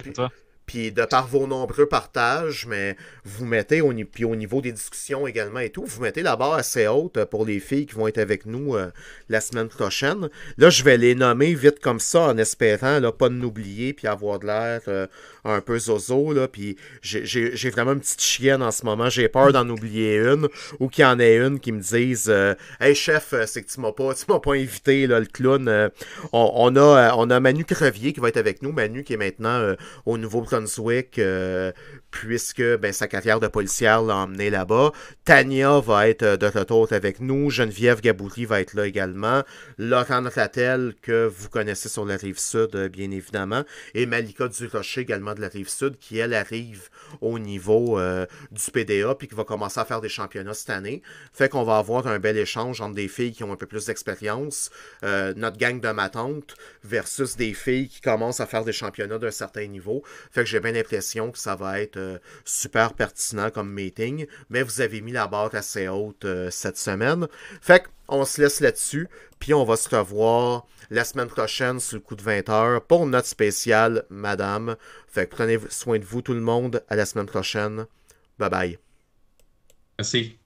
Puis 0.66 0.92
de 0.92 1.04
par 1.04 1.26
vos 1.26 1.46
nombreux 1.46 1.86
partages, 1.86 2.66
mais 2.68 2.96
vous 3.24 3.44
mettez, 3.44 3.80
au, 3.80 3.92
puis 4.10 4.24
au 4.24 4.36
niveau 4.36 4.60
des 4.60 4.70
discussions 4.70 5.26
également 5.26 5.58
et 5.58 5.70
tout, 5.70 5.84
vous 5.84 6.00
mettez 6.00 6.22
la 6.22 6.36
barre 6.36 6.54
assez 6.54 6.86
haute 6.86 7.24
pour 7.24 7.44
les 7.44 7.58
filles 7.58 7.86
qui 7.86 7.94
vont 7.94 8.06
être 8.06 8.18
avec 8.18 8.46
nous 8.46 8.76
euh, 8.76 8.90
la 9.28 9.40
semaine 9.40 9.68
prochaine. 9.68 10.30
Là, 10.58 10.70
je 10.70 10.84
vais 10.84 10.96
les 10.96 11.16
nommer 11.16 11.52
vite 11.54 11.80
comme 11.80 11.98
ça 11.98 12.28
en 12.28 12.38
espérant 12.38 13.00
là, 13.00 13.10
pas 13.10 13.28
de 13.28 13.34
n'oublier 13.34 13.92
puis 13.92 14.06
avoir 14.06 14.38
de 14.38 14.46
l'air 14.46 14.80
euh, 14.86 15.08
un 15.44 15.60
peu 15.60 15.78
zozo. 15.78 16.32
Là, 16.32 16.48
puis 16.48 16.76
j'ai 17.02 17.70
vraiment 17.70 17.92
une 17.92 18.00
petite 18.00 18.20
chienne 18.20 18.62
en 18.62 18.70
ce 18.70 18.84
moment. 18.84 19.08
J'ai 19.08 19.28
peur 19.28 19.52
d'en 19.52 19.68
oublier 19.68 20.16
une 20.16 20.48
ou 20.80 20.88
qu'il 20.88 21.02
y 21.02 21.06
en 21.06 21.18
ait 21.18 21.36
une 21.36 21.60
qui 21.60 21.72
me 21.72 21.80
dise 21.80 22.26
euh, 22.28 22.54
Hey 22.80 22.94
chef, 22.94 23.34
c'est 23.46 23.62
que 23.62 23.70
tu 23.70 23.80
m'as 23.80 23.92
pas, 23.92 24.12
m'as 24.28 24.40
pas 24.40 24.54
invité, 24.54 25.06
là, 25.06 25.20
le 25.20 25.26
clown. 25.26 25.90
On, 26.32 26.52
on, 26.54 26.76
a, 26.76 27.14
on 27.16 27.30
a 27.30 27.40
Manu 27.40 27.64
Crevier 27.64 28.12
qui 28.12 28.20
va 28.20 28.28
être 28.28 28.36
avec 28.36 28.62
nous. 28.62 28.72
Manu 28.72 29.04
qui 29.04 29.14
est 29.14 29.16
maintenant 29.16 29.74
au 30.06 30.18
Nouveau-Brunswick 30.18 31.18
euh, 31.18 31.72
puisque 32.10 32.62
ben, 32.76 32.92
sa 32.92 33.08
carrière 33.08 33.40
de 33.40 33.48
policière 33.48 34.02
l'a 34.02 34.16
emmené 34.16 34.50
là-bas. 34.50 34.92
Tania 35.24 35.80
va 35.80 36.08
être 36.08 36.22
euh, 36.22 36.36
de 36.36 36.46
retour 36.46 36.92
avec 36.92 37.20
nous. 37.20 37.50
Geneviève 37.50 38.00
Gaboury 38.00 38.44
va 38.44 38.60
être 38.60 38.74
là 38.74 38.86
également. 38.86 39.42
Laurent 39.78 40.22
Rattel, 40.32 40.94
que 41.02 41.26
vous 41.26 41.48
connaissez 41.48 41.88
sur 41.88 42.04
la 42.04 42.16
rive 42.16 42.38
sud, 42.38 42.68
euh, 42.74 42.88
bien 42.88 43.10
évidemment. 43.10 43.62
Et 43.94 44.06
Malika 44.06 44.48
Durocher, 44.48 45.00
également 45.00 45.31
de 45.34 45.40
la 45.40 45.48
rive 45.48 45.68
sud, 45.68 45.98
qui, 45.98 46.18
elle, 46.18 46.34
arrive 46.34 46.88
au 47.20 47.38
niveau 47.38 47.98
du 48.50 48.70
PDA, 48.70 49.14
puis 49.14 49.28
qui 49.28 49.34
va 49.34 49.44
commencer 49.44 49.80
à 49.80 49.84
faire 49.84 50.00
des 50.00 50.08
championnats 50.08 50.54
cette 50.54 50.70
année. 50.70 51.02
Fait 51.32 51.48
qu'on 51.48 51.64
va 51.64 51.78
avoir 51.78 52.06
un 52.06 52.18
bel 52.18 52.36
échange 52.36 52.80
entre 52.80 52.94
des 52.94 53.08
filles 53.08 53.32
qui 53.32 53.44
ont 53.44 53.52
un 53.52 53.56
peu 53.56 53.66
plus 53.66 53.86
d'expérience, 53.86 54.70
notre 55.02 55.58
gang 55.58 55.80
de 55.80 55.90
ma 55.90 56.08
tante, 56.08 56.54
versus 56.84 57.36
des 57.36 57.54
filles 57.54 57.88
qui 57.88 58.00
commencent 58.00 58.40
à 58.40 58.46
faire 58.46 58.64
des 58.64 58.72
championnats 58.72 59.18
d'un 59.18 59.30
certain 59.30 59.66
niveau. 59.66 60.02
Fait 60.30 60.42
que 60.42 60.46
j'ai 60.48 60.60
bien 60.60 60.72
l'impression 60.72 61.30
que 61.30 61.38
ça 61.38 61.56
va 61.56 61.80
être 61.80 61.96
euh, 61.96 62.18
super 62.44 62.94
pertinent 62.94 63.50
comme 63.50 63.70
meeting. 63.70 64.26
Mais 64.50 64.62
vous 64.62 64.80
avez 64.80 65.00
mis 65.00 65.12
la 65.12 65.26
barre 65.26 65.54
assez 65.54 65.88
haute 65.88 66.24
euh, 66.24 66.50
cette 66.50 66.78
semaine. 66.78 67.26
Fait 67.60 67.84
qu'on 68.06 68.24
se 68.24 68.40
laisse 68.40 68.60
là-dessus. 68.60 69.08
Puis 69.38 69.54
on 69.54 69.64
va 69.64 69.76
se 69.76 69.94
revoir 69.94 70.66
la 70.90 71.04
semaine 71.04 71.28
prochaine 71.28 71.80
sur 71.80 71.96
le 71.96 72.02
coup 72.02 72.16
de 72.16 72.22
20 72.22 72.48
h 72.48 72.80
pour 72.80 73.06
notre 73.06 73.28
spécial 73.28 74.04
Madame. 74.10 74.76
Fait 75.08 75.26
que 75.26 75.34
prenez 75.34 75.58
soin 75.70 75.98
de 75.98 76.04
vous 76.04 76.22
tout 76.22 76.34
le 76.34 76.40
monde. 76.40 76.82
À 76.88 76.96
la 76.96 77.06
semaine 77.06 77.26
prochaine. 77.26 77.86
Bye 78.38 78.50
bye. 78.50 78.78
Merci. 79.98 80.41